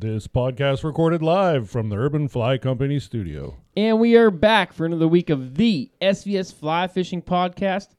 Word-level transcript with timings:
This 0.00 0.28
podcast 0.28 0.84
recorded 0.84 1.24
live 1.24 1.68
from 1.68 1.88
the 1.88 1.96
Urban 1.96 2.28
Fly 2.28 2.56
Company 2.56 3.00
studio. 3.00 3.56
And 3.76 3.98
we 3.98 4.14
are 4.14 4.30
back 4.30 4.72
for 4.72 4.86
another 4.86 5.08
week 5.08 5.28
of 5.28 5.56
the 5.56 5.90
SVS 6.00 6.54
Fly 6.54 6.86
Fishing 6.86 7.20
Podcast. 7.20 7.96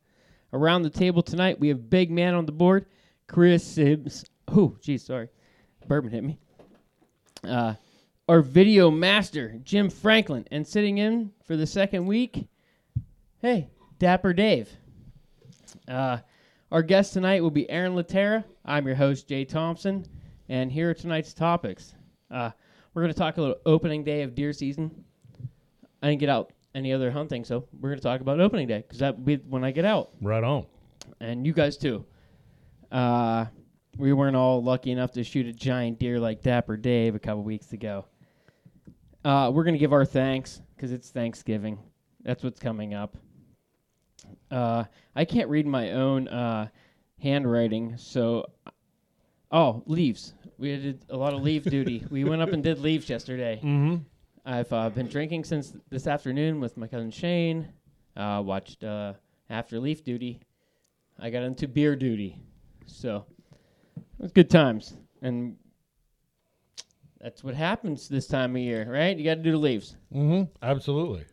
Around 0.54 0.84
the 0.84 0.90
table 0.90 1.22
tonight, 1.22 1.60
we 1.60 1.68
have 1.68 1.90
big 1.90 2.10
man 2.10 2.36
on 2.36 2.46
the 2.46 2.54
board, 2.54 2.86
Chris 3.28 3.66
Sibbs. 3.66 4.24
Oh, 4.48 4.78
geez, 4.82 5.04
sorry. 5.04 5.28
Bourbon 5.90 6.10
hit 6.10 6.24
me. 6.24 6.40
Uh, 7.44 7.74
our 8.30 8.42
video 8.42 8.90
master, 8.90 9.60
Jim 9.66 9.90
Franklin. 9.90 10.48
And 10.52 10.66
sitting 10.66 11.00
in 11.00 11.34
for 11.44 11.58
the 11.58 11.68
second 11.68 12.06
week, 12.06 12.48
hey, 13.42 13.72
Dapper 13.98 14.32
Dave. 14.32 14.70
Uh, 15.86 16.20
our 16.72 16.82
guest 16.82 17.12
tonight 17.12 17.44
will 17.44 17.52
be 17.52 17.70
Aaron 17.70 17.94
Letera. 17.94 18.46
I'm 18.64 18.88
your 18.88 18.96
host, 18.96 19.28
Jay 19.28 19.44
Thompson. 19.44 20.06
And 20.50 20.72
here 20.72 20.90
are 20.90 20.94
tonight's 20.94 21.34
topics. 21.34 21.96
Uh, 22.32 22.50
we're 22.94 23.04
going 23.04 23.14
to 23.14 23.20
talk 23.20 23.38
a 23.38 23.42
little 23.42 23.58
opening 23.66 24.04
day 24.04 24.24
of 24.24 24.34
deer 24.36 24.52
season. 24.52 25.06
I 26.02 26.08
didn't 26.10 26.20
get 26.20 26.30
out 26.30 26.52
any 26.76 26.92
other 26.92 27.12
hunting, 27.12 27.44
so 27.44 27.66
we're 27.80 27.90
going 27.90 28.00
to 28.00 28.04
talk 28.04 28.22
about 28.22 28.40
opening 28.40 28.68
day 28.68 28.80
because 28.80 29.00
that 29.00 29.18
will 29.18 29.26
be 29.26 29.36
when 29.38 29.64
I 29.64 29.72
get 29.72 29.86
out, 29.86 30.10
Right 30.22 30.44
on. 30.44 30.66
and 31.20 31.46
you 31.46 31.54
guys 31.54 31.78
too. 31.78 32.06
Uh, 32.92 33.46
we 33.98 34.14
weren't 34.14 34.36
all 34.36 34.64
lucky 34.64 34.92
enough 34.92 35.12
to 35.14 35.24
shoot 35.24 35.46
a 35.46 35.54
giant 35.54 36.00
deer 36.00 36.20
like 36.20 36.42
Dapper 36.42 36.78
Dave 36.78 37.16
a 37.16 37.20
couple 37.20 37.44
weeks 37.44 37.74
ago. 37.74 38.06
Uh, 39.26 39.52
we're 39.54 39.64
going 39.64 39.74
to 39.76 39.80
give 39.80 39.94
our 39.94 40.06
thanks 40.06 40.62
because 40.76 40.92
it's 40.92 41.10
Thanksgiving. 41.10 41.78
That's 42.24 42.44
what's 42.44 42.60
coming 42.60 42.94
up. 42.94 43.18
Uh, 44.50 44.86
I 45.16 45.26
can't 45.26 45.50
read 45.50 45.68
my 45.68 45.92
own 45.92 46.28
uh, 46.28 46.70
handwriting, 47.22 47.98
so 47.98 48.46
oh, 49.52 49.84
leaves. 49.86 50.34
We 50.60 50.76
did 50.76 51.06
a 51.10 51.16
lot 51.16 51.34
of 51.34 51.42
leave 51.42 51.64
duty. 51.64 52.06
We 52.12 52.26
went 52.26 52.42
up 52.42 52.50
and 52.50 52.62
did 52.62 52.80
leaves 52.80 53.10
yesterday. 53.10 53.62
Mm-hmm. 53.64 53.96
I've 54.46 54.72
uh, 54.74 54.90
been 54.90 55.08
drinking 55.08 55.46
since 55.46 55.74
this 55.90 56.06
afternoon 56.06 56.60
with 56.60 56.76
my 56.76 56.88
cousin 56.88 57.12
Shane. 57.12 57.70
Uh, 58.18 58.42
watched 58.46 58.84
uh, 58.84 59.14
after 59.50 59.80
leaf 59.80 60.04
duty. 60.04 60.42
I 61.18 61.30
got 61.30 61.44
into 61.44 61.68
beer 61.68 61.96
duty, 61.96 62.36
so 62.86 63.26
it 63.98 64.04
was 64.18 64.32
good 64.32 64.50
times. 64.50 64.94
And 65.22 65.56
that's 67.22 67.44
what 67.44 67.56
happens 67.56 68.10
this 68.10 68.28
time 68.28 68.56
of 68.56 68.62
year, 68.62 68.86
right? 68.90 69.16
You 69.18 69.24
got 69.24 69.36
to 69.36 69.42
do 69.42 69.52
the 69.52 69.58
leaves. 69.58 69.96
Mm-hmm. 70.14 70.44
Absolutely. 70.62 71.26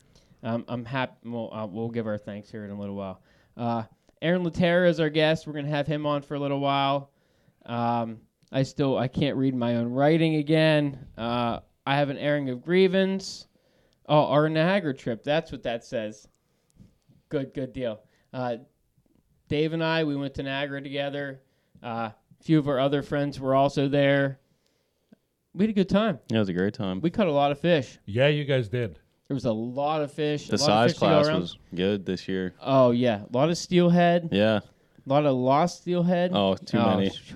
Um, 0.43 0.63
I'm 0.67 0.85
happy. 0.85 1.13
We'll, 1.25 1.53
uh, 1.53 1.65
we'll 1.65 1.89
give 1.89 2.07
our 2.07 2.17
thanks 2.17 2.49
here 2.49 2.63
in 2.63 2.71
a 2.71 2.79
little 2.79 2.95
while. 2.95 3.21
Uh, 3.57 3.83
Aaron 4.21 4.43
Letera 4.43 4.87
is 4.87 4.99
our 4.99 5.09
guest. 5.09 5.47
We're 5.47 5.53
gonna 5.53 5.67
have 5.67 5.87
him 5.87 6.05
on 6.05 6.21
for 6.21 6.35
a 6.35 6.39
little 6.39 6.59
while. 6.59 7.11
Um, 7.65 8.21
I 8.51 8.63
still 8.63 8.97
I 8.97 9.07
can't 9.07 9.35
read 9.35 9.55
my 9.55 9.75
own 9.75 9.91
writing 9.91 10.35
again. 10.35 11.05
Uh, 11.17 11.59
I 11.85 11.95
have 11.97 12.09
an 12.09 12.17
airing 12.17 12.49
of 12.49 12.63
grievance. 12.63 13.47
Oh, 14.07 14.25
our 14.27 14.47
Niagara 14.47 14.93
trip. 14.93 15.23
That's 15.23 15.51
what 15.51 15.63
that 15.63 15.83
says. 15.83 16.27
Good, 17.29 17.53
good 17.53 17.73
deal. 17.73 17.99
Uh, 18.33 18.57
Dave 19.49 19.73
and 19.73 19.83
I 19.83 20.03
we 20.05 20.15
went 20.15 20.33
to 20.35 20.43
Niagara 20.43 20.81
together. 20.81 21.41
Uh, 21.83 22.09
a 22.39 22.43
few 22.43 22.57
of 22.59 22.67
our 22.67 22.79
other 22.79 23.01
friends 23.01 23.39
were 23.39 23.55
also 23.55 23.87
there. 23.89 24.39
We 25.53 25.63
had 25.63 25.69
a 25.71 25.73
good 25.73 25.89
time. 25.89 26.19
Yeah, 26.29 26.37
it 26.37 26.39
was 26.41 26.49
a 26.49 26.53
great 26.53 26.73
time. 26.73 27.01
We 27.01 27.09
caught 27.09 27.27
a 27.27 27.31
lot 27.31 27.51
of 27.51 27.59
fish. 27.59 27.97
Yeah, 28.05 28.27
you 28.27 28.45
guys 28.45 28.69
did. 28.69 28.99
There 29.27 29.35
was 29.35 29.45
a 29.45 29.51
lot 29.51 30.01
of 30.01 30.11
fish. 30.11 30.47
the 30.47 30.55
a 30.55 30.57
lot 30.57 30.61
of 30.61 30.65
size 30.65 30.91
fish 30.91 30.99
class 30.99 31.27
was 31.27 31.57
good 31.75 32.05
this 32.05 32.27
year. 32.29 32.53
Oh 32.61 32.91
yeah, 32.91 33.23
a 33.23 33.37
lot 33.37 33.49
of 33.49 33.57
steelhead, 33.57 34.29
Yeah. 34.31 34.59
a 34.59 35.09
lot 35.09 35.25
of 35.25 35.35
lost 35.35 35.81
steelhead. 35.81 36.31
Oh, 36.33 36.55
too 36.55 36.77
Oh, 36.77 36.95
many. 36.97 37.09
sh- 37.09 37.33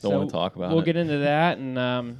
Don't 0.00 0.10
so 0.12 0.18
want 0.18 0.30
to 0.30 0.32
talk 0.32 0.56
about 0.56 0.70
it. 0.70 0.74
We'll 0.74 0.82
it. 0.82 0.86
get 0.86 0.96
into 0.96 1.18
that, 1.18 1.58
and 1.58 1.78
um, 1.78 2.18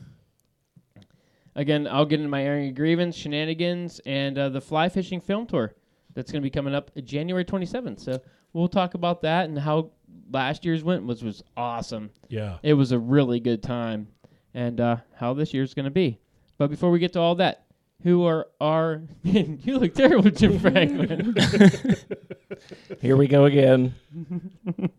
again, 1.54 1.88
I'll 1.90 2.04
get 2.04 2.20
into 2.20 2.30
my 2.30 2.42
airing 2.42 2.70
of 2.70 2.74
grievance, 2.74 3.16
shenanigans, 3.16 4.00
and 4.06 4.38
uh, 4.38 4.48
the 4.48 4.60
fly 4.60 4.88
fishing 4.88 5.20
film 5.20 5.46
tour 5.46 5.74
that's 6.14 6.30
going 6.30 6.42
to 6.42 6.46
be 6.46 6.50
coming 6.50 6.74
up 6.74 6.90
January 7.04 7.44
27th. 7.44 8.00
So 8.00 8.20
we'll 8.52 8.68
talk 8.68 8.94
about 8.94 9.22
that 9.22 9.48
and 9.48 9.58
how 9.58 9.90
last 10.30 10.64
year's 10.64 10.84
went 10.84 11.04
was 11.04 11.22
was 11.22 11.42
awesome. 11.56 12.10
Yeah. 12.28 12.58
It 12.62 12.74
was 12.74 12.92
a 12.92 12.98
really 12.98 13.40
good 13.40 13.62
time, 13.62 14.08
and 14.54 14.80
uh, 14.80 14.96
how 15.14 15.34
this 15.34 15.54
year's 15.54 15.74
going 15.74 15.84
to 15.84 15.90
be. 15.90 16.18
But 16.58 16.68
before 16.68 16.90
we 16.90 16.98
get 16.98 17.14
to 17.14 17.20
all 17.20 17.36
that, 17.36 17.64
who 18.02 18.24
are 18.24 18.48
our? 18.60 19.02
you 19.22 19.78
look 19.78 19.94
terrible, 19.94 20.30
Jim 20.30 20.58
Franklin. 20.58 21.34
Here 23.00 23.16
we 23.16 23.26
go 23.26 23.44
again. 23.44 23.94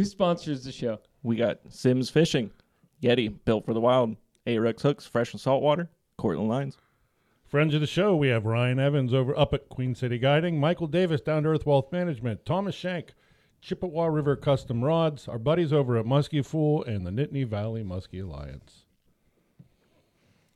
who 0.00 0.04
sponsors 0.06 0.64
the 0.64 0.72
show? 0.72 0.98
We 1.22 1.36
got 1.36 1.58
Simms 1.68 2.08
Fishing, 2.08 2.50
Yeti, 3.02 3.34
built 3.44 3.66
for 3.66 3.74
the 3.74 3.80
wild, 3.80 4.16
Ahrex 4.46 4.80
hooks, 4.80 5.04
fresh 5.04 5.32
and 5.32 5.40
saltwater, 5.40 5.90
Cortland 6.16 6.48
lines. 6.48 6.78
Friends 7.44 7.74
of 7.74 7.82
the 7.82 7.86
show, 7.86 8.16
we 8.16 8.28
have 8.28 8.46
Ryan 8.46 8.78
Evans 8.78 9.12
over 9.12 9.38
up 9.38 9.52
at 9.52 9.68
Queen 9.68 9.94
City 9.94 10.16
Guiding, 10.16 10.58
Michael 10.58 10.86
Davis 10.86 11.20
down 11.20 11.42
to 11.42 11.50
Earth 11.50 11.66
Wealth 11.66 11.92
Management, 11.92 12.46
Thomas 12.46 12.74
Shank, 12.74 13.12
Chippewa 13.60 14.06
River 14.06 14.36
Custom 14.36 14.82
Rods, 14.82 15.28
our 15.28 15.38
buddies 15.38 15.70
over 15.70 15.98
at 15.98 16.06
Muskie 16.06 16.46
Fool, 16.46 16.82
and 16.84 17.06
the 17.06 17.10
Nittany 17.10 17.46
Valley 17.46 17.84
Muskie 17.84 18.22
Alliance. 18.22 18.86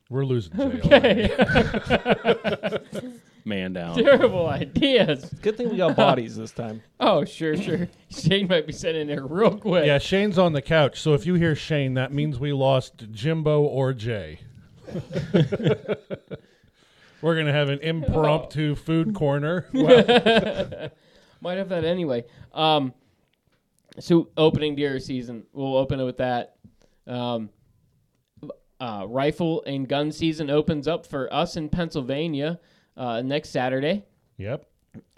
We're 0.08 0.24
losing 0.24 0.56
Jay 0.56 1.30
already. 1.34 3.12
Man 3.44 3.72
down. 3.74 3.96
Terrible 3.96 4.46
ideas. 4.48 5.24
Good 5.42 5.56
thing 5.56 5.68
we 5.70 5.76
got 5.76 5.96
bodies 5.96 6.36
this 6.36 6.52
time. 6.52 6.82
Oh, 7.00 7.24
sure, 7.24 7.54
sure. 7.56 7.86
Shane 8.08 8.48
might 8.48 8.66
be 8.66 8.72
sitting 8.72 9.06
there 9.08 9.26
real 9.26 9.58
quick. 9.58 9.84
Yeah, 9.84 9.98
Shane's 9.98 10.38
on 10.38 10.54
the 10.54 10.62
couch, 10.62 10.98
so 11.00 11.12
if 11.12 11.26
you 11.26 11.34
hear 11.34 11.54
Shane, 11.54 11.94
that 11.94 12.12
means 12.12 12.38
we 12.40 12.52
lost 12.52 13.04
Jimbo 13.12 13.60
or 13.62 13.92
Jay. 13.92 14.38
We're 17.20 17.36
gonna 17.36 17.52
have 17.52 17.68
an 17.68 17.80
impromptu 17.80 18.74
food 18.74 19.14
corner. 19.14 19.66
Might 19.72 21.58
have 21.58 21.68
that 21.68 21.84
anyway. 21.84 22.24
Um, 22.54 22.94
so 23.98 24.28
opening 24.36 24.76
deer 24.76 24.98
season, 24.98 25.44
we'll 25.52 25.76
open 25.76 26.00
it 26.00 26.04
with 26.04 26.18
that. 26.18 26.56
Um, 27.06 27.50
uh, 28.80 29.04
rifle 29.08 29.62
and 29.66 29.86
gun 29.88 30.10
season 30.10 30.48
opens 30.50 30.88
up 30.88 31.06
for 31.06 31.32
us 31.32 31.56
in 31.56 31.68
Pennsylvania 31.68 32.60
uh, 32.96 33.22
next 33.22 33.50
Saturday. 33.50 34.04
Yep. 34.38 34.66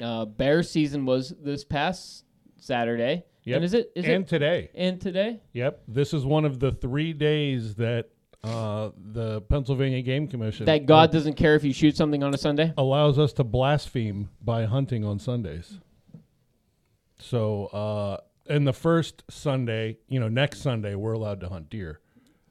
Uh, 0.00 0.24
bear 0.24 0.62
season 0.62 1.04
was 1.04 1.34
this 1.38 1.64
past 1.64 2.24
Saturday. 2.58 3.24
Yep. 3.44 3.56
And 3.56 3.64
is 3.64 3.74
it? 3.74 3.92
Is 3.94 4.04
and 4.04 4.24
it? 4.24 4.28
today. 4.28 4.70
And 4.74 5.00
today? 5.00 5.40
Yep. 5.52 5.82
This 5.86 6.12
is 6.12 6.24
one 6.24 6.44
of 6.44 6.58
the 6.58 6.72
three 6.72 7.12
days 7.12 7.76
that 7.76 8.08
uh, 8.42 8.90
the 8.96 9.40
Pennsylvania 9.42 10.02
Game 10.02 10.28
Commission 10.28 10.66
That 10.66 10.86
God 10.86 11.10
doesn't 11.10 11.34
care 11.34 11.54
if 11.54 11.64
you 11.64 11.72
shoot 11.72 11.96
something 11.96 12.22
on 12.22 12.34
a 12.34 12.38
Sunday. 12.38 12.72
allows 12.76 13.18
us 13.18 13.32
to 13.34 13.44
blaspheme 13.44 14.30
by 14.40 14.66
hunting 14.66 15.04
on 15.04 15.18
Sundays. 15.18 15.80
So, 17.18 17.66
uh, 17.66 18.18
and 18.48 18.66
the 18.66 18.72
first 18.72 19.24
Sunday, 19.30 19.98
you 20.08 20.20
know, 20.20 20.28
next 20.28 20.60
Sunday, 20.60 20.94
we're 20.94 21.14
allowed 21.14 21.40
to 21.40 21.48
hunt 21.48 21.70
deer 21.70 22.00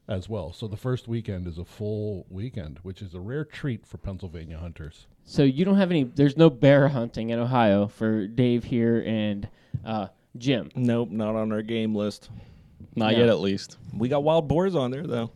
as 0.08 0.28
well. 0.28 0.52
So 0.54 0.68
the 0.68 0.78
first 0.78 1.08
weekend 1.08 1.48
is 1.48 1.58
a 1.58 1.66
full 1.66 2.26
weekend, 2.30 2.80
which 2.84 3.02
is 3.02 3.14
a 3.14 3.20
rare 3.20 3.46
treat 3.46 3.86
for 3.86 3.98
Pennsylvania 3.98 4.58
hunters. 4.58 5.08
So 5.26 5.44
you 5.44 5.66
don't 5.66 5.78
have 5.78 5.90
any. 5.92 6.04
There's 6.04 6.38
no 6.38 6.50
bear 6.50 6.88
hunting 6.88 7.32
in 7.32 7.40
Ohio 7.40 7.88
for 7.88 8.28
Dave 8.28 8.64
here 8.64 9.04
and 9.06 9.48
uh, 9.84 10.08
Jim. 10.38 10.70
Nope, 10.76 11.10
not 11.10 11.36
on 11.36 11.52
our 11.52 11.62
game 11.64 11.96
list. 11.96 12.30
Not 12.96 13.14
No. 13.14 13.20
yet, 13.20 13.30
at 13.30 13.40
least. 13.40 13.78
We 13.94 14.08
got 14.08 14.24
wild 14.24 14.48
boars 14.48 14.76
on 14.76 14.92
there 14.92 15.06
though. 15.08 15.32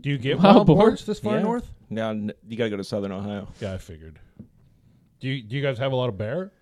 Do 0.00 0.10
you 0.10 0.18
get 0.18 0.38
Wild 0.38 0.54
wild 0.56 0.66
boar? 0.66 0.76
boars 0.76 1.04
this 1.06 1.20
far 1.20 1.36
Yeah. 1.36 1.42
north? 1.42 1.72
Now 1.90 2.10
n- 2.10 2.32
you 2.48 2.56
gotta 2.56 2.70
go 2.70 2.76
to 2.76 2.84
Southern 2.84 3.12
Ohio. 3.12 3.48
Yeah, 3.60 3.74
I 3.74 3.78
figured. 3.78 4.18
Do 5.20 5.28
you, 5.28 5.42
do 5.42 5.56
you 5.56 5.62
guys 5.62 5.78
have 5.78 5.92
a 5.92 5.96
lot 5.96 6.08
of 6.08 6.18
bear? 6.18 6.52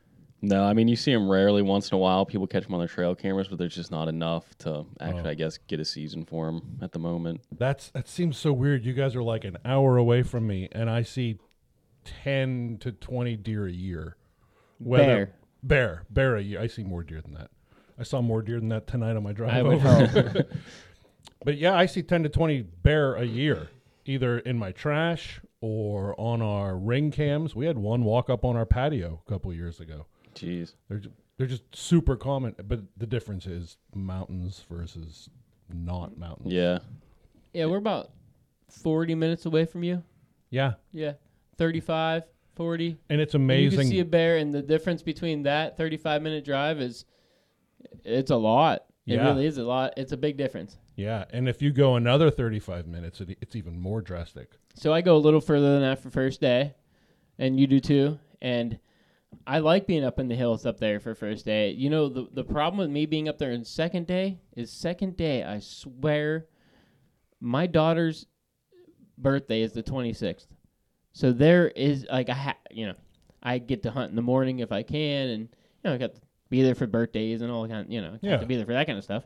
No, 0.43 0.62
I 0.62 0.75
mean, 0.75 0.89
you 0.89 0.95
see 0.97 1.12
them 1.12 1.28
rarely 1.28 1.62
once 1.62 1.91
in 1.91 1.95
a 1.95 1.99
while. 1.99 2.27
People 2.27 2.47
catch 2.47 2.65
them 2.65 2.75
on 2.75 2.78
their 2.81 2.87
trail 2.89 3.15
cameras, 3.15 3.49
but 3.49 3.59
there's 3.59 3.75
just 3.75 3.91
not 3.91 4.09
enough 4.09 4.56
to 4.59 4.84
actually, 5.01 5.22
Oh. 5.22 5.31
I 5.31 5.34
guess, 5.34 5.59
get 5.69 5.81
a 5.81 5.84
season 5.84 6.25
for 6.27 6.47
them 6.47 6.78
at 6.83 6.93
the 6.93 6.99
moment. 6.99 7.41
That's 7.56 7.91
that 7.91 8.06
seems 8.09 8.37
so 8.37 8.53
weird. 8.53 8.84
You 8.84 8.92
guys 8.92 9.16
are 9.16 9.22
like 9.22 9.45
an 9.45 9.57
hour 9.65 9.97
away 9.97 10.22
from 10.22 10.47
me, 10.47 10.69
and 10.72 10.91
I 10.91 11.03
see 11.03 11.39
ten 12.04 12.78
to 12.80 12.92
twenty 12.92 13.36
deer 13.36 13.66
a 13.66 13.72
year. 13.72 14.16
Bear. 14.80 15.33
bear, 15.62 16.03
bear 16.10 16.36
a 16.36 16.42
year. 16.42 16.60
I 16.60 16.66
see 16.66 16.83
more 16.83 17.03
deer 17.03 17.21
than 17.21 17.34
that. 17.34 17.51
I 17.98 18.03
saw 18.03 18.21
more 18.21 18.42
deer 18.42 18.59
than 18.60 18.68
that 18.71 18.86
tonight 18.86 19.16
on 19.16 19.22
my 19.22 19.33
drive 19.33 19.66
I 19.66 19.68
over. 19.68 20.45
But 21.45 21.59
yeah, 21.59 21.74
I 21.74 21.86
see 21.86 22.03
ten 22.03 22.22
to 22.22 22.28
twenty 22.28 22.62
bear 22.62 23.15
a 23.15 23.24
year, 23.24 23.68
either 24.06 24.39
in 24.39 24.59
my 24.59 24.72
trash 24.72 25.41
or 25.60 26.18
on 26.18 26.41
our 26.41 26.77
ring 26.77 27.10
cams. 27.10 27.54
We 27.54 27.66
had 27.66 27.77
one 27.77 28.04
walk 28.04 28.30
up 28.30 28.45
on 28.47 28.57
our 28.57 28.65
patio 28.66 29.21
a 29.27 29.30
couple 29.30 29.53
years 29.53 29.78
ago. 29.80 30.07
Jeez. 30.34 30.74
They're 30.89 30.98
ju- 30.98 31.12
they're 31.36 31.47
just 31.47 31.65
super 31.74 32.16
common, 32.16 32.54
but 32.66 32.80
the 32.97 33.07
difference 33.07 33.47
is 33.47 33.77
mountains 33.95 34.65
versus 34.71 35.28
not 35.72 36.16
mountains. 36.16 36.53
Yeah. 36.53 36.78
yeah, 37.53 37.66
we're 37.66 37.77
about 37.78 38.10
40 38.71 39.15
minutes 39.16 39.45
away 39.45 39.65
from 39.66 39.83
you. 39.83 40.03
yeah, 40.50 40.74
Yeah, 40.92 41.15
35, 41.56 42.24
40. 42.54 42.97
and 43.09 43.21
it's 43.21 43.34
amazing. 43.34 43.72
You 43.72 43.78
can 43.78 43.86
see 43.89 44.01
a 44.01 44.04
bear, 44.04 44.36
and 44.39 44.53
the 44.53 44.62
difference 44.62 45.03
between 45.03 45.42
that 45.45 45.77
35 45.77 46.22
minute 46.22 46.45
drive 46.45 46.80
is 46.80 47.04
it's 48.04 48.30
a 48.30 48.36
lot. 48.36 48.84
It 49.06 49.15
Yeah. 49.15 49.24
really 49.28 49.47
is 49.47 49.59
a 49.59 49.65
lot. 49.65 49.95
It's 49.97 50.12
a 50.12 50.16
big 50.16 50.36
difference. 50.36 50.78
Yeah, 50.97 51.24
and 51.30 51.48
if 51.48 51.60
you 51.60 51.72
go 51.72 51.97
another 51.97 52.30
35 52.30 52.86
minutes, 52.86 53.21
it, 53.21 53.36
it's 53.41 53.56
even 53.56 53.78
more 53.78 54.01
drastic. 54.01 54.53
So 54.74 54.92
I 54.92 55.01
go 55.03 55.16
a 55.16 55.18
little 55.18 55.41
further 55.41 55.72
than 55.72 55.83
that 55.83 55.98
for 55.98 56.09
first 56.10 56.41
day, 56.41 56.74
and 57.39 57.59
you 57.59 57.66
do 57.66 57.80
too. 57.80 58.18
And 58.41 58.78
I 59.47 59.59
like 59.59 59.86
being 59.89 60.04
up 60.04 60.21
in 60.21 60.28
the 60.28 60.36
hills 60.36 60.65
up 60.65 60.78
there 60.78 61.00
for 61.00 61.15
first 61.16 61.45
day. 61.45 61.71
You 61.72 61.91
know, 61.91 62.09
the 62.09 62.28
the 62.33 62.45
problem 62.45 62.78
with 62.78 62.91
me 62.91 63.04
being 63.07 63.28
up 63.28 63.39
there 63.39 63.50
in 63.50 63.65
second 63.65 64.07
day 64.07 64.39
is 64.57 64.71
second 64.71 65.16
day. 65.16 65.42
I 65.42 65.59
swear, 65.59 66.47
my 67.41 67.66
daughter's 67.66 68.27
birthday 69.18 69.62
is 69.62 69.72
the 69.72 69.83
twenty 69.83 70.12
sixth, 70.12 70.47
so 71.15 71.33
there 71.33 71.69
is 71.69 72.05
like 72.13 72.28
I 72.28 72.34
ha- 72.34 72.57
you 72.71 72.87
know, 72.89 72.95
I 73.43 73.57
get 73.59 73.83
to 73.84 73.91
hunt 73.91 74.11
in 74.11 74.16
the 74.16 74.22
morning 74.22 74.59
if 74.59 74.71
I 74.72 74.83
can, 74.83 75.28
and 75.31 75.41
you 75.43 75.49
know 75.91 75.95
I 75.95 75.97
got 75.99 76.15
to 76.16 76.21
be 76.51 76.63
there 76.63 76.75
for 76.75 76.87
birthdays 76.87 77.41
and 77.41 77.51
all 77.51 77.66
kind. 77.66 77.87
Of, 77.87 77.91
You 77.91 78.03
know, 78.03 78.19
Yeah. 78.21 78.37
to 78.37 78.45
be 78.47 78.57
there 78.57 78.66
for 78.66 78.75
that 78.75 78.87
kind 78.87 78.99
of 78.99 79.05
stuff. 79.05 79.25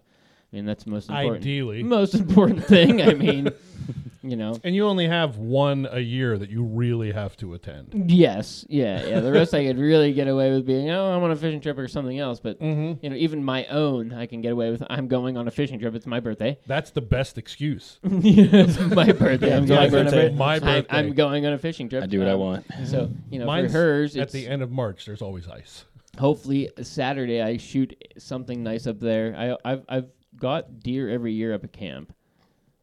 I 0.52 0.56
mean, 0.56 0.64
that's 0.64 0.85
the 0.85 0.90
most 0.90 1.11
important. 1.11 1.43
Ideally. 1.44 1.82
Most 1.82 2.14
important 2.14 2.64
thing. 2.64 3.02
I 3.02 3.12
mean, 3.14 3.49
you 4.30 4.36
know. 4.36 4.58
And 4.64 4.75
you 4.75 4.86
only 4.86 5.06
have 5.08 5.36
one 5.38 5.88
a 5.90 6.00
year 6.00 6.36
that 6.38 6.50
you 6.50 6.62
really 6.64 7.12
have 7.12 7.36
to 7.38 7.54
attend. 7.54 8.10
Yes, 8.10 8.64
yeah, 8.69 9.04
yeah. 9.06 9.20
The 9.20 9.32
rest 9.32 9.54
I 9.54 9.64
could 9.64 9.78
really 9.78 10.12
get 10.12 10.28
away 10.28 10.50
with 10.52 10.66
being, 10.66 10.90
oh, 10.90 11.12
I'm 11.12 11.22
on 11.22 11.30
a 11.30 11.36
fishing 11.36 11.60
trip 11.60 11.78
or 11.78 11.88
something 11.88 12.19
else. 12.19 12.40
But 12.40 12.60
Mm-hmm. 12.60 13.04
you 13.04 13.10
know, 13.10 13.16
even 13.16 13.42
my 13.44 13.66
own, 13.66 14.12
I 14.12 14.26
can 14.26 14.40
get 14.40 14.52
away 14.52 14.70
with. 14.70 14.82
I'm 14.90 15.08
going 15.08 15.36
on 15.36 15.48
a 15.48 15.50
fishing 15.50 15.78
trip. 15.78 15.94
It's 15.94 16.06
my 16.06 16.20
birthday. 16.20 16.58
That's 16.66 16.90
the 16.90 17.00
best 17.00 17.38
excuse. 17.38 17.98
it's 18.04 18.78
my 18.94 19.12
birthday. 19.12 19.54
I'm 19.56 19.64
Yeah, 19.66 19.88
going 19.88 19.92
my 19.92 19.98
on 20.00 20.06
a 20.06 20.10
birthday. 20.10 20.28
bir- 20.28 20.34
My 20.36 20.52
I'm- 20.54 20.60
birthday. 20.62 20.86
I'm, 20.96 21.12
going 21.14 21.46
on 21.46 21.52
a 21.52 21.58
fishing 21.58 21.88
trip. 21.88 22.02
I 22.02 22.06
do 22.06 22.19
what 22.20 22.28
I 22.28 22.32
Um, 22.32 22.40
want. 22.40 22.66
So 22.86 23.10
you 23.31 23.38
know, 23.38 23.46
Mine's 23.46 23.72
for 23.72 23.78
hers, 23.78 24.16
At 24.16 24.31
the 24.32 24.46
end 24.46 24.62
of 24.62 24.70
March, 24.70 25.04
there's 25.06 25.22
always 25.22 25.48
ice. 25.48 25.84
hopefully 26.19 26.70
Saturday. 26.82 27.40
I 27.42 27.56
shoot 27.56 27.94
something 28.19 28.62
nice 28.62 28.86
up 28.86 29.00
there. 29.00 29.34
I, 29.64 29.72
I've 29.72 29.84
I've 29.88 30.06
got 30.36 30.81
deer 30.81 31.08
every 31.08 31.32
year 31.32 31.54
up 31.54 31.64
at 31.64 31.72
camp, 31.72 32.12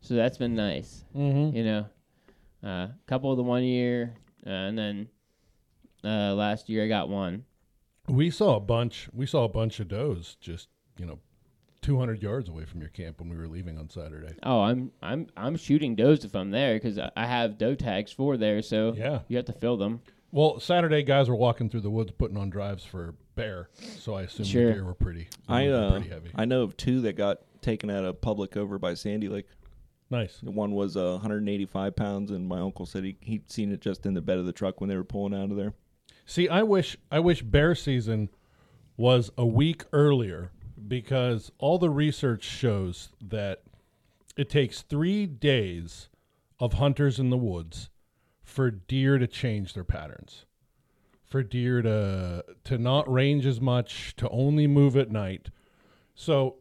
so 0.06 0.16
that's 0.16 0.38
been 0.38 0.56
nice. 0.56 1.04
Mm-hmm. 1.16 1.56
you 1.56 1.64
know, 1.64 1.86
a 2.64 2.68
uh, 2.68 2.88
couple 3.08 3.32
of 3.32 3.38
the 3.38 3.44
one 3.44 3.64
year, 3.64 4.14
uh, 4.46 4.50
and 4.50 4.78
then 4.78 5.10
uh, 6.04 6.34
last 6.34 6.70
year 6.70 6.84
I 6.84 6.88
got 6.88 7.10
one. 7.10 7.46
We 8.08 8.30
saw 8.30 8.56
a 8.56 8.60
bunch. 8.60 9.10
We 9.14 9.26
saw 9.26 9.44
a 9.44 9.50
bunch 9.50 9.80
of 9.80 9.88
does 9.88 10.38
just 10.40 10.70
you 10.98 11.06
know, 11.06 11.20
200 11.82 12.22
yards 12.22 12.50
away 12.50 12.66
from 12.66 12.80
your 12.82 12.90
camp 12.90 13.20
when 13.20 13.30
we 13.30 13.36
were 13.38 13.48
leaving 13.48 13.78
on 13.78 13.90
Saturday. 13.90 14.36
Oh, 14.44 14.62
I'm 14.62 14.92
I'm 15.02 15.28
I'm 15.36 15.56
shooting 15.56 15.96
does 15.96 16.24
if 16.24 16.36
I'm 16.36 16.52
there 16.52 16.76
because 16.76 16.98
I 16.98 17.12
I 17.16 17.26
have 17.26 17.58
doe 17.58 17.76
tags 17.76 18.12
for 18.12 18.38
there, 18.38 18.62
so 18.62 18.94
Yeah. 18.96 19.20
you 19.28 19.38
have 19.38 19.46
to 19.46 19.54
fill 19.54 19.78
them. 19.78 20.02
Well, 20.32 20.60
Saturday 20.60 21.04
guys 21.04 21.30
were 21.30 21.36
walking 21.36 21.70
through 21.70 21.82
the 21.82 21.90
woods 21.90 22.12
putting 22.12 22.38
on 22.38 22.50
drives 22.50 22.84
for 22.84 23.16
bear, 23.36 23.70
so 24.00 24.16
I 24.16 24.24
assume 24.24 24.46
Sure. 24.46 24.68
the 24.68 24.74
deer 24.74 24.84
were 24.84 24.94
pretty. 24.94 25.28
I 25.48 25.68
uh, 25.68 25.92
pretty 25.92 26.10
heavy. 26.10 26.30
I 26.36 26.46
know 26.46 26.64
of 26.64 26.76
two 26.76 27.02
that 27.02 27.14
got 27.14 27.40
taken 27.62 27.90
out 27.90 28.04
of 28.06 28.20
public 28.22 28.58
over 28.58 28.78
by 28.78 28.94
Sandy 28.94 29.30
Lake. 29.30 29.46
Nice. 30.10 30.42
One 30.42 30.72
was 30.72 30.96
uh, 30.98 31.12
185 31.14 31.96
pounds, 31.96 32.32
and 32.32 32.48
my 32.48 32.60
uncle 32.60 32.86
said 32.86 33.04
he 33.04 33.18
he'd 33.22 33.52
seen 33.52 33.72
it 33.72 33.82
just 33.82 34.06
in 34.06 34.14
the 34.14 34.22
bed 34.22 34.38
of 34.38 34.46
the 34.46 34.54
truck 34.54 34.80
when 34.80 34.90
they 34.90 34.98
were 34.98 35.04
pulling 35.04 35.34
out 35.34 35.52
of 35.52 35.58
there. 35.58 35.74
See, 36.26 36.50
I 36.50 36.64
wish 36.64 36.98
I 37.12 37.20
wish 37.20 37.42
bear 37.42 37.76
season 37.76 38.30
was 38.98 39.32
a 39.38 39.46
week 39.46 39.84
earlier 39.94 40.52
because 40.88 41.52
all 41.58 41.78
the 41.78 41.90
research 41.90 42.44
shows 42.44 43.10
that 43.22 43.64
it 44.38 44.50
takes 44.50 44.82
three 44.82 45.26
days 45.26 46.10
of 46.60 46.74
hunters 46.74 47.20
in 47.20 47.30
the 47.30 47.38
woods 47.38 47.90
for 48.44 48.72
deer 48.72 49.18
to 49.18 49.28
change 49.28 49.74
their 49.74 49.84
patterns, 49.84 50.46
for 51.26 51.44
deer 51.44 51.82
to 51.82 52.44
to 52.64 52.78
not 52.78 53.12
range 53.12 53.46
as 53.46 53.62
much, 53.62 54.16
to 54.18 54.30
only 54.30 54.68
move 54.68 54.98
at 54.98 55.12
night. 55.12 55.50
So 56.16 56.58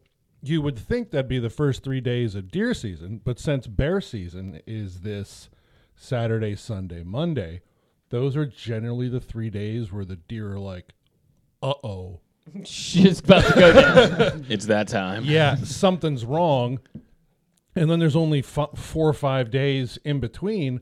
you 0.49 0.61
would 0.62 0.79
think 0.79 1.11
that'd 1.11 1.29
be 1.29 1.38
the 1.38 1.50
first 1.50 1.82
three 1.82 2.00
days 2.00 2.35
of 2.35 2.50
deer 2.50 2.75
season, 2.75 3.20
but 3.25 3.38
since 3.38 3.67
bear 3.67 4.00
season 4.00 4.61
is 4.67 5.00
this 5.00 5.49
Saturday, 5.96 6.55
Sunday, 6.56 7.02
Monday, 7.02 7.62
those 8.11 8.37
are 8.37 8.46
generally 8.46 9.08
the 9.08 9.20
three 9.20 9.50
days 9.50 9.93
where 9.93 10.05
the 10.05 10.17
deer 10.17 10.52
are 10.52 10.58
like, 10.58 10.93
uh 11.62 11.75
oh. 11.82 12.20
Shit's 12.64 13.20
about 13.20 13.44
to 13.44 13.55
go 13.55 13.73
down. 13.73 14.46
It's 14.50 14.67
that 14.67 14.88
time. 14.88 15.25
Yeah, 15.25 15.56
something's 15.56 16.25
wrong. 16.25 16.81
And 17.75 17.90
then 17.90 17.99
there's 17.99 18.17
only 18.17 18.40
f- 18.40 18.76
four 18.76 19.08
or 19.08 19.14
five 19.14 19.50
days 19.50 19.99
in 20.05 20.20
between, 20.20 20.81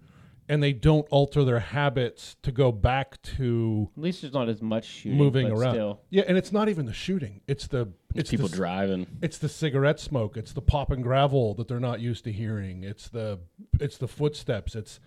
and 0.52 0.62
they 0.62 0.74
don't 0.74 1.06
alter 1.08 1.44
their 1.44 1.60
habits 1.60 2.36
to 2.42 2.52
go 2.52 2.70
back 2.70 3.22
to 3.22 3.88
At 3.96 4.02
least 4.02 4.20
there's 4.20 4.34
not 4.34 4.50
as 4.50 4.60
much 4.60 4.84
shooting. 4.84 5.16
moving 5.16 5.48
but 5.48 5.56
around. 5.56 5.74
Still. 5.74 6.00
Yeah, 6.10 6.24
and 6.28 6.36
it's 6.36 6.52
not 6.52 6.68
even 6.68 6.84
the 6.84 6.92
shooting; 6.92 7.40
it's 7.48 7.68
the 7.68 7.88
it's 8.14 8.30
People 8.30 8.48
the, 8.48 8.56
driving. 8.56 9.06
It's 9.22 9.38
the 9.38 9.48
cigarette 9.48 9.98
smoke. 9.98 10.36
It's 10.36 10.52
the 10.52 10.60
pop 10.60 10.90
and 10.90 11.02
gravel 11.02 11.54
that 11.54 11.68
they're 11.68 11.80
not 11.80 12.00
used 12.00 12.24
to 12.24 12.32
hearing. 12.32 12.84
It's 12.84 13.08
the 13.08 13.38
it's 13.80 13.96
the 13.96 14.06
footsteps. 14.06 14.74
It's 14.74 15.00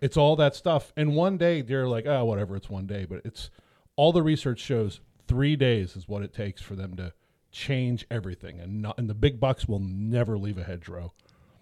it's 0.00 0.16
all 0.16 0.36
that 0.36 0.54
stuff. 0.54 0.92
And 0.96 1.16
one 1.16 1.36
day 1.36 1.62
they're 1.62 1.88
like, 1.88 2.06
oh, 2.06 2.24
whatever. 2.24 2.54
It's 2.54 2.70
one 2.70 2.86
day, 2.86 3.04
but 3.04 3.22
it's 3.24 3.50
all 3.96 4.12
the 4.12 4.22
research 4.22 4.60
shows 4.60 5.00
three 5.26 5.56
days 5.56 5.96
is 5.96 6.06
what 6.06 6.22
it 6.22 6.32
takes 6.32 6.62
for 6.62 6.76
them 6.76 6.94
to 6.98 7.12
change 7.50 8.06
everything. 8.08 8.60
And 8.60 8.82
not 8.82 8.98
and 8.98 9.10
the 9.10 9.14
big 9.14 9.40
bucks 9.40 9.66
will 9.66 9.80
never 9.80 10.38
leave 10.38 10.58
a 10.58 10.62
hedgerow. 10.62 11.12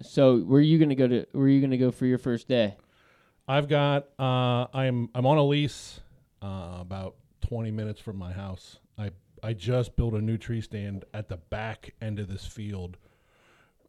So 0.03 0.41
where 0.41 0.59
are 0.59 0.63
you 0.63 0.79
gonna 0.79 0.95
go 0.95 1.09
to? 1.09 1.25
Where 1.33 1.45
are 1.45 1.49
you 1.49 1.63
gonna 1.63 1.79
go 1.79 1.91
for 1.91 2.05
your 2.05 2.19
first 2.19 2.47
day? 2.47 2.77
I've 3.51 3.67
got 3.67 4.07
uh, 4.17 4.69
I'm 4.73 5.09
I'm 5.13 5.27
on 5.27 5.37
a 5.37 5.45
lease 5.45 5.99
uh, 6.41 6.79
about 6.79 7.17
20 7.49 7.73
minutes 7.73 8.01
from 8.01 8.17
my 8.17 8.31
house. 8.31 8.79
I 8.97 9.11
I 9.43 9.55
just 9.55 9.97
built 9.97 10.15
a 10.15 10.21
new 10.21 10.39
tree 10.39 10.61
stand 10.61 11.05
at 11.13 11.29
the 11.29 11.37
back 11.37 11.95
end 12.01 12.21
of 12.21 12.29
this 12.29 12.47
field, 12.47 12.97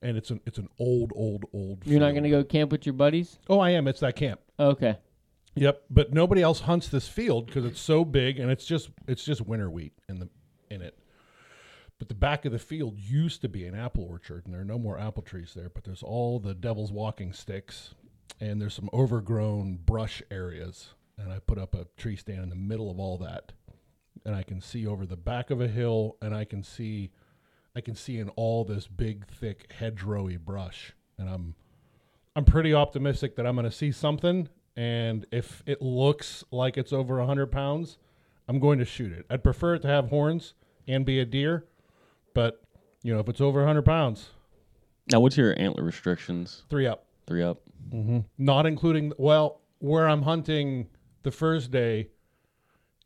and 0.01 0.17
it's 0.17 0.31
an 0.31 0.41
it's 0.47 0.57
an 0.57 0.67
old 0.79 1.13
old 1.15 1.45
old. 1.53 1.83
You're 1.85 1.99
not 1.99 2.07
field. 2.07 2.15
gonna 2.15 2.29
go 2.31 2.43
camp 2.43 2.71
with 2.71 2.87
your 2.87 2.93
buddies? 2.93 3.37
Oh, 3.49 3.59
I 3.59 3.69
am. 3.69 3.87
It's 3.87 3.99
that 3.99 4.15
camp. 4.15 4.39
Okay. 4.59 4.97
Yep, 5.53 5.83
but 5.91 6.11
nobody 6.11 6.41
else 6.41 6.61
hunts 6.61 6.87
this 6.87 7.07
field 7.07 7.45
because 7.45 7.63
it's 7.63 7.79
so 7.79 8.03
big 8.03 8.39
and 8.39 8.49
it's 8.49 8.65
just 8.65 8.89
it's 9.07 9.23
just 9.23 9.41
winter 9.41 9.69
wheat 9.69 9.93
in 10.09 10.17
the 10.17 10.29
in 10.71 10.81
it. 10.81 10.97
But 11.99 12.07
the 12.07 12.15
back 12.15 12.45
of 12.45 12.51
the 12.51 12.57
field 12.57 12.97
used 12.97 13.41
to 13.41 13.47
be 13.47 13.67
an 13.67 13.75
apple 13.75 14.05
orchard, 14.05 14.45
and 14.45 14.55
there 14.55 14.61
are 14.61 14.65
no 14.65 14.79
more 14.79 14.97
apple 14.97 15.21
trees 15.21 15.53
there. 15.55 15.69
But 15.69 15.83
there's 15.83 16.01
all 16.01 16.39
the 16.39 16.55
devil's 16.55 16.91
walking 16.91 17.31
sticks, 17.31 17.93
and 18.39 18.61
there's 18.61 18.73
some 18.73 18.89
overgrown 18.93 19.77
brush 19.85 20.21
areas. 20.31 20.89
And 21.17 21.31
I 21.31 21.39
put 21.39 21.57
up 21.59 21.75
a 21.75 21.85
tree 21.97 22.15
stand 22.15 22.41
in 22.41 22.49
the 22.49 22.55
middle 22.55 22.89
of 22.89 22.99
all 22.99 23.17
that, 23.19 23.51
and 24.25 24.35
I 24.35 24.41
can 24.43 24.59
see 24.59 24.87
over 24.87 25.05
the 25.05 25.17
back 25.17 25.51
of 25.51 25.61
a 25.61 25.67
hill, 25.67 26.17
and 26.21 26.33
I 26.33 26.45
can 26.45 26.63
see, 26.63 27.11
I 27.75 27.81
can 27.81 27.93
see 27.93 28.17
in 28.17 28.29
all 28.29 28.63
this 28.65 28.87
big, 28.87 29.27
thick 29.27 29.71
hedgerowy 29.79 30.39
brush, 30.39 30.93
and 31.19 31.29
I'm 31.29 31.55
I'm 32.35 32.45
pretty 32.45 32.73
optimistic 32.73 33.35
that 33.35 33.45
I'm 33.45 33.55
going 33.55 33.65
to 33.69 33.71
see 33.75 33.91
something. 33.91 34.47
And 34.77 35.25
if 35.31 35.61
it 35.65 35.81
looks 35.81 36.45
like 36.49 36.77
it's 36.77 36.93
over 36.93 37.17
100 37.17 37.47
pounds, 37.51 37.97
I'm 38.47 38.57
going 38.59 38.79
to 38.79 38.85
shoot 38.85 39.11
it. 39.11 39.25
I'd 39.29 39.43
prefer 39.43 39.75
it 39.75 39.81
to 39.81 39.89
have 39.89 40.07
horns 40.07 40.53
and 40.87 41.05
be 41.05 41.19
a 41.19 41.25
deer, 41.25 41.65
but 42.33 42.61
you 43.03 43.13
know, 43.13 43.19
if 43.19 43.27
it's 43.27 43.41
over 43.41 43.59
100 43.59 43.81
pounds, 43.83 44.29
Now, 45.11 45.19
what's 45.19 45.35
your 45.37 45.53
antler 45.59 45.83
restrictions? 45.83 46.63
three 46.69 46.87
up. 46.87 47.05
Three 47.31 47.43
up. 47.43 47.61
Mm-hmm. 47.91 48.19
Not 48.37 48.65
including 48.65 49.13
well, 49.17 49.61
where 49.79 50.05
I'm 50.05 50.23
hunting 50.23 50.89
the 51.23 51.31
first 51.31 51.71
day, 51.71 52.09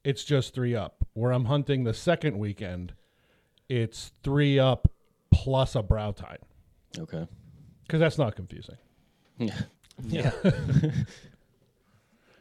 it's 0.03 0.23
just 0.23 0.55
three 0.55 0.75
up. 0.75 1.05
Where 1.13 1.31
I'm 1.31 1.45
hunting 1.45 1.83
the 1.83 1.93
second 1.93 2.39
weekend, 2.39 2.95
it's 3.69 4.11
three 4.23 4.57
up 4.57 4.87
plus 5.31 5.75
a 5.75 5.83
brow 5.83 6.11
tine 6.11 6.39
Okay. 6.97 7.27
because 7.83 7.99
that's 7.99 8.17
not 8.17 8.35
confusing. 8.35 8.77
Yeah. 9.37 9.53
Yeah. 10.03 10.31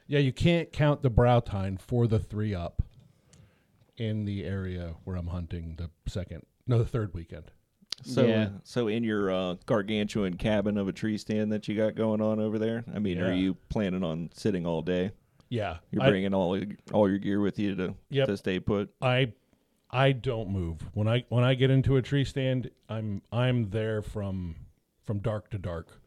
Yeah, 0.07 0.19
you 0.19 0.33
can't 0.33 0.73
count 0.73 1.03
the 1.03 1.11
brow 1.11 1.41
tine 1.41 1.79
for 1.79 2.07
the 2.07 2.19
three 2.19 2.55
up 2.55 2.83
in 3.97 4.25
the 4.25 4.45
area 4.45 4.95
where 5.05 5.17
I'm 5.17 5.29
hunting 5.29 5.77
the 5.77 5.91
second, 6.07 6.45
no, 6.67 6.79
the 6.79 6.85
third 6.85 7.15
weekend. 7.15 7.51
So, 8.03 8.27
Yeah. 8.27 8.49
so 8.65 8.89
in 8.89 9.05
your 9.05 9.31
uh, 9.31 9.55
gargantuan 9.67 10.35
cabin 10.37 10.77
of 10.77 10.89
a 10.89 10.93
tree 10.93 11.17
stand 11.19 11.53
that 11.53 11.69
you 11.69 11.77
got 11.77 11.95
going 11.95 12.21
on 12.21 12.41
over 12.41 12.59
there, 12.59 12.85
I 12.95 12.99
mean, 12.99 13.21
are 13.21 13.33
you 13.33 13.55
planning 13.69 14.03
on 14.03 14.31
sitting 14.35 14.67
all 14.67 14.83
day? 14.83 15.13
Yeah, 15.49 15.77
You're 15.91 16.03
I- 16.03 16.11
bringing 16.11 16.35
all 16.35 16.59
all 16.93 17.09
your 17.09 17.19
gear 17.19 17.41
with 17.41 17.59
you 17.59 17.75
to 17.77 17.95
Yep. 18.11 18.27
to 18.29 18.37
stay 18.37 18.59
put. 18.61 18.91
I 19.01 19.33
I 19.91 20.11
don't 20.13 20.51
move 20.51 20.81
when 20.95 21.07
I 21.07 21.25
when 21.29 21.45
I 21.45 21.55
get 21.55 21.71
into 21.71 21.97
a 21.97 22.03
tree 22.03 22.25
stand. 22.25 22.71
I'm 22.89 23.23
I'm 23.31 23.71
there 23.71 24.03
from 24.03 24.57
from 25.05 25.21
dark 25.21 25.51
to 25.51 25.59
dark. 25.59 26.01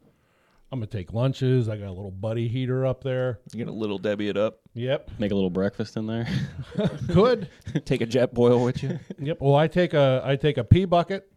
I'm 0.70 0.80
gonna 0.80 0.86
take 0.88 1.14
lunches. 1.14 1.66
I 1.70 1.78
got 1.78 1.86
a 1.88 1.92
little 1.92 2.10
buddy 2.10 2.46
heater 2.48 2.84
up 2.84 3.02
there. 3.02 3.38
You 3.54 3.64
gonna 3.64 3.74
little 3.76 3.96
Debbie 3.96 4.28
it 4.28 4.36
up, 4.36 4.60
Yep, 4.74 5.12
Make 5.18 5.30
a 5.30 5.34
little 5.34 5.48
breakfast 5.48 5.96
in 5.96 6.06
there. 6.06 6.28
could. 7.10 7.48
take 7.86 8.02
a 8.02 8.06
jet 8.06 8.34
boil 8.34 8.62
with 8.62 8.82
you. 8.82 8.98
yep. 9.18 9.38
Well, 9.40 9.54
I 9.54 9.66
take 9.68 9.94
a 9.94 10.20
I 10.22 10.36
take 10.36 10.58
a 10.58 10.64
pea 10.64 10.84
bucket, 10.84 11.30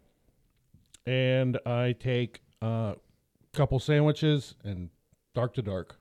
and 1.05 1.57
I 1.65 1.93
take 1.93 2.41
a 2.61 2.95
couple 3.53 3.79
sandwiches 3.79 4.55
and 4.63 4.89
dark 5.33 5.53
to 5.55 5.61
dark. 5.61 5.97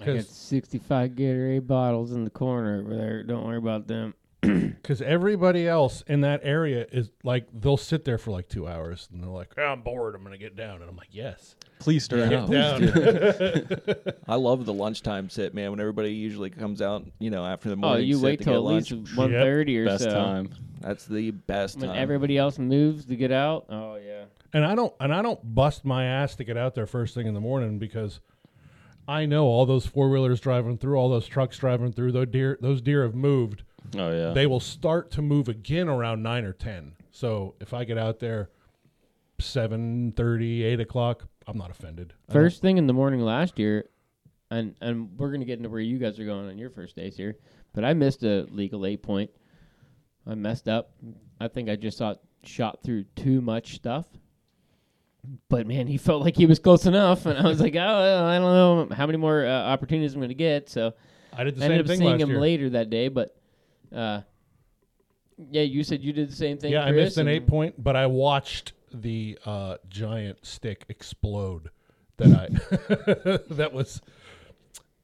I 0.00 0.04
got 0.04 0.14
'Cause- 0.16 0.28
65 0.28 1.12
Gatorade 1.12 1.66
bottles 1.66 2.12
in 2.12 2.24
the 2.24 2.30
corner 2.30 2.80
over 2.80 2.94
there. 2.96 3.22
Don't 3.22 3.44
worry 3.44 3.58
about 3.58 3.86
them. 3.88 4.14
because 4.40 5.02
everybody 5.02 5.66
else 5.66 6.02
in 6.06 6.20
that 6.20 6.40
area 6.44 6.86
is 6.92 7.10
like 7.24 7.46
they'll 7.52 7.76
sit 7.76 8.04
there 8.04 8.18
for 8.18 8.30
like 8.30 8.48
two 8.48 8.68
hours 8.68 9.08
and 9.12 9.22
they're 9.22 9.28
like, 9.30 9.52
"Oh, 9.58 9.62
I'm 9.62 9.82
bored. 9.82 10.14
I'm 10.14 10.22
gonna 10.22 10.38
get 10.38 10.54
down, 10.56 10.80
and 10.80 10.88
I'm 10.88 10.96
like, 10.96 11.08
yes, 11.10 11.56
Please 11.80 12.04
stir 12.04 12.24
it 12.26 12.30
get 12.30 12.38
up. 12.40 12.50
down. 12.50 14.14
I 14.28 14.34
love 14.36 14.64
the 14.64 14.72
lunchtime 14.72 15.28
sit, 15.30 15.54
man. 15.54 15.70
When 15.70 15.80
everybody 15.80 16.12
usually 16.12 16.50
comes 16.50 16.80
out, 16.82 17.04
you 17.18 17.30
know, 17.30 17.44
after 17.44 17.68
the 17.68 17.74
Oh, 17.76 17.78
morning. 17.78 18.06
you 18.06 18.14
sit 18.16 18.24
wait 18.24 18.38
to 18.38 18.44
till 18.44 18.52
get 18.54 18.58
at 18.58 18.62
lunch. 18.74 18.90
least 18.92 19.16
one 19.16 19.30
thirty 19.30 19.78
or 19.78 19.86
Best 19.86 20.04
so. 20.04 20.10
time. 20.10 20.50
That's 20.80 21.04
the 21.06 21.30
best 21.32 21.78
When 21.78 21.88
time. 21.90 21.98
everybody 21.98 22.38
else 22.38 22.58
moves 22.58 23.04
to 23.06 23.16
get 23.16 23.32
out. 23.32 23.66
Oh 23.68 23.96
yeah. 23.96 24.24
and 24.52 24.64
I 24.64 24.74
don't 24.76 24.92
and 25.00 25.12
I 25.14 25.22
don't 25.22 25.40
bust 25.54 25.84
my 25.84 26.04
ass 26.04 26.36
to 26.36 26.44
get 26.44 26.56
out 26.56 26.74
there 26.76 26.86
first 26.86 27.14
thing 27.14 27.26
in 27.26 27.34
the 27.34 27.40
morning 27.40 27.78
because 27.80 28.20
I 29.08 29.26
know 29.26 29.46
all 29.46 29.66
those 29.66 29.86
four 29.86 30.08
wheelers 30.10 30.38
driving 30.40 30.78
through, 30.78 30.96
all 30.96 31.08
those 31.08 31.26
trucks 31.26 31.58
driving 31.58 31.92
through. 31.92 32.12
Those 32.12 32.26
deer, 32.28 32.58
those 32.60 32.80
deer 32.82 33.02
have 33.04 33.14
moved. 33.14 33.62
Oh 33.96 34.10
yeah. 34.10 34.32
They 34.32 34.46
will 34.46 34.60
start 34.60 35.10
to 35.12 35.22
move 35.22 35.48
again 35.48 35.88
around 35.88 36.22
nine 36.22 36.44
or 36.44 36.52
ten. 36.52 36.94
So 37.10 37.54
if 37.60 37.72
I 37.72 37.84
get 37.84 37.98
out 37.98 38.18
there 38.18 38.50
seven 39.38 40.12
thirty, 40.12 40.64
eight 40.64 40.80
o'clock, 40.80 41.26
I'm 41.46 41.56
not 41.56 41.70
offended. 41.70 42.12
First 42.30 42.60
thing 42.60 42.78
in 42.78 42.86
the 42.86 42.92
morning 42.92 43.20
last 43.20 43.58
year, 43.58 43.88
and 44.50 44.74
and 44.80 45.10
we're 45.18 45.30
gonna 45.32 45.44
get 45.44 45.58
into 45.58 45.68
where 45.70 45.80
you 45.80 45.98
guys 45.98 46.18
are 46.18 46.24
going 46.24 46.48
on 46.48 46.58
your 46.58 46.70
first 46.70 46.96
days 46.96 47.16
here, 47.16 47.36
but 47.72 47.84
I 47.84 47.94
missed 47.94 48.22
a 48.24 48.46
legal 48.50 48.84
eight 48.84 49.02
point. 49.02 49.30
I 50.26 50.34
messed 50.34 50.68
up. 50.68 50.92
I 51.40 51.48
think 51.48 51.70
I 51.70 51.76
just 51.76 51.98
shot 51.98 52.20
shot 52.44 52.80
through 52.84 53.04
too 53.16 53.40
much 53.40 53.74
stuff. 53.76 54.06
But 55.48 55.66
man, 55.66 55.86
he 55.86 55.96
felt 55.98 56.22
like 56.22 56.36
he 56.36 56.46
was 56.46 56.58
close 56.58 56.84
enough, 56.86 57.26
and 57.26 57.38
I 57.38 57.48
was 57.48 57.60
like, 57.60 57.74
oh, 57.78 58.24
I 58.26 58.38
don't 58.38 58.88
know 58.90 58.94
how 58.94 59.06
many 59.06 59.18
more 59.18 59.46
uh, 59.46 59.50
opportunities 59.50 60.14
I'm 60.14 60.20
gonna 60.20 60.34
get. 60.34 60.68
So 60.68 60.92
I 61.32 61.44
did 61.44 61.56
the 61.56 61.60
I 61.60 61.62
same 61.62 61.72
ended 61.72 61.86
up 61.86 61.88
thing 61.88 61.98
seeing 62.00 62.10
last 62.10 62.20
him 62.22 62.30
year. 62.30 62.40
later 62.40 62.70
that 62.70 62.90
day. 62.90 63.08
But 63.08 63.34
uh, 63.94 64.20
yeah, 65.50 65.62
you 65.62 65.84
said 65.84 66.02
you 66.02 66.12
did 66.12 66.30
the 66.30 66.36
same 66.36 66.58
thing. 66.58 66.72
Yeah, 66.72 66.82
I 66.84 66.90
missed 66.92 67.16
an 67.18 67.28
and- 67.28 67.36
eight 67.36 67.46
point, 67.46 67.82
but 67.82 67.96
I 67.96 68.06
watched 68.06 68.72
the 68.92 69.38
uh, 69.44 69.76
giant 69.88 70.44
stick 70.44 70.84
explode. 70.88 71.70
That 72.16 72.28
I 72.34 73.54
that 73.54 73.72
was 73.72 74.00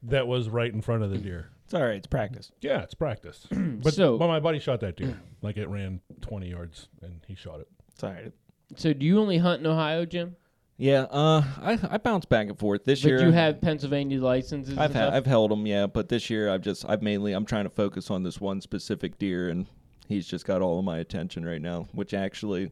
that 0.03 0.27
was 0.27 0.49
right 0.49 0.71
in 0.73 0.81
front 0.81 1.03
of 1.03 1.11
the 1.11 1.17
deer. 1.17 1.49
it's 1.63 1.73
all 1.73 1.81
right. 1.83 1.95
It's 1.95 2.07
practice. 2.07 2.51
Yeah, 2.61 2.81
it's 2.81 2.93
practice. 2.93 3.47
But 3.51 3.93
So- 3.93 4.17
but 4.17 4.27
my 4.27 4.39
buddy 4.41 4.59
shot 4.59 4.81
that 4.81 4.97
deer. 4.97 5.17
Like 5.41 5.55
it 5.57 5.69
ran 5.69 6.01
twenty 6.21 6.49
yards 6.49 6.89
and 7.01 7.21
he 7.27 7.35
shot 7.35 7.61
it. 7.61 7.67
It's 7.93 8.03
all 8.03 8.11
right. 8.11 8.33
So 8.75 8.91
do 8.93 9.05
you 9.05 9.19
only 9.21 9.37
hunt 9.37 9.61
in 9.61 9.67
Ohio, 9.67 10.05
Jim? 10.05 10.35
Yeah, 10.77 11.03
uh, 11.03 11.41
I 11.61 11.79
I 11.89 11.97
bounce 11.97 12.25
back 12.25 12.47
and 12.47 12.59
forth 12.59 12.83
this 12.83 13.01
But 13.01 13.07
year. 13.09 13.25
you 13.25 13.31
have 13.31 13.61
Pennsylvania 13.61 14.21
licenses. 14.21 14.77
I've 14.77 14.91
and 14.91 14.93
ha- 14.95 15.01
stuff? 15.07 15.13
I've 15.13 15.25
held 15.25 15.51
them, 15.51 15.65
yeah, 15.65 15.87
but 15.87 16.09
this 16.09 16.29
year 16.29 16.49
I've 16.49 16.61
just 16.61 16.85
I've 16.87 17.01
mainly 17.01 17.31
I'm 17.31 17.45
trying 17.45 17.63
to 17.63 17.69
focus 17.69 18.11
on 18.11 18.23
this 18.23 18.41
one 18.41 18.59
specific 18.59 19.17
deer, 19.17 19.49
and 19.49 19.67
he's 20.09 20.27
just 20.27 20.45
got 20.45 20.61
all 20.61 20.77
of 20.79 20.83
my 20.85 20.97
attention 20.97 21.45
right 21.45 21.61
now. 21.61 21.87
Which 21.93 22.13
actually, 22.13 22.71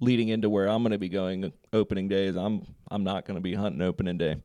leading 0.00 0.28
into 0.30 0.50
where 0.50 0.68
I'm 0.68 0.82
going 0.82 0.90
to 0.92 0.98
be 0.98 1.08
going 1.08 1.52
opening 1.72 2.08
day 2.08 2.26
is 2.26 2.36
I'm 2.36 2.66
I'm 2.90 3.04
not 3.04 3.24
going 3.24 3.36
to 3.36 3.40
be 3.40 3.54
hunting 3.54 3.82
opening 3.82 4.18
day. 4.18 4.36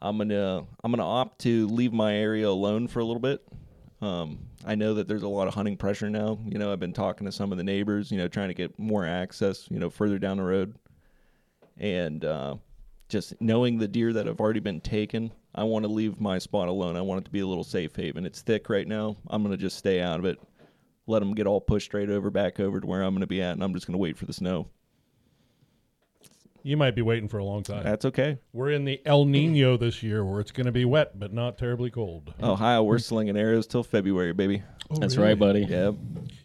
I'm 0.00 0.16
gonna 0.16 0.64
I'm 0.84 0.92
gonna 0.92 1.06
opt 1.06 1.40
to 1.40 1.66
leave 1.68 1.92
my 1.92 2.14
area 2.14 2.48
alone 2.48 2.88
for 2.88 3.00
a 3.00 3.04
little 3.04 3.20
bit. 3.20 3.46
Um, 4.00 4.38
I 4.64 4.74
know 4.74 4.94
that 4.94 5.06
there's 5.08 5.22
a 5.22 5.28
lot 5.28 5.48
of 5.48 5.54
hunting 5.54 5.76
pressure 5.76 6.08
now. 6.08 6.38
You 6.46 6.58
know, 6.58 6.72
I've 6.72 6.80
been 6.80 6.92
talking 6.92 7.26
to 7.26 7.32
some 7.32 7.52
of 7.52 7.58
the 7.58 7.64
neighbors. 7.64 8.10
You 8.10 8.16
know, 8.18 8.28
trying 8.28 8.48
to 8.48 8.54
get 8.54 8.78
more 8.78 9.04
access. 9.06 9.66
You 9.70 9.78
know, 9.78 9.90
further 9.90 10.18
down 10.18 10.36
the 10.36 10.42
road, 10.42 10.76
and 11.78 12.24
uh, 12.24 12.56
just 13.08 13.34
knowing 13.40 13.78
the 13.78 13.88
deer 13.88 14.12
that 14.12 14.26
have 14.26 14.40
already 14.40 14.60
been 14.60 14.80
taken, 14.80 15.32
I 15.54 15.64
want 15.64 15.84
to 15.84 15.90
leave 15.90 16.20
my 16.20 16.38
spot 16.38 16.68
alone. 16.68 16.96
I 16.96 17.02
want 17.02 17.22
it 17.22 17.24
to 17.24 17.30
be 17.30 17.40
a 17.40 17.46
little 17.46 17.64
safe 17.64 17.94
haven. 17.96 18.26
It's 18.26 18.42
thick 18.42 18.68
right 18.68 18.86
now. 18.86 19.16
I'm 19.28 19.42
gonna 19.42 19.56
just 19.56 19.76
stay 19.76 20.00
out 20.00 20.18
of 20.18 20.24
it. 20.24 20.38
Let 21.06 21.20
them 21.20 21.34
get 21.34 21.46
all 21.46 21.60
pushed 21.60 21.86
straight 21.86 22.10
over 22.10 22.30
back 22.30 22.58
over 22.60 22.80
to 22.80 22.86
where 22.86 23.02
I'm 23.02 23.14
gonna 23.14 23.26
be 23.26 23.42
at, 23.42 23.52
and 23.52 23.62
I'm 23.62 23.74
just 23.74 23.86
gonna 23.86 23.98
wait 23.98 24.18
for 24.18 24.26
the 24.26 24.32
snow. 24.32 24.68
You 26.66 26.76
might 26.76 26.96
be 26.96 27.02
waiting 27.02 27.28
for 27.28 27.38
a 27.38 27.44
long 27.44 27.62
time. 27.62 27.84
That's 27.84 28.04
okay. 28.06 28.38
We're 28.52 28.72
in 28.72 28.84
the 28.84 29.00
El 29.06 29.24
Nino 29.24 29.76
this 29.76 30.02
year 30.02 30.24
where 30.24 30.40
it's 30.40 30.50
going 30.50 30.66
to 30.66 30.72
be 30.72 30.84
wet 30.84 31.16
but 31.16 31.32
not 31.32 31.58
terribly 31.58 31.90
cold. 31.90 32.34
Ohio, 32.42 32.82
we're 32.82 32.98
slinging 32.98 33.36
arrows 33.36 33.68
till 33.68 33.84
February, 33.84 34.32
baby. 34.32 34.64
That's 34.90 35.16
right, 35.16 35.38
buddy. 35.38 35.60
Yep. 35.68 35.94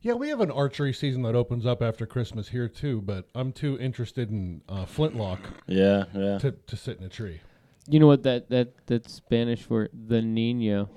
Yeah, 0.02 0.14
we 0.14 0.30
have 0.30 0.42
an 0.42 0.50
archery 0.52 0.94
season 0.94 1.22
that 1.24 1.36
opens 1.36 1.66
up 1.66 1.82
after 1.82 2.06
Christmas 2.06 2.50
here 2.50 2.68
too, 2.68 3.02
but 3.02 3.28
I'm 3.36 3.52
too 3.52 3.78
interested 3.80 4.32
in 4.32 4.62
uh, 4.68 4.86
flintlock 4.86 5.40
Yeah, 5.68 6.06
yeah. 6.14 6.40
to, 6.40 6.52
to 6.52 6.76
sit 6.76 6.98
in 6.98 7.04
a 7.06 7.10
tree. 7.10 7.42
You 7.88 8.00
know 8.00 8.08
what 8.08 8.24
that 8.24 8.50
that 8.50 8.74
that's 8.88 9.14
Spanish 9.14 9.62
for 9.64 9.90
the 9.94 10.22
Nino. 10.22 10.90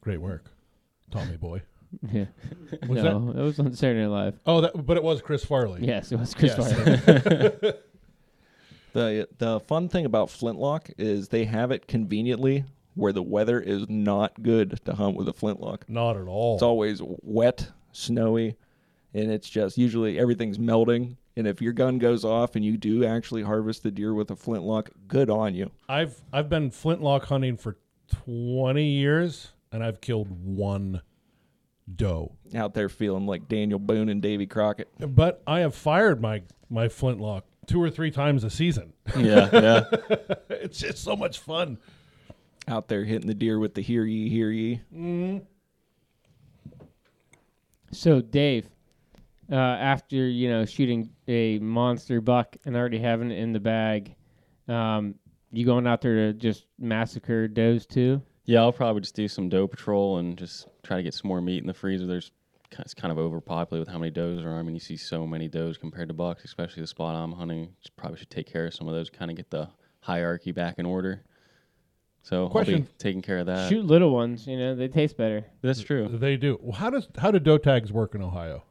Great 0.00 0.20
work, 0.20 0.50
Tommy 1.10 1.36
boy. 1.36 1.62
Yeah. 2.12 2.26
Was 2.88 3.02
no, 3.02 3.32
that? 3.32 3.42
was 3.42 3.58
on 3.60 3.72
Saturday 3.72 4.00
Night 4.02 4.08
Live. 4.08 4.40
Oh, 4.44 4.60
that, 4.60 4.84
but 4.86 4.96
it 4.98 5.02
was 5.02 5.22
Chris 5.22 5.44
Farley. 5.44 5.86
Yes, 5.86 6.12
it 6.12 6.18
was 6.18 6.34
Chris 6.34 6.52
Yes. 6.58 7.02
Farley. 7.04 7.72
The 8.92 9.28
the 9.36 9.60
fun 9.60 9.88
thing 9.90 10.06
about 10.06 10.30
flintlock 10.30 10.88
is 10.96 11.28
they 11.28 11.44
have 11.44 11.70
it 11.70 11.86
conveniently 11.86 12.64
where 12.96 13.12
the 13.12 13.22
weather 13.22 13.60
is 13.60 13.88
not 13.88 14.42
good 14.42 14.80
to 14.84 14.94
hunt 14.94 15.16
with 15.16 15.28
a 15.28 15.32
flintlock. 15.32 15.88
Not 15.88 16.16
at 16.16 16.26
all. 16.26 16.54
It's 16.54 16.62
always 16.62 17.00
wet, 17.02 17.70
snowy, 17.92 18.56
and 19.14 19.30
it's 19.30 19.48
just 19.48 19.78
usually 19.78 20.18
everything's 20.18 20.58
melting. 20.58 21.16
And 21.36 21.46
if 21.46 21.60
your 21.60 21.74
gun 21.74 21.98
goes 21.98 22.24
off 22.24 22.56
and 22.56 22.64
you 22.64 22.78
do 22.78 23.04
actually 23.04 23.42
harvest 23.42 23.82
the 23.82 23.90
deer 23.90 24.14
with 24.14 24.30
a 24.30 24.36
flintlock, 24.36 24.90
good 25.06 25.28
on 25.28 25.54
you. 25.54 25.70
I've 25.88 26.20
I've 26.32 26.48
been 26.48 26.70
flintlock 26.70 27.26
hunting 27.26 27.58
for 27.58 27.76
20 28.24 28.82
years 28.82 29.52
and 29.70 29.84
I've 29.84 30.00
killed 30.00 30.28
one 30.30 31.02
doe. 31.94 32.32
Out 32.54 32.72
there 32.72 32.88
feeling 32.88 33.26
like 33.26 33.48
Daniel 33.48 33.78
Boone 33.78 34.08
and 34.08 34.22
Davy 34.22 34.46
Crockett. 34.46 34.88
But 34.98 35.42
I 35.46 35.60
have 35.60 35.74
fired 35.74 36.20
my 36.22 36.42
my 36.70 36.88
flintlock 36.88 37.44
two 37.66 37.82
or 37.82 37.90
three 37.90 38.10
times 38.10 38.44
a 38.44 38.50
season. 38.50 38.92
yeah, 39.16 39.48
yeah. 39.52 39.84
it's 40.48 40.78
just 40.78 41.04
so 41.04 41.14
much 41.16 41.38
fun. 41.38 41.78
Out 42.68 42.88
there 42.88 43.04
hitting 43.04 43.28
the 43.28 43.34
deer 43.34 43.58
with 43.58 43.74
the 43.74 43.80
hear 43.82 44.04
ye, 44.04 44.28
hear 44.28 44.50
ye. 44.50 44.80
so 47.92 48.20
Dave, 48.20 48.68
uh, 49.50 49.54
after 49.54 50.16
you 50.16 50.50
know 50.50 50.64
shooting 50.64 51.10
a 51.28 51.58
monster 51.60 52.20
buck 52.20 52.56
and 52.64 52.74
already 52.74 52.98
having 52.98 53.30
it 53.30 53.38
in 53.38 53.52
the 53.52 53.60
bag, 53.60 54.16
um, 54.68 55.14
you 55.52 55.64
going 55.64 55.86
out 55.86 56.00
there 56.00 56.14
to 56.14 56.32
just 56.32 56.66
massacre 56.78 57.46
does 57.46 57.86
too? 57.86 58.20
Yeah, 58.46 58.60
I'll 58.60 58.72
probably 58.72 59.00
just 59.00 59.14
do 59.14 59.28
some 59.28 59.48
doe 59.48 59.66
patrol 59.68 60.18
and 60.18 60.36
just 60.36 60.66
try 60.82 60.96
to 60.96 61.02
get 61.02 61.14
some 61.14 61.28
more 61.28 61.40
meat 61.40 61.60
in 61.60 61.66
the 61.66 61.74
freezer. 61.74 62.06
There's 62.06 62.32
it's 62.78 62.94
kind 62.94 63.12
of 63.12 63.18
overpopulated 63.18 63.86
with 63.86 63.92
how 63.92 63.98
many 63.98 64.10
does 64.10 64.38
there 64.38 64.50
are. 64.50 64.58
I 64.58 64.62
mean, 64.62 64.74
you 64.74 64.80
see 64.80 64.96
so 64.96 65.26
many 65.26 65.48
does 65.48 65.78
compared 65.78 66.08
to 66.08 66.14
bucks, 66.14 66.44
especially 66.44 66.82
the 66.82 66.88
spot 66.88 67.14
I'm 67.14 67.32
hunting. 67.32 67.74
Just 67.80 67.96
probably 67.96 68.18
should 68.18 68.30
take 68.30 68.50
care 68.50 68.66
of 68.66 68.74
some 68.74 68.88
of 68.88 68.94
those, 68.94 69.08
kind 69.08 69.30
of 69.30 69.36
get 69.36 69.50
the 69.50 69.68
hierarchy 70.00 70.52
back 70.52 70.78
in 70.78 70.86
order. 70.86 71.22
So 72.26 72.42
I'll 72.42 72.50
Question. 72.50 72.82
be 72.82 72.88
taking 72.98 73.22
care 73.22 73.38
of 73.38 73.46
that. 73.46 73.68
Shoot 73.68 73.84
little 73.86 74.10
ones, 74.10 74.48
you 74.48 74.58
know 74.58 74.74
they 74.74 74.88
taste 74.88 75.16
better. 75.16 75.44
That's 75.62 75.80
true. 75.80 76.08
They 76.08 76.36
do. 76.36 76.58
Well, 76.60 76.72
how 76.72 76.90
does 76.90 77.06
how 77.16 77.30
do 77.30 77.38
doe 77.38 77.56
tags 77.56 77.92
work 77.92 78.16
in 78.16 78.22
Ohio? 78.22 78.64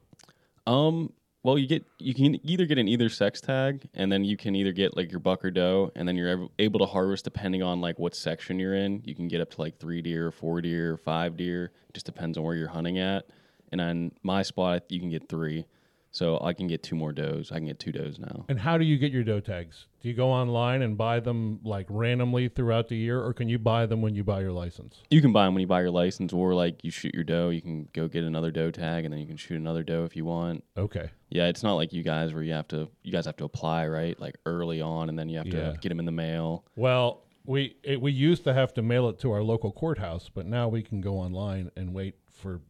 Um, 0.68 1.14
well, 1.42 1.58
you 1.58 1.66
get 1.66 1.86
you 1.98 2.14
can 2.14 2.38
either 2.46 2.66
get 2.66 2.78
an 2.80 2.90
either 2.90 3.08
sex 3.08 3.40
tag, 3.40 3.88
and 3.94 4.12
then 4.12 4.26
you 4.26 4.36
can 4.36 4.56
either 4.56 4.74
get 4.74 4.98
like 4.98 5.10
your 5.10 5.22
buck 5.22 5.46
or 5.46 5.52
doe, 5.52 5.90
and 5.96 6.06
then 6.06 6.18
you're 6.18 6.28
ev- 6.28 6.50
able 6.60 6.82
to 6.82 6.86
harvest 6.86 7.24
depending 7.24 7.64
on 7.64 7.80
like 7.80 7.98
what 7.98 8.14
section 8.14 8.60
you're 8.60 8.76
in. 8.76 9.02
You 9.06 9.16
can 9.16 9.30
get 9.30 9.40
up 9.40 9.52
to 9.52 9.62
like 9.62 9.80
three 9.80 10.02
deer, 10.02 10.32
four 10.32 10.60
deer, 10.60 10.98
five 10.98 11.38
deer. 11.38 11.72
It 11.88 11.94
just 11.94 12.06
depends 12.06 12.38
on 12.38 12.44
where 12.44 12.56
you're 12.56 12.68
hunting 12.68 13.00
at. 13.00 13.26
And 13.72 13.80
on 13.80 14.12
my 14.22 14.42
spot, 14.42 14.84
you 14.90 15.00
can 15.00 15.10
get 15.10 15.30
three, 15.30 15.66
so 16.16 16.40
I 16.42 16.54
can 16.54 16.68
get 16.68 16.82
two 16.82 16.96
more 16.96 17.12
does. 17.12 17.52
I 17.52 17.56
can 17.56 17.66
get 17.66 17.78
two 17.78 17.92
does 17.92 18.18
now. 18.20 18.46
And 18.48 18.58
how 18.58 18.78
do 18.78 18.86
you 18.86 18.98
get 18.98 19.12
your 19.12 19.24
doe 19.24 19.42
tags? 19.42 19.88
Do 20.02 20.08
you 20.08 20.16
go 20.16 20.30
online 20.30 20.82
and 20.82 20.98
buy 20.98 21.20
them 21.20 21.60
like 21.64 21.88
randomly 21.90 22.48
throughout 22.48 22.88
the 22.88 22.96
year, 22.96 23.22
or 23.22 23.34
can 23.34 23.50
you 23.50 23.60
buy 23.60 23.86
them 23.86 24.02
when 24.02 24.16
you 24.16 24.24
buy 24.24 24.40
your 24.40 24.54
license? 24.54 25.02
You 25.10 25.22
can 25.22 25.34
buy 25.34 25.44
them 25.44 25.54
when 25.56 25.62
you 25.62 25.68
buy 25.68 25.82
your 25.82 25.92
license, 25.92 26.32
or 26.32 26.54
like 26.54 26.84
you 26.86 26.92
shoot 26.92 27.14
your 27.14 27.26
doe, 27.26 27.50
you 27.50 27.62
can 27.62 27.90
go 27.94 28.08
get 28.08 28.24
another 28.24 28.50
doe 28.50 28.72
tag, 28.72 29.04
and 29.04 29.12
then 29.14 29.20
you 29.20 29.28
can 29.28 29.36
shoot 29.36 29.56
another 29.60 29.84
doe 29.84 30.06
if 30.06 30.16
you 30.16 30.24
want. 30.24 30.64
Okay. 30.78 31.10
Yeah, 31.30 31.48
it's 31.48 31.64
not 31.64 31.74
like 31.74 31.92
you 31.92 32.02
guys 32.02 32.34
where 32.34 32.44
you 32.44 32.54
have 32.54 32.68
to 32.70 32.88
you 33.04 33.12
guys 33.12 33.26
have 33.26 33.36
to 33.38 33.44
apply 33.44 33.88
right 33.88 34.18
like 34.20 34.38
early 34.46 34.80
on, 34.82 35.10
and 35.10 35.20
then 35.20 35.28
you 35.28 35.38
have 35.40 35.48
Yeah. 35.48 35.72
to 35.74 35.78
get 35.82 35.90
them 35.90 36.00
in 36.00 36.06
the 36.06 36.12
mail. 36.14 36.64
Well, 36.78 37.24
we 37.44 37.76
it, 37.84 38.00
we 38.00 38.12
used 38.14 38.44
to 38.46 38.54
have 38.54 38.74
to 38.76 38.82
mail 38.82 39.10
it 39.10 39.20
to 39.20 39.32
our 39.32 39.44
local 39.44 39.72
courthouse, 39.72 40.30
but 40.34 40.46
now 40.46 40.68
we 40.70 40.82
can 40.82 41.02
go 41.02 41.18
online 41.18 41.72
and 41.76 41.94
wait 41.94 42.16
for 42.32 42.62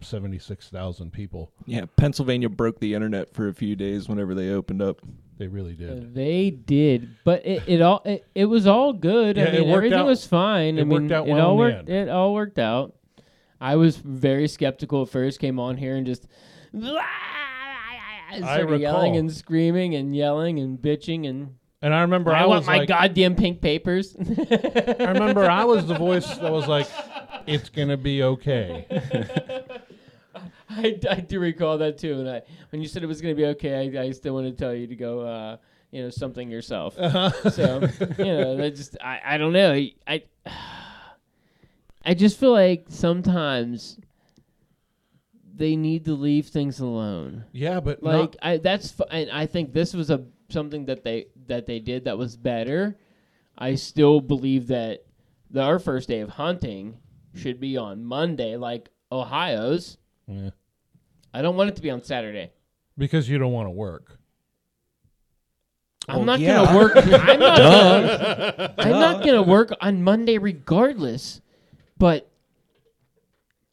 seventy 0.00 0.38
six 0.38 0.68
thousand 0.68 1.12
people. 1.12 1.52
Yeah, 1.66 1.86
Pennsylvania 1.96 2.48
broke 2.48 2.80
the 2.80 2.94
internet 2.94 3.32
for 3.34 3.48
a 3.48 3.54
few 3.54 3.76
days 3.76 4.08
whenever 4.08 4.34
they 4.34 4.50
opened 4.50 4.82
up. 4.82 5.00
They 5.38 5.46
really 5.46 5.74
did. 5.74 6.14
They 6.14 6.50
did, 6.50 7.10
but 7.24 7.46
it, 7.46 7.62
it 7.68 7.80
all 7.80 8.02
it, 8.04 8.26
it 8.34 8.46
was 8.46 8.66
all 8.66 8.92
good. 8.92 9.36
Yeah, 9.36 9.44
I 9.44 9.46
it 9.46 9.52
mean, 9.60 9.68
worked 9.68 9.76
everything 9.76 9.98
out- 10.00 10.06
was 10.06 10.26
fine. 10.26 10.78
I 10.78 10.82
it 10.82 10.84
mean, 10.86 11.02
worked 11.02 11.12
out 11.12 11.28
it 11.28 11.32
well 11.32 11.46
all 11.46 11.52
in 11.52 11.56
the 11.70 11.76
worked. 11.76 11.88
end. 11.90 12.08
It 12.08 12.10
all 12.10 12.34
worked 12.34 12.58
out. 12.58 12.94
I 13.60 13.76
was 13.76 13.96
very 13.96 14.48
skeptical 14.48 15.02
at 15.02 15.08
first. 15.10 15.38
Came 15.40 15.58
on 15.60 15.76
here 15.76 15.94
and 15.96 16.06
just 16.06 16.26
started 18.36 18.80
yelling 18.80 19.16
and 19.16 19.32
screaming 19.32 19.94
and 19.94 20.14
yelling 20.14 20.58
and 20.58 20.78
bitching 20.78 21.28
and 21.28 21.54
And 21.82 21.94
I 21.94 22.00
remember 22.02 22.32
I, 22.32 22.42
I, 22.42 22.46
want 22.46 22.60
was 22.60 22.66
my 22.66 22.78
like, 22.78 22.88
goddamn 22.88 23.34
pink 23.36 23.60
papers. 23.60 24.16
I 24.18 25.04
remember 25.12 25.48
I 25.48 25.64
was 25.64 25.86
the 25.86 25.94
voice 25.98 26.26
that 26.38 26.52
was 26.52 26.66
like, 26.66 26.88
"It's 27.46 27.68
gonna 27.68 27.96
be 27.96 28.22
okay." 28.22 28.86
I, 30.84 30.98
I 31.10 31.20
do 31.20 31.40
recall 31.40 31.78
that 31.78 31.98
too. 31.98 32.14
And 32.20 32.28
I, 32.28 32.42
when 32.70 32.80
you 32.82 32.88
said 32.88 33.02
it 33.02 33.06
was 33.06 33.20
going 33.20 33.34
to 33.34 33.40
be 33.40 33.46
okay, 33.48 33.90
I, 33.98 34.02
I 34.02 34.10
still 34.12 34.34
want 34.34 34.46
to 34.46 34.52
tell 34.52 34.74
you 34.74 34.86
to 34.86 34.96
go, 34.96 35.20
uh, 35.20 35.56
you 35.90 36.02
know, 36.02 36.10
something 36.10 36.50
yourself. 36.50 36.94
So, 36.94 37.80
you 38.18 38.24
know, 38.24 38.56
that 38.56 38.74
just, 38.76 38.96
I, 39.00 39.20
I 39.24 39.38
don't 39.38 39.52
know. 39.52 39.72
I, 39.72 39.92
I, 40.06 40.22
I 42.04 42.14
just 42.14 42.38
feel 42.38 42.52
like 42.52 42.86
sometimes 42.88 43.98
they 45.54 45.76
need 45.76 46.04
to 46.04 46.14
leave 46.14 46.46
things 46.46 46.80
alone. 46.80 47.44
Yeah, 47.52 47.80
but 47.80 48.02
Like 48.02 48.36
I, 48.42 48.56
that's, 48.58 48.90
fu- 48.92 49.04
and 49.10 49.30
I 49.30 49.46
think 49.46 49.72
this 49.72 49.94
was 49.94 50.10
a 50.10 50.24
something 50.50 50.86
that 50.86 51.04
they 51.04 51.26
that 51.46 51.66
they 51.66 51.78
did 51.78 52.04
that 52.04 52.16
was 52.16 52.36
better. 52.36 52.96
I 53.56 53.74
still 53.74 54.20
believe 54.20 54.68
that 54.68 55.04
the, 55.50 55.62
our 55.62 55.78
first 55.78 56.08
day 56.08 56.20
of 56.20 56.30
hunting 56.30 56.96
should 57.34 57.60
be 57.60 57.76
on 57.76 58.04
Monday, 58.04 58.56
like 58.56 58.88
Ohio's. 59.12 59.98
Yeah. 60.26 60.50
I 61.38 61.42
don't 61.42 61.54
want 61.56 61.70
it 61.70 61.76
to 61.76 61.82
be 61.82 61.90
on 61.90 62.02
Saturday. 62.02 62.50
because 62.96 63.28
you 63.28 63.38
don't 63.38 63.52
want 63.52 63.66
to 63.66 63.70
work. 63.70 64.18
I'm 66.08 66.16
Well, 66.16 66.24
not 66.24 66.40
yeah. 66.40 66.64
gonna 66.64 66.76
work. 66.78 66.92
I'm 66.96 67.38
not. 67.38 67.58
Gonna, 67.58 68.74
I'm 68.78 68.90
not 68.90 69.24
gonna 69.24 69.42
work 69.42 69.70
on 69.80 70.02
Monday 70.02 70.38
regardless. 70.38 71.40
But 71.96 72.28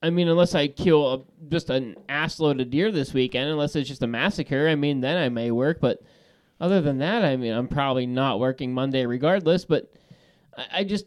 I 0.04 0.12
mean, 0.12 0.28
unless 0.28 0.54
I 0.54 0.68
kill 0.68 1.14
a, 1.14 1.22
just 1.50 1.72
an 1.72 1.96
assload 2.08 2.62
of 2.62 2.70
deer 2.70 2.92
this 2.92 3.14
weekend, 3.14 3.50
unless 3.50 3.76
it's 3.76 3.88
just 3.90 4.04
a 4.04 4.08
massacre, 4.08 4.68
I 4.68 4.76
mean, 4.76 5.02
then 5.02 5.18
I 5.18 5.30
may 5.30 5.50
work. 5.50 5.80
But 5.82 6.04
other 6.60 6.82
than 6.82 7.00
that, 7.00 7.24
I 7.26 7.36
mean, 7.38 7.52
I'm 7.54 7.68
probably 7.68 8.06
not 8.06 8.40
working 8.40 8.74
Monday 8.74 9.06
regardless. 9.08 9.66
But 9.66 9.92
I, 10.56 10.66
I 10.80 10.84
just 10.84 11.06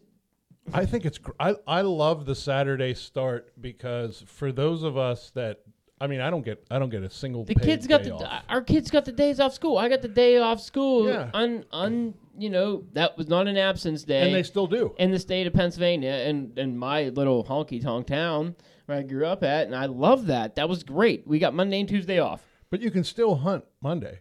I 0.75 0.87
think 0.87 1.05
it's 1.05 1.19
gr- 1.19 1.33
I 1.39 1.55
I 1.69 1.83
love 1.83 2.25
the 2.27 2.35
Saturday 2.35 2.95
start 2.95 3.53
because 3.61 4.25
for 4.27 4.51
those 4.51 4.83
of 4.83 4.97
us 4.97 5.31
that 5.37 5.61
I 6.01 6.07
mean 6.07 6.21
I 6.21 6.31
don't 6.31 6.45
get 6.45 6.65
I 6.71 6.79
don't 6.79 6.91
get 6.91 7.03
a 7.03 7.11
single 7.11 7.45
the 7.45 7.55
kids 7.55 7.87
got 7.87 8.03
day 8.03 8.11
the 8.11 8.15
off. 8.17 8.45
our 8.49 8.63
kids 8.63 8.91
got 8.91 9.05
the 9.05 9.13
days 9.13 9.41
off 9.41 9.53
school. 9.53 9.79
I 9.79 9.89
got 9.89 10.03
the 10.03 10.09
day 10.09 10.39
off 10.39 10.61
school. 10.61 11.09
Yeah. 11.09 11.31
Un 11.35 11.65
un 11.73 12.15
you 12.39 12.51
know 12.51 12.85
that 12.93 13.17
was 13.17 13.29
not 13.29 13.49
an 13.49 13.57
absence 13.57 14.05
day. 14.05 14.27
and 14.27 14.35
they 14.35 14.43
still 14.43 14.67
do. 14.67 14.95
in 14.99 15.11
the 15.11 15.19
state 15.19 15.47
of 15.47 15.53
Pennsylvania 15.53 16.11
and 16.11 16.59
and 16.59 16.79
my 16.79 17.09
little 17.09 17.45
honky 17.45 17.83
tonk 17.83 18.07
town 18.07 18.55
where 18.87 18.99
I 18.99 19.03
grew 19.03 19.27
up 19.27 19.43
at, 19.43 19.67
and 19.67 19.77
I 19.77 19.85
love 19.85 20.27
that. 20.29 20.55
That 20.57 20.69
was 20.69 20.83
great. 20.83 21.27
We 21.27 21.39
got 21.39 21.53
Monday 21.53 21.81
and 21.81 21.89
Tuesday 21.89 22.19
off. 22.19 22.43
But 22.71 22.81
you 22.81 22.91
can 22.91 23.05
still 23.05 23.35
hunt 23.35 23.65
Monday. 23.83 24.21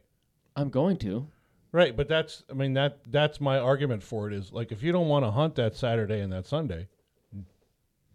I'm 0.57 0.69
going 0.69 0.97
to. 0.97 1.27
Right, 1.71 1.95
but 1.95 2.07
that's 2.07 2.43
I 2.49 2.53
mean 2.53 2.73
that 2.73 2.99
that's 3.09 3.39
my 3.39 3.59
argument 3.59 4.01
for 4.03 4.27
it 4.27 4.33
is 4.33 4.51
like 4.51 4.71
if 4.71 4.81
you 4.81 4.91
don't 4.91 5.07
want 5.07 5.25
to 5.25 5.31
hunt 5.31 5.55
that 5.55 5.75
Saturday 5.75 6.21
and 6.21 6.31
that 6.33 6.45
Sunday, 6.45 6.87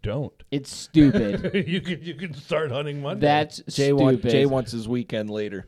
don't. 0.03 0.33
It's 0.51 0.71
stupid. 0.71 1.65
you 1.67 1.81
can 1.81 2.01
you 2.03 2.13
can 2.13 2.35
start 2.35 2.71
hunting 2.71 3.01
Monday. 3.01 3.25
That's 3.25 3.57
Jay, 3.67 3.85
stupid. 3.85 4.01
want, 4.03 4.21
Jay 4.21 4.45
wants 4.45 4.71
his 4.71 4.87
weekend 4.87 5.31
later. 5.31 5.67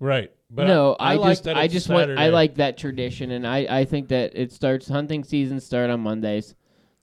right. 0.00 0.32
But 0.50 0.68
no, 0.68 0.94
I, 1.00 1.16
like 1.16 1.32
just 1.32 1.44
that 1.44 1.56
I 1.56 1.64
it's 1.64 1.74
just 1.74 1.88
want 1.88 2.02
I 2.12 2.14
Saturday. 2.14 2.30
like 2.30 2.54
that 2.56 2.78
tradition, 2.78 3.32
and 3.32 3.46
I 3.46 3.66
I 3.68 3.84
think 3.84 4.08
that 4.08 4.36
it 4.36 4.52
starts 4.52 4.88
hunting 4.88 5.24
season 5.24 5.58
start 5.60 5.90
on 5.90 6.00
Mondays. 6.00 6.54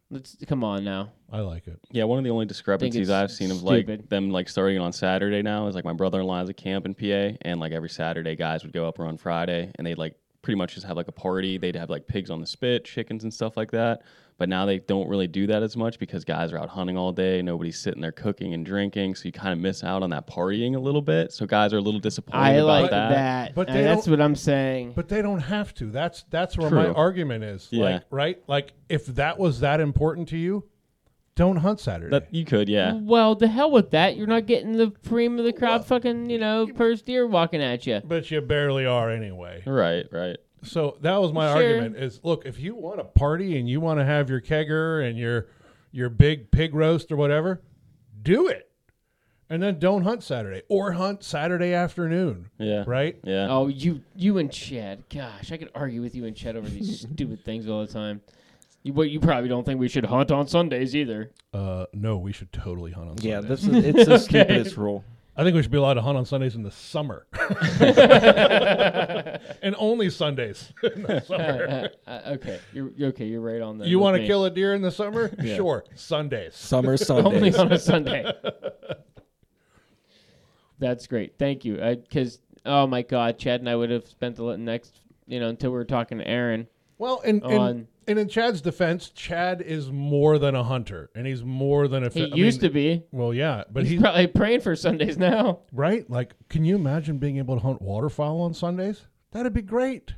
Let's 0.10 0.38
come 0.48 0.64
on 0.64 0.86
now. 0.86 1.12
I 1.32 1.40
like 1.42 1.68
it. 1.68 1.80
Yeah, 1.92 2.06
one 2.06 2.18
of 2.18 2.24
the 2.24 2.30
only 2.30 2.46
discrepancies 2.46 3.10
it's 3.10 3.12
I've 3.12 3.32
seen 3.32 3.52
of 3.52 3.62
like 3.64 3.86
stupid. 3.86 4.10
them 4.10 4.30
like 4.30 4.48
starting 4.48 4.78
it 4.78 4.80
on 4.80 4.94
Saturday 4.94 5.42
now 5.42 5.68
is 5.68 5.76
like 5.76 5.84
my 5.84 5.94
brother-in-law 5.94 6.40
has 6.40 6.50
a 6.50 6.54
camp 6.54 6.86
in 6.86 6.94
PA, 6.94 7.38
and 7.42 7.60
like 7.60 7.74
every 7.74 7.90
Saturday, 7.90 8.38
guys 8.38 8.64
would 8.64 8.72
go 8.74 8.88
up 8.88 9.00
around 9.00 9.20
Friday, 9.20 9.70
and 9.76 9.86
they'd 9.86 9.98
like 9.98 10.16
pretty 10.42 10.58
much 10.58 10.76
just 10.76 10.86
have 10.86 10.96
like 10.96 11.08
a 11.10 11.14
party. 11.14 11.58
They'd 11.58 11.76
have 11.76 11.90
like 11.90 12.08
pigs 12.08 12.30
on 12.30 12.40
the 12.40 12.48
spit, 12.48 12.86
chickens 12.86 13.24
and 13.24 13.34
stuff 13.34 13.58
like 13.58 13.72
that. 13.72 14.04
But 14.42 14.50
now 14.50 14.66
they 14.66 14.80
don't 14.80 15.08
really 15.08 15.28
do 15.28 15.46
that 15.46 15.62
as 15.62 15.78
much 15.78 16.00
because 16.00 16.26
guys 16.26 16.52
are 16.52 16.58
out 16.58 16.70
hunting 16.70 16.98
all 16.98 17.12
day. 17.12 17.44
Nobody's 17.44 17.78
sitting 17.78 18.02
there 18.02 18.12
cooking 18.12 18.56
and 18.56 18.66
drinking, 18.66 19.14
so 19.14 19.26
you 19.26 19.32
kind 19.32 19.54
of 19.54 19.60
miss 19.60 19.84
out 19.84 20.02
on 20.02 20.10
that 20.10 20.26
partying 20.26 20.76
a 20.76 20.80
little 20.80 21.04
bit. 21.04 21.32
So 21.32 21.46
guys 21.46 21.74
are 21.74 21.78
a 21.78 21.82
little 21.82 22.00
disappointed 22.00 22.44
I 22.44 22.50
about 22.54 22.66
like 22.66 22.90
that. 22.90 23.10
that. 23.10 23.54
But 23.54 23.68
they 23.68 23.84
that's 23.84 24.08
what 24.08 24.20
I'm 24.20 24.36
saying. 24.36 24.94
But 24.96 25.10
they 25.10 25.22
don't 25.22 25.42
have 25.42 25.76
to. 25.76 25.92
That's 25.92 26.24
that's 26.32 26.58
where 26.58 26.72
my 26.72 26.88
argument 26.88 27.44
is. 27.44 27.68
Yeah. 27.70 27.84
Like 27.84 28.04
right? 28.10 28.42
Like 28.48 28.74
if 28.90 29.06
that 29.06 29.38
was 29.38 29.60
that 29.60 29.80
important 29.80 30.30
to 30.30 30.38
you, 30.38 30.68
don't 31.36 31.58
hunt 31.58 31.80
Saturday. 31.80 32.10
That 32.10 32.34
you 32.34 32.44
could, 32.44 32.68
yeah. 32.68 32.94
well, 32.96 33.36
the 33.36 33.48
hell 33.48 33.70
with 33.70 33.92
that. 33.92 34.18
You're 34.18 34.25
not 34.25 34.48
getting 34.48 34.72
the 34.72 34.90
cream 35.08 35.38
of 35.38 35.46
the 35.46 35.54
crop, 35.54 35.86
fucking 35.86 36.32
you 36.32 36.40
know, 36.40 36.68
first 36.75 37.06
deer 37.06 37.27
walking 37.27 37.62
at 37.62 37.86
you. 37.86 38.01
but 38.04 38.32
you 38.32 38.42
barely 38.42 38.88
are 38.88 39.12
anyway. 39.12 39.62
Right, 39.68 40.08
right. 40.12 40.38
So 40.64 40.98
that 41.02 41.20
was 41.22 41.34
my 41.34 41.48
Sure. 41.54 41.64
argument 41.64 41.98
is 41.98 42.20
look, 42.24 42.46
if 42.46 42.60
you 42.60 42.76
want 42.76 43.00
to 43.00 43.04
party 43.04 43.58
and 43.60 43.68
you 43.70 43.80
want 43.82 44.00
to 44.00 44.06
have 44.06 44.30
your 44.30 44.42
kegger 44.42 45.08
and 45.08 45.18
your 45.18 45.48
your 45.92 46.10
big 46.10 46.52
pig 46.52 46.74
roast 46.76 47.12
or 47.12 47.16
whatever, 47.18 47.62
do 48.22 48.48
it. 48.48 48.68
And 49.50 49.62
then 49.62 49.80
don't 49.80 50.04
hunt 50.04 50.24
Saturday 50.24 50.62
or 50.70 50.94
hunt 50.94 51.24
Saturday 51.26 51.74
afternoon, 51.74 52.50
Yeah. 52.58 52.86
right? 52.88 53.18
Yeah. 53.24 53.48
Oh, 53.50 53.68
you 53.68 54.02
you 54.16 54.38
and 54.38 54.50
Chad. 54.52 55.04
Gosh, 55.10 55.52
I 55.52 55.58
could 55.58 55.70
argue 55.76 56.02
with 56.02 56.16
you 56.16 56.26
and 56.26 56.36
Chad 56.36 56.56
over 56.56 56.70
these 56.70 57.02
stupid 57.14 57.44
things 57.44 57.68
all 57.68 57.86
the 57.86 57.92
time. 57.92 58.22
You, 58.84 58.94
but 58.94 59.10
you 59.12 59.20
probably 59.20 59.50
don't 59.50 59.64
think 59.66 59.80
we 59.80 59.90
should 59.90 60.06
hunt 60.06 60.32
on 60.32 60.48
Sundays 60.48 60.96
either. 60.96 61.32
Uh, 61.54 61.86
no, 61.94 62.18
we 62.18 62.32
should 62.32 62.52
totally 62.54 62.92
hunt 62.92 63.10
on 63.10 63.18
Sunday. 63.18 63.30
Yeah, 63.30 63.42
this 63.42 63.64
is 63.68 63.84
it's 63.86 64.06
the 64.08 64.18
stupidest 64.20 64.78
rule. 64.78 65.04
I 65.35 65.44
think 65.44 65.55
we 65.55 65.61
should 65.61 65.72
be 65.72 65.77
allowed 65.77 65.94
to 65.94 66.01
hunt 66.01 66.17
on 66.17 66.25
Sundays 66.25 66.55
in 66.55 66.63
the 66.63 66.72
summer. 66.72 67.25
and 69.61 69.75
only 69.77 70.09
Sundays 70.09 70.74
in 70.83 71.03
the 71.03 71.20
summer. 71.25 71.89
Uh, 72.05 72.20
okay, 72.33 72.59
you're 72.74 72.91
you're 72.98 73.09
okay. 73.09 73.25
You're 73.25 73.39
right 73.41 73.61
on 73.61 73.77
that. 73.77 73.87
you 73.87 73.98
want 74.00 74.17
to 74.17 74.27
kill 74.27 74.44
a 74.46 74.50
deer 74.50 74.74
in 74.74 74.81
the 74.81 74.91
summer? 74.91 75.31
Yeah. 75.41 75.55
Sure. 75.55 75.85
Sundays. 75.96 76.55
Summer 76.55 76.98
Sundays. 76.98 77.25
only 77.33 77.55
on 77.55 77.72
a 77.72 77.79
Sunday. 77.79 78.31
That's 80.77 81.07
great. 81.07 81.37
Thank 81.39 81.63
you. 81.65 81.77
Because 81.77 82.39
oh 82.65 82.85
my 82.85 83.01
God, 83.01 83.37
Chad 83.39 83.61
and 83.61 83.70
I 83.70 83.75
would 83.75 83.89
have 83.89 84.07
spent 84.07 84.35
the 84.35 84.57
next 84.57 85.00
you 85.27 85.39
know 85.39 85.48
until 85.50 85.72
we 85.72 85.75
were 85.77 85.85
talking 85.85 86.17
to 86.17 86.27
Aaron. 86.27 86.67
Well, 86.98 87.22
and, 87.25 87.44
On- 87.44 87.51
and, 87.51 87.87
and 88.12 88.20
in 88.20 88.28
Chad's 88.30 88.62
defense, 88.62 89.10
Chad 89.10 89.62
is 89.62 89.92
more 89.92 90.38
than 90.38 90.54
a 90.56 90.64
hunter, 90.64 91.10
and 91.16 91.26
he's 91.26 91.44
more 91.44 91.88
than 91.88 92.04
a. 92.04 92.10
He 92.10 92.24
I 92.32 92.36
used 92.36 92.62
mean, 92.62 92.70
to 92.70 92.74
be. 92.74 93.04
Well, 93.12 93.34
yeah, 93.34 93.64
but 93.72 93.84
He's 93.84 93.94
he's 93.94 94.02
probably 94.02 94.28
praying 94.28 94.62
for 94.62 94.76
Sundays 94.76 95.18
now. 95.18 95.62
right. 95.72 96.08
Like, 96.10 96.34
can 96.50 96.64
you 96.66 96.76
imagine 96.76 97.18
being 97.18 97.38
able 97.38 97.56
to 97.56 97.62
hunt 97.62 97.82
waterfowl 97.82 98.42
on 98.42 98.54
Sundays? 98.54 99.08
That'd 99.32 99.54
be 99.54 99.62
great. 99.62 100.14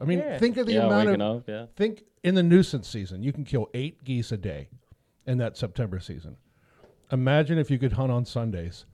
I 0.00 0.04
mean, 0.04 0.18
Yeah. 0.20 0.38
think 0.38 0.56
of 0.56 0.66
the 0.66 0.74
yeah, 0.74 0.86
amount 0.86 1.08
of 1.08 1.20
up, 1.20 1.44
yeah. 1.48 1.66
think 1.76 2.04
in 2.22 2.34
the 2.34 2.42
nuisance 2.42 2.88
season, 2.88 3.22
you 3.22 3.32
can 3.32 3.44
kill 3.44 3.68
eight 3.74 4.02
geese 4.04 4.30
a 4.32 4.36
day 4.36 4.68
in 5.26 5.38
that 5.38 5.56
September 5.56 5.98
season. 6.00 6.36
Imagine 7.12 7.58
if 7.58 7.70
you 7.70 7.78
could 7.78 7.92
hunt 7.92 8.10
on 8.12 8.24
Sundays 8.24 8.84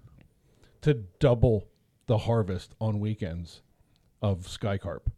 to 0.82 0.94
double 1.18 1.68
the 2.06 2.18
harvest 2.18 2.74
on 2.80 3.00
weekends 3.00 3.62
of 4.20 4.46
sky 4.48 4.78
carp. 4.78 5.10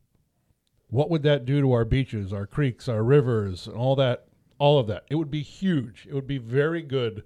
What 0.94 1.10
would 1.10 1.24
that 1.24 1.44
do 1.44 1.60
to 1.60 1.72
our 1.72 1.84
beaches, 1.84 2.32
our 2.32 2.46
creeks, 2.46 2.88
our 2.88 3.02
rivers, 3.02 3.66
and 3.66 3.74
all 3.76 3.96
that? 3.96 4.26
All 4.60 4.78
of 4.78 4.86
that. 4.86 5.02
It 5.10 5.16
would 5.16 5.30
be 5.30 5.42
huge. 5.42 6.06
It 6.08 6.14
would 6.14 6.28
be 6.28 6.38
very 6.38 6.82
good 6.82 7.24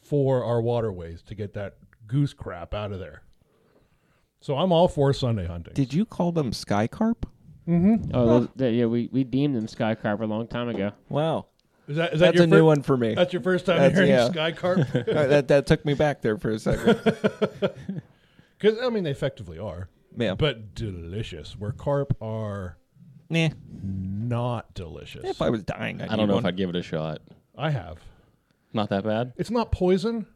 for 0.00 0.42
our 0.42 0.62
waterways 0.62 1.20
to 1.24 1.34
get 1.34 1.52
that 1.52 1.76
goose 2.06 2.32
crap 2.32 2.72
out 2.72 2.92
of 2.92 2.98
there. 3.00 3.22
So 4.40 4.56
I'm 4.56 4.72
all 4.72 4.88
for 4.88 5.12
Sunday 5.12 5.46
hunting. 5.46 5.74
Did 5.74 5.92
you 5.92 6.06
call 6.06 6.32
them 6.32 6.54
sky 6.54 6.86
carp? 6.86 7.26
Mm-hmm. 7.68 8.10
Oh, 8.14 8.26
those, 8.26 8.48
that- 8.56 8.72
yeah, 8.72 8.86
we, 8.86 9.10
we 9.12 9.22
deemed 9.22 9.54
them 9.54 9.68
sky 9.68 9.94
carp 9.94 10.22
a 10.22 10.24
long 10.24 10.46
time 10.46 10.70
ago. 10.70 10.92
Wow, 11.10 11.48
is 11.86 11.96
that, 11.96 12.14
is 12.14 12.20
that 12.20 12.26
that's 12.28 12.36
your 12.36 12.44
a 12.44 12.48
fir- 12.48 12.56
new 12.56 12.64
one 12.64 12.80
for 12.82 12.96
me. 12.96 13.14
That's 13.14 13.34
your 13.34 13.42
first 13.42 13.66
time 13.66 13.80
That's- 13.80 13.94
hearing 13.98 14.10
yeah. 14.12 14.30
sky 14.30 14.52
carp? 14.52 14.80
That 15.06 15.48
that 15.48 15.66
took 15.66 15.84
me 15.84 15.92
back 15.92 16.22
there 16.22 16.38
for 16.38 16.50
a 16.52 16.58
second. 16.58 17.00
Because 18.58 18.78
I 18.82 18.88
mean, 18.88 19.04
they 19.04 19.10
effectively 19.10 19.58
are, 19.58 19.88
Yeah, 20.16 20.34
but 20.36 20.74
delicious. 20.74 21.54
Where 21.58 21.72
carp 21.72 22.16
are 22.22 22.78
nah. 23.28 23.48
not 23.70 24.74
delicious. 24.74 25.24
If 25.24 25.40
I 25.42 25.50
was 25.50 25.62
dying, 25.62 26.00
I'd 26.00 26.10
I 26.10 26.16
don't 26.16 26.28
know 26.28 26.34
one. 26.34 26.42
if 26.44 26.46
I'd 26.48 26.56
give 26.56 26.70
it 26.70 26.76
a 26.76 26.82
shot. 26.82 27.20
I 27.56 27.70
have. 27.70 27.98
Not 28.72 28.88
that 28.90 29.04
bad. 29.04 29.32
It's 29.36 29.50
not 29.50 29.70
poison, 29.72 30.26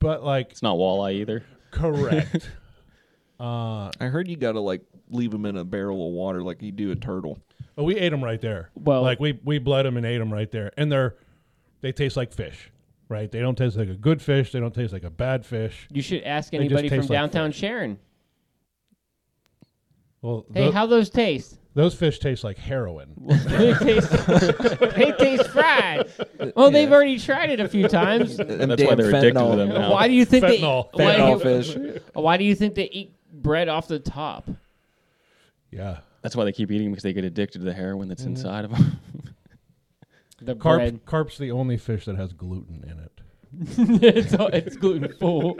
but 0.00 0.22
like 0.24 0.50
It's 0.50 0.62
not 0.62 0.76
walleye 0.76 1.14
either. 1.14 1.44
correct. 1.70 2.50
uh, 3.40 3.90
I 4.00 4.06
heard 4.06 4.26
you 4.28 4.36
got 4.36 4.52
to 4.52 4.60
like 4.60 4.82
leave 5.10 5.30
them 5.30 5.46
in 5.46 5.56
a 5.56 5.64
barrel 5.64 6.06
of 6.06 6.12
water 6.12 6.42
like 6.42 6.60
you 6.62 6.72
do 6.72 6.90
a 6.90 6.96
turtle. 6.96 7.38
but 7.76 7.84
we 7.84 7.96
ate 7.96 8.08
them 8.10 8.22
right 8.24 8.40
there. 8.40 8.70
Well- 8.74 9.02
like 9.02 9.20
we 9.20 9.38
we 9.44 9.58
bled 9.58 9.86
them 9.86 9.96
and 9.96 10.04
ate 10.04 10.18
them 10.18 10.32
right 10.32 10.50
there, 10.50 10.72
and 10.76 10.90
they're 10.90 11.16
they 11.80 11.92
taste 11.92 12.16
like 12.16 12.32
fish, 12.32 12.72
right? 13.08 13.30
They 13.30 13.38
don't 13.38 13.56
taste 13.56 13.76
like 13.76 13.88
a 13.88 13.94
good 13.94 14.20
fish. 14.20 14.50
They 14.50 14.58
don't 14.58 14.74
taste 14.74 14.92
like 14.92 15.04
a 15.04 15.10
bad 15.10 15.46
fish. 15.46 15.86
You 15.92 16.02
should 16.02 16.24
ask 16.24 16.50
just 16.52 16.60
anybody 16.60 16.88
from 16.88 16.98
taste 16.98 17.10
like 17.10 17.16
downtown 17.16 17.52
fish. 17.52 17.60
Sharon. 17.60 17.98
Well, 20.22 20.44
Hey, 20.52 20.64
tho- 20.66 20.72
how 20.72 20.86
those 20.86 21.10
taste? 21.10 21.58
Those 21.78 21.94
fish 21.94 22.18
taste 22.18 22.42
like 22.42 22.58
heroin. 22.58 23.14
they 23.26 23.72
taste 23.74 24.10
they 24.96 25.12
taste 25.18 25.48
fried. 25.50 26.10
Well, 26.56 26.70
they've 26.72 26.90
already 26.90 27.18
tried 27.18 27.50
it 27.50 27.60
a 27.60 27.68
few 27.68 27.86
times. 27.88 28.36
Them 28.36 28.48
That's 28.68 28.82
why 28.82 28.88
damn 28.94 28.98
they're 28.98 29.08
addicted 29.10 29.38
to 29.50 29.56
them 29.56 29.68
now. 29.68 29.92
Why 29.92 30.08
do 30.08 30.14
you 30.14 30.24
think 30.24 30.44
Fentanyl. 30.44 30.90
they 30.96 31.04
why, 31.04 31.14
Fentanyl 31.14 31.42
do- 31.42 31.62
fish. 31.62 32.02
why 32.14 32.36
do 32.36 32.44
you 32.44 32.54
think 32.56 32.74
they 32.74 32.88
eat 32.90 33.14
bread 33.32 33.68
off 33.68 33.86
the 33.86 33.98
top? 34.00 34.48
Yeah, 35.70 35.98
That's 36.22 36.34
why 36.34 36.44
they 36.44 36.52
keep 36.52 36.70
eating 36.72 36.86
them 36.86 36.92
because 36.92 37.04
they 37.04 37.12
get 37.12 37.24
addicted 37.24 37.58
to 37.60 37.64
the 37.64 37.74
heroin 37.74 38.08
that's 38.08 38.22
Mm-hmm. 38.22 38.30
inside 38.36 38.64
of 38.64 38.72
them. 38.72 38.98
The 40.42 40.54
carp 40.54 40.78
bread. 40.78 41.04
carp's 41.06 41.38
the 41.38 41.50
only 41.52 41.76
fish 41.76 42.04
that 42.06 42.16
has 42.16 42.32
gluten 42.32 42.82
in 42.84 42.98
it. 42.98 44.02
it's 44.02 44.34
all, 44.34 44.48
it's 44.48 44.76
gluten 44.76 45.12
full. 45.18 45.58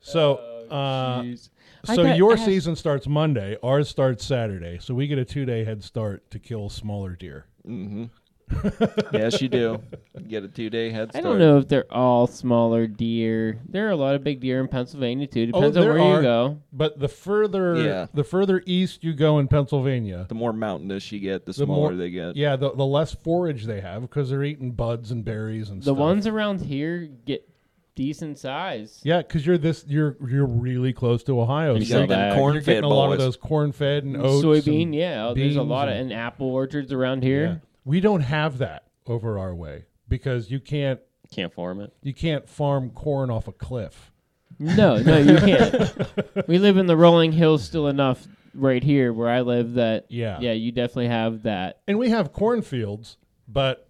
So, 0.00 0.40
Oh, 0.70 0.74
uh, 0.76 1.22
jeez. 1.22 1.48
I 1.88 1.96
so 1.96 2.02
got 2.04 2.16
your 2.16 2.32
asked- 2.34 2.44
season 2.44 2.76
starts 2.76 3.06
Monday. 3.06 3.56
Ours 3.62 3.88
starts 3.88 4.24
Saturday. 4.24 4.78
So 4.80 4.94
we 4.94 5.06
get 5.06 5.18
a 5.18 5.24
two 5.24 5.44
day 5.44 5.64
head 5.64 5.82
start 5.84 6.30
to 6.30 6.38
kill 6.38 6.68
smaller 6.68 7.14
deer. 7.16 7.46
Mm-hmm. 7.66 8.04
yes, 9.12 9.42
you 9.42 9.48
do. 9.48 9.82
You 10.16 10.20
get 10.28 10.44
a 10.44 10.48
two 10.48 10.70
day 10.70 10.90
head 10.90 11.10
start. 11.10 11.24
I 11.24 11.28
don't 11.28 11.40
know 11.40 11.58
if 11.58 11.66
they're 11.66 11.92
all 11.92 12.28
smaller 12.28 12.86
deer. 12.86 13.58
There 13.68 13.88
are 13.88 13.90
a 13.90 13.96
lot 13.96 14.14
of 14.14 14.22
big 14.22 14.38
deer 14.38 14.60
in 14.60 14.68
Pennsylvania 14.68 15.26
too. 15.26 15.50
Oh, 15.52 15.60
Depends 15.60 15.76
on 15.76 15.84
where 15.88 15.98
are. 15.98 16.16
you 16.16 16.22
go. 16.22 16.60
But 16.72 17.00
the 17.00 17.08
further 17.08 17.74
Yeah. 17.82 18.06
the 18.14 18.22
further 18.22 18.62
east 18.64 19.02
you 19.02 19.14
go 19.14 19.40
in 19.40 19.48
Pennsylvania, 19.48 20.26
The 20.28 20.36
more 20.36 20.52
mountainous 20.52 21.10
you 21.10 21.18
get, 21.18 21.44
the 21.44 21.50
The 21.50 21.64
smaller 21.64 21.90
more- 21.90 21.94
they 21.96 22.10
get. 22.10 22.36
yeah, 22.36 22.54
the, 22.54 22.70
the 22.72 22.86
less 22.86 23.12
forage 23.14 23.64
they 23.64 23.80
have 23.80 24.02
because 24.02 24.30
they're 24.30 24.44
eating 24.44 24.70
buds 24.72 25.10
and 25.10 25.24
berries 25.24 25.70
and 25.70 25.82
stuff. 25.82 25.92
The 25.94 25.96
stuff. 25.96 26.06
ones 26.06 26.26
around 26.28 26.60
here 26.60 27.08
get 27.24 27.48
decent 27.96 28.38
size. 28.38 29.00
Yeah, 29.02 29.18
because 29.22 29.44
you're 29.44 29.58
this 29.58 29.84
you're 29.88 30.16
you're 30.28 30.46
really 30.46 30.92
close 30.92 31.24
to 31.24 31.40
Ohio. 31.40 31.74
You 31.74 31.80
You 31.80 31.86
so 31.86 32.00
got 32.02 32.08
got 32.10 32.16
them 32.16 32.28
that. 32.46 32.52
you're 32.54 32.60
getting 32.62 32.84
a 32.84 32.88
lot 32.88 33.12
of 33.12 33.18
those 33.18 33.36
corn 33.36 33.72
fed 33.72 34.04
and 34.04 34.16
oats. 34.16 34.44
Soybean, 34.44 34.82
and- 34.84 34.94
yeah. 34.94 35.26
Oh, 35.26 35.34
There's 35.34 35.56
a 35.56 35.62
lot 35.62 35.88
of 35.88 35.94
and- 35.94 36.12
and 36.12 36.20
apple 36.20 36.46
orchards 36.46 36.92
around 36.92 37.24
yeah. 37.24 37.28
here. 37.28 37.62
We 37.84 38.00
don't 38.00 38.20
have 38.20 38.58
that 38.58 38.84
over 39.06 39.38
our 39.38 39.54
way 39.54 39.86
because 40.08 40.50
you 40.50 40.60
can't 40.60 41.00
Can't 41.32 41.52
farm 41.52 41.80
it. 41.80 41.92
you 42.02 42.14
can't 42.14 42.48
farm 42.48 42.90
corn 42.90 43.30
off 43.30 43.48
a 43.48 43.52
cliff. 43.52 44.12
No, 44.58 44.98
no, 44.98 45.18
you 45.18 45.36
can't. 45.38 46.48
we 46.48 46.58
live 46.58 46.76
in 46.76 46.86
the 46.86 46.96
rolling 46.96 47.32
hills 47.32 47.64
still 47.64 47.88
enough 47.88 48.26
right 48.54 48.82
here 48.82 49.12
where 49.12 49.28
I 49.28 49.40
live 49.42 49.74
that 49.74 50.06
Yeah. 50.08 50.38
yeah, 50.40 50.52
you 50.52 50.72
definitely 50.72 51.08
have 51.08 51.42
that. 51.42 51.80
And 51.88 51.98
we 51.98 52.08
have 52.10 52.32
cornfields, 52.32 53.16
but 53.48 53.85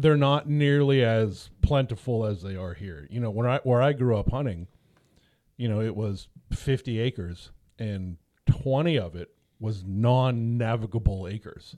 they're 0.00 0.16
not 0.16 0.48
nearly 0.48 1.04
as 1.04 1.50
plentiful 1.62 2.24
as 2.24 2.42
they 2.42 2.56
are 2.56 2.74
here. 2.74 3.06
You 3.10 3.20
know, 3.20 3.30
when 3.30 3.46
I 3.46 3.60
where 3.64 3.82
I 3.82 3.92
grew 3.92 4.16
up 4.16 4.30
hunting, 4.30 4.66
you 5.56 5.68
know, 5.68 5.80
it 5.80 5.96
was 5.96 6.28
50 6.52 6.98
acres 7.00 7.50
and 7.78 8.16
20 8.46 8.98
of 8.98 9.16
it 9.16 9.30
was 9.60 9.84
non-navigable 9.84 11.26
acres. 11.28 11.76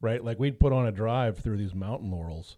Right? 0.00 0.24
Like 0.24 0.38
we'd 0.38 0.58
put 0.58 0.72
on 0.72 0.86
a 0.86 0.92
drive 0.92 1.38
through 1.38 1.58
these 1.58 1.74
mountain 1.74 2.10
laurels 2.10 2.56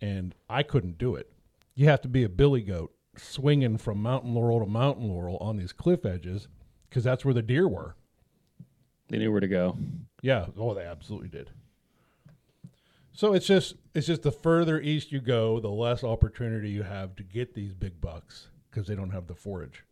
and 0.00 0.34
I 0.48 0.62
couldn't 0.62 0.98
do 0.98 1.14
it. 1.14 1.30
You 1.74 1.86
have 1.86 2.02
to 2.02 2.08
be 2.08 2.24
a 2.24 2.28
billy 2.28 2.62
goat 2.62 2.92
swinging 3.16 3.78
from 3.78 4.02
mountain 4.02 4.34
laurel 4.34 4.60
to 4.60 4.66
mountain 4.66 5.08
laurel 5.08 5.38
on 5.38 5.56
these 5.56 5.72
cliff 5.72 6.04
edges 6.04 6.48
because 6.88 7.04
that's 7.04 7.24
where 7.24 7.34
the 7.34 7.42
deer 7.42 7.68
were. 7.68 7.96
They 9.08 9.18
knew 9.18 9.32
where 9.32 9.40
to 9.40 9.48
go. 9.48 9.76
Yeah. 10.20 10.46
Oh, 10.58 10.74
they 10.74 10.84
absolutely 10.84 11.28
did. 11.28 11.50
So 13.18 13.32
it's 13.34 13.48
just 13.48 13.74
it's 13.96 14.06
just 14.06 14.22
the 14.22 14.30
further 14.30 14.80
east 14.80 15.10
you 15.10 15.20
go, 15.20 15.58
the 15.58 15.68
less 15.68 16.04
opportunity 16.04 16.70
you 16.70 16.84
have 16.84 17.16
to 17.16 17.24
get 17.24 17.52
these 17.52 17.74
big 17.74 18.00
bucks 18.00 18.46
because 18.70 18.86
they 18.86 18.94
don't 18.94 19.10
have 19.10 19.26
the 19.26 19.34
forage. 19.34 19.82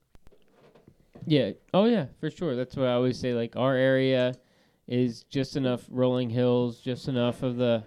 Yeah. 1.27 1.51
Oh 1.75 1.87
yeah, 1.87 2.07
for 2.21 2.31
sure. 2.31 2.55
That's 2.55 2.77
what 2.77 2.87
I 2.87 2.93
always 2.93 3.19
say. 3.19 3.35
Like 3.35 3.57
our 3.57 3.75
area 3.75 4.33
is 4.87 5.25
just 5.25 5.57
enough 5.57 5.83
rolling 5.91 6.31
hills, 6.31 6.79
just 6.79 7.09
enough 7.09 7.43
of 7.43 7.57
the. 7.57 7.83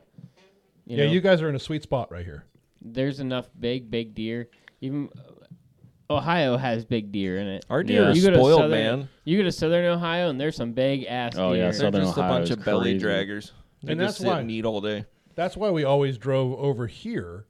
You 0.85 0.97
yeah, 0.97 1.05
know, 1.05 1.11
you 1.13 1.21
guys 1.21 1.41
are 1.41 1.47
in 1.47 1.55
a 1.55 1.59
sweet 1.59 1.83
spot 1.83 2.11
right 2.11 2.25
here. 2.25 2.43
there's 2.81 3.21
enough 3.21 3.49
big, 3.57 3.89
big 3.89 4.13
deer. 4.15 4.49
Even 4.81 5.07
uh, 5.17 6.13
Ohio 6.15 6.57
has 6.57 6.83
big 6.83 7.13
deer 7.13 7.37
in 7.39 7.47
it. 7.47 7.65
Our 7.69 7.81
deer 7.83 8.01
Yeah. 8.01 8.07
are 8.09 8.11
You 8.13 8.23
go 8.23 8.29
to 8.31 8.35
spoiled, 8.35 8.59
southern- 8.59 8.71
man. 8.99 9.09
You 9.23 9.37
go 9.37 9.43
to 9.43 9.53
southern 9.53 9.85
Ohio 9.85 10.29
and 10.29 10.41
there's 10.41 10.57
some 10.57 10.73
big 10.73 11.05
ass 11.05 11.37
Oh, 11.37 11.51
deer. 11.53 11.59
yeah, 11.59 11.63
They're 11.71 11.73
Southern 11.79 12.01
just 12.03 12.17
Ohio 12.17 12.29
a 12.29 12.35
bunch 12.39 12.49
is 12.49 12.57
of 12.57 12.65
belly 12.65 12.99
crazy. 12.99 13.05
draggers. 13.05 13.51
They 13.83 13.93
And 13.93 14.01
just 14.01 14.17
that's 14.17 14.17
sit 14.17 14.27
why- 14.27 14.41
and 14.41 14.51
eat 14.51 14.65
all 14.65 14.81
day. 14.81 15.05
That's 15.35 15.55
why 15.55 15.69
we 15.69 15.83
always 15.83 16.17
drove 16.17 16.57
over 16.59 16.87
here 16.87 17.45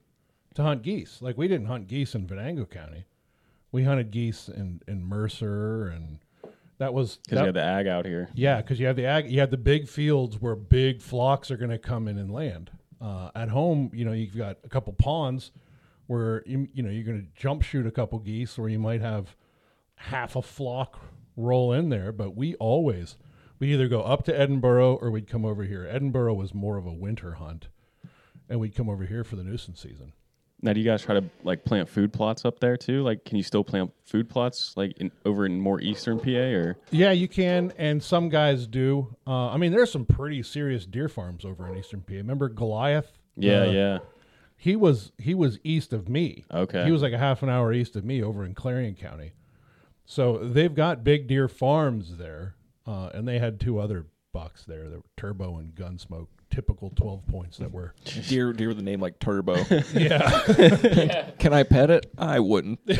to 0.54 0.62
hunt 0.62 0.82
geese. 0.82 1.18
Like 1.20 1.36
we 1.36 1.48
didn't 1.48 1.66
hunt 1.66 1.88
geese 1.88 2.14
in 2.14 2.26
Venango 2.26 2.66
County. 2.66 3.06
We 3.72 3.84
hunted 3.84 4.10
geese 4.10 4.48
in, 4.48 4.82
in 4.88 5.04
Mercer 5.04 5.88
and 5.88 6.18
that 6.80 6.94
was 6.94 7.18
Because 7.24 7.40
you 7.40 7.44
had 7.44 7.54
the 7.54 7.62
ag 7.62 7.86
out 7.86 8.06
here. 8.06 8.30
Yeah, 8.34 8.56
because 8.56 8.80
you 8.80 8.86
have 8.86 8.96
the 8.96 9.04
ag, 9.04 9.30
you 9.30 9.40
have 9.40 9.50
the 9.50 9.58
big 9.58 9.86
fields 9.86 10.40
where 10.40 10.56
big 10.56 11.02
flocks 11.02 11.50
are 11.50 11.58
going 11.58 11.70
to 11.70 11.78
come 11.78 12.08
in 12.08 12.16
and 12.16 12.32
land. 12.32 12.70
Uh, 13.02 13.30
at 13.34 13.50
home, 13.50 13.90
you 13.92 14.04
know, 14.04 14.12
you've 14.12 14.36
got 14.36 14.56
a 14.64 14.68
couple 14.68 14.94
ponds 14.94 15.52
where 16.06 16.42
you, 16.46 16.68
you 16.72 16.82
know 16.82 16.88
you're 16.88 17.04
going 17.04 17.20
to 17.20 17.40
jump 17.40 17.62
shoot 17.62 17.86
a 17.86 17.90
couple 17.90 18.18
geese, 18.18 18.58
or 18.58 18.70
you 18.70 18.78
might 18.78 19.02
have 19.02 19.36
half 19.96 20.36
a 20.36 20.42
flock 20.42 20.98
roll 21.36 21.74
in 21.74 21.90
there. 21.90 22.12
But 22.12 22.34
we 22.34 22.54
always 22.54 23.16
we 23.60 23.72
either 23.72 23.86
go 23.86 24.02
up 24.02 24.24
to 24.24 24.32
Edinboro 24.32 25.00
or 25.00 25.10
we'd 25.12 25.28
come 25.28 25.44
over 25.44 25.62
here. 25.62 25.84
Edinboro 25.84 26.34
was 26.34 26.52
more 26.54 26.76
of 26.76 26.86
a 26.86 26.92
winter 26.92 27.34
hunt, 27.34 27.68
and 28.48 28.58
we'd 28.58 28.74
come 28.74 28.88
over 28.88 29.04
here 29.04 29.22
for 29.22 29.36
the 29.36 29.44
nuisance 29.44 29.80
season. 29.80 30.12
Now, 30.62 30.74
do 30.74 30.80
you 30.80 30.84
guys 30.84 31.02
try 31.02 31.14
to 31.18 31.24
like 31.42 31.64
plant 31.64 31.88
food 31.88 32.12
plots 32.12 32.44
up 32.44 32.60
there 32.60 32.76
too? 32.76 33.02
Like, 33.02 33.24
can 33.24 33.36
you 33.38 33.42
still 33.42 33.64
plant 33.64 33.92
food 34.04 34.28
plots 34.28 34.74
like 34.76 34.92
in, 34.98 35.10
over 35.24 35.46
in 35.46 35.58
more 35.58 35.80
eastern 35.80 36.18
PA 36.20 36.30
or? 36.30 36.76
Yeah, 36.90 37.12
you 37.12 37.28
can, 37.28 37.72
and 37.78 38.02
some 38.02 38.28
guys 38.28 38.66
do. 38.66 39.14
Uh, 39.26 39.48
I 39.48 39.56
mean, 39.56 39.72
there's 39.72 39.90
some 39.90 40.04
pretty 40.04 40.42
serious 40.42 40.84
deer 40.84 41.08
farms 41.08 41.46
over 41.46 41.66
in 41.66 41.78
Eastern 41.78 42.00
PA. 42.02 42.14
Remember 42.14 42.48
Goliath? 42.50 43.12
Yeah, 43.36 43.62
Uh, 43.62 43.70
yeah. 43.70 43.98
he 44.58 44.76
was 44.76 45.12
he 45.16 45.32
was 45.34 45.58
east 45.64 45.94
of 45.94 46.10
me. 46.10 46.44
Okay. 46.52 46.84
He 46.84 46.90
was 46.92 47.00
like 47.00 47.14
a 47.14 47.18
half 47.18 47.42
an 47.42 47.48
hour 47.48 47.72
east 47.72 47.96
of 47.96 48.04
me 48.04 48.22
over 48.22 48.44
in 48.44 48.52
Clarion 48.54 48.96
County. 48.96 49.32
So 50.04 50.36
they've 50.38 50.74
got 50.74 51.04
big 51.04 51.26
deer 51.26 51.48
farms 51.48 52.18
there, 52.18 52.54
uh, 52.90 53.10
and 53.14 53.26
they 53.28 53.38
had 53.38 53.60
two 53.60 53.78
other 53.78 54.06
bucks 54.32 54.64
there 54.64 54.88
that 54.88 54.96
were 54.96 55.02
Turbo 55.16 55.56
and 55.58 55.74
Gunsmoke, 55.74 56.28
typical 56.50 56.90
twelve 56.90 57.26
points 57.26 57.58
that 57.58 57.70
were. 57.72 57.94
Deer, 58.28 58.52
deer 58.52 58.68
with 58.68 58.78
a 58.78 58.82
name 58.82 59.00
like 59.00 59.18
Turbo. 59.18 59.56
yeah, 59.94 61.30
Can 61.38 61.52
I 61.52 61.62
pet 61.62 61.90
it? 61.90 62.10
I 62.18 62.38
wouldn't. 62.40 62.80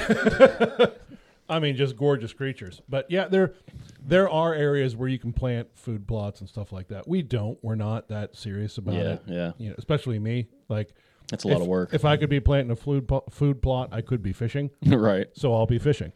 I 1.48 1.58
mean 1.58 1.74
just 1.76 1.96
gorgeous 1.96 2.32
creatures. 2.32 2.80
But 2.88 3.10
yeah, 3.10 3.26
there 3.26 3.54
there 4.00 4.30
are 4.30 4.54
areas 4.54 4.94
where 4.94 5.08
you 5.08 5.18
can 5.18 5.32
plant 5.32 5.68
food 5.74 6.06
plots 6.06 6.40
and 6.40 6.48
stuff 6.48 6.70
like 6.72 6.88
that. 6.88 7.08
We 7.08 7.22
don't. 7.22 7.58
We're 7.62 7.74
not 7.74 8.08
that 8.08 8.36
serious 8.36 8.78
about 8.78 8.94
Yeah, 8.94 9.00
it. 9.14 9.22
yeah. 9.26 9.52
You 9.58 9.68
know, 9.70 9.74
especially 9.76 10.18
me. 10.20 10.46
Like 10.68 10.94
That's 11.28 11.42
a 11.44 11.48
lot 11.48 11.56
if- 11.56 11.62
of 11.62 11.66
work. 11.68 11.92
If 11.92 12.04
I 12.04 12.16
could 12.16 12.30
be 12.30 12.38
planting 12.40 12.70
a 12.70 12.76
food 12.76 13.08
pl- 13.08 13.24
food 13.30 13.60
plot, 13.62 13.88
I 13.92 14.00
could 14.00 14.22
be 14.22 14.32
fishing. 14.32 14.70
right. 14.86 15.26
So 15.34 15.52
I'll 15.54 15.66
be 15.66 15.78
fishing. 15.80 16.12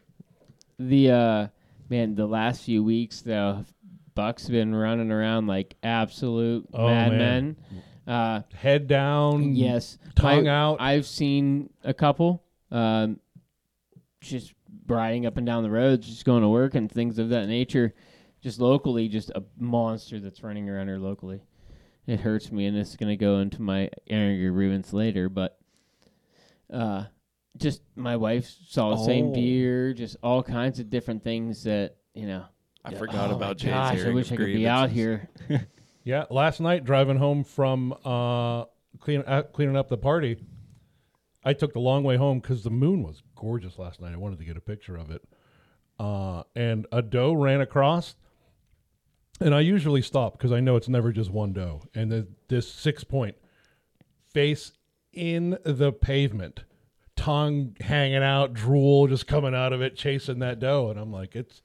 The 0.79 1.11
uh 1.11 1.47
man, 1.89 2.15
the 2.15 2.27
last 2.27 2.63
few 2.65 2.83
weeks 2.83 3.21
though, 3.23 3.65
Buck's 4.15 4.49
been 4.49 4.75
running 4.75 5.11
around 5.11 5.47
like 5.47 5.75
absolute 5.83 6.67
Oh, 6.73 6.87
madmen. 6.87 7.57
Uh 8.07 8.43
Head 8.55 8.87
down. 8.87 9.55
yes. 9.55 9.99
tongue 10.15 10.45
My- 10.45 10.51
out. 10.51 10.81
I've 10.81 11.07
seen 11.07 11.71
a 11.83 11.95
couple 11.95 12.43
um 12.71 13.19
just 14.21 14.55
riding 14.87 15.27
up 15.27 15.37
and 15.37 15.47
down 15.47 15.63
the 15.63 15.71
roads, 15.71 16.07
just 16.07 16.25
going 16.25 16.43
to 16.43 16.49
work 16.49 16.75
and 16.75 16.91
things 16.91 17.19
of 17.19 17.29
that 17.31 17.47
nature. 17.47 17.95
Just 18.43 18.61
locally, 18.61 19.09
just 19.09 19.31
a 19.31 19.43
monster 19.59 20.21
that's 20.21 20.43
running 20.43 20.69
around 20.69 20.89
here 20.89 20.99
locally. 20.99 21.41
It 22.07 22.21
hurts 22.21 22.53
me, 22.53 22.67
and 22.67 22.77
it's 22.77 22.97
gonna 22.97 23.17
go 23.17 23.39
into 23.39 23.63
my 23.63 23.89
anger 24.11 24.51
grievance 24.51 24.93
later. 24.93 25.31
But 25.31 25.59
uh, 26.71 27.05
just 27.57 27.83
my 27.97 28.17
wife 28.17 28.53
saw 28.69 28.91
the 28.97 29.05
same 29.05 29.29
Oh. 29.29 29.35
deer, 29.35 29.93
just 29.95 30.17
all 30.23 30.43
kinds 30.43 30.81
of 30.81 30.91
different 30.91 31.23
things 31.25 31.65
that 31.65 31.97
you 32.15 32.27
know. 32.27 32.45
I 32.85 32.93
forgot 32.95 33.31
oh 33.31 33.37
about 33.37 33.49
my 33.49 33.55
Jay's 33.55 33.71
gosh, 33.71 33.93
I 33.93 33.97
hearing 33.97 34.15
wish 34.15 34.27
of 34.31 34.35
I 34.35 34.37
could 34.37 34.47
be 34.47 34.69
out 34.69 34.91
grievances. 34.91 35.41
here. 35.49 35.69
Yeah, 36.05 36.25
last 36.31 36.61
night 36.61 36.85
driving 36.85 37.17
home 37.17 37.45
from 37.45 37.95
uh, 38.05 38.65
clean, 39.01 39.23
uh, 39.27 39.45
cleaning 39.45 39.75
up 39.77 39.89
the 39.89 39.97
party, 39.97 40.37
I 41.43 41.55
took 41.55 41.73
the 41.73 41.79
long 41.81 42.05
way 42.05 42.17
home 42.19 42.41
because 42.41 42.63
the 42.63 42.71
moon 42.71 43.03
was 43.03 43.23
gorgeous 43.37 43.79
last 43.79 44.03
night. 44.03 44.13
I 44.13 44.17
wanted 44.19 44.39
to 44.41 44.45
get 44.45 44.59
a 44.59 44.61
picture 44.61 44.97
of 44.97 45.11
it, 45.11 45.23
uh, 45.99 46.43
and 46.55 46.87
a 46.93 47.01
doe 47.01 47.33
ran 47.33 47.63
across. 47.63 48.17
And 49.41 49.55
I 49.55 49.61
usually 49.61 50.03
stop 50.03 50.37
because 50.39 50.53
I 50.53 50.61
know 50.61 50.77
it's 50.77 50.89
never 50.89 51.11
just 51.11 51.31
one 51.31 51.53
doe. 51.55 51.83
And 51.95 52.13
the, 52.13 52.29
this 52.49 52.71
six 52.71 53.03
point 53.03 53.35
face 54.33 54.73
in 55.13 55.59
the 55.65 55.91
pavement, 55.91 56.65
tongue 57.17 57.77
hanging 57.81 58.23
out, 58.23 58.53
drool 58.55 59.07
just 59.07 59.27
coming 59.27 59.55
out 59.55 59.73
of 59.73 59.83
it, 59.83 59.97
chasing 59.97 60.39
that 60.41 60.59
doe. 60.61 60.91
And 60.91 60.99
I'm 60.99 61.13
like, 61.13 61.35
it's 61.37 61.63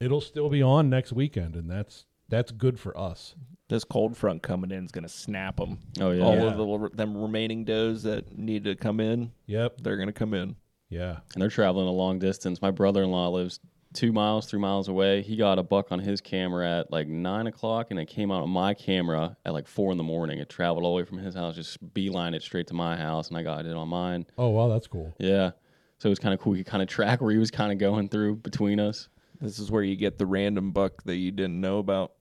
it'll 0.00 0.20
still 0.20 0.48
be 0.48 0.62
on 0.62 0.88
next 0.90 1.12
weekend, 1.12 1.56
and 1.56 1.70
that's 1.70 2.06
that's 2.28 2.50
good 2.52 2.78
for 2.78 2.96
us. 2.98 3.34
This 3.68 3.84
cold 3.84 4.16
front 4.16 4.42
coming 4.42 4.70
in 4.70 4.84
is 4.84 4.92
going 4.92 5.02
to 5.04 5.08
snap 5.08 5.56
them. 5.56 5.78
Oh 6.00 6.10
yeah. 6.10 6.22
All 6.24 6.34
Yeah. 6.36 6.42
of 6.50 6.56
the 6.56 6.66
l- 6.66 6.90
them 6.92 7.16
remaining 7.16 7.64
does 7.64 8.02
that 8.04 8.36
need 8.38 8.64
to 8.64 8.74
come 8.76 9.00
in, 9.00 9.32
Yep. 9.46 9.78
they're 9.82 9.96
going 9.96 10.08
to 10.08 10.12
come 10.12 10.34
in. 10.34 10.56
Yeah. 10.88 11.18
and 11.34 11.42
they're 11.42 11.48
traveling 11.50 11.88
a 11.88 11.92
long 11.92 12.20
distance. 12.20 12.62
My 12.62 12.70
brother-in-law 12.70 13.28
lives 13.30 13.58
two 13.92 14.12
miles, 14.12 14.46
three 14.46 14.60
miles 14.60 14.88
away. 14.88 15.22
He 15.22 15.36
got 15.36 15.58
a 15.58 15.62
buck 15.62 15.90
on 15.90 15.98
his 15.98 16.20
camera 16.20 16.80
at 16.80 16.90
like 16.90 17.08
nine 17.08 17.46
o'clock, 17.46 17.88
and 17.90 17.98
it 17.98 18.06
came 18.06 18.30
out 18.30 18.42
on 18.42 18.50
my 18.50 18.74
camera 18.74 19.36
at 19.44 19.52
like 19.52 19.66
four 19.66 19.92
in 19.92 19.98
the 19.98 20.04
morning. 20.04 20.38
It 20.38 20.48
traveled 20.48 20.84
all 20.84 20.92
the 20.92 21.02
way 21.02 21.04
from 21.04 21.18
his 21.18 21.34
house, 21.34 21.54
just 21.56 21.94
beeline 21.94 22.34
it 22.34 22.42
straight 22.42 22.66
to 22.68 22.74
my 22.74 22.96
house, 22.96 23.28
and 23.28 23.36
I 23.36 23.42
got 23.42 23.66
it 23.66 23.76
on 23.76 23.88
mine. 23.88 24.26
Oh 24.38 24.48
wow, 24.48 24.68
that's 24.68 24.86
cool. 24.86 25.14
Yeah, 25.18 25.52
so 25.98 26.08
it 26.08 26.10
was 26.10 26.18
kind 26.18 26.34
of 26.34 26.40
cool. 26.40 26.52
We 26.52 26.58
could 26.58 26.66
kind 26.66 26.82
of 26.82 26.88
track 26.88 27.20
where 27.20 27.32
he 27.32 27.38
was 27.38 27.50
kind 27.50 27.72
of 27.72 27.78
going 27.78 28.08
through 28.08 28.36
between 28.36 28.80
us. 28.80 29.08
This 29.40 29.58
is 29.58 29.70
where 29.70 29.82
you 29.82 29.96
get 29.96 30.18
the 30.18 30.26
random 30.26 30.72
buck 30.72 31.02
that 31.04 31.16
you 31.16 31.30
didn't 31.30 31.60
know 31.60 31.78
about. 31.78 32.12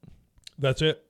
That's 0.57 0.81
it. 0.81 1.04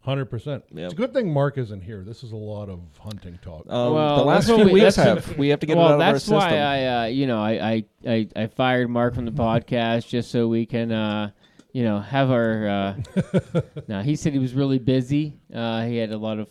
Hundred 0.00 0.26
percent. 0.26 0.64
Yep. 0.70 0.84
It's 0.84 0.94
a 0.94 0.96
good 0.96 1.12
thing 1.12 1.32
Mark 1.32 1.58
isn't 1.58 1.82
here. 1.82 2.04
This 2.04 2.22
is 2.22 2.32
a 2.32 2.36
lot 2.36 2.68
of 2.68 2.80
hunting 2.98 3.38
talk. 3.42 3.66
Um, 3.68 3.94
Well, 3.94 4.16
the 4.16 4.24
last 4.24 4.46
few 4.46 4.56
we- 4.56 4.72
weeks 4.72 4.96
have 4.96 5.36
we 5.36 5.48
have 5.48 5.60
to 5.60 5.66
get 5.66 5.76
well, 5.76 5.88
it 5.88 5.92
out 5.94 5.98
that's 5.98 6.28
of 6.28 6.34
our 6.34 6.40
system. 6.40 6.50
That's 6.50 6.52
why 6.52 6.58
I, 6.58 7.02
uh, 7.02 7.06
you 7.06 7.26
know, 7.26 7.38
I, 7.42 7.50
I, 7.50 7.84
I, 8.06 8.28
I 8.36 8.46
fired 8.46 8.88
Mark 8.88 9.14
from 9.14 9.24
the 9.24 9.32
podcast 9.44 10.08
just 10.08 10.30
so 10.30 10.46
we 10.46 10.66
can, 10.66 10.92
uh, 10.92 11.30
you 11.72 11.82
know, 11.82 12.00
have 12.00 12.30
our. 12.30 12.68
Uh, 12.68 12.94
no, 13.88 14.00
he 14.00 14.14
said 14.16 14.32
he 14.32 14.38
was 14.38 14.54
really 14.54 14.78
busy. 14.78 15.40
Uh, 15.52 15.84
he 15.84 15.96
had 15.96 16.12
a 16.12 16.18
lot 16.18 16.38
of. 16.38 16.48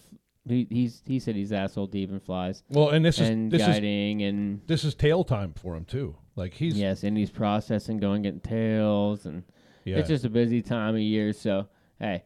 He, 0.47 0.67
he's 0.69 1.01
he 1.05 1.19
said 1.19 1.35
he's 1.35 1.51
asshole 1.51 1.87
deep 1.87 2.09
and 2.09 2.23
flies 2.23 2.63
well, 2.69 2.89
and 2.89 3.03
this 3.03 3.19
is 3.19 3.27
and 3.27 3.51
this 3.51 3.61
is 3.61 3.67
guiding 3.67 4.23
and 4.23 4.61
this 4.65 4.85
is 4.85 4.95
tail 4.95 5.25
time 5.25 5.53
for 5.53 5.75
him 5.75 5.83
too. 5.83 6.15
Like 6.37 6.53
he's 6.53 6.77
yes, 6.77 7.03
and 7.03 7.17
he's 7.17 7.31
processing, 7.31 7.97
going 7.97 8.21
getting 8.21 8.39
tails, 8.39 9.25
and 9.25 9.43
yeah. 9.83 9.97
it's 9.97 10.07
just 10.07 10.23
a 10.23 10.29
busy 10.29 10.61
time 10.61 10.95
of 10.95 11.01
year. 11.01 11.33
So 11.33 11.67
hey, 11.99 12.23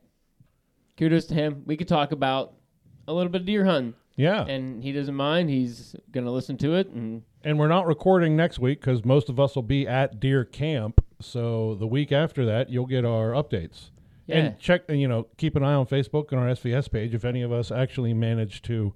kudos 0.98 1.26
to 1.26 1.34
him. 1.34 1.64
We 1.66 1.78
could 1.78 1.88
talk 1.88 2.12
about 2.12 2.54
a 3.08 3.14
little 3.14 3.32
bit 3.32 3.42
of 3.42 3.48
deer 3.48 3.66
hunting, 3.66 3.94
yeah. 4.16 4.46
and 4.46 4.84
he 4.84 4.92
doesn't 4.92 5.16
mind. 5.16 5.50
He's 5.50 5.96
gonna 6.12 6.32
listen 6.32 6.58
to 6.58 6.76
it 6.76 6.90
and. 6.90 7.24
And 7.44 7.58
we're 7.58 7.68
not 7.68 7.88
recording 7.88 8.36
next 8.36 8.60
week 8.60 8.82
because 8.82 9.04
most 9.04 9.28
of 9.28 9.40
us 9.40 9.56
will 9.56 9.64
be 9.64 9.88
at 9.88 10.20
deer 10.20 10.46
camp. 10.46 11.04
So 11.22 11.74
the 11.74 11.88
week 11.88 12.12
after 12.12 12.46
that, 12.46 12.70
you'll 12.70 12.86
get 12.86 13.04
our 13.04 13.32
updates. 13.32 13.90
Yeah. 14.28 14.36
And 14.38 14.60
check, 14.60 14.84
and 14.88 15.02
you 15.02 15.08
know, 15.08 15.28
keep 15.38 15.56
an 15.56 15.64
eye 15.64 15.74
on 15.74 15.88
Facebook 15.88 16.32
and 16.32 16.40
our 16.40 16.48
SVS 16.48 16.92
page. 16.92 17.16
If 17.16 17.26
any 17.26 17.42
of 17.42 17.52
us 17.52 17.72
actually 17.72 18.14
manage 18.14 18.62
to 18.64 18.94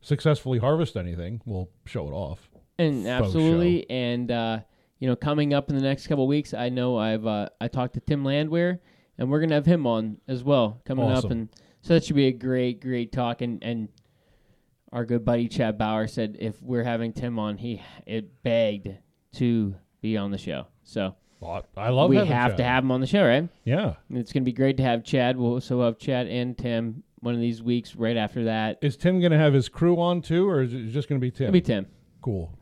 successfully 0.00 0.58
harvest 0.58 0.96
anything, 0.96 1.40
we'll 1.44 1.70
show 1.84 2.06
it 2.08 2.12
off. 2.12 2.50
And 2.78 3.04
faux 3.04 3.26
absolutely, 3.26 3.88
and 3.90 4.30
uh, 4.30 4.60
you 4.98 5.08
know, 5.08 5.16
coming 5.16 5.54
up 5.54 5.70
in 5.70 5.76
the 5.76 5.82
next 5.82 6.06
couple 6.06 6.24
of 6.24 6.28
weeks, 6.28 6.54
I 6.54 6.68
know 6.68 6.96
I've 6.96 7.26
uh, 7.26 7.48
I 7.60 7.68
talked 7.68 7.94
to 7.94 8.00
Tim 8.00 8.24
Landwehr, 8.24 8.80
and 9.18 9.30
we're 9.30 9.40
gonna 9.40 9.54
have 9.54 9.66
him 9.66 9.86
on 9.86 10.18
as 10.28 10.42
well 10.44 10.80
coming 10.84 11.10
up, 11.10 11.24
and 11.24 11.48
so 11.82 11.94
that 11.94 12.04
should 12.04 12.16
be 12.16 12.26
a 12.26 12.32
great, 12.32 12.80
great 12.80 13.12
talk. 13.12 13.42
And 13.42 13.62
and 13.62 13.88
our 14.92 15.04
good 15.04 15.24
buddy 15.24 15.48
Chad 15.48 15.76
Bauer 15.76 16.06
said 16.06 16.36
if 16.40 16.60
we're 16.62 16.84
having 16.84 17.12
Tim 17.12 17.38
on, 17.38 17.58
he 17.58 17.82
it 18.06 18.42
begged 18.42 18.88
to 19.34 19.74
be 20.00 20.16
on 20.16 20.30
the 20.30 20.38
show. 20.38 20.66
So 20.84 21.14
Well, 21.40 21.66
I 21.76 21.90
love 21.90 22.08
we 22.10 22.16
have 22.16 22.28
Chad. 22.28 22.56
to 22.56 22.64
have 22.64 22.84
him 22.84 22.90
on 22.90 23.00
the 23.00 23.06
show, 23.06 23.26
right? 23.26 23.48
Yeah. 23.64 23.94
And 24.08 24.18
it's 24.18 24.32
gonna 24.32 24.44
be 24.44 24.52
great 24.52 24.76
to 24.78 24.82
have 24.82 25.04
Chad. 25.04 25.36
We'll 25.36 25.52
also 25.54 25.82
have 25.84 25.98
Chad 25.98 26.26
and 26.28 26.56
Tim 26.56 27.02
one 27.20 27.34
of 27.34 27.40
these 27.40 27.62
weeks 27.62 27.96
right 27.96 28.16
after 28.16 28.44
that. 28.44 28.78
Is 28.80 28.96
Tim 28.96 29.18
going 29.20 29.32
to 29.32 29.38
have 29.38 29.52
his 29.52 29.68
crew 29.68 30.00
on 30.00 30.22
too, 30.22 30.48
or 30.48 30.62
is 30.62 30.72
it 30.72 30.90
just 30.90 31.08
going 31.08 31.20
to 31.20 31.24
be 31.24 31.32
Tim? 31.32 31.46
It'll 31.48 31.52
be 31.52 31.60
Tim. 31.60 31.86
cool. 32.22 32.56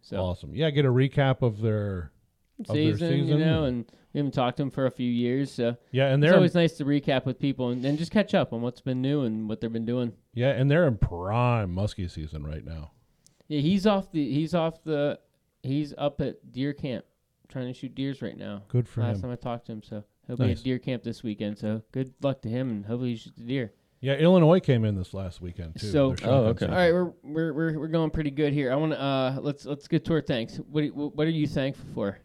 So 0.00 0.18
Awesome. 0.18 0.54
Yeah, 0.54 0.70
get 0.70 0.84
a 0.84 0.90
recap 0.90 1.42
of 1.42 1.60
their 1.60 2.12
of 2.60 2.74
their 2.74 2.92
season, 2.96 3.26
you 3.26 3.38
know, 3.38 3.64
and 3.64 3.84
we 4.16 4.20
haven't 4.20 4.32
talked 4.32 4.56
to 4.56 4.62
him 4.62 4.70
for 4.70 4.86
a 4.86 4.90
few 4.90 5.10
years, 5.10 5.52
so. 5.52 5.76
yeah, 5.90 6.06
and 6.06 6.24
It's 6.24 6.30
they're 6.30 6.36
always 6.38 6.54
nice 6.54 6.72
to 6.78 6.86
recap 6.86 7.26
with 7.26 7.38
people 7.38 7.68
and, 7.68 7.84
and 7.84 7.98
just 7.98 8.10
catch 8.10 8.32
up 8.32 8.54
on 8.54 8.62
what's 8.62 8.80
been 8.80 9.02
new 9.02 9.20
and 9.24 9.46
what 9.46 9.60
they've 9.60 9.70
been 9.70 9.84
doing. 9.84 10.14
yeah, 10.32 10.52
and 10.52 10.70
they're 10.70 10.86
in 10.88 10.96
prime 10.96 11.74
muskie 11.76 12.10
season 12.10 12.42
right 12.46 12.64
now. 12.64 12.92
Yeah, 13.48 13.60
he's 13.60 13.86
off 13.86 14.10
the 14.10 14.32
he's 14.32 14.54
off 14.54 14.82
the 14.84 15.18
he's 15.62 15.92
up 15.98 16.22
at 16.22 16.50
deer 16.50 16.72
camp 16.72 17.04
trying 17.48 17.66
to 17.66 17.74
shoot 17.78 17.94
deers 17.94 18.22
right 18.22 18.38
now. 18.38 18.62
Good 18.68 18.88
for 18.88 19.02
Last 19.02 19.16
him. 19.16 19.22
time 19.22 19.30
I 19.32 19.36
talked 19.36 19.66
to 19.66 19.72
him, 19.72 19.82
so 19.82 20.02
he'll 20.26 20.36
be 20.38 20.46
Nice. 20.46 20.60
at 20.60 20.64
deer 20.64 20.78
camp 20.78 21.02
this 21.02 21.22
weekend. 21.22 21.58
So 21.58 21.82
good 21.92 22.14
luck 22.22 22.40
to 22.42 22.48
him 22.48 22.70
and 22.70 22.86
hopefully 22.86 23.10
he 23.10 23.16
shoots 23.16 23.38
a 23.38 23.42
deer. 23.44 23.72
Yeah, 24.00 24.14
Illinois 24.14 24.60
came 24.60 24.84
in 24.86 24.94
this 24.96 25.12
last 25.12 25.42
weekend 25.42 25.78
too. 25.78 25.88
So- 25.88 26.14
Their 26.14 26.30
Oh, 26.30 26.36
okay. 26.46 26.60
season. 26.60 26.70
All 26.70 26.76
right, 26.80 26.92
we're 26.92 27.12
we're 27.22 27.52
we're, 27.52 27.78
we're 27.80 27.88
going 27.88 28.10
pretty 28.10 28.30
good 28.30 28.54
here. 28.54 28.72
I 28.72 28.76
want 28.76 28.92
to 28.92 29.00
uh 29.00 29.38
let's 29.42 29.66
let's 29.66 29.86
get 29.88 30.06
to 30.06 30.14
our 30.14 30.22
thanks. 30.22 30.56
What 30.56 30.80
do 30.80 30.86
you, 30.86 30.92
what 30.92 31.26
are 31.26 31.30
you 31.30 31.46
thankful 31.46 31.84
for? 31.92 32.18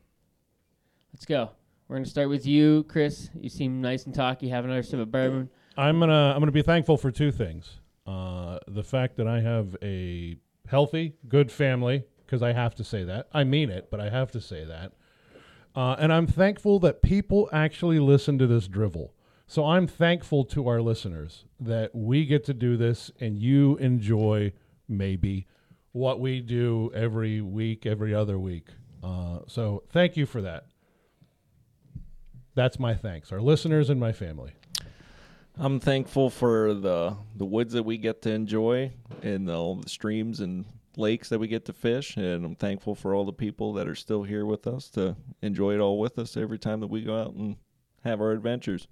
Let's 1.14 1.26
go. 1.26 1.50
We're 1.92 1.98
gonna 1.98 2.06
start 2.06 2.30
with 2.30 2.46
you, 2.46 2.86
Chris. 2.88 3.30
You 3.34 3.50
seem 3.50 3.82
nice 3.82 4.06
and 4.06 4.16
talky. 4.16 4.48
Have 4.48 4.64
another 4.64 4.82
sip 4.82 5.02
of 5.02 5.12
bourbon. 5.12 5.50
I'm 5.76 6.00
gonna 6.00 6.32
I'm 6.34 6.40
gonna 6.40 6.54
be 6.54 6.62
thankful 6.62 6.96
for 6.96 7.12
two 7.12 7.34
things. 7.34 7.82
Uh, 8.08 8.60
the 8.66 8.82
fact 8.82 9.18
that 9.18 9.28
I 9.28 9.42
have 9.42 9.76
a 9.84 10.38
healthy, 10.70 11.16
good 11.28 11.52
family, 11.52 12.06
because 12.26 12.42
I 12.42 12.54
have 12.54 12.76
to 12.76 12.86
say 12.86 13.04
that. 13.04 13.28
I 13.34 13.44
mean 13.44 13.70
it, 13.70 13.90
but 13.92 14.00
I 14.00 14.10
have 14.10 14.32
to 14.32 14.40
say 14.40 14.64
that. 14.64 14.94
Uh, 15.76 15.98
and 16.00 16.14
I'm 16.14 16.28
thankful 16.28 16.80
that 16.80 17.02
people 17.02 17.50
actually 17.52 18.00
listen 18.00 18.38
to 18.38 18.48
this 18.48 18.70
drivel. 18.70 19.14
So 19.46 19.66
I'm 19.66 19.86
thankful 19.86 20.46
to 20.46 20.70
our 20.70 20.82
listeners 20.82 21.44
that 21.60 21.94
we 21.94 22.26
get 22.26 22.46
to 22.46 22.54
do 22.54 22.78
this 22.78 23.12
and 23.20 23.38
you 23.38 23.76
enjoy 23.82 24.54
maybe 24.88 25.46
what 25.92 26.22
we 26.22 26.40
do 26.40 26.90
every 26.96 27.42
week, 27.42 27.86
every 27.86 28.16
other 28.16 28.40
week. 28.40 28.70
Uh, 29.04 29.40
so 29.48 29.84
thank 29.90 30.16
you 30.16 30.26
for 30.26 30.42
that. 30.42 30.68
That's 32.56 32.80
my 32.80 32.94
thanks, 32.94 33.32
our 33.32 33.40
listeners 33.42 33.90
and 33.90 34.00
my 34.00 34.12
family. 34.12 34.54
I'm 35.58 35.80
thankful 35.80 36.30
for 36.30 36.74
the 36.74 37.16
the 37.36 37.46
woods 37.46 37.74
that 37.74 37.84
we 37.84 37.98
get 37.98 38.22
to 38.24 38.32
enjoy 38.32 38.92
and 39.22 39.50
all 39.50 39.76
the 39.76 39.90
streams 39.90 40.40
and 40.40 40.66
lakes 40.98 41.30
that 41.30 41.40
we 41.40 41.48
get 41.48 41.66
to 41.66 41.74
fish 41.74 42.18
and 42.18 42.44
I'm 42.46 42.56
thankful 42.56 42.96
for 42.96 43.14
all 43.16 43.24
the 43.26 43.32
people 43.34 43.74
that 43.74 43.88
are 43.88 43.96
still 43.96 44.24
here 44.24 44.46
with 44.46 44.66
us 44.68 44.90
to 44.92 45.16
enjoy 45.42 45.74
it 45.76 45.80
all 45.80 46.00
with 46.00 46.18
us 46.20 46.36
every 46.36 46.60
time 46.60 46.80
that 46.82 46.88
we 46.88 47.02
go 47.04 47.20
out 47.22 47.34
and 47.34 47.56
have 48.04 48.20
our 48.22 48.32
adventures. 48.32 48.88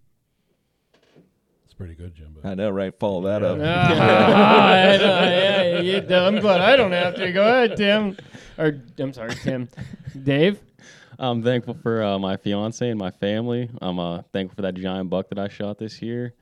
It's 1.65 1.73
pretty 1.73 1.95
good, 1.95 2.13
Jimbo. 2.15 2.41
I 2.43 2.55
know, 2.55 2.69
right? 2.69 2.97
Follow 2.99 3.21
that 3.23 3.41
Yeah. 3.41 3.47
up. 3.49 3.57
Ah, 3.99 4.67
I 4.71 4.97
know, 4.97 5.03
yeah, 5.03 5.79
you- 5.81 6.15
I'm 6.15 6.39
glad 6.39 6.61
I 6.61 6.75
don't 6.75 6.91
have 6.91 7.15
to. 7.15 7.31
Go 7.31 7.43
ahead, 7.47 7.77
Tim. 7.77 8.17
Or 8.57 8.79
I'm 8.97 9.13
sorry, 9.13 9.35
Tim. 9.35 9.69
Dave. 10.23 10.59
I'm 11.21 11.43
thankful 11.43 11.73
for 11.73 12.01
uh, 12.01 12.17
my 12.17 12.37
fiance 12.37 12.87
and 12.89 12.97
my 12.97 13.11
family. 13.11 13.69
I'm 13.81 13.99
uh, 13.99 14.21
thankful 14.31 14.55
for 14.55 14.61
that 14.63 14.75
giant 14.75 15.09
buck 15.09 15.27
that 15.29 15.37
I 15.39 15.49
shot 15.49 15.77
this 15.77 16.01
year, 16.01 16.33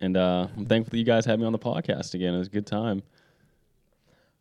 and 0.00 0.16
uh, 0.16 0.48
I'm 0.56 0.66
thankful 0.66 0.90
that 0.90 0.98
you 0.98 1.04
guys 1.04 1.24
had 1.24 1.38
me 1.38 1.46
on 1.46 1.52
the 1.52 1.58
podcast 1.58 2.14
again. 2.14 2.34
It 2.34 2.38
was 2.38 2.48
a 2.48 2.50
good 2.50 2.66
time. 2.66 3.02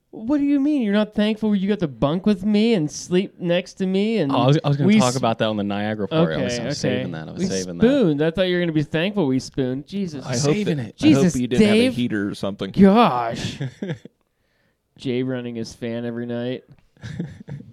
What 0.09 0.37
do 0.37 0.45
you 0.45 0.61
mean? 0.61 0.81
You're 0.81 0.93
not 0.93 1.13
thankful 1.13 1.53
you 1.53 1.67
got 1.67 1.79
to 1.79 1.89
bunk 1.89 2.25
with 2.25 2.45
me 2.45 2.73
and 2.73 2.89
sleep 2.89 3.37
next 3.37 3.73
to 3.75 3.85
me? 3.85 4.19
And 4.19 4.31
Oh, 4.31 4.37
I 4.37 4.47
was, 4.47 4.59
I 4.63 4.67
was 4.69 4.77
going 4.77 4.87
we 4.87 4.93
to 4.93 4.99
talk 5.01 5.09
s- 5.09 5.17
about 5.17 5.39
that 5.39 5.45
on 5.49 5.57
the 5.57 5.63
Niagara 5.65 6.07
part. 6.07 6.31
Okay, 6.31 6.41
I 6.41 6.43
was, 6.45 6.57
I 6.59 6.65
was 6.67 6.85
okay. 6.85 6.95
saving 6.99 7.11
that. 7.11 7.27
I 7.27 7.31
was 7.33 7.39
we 7.41 7.45
saving 7.47 7.77
that. 7.79 7.85
spooned. 7.85 8.21
I 8.21 8.31
thought 8.31 8.43
you 8.43 8.53
were 8.55 8.59
going 8.61 8.69
to 8.69 8.73
be 8.73 8.83
thankful 8.83 9.27
we 9.27 9.39
spooned. 9.39 9.85
Jesus. 9.87 10.25
I 10.25 10.29
hope 10.29 10.37
Saving 10.39 10.77
that, 10.77 10.95
it. 11.03 11.05
I 11.05 11.21
hope 11.21 11.35
you 11.35 11.47
didn't 11.47 11.67
have 11.67 11.75
a 11.77 11.89
heater 11.89 12.29
or 12.29 12.33
something. 12.33 12.71
Gosh. 12.71 13.59
Jay 14.97 15.21
running 15.21 15.55
his 15.55 15.73
fan 15.73 16.05
every 16.05 16.25
night. 16.25 16.63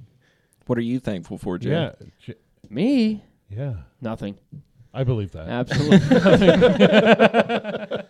What 0.73 0.79
are 0.79 0.81
you 0.81 1.01
thankful 1.01 1.37
for, 1.37 1.59
Jay? 1.59 1.69
Yeah, 1.69 1.93
j- 2.19 2.35
Me? 2.71 3.23
yeah, 3.51 3.75
Nothing. 4.01 4.39
I 4.95 5.05
believe 5.05 5.31
that. 5.33 5.47
Absolutely 5.47 5.99
nothing. 7.99 8.09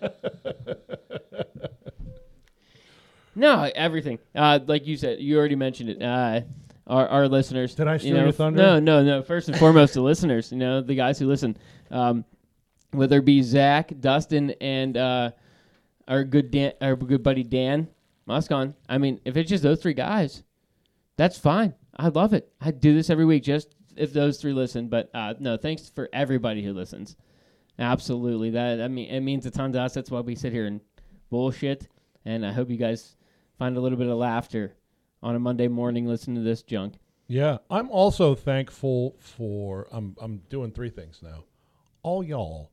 no, 3.35 3.69
everything. 3.75 4.21
Uh, 4.33 4.61
like 4.65 4.87
you 4.87 4.97
said, 4.97 5.19
you 5.19 5.37
already 5.39 5.57
mentioned 5.57 5.89
it. 5.91 6.01
Uh, 6.01 6.43
our, 6.87 7.09
our 7.09 7.27
listeners. 7.27 7.75
Did 7.75 7.89
I 7.89 7.95
you 7.95 7.99
steal 7.99 8.17
know, 8.19 8.23
your 8.23 8.33
thunder? 8.33 8.63
No, 8.63 8.79
no, 8.79 9.03
no. 9.03 9.23
First 9.25 9.49
and 9.49 9.59
foremost, 9.59 9.95
the 9.95 10.01
listeners. 10.01 10.53
You 10.53 10.59
know, 10.59 10.81
the 10.83 10.95
guys 10.95 11.19
who 11.19 11.27
listen. 11.27 11.57
Um, 11.91 12.25
whether 12.93 13.19
it 13.19 13.25
be 13.25 13.43
Zach, 13.43 13.93
Dustin, 13.99 14.53
and 14.61 14.97
uh, 14.97 15.33
our 16.07 16.23
good 16.23 16.53
Dan, 16.53 16.75
our 16.81 16.95
good 16.95 17.25
buddy 17.25 17.43
Dan 17.43 17.89
Muscon. 18.29 18.75
I 18.89 18.99
mean, 18.99 19.21
if 19.25 19.37
it's 19.37 19.51
just 19.51 19.65
those 19.65 19.83
three 19.83 19.95
guys, 19.95 20.45
that's 21.17 21.37
fine. 21.37 21.75
I 21.97 22.09
love 22.09 22.33
it. 22.33 22.53
I 22.61 22.71
do 22.71 22.95
this 22.95 23.11
every 23.11 23.25
week 23.25 23.43
just 23.43 23.75
if 23.97 24.13
those 24.13 24.41
three 24.41 24.53
listen. 24.53 24.89
But 24.89 25.11
uh, 25.15 25.35
no, 25.39 25.57
thanks 25.57 25.89
for 25.89 26.09
everybody 26.13 26.63
who 26.63 26.73
listens. 26.73 27.17
Absolutely, 27.79 28.51
that 28.51 28.81
I 28.81 28.89
mean 28.89 29.11
it 29.11 29.21
means 29.21 29.47
a 29.47 29.51
ton 29.51 29.73
to 29.73 29.81
us. 29.81 29.95
That's 29.95 30.11
why 30.11 30.21
we 30.21 30.35
sit 30.35 30.53
here 30.53 30.67
and 30.67 30.81
bullshit. 31.31 31.89
And 32.25 32.47
I 32.47 32.53
hope 32.53 32.71
you 32.71 32.77
guys 32.77 33.17
find 33.59 33.77
a 33.77 33.81
little 33.81 33.99
bit 33.99 34.07
of 34.09 34.17
laughter 34.17 34.77
on 35.23 35.35
a 35.35 35.39
Monday 35.39 35.69
morning 35.69 36.07
listening 36.07 36.37
to 36.37 36.43
this 36.43 36.63
junk. 36.63 36.95
Yeah, 37.27 37.59
I'm 37.71 37.89
also 37.91 38.35
thankful 38.35 39.17
for. 39.19 39.89
I'm 39.91 40.17
I'm 40.21 40.43
doing 40.51 40.73
three 40.73 40.91
things 40.91 41.21
now. 41.23 41.45
All 42.03 42.23
y'all, 42.23 42.71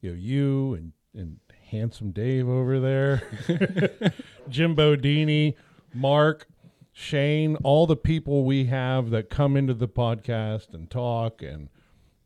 you 0.00 0.10
know, 0.10 0.16
you 0.16 0.74
and 0.74 0.92
and 1.14 1.38
handsome 1.70 2.10
Dave 2.10 2.48
over 2.48 2.80
there, 2.80 3.22
Jimbo 4.48 4.96
Dini, 4.96 5.54
Mark, 5.92 6.46
Shane, 6.92 7.56
all 7.62 7.86
the 7.86 7.96
people 7.96 8.44
we 8.44 8.66
have 8.66 9.10
that 9.10 9.30
come 9.30 9.56
into 9.56 9.74
the 9.74 9.88
podcast 9.88 10.74
and 10.74 10.90
talk, 10.90 11.42
and 11.42 11.68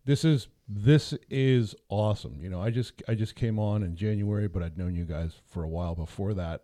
this 0.05 0.25
is 0.25 0.49
this 0.69 1.15
is 1.31 1.75
awesome. 1.89 2.41
You 2.43 2.51
know, 2.51 2.61
I 2.61 2.71
just 2.71 3.03
I 3.09 3.15
just 3.15 3.37
came 3.37 3.59
on 3.59 3.83
in 3.83 3.95
January, 3.95 4.49
but 4.49 4.63
I'd 4.63 4.77
known 4.77 4.97
you 4.97 5.05
guys 5.05 5.33
for 5.47 5.63
a 5.63 5.69
while 5.69 5.95
before 5.95 6.35
that. 6.35 6.63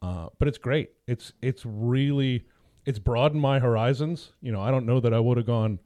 Uh, 0.00 0.28
but 0.38 0.46
it's 0.46 0.58
great. 0.58 0.90
It's 1.06 1.32
it's 1.42 1.64
really 1.66 2.46
it's 2.84 3.00
broadened 3.00 3.42
my 3.42 3.58
horizons. 3.58 4.32
You 4.40 4.52
know, 4.52 4.60
I 4.60 4.70
don't 4.70 4.86
know 4.86 5.00
that 5.00 5.12
I 5.12 5.18
would 5.18 5.36
have 5.36 5.46
gone 5.46 5.80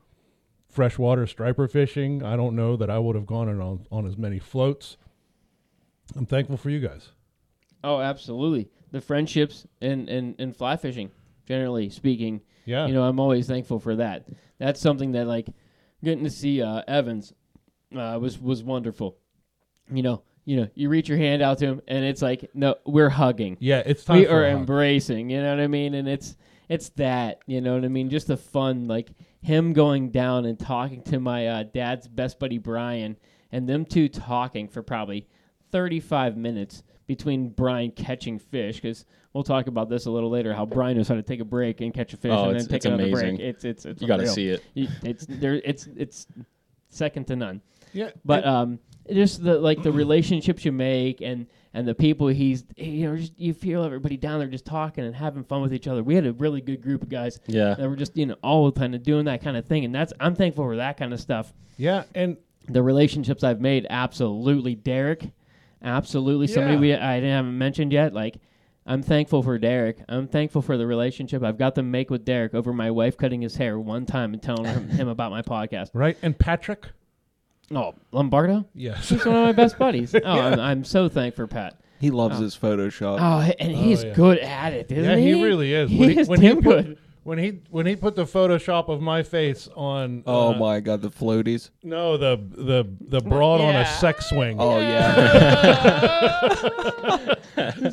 freshwater 0.69 1.27
striper 1.27 1.67
fishing. 1.67 2.23
I 2.23 2.37
don't 2.37 2.55
know 2.55 2.77
that 2.77 2.91
I 2.91 2.99
would 2.99 3.17
have 3.17 3.27
gone 3.27 3.49
on 3.49 3.87
on 3.91 4.07
as 4.07 4.19
many 4.19 4.39
floats. 4.39 4.99
I'm 6.17 6.27
thankful 6.27 6.57
for 6.57 6.71
you 6.71 6.81
guys. 6.81 7.11
Oh, 7.83 8.01
absolutely. 8.01 8.69
The 8.91 9.01
friendships 9.01 9.67
and 9.81 10.09
and, 10.09 10.35
and 10.39 10.55
fly 10.55 10.77
fishing, 10.77 11.11
generally 11.51 11.91
speaking. 11.91 12.41
Yeah. 12.65 12.87
You 12.87 12.95
know, 12.95 13.03
I'm 13.03 13.19
always 13.19 13.49
thankful 13.49 13.81
for 13.81 13.97
that. 13.97 14.25
That's 14.59 14.81
something 14.81 15.13
that 15.13 15.27
like 15.27 15.49
getting 16.05 16.23
to 16.23 16.31
see 16.31 16.63
uh, 16.63 16.83
Evans 16.87 17.33
uh, 17.93 18.19
was 18.21 18.39
was 18.39 18.63
wonderful. 18.63 19.17
You 19.93 20.05
know, 20.05 20.23
you 20.45 20.59
know, 20.59 20.69
you 20.77 20.89
reach 20.89 21.09
your 21.09 21.19
hand 21.19 21.43
out 21.43 21.59
to 21.59 21.67
him, 21.67 21.83
and 21.89 22.05
it's 22.05 22.23
like, 22.23 22.49
no, 22.55 22.77
we're 22.87 23.09
hugging. 23.09 23.57
Yeah, 23.59 23.83
it's 23.85 24.05
time 24.05 24.19
we 24.19 24.29
are 24.29 24.47
embracing. 24.47 25.29
You 25.29 25.43
know 25.43 25.51
what 25.51 25.61
I 25.61 25.67
mean? 25.67 25.95
And 25.95 26.07
it's 26.07 26.37
it's 26.69 26.91
that. 26.91 27.41
You 27.49 27.61
know 27.61 27.75
what 27.75 27.85
I 27.85 27.89
mean? 27.89 28.11
Just 28.11 28.29
the 28.29 28.37
fun, 28.37 28.87
like 28.87 29.09
him 29.43 29.73
going 29.73 30.11
down 30.11 30.45
and 30.45 30.57
talking 30.57 31.03
to 31.05 31.19
my 31.19 31.49
uh, 31.49 31.63
dad's 31.65 32.07
best 32.07 32.39
buddy 32.39 32.59
Brian, 32.59 33.17
and 33.51 33.69
them 33.69 33.85
two 33.85 34.09
talking 34.09 34.69
for 34.69 34.85
probably 34.85 35.27
thirty 35.73 35.99
five 35.99 36.37
minutes 36.37 36.85
between 37.09 37.49
Brian 37.49 37.91
catching 37.91 38.39
fish 38.39 38.77
because. 38.77 39.05
We'll 39.33 39.45
talk 39.45 39.69
about 39.69 39.89
this 39.89 40.07
a 40.07 40.11
little 40.11 40.31
later. 40.31 40.53
How 40.53 40.67
Brian 40.67 40.97
knows 40.97 41.07
how 41.09 41.15
to 41.15 41.23
take 41.23 41.39
a 41.41 41.45
break 41.45 41.81
and 41.81 41.95
catch 41.95 42.13
a 42.13 42.17
fish, 42.17 42.33
Oh, 42.35 42.51
and 42.51 42.59
then 42.59 42.67
take 42.67 42.85
another 42.85 43.05
amazing. 43.05 43.37
break. 43.37 43.47
It's 43.49 43.65
it's 43.65 43.85
it's 43.87 44.03
You 44.03 44.09
got 44.09 44.17
to 44.19 44.27
see 44.27 44.49
it. 44.49 44.63
You- 44.75 44.89
It's 45.05 45.25
there. 45.27 45.55
It's 45.65 45.87
it's 45.97 46.27
second 46.89 47.27
to 47.29 47.37
none. 47.37 47.61
Yeah, 47.93 48.11
But 48.25 48.45
um, 48.45 48.79
just 49.13 49.43
the 49.43 49.59
like 49.59 49.83
the 49.83 49.91
relationships 49.93 50.65
you 50.65 50.73
make 50.73 51.21
and 51.21 51.47
and 51.75 51.87
the 51.87 51.95
people 51.95 52.27
he's 52.29 52.65
you 52.77 53.09
know 53.09 53.17
just 53.17 53.33
you 53.39 53.53
feel 53.55 53.83
everybody 53.85 54.17
down 54.17 54.39
there 54.41 54.49
just 54.49 54.65
talking 54.65 55.05
and 55.05 55.15
having 55.15 55.45
fun 55.45 55.63
with 55.63 55.73
each 55.75 55.87
other. 55.89 56.03
We 56.03 56.15
had 56.17 56.27
a 56.27 56.33
really 56.33 56.61
good 56.61 56.83
group 56.83 57.03
of 57.03 57.09
guys 57.09 57.39
Yeah. 57.47 57.75
that 57.75 57.89
were 57.89 57.97
just 57.97 58.17
you 58.17 58.27
know 58.27 58.37
all 58.43 58.71
kind 58.73 58.95
of 58.95 59.03
doing 59.05 59.25
that 59.27 59.43
kind 59.43 59.57
of 59.57 59.65
thing, 59.67 59.85
and 59.85 59.95
that's 59.95 60.13
I'm 60.21 60.35
thankful 60.37 60.65
for 60.65 60.77
that 60.77 60.97
kind 60.97 61.13
of 61.13 61.21
stuff. 61.21 61.53
yeah, 61.79 62.03
and 62.15 62.37
The 62.69 62.83
relationships 62.83 63.43
I've 63.43 63.61
made, 63.61 63.87
absolutely, 63.91 64.75
Derek, 64.77 65.31
absolutely 65.83 66.47
somebody 66.47 66.75
Yeah. 66.75 66.81
we 66.81 66.95
I 66.95 67.21
haven't 67.21 67.57
mentioned 67.59 67.93
yet. 67.93 68.13
Like 68.13 68.37
I'm 68.87 69.03
thankful 69.03 69.43
for 69.43 69.59
Derek. 69.59 69.99
I'm 70.09 70.27
thankful 70.27 70.63
for 70.63 70.77
the 70.77 70.87
relationship 70.87 71.43
I've 71.43 71.59
got 71.59 71.75
to 71.77 71.83
make 71.83 72.11
with 72.11 72.25
Derek 72.25 72.55
over 72.55 72.73
my 72.73 72.91
wife 72.91 73.17
cutting 73.17 73.43
his 73.43 73.57
hair 73.57 73.79
one 73.79 74.07
time 74.07 74.33
and 74.33 74.43
telling 74.43 74.65
him, 74.65 74.89
him 74.89 75.09
about 75.09 75.31
my 75.31 75.43
podcast. 75.43 75.91
right, 75.95 76.17
and 76.23 76.39
Patrick. 76.39 76.87
Oh, 77.73 77.95
Lombardo. 78.11 78.67
Yes, 78.75 79.11
He's 79.11 79.25
one 79.25 79.37
of 79.37 79.45
my 79.45 79.53
best 79.53 79.79
buddies. 79.79 80.15
Oh, 80.25 80.41
I'm, 80.41 80.59
I'm 80.59 80.85
so 80.85 81.09
thankful 81.09 81.47
for 81.47 81.53
Pat. 81.53 81.81
He 82.01 82.11
loves 82.11 82.39
oh. 82.39 82.43
his 82.43 82.57
Photoshop. 82.57 83.19
Oh, 83.21 83.53
and 83.61 83.73
oh, 83.73 83.77
he's 83.77 84.03
yeah. 84.03 84.15
good 84.15 84.39
at 84.39 84.73
it, 84.73 84.91
isn't 84.91 85.05
yeah, 85.05 85.17
he? 85.17 85.29
Yeah, 85.31 85.37
he 85.37 85.45
really 85.45 85.73
is. 85.73 85.91
He 85.91 85.99
When 85.99 86.19
is 86.19 86.29
when 86.29 86.41
damn 86.41 86.63
put, 86.63 86.87
good. 86.87 86.99
When 87.23 87.37
he 87.39 87.61
when 87.69 87.85
he 87.85 87.97
put 87.97 88.17
the 88.17 88.25
Photoshop 88.25 88.89
of 88.89 89.03
my 89.03 89.23
face 89.23 89.69
on. 89.77 90.23
oh 90.27 90.55
uh, 90.55 90.59
my 90.59 90.81
god, 90.81 91.03
the 91.03 91.11
floaties. 91.11 91.69
No, 91.83 92.17
the 92.17 92.37
the 92.51 92.85
the 93.01 93.21
broad 93.21 93.61
on 93.61 93.77
a 93.77 93.85
sex 93.87 94.31
swing. 94.31 94.57
Oh 94.59 94.79
yeah. 94.81 96.55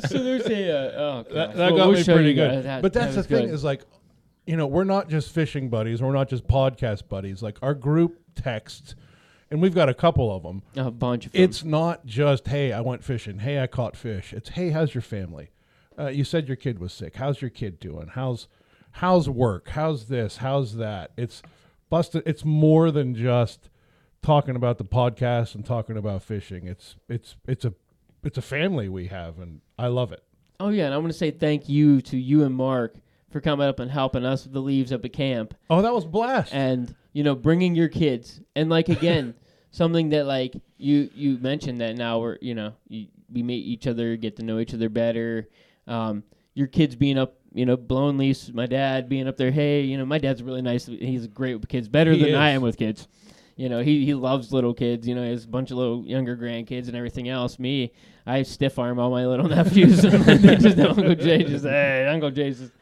so 0.08 0.22
there's 0.22 0.46
a 0.46 0.70
uh, 0.72 1.00
oh 1.00 1.22
that, 1.24 1.34
gosh. 1.34 1.56
that 1.56 1.56
Well, 1.56 1.76
got 1.76 1.88
we'll 1.88 1.98
me 1.98 2.04
pretty 2.04 2.34
good. 2.34 2.50
guys. 2.54 2.64
That- 2.64 2.82
but 2.82 2.92
that's 2.92 3.14
that 3.16 3.28
the 3.28 3.36
thing 3.36 3.46
good. 3.46 3.54
is 3.54 3.64
like, 3.64 3.82
you 4.46 4.56
know, 4.56 4.66
we're 4.66 4.84
not 4.84 5.08
just 5.08 5.30
fishing 5.32 5.68
buddies. 5.68 6.00
We're 6.02 6.12
not 6.12 6.28
just 6.30 6.46
podcast 6.46 7.08
buddies. 7.08 7.42
Like 7.42 7.58
our 7.62 7.74
group 7.74 8.18
text, 8.34 8.94
and 9.50 9.60
we've 9.60 9.74
got 9.74 9.88
a 9.90 9.94
couple 9.94 10.34
of 10.34 10.42
them. 10.42 10.62
a 10.76 10.90
bunch 10.90 11.26
of 11.26 11.32
them. 11.32 11.42
It's 11.42 11.64
not 11.64 12.06
just 12.06 12.46
hey, 12.48 12.72
I 12.72 12.80
went 12.80 13.04
fishing. 13.04 13.40
Hey, 13.40 13.60
I 13.62 13.66
caught 13.66 13.94
fish. 13.96 14.32
It's 14.32 14.50
hey, 14.50 14.70
how's 14.70 14.94
your 14.94 15.02
family? 15.02 15.50
Uh, 15.98 16.06
you 16.08 16.24
said 16.24 16.46
your 16.46 16.56
kid 16.56 16.78
was 16.78 16.92
sick. 16.92 17.16
How's 17.16 17.42
your 17.42 17.50
kid 17.50 17.78
doing? 17.80 18.08
How's 18.14 18.48
how's 18.92 19.28
work? 19.28 19.68
How's 19.70 20.06
this? 20.06 20.38
How's 20.38 20.76
that? 20.76 21.12
It's 21.16 21.42
busted. 21.90 22.22
It's 22.26 22.44
more 22.44 22.90
than 22.90 23.14
just 23.14 23.68
talking 24.22 24.56
about 24.56 24.78
the 24.78 24.84
podcast 24.84 25.54
and 25.54 25.64
talking 25.64 25.96
about 25.96 26.22
fishing. 26.22 26.66
It's 26.66 26.96
it's 27.08 27.36
it's 27.46 27.64
a 27.64 27.74
it's 28.24 28.38
a 28.38 28.42
family 28.42 28.88
we 28.88 29.06
have, 29.06 29.38
and 29.38 29.60
I 29.78 29.86
love 29.88 30.12
it. 30.12 30.22
oh 30.60 30.68
yeah, 30.70 30.86
and 30.86 30.94
I 30.94 30.98
want 30.98 31.12
to 31.12 31.18
say 31.18 31.30
thank 31.30 31.68
you 31.68 32.00
to 32.02 32.16
you 32.16 32.44
and 32.44 32.54
Mark 32.54 32.96
for 33.30 33.40
coming 33.40 33.68
up 33.68 33.78
and 33.78 33.90
helping 33.90 34.24
us 34.24 34.44
with 34.44 34.52
the 34.54 34.60
leaves 34.60 34.92
up 34.92 35.04
at 35.04 35.12
camp. 35.12 35.54
Oh, 35.70 35.82
that 35.82 35.92
was 35.94 36.04
blast. 36.04 36.52
and 36.54 36.94
you 37.12 37.22
know 37.22 37.34
bringing 37.34 37.74
your 37.74 37.88
kids 37.88 38.40
and 38.56 38.68
like 38.70 38.88
again 38.88 39.34
something 39.70 40.10
that 40.10 40.26
like 40.26 40.54
you 40.76 41.10
you 41.14 41.38
mentioned 41.38 41.80
that 41.80 41.96
now 41.96 42.20
we're 42.20 42.38
you 42.40 42.54
know 42.54 42.72
you, 42.88 43.06
we 43.32 43.42
meet 43.42 43.64
each 43.66 43.86
other 43.86 44.16
get 44.16 44.36
to 44.36 44.42
know 44.42 44.58
each 44.58 44.72
other 44.74 44.88
better 44.88 45.48
um, 45.86 46.22
your 46.54 46.66
kids 46.66 46.96
being 46.96 47.18
up 47.18 47.37
you 47.52 47.64
know 47.66 47.76
blowing 47.76 48.18
leaves 48.18 48.52
my 48.52 48.66
dad 48.66 49.08
being 49.08 49.26
up 49.26 49.36
there 49.36 49.50
hey 49.50 49.82
you 49.82 49.96
know 49.96 50.04
my 50.04 50.18
dad's 50.18 50.42
really 50.42 50.62
nice 50.62 50.86
he's 50.86 51.26
great 51.26 51.54
with 51.54 51.68
kids 51.68 51.88
better 51.88 52.12
He 52.12 52.24
than 52.24 52.34
i 52.34 52.50
am 52.50 52.62
with 52.62 52.76
kids 52.76 53.08
you 53.56 53.68
know 53.68 53.80
he, 53.80 54.04
he 54.04 54.14
loves 54.14 54.52
little 54.52 54.74
kids 54.74 55.08
you 55.08 55.14
know 55.14 55.22
he 55.22 55.30
has 55.30 55.44
a 55.44 55.48
bunch 55.48 55.70
of 55.70 55.78
little 55.78 56.04
younger 56.04 56.36
grandkids 56.36 56.88
and 56.88 56.96
everything 56.96 57.28
else 57.28 57.58
me 57.58 57.92
i 58.26 58.42
stiff 58.42 58.78
arm 58.78 58.98
all 58.98 59.10
my 59.10 59.26
little 59.26 59.48
nephews 59.56 60.04
and 60.04 60.24
they 60.24 60.56
just 60.56 60.78
uncle 60.78 61.14
jay 61.14 61.42
just 61.42 61.64
hey 61.64 62.06
uncle 62.06 62.30
jay's 62.30 62.58
just 62.58 62.72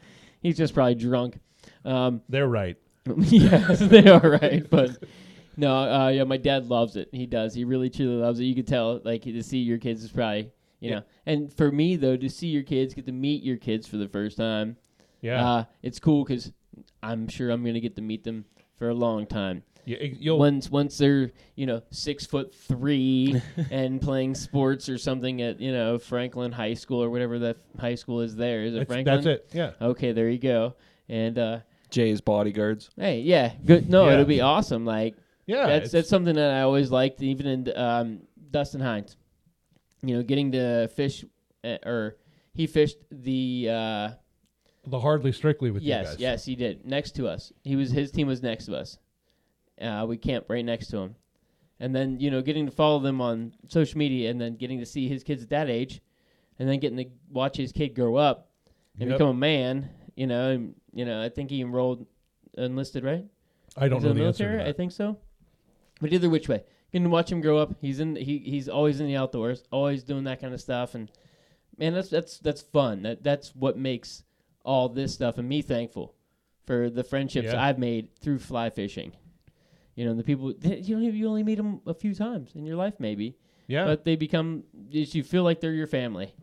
he's 0.41 0.57
just 0.57 0.73
probably 0.73 0.95
drunk 0.95 1.39
um, 1.87 2.21
They're 2.27 2.47
right. 2.47 2.75
yes, 3.17 3.79
they 3.79 4.07
are 4.07 4.19
right. 4.19 4.69
But 4.69 5.03
no, 5.55 5.73
uh, 5.73 6.09
yeah, 6.09 6.25
my 6.25 6.37
dad 6.37 6.67
loves 6.67 6.97
it. 6.97 7.09
He 7.11 7.25
does. 7.25 7.53
He 7.53 7.63
really 7.63 7.89
truly 7.89 8.21
loves 8.21 8.39
it. 8.39 8.43
You 8.43 8.55
could 8.55 8.67
tell, 8.67 8.99
like, 9.03 9.23
to 9.23 9.41
see 9.41 9.59
your 9.59 9.77
kids 9.77 10.03
is 10.03 10.11
probably, 10.11 10.51
you 10.79 10.89
Yeah. 10.89 10.95
know. 10.97 11.03
And 11.25 11.51
for 11.53 11.71
me 11.71 11.95
though, 11.95 12.17
to 12.17 12.29
see 12.29 12.47
your 12.47 12.63
kids, 12.63 12.93
get 12.93 13.05
to 13.05 13.11
meet 13.11 13.43
your 13.43 13.57
kids 13.57 13.87
for 13.87 13.97
the 13.97 14.07
first 14.07 14.37
time, 14.37 14.77
Yeah. 15.21 15.47
uh, 15.49 15.63
it's 15.81 15.99
cool 15.99 16.23
because 16.23 16.51
I'm 17.01 17.27
sure 17.27 17.49
I'm 17.49 17.63
gonna 17.65 17.79
get 17.79 17.95
to 17.95 18.01
meet 18.01 18.23
them 18.23 18.45
for 18.77 18.89
a 18.89 18.93
long 18.93 19.25
time. 19.25 19.63
yeah 19.85 20.33
Once 20.33 20.69
once 20.69 20.97
they're 20.97 21.31
you 21.55 21.65
know 21.65 21.81
six 21.91 22.25
foot 22.25 22.53
three 22.53 23.41
and 23.71 24.01
playing 24.01 24.35
sports 24.35 24.89
or 24.89 24.97
something 24.97 25.41
at 25.41 25.59
you 25.61 25.71
know 25.71 25.97
Franklin 25.97 26.51
High 26.51 26.73
School 26.73 27.01
or 27.01 27.09
whatever 27.09 27.39
that 27.39 27.57
high 27.79 27.95
school 27.95 28.19
is 28.21 28.35
there. 28.35 28.63
Is 28.63 28.73
it 28.75 28.79
that's, 28.79 28.87
Franklin? 28.91 29.15
that's 29.23 29.25
it. 29.25 29.49
Yeah. 29.53 29.71
Okay, 29.81 30.11
there 30.11 30.29
you 30.29 30.39
go. 30.39 30.75
And 31.09 31.39
uh, 31.39 31.59
Jay's 31.89 32.19
bodyguards. 32.19 32.89
hey, 32.97 33.21
yeah, 33.21 33.53
good. 33.65 33.89
No, 33.89 34.05
Yeah. 34.07 34.13
it'll 34.13 34.25
be 34.25 34.41
awesome. 34.41 34.83
Like 34.85 35.15
Yeah. 35.45 35.67
that's 35.67 35.91
that's 35.91 36.09
something 36.09 36.35
that 36.35 36.51
I 36.51 36.61
always 36.63 36.91
liked, 36.91 37.23
even 37.23 37.47
in 37.47 37.77
um, 37.77 38.19
Dustin 38.51 38.81
Hines. 38.81 39.15
You 40.03 40.17
know, 40.17 40.23
getting 40.23 40.51
to 40.51 40.87
fish, 40.89 41.25
uh, 41.63 41.77
or 41.85 42.17
he 42.53 42.67
fished 42.67 42.97
the 43.11 43.67
uh, 43.69 44.09
the 44.85 44.99
hardly 44.99 45.31
strictly 45.31 45.71
with 45.71 45.81
you 45.83 45.89
yes, 45.89 46.11
guys. 46.11 46.19
yes, 46.19 46.45
he 46.45 46.55
did 46.55 46.85
next 46.85 47.11
to 47.15 47.27
us. 47.27 47.51
He 47.63 47.75
was 47.75 47.91
his 47.91 48.11
team 48.11 48.27
was 48.27 48.41
next 48.43 48.65
to 48.65 48.75
us. 48.77 48.97
Uh, 49.81 50.05
we 50.07 50.17
camped 50.17 50.49
right 50.49 50.63
next 50.65 50.87
to 50.87 50.97
him, 50.97 51.15
and 51.79 51.95
then 51.95 52.19
you 52.19 52.29
know, 52.31 52.41
getting 52.41 52.65
to 52.65 52.71
follow 52.71 52.99
them 52.99 53.21
on 53.21 53.53
social 53.67 53.97
media, 53.97 54.29
and 54.29 54.39
then 54.39 54.55
getting 54.55 54.79
to 54.79 54.85
see 54.85 55.07
his 55.07 55.23
kids 55.23 55.43
at 55.43 55.49
that 55.49 55.69
age, 55.69 56.01
and 56.59 56.69
then 56.69 56.79
getting 56.79 56.97
to 56.97 57.05
watch 57.31 57.57
his 57.57 57.71
kid 57.71 57.95
grow 57.95 58.15
up 58.15 58.49
and 58.99 59.09
Yep. 59.09 59.17
become 59.17 59.29
a 59.29 59.33
man. 59.33 59.89
You 60.15 60.25
know, 60.27 60.49
and 60.51 60.75
you 60.93 61.05
know, 61.05 61.21
I 61.23 61.29
think 61.29 61.49
he 61.51 61.61
enrolled 61.61 62.05
enlisted, 62.57 63.03
right? 63.03 63.25
I 63.75 63.87
don't 63.87 63.97
He's 63.99 64.03
know 64.05 64.13
the 64.13 64.19
the 64.21 64.25
answer. 64.25 64.43
to 64.45 64.49
military. 64.49 64.69
I 64.69 64.73
think 64.73 64.91
so. 64.91 65.17
But 66.01 66.11
either 66.13 66.29
which 66.29 66.47
way, 66.49 66.63
to 67.03 67.09
watch 67.09 67.31
him 67.31 67.41
grow 67.41 67.57
up. 67.57 67.75
He's 67.81 67.99
in. 67.99 68.15
He 68.15 68.39
he's 68.39 68.67
always 68.69 68.99
in 68.99 69.07
the 69.07 69.15
outdoors, 69.15 69.63
always 69.71 70.03
doing 70.03 70.23
that 70.25 70.39
kind 70.41 70.53
of 70.53 70.61
stuff, 70.61 70.95
and 70.95 71.11
man, 71.77 71.93
that's 71.93 72.09
that's 72.09 72.39
that's 72.39 72.61
fun. 72.61 73.03
That 73.03 73.23
that's 73.23 73.55
what 73.55 73.77
makes 73.77 74.23
all 74.63 74.89
this 74.89 75.13
stuff 75.13 75.37
and 75.37 75.47
me 75.47 75.61
thankful 75.61 76.13
for 76.65 76.89
the 76.89 77.03
friendships 77.03 77.45
Yeah. 77.53 77.63
I've 77.63 77.79
made 77.79 78.09
through 78.19 78.39
fly 78.39 78.69
fishing. 78.69 79.13
You 79.95 80.05
know, 80.05 80.13
the 80.13 80.23
people 80.23 80.53
you 80.61 80.95
only 80.95 81.09
you 81.11 81.27
only 81.27 81.43
meet 81.43 81.55
them 81.55 81.81
a 81.87 81.93
few 81.93 82.13
times 82.13 82.51
in 82.55 82.65
your 82.65 82.75
life, 82.75 82.95
maybe, 82.99 83.37
Yeah. 83.67 83.85
but 83.85 84.03
they 84.05 84.15
become 84.15 84.63
you 84.89 85.23
feel 85.23 85.43
like 85.43 85.59
they're 85.61 85.71
your 85.73 85.87
family. 85.87 86.33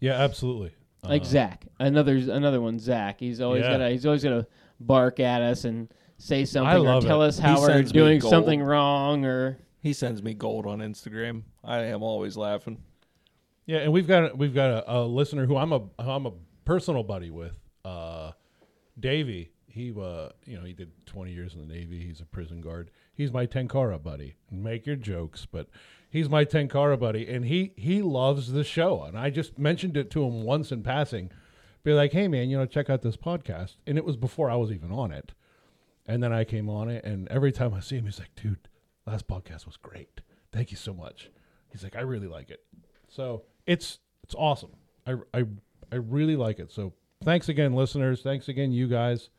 yeah. 0.00 0.12
Absolutely. 0.14 0.72
Like 1.04 1.22
Uh, 1.22 1.26
Zach, 1.26 1.66
another 1.78 2.16
another 2.16 2.60
one. 2.60 2.78
Zach, 2.78 3.20
he's 3.20 3.40
always 3.40 3.62
Yeah. 3.64 3.72
gonna 3.72 3.90
he's 3.90 4.04
always 4.06 4.24
gonna 4.24 4.46
bark 4.80 5.20
at 5.20 5.42
us 5.42 5.64
and 5.64 5.88
say 6.16 6.44
something 6.44 6.86
or 6.88 7.00
tell 7.00 7.22
it. 7.22 7.28
us 7.28 7.38
how 7.38 7.54
He 7.56 7.60
we're 7.60 7.82
doing 7.84 8.20
something 8.20 8.60
wrong 8.62 9.24
or 9.24 9.58
He 9.80 9.92
sends 9.92 10.22
me 10.22 10.34
gold 10.34 10.66
on 10.66 10.78
Instagram. 10.80 11.42
I 11.62 11.78
am 11.84 12.02
always 12.02 12.36
laughing. 12.36 12.78
Yeah, 13.66 13.78
and 13.78 13.92
we've 13.92 14.08
got 14.08 14.36
we've 14.36 14.54
got 14.54 14.70
a, 14.70 14.98
a 14.98 15.00
listener 15.04 15.46
who 15.46 15.56
I'm 15.56 15.72
a 15.72 15.78
who 15.78 16.10
I'm 16.10 16.26
a 16.26 16.32
personal 16.64 17.02
buddy 17.02 17.30
with, 17.30 17.58
uh, 17.84 18.32
Davey. 18.98 19.50
He 19.66 19.90
uh, 19.90 20.30
you 20.44 20.58
know 20.58 20.64
he 20.64 20.72
did 20.72 20.90
20 21.06 21.32
years 21.32 21.54
in 21.54 21.60
the 21.60 21.72
Navy. 21.72 22.04
He's 22.04 22.20
a 22.20 22.24
prison 22.24 22.60
guard. 22.60 22.90
He's 23.14 23.32
my 23.32 23.46
Tenkara 23.46 24.02
buddy. 24.02 24.36
Make 24.50 24.86
your 24.86 24.96
jokes, 24.96 25.46
but 25.46 25.68
he's 26.10 26.28
my 26.28 26.44
Tenkara 26.44 26.98
buddy, 26.98 27.28
and 27.28 27.44
he 27.44 27.72
he 27.76 28.02
loves 28.02 28.52
the 28.52 28.64
show. 28.64 29.02
And 29.02 29.18
I 29.18 29.30
just 29.30 29.58
mentioned 29.58 29.96
it 29.96 30.10
to 30.12 30.24
him 30.24 30.42
once 30.42 30.72
in 30.72 30.82
passing, 30.82 31.30
be 31.84 31.92
like, 31.92 32.12
hey 32.12 32.26
man, 32.26 32.48
you 32.48 32.56
know, 32.56 32.66
check 32.66 32.88
out 32.88 33.02
this 33.02 33.16
podcast. 33.16 33.76
And 33.86 33.98
it 33.98 34.04
was 34.04 34.16
before 34.16 34.50
I 34.50 34.56
was 34.56 34.72
even 34.72 34.90
on 34.90 35.12
it. 35.12 35.32
And 36.06 36.22
then 36.22 36.32
I 36.32 36.44
came 36.44 36.70
on 36.70 36.88
it, 36.88 37.04
and 37.04 37.28
every 37.28 37.52
time 37.52 37.74
I 37.74 37.80
see 37.80 37.96
him, 37.96 38.06
he's 38.06 38.18
like, 38.18 38.34
dude, 38.34 38.67
last 39.08 39.26
podcast 39.26 39.66
was 39.66 39.76
great. 39.76 40.20
Thank 40.52 40.70
you 40.70 40.76
so 40.76 40.92
much. 40.94 41.30
He's 41.70 41.82
like, 41.82 41.96
I 41.96 42.00
really 42.00 42.26
like 42.28 42.50
it. 42.50 42.60
So 43.08 43.42
it's 43.66 43.98
it's 44.22 44.34
awesome. 44.34 44.70
I, 45.06 45.14
I 45.34 45.44
I 45.92 45.96
really 45.96 46.36
like 46.36 46.58
it. 46.58 46.70
So 46.70 46.92
thanks 47.24 47.48
again, 47.48 47.72
listeners. 47.74 48.20
Thanks 48.22 48.48
again, 48.48 48.72
you 48.72 48.86
guys. 48.88 49.30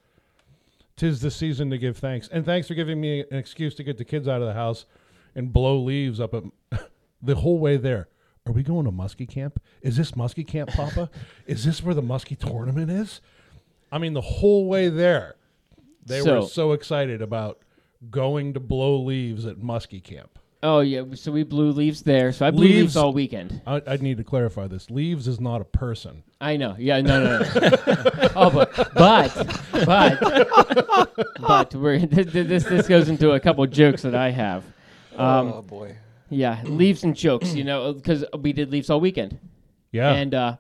Tis 0.96 1.22
the 1.22 1.32
season 1.32 1.70
to 1.70 1.78
give 1.78 1.98
thanks, 1.98 2.28
and 2.28 2.44
thanks 2.44 2.68
for 2.68 2.74
giving 2.74 3.00
me 3.00 3.22
an 3.22 3.38
excuse 3.38 3.74
to 3.76 3.84
get 3.84 3.98
the 3.98 4.04
kids 4.04 4.28
out 4.28 4.42
of 4.42 4.48
the 4.48 4.54
house 4.54 4.86
and 5.34 5.54
blow 5.54 5.80
leaves 5.80 6.20
up 6.20 6.34
at 6.34 6.44
the 7.22 7.36
whole 7.36 7.58
way 7.60 7.78
there. 7.78 8.10
Are 8.46 8.52
we 8.52 8.64
going 8.64 8.86
to 8.86 8.92
muskie 8.92 9.30
camp? 9.30 9.62
Is 9.82 9.96
this 9.96 10.12
muskie 10.12 10.46
camp, 10.46 10.72
Papa? 10.72 11.10
is 11.48 11.64
this 11.64 11.82
where 11.84 11.94
the 11.96 12.02
muskie 12.02 12.38
tournament 12.38 12.90
is? 12.92 13.22
I 13.92 13.98
mean, 13.98 14.14
the 14.14 14.22
whole 14.22 14.68
way 14.68 14.90
there, 14.90 15.36
they 16.06 16.20
were 16.22 16.42
So- 16.42 16.48
so 16.48 16.72
excited 16.74 17.22
about 17.22 17.60
going 18.10 18.54
to 18.54 18.60
blow 18.60 19.02
leaves 19.02 19.45
at 19.45 19.58
muskie 19.58 20.04
camp. 20.04 20.39
Oh 20.62 20.82
yeah, 20.82 21.04
so 21.14 21.32
we 21.32 21.43
blew 21.43 21.72
leaves 21.72 22.02
there. 22.02 22.34
So 22.34 22.45
I 22.45 22.52
blew 22.52 22.64
leaves, 22.66 22.76
Leaves- 22.78 22.95
all 22.97 23.14
weekend. 23.14 23.62
I, 23.66 23.82
I 23.88 23.95
need 23.97 24.18
to 24.18 24.26
clarify 24.26 24.68
this. 24.68 24.89
Leaves 24.89 25.26
is 25.28 25.39
not 25.39 25.62
a 25.62 25.66
person. 25.66 26.24
I 26.41 26.58
know. 26.58 26.76
Yeah, 26.78 27.00
no, 27.00 27.24
no. 27.24 27.39
no. 27.39 27.47
oh, 28.36 28.50
but 28.50 28.76
but 28.93 29.58
but 29.86 31.18
but 31.39 31.76
we're 31.76 32.00
this, 32.06 32.34
this 32.34 32.64
this 32.66 32.88
goes 32.89 33.08
into 33.08 33.32
a 33.32 33.39
couple 33.39 33.66
jokes 33.68 34.02
that 34.02 34.16
I 34.16 34.32
have. 34.32 34.66
Um, 35.16 35.54
oh 35.54 35.62
boy. 35.62 35.95
Yeah, 36.30 36.62
leaves 36.66 37.04
and 37.06 37.16
jokes. 37.16 37.54
You 37.56 37.64
know, 37.64 37.93
because 37.93 38.26
we 38.39 38.52
did 38.52 38.70
leaves 38.70 38.89
all 38.89 39.00
weekend, 39.00 39.39
Yeah. 39.93 40.12
and 40.14 40.34
uh, 40.36 40.58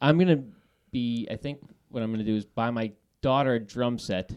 I'm 0.00 0.16
gonna 0.18 0.44
be. 0.92 1.26
I 1.28 1.34
think 1.36 1.58
what 1.88 2.04
I'm 2.04 2.12
gonna 2.12 2.22
do 2.24 2.36
is 2.36 2.44
buy 2.44 2.70
my 2.70 2.92
daughter 3.20 3.54
a 3.54 3.60
drum 3.60 3.98
set 3.98 4.30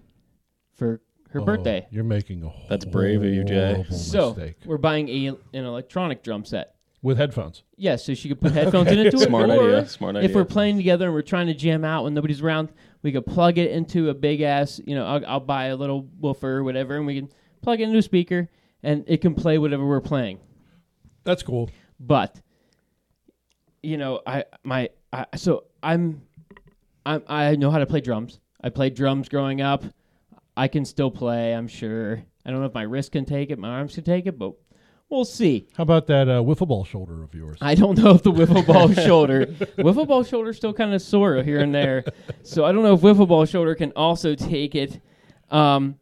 for 0.73 1.01
her 1.31 1.41
Oh, 1.41 1.45
birthday. 1.45 1.87
You're 1.91 2.03
making 2.03 2.43
a 2.43 2.51
That's 2.69 2.85
brave 2.85 3.23
of 3.23 3.29
you, 3.33 3.43
Jay. 3.43 3.73
horrible 3.73 3.95
So 3.95 4.33
mistake. 4.33 4.57
we're 4.65 4.77
buying 4.77 5.09
a 5.09 5.27
an 5.27 5.65
electronic 5.65 6.23
drum 6.23 6.45
set. 6.45 6.75
With 7.03 7.17
headphones. 7.17 7.63
Yeah, 7.77 7.95
so 7.95 8.13
she 8.13 8.29
could 8.29 8.39
put 8.39 8.51
headphones 8.53 8.89
in 8.91 8.99
into 8.99 9.17
it. 9.17 9.21
Smart 9.27 9.49
or 9.49 9.53
idea. 9.53 9.87
Smart 9.87 10.15
idea. 10.17 10.29
If 10.29 10.35
we're 10.35 10.45
playing 10.45 10.77
together 10.77 11.05
and 11.05 11.13
we're 11.15 11.23
trying 11.23 11.47
to 11.47 11.53
jam 11.55 11.83
out 11.83 12.03
when 12.03 12.13
nobody's 12.13 12.41
around, 12.41 12.69
we 13.01 13.11
could 13.11 13.25
plug 13.25 13.57
it 13.57 13.71
into 13.71 14.09
a 14.09 14.13
big 14.13 14.41
ass. 14.41 14.79
You 14.85 14.93
know, 14.95 15.05
I'll, 15.07 15.25
I'll 15.25 15.39
buy 15.39 15.65
a 15.65 15.75
little 15.75 16.07
woofer 16.19 16.57
or 16.57 16.63
whatever, 16.63 16.97
and 16.97 17.07
we 17.07 17.15
can 17.15 17.29
plug 17.63 17.79
it 17.81 17.85
into 17.85 17.97
a 17.97 18.01
speaker, 18.03 18.49
and 18.83 19.03
it 19.07 19.21
can 19.21 19.33
play 19.33 19.57
whatever 19.57 19.87
we're 19.87 19.99
playing. 20.01 20.39
That's 21.23 21.41
cool. 21.41 21.71
But 21.99 22.39
you 23.81 23.97
know, 23.97 24.21
I 24.27 24.45
my 24.63 24.89
I, 25.11 25.25
so 25.35 25.63
I'm 25.81 26.21
I'm 27.05 27.23
I 27.27 27.55
know 27.55 27.71
how 27.71 27.79
to 27.79 27.87
play 27.87 28.01
drums. 28.01 28.39
I 28.63 28.69
played 28.69 28.93
drums 28.93 29.27
growing 29.27 29.59
up. 29.61 29.83
I 30.55 30.67
can 30.67 30.85
still 30.85 31.11
play. 31.11 31.53
I'm 31.53 31.67
sure. 31.67 32.23
I 32.45 32.51
don't 32.51 32.59
know 32.59 32.65
if 32.65 32.73
my 32.73 32.83
wrist 32.83 33.11
can 33.11 33.25
take 33.25 33.51
it, 33.51 33.59
my 33.59 33.69
arms 33.69 33.95
can 33.95 34.03
take 34.03 34.25
it, 34.25 34.37
but 34.37 34.53
we'll 35.09 35.25
see. 35.25 35.67
How 35.77 35.83
about 35.83 36.07
that 36.07 36.27
uh, 36.27 36.41
wiffle 36.41 36.67
ball 36.67 36.83
shoulder 36.83 37.23
of 37.23 37.33
yours? 37.35 37.57
I 37.61 37.75
don't 37.75 37.97
know 37.97 38.11
if 38.11 38.23
the 38.23 38.31
wiffle 38.31 38.65
ball 38.65 38.91
shoulder, 39.05 39.45
wiffle 39.77 40.07
ball 40.07 40.23
shoulder 40.23 40.53
still 40.53 40.73
kind 40.73 40.93
of 40.93 41.01
sore 41.01 41.43
here 41.43 41.59
and 41.59 41.73
there, 41.73 42.03
so 42.43 42.65
I 42.65 42.71
don't 42.71 42.83
know 42.83 42.93
if 42.95 43.01
wiffle 43.01 43.27
ball 43.27 43.45
shoulder 43.45 43.75
can 43.75 43.91
also 43.95 44.35
take 44.35 44.75
it. 44.75 44.99
Um, 45.49 45.99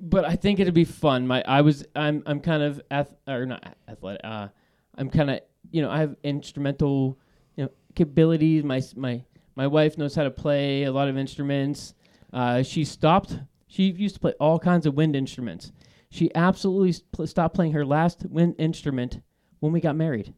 but 0.00 0.24
I 0.24 0.36
think 0.36 0.60
it'd 0.60 0.74
be 0.74 0.84
fun. 0.84 1.26
My 1.26 1.42
I 1.46 1.60
was 1.62 1.84
I'm 1.94 2.22
I'm 2.26 2.40
kind 2.40 2.62
of 2.62 2.80
ath- 2.90 3.14
or 3.26 3.46
not 3.46 3.76
athletic. 3.88 4.20
Uh, 4.24 4.48
I'm 4.96 5.10
kind 5.10 5.30
of 5.30 5.40
you 5.70 5.82
know 5.82 5.90
I 5.90 5.98
have 5.98 6.16
instrumental 6.22 7.18
you 7.56 7.64
know 7.64 7.70
capabilities. 7.94 8.64
My 8.64 8.82
my 8.94 9.22
my 9.56 9.66
wife 9.66 9.98
knows 9.98 10.14
how 10.14 10.24
to 10.24 10.30
play 10.30 10.84
a 10.84 10.92
lot 10.92 11.08
of 11.08 11.16
instruments. 11.18 11.94
Uh, 12.32 12.62
she 12.62 12.84
stopped. 12.84 13.38
She 13.68 13.90
used 13.90 14.14
to 14.14 14.20
play 14.20 14.32
all 14.40 14.58
kinds 14.58 14.86
of 14.86 14.94
wind 14.94 15.16
instruments. 15.16 15.72
She 16.10 16.30
absolutely 16.34 16.94
pl- 17.12 17.26
stopped 17.26 17.54
playing 17.54 17.72
her 17.72 17.84
last 17.84 18.24
wind 18.28 18.54
instrument 18.58 19.20
when 19.60 19.72
we 19.72 19.80
got 19.80 19.96
married. 19.96 20.34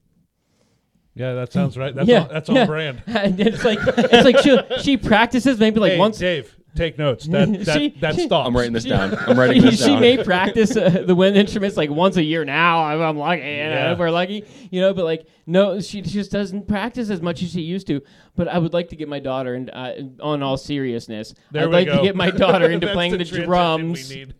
yeah, 1.15 1.35
that 1.35 1.53
sounds 1.53 1.77
right. 1.77 1.95
That's 1.95 2.09
Yeah, 2.09 2.23
on, 2.23 2.29
that's 2.29 2.49
yeah. 2.49 2.65
brand. 2.67 3.03
and 3.07 3.39
it's 3.39 3.65
like 3.65 3.79
it's 3.85 4.25
like 4.25 4.39
she 4.39 4.59
she 4.83 4.97
practices 4.97 5.59
maybe 5.59 5.79
like 5.81 5.93
hey, 5.93 5.99
once. 5.99 6.19
Dave, 6.19 6.58
take 6.75 6.99
notes. 6.99 7.27
That 7.27 7.49
that, 7.65 7.79
She- 7.79 7.89
that 8.01 8.15
stops. 8.15 8.47
I'm 8.49 8.57
writing 8.57 8.73
this 8.73 8.85
down. 8.85 9.15
I'm 9.15 9.39
writing 9.39 9.63
this 9.63 9.79
she 9.81 9.87
down. 9.87 10.01
may 10.01 10.23
practice 10.23 10.77
uh, 10.77 11.03
the 11.07 11.15
wind 11.15 11.37
instruments 11.37 11.77
like 11.77 11.91
once 11.91 12.17
a 12.17 12.23
year 12.23 12.45
now. 12.45 12.85
I'm, 12.85 13.01
I'm 13.01 13.17
lucky, 13.19 13.41
you 13.41 13.47
know, 13.47 13.71
Yeah. 13.71 13.93
if 13.93 13.99
we're 13.99 14.11
lucky, 14.11 14.45
you 14.71 14.81
know. 14.81 14.93
But 14.95 15.05
like, 15.05 15.27
no, 15.47 15.81
she 15.81 16.01
just 16.03 16.31
doesn't 16.31 16.69
practice 16.69 17.11
as 17.11 17.21
much 17.23 17.43
as 17.43 17.51
she 17.53 17.63
used 17.63 17.87
to. 17.89 18.01
But 18.37 18.49
I 18.49 18.59
would 18.59 18.73
like 18.73 18.89
to 18.91 18.97
get 18.97 19.09
my 19.09 19.19
daughter, 19.19 19.55
and 19.55 19.71
uh, 19.73 19.93
on 20.23 20.43
all 20.43 20.57
seriousness, 20.57 21.35
There 21.51 21.63
I'd 21.63 21.67
we 21.69 21.73
like 21.73 21.87
go. 21.89 21.97
to 21.97 22.03
get 22.03 22.15
my 22.17 22.31
daughter 22.31 22.67
into 22.71 22.87
That's 22.87 22.95
playing 22.95 23.13
the, 23.13 23.19
transition 23.19 23.45
drums, 23.47 24.09
we 24.11 24.15
need. 24.17 24.35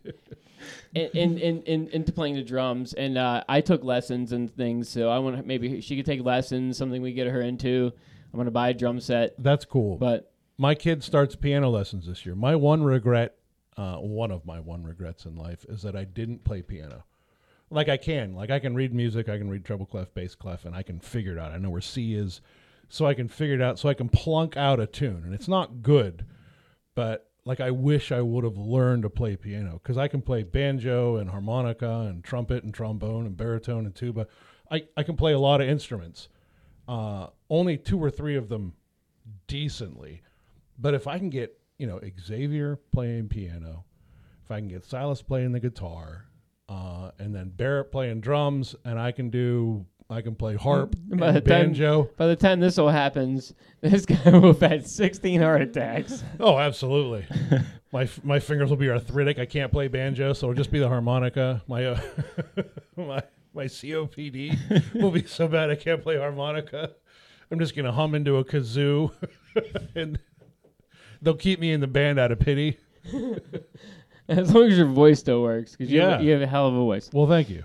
in, 0.93 1.07
in, 1.13 1.37
in, 1.37 1.61
in, 1.63 1.87
into 1.89 2.11
playing 2.11 2.35
the 2.35 2.43
drums. 2.43 2.93
And 2.93 3.17
uh, 3.17 3.43
I 3.49 3.61
took 3.61 3.83
lessons 3.83 4.31
and 4.31 4.49
things, 4.55 4.87
so 4.89 5.09
I 5.09 5.19
want 5.19 5.37
to 5.37 5.43
maybe 5.43 5.81
she 5.81 5.95
could 5.97 6.05
take 6.05 6.23
lessons, 6.23 6.77
something 6.77 7.01
we 7.01 7.11
get 7.13 7.27
her 7.27 7.41
into. 7.41 7.91
I'm 8.31 8.37
gonna 8.39 8.51
buy 8.51 8.69
a 8.69 8.73
drum 8.75 8.99
set, 8.99 9.33
That's 9.41 9.65
cool. 9.65 9.97
but 9.97 10.28
my 10.59 10.75
kid 10.75 11.01
starts 11.01 11.37
piano 11.37 11.69
lessons 11.69 12.05
this 12.05 12.25
year. 12.25 12.35
My 12.35 12.53
one 12.53 12.83
regret, 12.83 13.37
uh, 13.77 13.95
one 13.95 14.29
of 14.29 14.45
my 14.45 14.59
one 14.59 14.83
regrets 14.83 15.25
in 15.25 15.37
life, 15.37 15.65
is 15.69 15.81
that 15.83 15.95
I 15.95 16.03
didn't 16.03 16.43
play 16.43 16.61
piano. 16.61 17.05
Like 17.69 17.87
I 17.87 17.95
can, 17.95 18.35
like 18.35 18.51
I 18.51 18.59
can 18.59 18.75
read 18.75 18.93
music, 18.93 19.29
I 19.29 19.37
can 19.37 19.49
read 19.49 19.63
treble 19.63 19.85
clef, 19.85 20.13
bass 20.13 20.35
clef, 20.35 20.65
and 20.65 20.75
I 20.75 20.83
can 20.83 20.99
figure 20.99 21.31
it 21.31 21.39
out. 21.39 21.53
I 21.53 21.59
know 21.59 21.69
where 21.69 21.79
C 21.79 22.13
is, 22.13 22.41
so 22.89 23.05
I 23.05 23.13
can 23.13 23.29
figure 23.29 23.55
it 23.55 23.61
out. 23.61 23.79
So 23.79 23.87
I 23.87 23.93
can 23.93 24.09
plunk 24.09 24.57
out 24.57 24.81
a 24.81 24.85
tune, 24.85 25.23
and 25.23 25.33
it's 25.33 25.47
not 25.47 25.81
good, 25.81 26.25
but 26.93 27.31
like 27.45 27.61
I 27.61 27.71
wish 27.71 28.11
I 28.11 28.19
would 28.19 28.43
have 28.43 28.57
learned 28.57 29.03
to 29.03 29.09
play 29.09 29.37
piano 29.37 29.79
because 29.81 29.97
I 29.97 30.09
can 30.09 30.21
play 30.21 30.43
banjo 30.43 31.15
and 31.15 31.29
harmonica 31.29 32.07
and 32.09 32.21
trumpet 32.21 32.65
and 32.65 32.73
trombone 32.73 33.25
and 33.25 33.37
baritone 33.37 33.85
and 33.85 33.95
tuba. 33.95 34.27
I 34.69 34.83
I 34.97 35.03
can 35.03 35.15
play 35.15 35.31
a 35.31 35.39
lot 35.39 35.61
of 35.61 35.69
instruments. 35.69 36.27
Uh, 36.85 37.27
only 37.49 37.77
two 37.77 38.03
or 38.03 38.11
three 38.11 38.35
of 38.35 38.49
them 38.49 38.73
decently. 39.47 40.21
But 40.79 40.93
if 40.93 41.07
I 41.07 41.17
can 41.19 41.29
get, 41.29 41.57
you 41.77 41.87
know, 41.87 41.99
Xavier 42.21 42.77
playing 42.91 43.27
piano, 43.29 43.83
if 44.43 44.51
I 44.51 44.59
can 44.59 44.67
get 44.67 44.85
Silas 44.85 45.21
playing 45.21 45.51
the 45.51 45.59
guitar, 45.59 46.25
uh, 46.69 47.11
and 47.19 47.33
then 47.35 47.49
Barrett 47.49 47.91
playing 47.91 48.21
drums, 48.21 48.75
and 48.85 48.99
I 48.99 49.11
can 49.11 49.29
do, 49.29 49.85
I 50.09 50.21
can 50.21 50.35
play 50.35 50.55
harp 50.55 50.95
By 51.09 51.27
and 51.27 51.35
the 51.37 51.41
time- 51.41 51.43
banjo. 51.67 52.09
by 52.17 52.27
the 52.27 52.35
time 52.35 52.59
this 52.59 52.77
all 52.77 52.89
happens, 52.89 53.53
this 53.81 54.05
guy 54.05 54.29
will 54.31 54.53
have 54.53 54.61
had 54.61 54.87
16 54.87 55.41
heart 55.41 55.61
attacks. 55.61 56.23
Oh, 56.39 56.57
absolutely. 56.57 57.25
my 57.91 58.03
f- 58.03 58.23
my 58.23 58.39
fingers 58.39 58.69
will 58.69 58.77
be 58.77 58.89
arthritic. 58.89 59.37
I 59.39 59.45
can't 59.45 59.71
play 59.71 59.87
banjo, 59.89 60.31
so 60.33 60.47
it'll 60.47 60.55
just 60.57 60.71
be 60.71 60.79
the 60.79 60.87
harmonica. 60.87 61.61
My 61.67 61.85
uh, 61.87 61.99
my 62.95 63.21
my 63.53 63.65
COPD 63.65 64.93
will 65.01 65.11
be 65.11 65.25
so 65.25 65.47
bad 65.47 65.69
I 65.69 65.75
can't 65.75 66.01
play 66.01 66.17
harmonica. 66.17 66.91
I'm 67.51 67.59
just 67.59 67.75
gonna 67.75 67.91
hum 67.91 68.13
into 68.15 68.37
a 68.37 68.45
kazoo, 68.45 69.11
and 69.95 70.19
they'll 71.21 71.35
keep 71.35 71.59
me 71.59 71.71
in 71.71 71.79
the 71.81 71.87
band 71.87 72.19
out 72.19 72.31
of 72.31 72.39
pity. 72.39 72.77
As 74.27 74.53
long 74.53 74.65
as 74.67 74.77
your 74.77 74.85
voice 74.87 75.19
still 75.19 75.41
works, 75.41 75.71
because 75.71 75.91
you, 75.91 75.99
Yeah. 75.99 76.11
have, 76.11 76.23
you 76.23 76.31
have 76.33 76.41
a 76.41 76.47
hell 76.47 76.67
of 76.67 76.75
a 76.75 76.77
voice. 76.77 77.09
Well, 77.11 77.25
thank 77.27 77.49
you. 77.49 77.63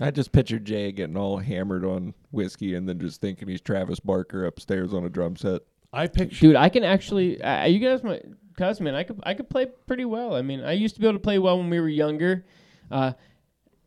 I 0.00 0.10
just 0.10 0.32
pictured 0.32 0.64
Jay 0.64 0.90
getting 0.92 1.16
all 1.16 1.38
hammered 1.38 1.84
on 1.84 2.14
whiskey 2.30 2.74
and 2.74 2.88
then 2.88 2.98
just 2.98 3.20
thinking 3.20 3.48
he's 3.48 3.60
Travis 3.60 4.00
Barker 4.00 4.44
upstairs 4.46 4.92
on 4.92 5.04
a 5.04 5.08
drum 5.08 5.36
set. 5.36 5.62
I 5.92 6.06
picture 6.08 6.48
Dude, 6.48 6.56
I 6.56 6.68
can 6.68 6.84
actually. 6.84 7.40
Uh, 7.42 7.64
you 7.66 7.78
guys, 7.78 8.02
my 8.02 8.20
cousin, 8.56 8.84
man, 8.84 8.94
I 8.94 9.02
could 9.04 9.18
I 9.22 9.34
could 9.34 9.48
play 9.48 9.66
pretty 9.86 10.04
well. 10.04 10.34
I 10.34 10.42
mean, 10.42 10.62
I 10.62 10.72
used 10.72 10.94
to 10.96 11.00
be 11.00 11.06
able 11.06 11.18
to 11.18 11.22
play 11.22 11.38
well 11.38 11.58
when 11.58 11.70
we 11.70 11.80
were 11.80 11.88
younger, 11.88 12.44
uh, 12.90 13.12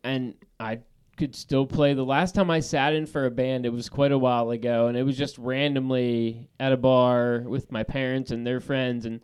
and 0.02 0.34
I 0.58 0.80
could 1.16 1.34
still 1.34 1.66
play. 1.66 1.94
The 1.94 2.04
last 2.04 2.34
time 2.34 2.50
I 2.50 2.60
sat 2.60 2.94
in 2.94 3.06
for 3.06 3.26
a 3.26 3.30
band, 3.30 3.66
it 3.66 3.72
was 3.72 3.88
quite 3.88 4.12
a 4.12 4.18
while 4.18 4.50
ago, 4.50 4.86
and 4.86 4.96
it 4.96 5.02
was 5.02 5.16
just 5.16 5.36
randomly 5.38 6.48
at 6.58 6.72
a 6.72 6.76
bar 6.76 7.40
with 7.46 7.70
my 7.70 7.82
parents 7.82 8.30
and 8.30 8.46
their 8.46 8.60
friends, 8.60 9.04
and 9.06 9.20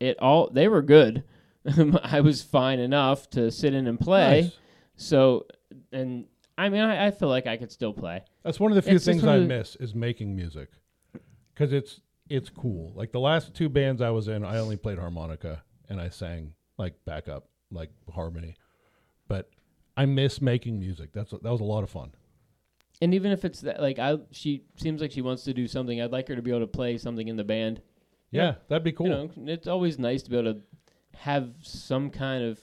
it 0.00 0.18
all 0.20 0.50
they 0.50 0.68
were 0.68 0.82
good. 0.82 1.24
I 2.04 2.20
was 2.20 2.42
fine 2.42 2.78
enough 2.78 3.30
to 3.30 3.50
sit 3.50 3.72
in 3.74 3.86
and 3.86 3.98
play. 3.98 4.42
Nice. 4.42 4.52
So, 4.96 5.46
and 5.92 6.26
I 6.58 6.68
mean, 6.68 6.82
I, 6.82 7.06
I 7.06 7.10
feel 7.10 7.28
like 7.28 7.46
I 7.46 7.56
could 7.56 7.72
still 7.72 7.92
play. 7.92 8.22
That's 8.42 8.60
one 8.60 8.70
of 8.70 8.76
the 8.76 8.82
few 8.82 8.96
It's 8.96 9.04
things 9.04 9.24
I 9.24 9.38
the- 9.38 9.46
miss 9.46 9.76
is 9.76 9.94
making 9.94 10.36
music, 10.36 10.68
because 11.54 11.72
it's 11.72 12.00
it's 12.28 12.50
cool. 12.50 12.92
Like 12.94 13.12
the 13.12 13.20
last 13.20 13.54
two 13.54 13.68
bands 13.68 14.00
I 14.02 14.10
was 14.10 14.28
in, 14.28 14.44
I 14.44 14.58
only 14.58 14.76
played 14.76 14.98
harmonica 14.98 15.62
and 15.88 16.00
I 16.00 16.08
sang 16.10 16.52
like 16.78 16.94
backup, 17.04 17.48
like 17.70 17.90
harmony. 18.12 18.56
But 19.28 19.50
I 19.96 20.06
miss 20.06 20.40
making 20.40 20.78
music. 20.78 21.12
That's 21.12 21.30
that 21.30 21.42
was 21.42 21.60
a 21.60 21.64
lot 21.64 21.84
of 21.84 21.90
fun. 21.90 22.12
And 23.02 23.12
even 23.14 23.32
if 23.32 23.44
it's 23.44 23.60
that, 23.62 23.80
like 23.80 23.98
I, 23.98 24.18
she 24.30 24.64
seems 24.76 25.00
like 25.00 25.10
she 25.12 25.20
wants 25.22 25.44
to 25.44 25.54
do 25.54 25.66
something. 25.66 26.00
I'd 26.00 26.12
like 26.12 26.28
her 26.28 26.36
to 26.36 26.42
be 26.42 26.50
able 26.50 26.60
to 26.60 26.66
play 26.66 26.96
something 26.98 27.26
in 27.28 27.36
the 27.36 27.44
band. 27.44 27.80
Yeah, 28.30 28.54
that'd 28.68 28.82
be 28.84 28.92
cool. 28.92 29.06
You 29.06 29.12
know, 29.12 29.52
it's 29.52 29.66
always 29.66 29.98
nice 29.98 30.22
to 30.24 30.30
be 30.30 30.38
able 30.38 30.54
to 30.54 30.60
have 31.18 31.50
some 31.62 32.10
kind 32.10 32.44
of. 32.44 32.60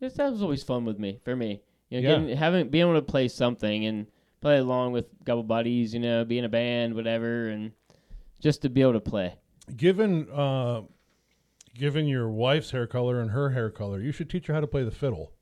That 0.00 0.16
was 0.30 0.42
always 0.42 0.62
fun 0.62 0.84
with 0.84 0.98
me 0.98 1.20
for 1.24 1.36
me. 1.36 1.62
You 1.90 2.00
know, 2.00 2.08
Yeah. 2.08 2.18
getting, 2.18 2.36
having 2.36 2.68
being 2.70 2.82
able 2.88 2.94
to 2.94 3.02
play 3.02 3.28
something 3.28 3.84
and 3.84 4.06
play 4.40 4.58
along 4.58 4.92
with 4.92 5.06
a 5.20 5.24
couple 5.24 5.42
buddies. 5.42 5.92
You 5.94 6.00
know, 6.00 6.24
be 6.24 6.38
in 6.38 6.44
a 6.44 6.48
band, 6.48 6.94
whatever, 6.94 7.48
and 7.48 7.72
just 8.40 8.62
to 8.62 8.68
be 8.70 8.80
able 8.82 8.94
to 8.94 9.00
play. 9.00 9.34
Given 9.76 10.28
uh, 10.30 10.82
given 11.74 12.06
your 12.06 12.30
wife's 12.30 12.70
hair 12.70 12.86
color 12.86 13.20
and 13.20 13.30
her 13.30 13.50
hair 13.50 13.70
color, 13.70 14.00
you 14.00 14.12
should 14.12 14.28
teach 14.30 14.46
her 14.46 14.54
how 14.54 14.60
to 14.60 14.66
play 14.66 14.84
the 14.84 14.90
fiddle. 14.90 15.32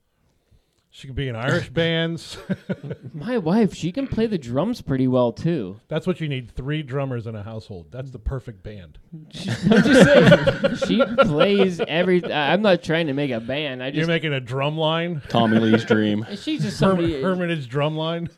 She 0.93 1.07
could 1.07 1.15
be 1.15 1.29
in 1.29 1.37
Irish 1.37 1.69
bands. 1.71 2.37
My 3.15 3.39
wife, 3.39 3.73
she 3.75 3.93
can 3.93 4.09
play 4.09 4.27
the 4.27 4.39
drums 4.39 4.81
pretty 4.83 5.07
well 5.07 5.31
too. 5.33 5.81
That's 5.89 6.05
what 6.07 6.21
you 6.21 6.29
need. 6.29 6.51
Three 6.51 6.83
drummers 6.83 7.27
in 7.29 7.37
a 7.37 7.43
household. 7.45 7.93
That's 7.93 8.11
the 8.11 8.19
perfect 8.19 8.63
band. 8.65 8.99
I'm 9.15 9.27
just 9.31 10.03
saying, 10.05 10.77
she 10.89 11.05
plays 11.25 11.81
every. 11.81 12.25
I'm 12.33 12.63
not 12.63 12.83
trying 12.83 13.07
to 13.07 13.13
make 13.13 13.31
a 13.31 13.39
band. 13.41 13.83
I 13.83 13.91
just 13.91 13.97
You're 13.97 14.03
just. 14.03 14.09
making 14.09 14.33
a 14.33 14.41
drum 14.41 14.77
line, 14.77 15.23
Tommy 15.29 15.59
Lee's 15.61 15.85
dream. 15.85 16.27
She's 16.31 16.63
just 16.63 16.81
Herm- 16.81 16.97
somebody. 16.97 17.23
Hermitage 17.23 17.69
drum 17.69 17.97
line. 17.97 18.29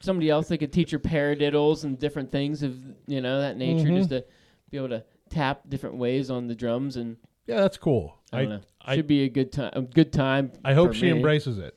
somebody 0.00 0.28
else 0.28 0.48
that 0.48 0.58
could 0.58 0.72
teach 0.74 0.90
her 0.90 0.98
paradiddles 0.98 1.84
and 1.84 1.98
different 1.98 2.30
things 2.30 2.62
of 2.62 2.78
you 3.06 3.22
know 3.22 3.40
that 3.40 3.56
nature, 3.56 3.88
Mhm. 3.88 3.96
just 3.96 4.10
to 4.10 4.22
be 4.70 4.76
able 4.76 4.90
to 4.90 5.02
tap 5.30 5.62
different 5.68 5.96
ways 5.96 6.30
on 6.30 6.46
the 6.46 6.54
drums 6.54 6.96
and 6.98 7.16
Yeah, 7.46 7.56
that's 7.60 7.78
cool. 7.78 8.16
I 8.34 8.40
don't 8.42 8.50
know. 8.50 8.60
I, 8.82 8.96
Should 8.96 9.06
be 9.06 9.22
a 9.24 9.28
good 9.30 9.50
time. 9.50 9.70
A 9.72 9.80
good 9.82 10.12
time. 10.12 10.52
I 10.62 10.74
hope 10.74 10.88
for 10.88 10.94
she 10.94 11.06
me. 11.06 11.12
embraces 11.12 11.58
it. 11.58 11.74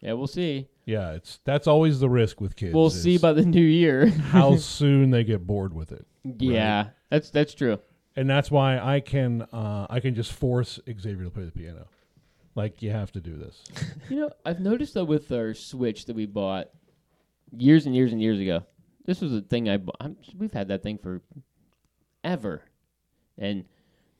Yeah, 0.00 0.14
we'll 0.14 0.26
see. 0.26 0.68
Yeah, 0.86 1.12
it's 1.12 1.40
that's 1.44 1.66
always 1.66 2.00
the 2.00 2.08
risk 2.08 2.40
with 2.40 2.56
kids. 2.56 2.74
we'll 2.74 2.86
is 2.86 3.02
see 3.02 3.18
by 3.18 3.32
the 3.32 3.44
new 3.44 3.60
year. 3.60 4.06
how 4.30 4.56
soon 4.56 5.10
they 5.10 5.24
get 5.24 5.46
bored 5.46 5.74
with 5.74 5.92
it. 5.92 6.06
yeah, 6.38 6.88
that's 7.10 7.30
that's 7.30 7.54
true. 7.54 7.78
and 8.16 8.28
that's 8.28 8.50
why 8.50 8.78
I 8.78 9.00
can 9.00 9.42
uh, 9.52 9.86
I 9.90 10.00
can 10.00 10.14
just 10.14 10.32
force 10.32 10.80
Xavier 10.86 11.24
to 11.24 11.30
play 11.30 11.44
the 11.44 11.52
piano. 11.52 11.86
Like 12.54 12.82
you 12.82 12.90
have 12.90 13.12
to 13.12 13.20
do 13.20 13.36
this. 13.36 13.62
You 14.10 14.16
know, 14.16 14.30
I've 14.44 14.58
noticed 14.60 14.94
that 14.94 15.04
with 15.04 15.30
our 15.30 15.54
Switch 15.54 16.06
that 16.06 16.16
we 16.16 16.26
bought 16.26 16.68
years 17.56 17.86
and 17.86 17.94
years 17.94 18.10
and 18.12 18.20
years 18.20 18.40
ago. 18.40 18.64
This 19.06 19.20
was 19.20 19.32
a 19.32 19.40
thing 19.40 19.68
I 19.68 19.76
bought. 19.76 19.96
I'm, 20.00 20.16
we've 20.36 20.52
had 20.52 20.68
that 20.68 20.82
thing 20.82 20.98
for 20.98 21.22
ever, 22.24 22.62
and 23.38 23.64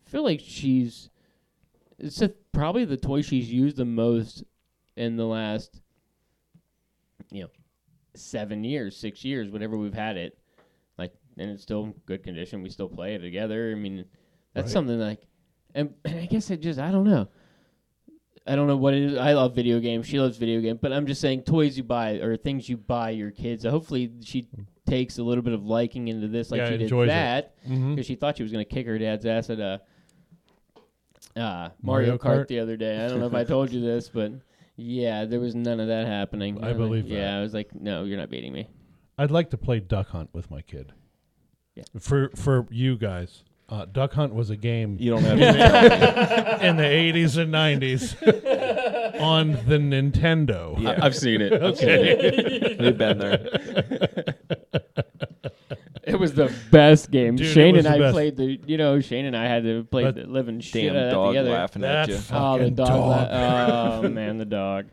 I 0.06 0.10
feel 0.10 0.22
like 0.22 0.40
she's 0.44 1.10
it's 1.98 2.22
a, 2.22 2.28
probably 2.52 2.84
the 2.84 2.96
toy 2.96 3.22
she's 3.22 3.52
used 3.52 3.76
the 3.76 3.84
most 3.84 4.44
in 4.96 5.16
the 5.16 5.24
last, 5.26 5.80
you 7.30 7.42
know, 7.42 7.48
seven 8.14 8.64
years, 8.64 8.96
six 8.96 9.24
years, 9.24 9.50
whatever 9.50 9.76
we've 9.76 9.94
had 9.94 10.16
it. 10.16 10.36
Like, 10.98 11.12
and 11.38 11.50
it's 11.50 11.62
still 11.62 11.84
in 11.84 11.94
good 12.06 12.22
condition. 12.22 12.62
We 12.62 12.70
still 12.70 12.88
play 12.88 13.14
it 13.14 13.20
together. 13.20 13.70
I 13.72 13.74
mean, 13.78 14.04
that's 14.54 14.66
Right. 14.66 14.72
something 14.72 14.98
like, 14.98 15.20
and, 15.74 15.94
and 16.04 16.18
I 16.20 16.26
guess 16.26 16.50
it 16.50 16.60
just 16.60 16.78
I 16.78 16.90
don't 16.90 17.04
know. 17.04 17.28
I 18.46 18.56
don't 18.56 18.66
know 18.66 18.76
what 18.76 18.94
it 18.94 19.02
is. 19.12 19.18
I 19.18 19.34
love 19.34 19.54
video 19.54 19.78
games. 19.80 20.06
She 20.06 20.18
loves 20.18 20.36
video 20.38 20.60
games. 20.60 20.78
But 20.82 20.92
I'm 20.92 21.06
just 21.06 21.20
saying, 21.20 21.42
toys 21.42 21.76
you 21.76 21.84
buy 21.84 22.12
or 22.14 22.36
things 22.36 22.68
you 22.68 22.76
buy 22.78 23.10
your 23.10 23.30
kids. 23.30 23.64
Hopefully, 23.64 24.10
she 24.22 24.48
takes 24.88 25.18
a 25.18 25.22
little 25.22 25.42
bit 25.42 25.52
of 25.52 25.64
liking 25.64 26.08
into 26.08 26.26
this, 26.26 26.50
like 26.50 26.58
Yeah, 26.58 26.70
she 26.70 26.78
did 26.78 26.90
that, 27.08 27.54
because 27.68 28.06
she 28.06 28.16
thought 28.16 28.38
she 28.38 28.42
was 28.42 28.50
going 28.50 28.64
to 28.64 28.68
kick 28.68 28.86
her 28.86 28.98
dad's 28.98 29.24
ass 29.26 29.50
at 29.50 29.60
a 29.60 29.80
uh, 31.36 31.68
Mario, 31.80 32.16
Mario 32.16 32.18
Kart, 32.18 32.40
Kart? 32.44 32.48
the 32.48 32.58
other 32.58 32.76
day. 32.76 33.04
I 33.04 33.08
don't 33.08 33.20
know 33.20 33.26
if 33.26 33.34
I 33.34 33.44
told 33.54 33.70
you 33.70 33.80
this, 33.80 34.08
but 34.08 34.32
yeah, 34.80 35.24
there 35.24 35.40
was 35.40 35.54
none 35.54 35.80
of 35.80 35.88
that 35.88 36.06
happening. 36.06 36.56
I 36.62 36.68
was 36.68 36.76
like- 36.76 36.76
believe 36.76 37.08
that. 37.08 37.14
Yeah, 37.14 37.38
I 37.38 37.40
was 37.42 37.52
like, 37.54 37.74
no, 37.74 38.04
you're 38.04 38.18
not 38.18 38.30
beating 38.30 38.52
me. 38.52 38.68
I'd 39.18 39.30
like 39.30 39.50
to 39.50 39.58
play 39.58 39.80
Duck 39.80 40.08
Hunt 40.08 40.30
with 40.32 40.50
my 40.50 40.62
kid. 40.62 40.92
Yeah. 41.74 41.84
For 41.98 42.30
for 42.34 42.66
you 42.70 42.96
guys, 42.96 43.44
uh, 43.68 43.84
Duck 43.84 44.14
Hunt 44.14 44.34
was 44.34 44.50
a 44.50 44.56
game 44.56 44.96
You 44.98 45.10
don't 45.10 45.22
have 45.22 45.38
in 46.62 46.76
the 46.76 46.82
80s 46.82 47.36
and 47.36 47.52
90s 47.54 49.20
on 49.20 49.52
the 49.52 49.76
Nintendo. 49.78 50.84
I, 50.86 51.04
I've 51.06 51.14
seen 51.14 51.40
it. 51.42 51.52
I've 51.62 51.76
seen 51.76 51.88
it. 51.90 52.80
We've 52.80 52.96
been 52.98 53.18
there. 53.18 54.34
It 56.20 56.22
was 56.22 56.34
the 56.34 56.52
best 56.70 57.10
game. 57.10 57.36
Dude, 57.36 57.46
Shane 57.52 57.76
and 57.76 57.86
I 57.86 57.98
best. 57.98 58.12
played 58.12 58.36
the, 58.36 58.60
you 58.66 58.76
know, 58.76 59.00
Shane 59.00 59.24
and 59.24 59.36
I 59.36 59.46
had 59.46 59.62
to 59.64 59.84
play 59.84 60.04
But 60.04 60.14
the 60.16 60.26
living 60.26 60.60
shit 60.60 60.82
Damn 60.84 60.96
out 60.96 60.96
of 60.96 61.04
that 61.04 61.10
dog 61.12 61.28
together. 61.28 61.50
laughing 61.50 61.82
That 61.82 61.96
at 61.96 62.08
you. 62.10 62.20
Oh, 62.32 62.58
the 62.58 62.70
dog! 62.70 62.86
dog. 62.88 62.98
la- 63.08 64.00
oh 64.04 64.08
man, 64.10 64.36
the 64.38 64.44
dog. 64.44 64.86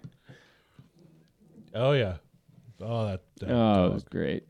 Oh 1.74 1.92
yeah. 1.92 2.16
Oh 2.82 3.06
that. 3.08 3.22
that 3.40 3.50
Oh, 3.52 3.88
it 3.88 3.94
was 3.94 4.04
great. 4.04 4.44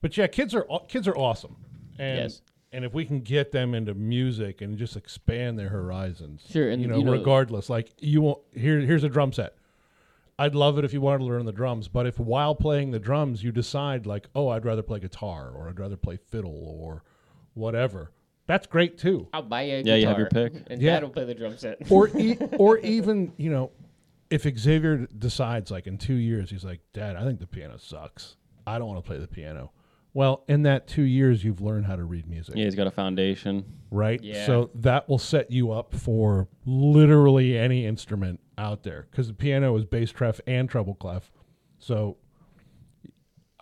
But 0.00 0.16
yeah, 0.16 0.26
kids 0.26 0.54
are 0.54 0.66
kids 0.88 1.06
are 1.08 1.16
awesome. 1.16 1.56
And 1.98 2.18
Yes. 2.18 2.42
and 2.72 2.84
if 2.84 2.94
we 2.94 3.04
can 3.04 3.20
get 3.20 3.52
them 3.52 3.74
into 3.74 3.94
music 3.94 4.60
and 4.60 4.76
just 4.78 4.96
expand 4.96 5.58
their 5.58 5.68
horizons. 5.68 6.44
Sure, 6.50 6.68
and 6.70 6.80
you 6.82 6.88
know, 6.88 6.98
you 6.98 7.04
know- 7.04 7.12
regardless, 7.12 7.68
like 7.70 7.92
you 8.00 8.20
won't 8.22 8.40
here 8.54 8.80
here's 8.80 9.04
a 9.04 9.08
drum 9.08 9.32
set. 9.32 9.54
I'd 10.38 10.54
love 10.54 10.76
it 10.78 10.84
if 10.84 10.92
you 10.92 11.00
wanted 11.00 11.18
to 11.20 11.24
learn 11.24 11.46
the 11.46 11.52
drums, 11.52 11.88
but 11.88 12.06
if 12.06 12.18
while 12.20 12.54
playing 12.54 12.90
the 12.90 12.98
drums 12.98 13.42
you 13.42 13.52
decide 13.52 14.06
like, 14.06 14.28
"Oh, 14.34 14.48
I'd 14.48 14.64
rather 14.64 14.82
play 14.82 15.00
guitar 15.00 15.50
or 15.50 15.68
I'd 15.68 15.78
rather 15.78 15.96
play 15.96 16.16
fiddle 16.18 16.76
or 16.80 17.02
whatever." 17.54 18.12
That's 18.46 18.66
great 18.66 18.96
too. 18.98 19.28
I'll 19.32 19.42
buy 19.42 19.62
you 19.62 19.76
a 19.76 19.80
Yeah, 19.82 19.96
you 19.96 20.06
have 20.06 20.18
your 20.18 20.28
pick. 20.28 20.52
and 20.68 20.80
Yeah. 20.80 20.92
Dad 20.94 21.02
will 21.02 21.10
play 21.10 21.24
the 21.24 21.34
drum 21.34 21.56
set. 21.56 21.90
or 21.90 22.08
e- 22.16 22.36
or 22.58 22.78
even 22.78 23.32
you 23.38 23.50
know 23.50 23.70
if 24.30 24.42
Xavier 24.42 25.06
decides 25.18 25.70
like 25.70 25.86
in 25.86 25.98
two 25.98 26.14
years 26.14 26.50
he's 26.50 26.64
like 26.64 26.80
dad 26.92 27.16
I 27.16 27.24
think 27.24 27.40
the 27.40 27.46
piano 27.46 27.78
sucks 27.78 28.36
I 28.66 28.78
don't 28.78 28.88
want 28.88 29.02
to 29.02 29.06
play 29.08 29.18
the 29.18 29.26
piano 29.28 29.70
well 30.14 30.44
in 30.48 30.62
that 30.62 30.86
two 30.88 31.02
years 31.02 31.44
you've 31.44 31.60
learned 31.60 31.86
how 31.86 31.94
to 31.96 32.04
read 32.04 32.28
music 32.28 32.54
Yeah, 32.56 32.64
he's 32.64 32.74
got 32.74 32.86
a 32.86 32.90
foundation. 32.90 33.64
right 33.90 34.22
Yeah. 34.22 34.44
so 34.46 34.70
that 34.76 35.08
will 35.08 35.18
set 35.18 35.50
you 35.50 35.70
up 35.72 35.94
for 35.94 36.48
literally 36.64 37.56
any 37.58 37.84
instrument 37.86 38.40
out 38.58 38.82
there 38.82 39.06
because 39.10 39.28
the 39.28 39.34
piano 39.34 39.76
is 39.76 39.84
bass 39.84 40.12
clef 40.12 40.40
and 40.46 40.68
treble 40.68 40.94
clef 40.94 41.30
so 41.78 42.16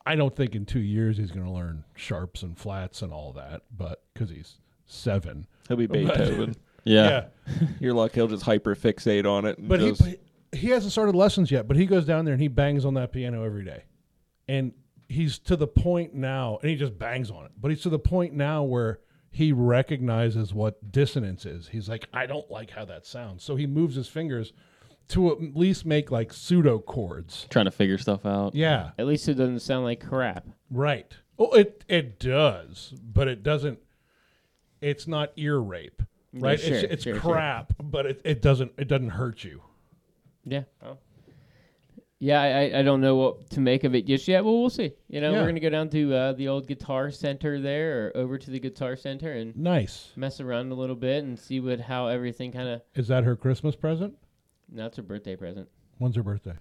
I 0.07 0.17
don't 0.17 0.35
think 0.37 0.55
in 0.55 0.67
two 0.67 0.81
years 0.81 1.17
he's 1.17 1.31
going 1.31 1.47
to 1.47 1.53
learn 1.53 1.85
sharps 1.95 2.43
and 2.43 2.57
flats 2.59 3.03
and 3.03 3.13
all 3.13 3.33
that 3.33 3.63
but 3.77 4.03
because 4.13 4.31
he's 4.31 4.59
seven 4.87 5.47
He'll 5.69 5.77
be 5.77 5.87
Beethoven. 5.87 6.55
Yeah. 6.87 7.29
You're 7.81 7.95
lucky 7.95 8.17
he'll 8.17 8.29
just 8.29 8.43
hyper 8.43 8.77
fixate 8.77 9.25
on 9.25 9.47
it. 9.47 9.57
and 9.57 9.69
But 9.69 9.81
he, 9.81 9.89
just- 9.89 10.03
but 10.03 10.21
he 10.53 10.69
hasn't 10.69 10.93
started 10.93 11.15
lessons 11.15 11.51
yet. 11.51 11.67
But 11.67 11.79
he 11.79 11.87
goes 11.87 12.05
down 12.05 12.27
there 12.27 12.35
and 12.35 12.43
he 12.43 12.49
bangs 12.49 12.85
on 12.85 12.93
that 12.95 13.11
piano 13.11 13.43
every 13.43 13.65
day, 13.65 13.85
and 14.49 14.73
he's 15.09 15.39
to 15.41 15.57
the 15.57 15.67
point 15.67 16.13
now, 16.13 16.59
and 16.61 16.69
he 16.71 16.77
just 16.77 16.99
bangs 16.99 17.31
on 17.31 17.47
it. 17.47 17.53
But 17.59 17.71
he's 17.71 17.81
to 17.85 17.89
the 17.89 17.99
point 17.99 18.35
now 18.35 18.65
where 18.65 19.01
he 19.31 19.51
recognizes 19.51 20.53
what 20.53 20.93
dissonance 20.93 21.47
is. 21.47 21.69
He's 21.69 21.89
like, 21.89 22.07
I 22.13 22.27
don't 22.27 22.51
like 22.51 22.69
how 22.71 22.85
that 22.85 23.07
sounds. 23.07 23.43
So 23.43 23.57
he 23.57 23.67
moves 23.67 23.97
his 23.97 24.07
fingers 24.07 24.53
to 25.09 25.31
at 25.33 25.57
least 25.57 25.85
make 25.87 26.11
like 26.11 26.33
pseudo 26.33 26.79
chords. 26.79 27.47
Trying 27.51 27.67
to 27.67 27.71
figure 27.71 27.99
stuff 27.99 28.25
out. 28.25 28.55
Yeah, 28.55 28.91
At 28.99 29.07
least 29.07 29.29
it 29.29 29.35
doesn't 29.35 29.61
sound 29.61 29.85
like 29.85 30.05
crap. 30.07 30.47
right. 30.71 31.13
Oh, 31.39 31.51
it 31.53 31.85
it 31.89 32.21
does, 32.21 32.95
but 33.03 33.27
it 33.27 33.43
doesn't. 33.43 33.81
It's 34.81 35.09
not 35.09 35.33
ear 35.37 35.59
rape, 35.59 36.01
right? 36.33 36.61
sure, 36.61 36.75
it's 36.77 36.85
it's 36.93 37.03
sure, 37.05 37.15
sure. 37.15 37.33
crap, 37.33 37.73
but 37.83 38.07
it, 38.07 38.21
it 38.25 38.41
doesn't 38.43 38.73
it 38.79 38.87
doesn't 38.87 39.09
hurt 39.11 39.43
you. 39.43 39.61
Yeah. 40.45 40.63
Yeah, 42.21 42.41
I, 42.41 42.47
I- 42.47 42.79
I 42.79 42.83
don't 42.83 43.01
know 43.01 43.17
what 43.17 43.51
to 43.51 43.61
make 43.61 43.85
of 43.85 43.95
it 43.95 44.07
just 44.07 44.27
yet. 44.29 44.45
Well, 44.45 44.61
we'll 44.61 44.71
see. 44.71 44.93
You 45.09 45.21
know, 45.21 45.33
Yeah. 45.33 45.41
we're 45.41 45.47
gonna 45.49 45.61
go 45.61 45.71
down 45.71 45.89
to 45.91 46.15
uh, 46.15 46.33
the 46.35 46.49
old 46.49 46.67
guitar 46.69 47.11
center 47.11 47.61
there, 47.61 48.07
or 48.09 48.17
over 48.17 48.39
to 48.39 48.51
the 48.51 48.61
guitar 48.61 48.97
center, 48.97 49.33
and 49.33 49.57
Nice. 49.57 50.13
mess 50.17 50.41
around 50.41 50.71
a 50.71 50.75
little 50.75 50.97
bit 50.97 51.25
and 51.25 51.39
see 51.39 51.61
what 51.61 51.81
how 51.81 52.07
everything 52.07 52.53
kind 52.53 52.69
of. 52.69 52.83
Is 52.95 53.09
that 53.09 53.25
her 53.25 53.37
Christmas 53.37 53.75
present? 53.77 54.15
That's 54.73 54.97
her 54.97 55.03
birthday 55.03 55.37
present, 55.37 55.69
When's 55.99 56.17
her 56.17 56.23
birthday? 56.23 56.55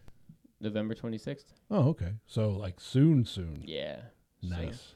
November 0.62 0.94
twenty 0.94 1.18
sixth. 1.18 1.54
Oh, 1.72 1.90
okay. 1.90 2.14
So 2.26 2.52
like 2.52 2.80
soon, 2.80 3.26
soon. 3.26 3.64
Yeah. 3.66 3.98
So, 4.42 4.50
Nice. 4.56 4.94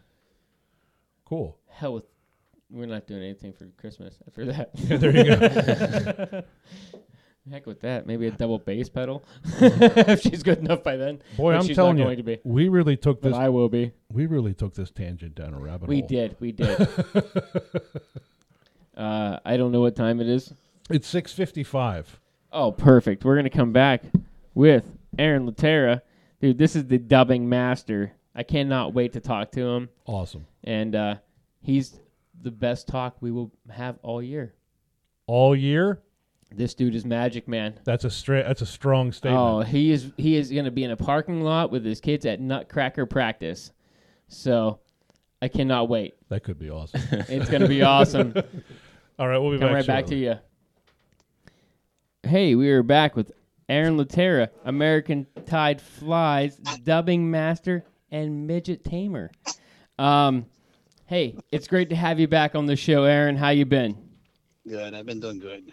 Cool. 1.25 1.57
hell 1.69 1.93
with. 1.95 2.03
We're 2.69 2.85
not 2.85 3.07
doing 3.07 3.23
anything 3.23 3.53
for 3.53 3.65
Christmas 3.77 4.17
after 4.27 4.45
that. 4.45 4.71
Yeah, 4.75 4.97
there 4.97 5.15
you 5.15 5.23
go. 5.23 6.43
Heck 7.51 7.65
with 7.65 7.79
that. 7.79 8.05
Maybe 8.05 8.27
a 8.27 8.31
double 8.31 8.59
bass 8.59 8.89
pedal 8.89 9.23
if 9.61 10.19
she's 10.21 10.43
good 10.43 10.57
enough 10.57 10.83
by 10.83 10.97
then. 10.97 11.21
Boy, 11.37 11.53
But 11.53 11.61
I'm 11.69 11.73
telling 11.75 11.95
not 11.95 12.01
you, 12.01 12.05
going 12.07 12.17
to 12.17 12.23
be. 12.23 12.39
we 12.43 12.67
really 12.67 12.97
took 12.97 13.21
But 13.21 13.29
this. 13.29 13.37
I 13.37 13.47
will 13.47 13.69
be. 13.69 13.93
we 14.11 14.25
really 14.25 14.53
took 14.53 14.73
this 14.73 14.91
tangent 14.91 15.35
down 15.35 15.53
a 15.53 15.59
rabbit 15.59 15.87
We 15.87 15.99
hole. 15.99 16.07
We 16.09 16.15
did. 16.17 16.35
We 16.41 16.51
did. 16.51 16.87
uh, 18.97 19.39
I 19.45 19.55
don't 19.57 19.71
know 19.71 19.79
what 19.81 19.95
time 19.95 20.19
it 20.19 20.27
is. 20.27 20.53
It's 20.89 21.07
six 21.07 21.31
fifty-five. 21.33 22.19
Oh, 22.59 22.71
perfect. 22.71 23.23
We're 23.23 23.35
gonna 23.35 23.51
come 23.51 23.71
back 23.71 24.01
with 24.55 24.83
Aaron 25.19 25.47
Letera, 25.47 26.01
dude. 26.41 26.57
This 26.57 26.75
is 26.75 26.87
the 26.87 26.97
dubbing 26.97 27.47
master. 27.47 28.13
I 28.33 28.41
cannot 28.41 28.95
wait 28.95 29.13
to 29.13 29.19
talk 29.19 29.51
to 29.51 29.61
him, 29.61 29.89
Awesome. 30.05 30.47
and 30.63 30.95
uh, 30.95 31.15
he's 31.61 31.99
the 32.41 32.49
best 32.49 32.87
talk 32.87 33.15
we 33.21 33.31
will 33.31 33.51
have 33.69 33.97
all 34.01 34.23
year. 34.23 34.55
All 35.27 35.55
year. 35.55 36.01
This 36.51 36.73
dude 36.73 36.95
is 36.95 37.05
magic, 37.05 37.47
man. 37.47 37.79
That's 37.83 38.05
a 38.05 38.09
straight. 38.09 38.47
That's 38.47 38.63
a 38.63 38.65
strong 38.65 39.11
statement. 39.11 39.39
Oh, 39.39 39.61
he 39.61 39.91
is 39.91 40.11
he 40.17 40.35
is 40.35 40.49
gonna 40.51 40.71
be 40.71 40.83
in 40.83 40.89
a 40.89 40.97
parking 40.97 41.41
lot 41.41 41.71
with 41.71 41.85
his 41.85 42.01
kids 42.01 42.25
at 42.25 42.39
Nutcracker 42.41 43.05
practice. 43.05 43.71
So 44.29 44.79
I 45.43 45.47
cannot 45.47 45.89
wait. 45.89 46.15
That 46.29 46.43
could 46.43 46.57
be 46.57 46.71
awesome. 46.71 47.01
It's 47.29 47.49
gonna 47.51 47.67
be 47.67 47.83
awesome. 47.83 48.33
All 49.19 49.27
right, 49.27 49.37
we'll 49.37 49.51
be 49.51 49.59
Come 49.59 49.67
back. 49.67 49.75
right 49.75 49.87
back 49.87 50.05
to 50.07 50.15
you. 50.15 50.35
Hey, 52.27 52.55
we 52.55 52.69
are 52.71 52.83
back 52.83 53.15
with 53.15 53.31
Aaron 53.69 53.97
Letera, 53.97 54.49
American 54.65 55.27
Tied 55.45 55.79
Flies, 55.81 56.57
dubbing 56.83 57.31
master 57.31 57.85
and 58.11 58.45
midget 58.45 58.83
tamer. 58.83 59.31
Um, 59.97 60.45
hey, 61.05 61.37
it's 61.53 61.69
great 61.69 61.87
to 61.89 61.95
have 61.95 62.19
you 62.19 62.27
back 62.27 62.53
on 62.53 62.65
the 62.65 62.75
show, 62.75 63.05
Aaron. 63.05 63.37
How 63.37 63.49
you 63.49 63.65
been? 63.65 63.97
Good. 64.67 64.93
I've 64.93 65.05
been 65.05 65.21
doing 65.21 65.39
good. 65.39 65.71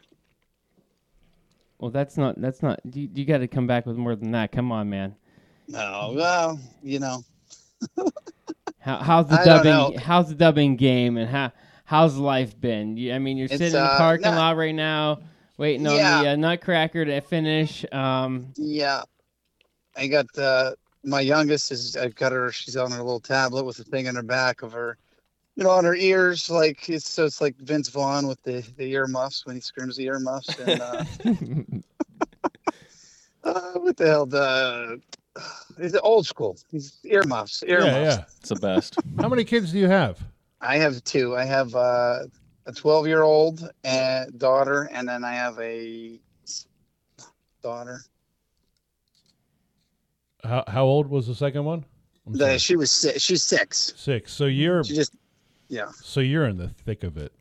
Well, 1.79 1.91
that's 1.91 2.17
not 2.17 2.41
that's 2.41 2.63
not. 2.63 2.79
You, 2.85 3.09
you 3.13 3.25
got 3.25 3.39
to 3.39 3.49
come 3.49 3.67
back 3.67 3.85
with 3.85 3.97
more 3.97 4.15
than 4.15 4.31
that. 4.31 4.53
Come 4.53 4.71
on, 4.71 4.89
man. 4.89 5.17
No, 5.67 6.13
well, 6.15 6.61
you 6.85 7.01
know, 7.01 7.25
How, 8.79 8.99
how's 8.99 9.29
the 9.29 9.41
I 9.41 9.45
dubbing? 9.45 9.99
How's 9.99 10.29
the 10.29 10.37
dubbing 10.37 10.77
game, 10.77 11.17
and 11.17 11.29
how 11.29 11.51
how's 11.85 12.17
life 12.17 12.59
been? 12.61 12.97
You, 12.97 13.13
I 13.13 13.19
mean, 13.19 13.37
you're 13.37 13.47
It's, 13.47 13.55
sitting 13.55 13.67
in 13.69 13.73
the 13.73 13.81
uh, 13.81 13.99
parking 13.99 14.31
not- 14.31 14.37
lot 14.37 14.57
right 14.57 14.75
now, 14.75 15.19
waiting 15.57 15.87
on 15.87 15.97
Yeah. 15.97 16.23
the 16.23 16.29
uh, 16.31 16.37
Nutcracker 16.37 17.05
to 17.05 17.21
finish. 17.21 17.85
Um, 17.93 18.53
yeah. 18.57 19.03
I 19.97 20.07
got 20.09 20.27
uh, 20.39 20.73
my 21.05 21.21
youngest 21.21 21.71
is 21.71 21.97
I've 21.97 22.15
got 22.15 22.33
her. 22.33 22.51
She's 22.51 22.77
on 22.77 22.91
her 22.91 22.99
little 22.99 23.21
tablet 23.21 23.65
with 23.65 23.79
a 23.79 23.85
thing 23.85 24.09
on 24.09 24.17
her 24.17 24.23
back 24.23 24.63
of 24.63 24.73
her, 24.73 24.97
you 25.55 25.63
know, 25.63 25.71
on 25.71 25.85
her 25.85 25.95
ears. 25.95 26.51
Like 26.51 26.89
it's 26.89 27.09
so 27.09 27.25
it's 27.27 27.41
like 27.41 27.57
Vince 27.59 27.89
Vaughn 27.91 28.27
with 28.27 28.43
the 28.43 28.65
the 28.77 28.91
earmuffs 28.93 29.47
when 29.47 29.55
he 29.55 29.61
screams 29.61 29.97
the 29.97 30.07
earmuffs. 30.07 30.59
And 30.59 30.81
uh, 30.81 31.05
uh, 33.45 33.73
what 33.75 33.97
the 33.97 34.07
hell? 34.07 34.27
The 34.27 35.01
He's 35.81 35.97
old 35.97 36.27
school. 36.27 36.57
He's 36.71 36.99
earmuffs. 37.05 37.63
Earmuffs. 37.65 37.87
Yeah, 37.93 38.03
yeah. 38.03 38.25
It's 38.41 38.49
the 38.51 38.55
best. 38.57 38.97
How 39.19 39.29
many 39.29 39.43
kids 39.45 39.73
do 39.73 39.79
you 39.79 39.89
have? 39.89 40.21
I 40.61 40.77
have 40.77 41.03
two. 41.05 41.37
I 41.37 41.45
have 41.45 41.75
uh, 41.75 42.21
a 42.67 42.73
12 42.73 43.07
year 43.07 43.23
old 43.23 43.69
and 43.85 44.39
daughter, 44.39 44.89
and 44.93 45.09
then 45.09 45.25
I 45.25 45.35
have 45.35 45.59
a 45.59 46.19
daughter. 47.63 48.03
How 50.43 50.65
how 50.69 50.85
old 50.85 51.09
was 51.09 51.27
the 51.27 51.35
second 51.35 51.65
one? 51.65 51.85
The, 52.27 52.59
she 52.59 52.77
was 52.77 52.91
six. 52.91 53.23
She's 53.23 53.43
six. 53.45 53.93
Six. 53.97 54.33
So 54.33 54.47
you're 54.47 54.85
She 54.85 54.95
just, 54.95 55.15
yeah, 55.69 55.91
so 56.03 56.21
you're 56.21 56.47
in 56.47 56.57
the 56.57 56.69
thick 56.69 57.05
of 57.05 57.17
it. 57.17 57.33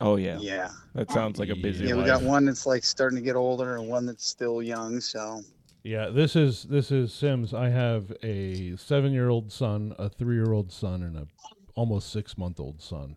Oh 0.00 0.16
yeah, 0.16 0.38
yeah, 0.38 0.70
that 0.94 1.10
sounds 1.10 1.38
like 1.38 1.48
a 1.48 1.54
busy 1.54 1.86
yeah. 1.86 1.94
We 1.94 2.04
got 2.04 2.22
one 2.22 2.44
that's 2.44 2.66
like 2.66 2.84
starting 2.84 3.16
to 3.16 3.24
get 3.24 3.36
older, 3.36 3.76
and 3.76 3.88
one 3.88 4.04
that's 4.04 4.26
still 4.26 4.62
young. 4.62 5.00
So 5.00 5.42
Yeah, 5.82 6.08
this 6.08 6.36
is 6.36 6.64
this 6.64 6.90
is 6.90 7.12
Sims. 7.14 7.54
I 7.54 7.70
have 7.70 8.12
a 8.22 8.76
seven 8.76 9.12
year 9.12 9.30
old 9.30 9.50
son, 9.50 9.94
a 9.98 10.10
three 10.10 10.36
year 10.36 10.52
old 10.52 10.70
son, 10.70 11.02
and 11.02 11.16
a 11.16 11.26
almost 11.74 12.10
six 12.10 12.36
month 12.36 12.60
old 12.60 12.82
son. 12.82 13.16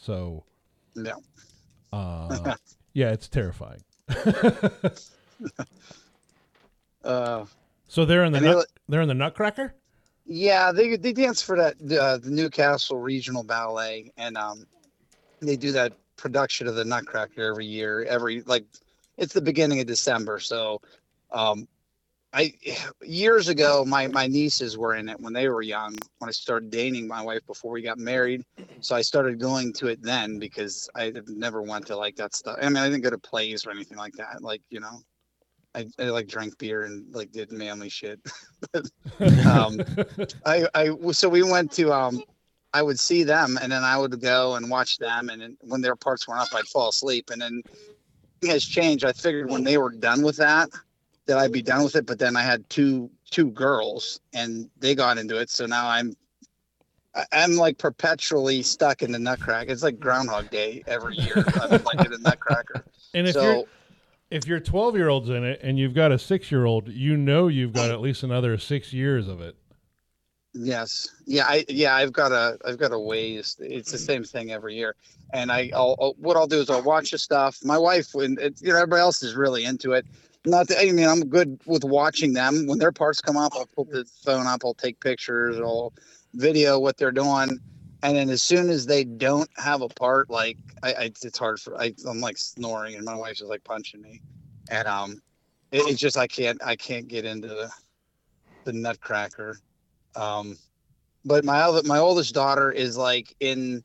So 0.00 0.44
yeah, 0.94 1.14
uh 1.92 2.54
yeah, 2.94 3.10
it's 3.10 3.28
terrifying. 3.28 3.82
uh, 7.04 7.44
so 7.88 8.04
they're 8.04 8.24
in 8.24 8.32
the 8.32 8.40
they 8.40 8.46
nut, 8.46 8.56
li- 8.58 8.64
they're 8.88 9.02
in 9.02 9.08
the 9.08 9.14
Nutcracker? 9.14 9.74
yeah. 10.26 10.72
They 10.72 10.96
they 10.96 11.12
dance 11.12 11.42
for 11.42 11.56
that 11.56 11.74
uh, 11.98 12.18
the 12.18 12.30
Newcastle 12.30 12.98
Regional 12.98 13.42
Ballet, 13.42 14.10
and 14.16 14.36
um, 14.36 14.66
they 15.40 15.56
do 15.56 15.72
that 15.72 15.92
production 16.16 16.66
of 16.66 16.74
the 16.74 16.84
Nutcracker 16.84 17.42
every 17.42 17.66
year. 17.66 18.04
Every 18.04 18.42
like, 18.42 18.64
it's 19.16 19.32
the 19.32 19.40
beginning 19.40 19.80
of 19.80 19.86
December. 19.86 20.38
So, 20.38 20.80
um, 21.32 21.66
I 22.32 22.52
years 23.02 23.48
ago, 23.48 23.84
my 23.84 24.06
my 24.06 24.26
nieces 24.26 24.78
were 24.78 24.94
in 24.94 25.08
it 25.08 25.20
when 25.20 25.32
they 25.32 25.48
were 25.48 25.62
young. 25.62 25.96
When 26.18 26.28
I 26.28 26.32
started 26.32 26.70
dating 26.70 27.08
my 27.08 27.22
wife 27.22 27.44
before 27.46 27.72
we 27.72 27.82
got 27.82 27.98
married, 27.98 28.44
so 28.80 28.94
I 28.94 29.02
started 29.02 29.40
going 29.40 29.72
to 29.74 29.88
it 29.88 30.00
then 30.02 30.38
because 30.38 30.88
I 30.94 31.12
never 31.26 31.60
went 31.60 31.86
to 31.88 31.96
like 31.96 32.16
that 32.16 32.34
stuff. 32.34 32.58
I 32.62 32.68
mean, 32.68 32.76
I 32.76 32.88
didn't 32.88 33.02
go 33.02 33.10
to 33.10 33.18
plays 33.18 33.66
or 33.66 33.72
anything 33.72 33.98
like 33.98 34.14
that. 34.14 34.42
Like 34.42 34.62
you 34.70 34.78
know, 34.78 35.00
I, 35.74 35.86
I 35.98 36.04
like 36.04 36.28
drank 36.28 36.56
beer 36.58 36.82
and 36.82 37.12
like 37.12 37.32
did 37.32 37.50
manly 37.50 37.88
shit. 37.88 38.20
um, 39.46 39.80
I 40.46 40.68
I 40.72 41.10
so 41.10 41.28
we 41.28 41.42
went 41.42 41.72
to 41.72 41.92
um. 41.92 42.22
I 42.72 42.82
would 42.82 43.00
see 43.00 43.24
them, 43.24 43.58
and 43.60 43.72
then 43.72 43.82
I 43.82 43.98
would 43.98 44.20
go 44.20 44.54
and 44.54 44.70
watch 44.70 44.98
them, 44.98 45.28
and 45.28 45.42
then 45.42 45.56
when 45.62 45.80
their 45.80 45.96
parts 45.96 46.28
went 46.28 46.40
up, 46.40 46.54
I'd 46.54 46.68
fall 46.68 46.90
asleep, 46.90 47.30
and 47.30 47.42
then 47.42 47.62
has 48.44 48.64
changed. 48.64 49.04
I 49.04 49.12
figured 49.12 49.50
when 49.50 49.64
they 49.64 49.76
were 49.76 49.90
done 49.90 50.22
with 50.22 50.36
that, 50.36 50.68
that 51.26 51.38
I'd 51.38 51.52
be 51.52 51.62
done 51.62 51.84
with 51.84 51.96
it. 51.96 52.06
But 52.06 52.18
then 52.18 52.36
I 52.36 52.42
had 52.42 52.68
two 52.70 53.10
two 53.30 53.50
girls, 53.50 54.20
and 54.32 54.70
they 54.78 54.94
got 54.94 55.18
into 55.18 55.38
it. 55.38 55.50
So 55.50 55.66
now 55.66 55.88
I'm 55.88 56.14
I'm 57.32 57.56
like 57.56 57.78
perpetually 57.78 58.62
stuck 58.62 59.02
in 59.02 59.12
the 59.12 59.18
Nutcracker. 59.18 59.70
It's 59.70 59.82
like 59.82 59.98
Groundhog 59.98 60.50
Day 60.50 60.84
every 60.86 61.16
year. 61.16 61.44
I'm 61.60 61.82
like 61.82 62.04
in 62.04 62.12
the 62.12 62.18
Nutcracker. 62.22 62.84
And 63.14 63.26
if 63.26 63.34
so 63.34 63.42
you're 63.42 63.64
if 64.30 64.46
your 64.46 64.60
twelve 64.60 64.96
year 64.96 65.08
old's 65.08 65.28
in 65.28 65.44
it 65.44 65.60
and 65.62 65.78
you've 65.78 65.94
got 65.94 66.12
a 66.12 66.18
six 66.18 66.50
year 66.50 66.64
old, 66.64 66.88
you 66.88 67.16
know 67.16 67.48
you've 67.48 67.72
got 67.72 67.90
at 67.90 68.00
least 68.00 68.22
another 68.22 68.56
six 68.58 68.92
years 68.92 69.26
of 69.26 69.40
it. 69.40 69.56
yes, 70.54 71.08
yeah, 71.26 71.46
I 71.46 71.64
yeah 71.68 71.94
I've 71.94 72.12
got 72.12 72.30
a 72.30 72.58
I've 72.64 72.78
got 72.78 72.92
a 72.92 72.98
ways. 72.98 73.56
It's 73.58 73.90
the 73.90 73.98
same 73.98 74.22
thing 74.22 74.52
every 74.52 74.76
year. 74.76 74.94
And 75.32 75.50
I 75.50 75.70
I'll, 75.74 75.96
I'll 76.00 76.14
what 76.18 76.36
I'll 76.36 76.46
do 76.46 76.60
is 76.60 76.70
I'll 76.70 76.82
watch 76.82 77.10
the 77.10 77.18
stuff. 77.18 77.58
My 77.64 77.78
wife 77.78 78.08
when 78.12 78.38
it, 78.40 78.60
you 78.62 78.68
know 78.68 78.76
everybody 78.76 79.00
else 79.00 79.22
is 79.24 79.34
really 79.34 79.64
into 79.64 79.92
it. 79.92 80.06
Not 80.46 80.68
that, 80.68 80.78
I 80.80 80.90
mean 80.92 81.06
I'm 81.06 81.28
good 81.28 81.60
with 81.66 81.84
watching 81.84 82.32
them 82.32 82.66
when 82.66 82.78
their 82.78 82.92
parts 82.92 83.20
come 83.20 83.36
up. 83.36 83.52
I'll 83.54 83.66
put 83.66 83.90
the 83.90 84.04
phone 84.24 84.46
up. 84.46 84.62
I'll 84.64 84.74
take 84.74 85.00
pictures. 85.00 85.58
I'll 85.58 85.92
video 86.34 86.78
what 86.78 86.96
they're 86.96 87.12
doing. 87.12 87.58
And 88.02 88.16
then 88.16 88.30
as 88.30 88.42
soon 88.42 88.70
as 88.70 88.86
they 88.86 89.04
don't 89.04 89.50
have 89.58 89.82
a 89.82 89.88
part, 89.88 90.30
like 90.30 90.56
I, 90.82 90.92
I 90.92 91.02
it's 91.04 91.38
hard 91.38 91.60
for 91.60 91.78
I, 91.78 91.92
I'm 92.08 92.20
like 92.20 92.38
snoring 92.38 92.94
and 92.94 93.04
my 93.04 93.14
wife's 93.14 93.40
just 93.40 93.50
like 93.50 93.64
punching 93.64 94.00
me, 94.00 94.22
and 94.70 94.88
um, 94.88 95.22
it, 95.70 95.82
it's 95.86 96.00
just 96.00 96.16
I 96.16 96.26
can't 96.26 96.58
I 96.64 96.76
can't 96.76 97.08
get 97.08 97.26
into 97.26 97.48
the 97.48 97.70
the 98.64 98.72
Nutcracker, 98.72 99.58
um, 100.16 100.56
but 101.26 101.44
my 101.44 101.60
other 101.60 101.82
my 101.86 101.98
oldest 101.98 102.32
daughter 102.32 102.72
is 102.72 102.96
like 102.96 103.34
in 103.40 103.84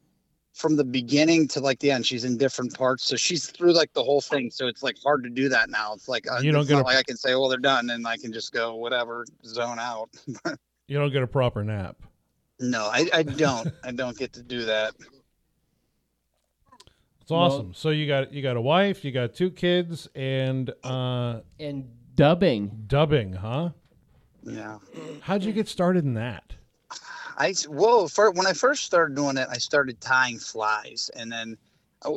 from 0.55 0.75
the 0.77 0.83
beginning 0.83 1.47
to 1.49 1.59
like 1.59 1.77
the 1.79 1.91
end. 1.91 2.05
She's 2.05 2.23
in 2.23 2.37
different 2.37 2.73
parts, 2.73 3.03
so 3.05 3.15
she's 3.15 3.47
through 3.51 3.73
like 3.73 3.91
the 3.93 4.03
whole 4.03 4.21
thing. 4.21 4.49
So 4.49 4.67
it's 4.67 4.81
like 4.81 4.95
hard 5.03 5.23
to 5.25 5.29
do 5.29 5.49
that 5.49 5.69
now. 5.69 5.93
It's 5.93 6.07
like 6.07 6.25
uh, 6.31 6.39
You 6.39 6.51
don't 6.53 6.67
get 6.67 6.77
a- 6.79 6.81
like 6.81 6.97
I 6.97 7.03
can 7.03 7.17
say, 7.17 7.35
well, 7.35 7.49
they're 7.49 7.59
done," 7.59 7.89
and 7.91 8.07
I 8.07 8.17
can 8.17 8.31
just 8.33 8.51
go 8.53 8.75
whatever 8.75 9.25
zone 9.45 9.77
out. 9.79 10.09
You 10.87 10.99
don't 10.99 11.11
get 11.11 11.23
a 11.23 11.27
proper 11.27 11.63
nap. 11.63 11.95
no, 12.59 12.85
I, 12.93 13.07
I 13.11 13.23
don't. 13.23 13.67
I 13.83 13.91
don't 13.91 14.15
get 14.15 14.33
to 14.33 14.43
do 14.43 14.65
that. 14.65 14.93
It's 17.21 17.31
awesome. 17.31 17.73
so 17.73 17.89
you 17.89 18.05
got 18.07 18.31
you 18.31 18.43
got 18.43 18.55
a 18.55 18.61
wife, 18.61 19.03
you 19.03 19.11
got 19.11 19.33
two 19.33 19.49
kids, 19.49 20.07
and 20.13 20.71
uh, 20.83 21.39
And 21.59 21.89
dubbing. 22.13 22.83
dubbing, 22.85 23.33
huh? 23.33 23.69
Yeah. 24.43 24.77
How'd 25.21 25.43
you 25.43 25.51
get 25.53 25.67
started 25.67 26.05
in 26.05 26.13
that? 26.13 26.53
I 27.37 27.53
whoa! 27.67 28.07
For, 28.07 28.31
when 28.31 28.47
I 28.47 28.53
first 28.53 28.83
started 28.83 29.15
doing 29.15 29.37
it, 29.37 29.47
I 29.49 29.57
started 29.57 29.99
tying 29.99 30.39
flies, 30.39 31.09
and 31.15 31.31
then 31.31 31.57
I, 32.03 32.09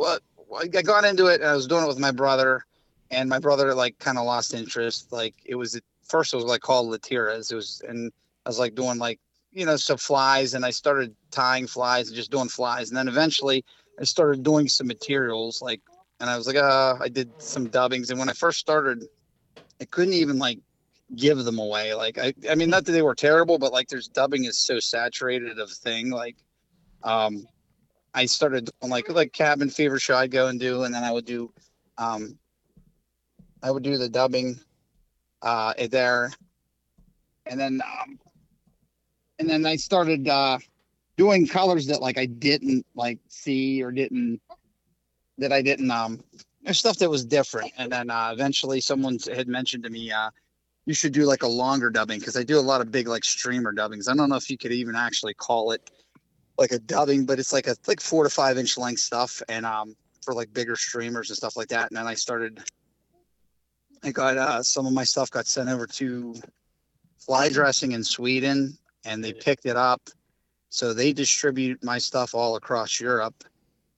I 0.60 0.82
got 0.82 1.04
into 1.04 1.26
it. 1.26 1.42
I 1.42 1.54
was 1.54 1.66
doing 1.66 1.84
it 1.84 1.88
with 1.88 1.98
my 1.98 2.12
brother, 2.12 2.64
and 3.10 3.28
my 3.28 3.38
brother 3.38 3.74
like 3.74 3.98
kind 3.98 4.18
of 4.18 4.24
lost 4.24 4.54
interest. 4.54 5.12
Like 5.12 5.34
it 5.44 5.56
was 5.56 5.80
first, 6.06 6.32
it 6.32 6.36
was 6.36 6.44
like 6.44 6.60
called 6.60 6.88
latiras. 6.88 7.50
It 7.50 7.56
was, 7.56 7.82
and 7.88 8.12
I 8.46 8.48
was 8.48 8.58
like 8.58 8.74
doing 8.74 8.98
like 8.98 9.18
you 9.52 9.66
know 9.66 9.76
some 9.76 9.98
flies, 9.98 10.54
and 10.54 10.64
I 10.64 10.70
started 10.70 11.14
tying 11.30 11.66
flies 11.66 12.08
and 12.08 12.16
just 12.16 12.30
doing 12.30 12.48
flies, 12.48 12.90
and 12.90 12.96
then 12.96 13.08
eventually 13.08 13.64
I 14.00 14.04
started 14.04 14.42
doing 14.42 14.68
some 14.68 14.86
materials 14.86 15.60
like, 15.60 15.80
and 16.20 16.30
I 16.30 16.36
was 16.36 16.46
like, 16.46 16.56
uh, 16.56 16.96
I 17.00 17.08
did 17.08 17.30
some 17.42 17.68
dubbings, 17.68 18.10
and 18.10 18.18
when 18.18 18.28
I 18.28 18.34
first 18.34 18.60
started, 18.60 19.04
I 19.80 19.84
couldn't 19.84 20.14
even 20.14 20.38
like 20.38 20.60
give 21.16 21.38
them 21.44 21.58
away. 21.58 21.94
Like 21.94 22.18
I, 22.18 22.34
I 22.50 22.54
mean, 22.54 22.70
not 22.70 22.84
that 22.84 22.92
they 22.92 23.02
were 23.02 23.14
terrible, 23.14 23.58
but 23.58 23.72
like 23.72 23.88
there's 23.88 24.08
dubbing 24.08 24.44
is 24.44 24.58
so 24.58 24.78
saturated 24.78 25.58
of 25.58 25.70
thing. 25.70 26.10
Like, 26.10 26.36
um, 27.02 27.46
I 28.14 28.26
started 28.26 28.70
on 28.82 28.90
like 28.90 29.08
like 29.08 29.32
cabin 29.32 29.70
fever 29.70 29.98
show 29.98 30.16
I'd 30.16 30.30
go 30.30 30.48
and 30.48 30.60
do, 30.60 30.84
and 30.84 30.94
then 30.94 31.04
I 31.04 31.12
would 31.12 31.24
do, 31.24 31.52
um, 31.96 32.38
I 33.62 33.70
would 33.70 33.82
do 33.82 33.96
the 33.96 34.08
dubbing, 34.08 34.58
uh, 35.42 35.74
there, 35.90 36.32
and 37.46 37.58
then, 37.58 37.80
um, 37.84 38.18
and 39.38 39.48
then 39.48 39.66
I 39.66 39.76
started 39.76 40.28
uh, 40.28 40.58
doing 41.16 41.46
colors 41.46 41.86
that 41.86 42.00
like 42.00 42.18
I 42.18 42.26
didn't 42.26 42.86
like 42.94 43.18
see 43.28 43.82
or 43.82 43.92
didn't 43.92 44.40
that 45.38 45.52
I 45.52 45.62
didn't 45.62 45.90
um. 45.90 46.22
There's 46.64 46.80
stuff 46.80 46.98
that 46.98 47.08
was 47.08 47.24
different, 47.24 47.72
and 47.78 47.90
then 47.90 48.10
uh, 48.10 48.30
eventually 48.32 48.80
someone 48.80 49.16
had 49.32 49.48
mentioned 49.48 49.84
to 49.84 49.90
me, 49.90 50.10
uh, 50.10 50.28
you 50.88 50.94
should 50.94 51.12
do 51.12 51.26
like 51.26 51.42
a 51.42 51.46
longer 51.46 51.90
dubbing 51.90 52.18
because 52.18 52.34
I 52.34 52.42
do 52.42 52.58
a 52.58 52.60
lot 52.60 52.80
of 52.80 52.90
big 52.90 53.08
like 53.08 53.22
streamer 53.22 53.72
dubbings. 53.72 54.08
I 54.08 54.14
don't 54.14 54.30
know 54.30 54.36
if 54.36 54.48
you 54.48 54.56
could 54.56 54.72
even 54.72 54.96
actually 54.96 55.34
call 55.34 55.72
it 55.72 55.90
like 56.56 56.72
a 56.72 56.78
dubbing, 56.78 57.26
but 57.26 57.38
it's 57.38 57.52
like 57.52 57.66
a 57.66 57.76
like 57.86 58.00
four 58.00 58.24
to 58.24 58.30
five 58.30 58.56
inch 58.56 58.78
length 58.78 59.00
stuff 59.00 59.42
and 59.50 59.66
um 59.66 59.94
for 60.24 60.32
like 60.32 60.50
bigger 60.54 60.76
streamers 60.76 61.28
and 61.28 61.36
stuff 61.36 61.58
like 61.58 61.68
that. 61.68 61.90
And 61.90 61.98
then 61.98 62.06
I 62.06 62.14
started 62.14 62.62
I 64.02 64.12
got 64.12 64.38
uh 64.38 64.62
some 64.62 64.86
of 64.86 64.94
my 64.94 65.04
stuff 65.04 65.30
got 65.30 65.46
sent 65.46 65.68
over 65.68 65.86
to 65.86 66.34
fly 67.18 67.50
dressing 67.50 67.92
in 67.92 68.02
Sweden 68.02 68.78
and 69.04 69.22
they 69.22 69.34
picked 69.34 69.66
it 69.66 69.76
up. 69.76 70.00
So 70.70 70.94
they 70.94 71.12
distribute 71.12 71.84
my 71.84 71.98
stuff 71.98 72.34
all 72.34 72.56
across 72.56 72.98
Europe 72.98 73.44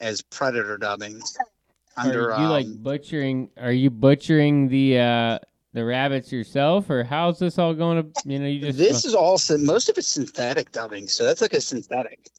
as 0.01 0.23
predator 0.23 0.77
dubbings. 0.77 1.39
Under 1.97 2.33
are 2.33 2.41
you 2.41 2.49
like 2.49 2.67
um, 2.67 2.79
butchering? 2.79 3.51
Are 3.57 3.73
you 3.73 3.91
butchering 3.91 4.69
the 4.69 4.99
uh, 4.99 5.39
the 5.73 5.85
rabbits 5.85 6.33
yourself, 6.33 6.91
or 6.91 7.05
how's 7.05 7.39
this 7.39 7.59
all 7.59 7.75
going 7.75 8.03
to? 8.03 8.23
You 8.25 8.39
know, 8.39 8.47
you 8.47 8.61
just 8.61 8.79
this 8.79 9.05
is 9.05 9.15
all 9.15 9.39
most 9.59 9.89
of 9.89 9.99
it's 9.99 10.09
synthetic 10.09 10.73
dubbing 10.73 11.07
so 11.09 11.25
that's 11.25 11.41
like 11.41 11.55
a 11.55 11.61
synthetic. 11.61 12.31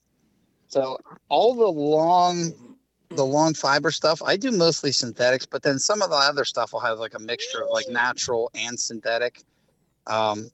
So 0.68 0.98
all 1.30 1.56
the 1.56 1.68
long 1.68 2.78
the 3.10 3.26
long 3.26 3.54
fiber 3.54 3.92
stuff 3.92 4.22
i 4.24 4.38
do 4.38 4.52
mostly 4.52 4.90
synthetics 4.90 5.46
but 5.46 5.62
then 5.64 5.78
some 5.78 6.02
of 6.02 6.10
the 6.10 6.16
other 6.16 6.46
stuff 6.46 6.72
will 6.72 6.80
have 6.80 6.98
like 6.98 7.14
a 7.14 7.20
mixture 7.20 7.62
of 7.62 7.70
like 7.70 7.90
natural 7.90 8.50
and 8.56 8.80
synthetic. 8.80 9.44
Um 10.08 10.50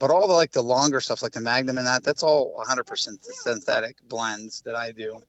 but 0.00 0.10
all 0.10 0.26
the 0.26 0.34
like 0.34 0.50
the 0.50 0.62
longer 0.62 1.00
stuff 1.00 1.22
like 1.22 1.32
the 1.32 1.40
magnum 1.40 1.78
and 1.78 1.86
that 1.86 2.02
that's 2.02 2.24
all 2.24 2.60
100% 2.68 3.18
synthetic 3.22 3.96
blends 4.08 4.60
that 4.62 4.74
i 4.74 4.90
do 4.90 5.22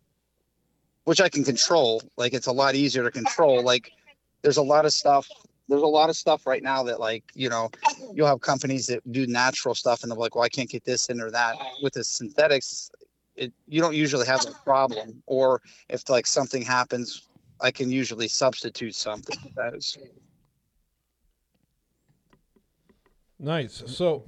which 1.03 1.21
i 1.21 1.29
can 1.29 1.43
control. 1.43 2.01
Like 2.17 2.33
it's 2.33 2.47
a 2.47 2.51
lot 2.51 2.75
easier 2.75 3.03
to 3.03 3.11
control. 3.11 3.63
Like 3.63 3.91
there's 4.41 4.57
a 4.57 4.63
lot 4.63 4.85
of 4.85 4.93
stuff 4.93 5.27
there's 5.71 5.81
a 5.81 5.87
lot 5.87 6.09
of 6.09 6.15
stuff 6.15 6.45
right 6.45 6.61
now 6.63 6.83
that 6.83 6.99
like 6.99 7.23
you 7.33 7.49
know 7.49 7.69
you'll 8.13 8.27
have 8.27 8.41
companies 8.41 8.87
that 8.87 8.99
do 9.11 9.25
natural 9.25 9.73
stuff 9.73 10.03
and 10.03 10.11
they're 10.11 10.19
like 10.19 10.35
well 10.35 10.43
i 10.43 10.49
can't 10.49 10.69
get 10.69 10.83
this 10.83 11.07
in 11.09 11.21
or 11.21 11.31
that 11.31 11.55
with 11.81 11.93
the 11.93 12.03
synthetics 12.03 12.91
it, 13.35 13.53
you 13.67 13.81
don't 13.81 13.95
usually 13.95 14.25
have 14.25 14.45
a 14.45 14.51
problem 14.63 15.23
or 15.25 15.61
if 15.89 16.07
like 16.09 16.27
something 16.27 16.61
happens 16.61 17.27
i 17.61 17.71
can 17.71 17.89
usually 17.89 18.27
substitute 18.27 18.93
something 18.93 19.37
that 19.55 19.73
is 19.73 19.97
Nice. 23.41 23.81
So, 23.87 24.25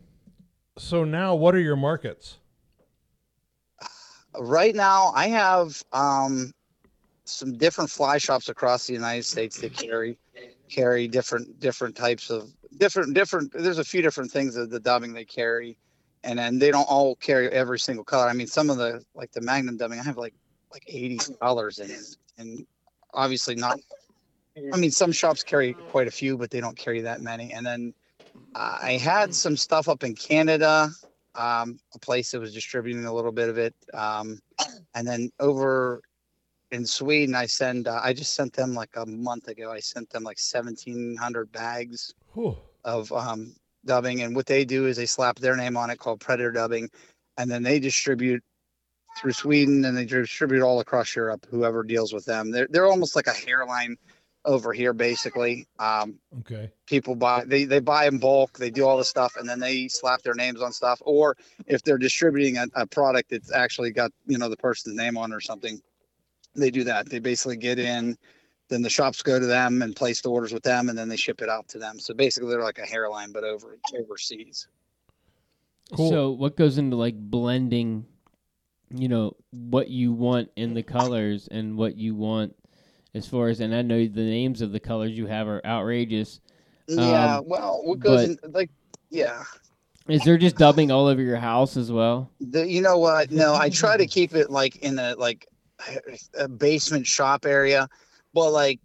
so 0.77 1.03
now 1.03 1.35
what 1.35 1.53
are 1.53 1.59
your 1.59 1.75
markets? 1.75 2.37
Right 4.39 4.73
now, 4.73 5.11
I 5.15 5.27
have 5.27 5.83
um, 5.93 6.51
some 7.25 7.55
different 7.55 7.91
fly 7.91 8.17
shops 8.17 8.49
across 8.49 8.87
the 8.87 8.93
United 8.93 9.25
States 9.25 9.61
that 9.61 9.73
carry 9.73 10.17
carry 10.70 11.07
different 11.07 11.59
different 11.59 11.95
types 11.95 12.30
of 12.30 12.49
different 12.78 13.14
different. 13.14 13.51
There's 13.53 13.80
a 13.80 13.84
few 13.84 14.01
different 14.01 14.32
things 14.32 14.55
of 14.55 14.70
the 14.70 14.80
dubbing 14.80 15.14
they 15.14 15.26
carry, 15.26 15.78
and 16.24 16.39
then 16.39 16.59
they 16.59 16.72
don't 16.72 16.89
all 16.89 17.16
carry 17.16 17.49
every 17.49 17.80
single 17.80 18.03
color. 18.03 18.28
I 18.28 18.34
mean, 18.34 18.47
some 18.47 18.70
of 18.70 18.78
the 18.78 19.03
like 19.16 19.32
the 19.32 19.41
Magnum 19.41 19.78
dubbing, 19.78 19.99
I 19.99 20.03
have 20.03 20.18
like 20.18 20.34
like 20.72 20.84
80 20.88 21.20
colors 21.39 21.80
in 21.80 21.91
it, 21.91 22.16
and 22.38 22.66
obviously 23.14 23.55
not. 23.55 23.80
I 24.72 24.78
mean, 24.78 24.91
some 24.91 25.11
shops 25.11 25.41
carry 25.41 25.74
quite 25.74 26.07
a 26.07 26.11
few, 26.11 26.38
but 26.38 26.51
they 26.51 26.61
don't 26.61 26.78
carry 26.78 27.01
that 27.01 27.22
many. 27.22 27.53
And 27.53 27.66
then 27.66 27.93
uh, 28.53 28.78
I 28.84 28.93
had 28.93 29.34
some 29.34 29.57
stuff 29.57 29.89
up 29.89 30.03
in 30.03 30.14
Canada 30.14 30.91
um, 31.36 31.80
a 31.95 31.99
place 31.99 32.32
that 32.32 32.39
was 32.39 32.53
distributing 32.53 33.05
a 33.05 33.14
little 33.14 33.32
bit 33.32 33.49
of 33.49 33.57
it. 33.57 33.76
Um, 33.93 34.39
and 34.95 35.07
then 35.07 35.32
over 35.39 36.01
in 36.74 36.86
Sweden, 36.86 37.36
I 37.36 37.45
send. 37.45 37.88
Uh, 37.88 37.99
I 38.03 38.13
just 38.13 38.34
sent 38.34 38.51
them 38.53 38.74
like 38.74 38.89
a 38.95 39.05
month 39.05 39.47
ago. 39.47 39.71
I 39.71 39.80
sent 39.80 40.09
them 40.09 40.24
like 40.24 40.39
seventeen 40.39 41.15
hundred 41.15 41.51
bags 41.51 42.15
Whew. 42.34 42.57
of 42.84 43.11
um, 43.13 43.55
dubbing, 43.86 44.24
and 44.24 44.36
what 44.36 44.47
they 44.47 44.65
do 44.65 44.88
is 44.88 44.97
they 44.97 45.05
slap 45.05 45.38
their 45.38 45.55
name 45.55 45.78
on 45.78 45.91
it, 45.91 45.99
called 45.99 46.19
Predator 46.19 46.51
Dubbing, 46.51 46.89
and 47.38 47.49
then 47.49 47.61
they 47.61 47.80
distribute 47.80 48.43
through 49.21 49.34
Sweden, 49.34 49.86
and 49.86 49.95
they 49.95 50.05
distribute 50.05 50.63
all 50.63 50.80
across 50.80 51.15
Europe. 51.15 51.45
Whoever 51.49 51.84
deals 51.84 52.11
with 52.11 52.26
them, 52.26 52.49
they're 52.49 52.67
they're 52.69 52.88
almost 52.88 53.15
like 53.15 53.28
a 53.28 53.32
Hareline 53.32 53.95
over 54.43 54.74
here, 54.74 54.93
basically. 54.93 55.67
Um, 55.80 56.19
Okay. 56.39 56.71
people 56.88 57.15
buy 57.15 57.43
they 57.45 57.63
they 57.63 57.80
buy 57.80 58.07
in 58.07 58.17
bulk 58.17 58.57
they 58.57 58.69
do 58.69 58.86
all 58.86 58.97
this 58.97 59.07
stuff 59.07 59.38
and 59.38 59.47
then 59.47 59.59
they 59.59 59.88
slap 59.88 60.21
their 60.24 60.34
names 60.34 60.61
on 60.61 60.74
stuff 60.74 61.01
or 61.05 61.38
if 61.65 61.82
they're 61.84 61.97
distributing 61.97 62.57
a, 62.57 62.65
a 62.74 62.86
product 62.86 63.30
that's 63.30 63.53
actually 63.53 63.91
got 63.91 64.11
you 64.26 64.38
know 64.38 64.49
the 64.49 64.57
person's 64.57 64.95
name 64.95 65.15
on 65.15 65.32
it 65.32 65.36
or 65.36 65.39
something 65.39 65.80
they 66.55 66.69
do 66.71 66.83
that 66.83 67.09
they 67.09 67.19
basically 67.19 67.57
get 67.57 67.79
in 67.79 68.17
then 68.69 68.81
the 68.81 68.89
shops 68.89 69.21
go 69.21 69.39
to 69.39 69.45
them 69.45 69.81
and 69.81 69.95
place 69.95 70.21
the 70.21 70.29
orders 70.29 70.53
with 70.53 70.63
them 70.63 70.89
and 70.89 70.97
then 70.97 71.09
they 71.09 71.15
ship 71.17 71.41
it 71.41 71.49
out 71.49 71.67
to 71.67 71.77
them 71.77 71.99
so 71.99 72.13
basically 72.13 72.49
they're 72.49 72.63
like 72.63 72.79
a 72.79 72.83
Hareline 72.83 73.31
but 73.33 73.43
over 73.43 73.77
overseas 73.99 74.67
Cool. 75.95 76.09
So 76.09 76.31
what 76.31 76.55
goes 76.55 76.77
into 76.77 76.95
like 76.95 77.15
blending, 77.15 78.05
you 78.89 79.09
know, 79.09 79.35
what 79.51 79.89
you 79.89 80.11
want 80.11 80.49
in 80.55 80.73
the 80.73 80.81
colors 80.81 81.47
and 81.51 81.77
what 81.77 81.97
you 81.97 82.15
want 82.15 82.55
as 83.13 83.27
far 83.27 83.49
as 83.49 83.59
and 83.59 83.75
I 83.75 83.81
know 83.83 83.97
the 84.07 84.23
names 84.23 84.61
of 84.61 84.71
the 84.71 84.79
colors 84.79 85.11
you 85.15 85.27
have 85.27 85.47
are 85.47 85.63
outrageous. 85.65 86.39
yeah 86.87 87.37
Um, 87.37 87.43
well 87.47 87.81
what 87.83 87.99
goes 87.99 88.35
but- 88.37 88.45
in 88.45 88.51
like 88.53 88.71
yeah 89.11 89.43
Is 90.07 90.23
there 90.23 90.37
just 90.37 90.55
dubbing 90.55 90.89
all 90.89 91.05
over 91.07 91.21
your 91.21 91.37
house 91.37 91.77
as 91.77 91.91
well? 91.91 92.31
The, 92.39 92.67
you 92.67 92.81
know 92.81 92.97
what? 92.97 93.29
No, 93.31 93.53
I 93.53 93.69
try 93.69 93.95
to 93.97 94.07
keep 94.07 94.33
it 94.33 94.49
like 94.49 94.77
in 94.77 94.97
a 94.97 95.15
like 95.15 95.47
a 96.38 96.47
basement 96.47 97.07
shop 97.07 97.45
area, 97.45 97.88
but 98.34 98.51
like 98.51 98.79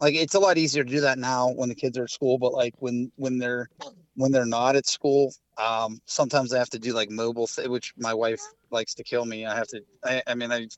like 0.00 0.14
it's 0.14 0.34
a 0.34 0.40
lot 0.40 0.58
easier 0.58 0.84
to 0.84 0.90
do 0.90 1.00
that 1.00 1.18
now 1.18 1.50
when 1.50 1.68
the 1.68 1.74
kids 1.74 1.98
are 1.98 2.04
at 2.04 2.10
school. 2.10 2.38
But 2.38 2.52
like 2.52 2.74
when 2.78 3.10
when 3.16 3.38
they're 3.38 3.68
when 4.16 4.32
they're 4.32 4.44
not 4.44 4.76
at 4.76 4.86
school, 4.86 5.32
um, 5.58 6.00
sometimes 6.06 6.52
I 6.52 6.58
have 6.58 6.70
to 6.70 6.78
do 6.78 6.92
like 6.92 7.10
mobile, 7.10 7.46
th- 7.46 7.68
which 7.68 7.92
my 7.96 8.14
wife 8.14 8.40
likes 8.70 8.94
to 8.94 9.04
kill 9.04 9.24
me. 9.24 9.46
I 9.46 9.54
have 9.54 9.68
to. 9.68 9.80
I, 10.04 10.22
I 10.26 10.34
mean, 10.34 10.52
I 10.52 10.68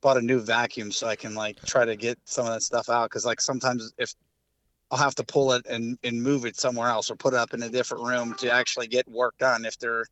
bought 0.00 0.16
a 0.16 0.22
new 0.22 0.40
vacuum 0.40 0.90
so 0.90 1.06
I 1.06 1.16
can 1.16 1.34
like 1.34 1.62
try 1.66 1.84
to 1.84 1.96
get 1.96 2.18
some 2.24 2.46
of 2.46 2.52
that 2.52 2.62
stuff 2.62 2.88
out 2.88 3.10
because 3.10 3.26
like 3.26 3.40
sometimes 3.40 3.92
if 3.98 4.14
I'll 4.90 4.98
have 4.98 5.14
to 5.16 5.24
pull 5.24 5.52
it 5.52 5.66
and, 5.66 5.98
and 6.02 6.22
move 6.22 6.44
it 6.46 6.58
somewhere 6.58 6.88
else 6.88 7.10
or 7.10 7.16
put 7.16 7.34
it 7.34 7.38
up 7.38 7.54
in 7.54 7.62
a 7.62 7.68
different 7.68 8.04
room 8.04 8.34
to 8.38 8.50
actually 8.50 8.88
get 8.88 9.08
work 9.08 9.36
done 9.38 9.64
if 9.64 9.78
they're 9.78 10.04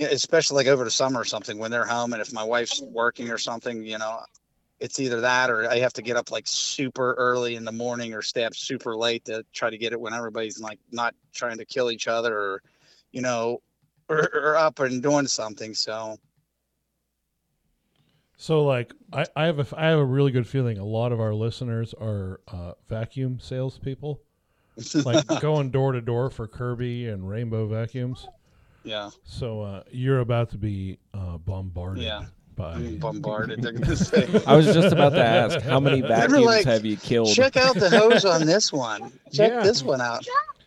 yeah, 0.00 0.08
especially 0.12 0.56
like 0.56 0.66
over 0.66 0.82
the 0.82 0.90
summer 0.90 1.20
or 1.20 1.26
something 1.26 1.58
when 1.58 1.70
they're 1.70 1.84
home 1.84 2.14
and 2.14 2.22
if 2.22 2.32
my 2.32 2.42
wife's 2.42 2.80
working 2.80 3.28
or 3.28 3.36
something, 3.36 3.84
you 3.84 3.98
know, 3.98 4.20
it's 4.78 4.98
either 4.98 5.20
that 5.20 5.50
or 5.50 5.70
I 5.70 5.76
have 5.80 5.92
to 5.92 6.02
get 6.02 6.16
up 6.16 6.30
like 6.30 6.44
super 6.46 7.12
early 7.18 7.54
in 7.54 7.66
the 7.66 7.72
morning 7.72 8.14
or 8.14 8.22
stay 8.22 8.44
up 8.44 8.54
super 8.54 8.96
late 8.96 9.26
to 9.26 9.44
try 9.52 9.68
to 9.68 9.76
get 9.76 9.92
it 9.92 10.00
when 10.00 10.14
everybody's 10.14 10.58
like 10.58 10.78
not 10.90 11.14
trying 11.34 11.58
to 11.58 11.66
kill 11.66 11.90
each 11.90 12.08
other 12.08 12.34
or, 12.34 12.62
you 13.12 13.20
know, 13.20 13.60
or, 14.08 14.30
or 14.32 14.56
up 14.56 14.78
and 14.78 15.02
doing 15.02 15.26
something. 15.26 15.74
So 15.74 16.16
So 18.38 18.64
like 18.64 18.94
I, 19.12 19.26
I 19.36 19.44
have 19.44 19.58
a 19.58 19.66
I 19.78 19.88
have 19.88 19.98
a 19.98 20.04
really 20.04 20.30
good 20.30 20.46
feeling 20.46 20.78
a 20.78 20.84
lot 20.86 21.12
of 21.12 21.20
our 21.20 21.34
listeners 21.34 21.92
are 22.00 22.40
uh, 22.48 22.72
vacuum 22.88 23.38
salespeople, 23.38 24.18
like 25.04 25.26
going 25.42 25.70
door 25.70 25.92
to 25.92 26.00
door 26.00 26.30
for 26.30 26.48
Kirby 26.48 27.06
and 27.06 27.28
Rainbow 27.28 27.66
vacuums. 27.66 28.26
Yeah, 28.84 29.10
So 29.24 29.62
uh, 29.62 29.82
you're 29.90 30.20
about 30.20 30.50
to 30.50 30.58
be 30.58 30.98
uh, 31.14 31.38
bombarded 31.38 32.02
Yeah. 32.04 32.24
by 32.56 32.74
I'm 32.74 32.98
bombarded. 33.06 33.62
They're 33.62 33.72
gonna 33.72 33.96
say, 33.96 34.28
I 34.46 34.56
was 34.56 34.66
just 34.66 34.92
about 34.92 35.10
to 35.10 35.24
ask, 35.24 35.60
how 35.60 35.80
many 35.80 36.00
vacuums 36.00 36.44
like, 36.46 36.64
have 36.66 36.84
you 36.84 36.96
killed? 36.96 37.34
check 37.34 37.56
out 37.56 37.74
the 37.76 37.90
hose 37.90 38.24
on 38.24 38.46
this 38.46 38.72
one. 38.72 39.12
Check 39.32 39.52
Yeah. 39.52 39.62
this 39.62 39.82
one 39.82 40.00
out. 40.00 40.24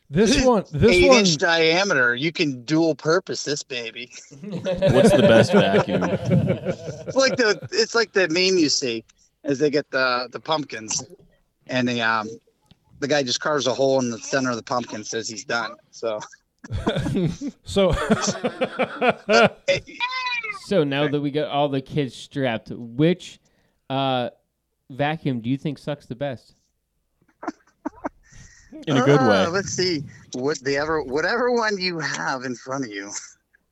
this 0.10 0.44
one. 0.46 0.64
This 0.72 0.92
Eight 0.92 1.08
one. 1.10 1.20
inch 1.20 1.38
diameter. 1.38 2.16
You 2.16 2.32
can 2.32 2.64
dual 2.66 2.96
purpose 2.96 3.44
this 3.44 3.64
baby. 3.64 4.12
What's 4.42 5.12
the 5.12 5.26
best 5.28 5.52
vacuum? 5.54 6.04
It's 6.04 7.16
like 7.16 7.36
the 7.38 7.60
it's 7.72 7.96
like 7.96 8.14
the 8.14 8.28
meme 8.30 8.58
you 8.60 8.70
see 8.70 9.04
as 9.44 9.60
they 9.60 9.70
get 9.70 9.90
the 9.92 10.30
the 10.32 10.40
pumpkins, 10.40 11.04
and 11.68 11.88
the 11.88 12.02
um 12.02 12.28
the 13.00 13.08
guy 13.08 13.22
just 13.24 13.40
carves 13.42 13.68
a 13.68 13.74
hole 13.74 14.00
in 14.00 14.10
the 14.12 14.20
center 14.20 14.50
of 14.52 14.56
the 14.56 14.64
pumpkin, 14.64 15.04
says 15.04 15.28
he's 15.28 15.44
done. 15.46 15.72
So 15.92 16.20
So 17.66 17.92
So 20.66 20.84
now 20.84 21.08
that 21.08 21.20
we 21.22 21.30
got 21.32 21.50
all 21.50 21.68
the 21.70 21.82
kids 21.82 22.16
strapped, 22.16 22.70
which 22.72 23.40
uh, 23.90 24.30
vacuum 24.90 25.42
do 25.42 25.50
you 25.50 25.58
think 25.58 25.78
sucks 25.78 26.06
the 26.06 26.16
best? 26.16 26.56
In 28.88 28.98
a 28.98 29.02
good 29.06 29.20
Uh, 29.20 29.30
way. 29.30 29.48
Let's 29.48 29.70
see 29.72 30.04
what 30.34 30.58
the 30.60 30.78
ever 30.78 31.04
whatever 31.04 31.52
one 31.52 31.78
you 31.78 32.00
have 32.00 32.44
in 32.44 32.56
front 32.56 32.86
of 32.86 32.92
you. 32.92 33.12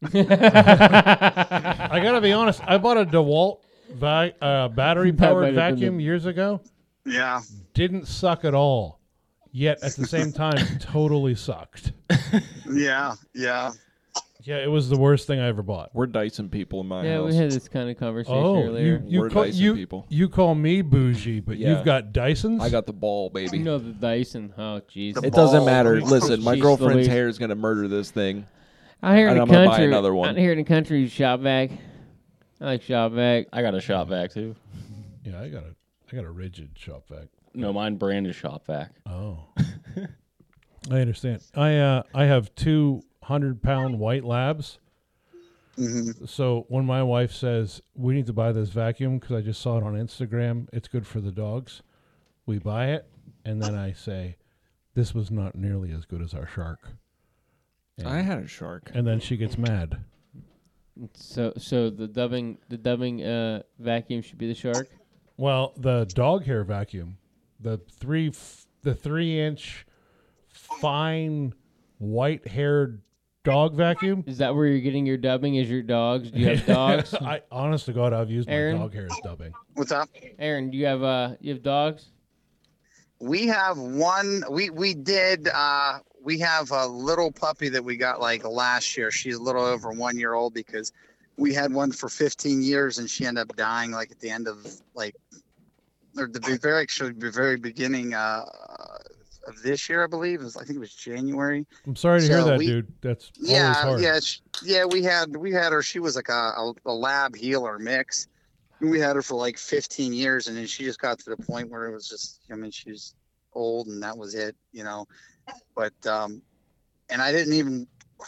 I 0.14 2.00
gotta 2.04 2.22
be 2.22 2.32
honest. 2.34 2.62
I 2.66 2.78
bought 2.78 2.98
a 2.98 3.06
DeWalt 3.06 3.60
va- 3.94 4.34
uh, 4.42 4.68
battery 4.70 5.12
powered 5.14 5.54
vacuum 5.56 6.00
years 6.00 6.26
ago. 6.26 6.62
Yeah, 7.06 7.42
Didn't 7.74 8.08
suck 8.08 8.46
at 8.46 8.54
all. 8.54 9.00
Yet 9.52 9.84
at 9.84 9.96
the 9.96 10.08
same 10.08 10.32
time, 10.32 10.66
totally 10.80 11.36
sucked. 11.36 11.92
yeah, 12.72 13.16
yeah. 13.34 13.72
Yeah, 14.44 14.58
it 14.58 14.72
was 14.72 14.90
the 14.90 14.98
worst 14.98 15.28
thing 15.28 15.40
I 15.40 15.48
ever 15.50 15.62
bought. 15.62 15.92
We're 15.94 16.08
Dyson 16.08 16.50
people 16.50 16.82
in 16.82 16.88
my 16.88 16.98
house. 17.02 17.06
yeah, 17.06 17.16
house. 17.18 17.30
we 17.32 17.36
had 17.36 17.52
this 17.52 17.68
kind 17.68 17.90
of 17.92 17.98
conversation 18.00 18.38
Oh, 18.44 18.64
earlier. 18.64 18.98
you 18.98 19.04
you 19.06 19.20
We're 19.20 19.30
call 19.30 19.44
Dyson 19.44 19.62
you 19.62 19.76
people. 19.76 20.08
you 20.10 20.30
call 20.30 20.56
me 20.56 20.82
bougie, 20.82 21.42
but 21.42 21.58
Yeah. 21.60 21.76
you've 21.76 21.86
got 21.86 22.12
Dysons. 22.12 22.60
I 22.60 22.70
got 22.70 22.88
the 22.88 22.94
ball, 22.94 23.30
baby. 23.30 23.60
You 23.60 23.64
know 23.64 23.78
the 23.78 23.92
Dyson. 23.92 24.52
Oh, 24.58 24.82
jeez. 24.90 25.14
The 25.14 25.28
it 25.28 25.34
doesn't 25.34 25.60
ball. 25.60 25.66
matter. 25.68 26.02
Listen, 26.02 26.42
my 26.42 26.56
Jeez 26.56 26.62
girlfriend's 26.62 26.96
Louise. 26.96 27.08
hair 27.08 27.28
is 27.28 27.38
gonna 27.38 27.54
murder 27.56 27.88
this 27.88 28.10
thing. 28.10 28.48
Out 29.04 29.16
here 29.16 29.28
in 29.28 29.32
and 29.34 29.38
the 29.38 29.42
I'm 29.44 29.48
gonna 29.48 29.66
buy 29.68 29.72
country, 29.74 29.86
another 29.88 30.16
one. 30.16 30.30
out 30.30 30.38
here 30.38 30.54
in 30.54 30.58
the 30.58 30.64
country, 30.64 31.08
shop 31.08 31.42
vac. 31.42 31.70
I 32.60 32.66
like 32.66 32.82
shop 32.82 33.12
vac. 33.12 33.46
I 33.54 33.62
got 33.62 33.76
a 33.76 33.82
shop 33.82 34.08
vac 34.10 34.32
too. 34.34 34.56
yeah, 35.24 35.40
I 35.40 35.50
got 35.50 35.64
a 35.64 35.76
I 36.12 36.16
got 36.16 36.26
a 36.26 36.34
Ridgid 36.34 36.70
shop 36.78 37.04
vac. 37.10 37.28
No, 37.54 37.74
mine 37.74 37.96
brand 37.96 38.28
is 38.28 38.36
shop 38.36 38.66
vac. 38.68 38.92
Oh, 39.06 39.46
I 40.90 41.00
understand. 41.00 41.44
I 41.56 41.78
uh 41.78 42.04
I 42.14 42.26
have 42.26 42.54
two 42.56 43.04
hundred 43.24 43.62
pound 43.62 44.00
white 44.00 44.24
labs. 44.24 44.80
hmm 45.76 46.12
So 46.26 46.66
when 46.70 46.86
my 46.86 47.04
wife 47.04 47.32
says 47.32 47.82
we 47.96 48.14
need 48.14 48.26
to 48.28 48.34
buy 48.34 48.52
this 48.52 48.70
vacuum 48.70 49.20
because 49.20 49.36
I 49.36 49.42
just 49.42 49.62
saw 49.62 49.78
it 49.78 49.84
on 49.84 49.94
Instagram, 49.94 50.68
it's 50.74 50.88
good 50.88 51.06
for 51.06 51.20
the 51.20 51.32
dogs. 51.32 51.82
We 52.46 52.58
buy 52.58 52.92
it, 52.92 53.06
and 53.46 53.62
then 53.62 53.76
I 53.76 53.94
say, 53.94 54.38
"This 54.96 55.14
was 55.14 55.30
not 55.30 55.56
nearly 55.56 55.92
as 55.92 56.06
good 56.06 56.22
as 56.22 56.34
our 56.34 56.48
shark." 56.48 56.90
And, 57.98 58.08
I 58.08 58.22
had 58.22 58.40
a 58.40 58.48
shark. 58.48 58.90
and 58.94 59.06
then 59.06 59.20
she 59.20 59.38
gets 59.38 59.58
mad. 59.58 60.04
So, 61.14 61.54
so 61.58 61.90
the 61.90 62.08
dubbing, 62.08 62.58
the 62.70 62.78
dubbing 62.78 63.24
uh, 63.24 63.62
vacuum 63.80 64.22
should 64.22 64.38
be 64.38 64.48
the 64.48 64.56
shark. 64.56 64.90
Well, 65.38 65.74
the 65.78 66.06
dog 66.06 66.46
hair 66.46 66.64
vacuum, 66.64 67.18
the 67.62 67.78
three, 68.00 68.30
f- 68.30 68.66
the 68.82 68.94
three 68.94 69.40
inch, 69.40 69.86
fine, 70.50 71.54
white 71.98 72.48
haired 72.48 73.02
dog 73.44 73.76
vacuum. 73.76 74.24
Is 74.28 74.40
that 74.40 74.56
where 74.56 74.66
you're 74.66 74.80
getting 74.82 75.06
your 75.06 75.18
dubbing? 75.18 75.56
Is 75.56 75.70
your 75.70 75.82
dogs? 75.82 76.32
Do 76.32 76.40
you 76.40 76.50
have 76.56 76.66
dogs? 76.66 77.14
I 77.14 77.42
honest 77.52 77.86
to 77.86 77.94
God, 77.94 78.14
I've 78.14 78.30
used 78.30 78.50
Aaron? 78.50 78.78
my 78.78 78.84
dog 78.84 78.94
hair 78.94 79.08
as 79.12 79.18
dubbing. 79.24 79.54
What's 79.76 79.92
up? 79.92 80.10
Aaron, 80.40 80.70
do 80.72 80.78
you 80.78 80.86
have 80.86 81.04
uh, 81.04 81.36
you 81.40 81.54
have 81.54 81.64
dogs? 81.64 82.10
We 83.20 83.48
have 83.48 83.78
one. 83.78 84.44
We 84.50 84.70
we 84.72 84.94
did. 84.94 85.48
uh 85.54 86.00
We 86.24 86.40
have 86.40 86.72
a 86.72 86.88
little 86.88 87.32
puppy 87.32 87.70
that 87.70 87.84
we 87.84 87.96
got 87.98 88.20
like 88.20 88.44
last 88.44 88.98
year. 88.98 89.12
She's 89.12 89.36
a 89.36 89.42
little 89.42 89.64
over 89.64 89.92
one 89.92 90.18
year 90.18 90.34
old 90.34 90.54
because 90.54 90.92
we 91.38 91.54
had 91.54 91.74
one 91.74 91.92
for 91.92 92.10
15 92.10 92.62
years 92.62 92.98
and 93.00 93.10
she 93.10 93.26
ended 93.26 93.50
up 93.50 93.56
dying 93.56 93.92
like 93.92 94.12
at 94.12 94.20
the 94.20 94.30
end 94.30 94.48
of 94.48 94.66
like 94.94 95.16
or 96.18 96.28
the 96.28 96.60
very 96.62 96.82
actually 96.82 97.14
the 97.14 97.32
very 97.32 97.58
beginning 97.58 98.14
uh 98.14 98.44
of 99.48 99.62
this 99.64 99.90
year, 99.90 100.04
I 100.04 100.08
believe. 100.08 100.42
Was, 100.44 100.56
I 100.56 100.64
think 100.64 100.78
it 100.78 100.80
was 100.80 100.94
January. 100.94 101.66
I'm 101.88 101.96
sorry 101.96 102.22
to 102.22 102.28
hear 102.28 102.44
that, 102.44 102.60
we- 102.60 102.68
dude. 102.68 102.94
That's 103.02 103.32
Yeah, 103.40 103.74
hard. 103.74 104.02
yeah, 104.02 104.20
sh- 104.20 104.42
yeah. 104.64 104.86
We 104.86 105.02
had 105.04 105.36
we 105.36 105.52
had 105.52 105.72
her. 105.74 105.82
She 105.82 106.00
was 106.00 106.16
like 106.16 106.30
a, 106.30 106.32
a, 106.32 106.74
a 106.86 106.94
lab 106.94 107.36
heeler 107.36 107.80
mix. 107.80 108.28
We 108.82 109.00
had 109.00 109.16
her 109.16 109.22
for 109.22 109.36
like 109.36 109.58
15 109.58 110.12
years, 110.14 110.48
and 110.48 110.58
then 110.58 110.66
she 110.68 110.84
just 110.84 111.00
got 111.00 111.20
to 111.20 111.30
the 111.32 111.38
point 111.38 111.70
where 111.70 111.88
it 111.88 111.94
was 111.94 112.08
just. 112.08 112.42
I 112.52 112.56
mean, 112.56 112.72
she's 112.72 113.16
old, 113.54 113.88
and 113.88 114.02
that 114.04 114.18
was 114.18 114.36
it, 114.36 114.56
you 114.72 114.84
know. 114.84 115.08
But 115.76 115.94
um, 116.06 116.42
and 117.10 117.22
I 117.22 117.32
didn't 117.32 117.54
even. 117.54 117.88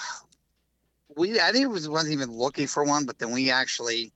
We 1.16 1.40
I 1.40 1.52
think 1.52 1.64
it 1.66 1.68
was 1.68 1.88
wasn't 1.88 2.14
even 2.14 2.32
looking 2.32 2.66
for 2.66 2.84
one, 2.84 3.06
but 3.06 3.20
then 3.20 3.32
we 3.32 3.52
actually. 3.52 4.12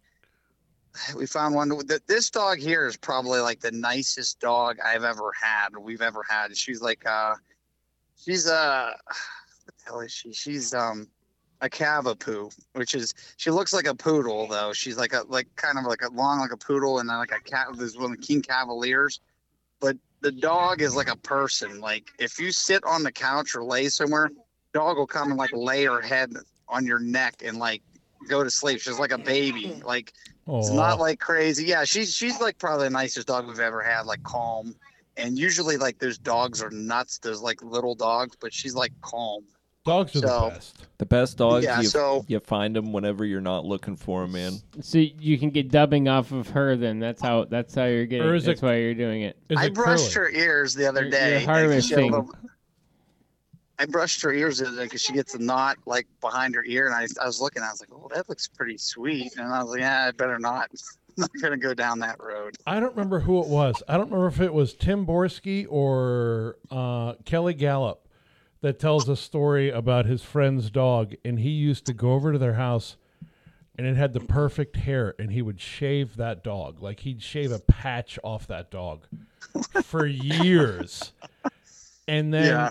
We 1.15 1.25
found 1.25 1.55
one. 1.55 1.69
Th- 1.87 2.01
This 2.07 2.29
dog 2.29 2.59
here 2.59 2.87
is 2.87 2.97
probably 2.97 3.39
like 3.39 3.59
the 3.59 3.71
nicest 3.71 4.39
dog 4.39 4.77
I've 4.83 5.03
ever 5.03 5.31
had. 5.41 5.69
We've 5.77 6.01
ever 6.01 6.23
had. 6.29 6.55
She's 6.57 6.81
like, 6.81 7.05
uh, 7.05 7.35
she's 8.17 8.47
uh, 8.47 8.93
what 9.65 9.77
the 9.77 9.83
hell 9.85 9.99
is 10.01 10.11
she? 10.11 10.33
She's 10.33 10.73
um 10.73 11.07
a 11.61 11.69
cavapoo, 11.69 12.55
which 12.73 12.93
is 12.93 13.13
she 13.37 13.49
looks 13.49 13.73
like 13.73 13.87
a 13.87 13.95
poodle 13.95 14.47
though. 14.47 14.73
She's 14.73 14.97
like 14.97 15.13
a 15.13 15.23
like 15.27 15.47
kind 15.55 15.77
of 15.77 15.85
like 15.85 16.01
a 16.03 16.09
long 16.09 16.39
like 16.39 16.51
a 16.51 16.57
poodle 16.57 16.99
and 16.99 17.09
then 17.09 17.17
like 17.17 17.31
a 17.31 17.39
cat. 17.41 17.67
There's 17.73 17.97
one 17.97 18.11
of 18.11 18.19
the 18.19 18.25
King 18.25 18.41
Cavaliers, 18.41 19.19
but 19.79 19.97
the 20.21 20.31
dog 20.31 20.81
is 20.81 20.95
like 20.95 21.09
a 21.11 21.17
person. 21.17 21.79
Like 21.79 22.07
if 22.19 22.39
you 22.39 22.51
sit 22.51 22.83
on 22.83 23.03
the 23.03 23.11
couch 23.11 23.55
or 23.55 23.63
lay 23.63 23.89
somewhere, 23.89 24.29
dog 24.73 24.97
will 24.97 25.07
come 25.07 25.29
and 25.29 25.37
like 25.37 25.51
lay 25.53 25.85
her 25.85 26.01
head 26.01 26.31
on 26.67 26.85
your 26.85 26.99
neck 26.99 27.41
and 27.43 27.57
like 27.57 27.81
go 28.27 28.43
to 28.43 28.51
sleep. 28.51 28.79
She's 28.79 28.99
like 28.99 29.11
a 29.11 29.17
baby. 29.17 29.81
Like 29.83 30.13
it's 30.49 30.69
not 30.71 30.99
like 30.99 31.19
crazy. 31.19 31.65
Yeah, 31.65 31.83
she's 31.83 32.15
she's 32.15 32.39
like 32.39 32.57
probably 32.57 32.85
the 32.87 32.91
nicest 32.91 33.27
dog 33.27 33.47
we've 33.47 33.59
ever 33.59 33.81
had. 33.81 34.05
Like 34.05 34.23
calm, 34.23 34.75
and 35.17 35.37
usually 35.37 35.77
like 35.77 35.99
those 35.99 36.17
dogs 36.17 36.61
are 36.61 36.69
nuts. 36.71 37.17
There's 37.19 37.41
like 37.41 37.61
little 37.61 37.95
dogs, 37.95 38.35
but 38.39 38.53
she's 38.53 38.75
like 38.75 38.93
calm. 39.01 39.43
Dogs 39.85 40.15
are 40.17 40.19
so- 40.19 40.27
the 40.27 40.49
best. 40.49 40.83
The 40.97 41.05
best 41.05 41.37
dogs, 41.37 41.63
Yeah, 41.63 41.79
you, 41.79 41.87
so- 41.87 42.25
you 42.27 42.39
find 42.39 42.75
them 42.75 42.91
whenever 42.91 43.23
you're 43.23 43.39
not 43.39 43.63
looking 43.65 43.95
for 43.95 44.23
them, 44.23 44.31
man. 44.33 44.53
So 44.81 44.97
you 44.97 45.37
can 45.37 45.49
get 45.51 45.69
dubbing 45.69 46.07
off 46.09 46.31
of 46.31 46.49
her. 46.49 46.75
Then 46.75 46.99
that's 46.99 47.21
how 47.21 47.45
that's 47.45 47.73
how 47.75 47.85
you're 47.85 48.05
getting. 48.05 48.27
Or 48.27 48.33
is 48.35 48.43
That's 48.45 48.61
it- 48.61 48.65
why 48.65 48.77
you're 48.77 48.95
doing 48.95 49.21
it. 49.21 49.37
I 49.55 49.67
it 49.67 49.73
brushed 49.73 50.13
curly? 50.13 50.33
her 50.33 50.39
ears 50.43 50.73
the 50.73 50.87
other 50.87 51.09
day. 51.09 51.41
you're 51.45 51.71
and 51.71 51.83
she 51.83 51.93
had 51.93 52.03
a 52.03 52.11
harvesting. 52.11 52.29
I 53.80 53.86
brushed 53.86 54.21
her 54.23 54.34
ears 54.34 54.61
because 54.61 55.01
she 55.01 55.13
gets 55.13 55.36
a 55.36 55.39
knot 55.39 55.78
like 55.86 56.07
behind 56.19 56.55
her 56.55 56.63
ear, 56.65 56.88
and 56.88 56.95
I, 56.95 57.05
I 57.21 57.25
was 57.28 57.39
looking. 57.39 57.61
I 57.61 57.69
was 57.69 57.82
like, 57.82 57.89
"Oh, 57.91 58.09
that 58.13 58.28
looks 58.28 58.47
pretty 58.47 58.78
sweet," 58.78 59.36
and 59.38 59.53
I 59.53 59.61
was 59.61 59.71
like, 59.71 59.82
"Yeah, 59.82 60.05
I 60.07 60.11
better 60.11 60.39
not. 60.39 60.69
I'm 60.71 60.78
not 61.17 61.32
gonna 61.41 61.57
go 61.57 61.73
down 61.73 61.99
that 61.99 62.19
road." 62.19 62.55
I 62.65 62.80
don't 62.80 62.91
remember 62.91 63.19
who 63.19 63.39
it 63.41 63.47
was. 63.47 63.84
I 63.88 63.93
don't 63.97 64.07
remember 64.11 64.28
if 64.28 64.41
it 64.41 64.53
was 64.53 64.73
Tim 64.73 65.05
Borski 65.05 65.65
or 65.67 66.57
uh, 66.71 67.13
Kelly 67.25 67.53
Galloup 67.53 67.97
that 68.61 68.80
tells 68.80 69.07
a 69.07 69.15
story 69.15 69.69
about 69.69 70.07
his 70.07 70.23
friend's 70.23 70.71
dog, 70.71 71.13
and 71.23 71.39
he 71.39 71.49
used 71.49 71.86
to 71.86 71.93
go 71.93 72.13
over 72.13 72.32
to 72.34 72.39
their 72.39 72.55
house, 72.55 72.97
and 73.78 73.86
it 73.86 73.95
had 73.95 74.13
the 74.13 74.19
perfect 74.21 74.78
hair, 74.78 75.13
and 75.19 75.32
he 75.32 75.43
would 75.43 75.61
shave 75.61 76.17
that 76.17 76.43
dog, 76.43 76.82
like 76.82 77.01
he'd 77.01 77.21
shave 77.21 77.51
a 77.51 77.59
patch 77.59 78.17
off 78.23 78.47
that 78.47 78.71
dog 78.71 79.05
for 79.84 80.07
years, 80.07 81.13
and 82.07 82.34
then 82.34 82.45
Yeah. 82.45 82.69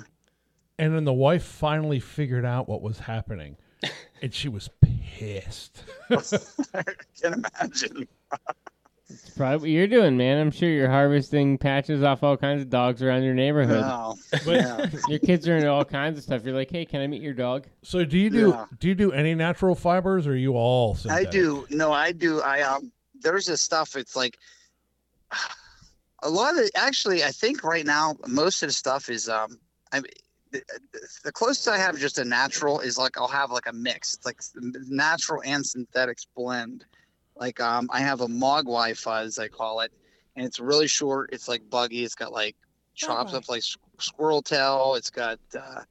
And 0.78 0.94
then 0.94 1.04
the 1.04 1.12
wife 1.12 1.44
finally 1.44 2.00
figured 2.00 2.44
out 2.44 2.68
what 2.68 2.82
was 2.82 2.98
happening, 2.98 3.56
and 4.22 4.32
she 4.34 4.48
was 4.48 4.68
pissed. 4.80 5.84
I 6.10 6.82
can 7.20 7.44
imagine. 7.60 8.08
It's 9.08 9.30
probably 9.30 9.58
what 9.58 9.70
you're 9.70 9.86
doing, 9.86 10.16
man. 10.16 10.38
I'm 10.38 10.50
sure 10.50 10.68
you're 10.68 10.90
harvesting 10.90 11.58
patches 11.58 12.02
off 12.02 12.24
all 12.24 12.36
kinds 12.36 12.62
of 12.62 12.70
dogs 12.70 13.02
around 13.02 13.22
your 13.22 13.34
neighborhood. 13.34 13.82
No. 13.82 14.16
But- 14.32 14.46
yeah. 14.46 14.86
Your 15.08 15.20
kids 15.20 15.46
are 15.46 15.56
into 15.56 15.68
all 15.70 15.84
kinds 15.84 16.18
of 16.18 16.24
stuff. 16.24 16.44
You're 16.44 16.56
like, 16.56 16.72
hey, 16.72 16.84
can 16.84 17.00
I 17.00 17.06
meet 17.06 17.22
your 17.22 17.32
dog? 17.32 17.66
So 17.82 18.04
do 18.04 18.18
you 18.18 18.30
do 18.30 18.48
Yeah. 18.48 18.66
do 18.80 18.88
you 18.88 18.96
do 18.96 19.12
any 19.12 19.36
natural 19.36 19.76
fibers 19.76 20.26
or 20.26 20.32
are 20.32 20.36
you 20.36 20.54
all 20.56 20.98
I 21.08 21.22
do. 21.24 21.66
No, 21.70 21.92
I 21.92 22.10
do. 22.12 22.40
I 22.40 22.62
um. 22.62 22.90
There's 23.20 23.46
this 23.46 23.60
stuff. 23.62 23.94
It's 23.94 24.16
like 24.16 24.38
a 26.22 26.28
lot 26.28 26.58
of. 26.58 26.68
Actually, 26.74 27.22
I 27.22 27.28
think 27.30 27.62
right 27.62 27.86
now 27.86 28.16
most 28.26 28.62
of 28.64 28.68
the 28.68 28.72
stuff 28.72 29.08
is 29.08 29.28
um. 29.28 29.58
I 29.92 30.00
the, 30.52 30.62
the 31.24 31.32
closest 31.32 31.68
I 31.68 31.78
have 31.78 31.98
just 31.98 32.18
a 32.18 32.24
natural 32.24 32.80
is 32.80 32.96
like 32.98 33.18
I'll 33.18 33.28
have 33.28 33.50
like 33.50 33.66
a 33.66 33.72
mix. 33.72 34.14
It's 34.14 34.26
like 34.26 34.40
natural 34.88 35.42
and 35.44 35.64
synthetics 35.64 36.26
blend. 36.34 36.84
Like 37.36 37.60
um, 37.60 37.88
I 37.92 38.00
have 38.00 38.20
a 38.20 38.26
Mogwai 38.28 38.96
fuzz, 38.96 39.38
I 39.38 39.48
call 39.48 39.80
it, 39.80 39.92
and 40.36 40.46
it's 40.46 40.58
really 40.58 40.86
short. 40.86 41.30
It's 41.32 41.48
like 41.48 41.68
buggy. 41.68 42.04
It's 42.04 42.14
got 42.14 42.32
like 42.32 42.56
chops 42.94 43.34
up 43.34 43.48
like 43.48 43.58
s- 43.58 43.76
squirrel 43.98 44.42
tail. 44.42 44.94
It's 44.96 45.10
got 45.10 45.38
uh, 45.58 45.82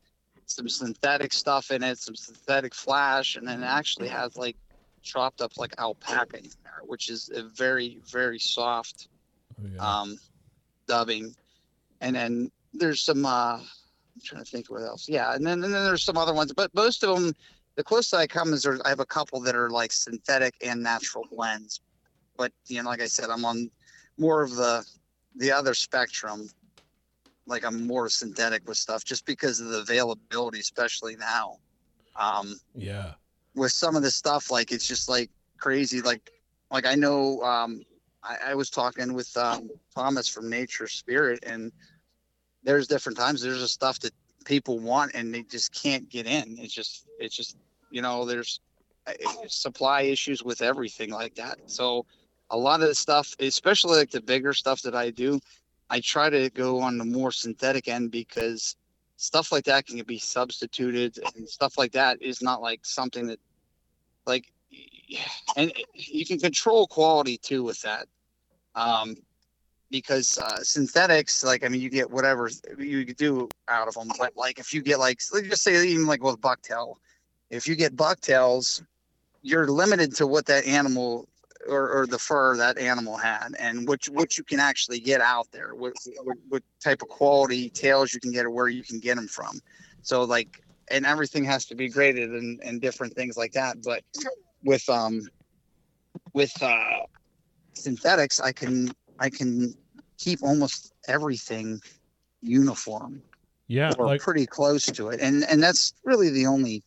some 0.48 0.68
synthetic 0.70 1.34
stuff 1.34 1.70
in 1.72 1.84
it, 1.84 2.00
some 2.00 2.16
synthetic 2.16 2.74
flash, 2.74 3.36
and 3.36 3.48
then 3.48 3.62
it 3.62 3.68
actually 3.68 4.08
has 4.08 4.36
like 4.38 4.56
chopped 5.04 5.42
up 5.42 5.52
like 5.58 5.76
alpaca 5.78 6.38
in 6.38 6.50
there, 6.64 6.80
which 6.86 7.10
is 7.10 7.30
a 7.36 7.44
very 7.44 8.00
very 8.12 8.40
soft 8.40 9.08
Oh, 9.62 9.68
yeah. 9.72 10.02
um, 10.02 10.18
dubbing. 10.88 11.36
And 12.02 12.16
then 12.16 12.52
there's 12.74 13.02
some. 13.04 13.26
Uh, 13.26 13.60
I'm 14.16 14.22
trying 14.24 14.44
to 14.44 14.50
think 14.50 14.70
what 14.70 14.84
else. 14.84 15.08
Yeah, 15.10 15.34
and 15.36 15.46
then 15.46 15.64
and 15.64 15.74
then 15.74 15.84
there's 15.84 16.04
some 16.04 16.18
other 16.18 16.34
ones, 16.34 16.54
but 16.54 16.74
most 16.74 17.04
of 17.04 17.16
them, 17.16 17.34
the 17.76 17.84
closest 17.84 18.14
I 18.14 18.28
come 18.28 18.54
is 18.54 18.64
there, 18.64 18.80
I 18.86 18.90
have 18.90 19.02
a 19.02 19.06
couple 19.06 19.42
that 19.42 19.56
are 19.56 19.70
like 19.70 19.92
synthetic 19.92 20.56
and 20.66 20.82
natural 20.82 21.26
blends. 21.32 21.82
But 22.38 22.52
you 22.68 22.82
know, 22.82 22.90
like 22.90 23.02
I 23.02 23.08
said, 23.08 23.30
I'm 23.30 23.46
on 23.46 23.70
more 24.18 24.42
of 24.42 24.56
the 24.56 24.86
the 25.36 25.52
other 25.52 25.74
spectrum. 25.74 26.50
Like 27.46 27.66
I'm 27.66 27.86
more 27.86 28.10
synthetic 28.10 28.68
with 28.68 28.78
stuff 28.78 29.04
just 29.04 29.26
because 29.26 29.60
of 29.60 29.68
the 29.68 29.80
availability, 29.80 30.60
especially 30.60 31.16
now. 31.18 31.58
Um, 32.16 32.56
yeah. 32.74 33.14
with 33.56 33.74
some 33.74 33.96
of 33.96 34.02
the 34.02 34.12
stuff 34.12 34.50
like 34.50 34.72
it's 34.72 34.88
just 34.88 35.10
like 35.10 35.30
crazy 35.58 36.02
like 36.02 36.32
like 36.72 36.86
i 36.86 36.96
know 36.96 37.42
um 37.42 37.82
i, 38.24 38.38
I 38.48 38.56
was 38.56 38.70
talking 38.70 39.14
with 39.14 39.36
um 39.38 39.70
thomas 39.94 40.28
from 40.28 40.50
nature 40.50 40.88
spirit 40.88 41.40
and 41.46 41.72
there's 42.66 42.88
different 42.88 43.18
times. 43.18 43.42
There's 43.42 43.62
just 43.62 43.74
stuff 43.74 44.00
that 44.00 44.14
people 44.44 44.80
want 44.80 45.14
and 45.16 45.34
they 45.34 45.44
just 45.44 45.74
can't 45.74 46.10
get 46.10 46.26
in. 46.26 46.58
It's 46.60 46.74
just 46.74 47.06
it's 47.20 47.36
just 47.36 47.56
you 47.90 48.02
know 48.02 48.26
there's 48.26 48.60
uh, 49.08 49.14
supply 49.48 50.02
issues 50.02 50.44
with 50.44 50.62
everything 50.62 51.12
like 51.12 51.36
that. 51.36 51.60
So 51.68 52.06
a 52.52 52.58
lot 52.58 52.82
of 52.82 52.88
the 52.88 52.96
stuff 52.96 53.34
especially 53.40 53.98
like 53.98 54.12
the 54.12 54.22
bigger 54.22 54.54
stuff 54.54 54.82
that 54.84 54.96
i 54.96 55.10
do 55.10 55.40
i 55.90 56.00
try 56.00 56.30
to 56.30 56.48
go 56.52 56.80
on 56.80 56.98
the 57.00 57.04
more 57.04 57.32
synthetic 57.32 57.88
end 57.88 58.12
because 58.12 58.76
stuff 59.18 59.52
like 59.52 59.66
that 59.66 59.86
can 59.86 60.02
be 60.04 60.20
substituted 60.20 61.18
and 61.36 61.48
stuff 61.48 61.78
like 61.78 61.92
that 61.92 62.22
is 62.22 62.42
not 62.42 62.62
like 62.62 62.86
something 62.86 63.28
that 63.28 63.40
like 64.26 64.52
and 65.58 65.72
you 65.94 66.26
can 66.26 66.40
control 66.40 66.88
quality 66.88 67.38
too 67.38 67.64
with 67.64 67.82
that. 67.82 68.08
Um 68.76 69.16
because 70.02 70.38
uh, 70.38 70.62
synthetics 70.62 71.44
like 71.44 71.64
i 71.64 71.70
mean 71.70 71.80
you 71.80 71.90
get 71.90 72.10
whatever 72.10 72.50
you 72.78 73.06
do 73.06 73.48
out 73.70 73.88
of 73.88 73.94
them 73.94 74.10
but 74.18 74.36
like 74.36 74.60
if 74.60 74.74
you 74.74 74.82
get 74.82 75.00
like 75.00 75.20
let's 75.34 75.48
just 75.48 75.64
say 75.64 75.88
even 75.88 76.06
like 76.06 76.24
with 76.24 76.40
bucktail. 76.40 76.96
If 77.50 77.68
you 77.68 77.76
get 77.76 77.96
bucktails 77.96 78.84
you're 79.42 79.68
limited 79.68 80.16
to 80.16 80.28
what 80.28 80.48
that 80.48 80.66
animal 80.66 81.30
or, 81.70 81.90
or 81.90 82.08
the 82.08 82.20
fur 82.20 82.58
that 82.58 82.78
animal 82.78 83.16
had 83.16 83.50
and 83.60 83.88
what 83.88 84.04
what 84.08 84.38
you 84.38 84.44
can 84.44 84.60
actually 84.60 85.00
get 85.00 85.22
out 85.22 85.48
there 85.52 85.76
what, 85.76 85.94
what 86.24 86.38
what 86.50 86.64
type 86.84 87.02
of 87.02 87.08
quality 87.08 87.70
tails 87.70 88.14
you 88.14 88.20
can 88.20 88.32
get 88.32 88.46
or 88.46 88.52
where 88.52 88.68
you 88.68 88.84
can 88.84 89.00
get 89.00 89.16
them 89.16 89.28
from. 89.28 89.60
So 90.02 90.24
like 90.24 90.62
and 90.90 91.06
everything 91.06 91.44
has 91.46 91.66
to 91.66 91.76
be 91.76 91.88
graded 91.90 92.32
and, 92.32 92.60
and 92.64 92.82
different 92.82 93.14
things 93.14 93.38
like 93.38 93.54
that 93.54 93.82
but 93.84 94.04
with 94.64 94.88
um 94.90 95.22
with 96.34 96.54
uh 96.62 97.06
synthetics 97.74 98.40
i 98.40 98.52
can 98.52 98.92
i 99.20 99.30
can 99.30 99.74
keep 100.26 100.42
almost 100.42 100.92
everything 101.08 101.80
uniform 102.42 103.22
Yeah. 103.68 103.94
or 103.98 104.08
Like 104.08 104.22
pretty 104.22 104.48
close 104.48 104.86
to 104.98 105.10
it. 105.10 105.20
And 105.22 105.44
and 105.52 105.62
that's 105.62 105.94
really 106.04 106.30
the 106.32 106.48
only 106.48 106.84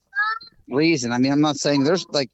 reason. 0.69 1.13
I 1.13 1.19
mean 1.19 1.33
i'm 1.33 1.41
not 1.41 1.57
saying 1.57 1.85
there's 1.85 2.05
like 2.11 2.31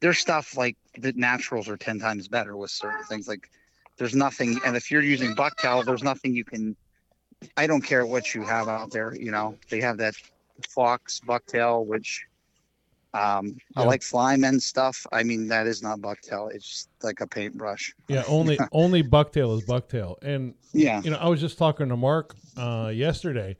there's 0.00 0.18
stuff 0.18 0.56
like 0.56 0.76
the 1.04 1.12
naturals 1.14 1.68
are 1.68 1.76
10 1.76 1.98
times 2.00 2.26
better 2.26 2.56
with 2.56 2.70
certain 2.70 3.04
things. 3.10 3.28
Like 3.28 3.44
there's 3.98 4.14
nothing 4.14 4.58
and 4.64 4.76
if 4.80 4.90
you're 4.90 5.02
using 5.14 5.34
bucktail 5.42 5.84
there's 5.84 6.02
nothing 6.02 6.34
you 6.34 6.44
can 6.52 6.74
i 7.62 7.66
don't 7.66 7.82
care 7.92 8.04
what 8.06 8.34
you 8.34 8.42
have 8.54 8.66
out 8.68 8.90
there 8.90 9.14
you 9.14 9.30
know. 9.30 9.56
They 9.70 9.80
have 9.88 9.98
that 9.98 10.14
fox 10.76 11.20
bucktail 11.30 11.84
which 11.92 12.26
um 13.14 13.56
i 13.76 13.82
Yeah. 13.82 13.88
like 13.88 14.02
flyman 14.02 14.60
stuff 14.60 15.04
i 15.12 15.22
mean 15.22 15.48
that 15.48 15.66
is 15.66 15.82
not 15.82 15.98
bucktail 16.00 16.52
it's 16.54 16.66
just 16.68 16.88
like 17.02 17.20
a 17.20 17.26
paintbrush 17.26 17.92
yeah, 18.08 18.22
only 18.28 18.58
only 18.72 19.02
bucktail 19.02 19.56
is 19.58 19.64
bucktail. 19.64 20.16
And 20.22 20.54
yeah 20.72 21.00
you 21.02 21.10
know, 21.10 21.16
I 21.16 21.28
was 21.28 21.40
just 21.40 21.58
talking 21.58 21.88
to 21.88 21.96
Mark 21.96 22.34
uh 22.56 22.90
yesterday. 22.94 23.56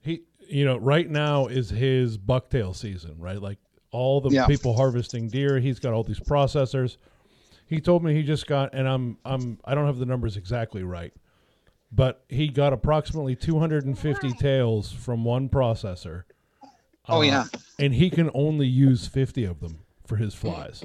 He 0.00 0.22
you 0.48 0.64
know, 0.64 0.76
right 0.76 1.10
now 1.10 1.46
is 1.46 1.70
his 1.70 2.16
bucktail 2.18 2.74
season, 2.76 3.16
right? 3.18 3.42
Like 3.42 3.58
all 3.90 4.20
the 4.20 4.30
Yeah. 4.30 4.46
people 4.46 4.76
harvesting 4.76 5.28
deer, 5.28 5.58
he's 5.58 5.80
got 5.80 5.92
all 5.92 6.04
these 6.04 6.20
processors. 6.20 6.96
He 7.66 7.80
told 7.80 8.04
me 8.04 8.14
he 8.14 8.22
just 8.22 8.46
got 8.46 8.72
and 8.72 8.86
I'm 8.88 9.18
I'm 9.24 9.58
I 9.64 9.74
don't 9.74 9.86
have 9.86 9.98
the 9.98 10.06
numbers 10.06 10.36
exactly 10.36 10.84
right. 10.84 11.12
but 11.90 12.24
he 12.28 12.48
got 12.48 12.72
approximately 12.72 13.34
250 13.34 14.32
tails 14.34 14.92
from 14.92 15.24
one 15.24 15.48
processor. 15.48 16.24
Oh, 17.08 17.18
Uh, 17.18 17.22
yeah. 17.22 17.44
and 17.78 17.94
he 17.94 18.10
can 18.10 18.30
only 18.34 18.66
use 18.66 19.06
50 19.06 19.44
of 19.44 19.60
them 19.60 19.78
for 20.06 20.16
his 20.16 20.34
flies. 20.34 20.82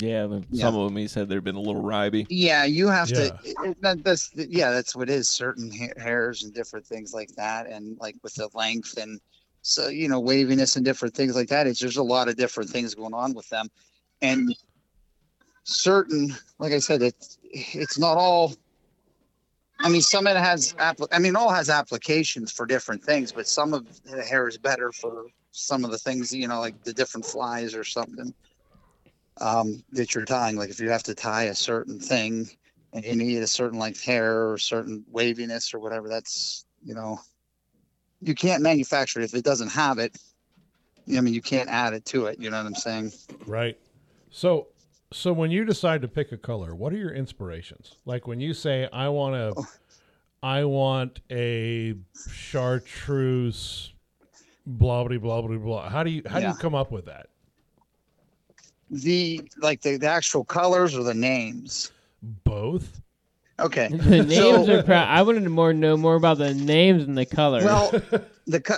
Yeah, 0.00 0.26
the- 0.26 0.44
Yeah. 0.50 0.64
some 0.66 0.76
of 0.76 0.88
them 0.88 0.96
he 0.96 1.06
said 1.08 1.28
they've 1.28 1.42
been 1.42 1.54
a 1.56 1.60
little 1.60 1.82
ribey. 1.82 2.26
Yeah, 2.28 2.64
you 2.64 2.88
have 2.88 3.08
Yeah. 3.10 3.16
to. 3.30 3.38
it- 3.64 3.80
that- 3.82 4.02
that's 4.04 4.30
yeah, 4.34 4.70
that's 4.70 4.94
what 4.96 5.08
it 5.08 5.14
is. 5.14 5.28
Certain 5.28 5.70
hairs 5.96 6.42
and 6.42 6.52
different 6.52 6.86
things 6.86 7.14
like 7.14 7.30
that, 7.36 7.66
and 7.68 7.96
like 8.00 8.16
with 8.22 8.34
the 8.34 8.48
length 8.54 8.96
and 8.96 9.20
so 9.62 9.88
you 9.88 10.08
know 10.08 10.20
waviness 10.20 10.76
and 10.76 10.84
different 10.84 11.14
things 11.14 11.34
like 11.36 11.48
that. 11.48 11.66
It's 11.66 11.80
there's 11.80 11.96
a 11.96 12.02
lot 12.02 12.28
of 12.28 12.36
different 12.36 12.70
things 12.70 12.94
going 12.94 13.14
on 13.14 13.32
with 13.34 13.48
them, 13.48 13.68
and 14.22 14.54
certain, 15.64 16.34
like 16.58 16.72
I 16.72 16.78
said, 16.78 17.02
it's 17.02 17.38
it's 17.52 17.98
not 17.98 18.16
all. 18.16 18.54
I 19.80 19.88
mean, 19.88 20.00
some 20.02 20.26
of 20.26 20.36
it 20.36 20.40
has. 20.40 20.72
Appli- 20.74 21.08
I 21.12 21.18
mean, 21.18 21.36
all 21.36 21.50
has 21.50 21.68
applications 21.68 22.50
for 22.50 22.66
different 22.66 23.04
things, 23.04 23.30
but 23.30 23.46
some 23.46 23.74
of 23.74 23.86
the 24.04 24.22
hair 24.24 24.48
is 24.48 24.56
better 24.58 24.90
for 24.90 25.26
some 25.56 25.84
of 25.84 25.90
the 25.90 25.98
things. 25.98 26.34
You 26.34 26.48
know, 26.48 26.60
like 26.60 26.82
the 26.84 26.92
different 26.92 27.26
flies 27.26 27.74
or 27.74 27.84
something 27.84 28.34
um, 29.40 29.82
that 29.92 30.14
you're 30.14 30.24
tying. 30.24 30.56
Like 30.56 30.70
if 30.70 30.80
you 30.80 30.90
have 30.90 31.02
to 31.04 31.14
tie 31.14 31.44
a 31.44 31.54
certain 31.54 31.98
thing 31.98 32.48
and 32.92 33.04
you 33.04 33.16
need 33.16 33.42
a 33.42 33.46
certain 33.46 33.78
length 33.78 34.02
hair 34.02 34.50
or 34.50 34.58
certain 34.58 35.04
waviness 35.10 35.74
or 35.74 35.78
whatever, 35.78 36.08
that's 36.08 36.64
you 36.82 36.94
know, 36.94 37.18
you 38.20 38.34
can't 38.34 38.62
manufacture 38.62 39.20
it 39.20 39.24
if 39.24 39.34
it 39.34 39.44
doesn't 39.44 39.70
have 39.70 39.98
it. 39.98 40.16
I 41.08 41.20
mean, 41.20 41.34
you 41.34 41.42
can't 41.42 41.68
add 41.68 41.92
it 41.92 42.04
to 42.06 42.26
it. 42.26 42.40
You 42.40 42.50
know 42.50 42.56
what 42.56 42.66
I'm 42.66 42.74
saying? 42.74 43.12
Right. 43.46 43.78
So 44.30 44.68
so 45.12 45.32
when 45.32 45.50
you 45.50 45.64
decide 45.64 46.02
to 46.02 46.08
pick 46.08 46.32
a 46.32 46.36
color, 46.36 46.74
what 46.74 46.92
are 46.92 46.96
your 46.96 47.12
inspirations? 47.12 47.94
Like 48.04 48.26
when 48.26 48.40
you 48.40 48.54
say 48.54 48.88
I 48.92 49.08
want 49.08 49.34
to 49.34 49.64
I 50.42 50.64
want 50.64 51.20
a 51.30 51.94
chartreuse 52.30 53.92
blah 54.66 55.04
blah 55.04 55.18
blah 55.18 55.42
blah 55.42 55.56
blah. 55.56 55.88
How 55.88 56.02
do 56.02 56.10
you 56.10 56.22
how 56.26 56.40
do 56.40 56.46
you 56.46 56.54
come 56.54 56.74
up 56.74 56.90
with 56.90 57.06
that? 57.06 57.28
The 58.90 59.42
like 59.58 59.82
the, 59.82 59.96
the 59.96 60.08
actual 60.08 60.44
colors 60.44 60.94
or 60.94 61.02
the 61.02 61.14
names. 61.14 61.90
Both? 62.44 63.00
Okay. 63.58 63.88
The 63.92 64.22
names 64.24 64.34
So- 64.34 64.78
are. 64.78 64.82
Pro- 64.82 64.96
I 64.96 65.22
wanted 65.22 65.44
to 65.44 65.50
more 65.50 65.72
know 65.72 65.96
more 65.96 66.14
about 66.16 66.38
the 66.38 66.54
names 66.54 67.04
and 67.04 67.16
the 67.16 67.26
colors. 67.26 67.64
Well, 67.64 67.90
the 68.46 68.60
co- 68.60 68.76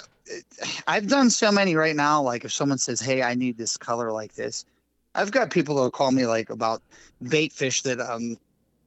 I've 0.86 1.08
done 1.08 1.30
so 1.30 1.50
many 1.50 1.74
right 1.74 1.96
now. 1.96 2.22
Like 2.22 2.44
if 2.44 2.52
someone 2.52 2.78
says, 2.78 3.00
"Hey, 3.00 3.22
I 3.22 3.34
need 3.34 3.58
this 3.58 3.76
color 3.76 4.12
like 4.12 4.34
this," 4.34 4.64
I've 5.14 5.30
got 5.30 5.50
people 5.50 5.74
that 5.76 5.80
will 5.82 5.90
call 5.90 6.10
me 6.12 6.26
like 6.26 6.50
about 6.50 6.82
bait 7.28 7.52
fish 7.52 7.82
that 7.82 8.00
um 8.00 8.36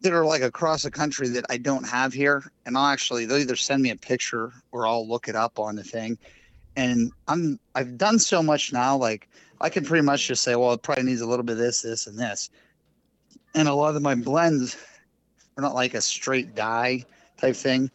that 0.01 0.13
are 0.13 0.25
like 0.25 0.41
across 0.41 0.83
the 0.83 0.91
country 0.91 1.27
that 1.29 1.45
I 1.49 1.57
don't 1.57 1.87
have 1.87 2.13
here, 2.13 2.43
and 2.65 2.77
I'll 2.77 2.87
actually 2.87 3.25
they'll 3.25 3.37
either 3.39 3.55
send 3.55 3.83
me 3.83 3.89
a 3.91 3.95
picture 3.95 4.51
or 4.71 4.87
I'll 4.87 5.07
look 5.07 5.27
it 5.27 5.35
up 5.35 5.59
on 5.59 5.75
the 5.75 5.83
thing. 5.83 6.17
And 6.75 7.11
I'm 7.27 7.59
I've 7.75 7.97
done 7.97 8.19
so 8.19 8.41
much 8.41 8.71
now. 8.71 8.95
Like 8.95 9.29
I 9.59 9.69
can 9.69 9.85
pretty 9.85 10.05
much 10.05 10.27
just 10.27 10.43
say, 10.43 10.55
well, 10.55 10.73
it 10.73 10.81
probably 10.81 11.03
needs 11.03 11.21
a 11.21 11.27
little 11.27 11.43
bit 11.43 11.53
of 11.53 11.59
this, 11.59 11.81
this, 11.81 12.07
and 12.07 12.17
this. 12.17 12.49
And 13.53 13.67
a 13.67 13.73
lot 13.73 13.95
of 13.95 14.01
my 14.01 14.15
blends 14.15 14.77
are 15.57 15.61
not 15.61 15.75
like 15.75 15.93
a 15.93 16.01
straight 16.01 16.55
dye 16.55 17.03
type 17.37 17.55
thing. 17.55 17.91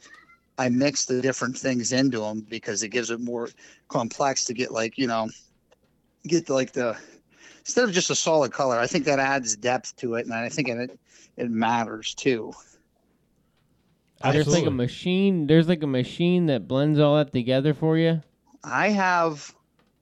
I 0.59 0.69
mix 0.69 1.05
the 1.07 1.21
different 1.21 1.57
things 1.57 1.93
into 1.93 2.21
them 2.21 2.47
because 2.49 2.83
it 2.83 2.89
gives 2.89 3.11
it 3.11 3.21
more 3.21 3.49
complex 3.89 4.45
to 4.47 4.55
get 4.55 4.73
like 4.73 4.97
you 4.97 5.07
know 5.07 5.29
get 6.27 6.49
like 6.49 6.73
the 6.73 6.97
instead 7.61 7.85
of 7.85 7.93
just 7.93 8.11
a 8.11 8.15
solid 8.15 8.53
color. 8.53 8.79
I 8.79 8.87
think 8.87 9.05
that 9.05 9.19
adds 9.19 9.57
depth 9.57 9.97
to 9.97 10.15
it, 10.15 10.27
and 10.27 10.35
I 10.35 10.49
think 10.49 10.69
it 10.69 10.99
it 11.37 11.51
matters 11.51 12.15
too. 12.15 12.53
there's 14.23 14.49
like 14.49 14.67
a 14.67 14.71
machine. 14.71 15.47
There's 15.47 15.69
like 15.69 15.83
a 15.83 15.87
machine 15.87 16.47
that 16.47 16.67
blends 16.67 16.99
all 16.99 17.17
that 17.17 17.33
together 17.33 17.75
for 17.75 17.99
you. 17.99 18.23
I 18.67 18.89
have 18.89 19.55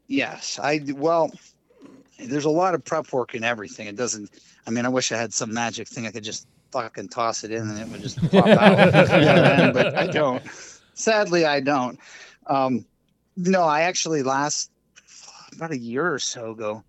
yes, 0.07 0.59
I 0.63 0.81
well. 0.95 1.31
There's 2.19 2.45
a 2.45 2.51
lot 2.51 2.75
of 2.75 2.85
prep 2.85 3.13
work 3.13 3.35
in 3.35 3.45
everything. 3.45 3.87
It 3.87 3.97
doesn't. 3.97 4.31
I 4.67 4.71
mean, 4.71 4.87
I 4.87 4.89
wish 4.89 5.13
I 5.13 5.19
had 5.19 5.35
some 5.35 5.53
magic 5.53 5.89
thing 5.89 6.07
I 6.07 6.11
could 6.11 6.25
just 6.25 6.47
fucking 6.71 7.09
toss 7.09 7.45
it 7.45 7.51
in 7.51 7.69
and 7.69 7.79
it 7.79 7.89
would 7.89 8.01
just 8.01 8.19
pop 8.31 8.47
out. 8.47 8.79
You 8.79 9.27
know 9.27 9.35
what 9.35 9.53
I 9.53 9.65
mean? 9.65 9.73
but 9.73 9.97
I 9.97 10.07
don't. 10.07 10.43
Sadly, 10.95 11.45
I 11.45 11.61
don't. 11.61 11.99
Um, 12.47 12.87
no, 13.37 13.63
I 13.63 13.83
actually 13.83 14.23
last 14.23 14.71
about 15.55 15.73
a 15.73 15.79
year 15.79 16.13
or 16.13 16.19
so 16.19 16.53
ago, 16.53 16.85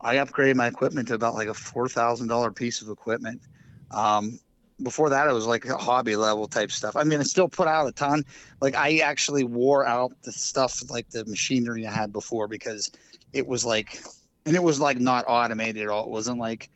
I 0.00 0.16
upgraded 0.16 0.56
my 0.56 0.66
equipment 0.66 1.08
to 1.08 1.14
about 1.14 1.34
like 1.34 1.48
a 1.48 1.54
four 1.54 1.88
thousand 1.88 2.28
dollar 2.28 2.50
piece 2.50 2.82
of 2.82 2.88
equipment. 2.88 3.42
Um, 3.90 4.40
before 4.82 5.10
that, 5.10 5.28
it 5.28 5.32
was 5.32 5.46
like 5.46 5.64
a 5.66 5.76
hobby 5.76 6.16
level 6.16 6.46
type 6.46 6.70
stuff. 6.70 6.96
I 6.96 7.04
mean, 7.04 7.20
I 7.20 7.24
still 7.24 7.48
put 7.48 7.68
out 7.68 7.86
a 7.86 7.92
ton. 7.92 8.24
Like 8.60 8.74
I 8.74 8.98
actually 8.98 9.44
wore 9.44 9.86
out 9.86 10.12
the 10.22 10.32
stuff 10.32 10.82
like 10.90 11.08
the 11.10 11.24
machinery 11.26 11.86
I 11.86 11.92
had 11.92 12.12
before 12.12 12.48
because 12.48 12.90
it 13.32 13.46
was 13.46 13.64
like, 13.64 14.00
and 14.46 14.56
it 14.56 14.62
was 14.62 14.80
like 14.80 14.98
not 14.98 15.24
automated 15.28 15.82
at 15.82 15.88
all. 15.88 16.04
It 16.04 16.10
wasn't 16.10 16.38
like 16.38 16.70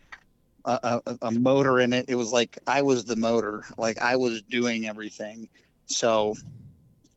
a, 0.64 1.00
a, 1.06 1.18
a 1.22 1.30
motor 1.30 1.80
in 1.80 1.92
it. 1.92 2.06
It 2.08 2.14
was 2.14 2.32
like 2.32 2.58
I 2.66 2.82
was 2.82 3.04
the 3.04 3.16
motor. 3.16 3.64
Like 3.76 3.98
I 4.00 4.16
was 4.16 4.42
doing 4.42 4.86
everything. 4.86 5.48
So 5.86 6.34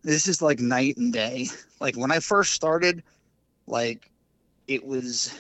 this 0.04 0.28
is 0.28 0.42
like 0.42 0.60
night 0.60 0.98
and 0.98 1.12
day. 1.12 1.50
Like 1.80 1.96
when 1.96 2.12
I 2.12 2.20
first 2.20 2.54
started, 2.54 3.04
like 3.68 4.10
it 4.68 4.86
was 4.86 5.38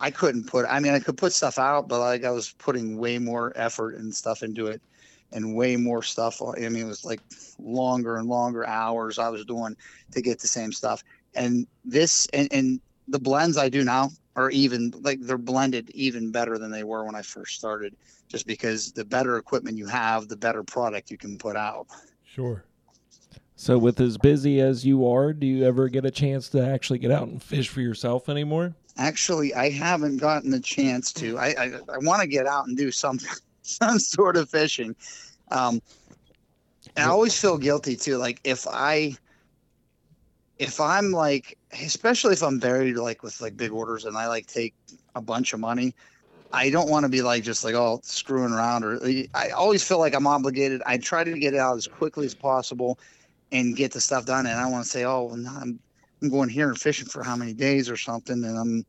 I 0.00 0.10
couldn't 0.10 0.46
put 0.46 0.66
I 0.68 0.80
mean 0.80 0.94
I 0.94 1.00
could 1.00 1.16
put 1.16 1.32
stuff 1.32 1.58
out, 1.58 1.88
but 1.88 2.00
like 2.00 2.24
I 2.24 2.30
was 2.30 2.52
putting 2.58 2.98
way 2.98 3.18
more 3.18 3.52
effort 3.56 3.96
and 3.96 4.14
stuff 4.14 4.42
into 4.42 4.66
it 4.66 4.80
and 5.32 5.54
way 5.54 5.76
more 5.76 6.02
stuff. 6.02 6.40
I 6.42 6.68
mean 6.68 6.84
it 6.84 6.86
was 6.86 7.04
like 7.04 7.20
longer 7.58 8.16
and 8.16 8.28
longer 8.28 8.66
hours 8.66 9.18
I 9.18 9.28
was 9.28 9.44
doing 9.44 9.76
to 10.12 10.22
get 10.22 10.38
the 10.38 10.48
same 10.48 10.72
stuff. 10.72 11.02
And 11.34 11.66
this 11.84 12.26
and, 12.32 12.48
and 12.52 12.80
the 13.08 13.18
blends 13.18 13.56
I 13.56 13.68
do 13.68 13.84
now 13.84 14.10
are 14.36 14.50
even 14.50 14.92
like 15.00 15.20
they're 15.20 15.36
blended 15.38 15.90
even 15.90 16.30
better 16.30 16.58
than 16.58 16.70
they 16.70 16.84
were 16.84 17.04
when 17.04 17.16
I 17.16 17.22
first 17.22 17.56
started. 17.56 17.96
Just 18.28 18.46
because 18.46 18.92
the 18.92 19.04
better 19.04 19.38
equipment 19.38 19.78
you 19.78 19.86
have, 19.86 20.28
the 20.28 20.36
better 20.36 20.62
product 20.62 21.10
you 21.10 21.16
can 21.16 21.38
put 21.38 21.56
out. 21.56 21.86
Sure. 22.24 22.62
So, 23.56 23.76
with 23.76 24.00
as 24.00 24.16
busy 24.16 24.60
as 24.60 24.86
you 24.86 25.10
are, 25.10 25.32
do 25.32 25.44
you 25.44 25.64
ever 25.64 25.88
get 25.88 26.04
a 26.04 26.12
chance 26.12 26.48
to 26.50 26.64
actually 26.64 27.00
get 27.00 27.10
out 27.10 27.26
and 27.26 27.42
fish 27.42 27.68
for 27.68 27.80
yourself 27.80 28.28
anymore? 28.28 28.74
Actually, 28.98 29.54
I 29.54 29.70
haven't 29.70 30.18
gotten 30.18 30.50
the 30.50 30.60
chance 30.60 31.12
to. 31.14 31.38
I 31.38 31.46
I, 31.46 31.72
I 31.94 31.98
want 31.98 32.20
to 32.20 32.28
get 32.28 32.46
out 32.46 32.66
and 32.66 32.76
do 32.76 32.90
some 32.90 33.18
some 33.62 33.98
sort 33.98 34.36
of 34.36 34.50
fishing. 34.50 34.94
Um, 35.50 35.80
and 36.96 37.06
I 37.06 37.08
always 37.08 37.38
feel 37.38 37.58
guilty 37.58 37.96
too. 37.96 38.18
Like 38.18 38.40
if 38.44 38.66
I 38.66 39.16
if 40.58 40.80
I'm 40.80 41.12
like, 41.12 41.56
especially 41.84 42.32
if 42.32 42.42
I'm 42.42 42.58
buried 42.58 42.96
like 42.96 43.22
with 43.22 43.40
like 43.40 43.56
big 43.56 43.70
orders 43.70 44.04
and 44.04 44.16
I 44.16 44.26
like 44.26 44.46
take 44.46 44.74
a 45.14 45.20
bunch 45.20 45.52
of 45.52 45.60
money, 45.60 45.94
I 46.52 46.70
don't 46.70 46.90
want 46.90 47.04
to 47.04 47.08
be 47.08 47.22
like 47.22 47.44
just 47.44 47.64
like 47.64 47.74
oh 47.74 48.00
screwing 48.02 48.52
around 48.52 48.84
or 48.84 48.98
I 49.34 49.50
always 49.50 49.86
feel 49.86 49.98
like 49.98 50.14
I'm 50.14 50.26
obligated. 50.26 50.82
I 50.86 50.98
try 50.98 51.22
to 51.22 51.38
get 51.38 51.54
out 51.54 51.76
as 51.76 51.86
quickly 51.86 52.26
as 52.26 52.34
possible 52.34 52.98
and 53.52 53.76
get 53.76 53.92
the 53.92 54.00
stuff 54.00 54.26
done. 54.26 54.46
And 54.46 54.58
I 54.58 54.68
want 54.68 54.84
to 54.84 54.90
say, 54.90 55.04
oh, 55.04 55.34
no, 55.34 55.50
I'm 55.50 55.78
I'm 56.22 56.30
going 56.30 56.48
here 56.48 56.68
and 56.68 56.78
fishing 56.78 57.06
for 57.06 57.22
how 57.22 57.36
many 57.36 57.54
days 57.54 57.90
or 57.90 57.96
something, 57.96 58.42
and 58.44 58.58
I'm 58.58 58.84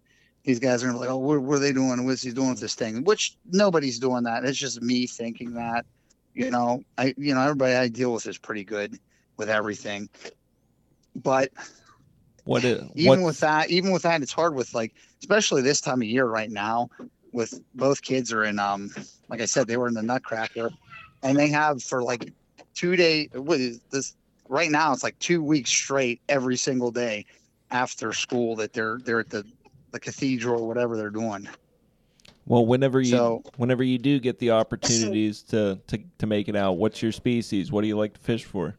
these 0.46 0.60
guys 0.60 0.82
are 0.84 0.88
gonna 0.88 0.98
be 0.98 1.02
like, 1.06 1.10
oh, 1.14 1.18
what, 1.18 1.42
what 1.42 1.56
are 1.58 1.60
they 1.60 1.74
doing? 1.74 2.06
What's 2.06 2.22
he 2.24 2.32
doing 2.32 2.50
with 2.52 2.60
this 2.60 2.76
thing? 2.76 3.04
Which 3.04 3.38
nobody's 3.46 4.00
doing 4.00 4.24
that. 4.24 4.46
It's 4.46 4.58
just 4.58 4.82
me 4.82 5.06
thinking 5.08 5.54
that. 5.54 5.86
You 6.34 6.52
know, 6.52 6.82
I 6.98 7.14
you 7.18 7.34
know 7.36 7.42
everybody 7.42 7.74
I 7.76 7.88
deal 7.90 8.14
with 8.14 8.26
is 8.28 8.38
pretty 8.38 8.64
good 8.64 8.98
with 9.38 9.50
everything, 9.50 10.10
but 11.16 11.52
What? 12.46 12.66
i- 12.66 12.90
even 12.96 13.22
what 13.22 13.28
with 13.28 13.40
that, 13.42 13.70
even 13.70 13.92
with 13.92 14.04
that, 14.04 14.22
it's 14.22 14.34
hard 14.34 14.56
with 14.56 14.74
like, 14.74 14.94
especially 15.22 15.62
this 15.62 15.82
time 15.82 16.02
of 16.02 16.08
year 16.08 16.26
right 16.26 16.50
now, 16.50 16.90
with 17.32 17.60
both 17.76 18.02
kids 18.02 18.34
are 18.34 18.44
in, 18.44 18.60
um, 18.60 18.90
like 19.30 19.42
I 19.42 19.46
said, 19.46 19.68
they 19.68 19.78
were 19.78 19.88
in 19.88 19.94
the 19.94 20.02
Nutcracker, 20.02 20.72
and 21.22 21.38
they 21.38 21.50
have 21.50 21.84
for 21.84 22.02
like 22.02 22.34
two 22.76 22.96
day. 22.96 23.30
What 23.34 23.60
is 23.60 23.82
this? 23.92 24.16
Right 24.50 24.72
now, 24.72 24.92
it's 24.92 25.04
like 25.04 25.18
two 25.20 25.42
weeks 25.44 25.70
straight, 25.70 26.20
every 26.28 26.58
single 26.58 26.92
day 26.92 27.26
after 27.72 28.12
school 28.14 28.56
that 28.58 28.74
they're 28.74 28.98
they're 29.06 29.20
at 29.22 29.30
the 29.30 29.46
the 29.92 30.00
cathedral 30.00 30.62
or 30.64 30.68
whatever 30.68 30.98
they're 30.98 31.10
doing. 31.12 31.48
well, 32.46 32.66
whenever 32.66 33.00
you 33.00 33.12
So- 33.12 33.44
whenever 33.58 33.84
you 33.84 33.98
do 34.00 34.20
get 34.20 34.40
the 34.40 34.52
opportunities 34.52 35.44
to, 35.44 35.80
to 35.88 36.00
to 36.18 36.26
make 36.28 36.50
it 36.50 36.56
out, 36.56 36.74
what's 36.78 37.02
your 37.02 37.12
species? 37.12 37.72
What 37.72 37.82
do 37.82 37.88
you 37.88 37.98
like 37.98 38.14
to 38.16 38.20
fish 38.20 38.44
for? 38.46 38.76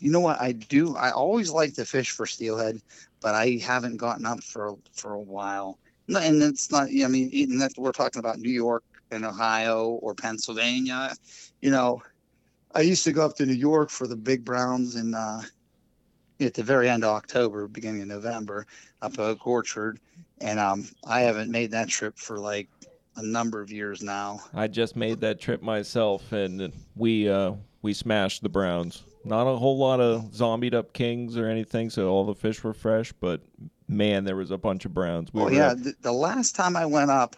You 0.00 0.10
know 0.10 0.20
what 0.20 0.40
I 0.40 0.52
do? 0.52 0.96
I 0.96 1.12
always 1.12 1.50
like 1.50 1.74
to 1.74 1.84
fish 1.84 2.10
for 2.10 2.26
steelhead, 2.26 2.82
but 3.20 3.34
I 3.34 3.58
haven't 3.62 3.96
gotten 3.96 4.26
up 4.26 4.42
for 4.42 4.76
for 4.92 5.14
a 5.14 5.20
while. 5.20 5.78
No, 6.08 6.18
And 6.18 6.42
it's 6.42 6.70
not. 6.70 6.88
I 6.88 7.06
mean, 7.06 7.30
even 7.32 7.58
that 7.58 7.72
we're 7.78 7.92
talking 7.92 8.18
about 8.18 8.38
New 8.38 8.50
York 8.50 8.82
and 9.12 9.24
Ohio 9.24 9.90
or 10.02 10.14
Pennsylvania. 10.14 11.14
You 11.62 11.70
know, 11.70 12.02
I 12.74 12.80
used 12.80 13.04
to 13.04 13.12
go 13.12 13.24
up 13.24 13.36
to 13.36 13.46
New 13.46 13.54
York 13.54 13.90
for 13.90 14.06
the 14.06 14.16
big 14.16 14.44
browns 14.44 14.96
and 14.96 15.14
uh, 15.14 15.42
at 16.40 16.54
the 16.54 16.62
very 16.62 16.88
end 16.88 17.04
of 17.04 17.10
October, 17.10 17.68
beginning 17.68 18.02
of 18.02 18.08
November, 18.08 18.66
up 19.02 19.14
at 19.14 19.20
Oak 19.20 19.46
Orchard, 19.46 20.00
and 20.40 20.58
um, 20.58 20.88
I 21.06 21.20
haven't 21.20 21.50
made 21.50 21.70
that 21.70 21.88
trip 21.88 22.18
for 22.18 22.38
like 22.38 22.68
a 23.16 23.22
number 23.22 23.60
of 23.60 23.70
years 23.70 24.02
now. 24.02 24.40
I 24.52 24.66
just 24.66 24.96
made 24.96 25.20
that 25.20 25.40
trip 25.40 25.62
myself, 25.62 26.32
and 26.32 26.72
we 26.96 27.28
uh, 27.28 27.52
we 27.82 27.94
smashed 27.94 28.42
the 28.42 28.48
Browns. 28.48 29.04
Not 29.24 29.46
a 29.46 29.56
whole 29.56 29.78
lot 29.78 30.00
of 30.00 30.34
zombied 30.34 30.74
up 30.74 30.92
kings 30.92 31.36
or 31.36 31.48
anything, 31.48 31.90
so 31.90 32.08
all 32.08 32.26
the 32.26 32.34
fish 32.34 32.62
were 32.62 32.74
fresh. 32.74 33.12
But 33.12 33.40
man, 33.88 34.24
there 34.24 34.36
was 34.36 34.50
a 34.50 34.58
bunch 34.58 34.84
of 34.84 34.92
Browns. 34.92 35.32
We 35.32 35.42
oh 35.42 35.48
yeah, 35.48 35.74
the, 35.74 35.94
the 36.02 36.12
last 36.12 36.54
time 36.54 36.76
I 36.76 36.86
went 36.86 37.10
up, 37.10 37.36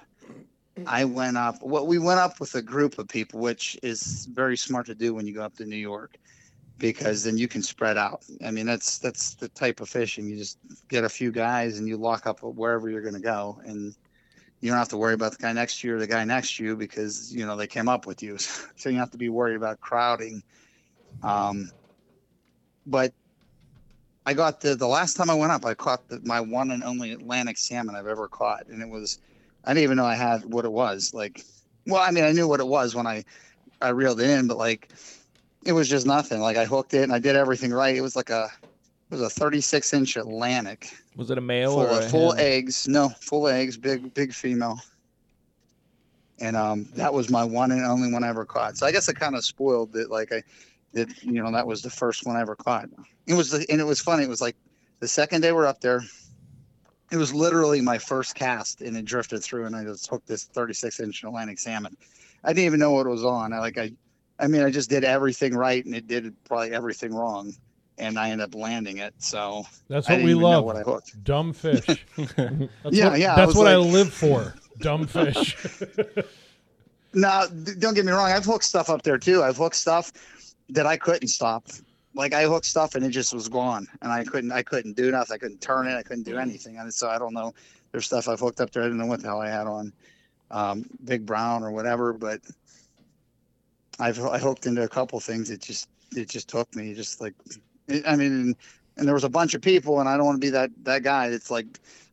I 0.85 1.05
went 1.05 1.37
up. 1.37 1.63
Well, 1.63 1.87
we 1.87 1.99
went 1.99 2.21
up 2.21 2.39
with 2.41 2.55
a 2.55 2.63
group 2.63 2.99
of 2.99 3.09
people, 3.09 3.41
which 3.41 3.79
is 3.83 4.27
very 4.27 4.57
smart 4.57 4.87
to 4.87 4.95
do 4.95 5.15
when 5.15 5.27
you 5.27 5.35
go 5.35 5.43
up 5.43 5.57
to 5.57 5.65
New 5.65 5.77
York, 5.77 6.17
because 6.79 7.25
then 7.25 7.39
you 7.39 7.49
can 7.49 7.63
spread 7.63 7.97
out. 7.97 8.25
I 8.45 8.51
mean, 8.51 8.67
that's 8.67 8.99
that's 8.99 9.35
the 9.35 9.49
type 9.49 9.81
of 9.81 9.89
fishing. 9.89 10.29
You 10.29 10.37
just 10.37 10.59
get 10.89 11.05
a 11.05 11.09
few 11.09 11.33
guys 11.33 11.79
and 11.79 11.89
you 11.89 11.97
lock 11.97 12.27
up 12.27 12.43
wherever 12.43 12.91
you're 12.91 13.01
going 13.01 13.15
to 13.15 13.21
go, 13.21 13.59
and 13.65 13.95
you 14.61 14.71
don't 14.71 14.79
have 14.79 14.89
to 14.91 14.97
worry 14.97 15.15
about 15.15 15.33
the 15.33 15.39
guy 15.39 15.53
next 15.53 15.81
to 15.81 15.89
you 15.89 15.97
or 15.97 15.99
the 15.99 16.07
guy 16.07 16.25
next 16.25 16.57
to 16.57 16.65
you 16.65 16.77
because 16.77 17.35
you 17.35 17.47
know 17.47 17.57
they 17.57 17.67
came 17.67 17.89
up 17.89 18.07
with 18.07 18.23
you. 18.23 18.37
so 18.39 18.89
you 18.89 18.93
don't 18.93 19.01
have 19.01 19.11
to 19.13 19.19
be 19.19 19.31
worried 19.31 19.57
about 19.57 19.81
crowding. 19.81 20.43
Um, 21.23 21.71
but 22.85 23.15
I 24.27 24.35
got 24.35 24.61
the 24.61 24.75
the 24.75 24.87
last 24.87 25.17
time 25.17 25.31
I 25.31 25.35
went 25.35 25.53
up, 25.53 25.65
I 25.65 25.73
caught 25.73 26.07
the, 26.09 26.21
my 26.23 26.41
one 26.41 26.71
and 26.71 26.85
only 26.85 27.13
Atlantic 27.13 27.57
salmon 27.57 27.95
I've 27.95 28.07
ever 28.07 28.29
caught, 28.29 28.67
and 28.67 28.83
it 28.83 28.89
was 28.89 29.19
I 29.67 29.71
didn't 29.71 29.85
even 29.85 29.97
know 29.97 30.07
I 30.07 30.15
had 30.15 30.45
what 30.45 30.65
it 30.65 30.73
was. 30.73 31.13
Like, 31.13 31.45
well, 31.87 32.03
I 32.03 32.11
mean, 32.11 32.25
I 32.25 32.33
knew 32.33 32.49
what 32.49 32.61
it 32.61 32.67
was 32.67 32.95
when 32.95 33.07
I 33.07 33.25
I 33.83 33.89
reeled 33.91 34.21
it 34.21 34.31
in, 34.31 34.47
but 34.47 34.57
like, 34.57 34.91
it 35.65 35.73
was 35.73 35.89
just 35.89 36.07
nothing. 36.07 36.41
Like 36.41 36.57
I 36.57 36.65
hooked 36.65 36.95
it 36.95 37.03
and 37.03 37.13
I 37.13 37.19
did 37.19 37.37
everything 37.37 37.73
right. 37.73 37.95
It 37.95 38.01
was 38.01 38.17
like 38.17 38.31
a 38.31 38.51
it 38.63 39.11
was 39.11 39.21
a 39.21 39.31
36 39.31 39.93
inch 39.93 40.17
Atlantic, 40.17 40.91
was 41.17 41.31
it 41.31 41.39
a 41.39 41.41
male 41.41 41.75
full 41.75 41.83
or 41.83 41.99
a 41.99 42.03
full 42.03 42.33
hen? 42.33 42.45
eggs. 42.45 42.89
No, 42.89 43.09
full 43.21 43.49
eggs, 43.49 43.77
big 43.77 44.15
big 44.15 44.33
female. 44.33 44.81
And 46.39 46.55
um, 46.55 46.89
that 46.97 47.15
was 47.15 47.31
my 47.31 47.45
one 47.45 47.71
and 47.71 47.85
only 47.85 48.13
one 48.13 48.23
I 48.23 48.29
ever 48.29 48.45
caught. 48.45 48.77
So 48.77 48.87
I 48.87 48.93
guess 48.93 49.09
it 49.09 49.17
kind 49.17 49.35
of 49.35 49.45
spoiled 49.45 49.93
that. 49.93 50.11
Like 50.11 50.33
I, 50.33 50.43
that 50.93 51.23
you 51.23 51.43
know 51.43 51.51
that 51.53 51.67
was 51.67 51.83
the 51.83 51.91
first 51.91 52.27
one 52.27 52.37
I 52.37 52.41
ever 52.41 52.57
caught. 52.57 52.89
It 53.27 53.35
was 53.35 53.51
the, 53.51 53.67
and 53.71 53.81
it 53.81 53.85
was 53.85 54.01
funny. 54.01 54.25
It 54.25 54.29
was 54.29 54.41
like 54.41 54.57
the 55.01 55.09
second 55.09 55.41
day 55.41 55.53
we're 55.53 55.67
up 55.67 55.81
there. 55.81 56.03
It 57.11 57.17
was 57.17 57.33
literally 57.33 57.81
my 57.81 57.99
first 57.99 58.35
cast, 58.35 58.81
and 58.83 58.97
it 58.97 59.05
drifted 59.05 59.43
through, 59.43 59.67
and 59.67 59.77
I 59.77 59.85
just 59.85 60.09
hooked 60.09 60.27
this 60.27 60.45
36 60.45 61.01
inch 61.01 61.23
Atlantic 61.25 61.59
salmon. 61.59 61.97
I 62.43 62.49
didn't 62.53 62.67
even 62.67 62.81
know 62.81 62.93
what 62.93 63.07
it 63.07 63.11
was 63.11 63.25
on. 63.25 63.53
I 63.53 63.59
like 63.61 63.79
I, 63.79 63.93
I 64.39 64.49
mean, 64.49 64.63
I 64.63 64.71
just 64.71 64.91
did 64.91 65.05
everything 65.05 65.55
right, 65.55 65.85
and 65.85 65.95
it 65.95 66.07
did 66.07 66.35
probably 66.45 66.73
everything 66.73 67.15
wrong, 67.15 67.55
and 67.99 68.19
I 68.19 68.31
ended 68.31 68.45
up 68.45 68.55
landing 68.55 68.99
it. 68.99 69.15
So 69.19 69.65
That's 69.89 70.09
what 70.09 70.17
didn't 70.17 70.27
we 70.27 70.35
love. 70.35 70.65
what 70.65 70.77
I 70.77 70.83
hooked. 70.83 71.25
Dumb 71.25 71.53
fish. 71.53 72.07
That's 72.17 72.67
Yeah, 72.91 73.11
what, 73.11 73.21
yeah, 73.21 73.35
I 73.35 73.37
That's 73.37 73.49
was 73.49 73.57
what 73.57 73.69
I 73.69 73.77
live 73.77 74.13
for. 74.13 74.55
Dumb 74.81 75.07
fish. 75.07 75.57
now, 77.15 77.47
don't 77.47 77.95
get 77.95 78.05
me 78.05 78.13
wrong. 78.13 78.31
I've 78.31 78.45
hooked 78.45 78.65
stuff 78.65 78.91
up 78.91 79.03
there 79.03 79.19
too. 79.19 79.43
I've 79.43 79.57
hooked 79.57 79.77
stuff 79.77 80.13
that 80.71 80.87
I 80.87 80.97
couldn't 80.97 81.29
stop. 81.29 81.69
Like 82.17 82.33
I 82.33 82.45
hooked 82.45 82.67
stuff 82.67 82.95
and 82.95 83.05
it 83.05 83.11
just 83.11 83.33
was 83.35 83.49
gone, 83.49 83.87
and 84.03 84.11
I 84.11 84.25
couldn't. 84.25 84.51
I 84.51 84.63
couldn't 84.63 84.97
do 84.97 85.11
nothing. 85.11 85.35
I 85.35 85.39
couldn't 85.39 85.61
turn 85.61 85.87
it. 85.87 85.95
I 85.95 86.03
couldn't 86.03 86.25
do 86.25 86.39
anything. 86.39 86.79
And 86.79 86.93
so 86.93 87.09
I 87.09 87.19
don't 87.19 87.35
know. 87.35 87.55
There's 87.93 88.07
stuff 88.07 88.29
I've 88.29 88.41
hooked 88.41 88.61
up 88.61 88.71
there. 88.71 88.83
I 88.83 88.87
didn't 88.87 88.99
know 88.99 89.07
what 89.07 89.21
the 89.21 89.29
hell 89.29 89.41
I 89.41 89.49
had 89.49 89.67
on, 89.67 89.93
um, 90.51 90.87
Big 91.05 91.25
Brown 91.27 91.63
or 91.63 91.71
whatever. 91.71 92.13
But 92.15 92.41
I've 94.01 94.19
I 94.25 94.39
hooked 94.39 94.67
into 94.67 94.83
a 94.83 94.89
couple 94.89 95.21
things. 95.21 95.51
It 95.51 95.61
just 95.61 95.89
it 96.17 96.29
just 96.29 96.49
took 96.49 96.75
me. 96.75 96.95
Just 96.95 97.21
like, 97.21 97.35
it, 97.87 98.03
I 98.07 98.17
mean, 98.17 98.33
and, 98.33 98.57
and 98.97 99.07
there 99.07 99.15
was 99.15 99.25
a 99.25 99.29
bunch 99.29 99.55
of 99.55 99.61
people, 99.61 100.01
and 100.01 100.09
I 100.09 100.17
don't 100.17 100.27
want 100.27 100.41
to 100.41 100.47
be 100.47 100.51
that 100.51 100.71
that 100.85 101.03
guy 101.03 101.29
that's 101.29 101.51
like 101.51 101.67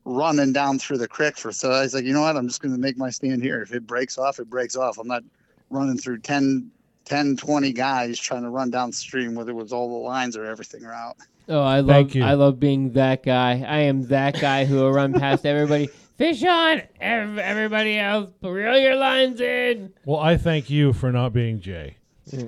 running 0.05 0.51
down 0.51 0.79
through 0.79 0.97
the 0.97 1.07
creek 1.07 1.37
for. 1.37 1.51
So 1.51 1.71
I 1.71 1.81
was 1.81 1.93
like, 1.93 2.03
you 2.03 2.13
know 2.13 2.21
what? 2.21 2.35
I'm 2.35 2.47
just 2.47 2.61
going 2.61 2.73
to 2.73 2.79
make 2.79 2.97
my 2.97 3.09
stand 3.09 3.41
here. 3.41 3.61
If 3.61 3.73
it 3.73 3.87
breaks 3.87 4.17
off, 4.17 4.39
it 4.39 4.49
breaks 4.49 4.75
off. 4.75 4.97
I'm 4.97 5.07
not 5.07 5.23
running 5.69 5.97
through 5.97 6.19
10, 6.19 6.69
10 7.05 7.37
20 7.37 7.73
guys 7.73 8.17
trying 8.19 8.43
to 8.43 8.49
run 8.49 8.69
downstream, 8.69 9.35
whether 9.35 9.51
it 9.51 9.55
was 9.55 9.73
all 9.73 9.89
the 9.89 10.07
lines 10.07 10.35
or 10.37 10.45
everything 10.45 10.85
are 10.85 10.93
out. 10.93 11.17
Oh, 11.49 11.61
I 11.61 11.81
love 11.81 11.87
Thank 11.87 12.15
you. 12.15 12.23
I 12.23 12.35
love 12.35 12.59
being 12.59 12.91
that 12.93 13.23
guy. 13.23 13.65
I 13.67 13.79
am 13.79 14.07
that 14.07 14.39
guy 14.39 14.63
who 14.65 14.75
will 14.77 14.91
run 14.93 15.13
past 15.13 15.45
everybody. 15.45 15.87
Fish 16.17 16.43
on, 16.43 16.83
everybody 17.01 17.97
else. 17.97 18.29
Reel 18.41 18.77
your 18.77 18.95
lines 18.95 19.41
in. 19.41 19.91
well, 20.05 20.19
I 20.19 20.37
thank 20.37 20.69
you 20.69 20.93
for 20.93 21.11
not 21.11 21.33
being 21.33 21.59
Jay. 21.59 21.97
Reel 22.31 22.47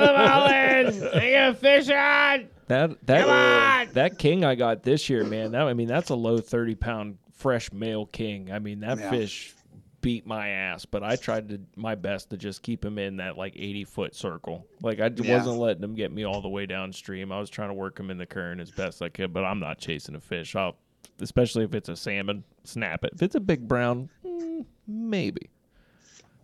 them 0.00 0.16
all 0.16 0.46
in. 0.46 0.86
I 1.14 1.30
got 1.30 1.50
a 1.50 1.54
fish 1.54 1.88
on. 1.90 2.48
That 2.68 3.06
that 3.06 3.20
Come 3.26 3.30
on! 3.30 3.94
that 3.94 4.18
king 4.18 4.44
I 4.44 4.54
got 4.54 4.82
this 4.82 5.08
year, 5.10 5.24
man. 5.24 5.52
That 5.52 5.62
I 5.62 5.74
mean, 5.74 5.88
that's 5.88 6.10
a 6.10 6.14
low 6.14 6.38
thirty 6.38 6.74
pound 6.74 7.18
fresh 7.34 7.72
male 7.72 8.06
king. 8.06 8.50
I 8.50 8.58
mean, 8.58 8.80
that 8.80 8.98
Yeah. 8.98 9.10
fish 9.10 9.54
beat 10.02 10.26
my 10.26 10.48
ass, 10.48 10.84
but 10.84 11.02
I 11.02 11.16
tried 11.16 11.48
to 11.48 11.60
my 11.76 11.94
best 11.94 12.28
to 12.30 12.36
just 12.36 12.62
keep 12.62 12.84
him 12.84 12.98
in 12.98 13.16
that 13.16 13.38
like 13.38 13.54
eighty 13.56 13.84
foot 13.84 14.14
circle. 14.14 14.66
Like 14.82 15.00
I 15.00 15.10
Yeah. 15.16 15.36
wasn't 15.38 15.56
letting 15.58 15.82
him 15.82 15.94
get 15.94 16.12
me 16.12 16.24
all 16.24 16.42
the 16.42 16.48
way 16.50 16.66
downstream. 16.66 17.32
I 17.32 17.40
was 17.40 17.48
trying 17.48 17.70
to 17.70 17.74
work 17.74 17.98
him 17.98 18.10
in 18.10 18.18
the 18.18 18.26
current 18.26 18.60
as 18.60 18.70
best 18.70 19.00
I 19.00 19.08
could, 19.08 19.32
but 19.32 19.44
I'm 19.44 19.60
not 19.60 19.78
chasing 19.78 20.14
a 20.14 20.20
fish. 20.20 20.54
I'll, 20.54 20.76
especially 21.20 21.64
if 21.64 21.74
it's 21.74 21.88
a 21.88 21.96
salmon, 21.96 22.44
snap 22.64 23.04
it. 23.04 23.12
If 23.14 23.22
it's 23.22 23.34
a 23.36 23.40
big 23.40 23.66
brown, 23.66 24.10
mm, 24.24 24.66
maybe. 24.86 25.48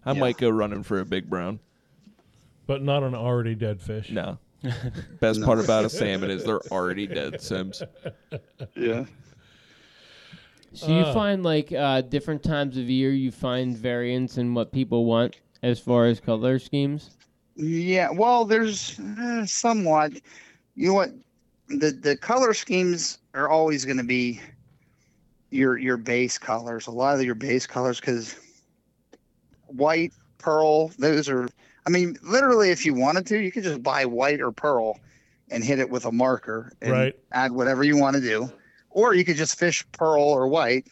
I 0.06 0.12
Yeah. 0.12 0.20
might 0.20 0.38
go 0.38 0.48
running 0.48 0.82
for 0.84 1.00
a 1.00 1.04
big 1.04 1.28
brown. 1.28 1.58
But 2.66 2.82
not 2.82 3.02
an 3.02 3.14
already 3.14 3.54
dead 3.54 3.82
fish. 3.82 4.10
No. 4.10 4.38
Best 5.20 5.42
part 5.42 5.58
about 5.62 5.84
a 5.84 5.88
salmon 5.90 6.30
is 6.30 6.44
they're 6.44 6.60
already 6.72 7.06
dead, 7.06 7.40
Sims. 7.40 7.82
Yeah. 8.76 9.04
So 10.74 10.88
you 10.88 11.02
Uh. 11.02 11.12
find 11.12 11.42
like 11.42 11.72
uh, 11.72 12.02
different 12.02 12.42
times 12.42 12.76
of 12.76 12.88
year, 12.88 13.10
you 13.12 13.30
find 13.30 13.76
variance 13.76 14.38
in 14.38 14.54
what 14.54 14.72
people 14.72 15.04
want 15.04 15.36
as 15.62 15.80
far 15.80 16.06
as 16.06 16.20
color 16.20 16.58
schemes. 16.58 17.10
Yeah. 17.56 18.10
Well, 18.10 18.44
there's 18.44 18.98
uh, 19.00 19.44
somewhat, 19.46 20.12
you 20.76 20.88
know 20.88 20.94
what? 20.94 21.10
The, 21.68 21.90
the 21.90 22.16
color 22.16 22.54
schemes 22.54 23.18
are 23.34 23.48
always 23.48 23.84
going 23.84 23.98
to 23.98 24.04
be 24.04 24.40
your, 25.50 25.76
your 25.76 25.96
base 25.96 26.38
colors, 26.38 26.86
a 26.86 26.90
lot 26.90 27.16
of 27.16 27.24
your 27.24 27.34
base 27.34 27.66
colors, 27.66 28.00
because 28.00 28.36
white, 29.66 30.12
pearl, 30.38 30.88
those 30.98 31.28
are, 31.28 31.48
I 31.86 31.90
mean, 31.90 32.16
literally, 32.22 32.70
if 32.70 32.86
you 32.86 32.94
wanted 32.94 33.26
to, 33.26 33.38
you 33.38 33.50
could 33.50 33.64
just 33.64 33.82
buy 33.82 34.04
white 34.04 34.40
or 34.40 34.52
pearl 34.52 35.00
and 35.50 35.64
hit 35.64 35.78
it 35.78 35.90
with 35.90 36.04
a 36.04 36.12
marker 36.12 36.70
and 36.80 36.92
Right. 36.92 37.16
add 37.32 37.52
whatever 37.52 37.82
you 37.82 37.96
want 37.96 38.14
to 38.16 38.22
do. 38.22 38.50
Or 38.90 39.14
you 39.14 39.24
could 39.24 39.36
just 39.36 39.58
fish 39.58 39.84
pearl 39.92 40.22
or 40.22 40.48
white 40.48 40.86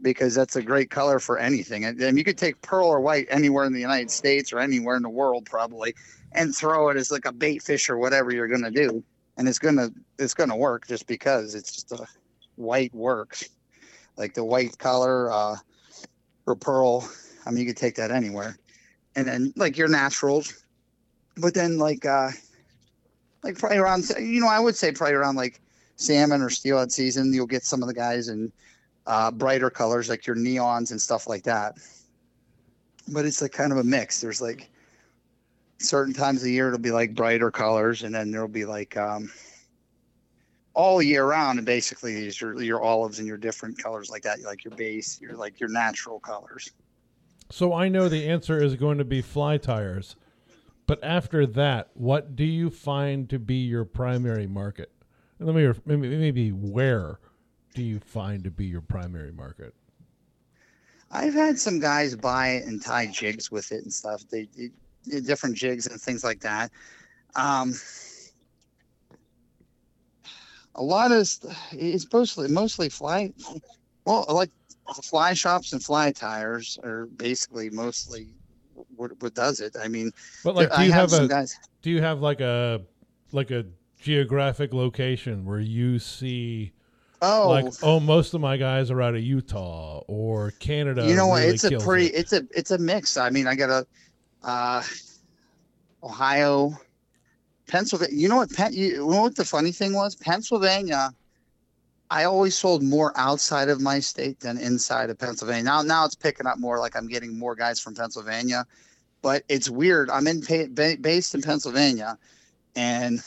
because 0.00 0.34
that's 0.34 0.56
a 0.56 0.62
great 0.62 0.90
color 0.90 1.18
for 1.18 1.38
anything. 1.38 1.84
And, 1.84 2.00
and 2.00 2.18
you 2.18 2.24
could 2.24 2.38
take 2.38 2.60
pearl 2.62 2.88
or 2.88 3.00
white 3.00 3.26
anywhere 3.30 3.64
in 3.64 3.72
the 3.72 3.80
United 3.80 4.10
States 4.10 4.52
or 4.52 4.58
anywhere 4.58 4.96
in 4.96 5.02
the 5.02 5.08
world 5.08 5.46
probably 5.46 5.94
and 6.32 6.54
throw 6.54 6.88
it 6.88 6.96
as 6.96 7.10
like 7.10 7.24
a 7.24 7.32
bait 7.32 7.62
fish 7.62 7.88
or 7.88 7.98
whatever 7.98 8.32
you're 8.32 8.48
going 8.48 8.64
to 8.64 8.70
do. 8.70 9.02
And 9.36 9.48
it's 9.48 9.58
going 9.58 9.76
to, 9.76 9.92
it's 10.18 10.34
to 10.34 10.56
work 10.56 10.86
just 10.86 11.06
because 11.06 11.54
it's 11.54 11.72
just 11.72 11.92
a 11.92 12.06
white 12.56 12.92
works 12.94 13.48
like 14.16 14.34
the 14.34 14.44
white 14.44 14.76
color, 14.78 15.30
uh, 15.30 15.56
or 16.46 16.54
pearl. 16.54 17.08
I 17.46 17.50
mean, 17.50 17.60
you 17.60 17.66
could 17.66 17.78
take 17.78 17.94
that 17.96 18.10
anywhere 18.10 18.58
and 19.14 19.26
then 19.26 19.52
like 19.56 19.76
your 19.76 19.88
naturals, 19.88 20.64
but 21.36 21.54
then 21.54 21.78
like, 21.78 22.04
uh, 22.04 22.30
like 23.42 23.58
probably 23.58 23.78
around, 23.78 24.08
you 24.18 24.40
know, 24.40 24.48
I 24.48 24.60
would 24.60 24.76
say 24.76 24.92
probably 24.92 25.14
around 25.14 25.36
like 25.36 25.60
salmon 26.02 26.42
or 26.42 26.50
steelhead 26.50 26.92
season, 26.92 27.32
you'll 27.32 27.46
get 27.46 27.64
some 27.64 27.82
of 27.82 27.88
the 27.88 27.94
guys 27.94 28.28
in 28.28 28.52
uh, 29.06 29.30
brighter 29.30 29.70
colors 29.70 30.08
like 30.08 30.26
your 30.26 30.36
neons 30.36 30.90
and 30.90 31.00
stuff 31.00 31.26
like 31.26 31.44
that. 31.44 31.76
But 33.08 33.24
it's 33.24 33.42
like 33.42 33.52
kind 33.52 33.72
of 33.72 33.78
a 33.78 33.84
mix. 33.84 34.20
There's 34.20 34.40
like 34.40 34.70
certain 35.78 36.14
times 36.14 36.40
of 36.40 36.44
the 36.44 36.52
year 36.52 36.68
it'll 36.68 36.78
be 36.78 36.92
like 36.92 37.14
brighter 37.14 37.50
colors, 37.50 38.02
and 38.02 38.14
then 38.14 38.30
there'll 38.30 38.48
be 38.48 38.64
like 38.64 38.96
um, 38.96 39.30
all 40.74 41.02
year 41.02 41.26
round. 41.26 41.58
And 41.58 41.66
basically, 41.66 42.14
these 42.14 42.40
your 42.40 42.62
your 42.62 42.82
olives 42.82 43.18
and 43.18 43.26
your 43.26 43.38
different 43.38 43.82
colors 43.82 44.10
like 44.10 44.22
that, 44.22 44.40
like 44.42 44.64
your 44.64 44.74
base, 44.76 45.20
your 45.20 45.34
like 45.34 45.58
your 45.58 45.68
natural 45.68 46.20
colors. 46.20 46.70
So 47.50 47.74
I 47.74 47.88
know 47.88 48.08
the 48.08 48.28
answer 48.28 48.62
is 48.62 48.76
going 48.76 48.98
to 48.98 49.04
be 49.04 49.20
fly 49.20 49.58
tyers. 49.58 50.16
But 50.86 51.02
after 51.02 51.46
that, 51.46 51.90
what 51.94 52.36
do 52.36 52.44
you 52.44 52.70
find 52.70 53.28
to 53.30 53.38
be 53.38 53.56
your 53.56 53.84
primary 53.84 54.46
market? 54.46 54.91
And 55.42 55.52
let 55.52 55.56
me 55.56 55.80
maybe 55.96 56.16
maybe 56.16 56.50
where 56.50 57.18
do 57.74 57.82
you 57.82 57.98
find 57.98 58.44
to 58.44 58.50
be 58.50 58.64
your 58.64 58.80
primary 58.80 59.32
market? 59.32 59.74
I've 61.10 61.34
had 61.34 61.58
some 61.58 61.80
guys 61.80 62.14
buy 62.14 62.50
it 62.50 62.66
and 62.66 62.80
tie 62.80 63.06
jigs 63.06 63.50
with 63.50 63.72
it 63.72 63.82
and 63.82 63.92
stuff. 63.92 64.22
They, 64.30 64.48
they, 64.56 65.20
different 65.20 65.56
jigs 65.56 65.88
and 65.88 66.00
things 66.00 66.22
like 66.22 66.40
that. 66.40 66.70
Um, 67.34 67.74
a 70.76 70.82
lot 70.82 71.10
of 71.10 71.26
it's 71.72 72.12
mostly 72.12 72.48
mostly 72.48 72.88
fly. 72.88 73.32
Well, 74.04 74.24
like 74.28 74.50
fly 75.02 75.34
shops 75.34 75.72
and 75.72 75.82
fly 75.82 76.12
tyers 76.12 76.78
are 76.84 77.06
basically 77.16 77.68
mostly 77.68 78.28
what, 78.94 79.20
what 79.20 79.34
does 79.34 79.58
it. 79.58 79.74
I 79.82 79.88
mean, 79.88 80.12
But 80.44 80.54
like, 80.54 80.70
do 80.70 80.76
I 80.76 80.84
you 80.84 80.92
have 80.92 81.10
some 81.10 81.24
a 81.24 81.28
guys. 81.28 81.58
do 81.82 81.90
you 81.90 82.00
have 82.00 82.20
like 82.20 82.40
a 82.40 82.82
like 83.32 83.50
a 83.50 83.66
geographic 84.02 84.74
location 84.74 85.44
where 85.44 85.60
you 85.60 85.98
see 85.98 86.72
Oh, 87.24 87.48
Like, 87.48 87.72
oh, 87.84 88.00
most 88.00 88.34
of 88.34 88.40
my 88.40 88.56
guys 88.56 88.90
are 88.90 89.00
out 89.00 89.14
of 89.14 89.22
Utah 89.22 90.02
or 90.08 90.50
Canada. 90.58 91.06
you 91.06 91.14
know 91.14 91.28
what? 91.28 91.42
really 91.42 91.54
it's 91.54 91.62
a 91.62 91.78
pretty. 91.78 92.06
it. 92.06 92.14
It's 92.16 92.32
a 92.32 92.42
it's 92.50 92.70
a 92.72 92.78
mix. 92.78 93.16
I 93.16 93.30
mean, 93.30 93.46
I 93.46 93.54
got 93.54 93.70
a 93.70 93.86
uh, 94.42 94.82
Ohio, 96.02 96.76
Pennsylvania. 97.68 98.18
You 98.18 98.28
know 98.28 98.36
what? 98.36 98.52
Pen, 98.52 98.72
you, 98.72 98.86
you 98.86 98.96
know 99.08 99.22
what 99.22 99.36
the 99.36 99.44
funny 99.44 99.70
thing 99.70 99.94
was? 99.94 100.16
Pennsylvania. 100.16 101.14
I 102.10 102.24
always 102.24 102.58
sold 102.58 102.82
more 102.82 103.12
outside 103.16 103.68
of 103.68 103.80
my 103.80 104.00
state 104.00 104.40
than 104.40 104.58
inside 104.58 105.08
of 105.08 105.18
Pennsylvania. 105.18 105.62
Now, 105.62 105.80
now 105.80 106.04
it's 106.04 106.16
picking 106.16 106.46
up 106.46 106.58
more. 106.58 106.80
Like 106.80 106.96
I'm 106.96 107.06
getting 107.06 107.38
more 107.38 107.54
guys 107.54 107.78
from 107.78 107.94
Pennsylvania, 107.94 108.66
but 109.22 109.44
it's 109.48 109.70
weird. 109.70 110.10
I'm 110.10 110.26
in 110.26 110.40
based 111.00 111.36
in 111.36 111.40
Pennsylvania, 111.40 112.18
and 112.74 113.22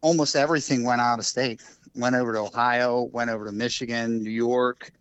almost 0.00 0.36
everything 0.36 0.84
went 0.84 1.00
out 1.00 1.18
of 1.18 1.26
state. 1.26 1.62
Went 1.94 2.14
over 2.14 2.32
to 2.32 2.40
Ohio. 2.40 3.04
Went 3.12 3.30
over 3.30 3.46
to 3.46 3.52
Michigan, 3.52 4.22
New 4.22 4.30
York. 4.30 4.92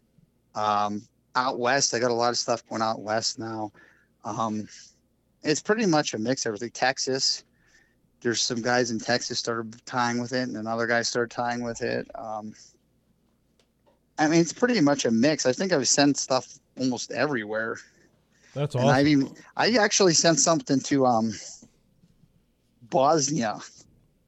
Um, 0.56 1.08
out 1.36 1.60
west, 1.60 1.94
I 1.94 2.00
got 2.00 2.12
a 2.12 2.14
lot 2.14 2.30
of 2.30 2.38
stuff 2.38 2.66
going 2.68 2.82
out 2.82 3.02
west 3.02 3.40
now. 3.40 3.72
Um, 4.24 4.68
it's 5.44 5.62
pretty 5.62 5.86
much 5.86 6.14
a 6.14 6.18
mix. 6.18 6.46
Everything. 6.46 6.72
Texas. 6.72 7.44
There's 8.22 8.42
some 8.42 8.62
guys 8.62 8.90
in 8.90 9.00
Texas 9.00 9.38
started 9.38 9.86
tying 9.86 10.20
with 10.20 10.34
it, 10.34 10.48
and 10.48 10.58
another 10.58 10.88
guy 10.88 11.02
started 11.04 11.30
tying 11.36 11.64
with 11.64 11.82
it. 11.82 12.08
Um, 12.16 12.56
I 14.18 14.28
mean, 14.28 14.40
it's 14.40 14.54
pretty 14.54 14.80
much 14.82 15.06
a 15.06 15.12
mix. 15.12 15.46
I 15.46 15.52
think 15.52 15.74
I've 15.74 15.88
sent 15.88 16.18
stuff 16.18 16.48
almost 16.80 17.12
everywhere, 17.12 17.78
That's 18.54 18.76
and 18.76 18.90
I've 18.90 19.06
awesome. 19.06 19.08
even 19.08 19.34
I 19.58 19.72
actually 19.76 20.14
sent 20.14 20.40
something 20.40 20.80
to 20.80 21.06
um 21.06 21.34
Bosnia 22.90 23.60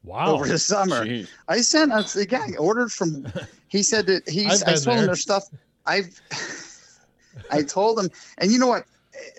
Wow. 0.07 0.33
over 0.33 0.47
the 0.47 0.57
summer. 0.57 1.05
Jeez. 1.05 1.27
I 1.47 1.61
sent 1.61 1.91
uh, 1.91 2.01
the 2.01 2.25
guy 2.25 2.51
ordered 2.57 2.91
from. 2.91 3.27
He 3.67 3.83
said 3.83 4.07
that 4.07 4.27
he's. 4.29 4.63
I've 4.63 4.69
I 4.69 4.73
been 4.73 4.83
told 4.83 4.99
him 4.99 5.05
there. 5.07 5.15
stuff. 5.15 5.43
I've. 5.85 6.21
I 7.51 7.61
told 7.61 7.99
him, 7.99 8.09
and 8.39 8.51
you 8.51 8.57
know 8.57 8.67
what? 8.67 8.85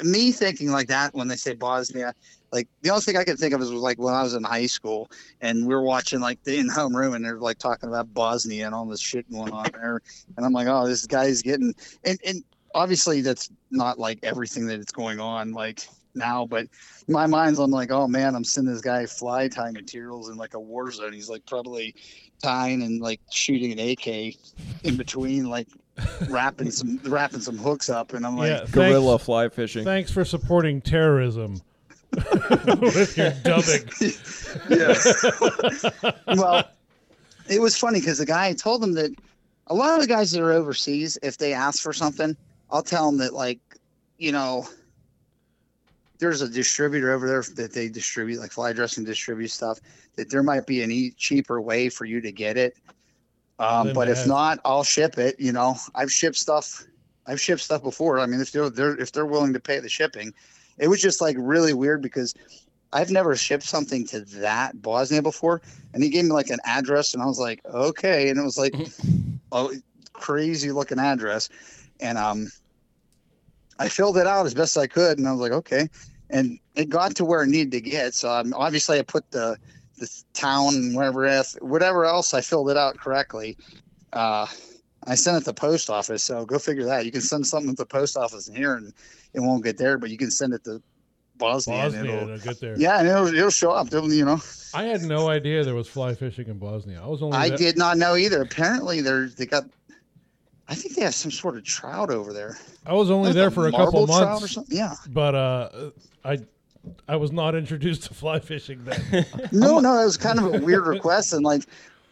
Me 0.02 0.32
thinking 0.32 0.70
like 0.70 0.88
that 0.88 1.14
when 1.14 1.28
they 1.28 1.36
say 1.36 1.54
Bosnia, 1.54 2.14
like 2.52 2.68
the 2.82 2.90
only 2.90 3.02
thing 3.02 3.16
I 3.16 3.24
could 3.24 3.38
think 3.38 3.54
of 3.54 3.60
is 3.60 3.70
was 3.70 3.82
like 3.82 3.98
when 3.98 4.14
I 4.14 4.22
was 4.22 4.34
in 4.34 4.44
high 4.44 4.66
school 4.66 5.10
and 5.40 5.66
we 5.66 5.74
were 5.74 5.82
watching 5.82 6.20
like 6.20 6.42
the 6.44 6.58
in 6.58 6.68
home 6.68 6.94
room 6.96 7.14
and 7.14 7.24
they're 7.24 7.38
like 7.38 7.58
talking 7.58 7.88
about 7.88 8.12
Bosnia 8.14 8.66
and 8.66 8.74
all 8.74 8.86
this 8.86 9.00
shit 9.00 9.30
going 9.30 9.52
on 9.52 9.66
there, 9.72 10.00
and 10.36 10.46
I'm 10.46 10.52
like, 10.52 10.68
oh, 10.68 10.86
this 10.86 11.06
guy's 11.06 11.42
getting 11.42 11.74
and 12.04 12.18
and 12.24 12.44
obviously 12.74 13.20
that's 13.20 13.50
not 13.70 13.98
like 13.98 14.18
everything 14.22 14.66
that 14.66 14.78
is 14.78 14.86
going 14.86 15.20
on 15.20 15.52
like 15.52 15.88
now, 16.18 16.46
but 16.46 16.66
my 17.08 17.26
mind's 17.26 17.58
I'm 17.58 17.70
like, 17.70 17.90
oh 17.90 18.06
man, 18.06 18.34
I'm 18.34 18.44
sending 18.44 18.72
this 18.72 18.82
guy 18.82 19.06
fly 19.06 19.48
tying 19.48 19.74
materials 19.74 20.28
in 20.28 20.36
like 20.36 20.54
a 20.54 20.60
war 20.60 20.90
zone. 20.90 21.12
He's 21.12 21.30
like 21.30 21.46
probably 21.46 21.94
tying 22.42 22.82
and 22.82 23.00
like 23.00 23.20
shooting 23.30 23.72
an 23.72 23.78
AK 23.78 24.34
in 24.84 24.96
between, 24.96 25.48
like 25.48 25.68
wrapping 26.28 26.70
some 26.70 27.00
wrapping 27.04 27.40
some 27.40 27.58
hooks 27.58 27.88
up, 27.88 28.12
and 28.12 28.26
I'm 28.26 28.36
like, 28.36 28.50
yeah, 28.50 28.66
Gorilla 28.70 29.12
thanks, 29.12 29.24
fly 29.24 29.48
fishing. 29.48 29.84
thanks 29.84 30.10
for 30.10 30.24
supporting 30.24 30.80
terrorism 30.80 31.60
with 32.12 33.16
your 33.16 33.30
dubbing. 33.42 33.88
yeah. 34.70 34.94
well, 36.36 36.64
it 37.48 37.60
was 37.60 37.76
funny 37.76 38.00
because 38.00 38.18
the 38.18 38.26
guy 38.26 38.52
told 38.52 38.82
them 38.82 38.94
that 38.94 39.10
a 39.66 39.74
lot 39.74 39.94
of 39.94 40.00
the 40.00 40.06
guys 40.06 40.30
that 40.32 40.42
are 40.42 40.52
overseas, 40.52 41.18
if 41.22 41.38
they 41.38 41.52
ask 41.52 41.82
for 41.82 41.92
something, 41.92 42.36
I'll 42.70 42.82
tell 42.82 43.06
them 43.06 43.18
that 43.18 43.34
like, 43.34 43.58
you 44.18 44.32
know, 44.32 44.66
there's 46.18 46.42
a 46.42 46.48
distributor 46.48 47.12
over 47.12 47.26
there 47.26 47.42
that 47.56 47.72
they 47.72 47.88
distribute 47.88 48.40
like 48.40 48.52
fly 48.52 48.72
dressing 48.72 49.04
distribute 49.04 49.48
stuff 49.48 49.80
that 50.16 50.30
there 50.30 50.42
might 50.42 50.66
be 50.66 50.82
an 50.82 50.90
e- 50.90 51.12
cheaper 51.16 51.60
way 51.60 51.88
for 51.88 52.04
you 52.04 52.20
to 52.20 52.32
get 52.32 52.56
it. 52.56 52.76
Um, 53.58 53.92
but 53.92 54.08
if 54.08 54.18
have- 54.18 54.26
not, 54.26 54.60
I'll 54.64 54.84
ship 54.84 55.18
it. 55.18 55.38
You 55.38 55.52
know, 55.52 55.76
I've 55.94 56.12
shipped 56.12 56.36
stuff. 56.36 56.84
I've 57.26 57.40
shipped 57.40 57.60
stuff 57.60 57.82
before. 57.82 58.18
I 58.20 58.26
mean, 58.26 58.40
if 58.40 58.52
they're, 58.52 58.70
they're 58.70 58.96
if 58.98 59.12
they're 59.12 59.26
willing 59.26 59.52
to 59.52 59.60
pay 59.60 59.80
the 59.80 59.88
shipping, 59.88 60.32
it 60.78 60.88
was 60.88 61.00
just 61.00 61.20
like 61.20 61.36
really 61.38 61.74
weird 61.74 62.02
because 62.02 62.34
I've 62.92 63.10
never 63.10 63.36
shipped 63.36 63.64
something 63.64 64.06
to 64.08 64.20
that 64.20 64.80
Bosnia 64.80 65.22
before, 65.22 65.60
and 65.92 66.02
he 66.02 66.08
gave 66.08 66.24
me 66.24 66.30
like 66.30 66.50
an 66.50 66.60
address, 66.64 67.14
and 67.14 67.22
I 67.22 67.26
was 67.26 67.38
like, 67.38 67.60
okay, 67.66 68.30
and 68.30 68.38
it 68.38 68.42
was 68.42 68.56
like, 68.56 68.74
oh, 69.52 69.72
crazy 70.14 70.72
looking 70.72 70.98
address, 70.98 71.48
and 72.00 72.16
um, 72.16 72.48
I 73.78 73.88
filled 73.88 74.18
it 74.18 74.26
out 74.26 74.46
as 74.46 74.54
best 74.54 74.76
I 74.76 74.86
could, 74.86 75.18
and 75.18 75.28
I 75.28 75.32
was 75.32 75.40
like, 75.40 75.52
okay, 75.52 75.88
and 76.30 76.58
it 76.74 76.88
got 76.88 77.14
to 77.16 77.24
where 77.24 77.42
it 77.42 77.48
needed 77.48 77.70
to 77.72 77.80
get. 77.80 78.14
So 78.14 78.30
um, 78.30 78.52
obviously, 78.54 78.98
I 78.98 79.02
put 79.02 79.30
the 79.30 79.56
the 79.98 80.08
town 80.32 80.74
and 80.74 80.94
whatever 80.94 81.26
else, 81.26 81.56
whatever 81.60 82.04
else, 82.04 82.32
I 82.32 82.40
filled 82.40 82.70
it 82.70 82.76
out 82.76 82.96
correctly. 82.98 83.56
Uh, 84.12 84.46
I 85.06 85.14
sent 85.14 85.36
it 85.36 85.40
to 85.40 85.46
the 85.46 85.54
post 85.54 85.90
office, 85.90 86.22
so 86.22 86.44
go 86.44 86.58
figure 86.58 86.84
that. 86.84 87.04
You 87.04 87.12
can 87.12 87.20
send 87.20 87.46
something 87.46 87.70
to 87.74 87.82
the 87.82 87.86
post 87.86 88.16
office 88.16 88.48
in 88.48 88.54
here, 88.54 88.74
and 88.74 88.92
it 89.32 89.40
won't 89.40 89.64
get 89.64 89.76
there, 89.78 89.98
but 89.98 90.10
you 90.10 90.18
can 90.18 90.30
send 90.30 90.54
it 90.54 90.64
to 90.64 90.82
Bosnia, 91.36 91.76
and 91.84 91.94
Bosnia, 91.94 92.22
it'll, 92.22 92.38
get 92.38 92.60
there. 92.60 92.76
yeah, 92.78 92.98
and 92.98 93.08
it'll, 93.08 93.26
it'll 93.28 93.50
show 93.50 93.70
up. 93.70 93.86
It'll, 93.88 94.12
you 94.12 94.24
know, 94.24 94.40
I 94.74 94.84
had 94.84 95.02
no 95.02 95.28
idea 95.28 95.64
there 95.64 95.74
was 95.74 95.88
fly 95.88 96.14
fishing 96.14 96.48
in 96.48 96.58
Bosnia. 96.58 97.00
I 97.02 97.06
was 97.06 97.22
only 97.22 97.36
I 97.38 97.48
there- 97.48 97.58
did 97.58 97.78
not 97.78 97.96
know 97.96 98.16
either. 98.16 98.42
Apparently, 98.42 99.00
they're 99.00 99.28
they 99.28 99.46
got. 99.46 99.64
I 100.68 100.74
think 100.74 100.94
they 100.94 101.02
have 101.02 101.14
some 101.14 101.30
sort 101.30 101.56
of 101.56 101.64
trout 101.64 102.10
over 102.10 102.32
there. 102.32 102.58
I 102.86 102.92
was 102.92 103.10
only 103.10 103.32
there 103.32 103.50
for 103.50 103.66
a 103.66 103.70
couple 103.72 104.06
trout 104.06 104.20
or 104.20 104.30
months, 104.30 104.52
something. 104.52 104.76
Yeah. 104.76 104.94
but 105.08 105.34
uh, 105.34 105.90
I 106.24 106.38
I 107.08 107.16
was 107.16 107.32
not 107.32 107.54
introduced 107.54 108.04
to 108.04 108.14
fly 108.14 108.38
fishing 108.38 108.84
then. 108.84 109.24
No, 109.52 109.78
no, 109.80 110.00
it 110.00 110.04
was 110.04 110.16
kind 110.16 110.38
of 110.38 110.54
a 110.54 110.58
weird 110.64 110.86
request, 110.86 111.32
and 111.32 111.44
like, 111.44 111.62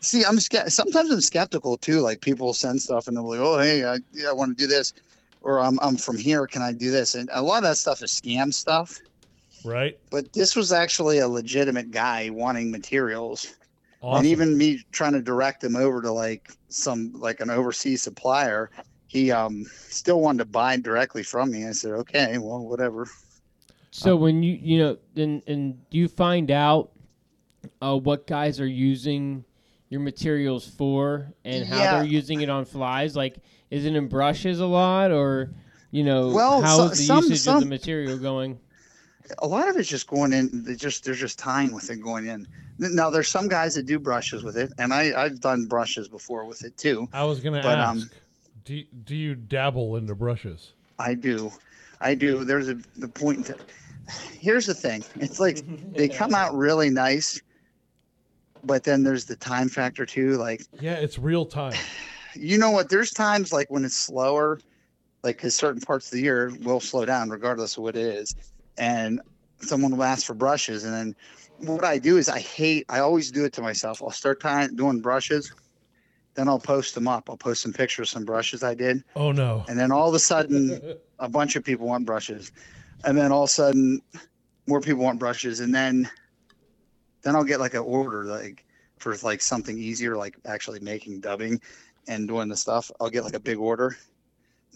see, 0.00 0.24
I'm 0.24 0.38
sometimes 0.40 1.10
I'm 1.10 1.20
skeptical 1.20 1.76
too. 1.76 2.00
Like 2.00 2.20
people 2.20 2.52
send 2.54 2.80
stuff 2.80 3.08
and 3.08 3.16
they're 3.16 3.24
like, 3.24 3.40
"Oh, 3.40 3.58
hey, 3.58 3.84
I, 3.84 3.98
yeah, 4.12 4.30
I 4.30 4.32
want 4.32 4.56
to 4.56 4.62
do 4.62 4.66
this," 4.66 4.94
or 5.42 5.60
"I'm 5.60 5.78
I'm 5.80 5.96
from 5.96 6.16
here, 6.16 6.46
can 6.46 6.62
I 6.62 6.72
do 6.72 6.90
this?" 6.90 7.14
And 7.14 7.28
a 7.32 7.42
lot 7.42 7.58
of 7.58 7.64
that 7.64 7.76
stuff 7.76 8.02
is 8.02 8.10
scam 8.10 8.52
stuff. 8.54 8.98
right? 9.64 9.98
But 10.10 10.32
this 10.32 10.56
was 10.56 10.72
actually 10.72 11.18
a 11.18 11.28
legitimate 11.28 11.90
guy 11.90 12.30
wanting 12.30 12.70
materials. 12.70 13.54
Awesome. 14.06 14.18
and 14.18 14.26
even 14.28 14.56
me 14.56 14.84
trying 14.92 15.14
to 15.14 15.20
direct 15.20 15.64
him 15.64 15.74
over 15.74 16.00
to 16.02 16.12
like 16.12 16.52
some 16.68 17.12
like 17.14 17.40
an 17.40 17.50
overseas 17.50 18.02
supplier 18.02 18.70
he 19.08 19.32
um 19.32 19.64
still 19.88 20.20
wanted 20.20 20.38
to 20.38 20.44
buy 20.44 20.76
directly 20.76 21.24
from 21.24 21.50
me 21.50 21.66
i 21.66 21.72
said 21.72 21.90
okay 21.90 22.38
well 22.38 22.60
whatever 22.64 23.08
So 23.90 24.14
when 24.14 24.44
you 24.44 24.52
you 24.62 24.78
know 24.78 24.98
and 25.16 25.42
and 25.48 25.90
do 25.90 25.98
you 25.98 26.06
find 26.06 26.52
out 26.52 26.92
uh, 27.82 27.96
what 27.98 28.28
guys 28.28 28.60
are 28.60 28.66
using 28.66 29.44
your 29.88 30.00
materials 30.00 30.64
for 30.68 31.32
and 31.44 31.66
how 31.66 31.78
Yeah. 31.78 31.94
they're 31.96 32.04
using 32.04 32.40
it 32.42 32.48
on 32.48 32.64
flies? 32.64 33.16
Like, 33.16 33.38
is 33.70 33.84
it 33.84 33.94
in 33.96 34.06
brushes 34.08 34.60
a 34.60 34.66
lot, 34.66 35.10
or 35.10 35.50
you 35.90 36.04
know, 36.04 36.30
Well, 36.32 36.60
how 36.62 36.76
so- 36.76 36.84
is 36.92 36.98
the 36.98 37.04
some- 37.04 37.24
usage 37.24 37.48
of 37.48 37.60
the 37.60 37.66
material 37.66 38.18
going? 38.18 38.58
a 39.40 39.46
lot 39.48 39.68
of 39.68 39.76
it's 39.76 39.88
just 39.88 40.06
going 40.06 40.32
in 40.32 40.62
they 40.62 40.76
just 40.76 41.04
they're 41.04 41.14
just 41.14 41.38
tying 41.40 41.72
with 41.74 41.90
it 41.90 41.96
going 42.00 42.26
in 42.26 42.46
now 42.78 43.10
there's 43.10 43.28
some 43.28 43.48
guys 43.48 43.74
that 43.74 43.86
do 43.86 43.98
brushes 43.98 44.42
with 44.42 44.56
it 44.56 44.72
and 44.78 44.92
i 44.92 45.12
i've 45.22 45.40
done 45.40 45.64
brushes 45.66 46.08
before 46.08 46.44
with 46.44 46.64
it 46.64 46.76
too 46.76 47.08
I 47.12 47.24
was 47.24 47.40
gonna 47.40 47.62
but, 47.62 47.78
ask, 47.78 47.90
um, 48.02 48.10
do 48.64 48.82
do 49.04 49.16
you 49.16 49.34
dabble 49.34 49.96
into 49.96 50.14
brushes? 50.14 50.72
i 50.98 51.14
do 51.14 51.50
i 52.00 52.14
do 52.14 52.44
there's 52.44 52.68
a 52.68 52.78
the 52.96 53.08
point 53.08 53.46
that 53.46 53.60
here's 54.38 54.66
the 54.66 54.74
thing 54.74 55.04
it's 55.16 55.40
like 55.40 55.62
they 55.94 56.08
come 56.08 56.34
out 56.34 56.54
really 56.54 56.90
nice 56.90 57.40
but 58.66 58.82
then 58.84 59.02
there's 59.02 59.24
the 59.24 59.36
time 59.36 59.68
factor 59.68 60.04
too 60.04 60.36
like 60.36 60.62
Yeah, 60.80 60.94
it's 60.94 61.18
real 61.18 61.46
time. 61.46 61.74
you 62.34 62.58
know 62.58 62.70
what? 62.70 62.88
There's 62.90 63.12
times 63.12 63.52
like 63.52 63.70
when 63.70 63.84
it's 63.84 63.96
slower, 63.96 64.58
like 65.22 65.36
because 65.36 65.54
certain 65.54 65.80
parts 65.80 66.06
of 66.06 66.12
the 66.12 66.20
year 66.20 66.52
will 66.62 66.80
slow 66.80 67.04
down 67.04 67.30
regardless 67.30 67.76
of 67.76 67.84
what 67.84 67.96
it 67.96 68.06
is, 68.06 68.34
and 68.76 69.20
someone 69.60 69.96
will 69.96 70.04
ask 70.04 70.26
for 70.26 70.34
brushes, 70.34 70.84
and 70.84 70.92
then 70.92 71.16
what 71.58 71.84
I 71.84 71.98
do 71.98 72.16
is 72.16 72.28
I 72.28 72.40
hate. 72.40 72.86
I 72.88 73.00
always 73.00 73.30
do 73.30 73.44
it 73.44 73.52
to 73.54 73.62
myself. 73.62 74.02
I'll 74.02 74.10
start 74.10 74.40
tying, 74.40 74.76
doing 74.76 75.00
brushes, 75.00 75.52
then 76.34 76.48
I'll 76.48 76.60
post 76.60 76.94
them 76.94 77.08
up. 77.08 77.28
I'll 77.30 77.36
post 77.36 77.62
some 77.62 77.72
pictures 77.72 78.08
of 78.08 78.12
some 78.12 78.24
brushes 78.24 78.62
I 78.62 78.74
did, 78.74 79.02
Oh 79.14 79.32
no. 79.32 79.64
and 79.68 79.78
then 79.78 79.90
all 79.90 80.08
of 80.08 80.14
a 80.14 80.18
sudden, 80.18 80.94
a 81.18 81.28
bunch 81.28 81.56
of 81.56 81.64
people 81.64 81.86
want 81.86 82.06
brushes, 82.06 82.52
and 83.04 83.16
then 83.16 83.32
all 83.32 83.44
of 83.44 83.48
a 83.50 83.52
sudden, 83.52 84.00
more 84.66 84.80
people 84.80 85.02
want 85.02 85.18
brushes, 85.18 85.60
and 85.60 85.74
then 85.74 86.08
then 87.22 87.34
I'll 87.34 87.44
get 87.44 87.60
like 87.60 87.74
an 87.74 87.80
order 87.80 88.24
like 88.24 88.64
for 88.98 89.16
like 89.22 89.40
something 89.40 89.76
easier, 89.78 90.16
like 90.16 90.36
actually 90.44 90.80
making 90.80 91.20
dubbing 91.20 91.60
and 92.08 92.28
doing 92.28 92.48
the 92.48 92.56
stuff. 92.56 92.90
I'll 93.00 93.10
get 93.10 93.24
like 93.24 93.34
a 93.34 93.40
big 93.40 93.58
order. 93.58 93.96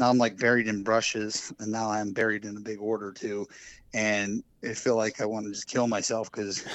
Now 0.01 0.09
I'm 0.09 0.17
like 0.17 0.39
buried 0.39 0.67
in 0.67 0.83
brushes, 0.83 1.53
and 1.59 1.71
now 1.71 1.91
I'm 1.91 2.13
buried 2.13 2.47
in 2.47 2.57
a 2.57 2.61
big 2.61 2.81
order 2.81 3.13
too, 3.13 3.47
and 3.93 4.43
I 4.65 4.73
feel 4.73 4.97
like 4.97 5.21
I 5.21 5.27
want 5.27 5.45
to 5.45 5.53
just 5.53 5.69
kill 5.69 5.87
myself 5.87 6.33
because. 6.33 6.65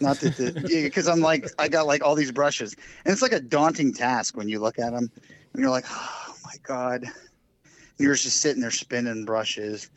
Not 0.00 0.20
that 0.20 0.36
the 0.36 0.52
because 0.84 1.08
I'm 1.08 1.18
like 1.18 1.44
I 1.58 1.66
got 1.66 1.88
like 1.88 2.04
all 2.04 2.14
these 2.14 2.30
brushes. 2.30 2.76
And 3.04 3.12
it's 3.12 3.20
like 3.20 3.32
a 3.32 3.40
daunting 3.40 3.92
task 3.92 4.36
when 4.36 4.48
you 4.48 4.60
look 4.60 4.78
at 4.78 4.92
them 4.92 5.10
and 5.52 5.60
you're 5.60 5.70
like 5.70 5.86
oh 5.90 6.34
my 6.44 6.54
god. 6.62 7.04
You're 7.98 8.14
just 8.14 8.40
sitting 8.40 8.62
there 8.62 8.70
spinning 8.70 9.24
brushes 9.24 9.90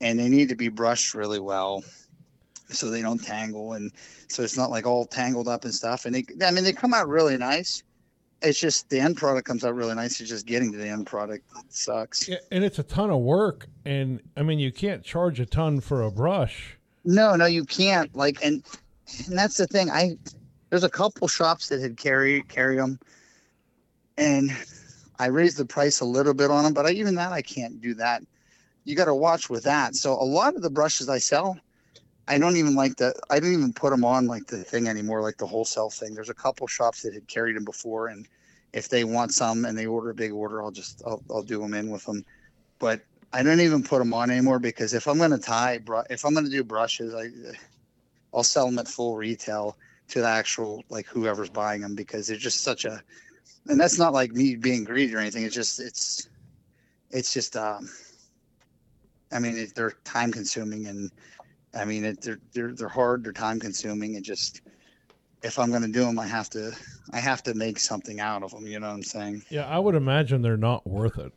and 0.00 0.20
they 0.20 0.28
need 0.28 0.50
to 0.50 0.54
be 0.54 0.68
brushed 0.68 1.14
really 1.14 1.40
well 1.40 1.82
so 2.68 2.90
they 2.90 3.02
don't 3.02 3.18
tangle 3.18 3.72
and 3.72 3.90
so 4.28 4.44
it's 4.44 4.56
not 4.56 4.70
like 4.70 4.86
all 4.86 5.04
tangled 5.04 5.48
up 5.48 5.64
and 5.64 5.74
stuff. 5.74 6.04
And 6.04 6.14
they 6.14 6.24
i 6.46 6.52
mean 6.52 6.62
they 6.62 6.72
come 6.72 6.94
out 6.94 7.08
really 7.08 7.36
nice 7.36 7.82
it's 8.42 8.58
just 8.58 8.88
the 8.90 9.00
end 9.00 9.16
product 9.16 9.46
comes 9.46 9.64
out 9.64 9.74
really 9.74 9.94
nice. 9.94 10.20
It's 10.20 10.28
just 10.28 10.46
getting 10.46 10.72
to 10.72 10.78
the 10.78 10.88
end 10.88 11.06
product 11.06 11.44
it 11.56 11.72
sucks. 11.72 12.28
Yeah, 12.28 12.36
and 12.50 12.64
it's 12.64 12.78
a 12.78 12.82
ton 12.82 13.10
of 13.10 13.20
work, 13.20 13.68
and 13.84 14.20
I 14.36 14.42
mean, 14.42 14.58
you 14.58 14.72
can't 14.72 15.02
charge 15.02 15.40
a 15.40 15.46
ton 15.46 15.80
for 15.80 16.02
a 16.02 16.10
brush. 16.10 16.76
No, 17.04 17.36
no, 17.36 17.46
you 17.46 17.64
can't. 17.64 18.14
Like, 18.14 18.44
and 18.44 18.62
and 19.26 19.38
that's 19.38 19.56
the 19.56 19.66
thing. 19.66 19.90
I 19.90 20.16
there's 20.70 20.84
a 20.84 20.90
couple 20.90 21.28
shops 21.28 21.68
that 21.68 21.80
had 21.80 21.96
carry 21.96 22.42
carry 22.42 22.76
them, 22.76 22.98
and 24.16 24.50
I 25.18 25.26
raised 25.26 25.56
the 25.56 25.66
price 25.66 26.00
a 26.00 26.04
little 26.04 26.34
bit 26.34 26.50
on 26.50 26.64
them, 26.64 26.74
but 26.74 26.86
I, 26.86 26.90
even 26.90 27.14
that 27.16 27.32
I 27.32 27.42
can't 27.42 27.80
do 27.80 27.94
that. 27.94 28.22
You 28.84 28.96
got 28.96 29.06
to 29.06 29.14
watch 29.14 29.48
with 29.48 29.64
that. 29.64 29.96
So 29.96 30.12
a 30.12 30.24
lot 30.24 30.56
of 30.56 30.62
the 30.62 30.70
brushes 30.70 31.08
I 31.08 31.18
sell, 31.18 31.56
I 32.26 32.38
don't 32.38 32.56
even 32.56 32.74
like 32.74 32.96
the. 32.96 33.14
I 33.30 33.38
don't 33.38 33.52
even 33.52 33.72
put 33.72 33.90
them 33.90 34.04
on 34.04 34.26
like 34.26 34.46
the 34.46 34.64
thing 34.64 34.88
anymore, 34.88 35.20
like 35.20 35.36
the 35.36 35.46
wholesale 35.46 35.90
thing. 35.90 36.14
There's 36.14 36.30
a 36.30 36.34
couple 36.34 36.66
shops 36.66 37.02
that 37.02 37.14
had 37.14 37.28
carried 37.28 37.56
them 37.56 37.64
before, 37.64 38.08
and 38.08 38.26
if 38.72 38.88
they 38.88 39.04
want 39.04 39.32
some 39.32 39.64
and 39.64 39.76
they 39.76 39.86
order 39.86 40.10
a 40.10 40.14
big 40.14 40.32
order, 40.32 40.62
I'll 40.62 40.70
just 40.70 41.02
I'll, 41.06 41.22
I'll 41.30 41.42
do 41.42 41.60
them 41.60 41.74
in 41.74 41.90
with 41.90 42.04
them. 42.04 42.24
But 42.78 43.02
I 43.32 43.42
don't 43.42 43.60
even 43.60 43.82
put 43.82 43.98
them 43.98 44.14
on 44.14 44.30
anymore 44.30 44.58
because 44.58 44.94
if 44.94 45.06
I'm 45.06 45.18
to 45.18 45.38
tie, 45.38 45.80
if 46.08 46.24
I'm 46.24 46.34
to 46.34 46.48
do 46.48 46.64
brushes, 46.64 47.14
I 47.14 47.28
I'll 48.32 48.42
sell 48.42 48.66
them 48.66 48.78
at 48.78 48.88
full 48.88 49.16
retail 49.16 49.76
to 50.08 50.20
the 50.20 50.28
actual 50.28 50.82
like 50.88 51.06
whoever's 51.06 51.50
buying 51.50 51.80
them 51.80 51.94
because 51.94 52.26
they're 52.26 52.36
just 52.36 52.62
such 52.62 52.84
a, 52.84 53.02
and 53.66 53.78
that's 53.78 53.98
not 53.98 54.12
like 54.12 54.32
me 54.32 54.56
being 54.56 54.84
greedy 54.84 55.14
or 55.14 55.18
anything. 55.18 55.44
It's 55.44 55.54
just 55.54 55.80
it's 55.80 56.28
it's 57.10 57.32
just 57.32 57.56
um, 57.56 57.88
I 59.32 59.38
mean 59.38 59.56
it, 59.56 59.74
they're 59.74 59.92
time 60.04 60.32
consuming 60.32 60.86
and 60.86 61.10
I 61.76 61.84
mean 61.84 62.04
it, 62.04 62.20
they're 62.20 62.40
they're 62.52 62.72
they're 62.72 62.88
hard, 62.88 63.24
they're 63.24 63.32
time 63.32 63.60
consuming 63.60 64.16
and 64.16 64.24
just 64.24 64.62
if 65.44 65.58
I'm 65.58 65.68
going 65.68 65.82
to 65.82 65.88
do 65.88 66.00
them, 66.00 66.18
I 66.18 66.26
have 66.26 66.48
to 66.50 66.72
I 67.12 67.20
have 67.20 67.42
to 67.44 67.54
make 67.54 67.78
something 67.78 68.18
out 68.18 68.42
of 68.42 68.50
them. 68.50 68.66
You 68.66 68.80
know 68.80 68.88
what 68.88 68.94
I'm 68.94 69.02
saying? 69.02 69.42
Yeah, 69.50 69.66
I 69.66 69.78
would 69.78 69.94
imagine 69.94 70.42
they're 70.42 70.56
not 70.56 70.86
worth 70.86 71.18
it. 71.18 71.32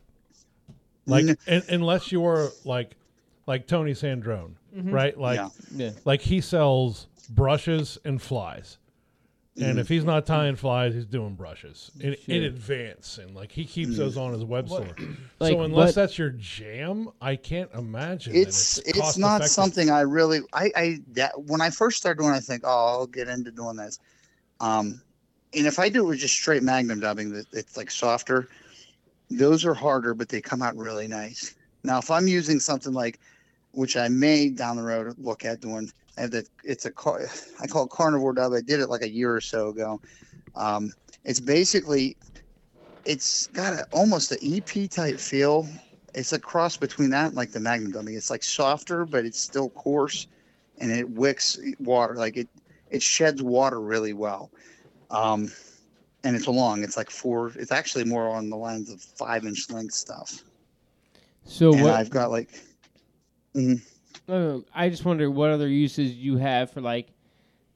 Like, 1.06 1.24
N- 1.24 1.38
un 1.46 1.62
unless 1.68 2.10
you're 2.10 2.50
like, 2.64 2.96
like 3.46 3.66
Tony 3.66 3.92
Sandrone, 3.92 4.52
mm-hmm. 4.76 4.90
right? 4.90 5.18
Like, 5.18 5.36
yeah. 5.36 5.48
Yeah. 5.74 5.90
like 6.04 6.20
he 6.20 6.40
sells 6.40 7.06
brushes 7.30 7.98
and 8.04 8.20
flies. 8.20 8.77
Mm-hmm. 9.58 9.70
And 9.70 9.78
if 9.80 9.88
he's 9.88 10.04
not 10.04 10.24
tying 10.24 10.54
flies, 10.56 10.94
he's 10.94 11.04
doing 11.06 11.34
brushes 11.34 11.90
in, 12.00 12.12
in 12.12 12.16
Sure. 12.26 12.42
advance, 12.44 13.18
and 13.18 13.34
like 13.34 13.50
he 13.50 13.64
keeps 13.64 13.90
Mm-hmm. 13.90 13.98
those 13.98 14.16
on 14.16 14.32
his 14.32 14.44
website. 14.44 15.16
Like, 15.40 15.52
so 15.52 15.60
unless 15.62 15.88
what- 15.88 15.94
that's 15.94 16.18
your 16.18 16.30
jam, 16.30 17.10
I 17.20 17.36
can't 17.36 17.70
imagine. 17.74 18.32
that 18.32 18.40
it's 18.40 18.78
it's 18.78 18.88
it's 18.88 18.98
cost 18.98 19.18
not 19.18 19.36
effective. 19.36 19.50
something 19.52 19.90
I 19.90 20.00
really 20.00 20.40
I 20.52 20.70
I 20.76 20.98
that 21.12 21.40
when 21.42 21.60
I 21.60 21.70
first 21.70 21.98
started 21.98 22.20
doing, 22.20 22.34
it, 22.34 22.38
I 22.38 22.40
think 22.40 22.62
oh 22.64 22.86
I'll 22.86 23.06
get 23.06 23.28
into 23.28 23.50
doing 23.52 23.76
this, 23.76 23.98
um, 24.60 25.00
and 25.54 25.66
if 25.66 25.78
I 25.78 25.88
do 25.88 26.04
it 26.04 26.08
with 26.08 26.18
just 26.18 26.34
straight 26.34 26.62
magnum 26.62 27.00
dubbing, 27.00 27.30
that 27.32 27.46
it's 27.52 27.76
like 27.76 27.90
softer. 27.90 28.48
Those 29.30 29.64
are 29.64 29.74
harder, 29.74 30.14
but 30.14 30.28
they 30.28 30.40
come 30.40 30.62
out 30.62 30.76
really 30.76 31.06
nice. 31.06 31.54
Now, 31.84 31.98
if 31.98 32.10
I'm 32.10 32.26
using 32.26 32.58
something 32.60 32.92
like, 32.94 33.20
which 33.72 33.96
I 33.96 34.08
may 34.08 34.48
down 34.48 34.76
the 34.76 34.82
road 34.82 35.14
look 35.18 35.44
at 35.44 35.60
doing, 35.60 35.86
I 35.86 36.07
have 36.20 36.30
that 36.32 36.48
it's 36.64 36.84
a 36.84 36.90
car, 36.90 37.26
I 37.60 37.66
call 37.66 37.84
it 37.84 37.90
carnivore 37.90 38.34
dub. 38.34 38.52
I 38.52 38.60
did 38.60 38.80
it 38.80 38.88
like 38.88 39.02
a 39.02 39.10
year 39.10 39.34
or 39.34 39.40
so 39.40 39.68
ago. 39.68 40.00
Um, 40.54 40.92
it's 41.24 41.40
basically, 41.40 42.16
it's 43.04 43.46
got 43.48 43.72
a, 43.72 43.86
almost 43.92 44.32
an 44.32 44.38
EP 44.42 44.90
type 44.90 45.18
feel 45.18 45.68
it's 46.14 46.32
a 46.32 46.38
cross 46.38 46.76
between 46.76 47.10
that 47.10 47.26
and 47.26 47.36
like 47.36 47.52
the 47.52 47.60
magnum 47.60 47.92
dubbing. 47.92 48.14
It's 48.14 48.30
like 48.30 48.42
softer, 48.42 49.04
but 49.04 49.24
it's 49.24 49.40
still 49.40 49.70
coarse, 49.70 50.26
and 50.78 50.90
it 50.90 51.08
wicks 51.08 51.58
water. 51.78 52.14
Like 52.14 52.36
it, 52.36 52.48
it 52.90 53.02
sheds 53.02 53.42
water 53.42 53.80
really 53.80 54.12
well. 54.12 54.50
Um, 55.10 55.50
and 56.24 56.34
it's 56.34 56.48
long. 56.48 56.82
It's 56.82 56.96
like 56.96 57.10
four. 57.10 57.52
It's 57.54 57.72
actually 57.72 58.04
more 58.04 58.28
on 58.28 58.50
the 58.50 58.56
lines 58.56 58.90
of 58.90 59.00
five 59.00 59.44
inch 59.44 59.70
length 59.70 59.94
stuff. 59.94 60.42
So? 61.44 61.72
I've 61.94 62.10
got 62.10 62.30
like, 62.30 62.50
Uh, 64.28 64.58
I 64.74 64.88
just 64.88 65.04
wonder 65.04 65.30
what 65.30 65.50
other 65.50 65.68
uses 65.68 66.12
you 66.12 66.36
have 66.36 66.70
for 66.70 66.80
like 66.80 67.08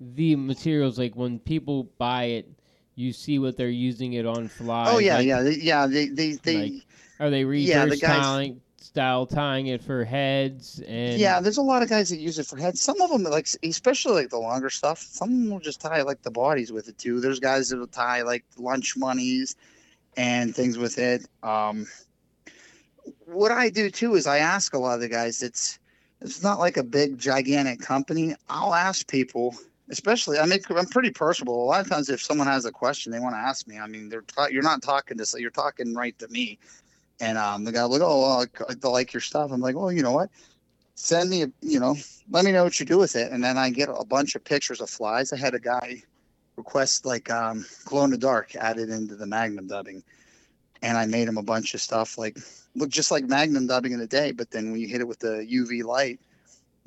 the 0.00 0.36
materials. 0.36 0.98
Like 0.98 1.16
when 1.16 1.38
people 1.38 1.84
buy 1.98 2.24
it, 2.24 2.48
you 2.94 3.12
see 3.12 3.38
what 3.38 3.56
they're 3.56 3.68
using 3.68 4.12
it 4.14 4.26
on 4.26 4.48
fly. 4.48 4.86
oh 4.88 4.98
yeah, 4.98 5.16
like, 5.16 5.26
yeah, 5.26 5.42
they, 5.42 5.54
yeah. 5.54 5.86
They, 5.86 6.08
they, 6.08 6.32
they. 6.32 6.62
like, 6.62 6.72
Are 7.20 7.30
they 7.30 7.44
Yeah, 7.44 7.84
the 7.86 7.92
reverse 7.92 8.00
guys- 8.00 8.52
style 8.92 9.24
tying 9.24 9.68
it 9.68 9.80
for 9.80 10.04
heads 10.04 10.82
and 10.86 11.18
yeah, 11.18 11.40
there's 11.40 11.56
a 11.56 11.62
lot 11.62 11.82
of 11.82 11.88
guys 11.88 12.10
that 12.10 12.18
use 12.18 12.38
it 12.38 12.46
for 12.46 12.58
heads. 12.58 12.82
Some 12.82 13.00
of 13.00 13.10
them, 13.10 13.22
like 13.22 13.48
especially 13.62 14.14
like 14.14 14.28
the 14.30 14.38
longer 14.38 14.68
stuff, 14.68 14.98
some 14.98 15.48
will 15.48 15.60
just 15.60 15.80
tie 15.80 16.02
like 16.02 16.20
the 16.22 16.30
bodies 16.30 16.72
with 16.72 16.88
it 16.88 16.98
too. 16.98 17.20
There's 17.20 17.40
guys 17.40 17.70
that'll 17.70 17.86
tie 17.86 18.22
like 18.22 18.44
lunch 18.58 18.96
monies 18.96 19.56
and 20.16 20.54
things 20.54 20.76
with 20.76 20.98
it. 20.98 21.26
Um, 21.42 21.86
what 23.24 23.50
I 23.52 23.70
do 23.70 23.88
too 23.88 24.14
is 24.14 24.26
I 24.26 24.38
ask 24.38 24.74
a 24.74 24.78
lot 24.78 24.96
of 24.96 25.00
the 25.00 25.08
guys. 25.08 25.42
It's 25.42 25.78
it's 26.24 26.42
not 26.42 26.58
like 26.58 26.76
a 26.76 26.82
big 26.82 27.18
gigantic 27.18 27.80
company. 27.80 28.34
I'll 28.48 28.74
ask 28.74 29.08
people, 29.08 29.56
especially 29.90 30.38
I 30.38 30.46
make 30.46 30.68
I'm 30.70 30.86
pretty 30.86 31.10
personable. 31.10 31.64
A 31.64 31.66
lot 31.66 31.80
of 31.80 31.90
times, 31.90 32.08
if 32.08 32.22
someone 32.22 32.46
has 32.46 32.64
a 32.64 32.72
question, 32.72 33.12
they 33.12 33.20
want 33.20 33.34
to 33.34 33.40
ask 33.40 33.66
me. 33.66 33.78
I 33.78 33.86
mean, 33.86 34.08
they're 34.08 34.24
you're 34.50 34.62
not 34.62 34.82
talking 34.82 35.18
to 35.18 35.26
so 35.26 35.38
you're 35.38 35.50
talking 35.50 35.94
right 35.94 36.18
to 36.18 36.28
me. 36.28 36.58
And 37.20 37.38
um, 37.38 37.64
the 37.64 37.72
guy 37.72 37.84
like, 37.84 38.00
oh, 38.02 38.46
I 38.68 38.88
like 38.88 39.12
your 39.12 39.20
stuff. 39.20 39.52
I'm 39.52 39.60
like, 39.60 39.76
well, 39.76 39.92
you 39.92 40.02
know 40.02 40.12
what? 40.12 40.30
Send 40.94 41.30
me, 41.30 41.42
a, 41.42 41.52
you 41.60 41.78
know, 41.78 41.96
let 42.30 42.44
me 42.44 42.52
know 42.52 42.64
what 42.64 42.80
you 42.80 42.86
do 42.86 42.98
with 42.98 43.16
it. 43.16 43.30
And 43.30 43.42
then 43.42 43.56
I 43.56 43.70
get 43.70 43.88
a 43.88 44.04
bunch 44.04 44.34
of 44.34 44.44
pictures 44.44 44.80
of 44.80 44.90
flies. 44.90 45.32
I 45.32 45.36
had 45.36 45.54
a 45.54 45.60
guy 45.60 46.02
request 46.56 47.06
like 47.06 47.30
um, 47.30 47.64
glow 47.84 48.04
in 48.04 48.10
the 48.10 48.18
dark 48.18 48.56
added 48.56 48.90
into 48.90 49.14
the 49.14 49.26
Magnum 49.26 49.68
dubbing, 49.68 50.02
and 50.82 50.98
I 50.98 51.06
made 51.06 51.28
him 51.28 51.38
a 51.38 51.42
bunch 51.42 51.74
of 51.74 51.80
stuff 51.80 52.18
like 52.18 52.38
look 52.74 52.90
just 52.90 53.10
like 53.10 53.24
Magnum 53.24 53.66
dubbing 53.66 53.92
in 53.92 53.98
the 53.98 54.06
day. 54.06 54.32
But 54.32 54.50
then 54.50 54.72
when 54.72 54.80
you 54.80 54.88
hit 54.88 55.00
it 55.00 55.08
with 55.08 55.20
the 55.20 55.46
UV 55.50 55.84
light, 55.84 56.20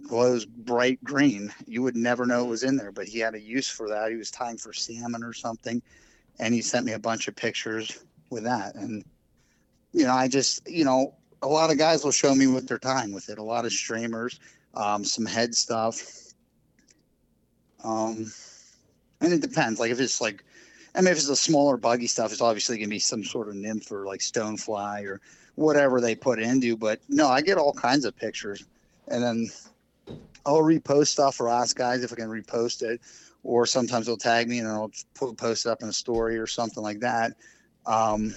glows 0.07 0.45
bright 0.45 1.03
green. 1.03 1.53
You 1.65 1.81
would 1.83 1.95
never 1.95 2.25
know 2.25 2.45
it 2.45 2.49
was 2.49 2.63
in 2.63 2.77
there. 2.77 2.91
But 2.91 3.07
he 3.07 3.19
had 3.19 3.35
a 3.35 3.39
use 3.39 3.69
for 3.69 3.89
that. 3.89 4.11
He 4.11 4.17
was 4.17 4.31
tying 4.31 4.57
for 4.57 4.73
salmon 4.73 5.23
or 5.23 5.33
something, 5.33 5.81
and 6.39 6.53
he 6.53 6.61
sent 6.61 6.85
me 6.85 6.93
a 6.93 6.99
bunch 6.99 7.27
of 7.27 7.35
pictures 7.35 7.99
with 8.29 8.43
that 8.43 8.73
and 8.75 9.05
you 9.95 10.03
know, 10.03 10.13
I 10.13 10.27
just, 10.27 10.67
you 10.67 10.83
know, 10.83 11.15
a 11.41 11.47
lot 11.47 11.71
of 11.71 11.77
guys 11.77 12.03
will 12.03 12.11
show 12.11 12.35
me 12.35 12.47
what 12.47 12.67
they're 12.67 12.77
tying 12.77 13.13
with 13.13 13.29
it. 13.29 13.37
A 13.37 13.43
lot 13.43 13.63
of 13.63 13.71
streamers, 13.71 14.41
um, 14.73 15.05
some 15.05 15.25
head 15.25 15.55
stuff. 15.55 16.03
Um, 17.81 18.29
and 19.21 19.31
it 19.31 19.41
depends. 19.41 19.79
Like 19.79 19.91
if 19.91 20.01
it's 20.01 20.19
like, 20.19 20.43
I 20.95 21.01
mean, 21.01 21.11
if 21.11 21.17
it's 21.17 21.27
the 21.27 21.35
smaller 21.35 21.77
buggy 21.77 22.07
stuff, 22.07 22.31
it's 22.31 22.41
obviously 22.41 22.77
gonna 22.77 22.87
be 22.87 22.99
some 22.99 23.23
sort 23.23 23.49
of 23.49 23.55
nymph 23.55 23.91
or 23.91 24.05
like 24.05 24.21
stonefly 24.21 25.05
or 25.05 25.19
whatever 25.55 25.99
they 25.99 26.15
put 26.15 26.39
into. 26.39 26.77
But 26.77 27.01
no, 27.09 27.27
I 27.27 27.41
get 27.41 27.57
all 27.57 27.73
kinds 27.73 28.05
of 28.05 28.15
pictures, 28.15 28.65
and 29.09 29.21
then 29.21 29.49
I'll 30.45 30.61
repost 30.61 31.07
stuff 31.07 31.39
or 31.39 31.49
ask 31.49 31.75
guys 31.75 32.03
if 32.03 32.13
I 32.13 32.15
can 32.15 32.29
repost 32.29 32.81
it, 32.81 33.01
or 33.43 33.65
sometimes 33.65 34.05
they'll 34.05 34.17
tag 34.17 34.47
me 34.47 34.59
and 34.59 34.67
I'll 34.67 34.91
put, 35.15 35.37
post 35.37 35.65
it 35.65 35.69
up 35.69 35.81
in 35.81 35.89
a 35.89 35.93
story 35.93 36.37
or 36.37 36.47
something 36.47 36.83
like 36.83 36.99
that. 37.01 37.33
Um, 37.85 38.35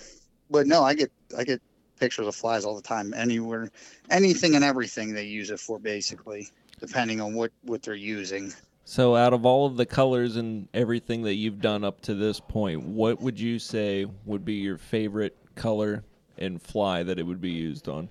but 0.50 0.66
no, 0.66 0.82
I 0.82 0.94
get 0.94 1.12
I 1.36 1.44
get 1.44 1.62
pictures 1.98 2.26
of 2.26 2.34
flies 2.34 2.64
all 2.64 2.76
the 2.76 2.82
time. 2.82 3.14
Anywhere, 3.14 3.70
anything 4.10 4.54
and 4.54 4.64
everything 4.64 5.12
they 5.12 5.24
use 5.24 5.50
it 5.50 5.60
for, 5.60 5.78
basically, 5.78 6.48
depending 6.80 7.20
on 7.20 7.34
what 7.34 7.52
what 7.62 7.82
they're 7.82 7.94
using. 7.94 8.52
So, 8.90 9.16
out 9.16 9.34
of 9.34 9.44
all 9.44 9.66
of 9.66 9.76
the 9.76 9.84
colors 9.84 10.36
and 10.36 10.66
everything 10.72 11.20
that 11.24 11.34
you've 11.34 11.60
done 11.60 11.84
up 11.84 12.00
to 12.00 12.14
this 12.14 12.40
point, 12.40 12.82
what 12.82 13.20
would 13.20 13.38
you 13.38 13.58
say 13.58 14.06
would 14.24 14.46
be 14.46 14.54
your 14.54 14.78
favorite 14.78 15.36
color 15.56 16.04
and 16.38 16.60
fly 16.60 17.02
that 17.02 17.18
it 17.18 17.22
would 17.22 17.38
be 17.38 17.50
used 17.50 17.90
on? 17.90 18.08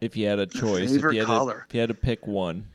If 0.00 0.16
you 0.16 0.26
had 0.28 0.38
a 0.38 0.46
choice, 0.46 0.92
if 0.92 1.02
you 1.02 1.18
had 1.18 1.26
color? 1.26 1.58
To, 1.58 1.64
if 1.68 1.74
you 1.74 1.80
had 1.80 1.90
to 1.90 1.94
pick 1.94 2.26
one, 2.26 2.66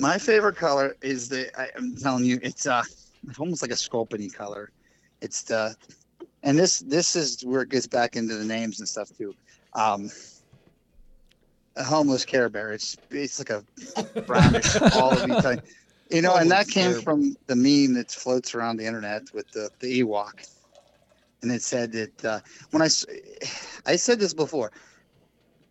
My 0.00 0.18
favorite 0.18 0.56
color 0.56 0.96
is 1.02 1.28
the 1.28 1.56
I, 1.56 1.70
I'm 1.76 1.94
telling 1.94 2.24
you, 2.24 2.40
it's 2.42 2.66
uh, 2.66 2.82
it's 3.28 3.38
almost 3.38 3.62
like 3.62 3.70
a 3.70 3.74
sculpiny 3.74 4.34
color. 4.34 4.72
It's 5.20 5.42
the, 5.42 5.76
and 6.42 6.58
this 6.58 6.80
this 6.80 7.14
is 7.14 7.44
where 7.44 7.62
it 7.62 7.68
gets 7.68 7.86
back 7.86 8.16
into 8.16 8.34
the 8.34 8.44
names 8.44 8.80
and 8.80 8.88
stuff 8.88 9.16
too. 9.16 9.36
Um, 9.72 10.10
a 11.76 11.84
homeless 11.84 12.24
Care 12.24 12.48
Bear. 12.48 12.72
It's 12.72 12.96
it's 13.10 13.38
like 13.38 13.50
a 13.50 13.64
brownish 14.22 14.64
olivey 14.74 15.40
type. 15.42 15.64
You 16.10 16.22
know, 16.22 16.36
and 16.36 16.50
that 16.50 16.68
came 16.68 17.00
from 17.02 17.36
the 17.46 17.56
meme 17.56 17.94
that 17.94 18.10
floats 18.10 18.54
around 18.54 18.76
the 18.76 18.86
internet 18.86 19.24
with 19.34 19.50
the 19.50 19.70
the 19.80 20.02
Ewok, 20.02 20.48
and 21.42 21.50
it 21.50 21.62
said 21.62 21.92
that 21.92 22.24
uh, 22.24 22.40
when 22.70 22.82
I 22.82 22.88
said 22.88 24.20
this 24.20 24.32
before, 24.32 24.70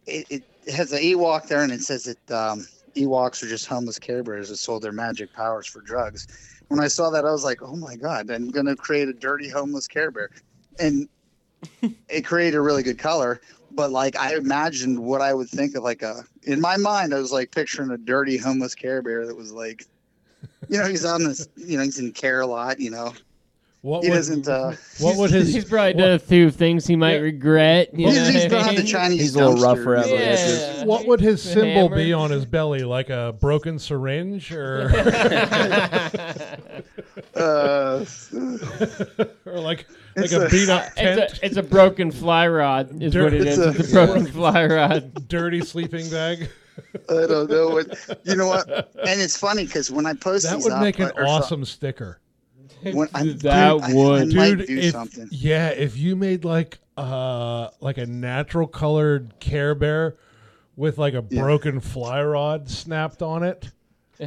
it, 0.06 0.26
it 0.30 0.72
has 0.74 0.92
an 0.92 1.00
Ewok 1.00 1.48
there, 1.48 1.64
and 1.64 1.72
it 1.72 1.82
says 1.82 2.04
that 2.04 2.32
um, 2.32 2.68
Ewoks 2.96 3.44
are 3.44 3.48
just 3.48 3.66
homeless 3.66 3.98
Care 3.98 4.24
Bears 4.24 4.50
that 4.50 4.58
sold 4.58 4.84
their 4.84 4.92
magic 4.92 5.34
powers 5.34 5.68
for 5.68 5.82
drugs. 5.82 6.28
When 6.68 6.80
I 6.80 6.88
saw 6.88 7.10
that, 7.12 7.26
I 7.26 7.32
was 7.32 7.44
like, 7.44 7.62
oh 7.62 7.76
my 7.76 7.96
god, 7.96 8.30
I'm 8.30 8.50
gonna 8.50 8.76
create 8.76 9.08
a 9.08 9.14
dirty 9.14 9.50
homeless 9.50 9.88
Care 9.88 10.12
Bear, 10.12 10.32
and 10.80 11.08
it 12.10 12.26
created 12.26 12.58
a 12.58 12.62
really 12.62 12.84
good 12.84 13.00
color. 13.00 13.40
But 13.76 13.92
like 13.92 14.16
I 14.16 14.36
imagined 14.36 14.98
what 15.00 15.22
I 15.22 15.34
would 15.34 15.50
think 15.50 15.76
of 15.76 15.84
like 15.84 16.02
a 16.02 16.24
in 16.44 16.62
my 16.62 16.78
mind, 16.78 17.14
I 17.14 17.20
was 17.20 17.32
like 17.32 17.52
picturing 17.52 17.92
a 17.92 17.98
dirty 17.98 18.38
homeless 18.38 18.74
Care 18.76 19.02
Bear 19.02 19.26
that 19.28 19.36
was 19.36 19.52
like, 19.52 19.86
you 20.70 20.78
know, 20.78 20.88
he's 20.88 21.04
on 21.06 21.24
this, 21.24 21.48
you 21.58 21.78
know, 21.78 21.84
he's 21.84 22.00
in 22.00 22.12
care 22.12 22.42
a 22.42 22.48
lot, 22.48 22.80
you 22.80 22.90
know. 22.92 23.14
What 23.82 24.04
he 24.04 24.10
would, 24.10 24.16
doesn't. 24.16 24.48
Uh, 24.48 24.72
what 25.00 25.16
would 25.18 25.30
his 25.30 25.54
he's 25.54 25.66
probably 25.66 25.94
done 25.94 26.14
a 26.14 26.20
few 26.20 26.50
things 26.50 26.88
he 26.88 26.96
might 26.96 27.16
Yeah. 27.16 27.20
regret. 27.20 27.94
You 27.94 28.08
he's, 28.08 28.16
know 28.18 28.26
he's 28.32 28.44
what 28.46 28.54
I 28.54 28.66
not 28.66 28.76
the? 28.78 28.84
Chinese. 28.84 29.20
He's 29.22 29.36
a 29.36 29.46
little 29.48 29.62
rough 29.62 29.78
dumpster. 29.78 29.86
around 29.86 30.10
the 30.10 30.16
Yeah. 30.16 30.86
what 30.86 31.06
would 31.06 31.22
his 31.22 31.44
The 31.44 31.50
symbol 31.52 31.90
be 31.90 32.12
on 32.14 32.32
his 32.32 32.46
belly? 32.46 32.84
Like 32.84 33.10
a 33.12 33.36
broken 33.40 33.78
syringe 33.78 34.52
or 34.52 34.90
Uh, 37.36 38.06
or 39.46 39.60
like 39.60 39.86
like 40.16 40.26
It's 40.26 40.34
a 40.34 40.46
a- 40.46 40.50
beat 40.50 40.70
up 40.70 40.94
tent, 40.96 41.20
It's 41.22 41.40
a, 41.40 41.46
it's 41.46 41.58
a 41.58 41.64
broken 41.64 42.12
fly 42.12 42.48
rod, 42.48 43.02
is 43.02 43.14
Dirt- 43.14 43.24
what 43.24 43.34
it 43.34 43.42
It's 43.48 43.58
is. 43.58 43.66
a- 43.66 43.70
It's 43.80 43.90
a 43.92 43.94
broken 44.06 44.26
fly 44.32 44.66
rod. 44.66 45.28
dirty 45.28 45.62
sleeping 45.62 46.10
bag. 46.10 46.50
I 47.10 47.14
don't 47.28 47.50
know 47.50 47.70
what. 47.70 48.20
You 48.24 48.36
know 48.36 48.48
what? 48.48 48.68
And 49.08 49.22
it's 49.22 49.38
funny 49.38 49.66
because 49.66 49.90
when 49.92 50.06
I 50.06 50.14
post 50.14 50.44
That 50.46 50.56
these 50.56 50.66
That 50.66 50.70
would 50.72 50.76
up, 50.78 50.82
make 50.84 51.00
an 51.00 51.12
or 51.16 51.26
so- 51.26 51.32
awesome 51.32 51.66
sticker. 51.66 52.20
when 52.84 53.08
I, 53.14 53.24
That 53.42 53.82
dude, 53.88 53.96
would. 53.96 54.22
I, 54.22 54.38
might 54.38 54.56
Dude, 54.58 54.68
do 54.68 54.78
if, 54.78 54.92
something. 54.92 55.28
yeah, 55.32 55.70
if 55.70 55.98
you 55.98 56.16
made 56.16 56.44
like 56.46 56.80
uh 56.98 57.70
like 57.82 57.98
a 57.98 58.06
natural 58.06 58.68
colored 58.68 59.34
Care 59.40 59.76
Bear 59.76 60.16
with 60.78 60.98
like 60.98 61.14
a 61.14 61.24
Yeah. 61.30 61.42
broken 61.42 61.80
fly 61.80 62.22
rod 62.24 62.70
snapped 62.70 63.22
on 63.22 63.44
it, 63.44 63.70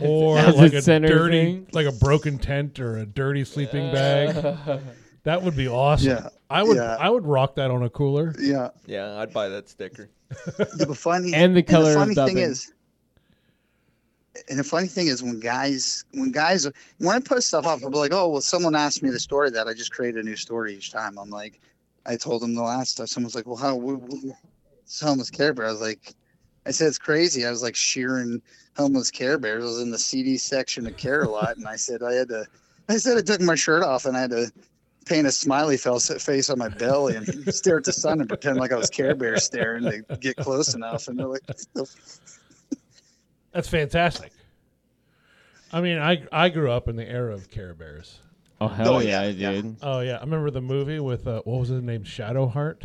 or 0.00 0.38
As 0.38 0.56
like 0.56 0.72
a 0.74 0.78
a 0.78 1.00
dirty 1.00 1.30
thing. 1.42 1.66
like 1.72 1.86
a 1.86 1.92
broken 1.92 2.38
tent 2.38 2.78
or 2.80 2.96
a 2.98 3.06
dirty 3.06 3.44
sleeping 3.44 3.90
bag, 3.92 4.34
that 5.28 5.42
would 5.42 5.54
be 5.56 5.68
awesome. 5.68 6.08
Yeah. 6.08 6.28
I 6.50 6.62
would 6.62 6.76
Yeah. 6.78 6.96
I 6.98 7.10
would 7.10 7.26
rock 7.26 7.54
that 7.56 7.70
on 7.70 7.82
a 7.82 7.90
cooler. 7.90 8.34
Yeah, 8.38 8.70
Yeah, 8.86 9.18
I'd 9.18 9.32
buy 9.32 9.48
that 9.50 9.68
sticker. 9.68 10.08
the 10.56 10.94
funny 10.96 11.34
And 11.42 11.54
the 11.54 11.62
color 11.62 11.90
of 11.90 11.96
funny 11.98 12.14
thing 12.14 12.36
dubbing. 12.36 12.38
is, 12.38 12.72
and 14.48 14.58
the 14.58 14.64
funny 14.64 14.86
thing 14.86 15.08
is 15.08 15.22
when 15.22 15.40
guys 15.40 16.04
when 16.12 16.30
guys 16.30 16.66
when 16.98 17.14
I 17.16 17.20
put 17.20 17.42
stuff 17.42 17.66
up, 17.66 17.80
I'm 17.84 17.92
like, 17.92 18.12
oh 18.12 18.28
well, 18.28 18.40
someone 18.40 18.74
asked 18.74 19.02
me 19.02 19.10
the 19.10 19.20
story 19.20 19.50
that 19.50 19.66
I 19.68 19.74
just 19.74 19.92
create 19.92 20.16
a 20.16 20.22
new 20.22 20.36
story 20.36 20.74
each 20.74 20.92
time. 20.92 21.18
I'm 21.18 21.30
like, 21.30 21.60
I 22.06 22.16
told 22.16 22.42
them 22.42 22.54
the 22.54 22.62
last 22.62 22.96
time. 22.96 23.06
Someone's 23.06 23.34
like, 23.34 23.46
well, 23.46 23.56
how? 23.56 23.74
w- 23.74 23.98
w- 24.00 24.34
homeless 25.02 25.30
Care 25.30 25.52
Bear. 25.52 25.66
I 25.66 25.72
was 25.72 25.80
like, 25.82 26.14
I 26.66 26.70
said 26.70 26.86
it's 26.88 26.98
crazy. 26.98 27.44
I 27.44 27.50
was 27.50 27.62
like 27.62 27.76
shearing 27.76 28.40
homeless 28.76 29.10
Care 29.10 29.38
Bears. 29.38 29.62
I 29.62 29.66
was 29.66 29.80
in 29.80 29.90
the 29.90 29.98
CD 29.98 30.38
section 30.38 30.86
of 30.86 30.96
Care 30.96 31.22
a 31.22 31.28
lot, 31.28 31.56
and 31.58 31.66
I 31.68 31.76
said 31.76 32.02
I 32.02 32.14
had 32.14 32.28
to. 32.28 32.46
I 32.88 32.96
said 32.96 33.18
I 33.18 33.20
took 33.20 33.42
my 33.42 33.54
shirt 33.54 33.82
off 33.82 34.06
and 34.06 34.16
I 34.16 34.20
had 34.22 34.30
to 34.30 34.50
paint 35.08 35.26
a 35.26 35.32
smiley 35.32 35.76
face 35.76 36.10
face 36.24 36.50
on 36.50 36.58
my 36.58 36.68
belly 36.68 37.16
and 37.16 37.26
stare 37.54 37.78
at 37.78 37.84
the 37.84 37.92
sun 37.92 38.20
and 38.20 38.28
pretend 38.28 38.58
like 38.58 38.72
I 38.72 38.76
was 38.76 38.90
Care 38.90 39.14
Bear 39.14 39.38
staring 39.38 39.84
to 39.84 40.16
get 40.20 40.36
close 40.36 40.74
enough. 40.74 41.08
And 41.08 41.18
they're 41.18 41.26
like, 41.26 41.42
That's 43.52 43.68
fantastic. 43.68 44.32
I 45.72 45.80
mean, 45.80 45.98
I 45.98 46.22
I 46.32 46.48
grew 46.48 46.70
up 46.70 46.88
in 46.88 46.96
the 46.96 47.08
era 47.08 47.34
of 47.34 47.50
Care 47.50 47.74
Bears. 47.74 48.18
Oh 48.60 48.68
hell 48.68 48.96
Oh, 48.96 48.98
yeah, 48.98 49.08
yeah, 49.08 49.20
I 49.20 49.24
yeah. 49.28 49.50
did. 49.52 49.76
Oh 49.82 50.00
yeah, 50.00 50.16
I 50.16 50.20
remember 50.20 50.50
the 50.50 50.60
movie 50.60 50.98
with 51.00 51.26
uh, 51.26 51.42
what 51.44 51.60
was 51.60 51.68
his 51.68 51.82
name, 51.82 52.04
Shadowheart. 52.04 52.82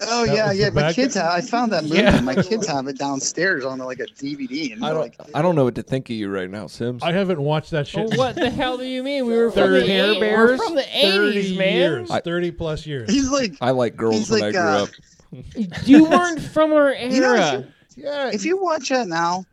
Oh 0.00 0.26
That 0.26 0.34
yeah, 0.36 0.52
yeah. 0.52 0.70
My 0.70 0.92
kids 0.92 1.14
have. 1.16 1.26
I 1.26 1.40
found 1.40 1.72
that 1.72 1.82
movie. 1.84 1.96
Yeah. 1.98 2.20
My 2.20 2.36
kids 2.36 2.66
have 2.68 2.86
it 2.86 2.98
downstairs 2.98 3.64
on 3.64 3.78
like 3.78 3.98
a 3.98 4.04
DVD. 4.06 4.72
And 4.72 4.84
I 4.84 4.90
don't. 4.90 5.00
like, 5.00 5.16
I 5.34 5.42
don't 5.42 5.56
know 5.56 5.64
what 5.64 5.74
to 5.74 5.82
think 5.82 6.08
of 6.08 6.14
you 6.16 6.28
right 6.28 6.48
now, 6.48 6.68
Sims. 6.68 7.02
I 7.02 7.10
haven't 7.12 7.40
watched 7.40 7.72
that 7.72 7.88
shit. 7.88 8.08
Well, 8.10 8.18
what 8.18 8.36
the 8.36 8.48
hell 8.48 8.78
do 8.78 8.84
you 8.84 9.02
mean? 9.02 9.26
We 9.26 9.36
were 9.36 9.50
from 9.50 9.72
the 9.72 9.80
30 9.80 9.86
Care 9.86 10.04
Care 10.14 10.14
We're 10.14 10.46
Bears? 10.46 10.62
from 10.64 10.74
the 10.76 10.82
30 10.82 10.96
eighties, 11.38 11.58
man. 11.58 11.74
years, 11.74 12.10
I- 12.10 12.20
30 12.20 12.50
plus 12.52 12.86
years. 12.86 13.10
he's 13.10 13.30
like, 13.30 13.54
I 13.60 13.70
like 13.70 13.96
girls 13.96 14.30
when 14.30 14.40
like, 14.40 14.54
I 14.54 14.60
grew 14.60 14.60
uh, 14.70 14.82
up. 14.84 14.88
You 15.84 16.04
weren't 16.04 16.40
from 16.40 16.72
our 16.72 16.92
era. 16.94 17.10
You 17.12 17.20
know, 17.20 17.64
yeah, 17.96 18.30
if 18.32 18.44
you 18.44 18.56
watch 18.62 18.88
that 18.90 19.08
now, 19.08 19.44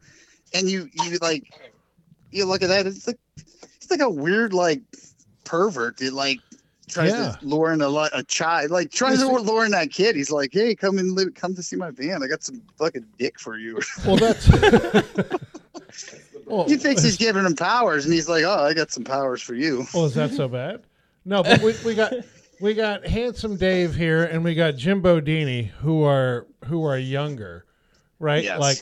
and 0.53 0.69
you 0.69 0.88
you 1.03 1.17
like, 1.22 1.51
you 2.31 2.45
look 2.45 2.61
at 2.61 2.69
that, 2.69 2.85
it's 2.85 3.07
like 3.07 3.17
it's 3.76 3.89
like 3.89 3.99
a 3.99 4.09
weird 4.09 4.53
like 4.53 4.81
pervert 5.43 5.97
that 5.97 6.13
like 6.13 6.39
tries 6.88 7.12
Yeah. 7.12 7.36
to 7.40 7.45
lure 7.45 7.72
in 7.74 7.82
a, 7.82 7.90
a 7.90 8.24
child, 8.24 8.72
like 8.72 8.91
tries 8.91 9.20
to 9.20 9.28
Listen- 9.28 9.45
lure 9.48 9.66
in 9.66 9.72
that 9.72 9.91
kid. 9.91 10.16
He's 10.16 10.32
like, 10.32 10.52
hey, 10.53 10.76
come 10.76 10.98
and 10.98 11.14
live, 11.14 11.34
come 11.36 11.56
to 11.56 11.64
see 11.64 11.76
my 11.76 11.91
band. 11.91 12.24
I 12.24 12.28
got 12.28 12.44
some 12.44 12.62
fucking 12.78 13.06
dick 13.18 13.40
for 13.40 13.57
you. 13.57 13.80
well, 14.06 14.18
that's. 14.18 14.48
well, 16.45 16.68
he 16.68 16.78
thinks 16.78 17.03
he's 17.03 17.18
giving 17.26 17.45
him 17.45 17.56
powers, 17.56 18.06
and 18.06 18.14
he's 18.14 18.30
like, 18.30 18.44
oh, 18.44 18.64
I 18.66 18.74
got 18.74 18.91
some 18.91 19.03
powers 19.03 19.41
for 19.41 19.56
you. 19.56 19.86
well, 19.94 20.06
is 20.06 20.14
that 20.16 20.32
so 20.32 20.48
bad? 20.48 20.84
No, 21.26 21.41
but 21.44 21.62
we, 21.62 21.74
we 21.84 21.95
got 21.95 22.14
we 22.62 22.74
got 22.74 23.06
handsome 23.06 23.57
Dave 23.57 23.95
here, 23.95 24.24
and 24.26 24.44
we 24.44 24.53
got 24.53 24.76
Jimbo 24.76 25.22
Dini, 25.22 25.68
who 25.70 26.03
are 26.03 26.45
who 26.66 26.84
are 26.86 26.98
younger, 26.98 27.66
right? 28.20 28.44
Yes. 28.44 28.60
Like, 28.60 28.78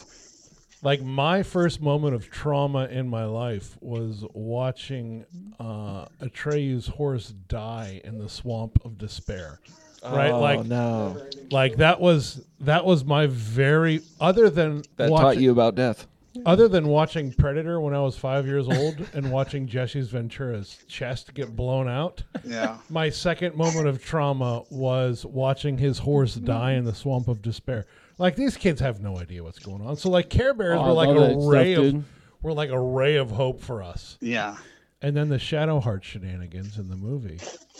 like 0.83 1.01
my 1.01 1.41
first 1.43 1.81
moment 1.81 2.13
of 2.13 2.29
trauma 2.29 2.85
in 2.85 3.07
my 3.07 3.25
life 3.25 3.77
was 3.81 4.25
watching 4.33 5.25
uh, 5.59 6.05
Atreyu's 6.21 6.87
horse 6.87 7.29
die 7.47 8.01
in 8.03 8.19
the 8.19 8.29
swamp 8.29 8.79
of 8.85 8.97
despair. 8.97 9.59
Right, 10.03 10.31
Oh, 10.31 10.39
like 10.41 10.65
no, 10.65 11.25
like 11.49 11.77
that 11.77 12.01
was 12.01 12.45
that 12.59 12.83
was 12.85 13.05
my 13.05 13.27
very 13.27 14.01
other 14.19 14.49
than 14.49 14.83
that 14.97 15.09
watching, 15.09 15.23
taught 15.23 15.37
you 15.37 15.51
about 15.51 15.75
death. 15.75 16.07
other 16.45 16.67
than 16.67 16.87
watching 16.89 17.31
Predator 17.31 17.79
when 17.79 17.93
I 17.93 18.01
was 18.01 18.17
five 18.17 18.45
years 18.45 18.67
old 18.67 18.97
and 19.13 19.31
watching 19.31 19.65
Jesse's 19.65 20.09
Ventura's 20.09 20.83
chest 20.89 21.33
get 21.33 21.55
blown 21.55 21.87
out. 21.87 22.21
Yeah. 22.43 22.79
My 22.89 23.09
second 23.09 23.55
moment 23.55 23.87
of 23.87 24.03
trauma 24.03 24.63
was 24.69 25.25
watching 25.25 25.77
his 25.77 25.99
horse 25.99 26.35
die 26.35 26.73
in 26.73 26.83
the 26.83 26.93
swamp 26.95 27.29
of 27.29 27.41
despair. 27.41 27.85
Like 28.17 28.35
these 28.35 28.57
kids 28.57 28.79
have 28.81 29.01
no 29.01 29.17
idea 29.17 29.43
what's 29.43 29.59
going 29.59 29.81
on. 29.81 29.95
So 29.97 30.09
like 30.09 30.29
Care 30.29 30.53
Bears 30.53 30.77
Oh, 30.79 30.83
I 30.83 30.87
were 30.87 30.93
like 30.93 31.07
love 31.09 31.17
a 31.17 31.19
that 31.19 31.41
stuff, 31.41 31.51
ray 31.53 31.73
of 31.73 31.83
dude. 31.83 32.03
were 32.41 32.53
like 32.53 32.69
a 32.69 32.79
ray 32.79 33.15
of 33.15 33.31
hope 33.31 33.61
for 33.61 33.81
us. 33.83 34.17
Yeah. 34.21 34.57
And 35.01 35.17
then 35.17 35.27
the 35.29 35.39
Shadow 35.39 35.79
Heart 35.79 36.03
shenanigans 36.05 36.77
in 36.77 36.89
the 36.89 36.95
movie, 36.95 37.39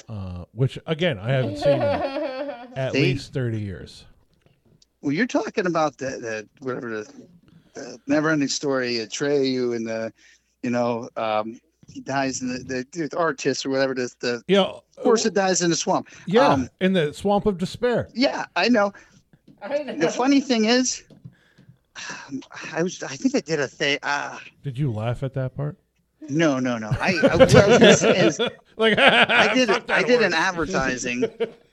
uh, 0.10 0.46
which 0.54 0.78
again 0.88 1.18
I 1.20 1.30
haven't 1.32 1.58
seen 1.58 1.74
in 1.74 1.82
at 2.76 2.94
They- 2.94 3.02
least 3.02 3.34
thirty 3.34 3.60
years. 3.62 4.06
Well, 5.02 5.12
you're 5.12 5.28
talking 5.28 5.66
about 5.66 5.98
the, 5.98 6.06
the 6.12 6.48
whatever 6.60 6.90
the, 7.04 7.14
the 7.74 8.00
never-ending 8.08 8.48
story, 8.48 8.94
Atreyu 8.96 9.76
and 9.76 9.86
the, 9.86 10.14
you 10.62 10.70
know, 10.70 11.10
um, 11.18 11.60
he 11.90 12.00
dies 12.00 12.42
in 12.42 12.48
the, 12.54 12.86
the, 12.94 13.08
the 13.10 13.18
artist 13.18 13.66
or 13.66 13.70
whatever 13.70 13.92
it 13.92 14.00
is, 14.00 14.16
the 14.22 14.42
Yeah, 14.48 14.72
horse 14.98 15.24
that 15.24 15.34
dies 15.34 15.62
in 15.62 15.70
the 15.70 15.76
swamp. 15.76 16.08
yeah, 16.26 16.48
Um, 16.48 16.70
in 16.80 16.94
the 16.94 17.14
swamp 17.14 17.46
of 17.48 17.58
despair. 17.58 18.08
yeah, 18.14 18.46
I 18.56 18.70
know. 18.70 18.94
I 19.64 19.78
know. 19.84 19.96
The 19.98 20.10
funny 20.10 20.42
thing 20.42 20.66
is, 20.66 21.04
I 22.74 22.84
was, 22.84 23.02
I 23.04 23.16
think 23.16 23.36
I 23.36 23.40
did 23.40 23.60
a 23.60 23.68
thing. 23.68 24.00
Uh, 24.04 24.38
Did 24.64 24.78
you 24.78 24.92
laugh 24.92 25.24
at 25.24 25.34
that 25.36 25.56
part? 25.56 25.78
no, 26.30 26.58
no, 26.58 26.78
no. 26.78 26.90
I, 27.02 27.16
I, 27.32 27.36
what 27.36 27.54
I 27.56 27.68
was 27.68 27.80
gonna 27.80 27.94
say 27.96 28.26
is, 28.26 28.40
like 28.78 28.98
I 28.98 29.54
did, 29.54 29.68
fuck 29.70 29.88
that 29.88 29.98
I 29.98 30.04
did 30.04 30.22
an 30.22 30.32
horse. 30.32 30.44
advertising 30.74 31.26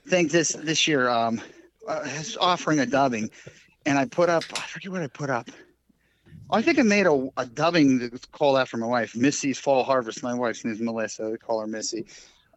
thing 0.07 0.27
this 0.27 0.49
this 0.49 0.87
year, 0.87 1.07
um, 1.09 1.41
uh, 1.87 2.05
offering 2.39 2.79
a 2.79 2.85
dubbing, 2.85 3.29
and 3.85 3.97
I 3.97 4.05
put 4.05 4.29
up, 4.29 4.43
I 4.53 4.61
forget 4.61 4.91
what 4.91 5.01
I 5.01 5.07
put 5.07 5.29
up. 5.29 5.49
I 6.53 6.61
think 6.61 6.79
I 6.79 6.81
made 6.81 7.05
a, 7.05 7.29
a 7.37 7.45
dubbing 7.45 7.99
that 7.99 8.11
was 8.11 8.25
called 8.25 8.57
after 8.57 8.75
my 8.75 8.87
wife, 8.87 9.15
Missy's 9.15 9.57
Fall 9.57 9.85
Harvest. 9.85 10.21
My 10.21 10.33
wife's 10.33 10.65
name 10.65 10.73
is 10.73 10.81
Melissa. 10.81 11.29
We 11.29 11.37
call 11.37 11.61
her 11.61 11.67
Missy. 11.67 12.05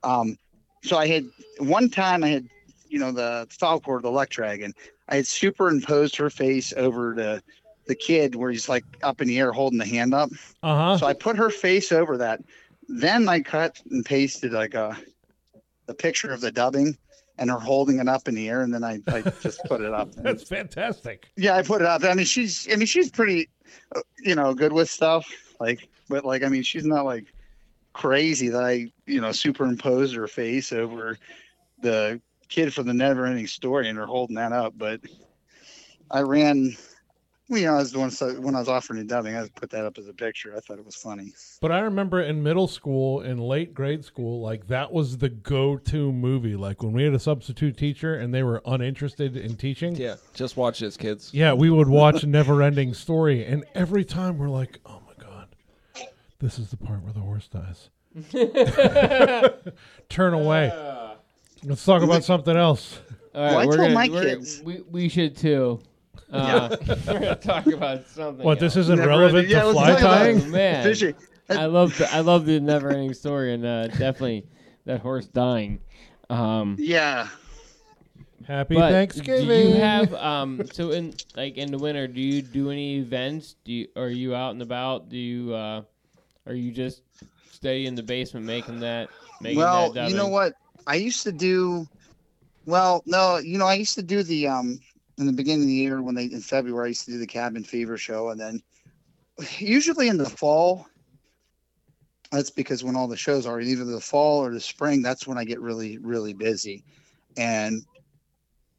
Um, 0.02 0.36
so 0.82 0.97
I 0.98 1.06
had 1.06 1.24
one 1.59 1.89
time 1.89 2.24
I 2.24 2.28
had, 2.28 2.48
you 2.89 2.98
know, 2.98 3.12
the 3.12 3.47
Falkor, 3.51 4.02
the 4.02 4.11
Luck 4.11 4.31
Dragon. 4.31 4.74
I 5.09 5.16
had 5.16 5.26
superimposed 5.26 6.16
her 6.16 6.31
face 6.31 6.72
over 6.76 7.14
the 7.14 7.43
the 7.86 7.94
kid 7.94 8.35
where 8.35 8.51
he's 8.51 8.68
like 8.68 8.85
up 9.02 9.20
in 9.20 9.28
the 9.28 9.39
air 9.39 9.52
holding 9.52 9.78
the 9.78 9.86
hand 9.86 10.14
up. 10.14 10.31
Uh 10.62 10.76
huh. 10.76 10.98
So 10.98 11.06
I 11.06 11.12
put 11.12 11.36
her 11.36 11.51
face 11.51 11.93
over 11.93 12.16
that. 12.18 12.40
Then 12.89 13.28
I 13.28 13.40
cut 13.40 13.81
and 13.90 14.05
pasted 14.05 14.52
like 14.52 14.74
a 14.74 14.97
the 15.86 15.94
picture 15.94 16.31
of 16.32 16.40
the 16.40 16.51
dubbing 16.51 16.97
and 17.36 17.51
her 17.51 17.59
holding 17.59 17.98
it 17.98 18.09
up 18.09 18.28
in 18.28 18.35
the 18.35 18.48
air, 18.48 18.62
and 18.62 18.72
then 18.72 18.85
I, 18.85 19.01
I 19.09 19.20
just 19.43 19.62
put 19.64 19.81
it 19.82 19.93
up. 19.93 20.14
And- 20.16 20.24
That's 20.24 20.44
fantastic. 20.44 21.26
yeah, 21.36 21.56
I 21.56 21.62
put 21.62 21.82
it 21.82 21.86
up. 21.86 22.05
I 22.05 22.14
mean, 22.14 22.24
she's 22.24 22.66
I 22.72 22.76
mean 22.76 22.86
she's 22.86 23.10
pretty, 23.10 23.48
uh, 23.94 24.01
you 24.20 24.35
know, 24.35 24.55
good 24.55 24.72
with 24.72 24.89
stuff. 24.89 25.26
Like, 25.60 25.89
but 26.09 26.24
like 26.24 26.43
I 26.43 26.48
mean, 26.48 26.62
she's 26.62 26.85
not 26.86 27.05
like 27.05 27.26
crazy 27.93 28.48
that 28.48 28.62
I 28.64 28.90
you 29.06 29.20
know 29.20 29.32
superimposed 29.32 30.14
her 30.16 30.26
face 30.26 30.72
over 30.72 31.18
the 31.81 32.20
kid 32.55 32.72
from 32.72 32.86
the 32.86 32.94
Never 32.94 33.26
Ending 33.26 33.48
Story 33.48 33.89
and 33.89 33.98
are 33.98 34.06
holding 34.06 34.36
that 34.36 34.52
up. 34.52 34.74
But 34.76 35.01
I 36.10 36.20
ran. 36.20 36.76
well, 37.48 37.59
You 37.59 37.66
know, 37.66 37.74
I 37.74 37.78
was 37.78 37.90
the 37.90 37.98
one 37.98 38.12
so 38.12 38.32
when 38.40 38.55
I 38.55 38.60
was 38.60 38.68
offering 38.68 39.01
the 39.01 39.06
dubbing, 39.06 39.35
I 39.35 39.48
put 39.56 39.70
that 39.70 39.85
up 39.85 39.98
as 39.98 40.06
a 40.06 40.12
picture. 40.14 40.55
I 40.56 40.60
thought 40.60 40.78
it 40.78 40.85
was 40.85 40.94
funny. 40.94 41.32
But 41.60 41.72
I 41.72 41.81
remember 41.81 42.20
in 42.22 42.44
middle 42.44 42.68
school, 42.68 43.22
in 43.22 43.39
late 43.39 43.74
grade 43.74 44.05
school, 44.05 44.40
like 44.40 44.68
that 44.68 44.93
was 44.93 45.18
the 45.18 45.28
go-to 45.28 46.12
movie. 46.12 46.55
Like 46.55 46.82
when 46.82 46.93
we 46.93 47.02
had 47.02 47.12
a 47.12 47.18
substitute 47.18 47.76
teacher 47.76 48.14
and 48.14 48.32
they 48.32 48.44
were 48.44 48.62
uninterested 48.64 49.36
in 49.36 49.56
teaching. 49.56 49.97
Yeah, 49.97 50.16
just 50.32 50.56
watch 50.56 50.78
this, 50.78 50.97
kids. 50.97 51.35
Yeah, 51.35 51.55
we 51.55 51.70
would 51.70 51.89
watch 52.02 52.24
Never 52.24 52.62
Ending 52.62 52.94
Story, 52.94 53.44
and 53.44 53.64
every 53.74 54.05
time 54.05 54.39
we're 54.39 54.48
like, 54.48 54.78
"Oh 54.86 55.02
my 55.06 55.24
god, 55.24 55.48
this 56.39 56.60
is 56.60 56.70
the 56.70 56.76
part 56.76 57.02
where 57.02 57.12
the 57.12 57.20
horse 57.20 57.48
dies." 57.48 57.90
Turn 60.09 60.35
away. 60.35 60.70
Let's 61.65 61.85
talk 61.85 62.03
about 62.03 62.24
something 62.24 62.57
else. 62.57 62.99
All 63.35 63.43
right, 63.43 63.51
Well, 63.51 63.59
I 63.61 63.66
we're 63.66 63.77
told 63.77 63.89
gonna, 63.89 63.95
my 63.95 64.09
we're- 64.09 64.27
kids. 64.27 64.62
We, 64.65 64.81
we 64.91 65.09
should 65.09 65.36
too. 65.36 65.81
Uh, 66.32 66.77
we're 66.86 66.95
gonna 67.20 67.36
talk 67.36 67.66
about 67.66 68.07
something. 68.09 68.45
What? 68.45 68.59
This 68.61 68.77
else. 68.77 68.85
isn't 68.86 68.97
Never 68.99 69.09
relevant 69.11 69.36
Ending- 69.45 69.51
yeah, 69.53 69.61
to 69.62 69.66
let's 69.69 69.78
fly 69.78 70.01
tying. 70.01 70.43
Oh, 70.43 70.47
man. 70.47 70.82
Fishing. 70.85 71.15
I 71.51 71.66
love 71.66 71.97
the 71.99 72.11
I 72.12 72.20
love 72.20 72.47
the 72.47 72.59
never 72.61 72.91
ending 72.91 73.12
story 73.12 73.53
and 73.53 73.65
uh, 73.66 73.89
definitely 73.89 74.47
that 74.86 75.01
horse 75.01 75.27
dying. 75.27 75.81
Um, 76.31 76.77
Yeah. 76.78 77.28
Happy 78.47 78.74
but 78.74 78.91
Thanksgiving. 78.91 79.47
Do 79.49 79.55
you 79.55 79.74
have 79.77 80.12
um? 80.15 80.62
So 80.73 80.91
in 80.91 81.15
like 81.36 81.57
in 81.57 81.70
the 81.70 81.78
winter, 81.78 82.07
do 82.07 82.20
you 82.20 82.43
do 82.43 82.70
any 82.70 82.97
events? 82.99 83.57
Do 83.65 83.73
you 83.73 83.89
are 83.97 84.09
you 84.09 84.35
out 84.35 84.51
and 84.51 84.61
about? 84.62 85.09
Do 85.09 85.16
you 85.16 85.55
uh? 85.55 85.82
Are 86.47 86.55
you 86.55 86.70
just 86.73 87.03
stay 87.51 87.86
in 87.86 87.95
the 87.95 88.03
basement 88.03 88.45
making 88.45 88.81
that? 88.81 89.09
Making 89.41 89.59
well, 89.61 89.93
that 89.93 90.11
you 90.11 90.16
know 90.16 90.28
what? 90.28 90.53
I 90.86 90.97
used 90.97 91.23
to 91.24 91.32
do. 91.32 91.86
Well, 92.66 93.02
no, 93.06 93.39
you 93.39 93.59
know, 93.59 93.66
I 93.66 93.74
used 93.74 93.94
to 93.97 94.02
do 94.02 94.23
the 94.23 94.48
um 94.48 94.78
in 95.19 95.27
the 95.27 95.32
beginning 95.32 95.62
of 95.62 95.69
the 95.69 95.74
year 95.74 96.02
when 96.02 96.15
they 96.15 96.24
in 96.24 96.40
February 96.40 96.86
I 96.86 96.89
used 96.89 97.05
to 97.06 97.12
do 97.12 97.19
the 97.19 97.27
Cabin 97.27 97.65
Fever 97.65 97.97
show, 97.97 98.31
and 98.31 98.40
then 98.40 98.62
usually 99.59 100.09
in 100.09 100.16
the 100.16 100.28
fall. 100.28 100.86
That's 102.32 102.51
because 102.51 102.82
when 102.82 102.97
all 102.97 103.06
the 103.06 103.16
shows 103.16 103.47
are 103.47 103.61
either 103.61 103.85
the 103.85 104.01
fall 104.01 104.44
or 104.44 104.52
the 104.52 104.61
spring, 104.61 105.02
that's 105.02 105.27
when 105.27 105.39
I 105.39 105.44
get 105.44 105.61
really, 105.61 105.98
really 105.98 106.32
busy, 106.32 106.82
and 107.36 107.82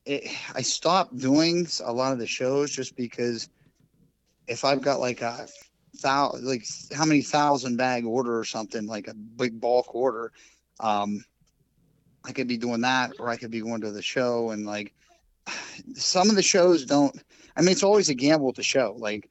it, 0.06 0.30
I 0.54 0.62
stopped 0.62 1.18
doing 1.18 1.68
a 1.84 1.94
lot 1.94 2.12
of 2.12 2.20
the 2.20 2.28
shows 2.28 2.72
just 2.72 2.96
because 2.96 3.50
if 4.48 4.66
I've 4.66 4.82
got 4.82 5.00
like 5.00 5.22
a 5.22 5.48
thousand, 5.98 6.46
like 6.46 6.66
how 6.94 7.06
many 7.06 7.22
thousand 7.22 7.78
bag 7.78 8.06
order 8.06 8.38
or 8.38 8.44
something 8.44 8.86
like 8.88 9.08
a 9.08 9.14
big 9.14 9.60
bulk 9.62 9.96
order 9.96 10.32
um 10.82 11.24
i 12.26 12.32
could 12.32 12.48
be 12.48 12.58
doing 12.58 12.82
that 12.82 13.12
or 13.20 13.30
i 13.30 13.38
could 13.38 13.52
be 13.52 13.62
going 13.62 13.82
to 13.82 13.92
the 13.92 14.02
show 14.02 14.52
and 14.52 14.66
like 14.66 14.94
some 15.94 16.30
of 16.30 16.36
the 16.36 16.42
shows 16.44 16.86
don't 16.86 17.22
i 17.56 17.62
mean 17.62 17.72
it's 17.72 17.84
always 17.84 18.10
a 18.10 18.16
gamble 18.16 18.48
with 18.48 18.56
the 18.56 18.64
show 18.64 18.96
like 19.00 19.30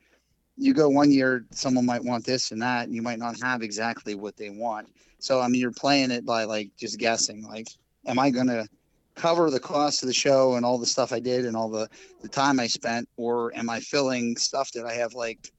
you 0.57 0.73
go 0.73 0.89
one 0.89 1.11
year 1.11 1.45
someone 1.51 1.87
might 1.87 2.05
want 2.05 2.25
this 2.25 2.51
and 2.53 2.63
that 2.63 2.87
and 2.87 2.95
you 2.95 3.03
might 3.03 3.19
not 3.19 3.41
have 3.43 3.63
exactly 3.63 4.15
what 4.15 4.37
they 4.37 4.51
want. 4.51 4.89
So 5.19 5.41
i 5.41 5.49
mean 5.49 5.61
you're 5.61 5.73
playing 5.73 6.11
it 6.11 6.25
by 6.25 6.45
like 6.45 6.71
just 6.77 6.99
guessing 6.99 7.47
like 7.47 7.69
am 8.07 8.19
i 8.19 8.31
to 8.31 8.69
cover 9.15 9.51
the 9.51 9.61
cost 9.61 10.03
of 10.03 10.09
the 10.09 10.15
show 10.15 10.55
and 10.55 10.67
all 10.67 10.77
the 10.77 10.87
stuff 10.87 11.13
i 11.13 11.21
did 11.21 11.47
and 11.47 11.57
all 11.57 11.71
the 11.71 11.89
the 12.21 12.29
time 12.29 12.59
i 12.59 12.67
spent 12.67 13.09
or 13.17 13.57
am 13.57 13.71
i 13.71 13.81
filling 13.81 14.37
stuff 14.37 14.73
that 14.73 14.85
i 14.85 14.93
have 14.93 15.15
like 15.15 15.53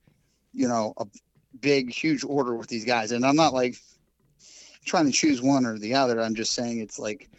you 0.53 0.67
know 0.67 0.93
a 0.97 1.05
big 1.61 1.91
huge 1.91 2.23
order 2.25 2.55
with 2.55 2.67
these 2.67 2.85
guys? 2.85 3.11
And 3.11 3.25
i'm 3.25 3.35
not 3.35 3.53
like 3.53 3.75
trying 4.85 5.05
to 5.05 5.11
choose 5.11 5.41
one 5.41 5.65
or 5.65 5.77
the 5.77 5.95
other. 5.95 6.21
I'm 6.21 6.35
just 6.35 6.53
saying 6.53 6.79
it's 6.79 6.99
like 6.99 7.29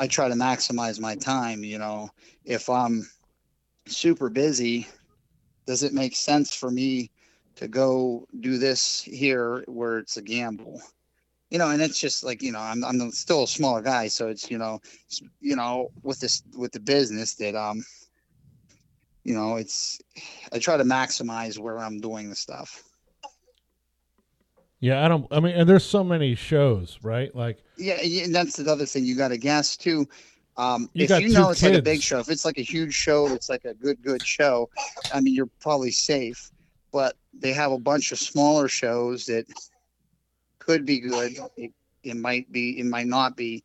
i 0.00 0.06
try 0.06 0.28
to 0.28 0.34
maximize 0.34 1.00
my 1.00 1.14
time 1.16 1.64
you 1.64 1.78
know. 1.78 2.10
If 2.44 2.68
i'm 2.68 3.08
super 3.86 4.28
busy 4.28 4.86
does 5.66 5.82
it 5.82 5.92
make 5.92 6.16
sense 6.16 6.54
for 6.54 6.70
me 6.70 7.10
to 7.56 7.68
go 7.68 8.26
do 8.40 8.58
this 8.58 9.02
here 9.02 9.64
where 9.66 9.98
it's 9.98 10.16
a 10.16 10.22
gamble? 10.22 10.80
You 11.50 11.58
know 11.58 11.70
and 11.70 11.80
it's 11.82 11.98
just 11.98 12.24
like 12.24 12.42
you 12.42 12.52
know 12.52 12.60
i'm, 12.60 12.84
I'm 12.84 13.10
still 13.10 13.44
a 13.44 13.48
smaller 13.48 13.82
guy 13.82 14.08
so 14.08 14.28
it's 14.28 14.50
you 14.50 14.58
know 14.58 14.80
it's, 15.06 15.22
you 15.40 15.56
know 15.56 15.90
with 16.02 16.20
this 16.20 16.42
with 16.56 16.72
the 16.72 16.80
business 16.80 17.34
that 17.36 17.54
um 17.54 17.82
you 19.24 19.34
know 19.34 19.56
it's 19.56 19.98
i 20.52 20.58
try 20.58 20.76
to 20.76 20.84
maximize 20.84 21.58
where 21.58 21.78
i'm 21.78 22.00
doing 22.00 22.28
the 22.28 22.36
stuff 22.36 22.82
yeah, 24.80 25.04
I 25.04 25.08
don't. 25.08 25.26
I 25.30 25.40
mean, 25.40 25.54
and 25.54 25.68
there's 25.68 25.84
so 25.84 26.04
many 26.04 26.34
shows, 26.34 26.98
right? 27.02 27.34
Like, 27.34 27.62
yeah 27.78 28.24
and 28.24 28.34
that's 28.34 28.56
the 28.56 28.70
other 28.70 28.84
thing 28.84 29.04
you 29.04 29.16
got 29.16 29.28
to 29.28 29.38
guess 29.38 29.76
too 29.76 30.06
um 30.56 30.90
You 30.92 31.04
if 31.04 31.20
you 31.20 31.28
know 31.30 31.50
it's 31.50 31.62
like 31.62 31.74
a 31.74 31.82
big 31.82 32.02
show 32.02 32.18
if 32.18 32.28
it's 32.28 32.44
like 32.44 32.58
a 32.58 32.62
huge 32.62 32.92
show 32.92 33.32
it's 33.32 33.48
like 33.48 33.64
a 33.64 33.74
good 33.74 34.02
good 34.02 34.24
show 34.26 34.68
i 35.14 35.20
mean 35.20 35.34
you're 35.34 35.50
probably 35.60 35.92
safe 35.92 36.50
but 36.92 37.16
they 37.32 37.52
have 37.52 37.72
a 37.72 37.78
bunch 37.78 38.12
of 38.12 38.18
smaller 38.18 38.68
shows 38.68 39.26
that 39.26 39.46
could 40.58 40.84
be 40.84 40.98
good 40.98 41.38
it, 41.56 41.72
it 42.02 42.16
might 42.16 42.50
be 42.50 42.78
it 42.80 42.86
might 42.86 43.06
not 43.06 43.36
be 43.36 43.62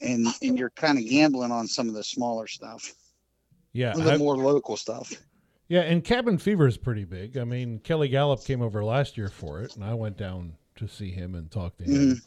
and 0.00 0.26
and 0.42 0.58
you're 0.58 0.70
kind 0.70 0.98
of 0.98 1.04
gambling 1.06 1.50
on 1.50 1.66
some 1.66 1.88
of 1.88 1.94
the 1.94 2.04
smaller 2.04 2.46
stuff 2.46 2.94
yeah, 3.72 3.92
the 3.92 4.16
more 4.16 4.36
local 4.36 4.76
stuff 4.76 5.12
yeah, 5.68 5.80
and 5.80 6.02
Cabin 6.04 6.38
Fever 6.38 6.66
is 6.66 6.76
pretty 6.76 7.04
big. 7.04 7.36
I 7.36 7.44
mean, 7.44 7.78
Kelly 7.80 8.08
Galloup 8.08 8.44
came 8.44 8.62
over 8.62 8.84
last 8.84 9.16
year 9.16 9.28
for 9.28 9.60
it, 9.62 9.74
and 9.76 9.84
I 9.84 9.94
went 9.94 10.16
down 10.16 10.54
to 10.76 10.86
see 10.88 11.10
him 11.10 11.34
and 11.34 11.50
talk 11.50 11.76
to 11.78 11.84
him. 11.84 11.92
Mhm. 11.92 12.22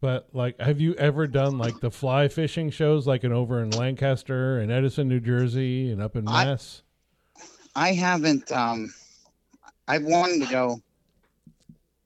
But 0.00 0.28
like, 0.32 0.60
have 0.60 0.80
you 0.80 0.94
ever 0.94 1.26
done 1.28 1.58
like 1.58 1.78
the 1.80 1.90
fly 1.90 2.26
fishing 2.28 2.70
shows, 2.70 3.06
like 3.06 3.22
in 3.22 3.32
over 3.32 3.62
in 3.62 3.70
Lancaster 3.70 4.58
and 4.58 4.72
Edison, 4.72 5.08
New 5.08 5.20
Jersey, 5.20 5.90
and 5.92 6.02
up 6.02 6.16
in 6.16 6.26
I- 6.26 6.44
Mass? 6.46 6.82
I 7.74 7.92
haven't. 7.92 8.50
Um, 8.52 8.92
I've 9.88 10.04
wanted 10.04 10.44
to 10.46 10.50
go. 10.52 10.82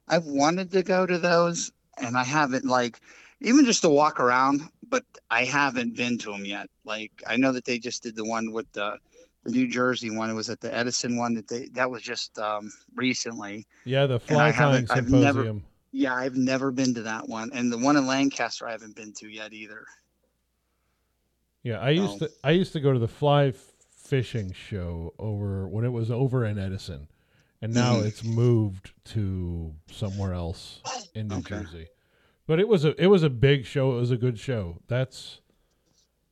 I've 0.07 0.25
wanted 0.25 0.71
to 0.71 0.83
go 0.83 1.05
to 1.05 1.17
those, 1.17 1.71
and 1.97 2.15
I 2.15 2.23
haven't 2.23 2.65
like 2.65 2.99
even 3.41 3.65
just 3.65 3.81
to 3.81 3.89
walk 3.89 4.19
around. 4.19 4.61
But 4.89 5.03
I 5.29 5.43
haven't 5.43 5.97
been 5.97 6.17
to 6.19 6.31
them 6.31 6.45
yet. 6.45 6.69
Like 6.85 7.11
I 7.27 7.35
know 7.35 7.51
that 7.51 7.65
they 7.65 7.79
just 7.79 8.03
did 8.03 8.15
the 8.15 8.23
one 8.23 8.53
with 8.53 8.71
the, 8.71 8.97
the 9.43 9.51
New 9.51 9.67
Jersey 9.69 10.09
one. 10.11 10.29
It 10.29 10.33
was 10.33 10.49
at 10.49 10.59
the 10.59 10.73
Edison 10.75 11.17
one 11.17 11.33
that 11.35 11.47
they 11.47 11.67
that 11.73 11.89
was 11.89 12.01
just 12.03 12.37
um, 12.39 12.71
recently. 12.95 13.65
yeah, 13.85 14.05
the 14.05 14.19
Fly 14.19 14.51
Tying 14.51 14.85
haven't- 14.87 15.09
never- 15.11 15.39
Symposium. 15.43 15.63
Yeah, 15.93 16.13
I've 16.13 16.35
never 16.35 16.69
been 16.71 16.93
to 16.95 17.03
that 17.03 17.27
one, 17.29 17.49
and 17.53 17.71
the 17.71 17.77
one 17.77 17.95
in 17.95 18.05
Lancaster 18.05 18.67
I 18.67 18.71
haven't 18.71 18.95
been 18.95 19.13
to 19.13 19.27
yet 19.29 19.53
either. 19.53 19.85
Yeah, 21.63 21.79
I 21.79 21.89
used 21.91 22.19
to 22.19 22.29
I 22.43 22.51
used 22.51 22.73
to 22.73 22.79
go 22.79 22.93
to 22.93 22.99
the 22.99 23.07
fly 23.07 23.53
fishing 23.95 24.53
show 24.53 25.13
over 25.19 25.67
when 25.67 25.85
it 25.85 25.89
was 25.89 26.11
over 26.11 26.45
in 26.45 26.57
Edison, 26.59 27.07
and 27.61 27.73
now 27.73 27.95
Mhm. 27.95 28.05
it's 28.05 28.23
moved 28.23 28.91
to 29.05 29.73
somewhere 29.91 30.33
else 30.33 30.81
in 31.13 31.27
New 31.29 31.37
Okay. 31.37 31.61
Jersey. 31.61 31.87
But 32.45 32.59
it 32.59 32.67
was 32.67 32.85
a 32.85 33.01
it 33.01 33.07
was 33.07 33.23
a 33.23 33.29
big 33.29 33.65
show. 33.65 33.93
It 33.97 33.99
was 33.99 34.11
a 34.11 34.17
good 34.17 34.39
show. 34.39 34.81
That's 34.87 35.41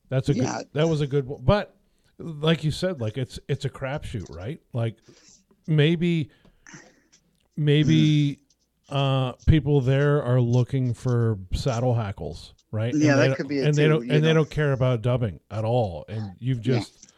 that's 0.08 0.28
a 0.28 0.34
Yeah. 0.34 0.58
good 0.58 0.68
that 0.74 0.88
was 0.88 1.00
a 1.00 1.06
good 1.06 1.26
one. 1.26 1.42
But 1.44 1.74
like 2.18 2.64
you 2.64 2.70
said, 2.70 3.00
like 3.00 3.16
it's 3.18 3.38
it's 3.48 3.64
a 3.64 3.70
crapshoot, 3.70 4.34
right? 4.34 4.60
Like 4.72 4.96
maybe 5.66 6.30
maybe 7.56 8.40
uh 8.88 9.32
people 9.46 9.80
there 9.80 10.22
are 10.22 10.40
looking 10.40 10.94
for 10.94 11.38
saddle 11.52 11.94
hackles, 11.94 12.54
right? 12.70 12.94
Yeah, 12.94 13.12
and 13.12 13.32
that 13.32 13.36
could 13.36 13.48
be 13.48 13.60
and 13.60 13.74
they 13.74 13.88
don't 13.88 14.10
and 14.10 14.24
they 14.24 14.32
don't 14.32 14.50
care 14.50 14.72
about 14.72 15.02
dubbing 15.02 15.40
at 15.50 15.64
all. 15.64 16.04
And 16.08 16.32
you've 16.38 16.64
Yeah. 16.66 16.78
just 16.78 17.08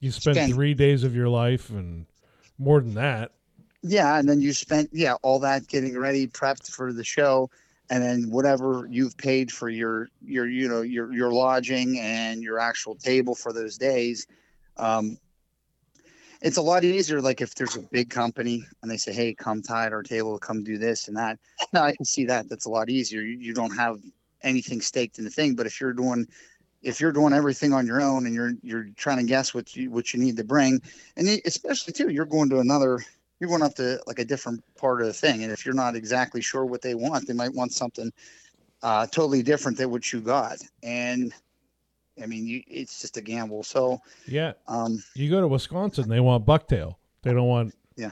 you 0.00 0.10
spent 0.10 0.36
Spend- 0.36 0.54
three 0.54 0.74
days 0.74 1.04
of 1.04 1.14
your 1.14 1.28
life 1.28 1.70
and 1.70 2.06
more 2.58 2.80
than 2.80 2.94
that. 2.94 3.32
Yeah, 3.82 4.18
and 4.18 4.28
then 4.28 4.40
you 4.40 4.52
spent 4.52 4.90
yeah 4.92 5.14
all 5.22 5.38
that 5.40 5.68
getting 5.68 5.96
ready, 5.96 6.26
prepped 6.26 6.70
for 6.70 6.92
the 6.92 7.04
show, 7.04 7.48
and 7.90 8.02
then 8.02 8.30
whatever 8.30 8.88
you've 8.90 9.16
paid 9.16 9.52
for 9.52 9.68
your 9.68 10.08
your 10.24 10.48
you 10.48 10.68
know 10.68 10.82
your 10.82 11.12
your 11.12 11.30
lodging 11.32 11.98
and 12.00 12.42
your 12.42 12.58
actual 12.58 12.94
table 12.96 13.34
for 13.34 13.52
those 13.52 13.76
days. 13.78 14.26
Um, 14.78 15.18
it's 16.40 16.56
a 16.56 16.62
lot 16.62 16.84
easier 16.84 17.20
like 17.20 17.40
if 17.40 17.54
there's 17.54 17.76
a 17.76 17.82
big 17.90 18.10
company 18.10 18.64
and 18.82 18.90
they 18.90 18.96
say, 18.96 19.12
"Hey, 19.12 19.34
come 19.34 19.60
tie 19.62 19.86
at 19.86 19.92
our 19.92 20.02
table, 20.02 20.38
come 20.38 20.62
do 20.62 20.78
this 20.78 21.08
and 21.08 21.16
that." 21.16 21.38
No, 21.72 21.82
I 21.82 21.94
can 21.94 22.04
see 22.04 22.24
that. 22.26 22.48
That's 22.48 22.66
a 22.66 22.70
lot 22.70 22.88
easier. 22.88 23.20
You, 23.20 23.36
you 23.38 23.52
don't 23.52 23.76
have 23.76 23.98
anything 24.42 24.80
staked 24.80 25.18
in 25.18 25.24
the 25.24 25.30
thing. 25.30 25.54
But 25.54 25.66
if 25.66 25.80
you're 25.80 25.92
doing 25.92 26.26
if 26.82 27.00
you're 27.00 27.12
doing 27.12 27.32
everything 27.32 27.72
on 27.72 27.86
your 27.86 28.00
own 28.00 28.26
and 28.26 28.34
you're 28.34 28.52
you're 28.62 28.88
trying 28.96 29.18
to 29.18 29.24
guess 29.24 29.52
what 29.52 29.74
you 29.74 29.90
what 29.90 30.14
you 30.14 30.20
need 30.20 30.36
to 30.36 30.44
bring, 30.44 30.80
and 31.16 31.28
especially 31.44 31.92
too, 31.92 32.08
you're 32.08 32.24
going 32.24 32.48
to 32.50 32.60
another 32.60 33.00
you're 33.40 33.48
going 33.48 33.62
up 33.62 33.74
to 33.76 34.00
like 34.06 34.18
a 34.18 34.24
different 34.24 34.62
part 34.76 35.00
of 35.00 35.06
the 35.06 35.12
thing 35.12 35.42
and 35.42 35.52
if 35.52 35.64
you're 35.64 35.74
not 35.74 35.94
exactly 35.94 36.40
sure 36.40 36.64
what 36.64 36.82
they 36.82 36.94
want 36.94 37.26
they 37.26 37.34
might 37.34 37.54
want 37.54 37.72
something 37.72 38.12
uh, 38.82 39.06
totally 39.06 39.42
different 39.42 39.76
than 39.76 39.90
what 39.90 40.12
you 40.12 40.20
got 40.20 40.58
and 40.82 41.32
i 42.22 42.26
mean 42.26 42.46
you, 42.46 42.62
it's 42.66 43.00
just 43.00 43.16
a 43.16 43.20
gamble 43.22 43.62
so 43.62 44.00
Yeah, 44.26 44.52
um, 44.66 45.02
you 45.14 45.30
go 45.30 45.40
to 45.40 45.48
Wisconsin, 45.48 46.08
they 46.08 46.20
want 46.20 46.44
bucktail. 46.46 46.96
They 47.22 47.32
don't 47.32 47.48
want. 47.48 47.74
Yeah. 47.96 48.10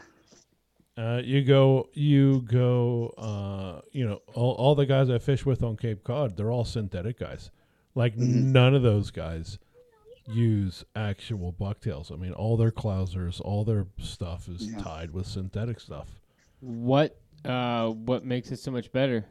Uh, 0.98 1.20
you 1.22 1.44
go, 1.44 1.88
you 1.92 2.40
go. 2.42 3.08
Uh, 3.18 3.82
you 3.92 4.06
know, 4.08 4.20
all, 4.34 4.52
all 4.54 4.74
the 4.74 4.86
guys 4.86 5.10
I 5.10 5.18
fish 5.18 5.44
with 5.46 5.62
on 5.62 5.76
Cape 5.76 6.02
Cod, 6.04 6.36
they're 6.36 6.50
all 6.50 6.64
synthetic 6.64 7.18
guys. 7.18 7.50
Like 7.94 8.16
Mhm. 8.16 8.52
none 8.52 8.74
of 8.74 8.82
those 8.82 9.10
guys 9.10 9.58
use 10.26 10.84
actual 10.96 11.52
bucktails. 11.52 12.10
I 12.10 12.16
mean, 12.16 12.32
all 12.32 12.56
their 12.56 12.72
clousers, 12.72 13.40
all 13.40 13.64
their 13.64 13.86
stuff 13.98 14.48
is 14.48 14.68
Yeah. 14.68 14.78
tied 14.78 15.10
with 15.12 15.26
synthetic 15.26 15.78
stuff. 15.80 16.20
What 16.60 17.16
uh 17.44 17.90
what 17.90 18.24
makes 18.24 18.50
it 18.50 18.58
so 18.58 18.70
much 18.70 18.90
better? 18.90 19.24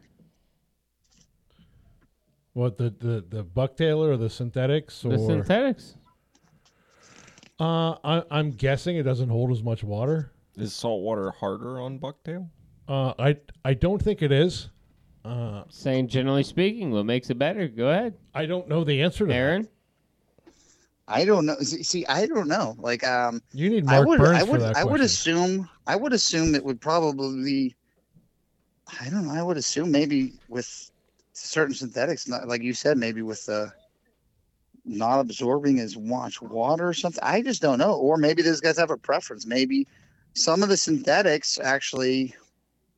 What 2.55 2.77
the 2.77 2.89
the 2.89 3.25
the 3.29 3.43
bucktail 3.43 3.97
or 3.97 4.15
the 4.15 4.29
synthetics 4.29 5.03
or 5.03 5.09
The 5.11 5.19
synthetics. 5.19 5.97
uh, 7.59 7.95
I, 8.03 8.23
I'm 8.31 8.51
guessing 8.51 8.95
it 8.95 9.03
doesn't 9.03 9.27
hold 9.27 9.51
as 9.51 9.61
much 9.61 9.83
water. 9.83 10.31
Is 10.57 10.73
salt 10.73 11.01
water 11.01 11.31
harder 11.31 11.81
on 11.81 11.99
bucktail? 11.99 12.47
Uh, 12.87 13.13
I 13.19 13.35
I 13.65 13.73
don't 13.73 14.01
think 14.01 14.21
it 14.21 14.31
is. 14.31 14.69
Uh, 15.25 15.63
Saying 15.69 16.07
generally 16.07 16.43
speaking, 16.43 16.91
what 16.91 17.05
makes 17.05 17.29
it 17.29 17.37
better? 17.37 17.67
Go 17.67 17.89
ahead, 17.89 18.13
I 18.33 18.45
don't 18.45 18.69
know 18.69 18.85
the 18.85 19.01
answer 19.01 19.25
to 19.25 19.25
that. 19.25 19.33
Aaron. 19.35 19.67
i 21.09 21.25
don't 21.25 21.45
know 21.45 21.55
see, 21.59 21.83
see 21.83 22.05
i 22.07 22.25
don't 22.25 22.47
know 22.47 22.73
like 22.79 23.05
um, 23.05 23.41
You 23.53 23.69
need 23.69 23.85
i 23.87 23.97
Mark 23.97 24.07
would 24.07 24.19
Burns 24.19 24.39
i 24.39 24.43
would 24.43 24.61
for 24.61 24.67
that 24.67 24.77
i 24.77 24.83
would 24.83 25.01
assume 25.01 25.69
i 25.85 25.95
would 25.95 26.13
assume 26.13 26.55
it 26.55 26.63
would 26.65 26.79
probably 26.81 27.43
be 27.43 27.75
i 29.01 29.09
don't 29.09 29.27
know 29.27 29.33
i 29.33 29.43
would 29.43 29.57
assume 29.57 29.91
maybe 29.91 30.33
with 30.47 30.89
certain 31.37 31.75
synthetics, 31.75 32.27
not 32.27 32.47
like 32.47 32.61
you 32.61 32.73
said, 32.73 32.97
maybe 32.97 33.21
with 33.21 33.45
the 33.45 33.71
not 34.85 35.19
absorbing 35.19 35.79
as 35.79 35.97
much 35.97 36.41
water 36.41 36.87
or 36.87 36.93
something. 36.93 37.23
I 37.23 37.41
just 37.41 37.61
don't 37.61 37.79
know. 37.79 37.95
Or 37.95 38.17
maybe 38.17 38.41
those 38.41 38.61
guys 38.61 38.77
have 38.77 38.91
a 38.91 38.97
preference. 38.97 39.45
Maybe 39.45 39.87
some 40.33 40.61
of 40.63 40.69
the 40.69 40.77
synthetics 40.77 41.57
actually 41.59 42.35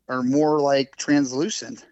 are 0.09 0.23
more 0.23 0.59
like 0.59 0.95
translucent. 0.97 1.85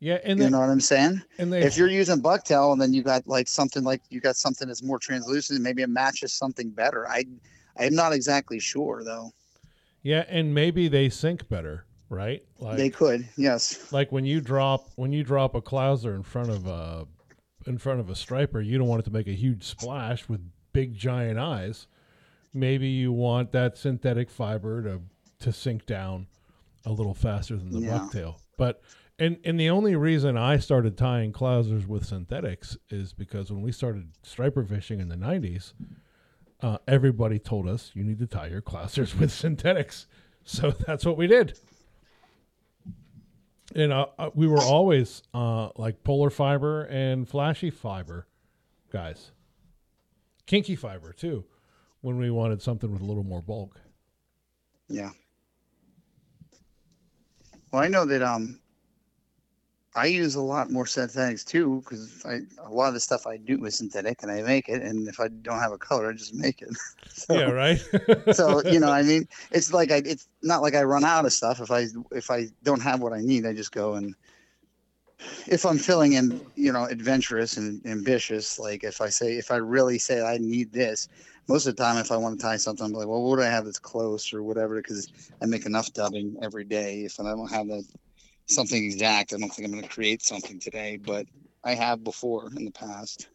Yeah, 0.00 0.18
and 0.22 0.38
you 0.38 0.44
they, 0.44 0.50
know 0.50 0.60
what 0.60 0.68
I'm 0.70 0.80
saying? 0.80 1.22
and 1.38 1.52
they 1.52 1.62
If 1.62 1.76
you're 1.76 1.88
using 1.88 2.20
bucktail 2.22 2.72
and 2.72 2.80
then 2.80 2.92
you 2.92 3.02
got 3.02 3.26
like 3.26 3.48
something 3.48 3.82
like 3.82 4.02
you 4.10 4.20
got 4.20 4.36
something 4.36 4.68
that's 4.68 4.82
more 4.82 4.98
translucent, 4.98 5.60
maybe 5.60 5.82
it 5.82 5.88
matches 5.88 6.32
something 6.32 6.70
better. 6.70 7.08
I 7.08 7.24
I'm 7.78 7.94
not 7.94 8.12
exactly 8.12 8.60
sure 8.60 9.02
though. 9.04 9.32
yeah, 10.02 10.24
and 10.28 10.54
maybe 10.54 10.88
they 10.88 11.08
sink 11.08 11.48
better, 11.48 11.84
right? 12.10 12.42
Like 12.58 12.76
they 12.76 12.90
could, 12.90 13.28
yes. 13.36 13.92
like 13.92 14.12
when 14.12 14.24
you 14.24 14.40
drop 14.40 14.88
when 14.96 15.12
you 15.12 15.22
drop 15.22 15.54
a 15.54 15.60
clouser 15.60 16.14
in 16.14 16.22
front 16.22 16.50
of 16.50 16.66
a 16.66 17.06
in 17.66 17.78
front 17.78 18.00
of 18.00 18.08
a 18.10 18.14
striper, 18.14 18.60
you 18.60 18.78
don't 18.78 18.88
want 18.88 19.00
it 19.00 19.04
to 19.04 19.12
make 19.12 19.26
a 19.26 19.32
huge 19.32 19.64
splash 19.64 20.28
with 20.28 20.40
big 20.72 20.94
giant 20.94 21.38
eyes. 21.38 21.86
Maybe 22.54 22.88
you 22.88 23.12
want 23.12 23.52
that 23.52 23.76
synthetic 23.76 24.30
fiber 24.30 24.82
to 24.82 25.00
to 25.40 25.52
sink 25.52 25.86
down 25.86 26.26
a 26.84 26.92
little 26.92 27.14
faster 27.14 27.56
than 27.56 27.70
the 27.70 27.80
Yeah. 27.80 27.98
bucktail. 27.98 28.36
But 28.56 28.82
and 29.18 29.38
and 29.44 29.58
the 29.60 29.70
only 29.70 29.94
reason 29.96 30.36
I 30.36 30.58
started 30.58 30.96
tying 30.96 31.32
clousers 31.32 31.86
with 31.86 32.06
synthetics 32.06 32.76
is 32.88 33.12
because 33.12 33.52
when 33.52 33.62
we 33.62 33.72
started 33.72 34.12
striper 34.22 34.64
fishing 34.64 35.00
in 35.00 35.08
the 35.08 35.16
'90s, 35.16 35.74
uh, 36.62 36.78
everybody 36.86 37.38
told 37.38 37.68
us 37.68 37.90
you 37.94 38.02
need 38.02 38.18
to 38.20 38.26
tie 38.26 38.46
your 38.46 38.62
clousers 38.62 39.14
with 39.18 39.30
synthetics. 39.30 40.06
So 40.44 40.70
that's 40.70 41.04
what 41.04 41.18
we 41.18 41.26
did 41.26 41.58
and 43.74 43.92
uh, 43.92 44.06
uh, 44.18 44.30
we 44.34 44.46
were 44.46 44.60
always 44.62 45.22
uh, 45.34 45.68
like 45.76 46.02
polar 46.04 46.30
fiber 46.30 46.84
and 46.84 47.28
flashy 47.28 47.70
fiber 47.70 48.26
guys 48.92 49.32
kinky 50.46 50.74
fiber 50.76 51.12
too 51.12 51.44
when 52.00 52.16
we 52.18 52.30
wanted 52.30 52.62
something 52.62 52.90
with 52.92 53.02
a 53.02 53.04
little 53.04 53.24
more 53.24 53.42
bulk 53.42 53.80
Yeah. 54.88 55.10
Well, 57.70 57.82
I 57.82 57.88
know 57.88 58.06
that 58.06 58.22
um, 58.22 58.60
I 59.98 60.06
use 60.06 60.36
a 60.36 60.40
lot 60.40 60.70
more 60.70 60.86
synthetics 60.86 61.44
too 61.44 61.82
because 61.84 62.24
a 62.24 62.70
lot 62.70 62.88
of 62.88 62.94
the 62.94 63.00
stuff 63.00 63.26
I 63.26 63.36
do 63.36 63.64
is 63.64 63.78
synthetic 63.78 64.22
and 64.22 64.30
I 64.30 64.42
make 64.42 64.68
it, 64.68 64.82
and 64.82 65.08
if 65.08 65.18
I 65.18 65.28
don't 65.28 65.58
have 65.58 65.72
a 65.72 65.78
color, 65.78 66.10
I 66.10 66.12
just 66.12 66.34
make 66.34 66.62
it. 66.62 66.70
so, 67.08 67.34
yeah 67.34 67.50
right 67.50 67.78
so 68.32 68.62
you 68.64 68.80
know, 68.80 68.90
I 68.90 69.02
mean, 69.02 69.26
it's 69.50 69.72
like 69.72 69.90
I 69.90 70.02
it's 70.04 70.28
not 70.42 70.62
like 70.62 70.74
I 70.74 70.82
run 70.82 71.04
out 71.04 71.26
of 71.26 71.32
stuff. 71.32 71.60
If 71.60 71.70
I 71.70 71.86
if 72.12 72.30
I 72.30 72.46
don't 72.62 72.80
have 72.80 73.00
what 73.00 73.12
I 73.12 73.20
need, 73.20 73.44
I 73.44 73.52
just 73.52 73.72
go 73.72 73.94
and 73.94 74.14
if 75.48 75.66
I'm 75.66 75.78
feeling 75.78 76.12
in 76.12 76.40
you 76.54 76.72
know 76.72 76.84
adventurous 76.84 77.56
and 77.56 77.84
ambitious, 77.84 78.58
like 78.58 78.84
if 78.84 79.00
I 79.00 79.08
say 79.08 79.36
if 79.36 79.50
I 79.50 79.56
really 79.56 79.98
say 79.98 80.22
I 80.22 80.38
need 80.38 80.72
this, 80.72 81.08
most 81.48 81.66
of 81.66 81.74
the 81.74 81.82
time 81.82 81.96
if 81.96 82.12
I 82.12 82.16
want 82.16 82.38
to 82.38 82.46
tie 82.46 82.56
something, 82.56 82.86
I'm 82.86 82.92
like, 82.92 83.08
well, 83.08 83.22
what 83.22 83.36
do 83.36 83.42
I 83.42 83.46
have 83.46 83.64
that's 83.64 83.80
close 83.80 84.32
or 84.32 84.42
whatever? 84.42 84.76
Because 84.76 85.08
I 85.42 85.46
make 85.46 85.66
enough 85.66 85.92
dubbing 85.92 86.36
every 86.40 86.64
day. 86.64 87.00
If 87.00 87.18
I 87.18 87.24
don't 87.24 87.50
have 87.50 87.66
that 87.66 87.84
something 88.48 88.84
exact, 88.84 89.32
I 89.32 89.38
don't 89.38 89.50
think 89.50 89.66
I'm 89.66 89.72
going 89.72 89.82
to 89.82 89.88
create 89.88 90.22
something 90.22 90.58
today, 90.58 90.96
but 90.96 91.26
I 91.64 91.74
have 91.74 92.04
before 92.04 92.50
in 92.56 92.64
the 92.64 92.70
past. 92.70 93.28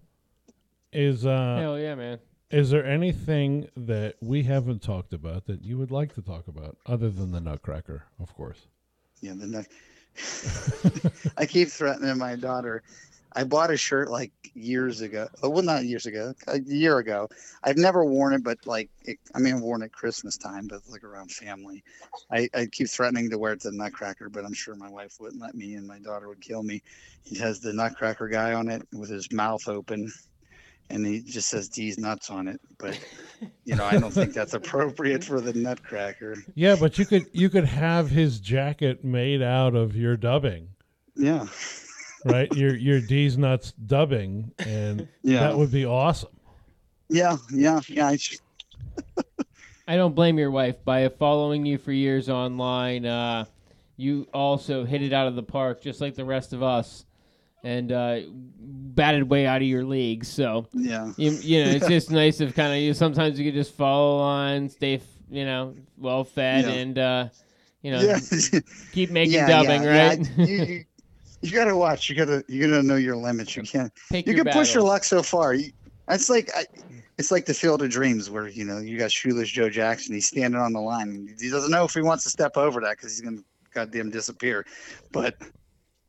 is 0.93 1.27
uh 1.27 1.59
Hell 1.61 1.79
yeah, 1.79 1.95
man. 1.95 2.19
is 2.51 2.71
there 2.71 2.85
anything 2.85 3.69
that 3.77 4.17
we 4.21 4.43
haven't 4.43 4.83
talked 4.83 5.13
about 5.13 5.47
that 5.47 5.63
you 5.63 5.79
would 5.79 5.91
like 5.91 6.15
to 6.15 6.23
talk 6.23 6.49
about 6.49 6.77
other 6.87 7.11
than 7.11 7.33
the 7.33 7.41
nutcracker 7.41 8.05
of 8.21 8.35
course 8.35 8.67
Yeah, 9.21 9.35
the 9.35 9.47
neck. 9.47 9.71
I 11.37 11.47
keep 11.47 11.69
threatening 11.69 12.17
my 12.19 12.37
daughter. 12.37 12.83
I 13.37 13.45
bought 13.45 13.71
a 13.71 13.77
shirt 13.77 14.11
like 14.11 14.33
years 14.55 15.01
ago. 15.01 15.29
Oh, 15.43 15.51
well, 15.51 15.65
not 15.65 15.85
years 15.85 16.07
ago, 16.07 16.35
a 16.47 16.61
year 16.61 16.99
ago. 16.99 17.29
I've 17.65 17.77
never 17.77 18.05
worn 18.05 18.33
it, 18.35 18.45
but 18.45 18.59
like, 18.65 18.91
it, 19.03 19.19
I 19.35 19.41
mean, 19.41 19.55
I've 19.55 19.61
worn 19.61 19.83
it 19.83 19.93
Christmas 19.93 20.37
time, 20.37 20.69
but 20.69 20.83
like 20.89 21.03
around 21.03 21.33
family. 21.33 21.83
I, 22.31 22.49
I 22.55 22.67
keep 22.67 22.89
threatening 22.89 23.31
to 23.31 23.39
wear 23.39 23.53
it 23.53 23.61
to 23.63 23.71
the 23.71 23.77
Nutcracker, 23.77 24.29
but 24.29 24.45
I'm 24.45 24.53
sure 24.53 24.77
my 24.77 24.91
wife 24.91 25.17
wouldn't 25.19 25.43
let 25.43 25.55
me, 25.55 25.75
and 25.75 25.87
my 25.87 25.99
daughter 25.99 26.29
would 26.29 26.41
kill 26.41 26.63
me. 26.63 26.83
He 27.25 27.37
has 27.39 27.61
the 27.61 27.73
Nutcracker 27.73 28.29
guy 28.29 28.53
on 28.53 28.69
it 28.69 28.87
with 28.93 29.11
his 29.11 29.33
mouth 29.33 29.67
open, 29.67 30.13
and 30.91 31.05
he 31.05 31.21
just 31.21 31.49
says 31.49 31.69
"D's 31.69 31.99
nuts" 31.99 32.31
on 32.31 32.47
it. 32.47 32.61
But 32.79 32.99
you 33.65 33.75
know, 33.75 33.85
I 33.85 33.99
don't 33.99 34.13
think 34.13 34.33
that's 34.35 34.55
appropriate 34.55 35.25
for 35.25 35.41
the 35.41 35.53
Nutcracker. 35.55 36.37
yeah 36.55 36.77
but 36.79 36.99
you 36.99 37.05
could 37.07 37.27
you 37.33 37.49
could 37.49 37.65
have 37.65 38.11
his 38.11 38.39
jacket 38.39 39.03
made 39.05 39.43
out 39.43 39.75
of 39.75 39.97
your 39.97 40.17
dubbing 40.17 40.69
Yeah, 41.17 41.47
right 42.25 42.53
your 42.55 42.75
your 42.75 43.01
d's 43.01 43.37
nuts 43.37 43.73
dubbing 43.87 44.51
and 44.59 45.07
yeah, 45.23 45.41
that 45.41 45.57
would 45.57 45.71
be 45.71 45.85
awesome 45.85 46.31
yeah, 47.09 47.37
yeah, 47.53 47.81
yeah. 47.87 48.09
I 48.09 48.17
sh- 48.17 48.39
I 49.89 49.97
don't 49.97 50.15
blame 50.15 50.39
your 50.39 50.51
wife. 50.51 50.85
By 50.85 51.09
following 51.09 51.67
you 51.67 51.79
for 51.79 51.93
years 51.93 52.29
online, 52.29 53.05
uh, 53.05 53.45
you 53.97 54.27
also 54.33 54.85
hit 54.85 55.03
it 55.03 55.13
out 55.13 55.29
of 55.29 55.37
the 55.37 55.43
park, 55.43 55.83
just 55.83 56.01
like 56.01 56.15
the 56.15 56.25
rest 56.25 56.53
of 56.53 56.63
us, 56.63 57.05
and 57.63 57.93
uh, 57.93 58.21
batted 58.59 59.29
way 59.29 59.47
out 59.47 59.59
of 59.63 59.69
your 59.69 59.85
league. 59.85 60.25
So 60.25 60.67
yeah. 60.73 61.13
you, 61.17 61.33
you 61.33 61.65
know, 61.65 61.71
it's 61.71 61.89
just 61.89 62.11
nice 62.11 62.41
of 62.41 62.55
kind 62.55 62.73
of 62.73 62.79
you. 62.79 62.95
Sometimes 62.95 63.39
you 63.39 63.45
can 63.51 63.55
just 63.55 63.75
follow 63.75 64.19
on, 64.19 64.69
stay, 64.71 65.01
you 65.31 65.45
know, 65.45 65.75
well 65.99 66.25
fed, 66.25 66.65
Yeah. 66.65 66.71
and 66.73 66.99
uh, 66.99 67.29
you 67.83 67.93
know, 67.93 68.01
yeah. 68.01 68.19
keep 68.93 69.11
making 69.11 69.35
yeah, 69.35 69.47
dubbing, 69.47 69.83
yeah, 69.83 70.09
right? 70.09 70.31
Yeah. 70.39 70.47
you, 70.47 70.85
you, 71.45 71.51
you 71.51 71.57
gotta 71.57 71.77
watch. 71.77 72.09
You 72.09 72.17
gotta 72.17 72.45
you 72.49 72.69
gotta 72.69 72.83
know 72.83 72.97
your 72.97 73.17
limits. 73.17 73.57
You 73.57 73.63
can't. 73.63 73.93
Pick 74.11 74.27
You 74.27 74.35
your 74.35 74.45
can 74.45 74.53
push 74.53 74.75
your 74.75 74.83
luck 74.83 75.05
so 75.05 75.23
far. 75.23 75.55
You, 75.55 75.71
it's 76.09 76.29
like 76.29 76.51
I, 76.55 76.67
it's 77.19 77.31
like 77.31 77.47
the 77.47 77.55
field 77.55 77.83
of 77.83 77.91
dreams 77.91 78.31
where 78.31 78.49
you 78.49 78.65
know 78.65 78.79
you 78.79 78.99
got 78.99 79.13
shoeless 79.13 79.49
Joe 79.51 79.71
Jackson. 79.71 80.15
He's 80.15 80.27
standing 80.29 80.61
on 80.61 80.73
the 80.73 80.81
line. 80.81 81.35
He 81.41 81.51
doesn't 81.51 81.71
know 81.71 81.85
if 81.85 81.93
he 81.95 82.03
wants 82.03 82.25
to 82.25 82.31
step 82.31 82.57
over 82.57 82.81
that 82.81 82.97
because 82.97 83.13
he's 83.13 83.21
gonna 83.21 83.43
goddamn 83.73 84.11
disappear. 84.11 84.67
But 85.13 85.37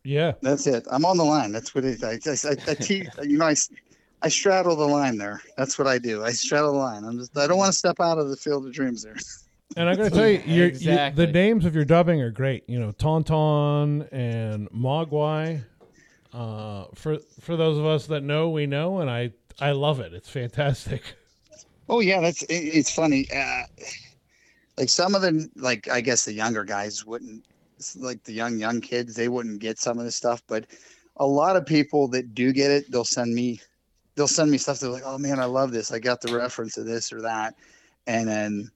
yeah 0.04 0.34
that's 0.42 0.68
it. 0.68 0.86
I'm 0.92 1.06
on 1.06 1.18
the 1.18 1.26
line. 1.26 1.52
That's 1.52 1.74
what 1.74 1.86
it. 1.86 2.04
I, 2.04 2.14
I, 2.14 2.36
I, 2.50 2.72
I 2.72 2.74
te- 2.76 3.08
you 3.24 3.38
know 3.38 3.46
I. 3.46 3.52
s- 3.52 3.70
I 4.22 4.30
straddle 4.30 4.76
the 4.76 4.88
line 4.88 5.20
there. 5.20 5.40
That's 5.56 5.78
what 5.78 5.88
I 5.88 6.00
do. 6.00 6.24
I 6.24 6.32
straddle 6.32 6.72
the 6.72 6.80
line. 6.80 7.04
I'm 7.04 7.20
just. 7.20 7.38
I 7.38 7.46
don't 7.46 7.60
want 7.60 7.72
to 7.72 7.78
step 7.78 8.00
out 8.00 8.18
of 8.18 8.30
the 8.30 8.38
field 8.38 8.66
of 8.66 8.74
dreams 8.74 9.04
there. 9.04 9.16
And 9.78 9.90
I 9.90 9.96
gotta 9.96 10.10
tell 10.12 10.28
you, 10.28 10.42
you're, 10.46 10.68
Exactly. 10.68 11.22
you, 11.22 11.28
the 11.28 11.34
names 11.34 11.66
of 11.66 11.76
your 11.76 11.86
dubbing 11.86 12.22
are 12.22 12.32
great. 12.32 12.64
You 12.68 12.80
know, 12.80 12.92
Tauntaun 12.92 14.08
and 14.12 14.70
Mogwai. 14.72 15.64
Uh, 16.34 16.86
for 16.94 17.18
for 17.40 17.56
those 17.56 17.78
of 17.78 17.86
us 17.86 18.08
that 18.08 18.22
know, 18.22 18.50
we 18.50 18.66
know, 18.66 19.00
and 19.00 19.10
I 19.10 19.32
I 19.60 19.72
love 19.72 20.00
it. 20.00 20.14
It's 20.14 20.30
fantastic. 20.30 21.16
Oh 21.88 22.00
yeah, 22.00 22.20
that's 22.20 22.42
it, 22.44 22.54
it's 22.54 22.92
funny. 22.92 23.28
Uh, 23.34 23.64
like 24.78 24.90
some 24.90 25.16
of 25.16 25.22
the 25.22 25.50
like 25.56 25.88
I 25.88 26.02
guess 26.02 26.26
the 26.26 26.34
younger 26.34 26.64
guys 26.64 27.06
wouldn't 27.06 27.46
like 27.98 28.24
the 28.24 28.34
young 28.34 28.58
young 28.58 28.82
kids 28.82 29.16
they 29.16 29.28
wouldn't 29.28 29.60
get 29.60 29.80
some 29.80 29.98
of 30.00 30.06
this 30.06 30.16
stuff, 30.16 30.42
but 30.48 30.66
a 31.18 31.26
lot 31.26 31.56
of 31.56 31.66
people 31.66 32.08
that 32.10 32.34
do 32.34 32.52
get 32.52 32.72
it, 32.72 32.92
they'll 32.92 33.06
send 33.06 33.34
me 33.34 33.62
they'll 34.16 34.28
send 34.28 34.52
me 34.52 34.58
stuff. 34.58 34.80
They're 34.80 34.90
like, 34.90 35.04
oh 35.06 35.18
man, 35.18 35.40
I 35.40 35.46
love 35.46 35.72
this. 35.72 35.92
I 35.92 36.00
got 36.00 36.22
the 36.22 36.36
reference 36.36 36.74
to 36.74 36.84
this 36.84 37.14
or 37.14 37.22
that, 37.22 37.56
and 38.08 38.28
then 38.28 38.72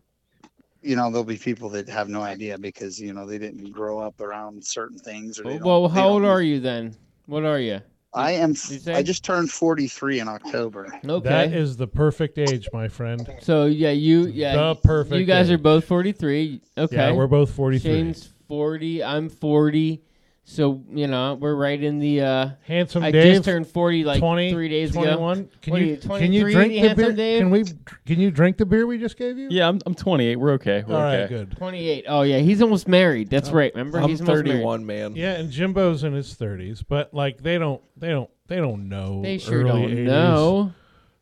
you 0.82 0.96
know 0.96 1.10
there'll 1.12 1.24
be 1.24 1.38
people 1.38 1.70
that 1.70 1.90
have 1.90 2.10
no 2.10 2.22
idea 2.22 2.58
because 2.58 3.00
you 3.00 3.14
know 3.14 3.26
they 3.26 3.38
didn't 3.38 3.72
grow 3.72 4.00
up 4.00 4.20
around 4.22 4.64
certain 4.64 4.98
things. 4.98 5.40
Or 5.40 5.44
they 5.44 5.58
well, 5.58 5.88
how 5.88 6.10
old 6.10 6.26
are 6.26 6.42
you 6.42 6.60
then? 6.60 6.96
What 7.26 7.46
are 7.46 7.60
you? 7.60 7.82
I 8.14 8.32
am. 8.32 8.56
you? 8.70 8.80
I 8.94 9.04
just 9.04 9.24
turned 9.24 9.52
forty 9.52 9.88
three 9.88 10.20
in 10.20 10.28
October. 10.28 11.00
Okay. 11.06 11.30
That 11.30 11.54
is 11.54 11.78
the 11.78 11.88
perfect 11.88 12.40
age, 12.40 12.68
my 12.74 12.88
friend. 12.88 13.30
so 13.42 13.66
yeah, 13.66 13.92
you 13.92 14.28
yeah. 14.28 14.56
The 14.56 14.76
perfect 14.76 15.16
You 15.20 15.26
guys 15.26 15.50
age. 15.50 15.56
are 15.56 15.62
both 15.62 15.86
43. 15.86 16.62
Okay. 16.78 16.96
Yeah, 16.96 17.12
we're 17.12 17.28
both 17.28 17.52
forty 17.52 17.78
three. 17.78 17.92
Shane's 17.92 18.30
40. 18.48 19.04
I'm 19.04 19.30
40. 19.30 20.02
So, 20.50 20.82
you 20.92 21.06
know, 21.06 21.36
we're 21.36 21.54
right 21.54 21.82
in 21.82 22.00
the 22.00 22.22
uh 22.22 22.50
Handsome 22.64 23.04
I 23.04 23.12
Dave. 23.12 23.36
just 23.36 23.46
turned 23.46 23.68
40 23.68 24.04
like 24.04 24.20
20, 24.20 24.52
3 24.52 24.68
days 24.70 24.90
ago. 24.90 25.04
21. 25.04 25.50
Can 25.62 25.72
What 25.72 25.82
you, 25.82 25.88
you, 25.88 25.98
can 25.98 26.34
you 26.34 26.52
drink 26.52 26.74
the 26.74 26.96
beer? 26.96 27.12
Dave? 27.12 27.42
Can 27.42 27.52
we? 27.52 27.66
Can 28.08 28.20
you 28.20 28.32
drink 28.32 28.58
the 28.58 28.66
beer 28.66 28.88
we 28.88 28.98
just 28.98 29.16
gave 29.16 29.38
you? 29.38 29.50
Yeah, 29.52 29.68
I'm, 29.68 29.80
I'm 29.86 29.94
28. 29.94 30.38
We're 30.38 30.54
okay. 30.54 30.84
We're 30.88 30.96
All 30.96 31.04
right, 31.04 31.20
okay. 31.20 31.28
good. 31.36 31.52
28. 31.56 32.06
Oh 32.08 32.24
yeah, 32.24 32.40
he's 32.40 32.64
almost 32.64 32.88
married. 32.88 33.30
That's 33.30 33.52
right. 33.52 33.72
Remember? 33.76 34.00
I'm 34.00 34.10
he's 34.10 34.22
31, 34.22 34.88
man. 34.88 35.16
Yeah, 35.16 35.34
and 35.34 35.52
Jimbo's 35.52 36.04
in 36.04 36.14
his 36.14 36.34
thirties, 36.34 36.82
but 36.82 37.14
like 37.14 37.44
they 37.44 37.60
don't, 37.60 37.84
they 37.96 38.10
don't, 38.10 38.32
they 38.48 38.56
don't 38.56 38.90
know. 38.90 39.22
They 39.22 39.38
sure 39.38 39.60
early 39.60 39.70
don't 39.70 39.92
80s. 39.92 40.06
know. 40.06 40.74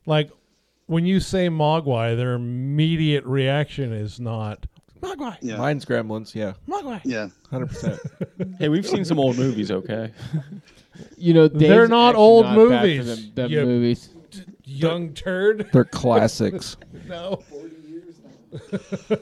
Like 0.05 0.31
when 0.85 1.05
you 1.05 1.19
say 1.19 1.49
Mogwai, 1.49 2.15
their 2.15 2.35
immediate 2.35 3.25
reaction 3.25 3.91
is 3.91 4.21
not 4.21 4.65
Mogwai. 5.01 5.37
Yeah. 5.41 5.57
Mine's 5.57 5.85
Gremlins, 5.85 6.33
yeah, 6.35 6.53
Mogwai. 6.67 7.01
Yeah. 7.03 7.29
100%. 7.51 8.57
Hey, 8.59 8.69
we've 8.69 8.85
seen 8.87 9.05
some 9.05 9.19
old 9.19 9.37
movies, 9.37 9.71
okay? 9.71 10.11
You 11.15 11.33
know, 11.35 11.47
They're 11.47 11.81
Dave's 11.81 11.89
not 11.91 12.09
actually 12.09 12.21
old 12.23 12.45
not 12.45 12.55
bad 12.55 12.55
for 12.55 12.77
movies, 12.81 13.05
Them, 13.05 13.31
them 13.35 13.51
you- 13.51 13.65
movies. 13.65 14.09
Young 14.63 15.13
turd. 15.13 15.69
They're 15.71 15.85
classics. 16.01 16.75
No. 17.07 17.43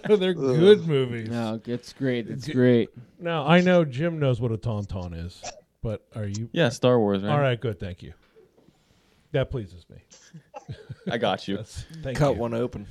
They're 0.07 0.33
good 0.33 0.87
movies. 0.87 1.29
No, 1.29 1.59
it's 1.65 1.91
great. 1.93 2.29
It's 2.29 2.47
great. 2.47 2.89
Now 3.19 3.45
I 3.45 3.59
know 3.61 3.83
Jim 3.83 4.19
knows 4.19 4.39
what 4.39 4.51
a 4.53 4.57
tauntaun 4.57 5.25
is, 5.25 5.41
but 5.81 6.05
are 6.15 6.25
you? 6.25 6.49
Yeah, 6.53 6.69
Star 6.69 6.97
Wars, 6.99 7.23
right? 7.23 7.31
All 7.31 7.39
right, 7.39 7.59
good. 7.59 7.79
Thank 7.79 8.01
you. 8.01 8.13
That 9.33 9.51
pleases 9.51 9.85
me. 9.89 9.97
I 11.11 11.17
got 11.17 11.47
you. 11.47 11.59
Thank 12.03 12.17
Cut 12.17 12.35
you. 12.35 12.39
one 12.39 12.53
open. 12.53 12.87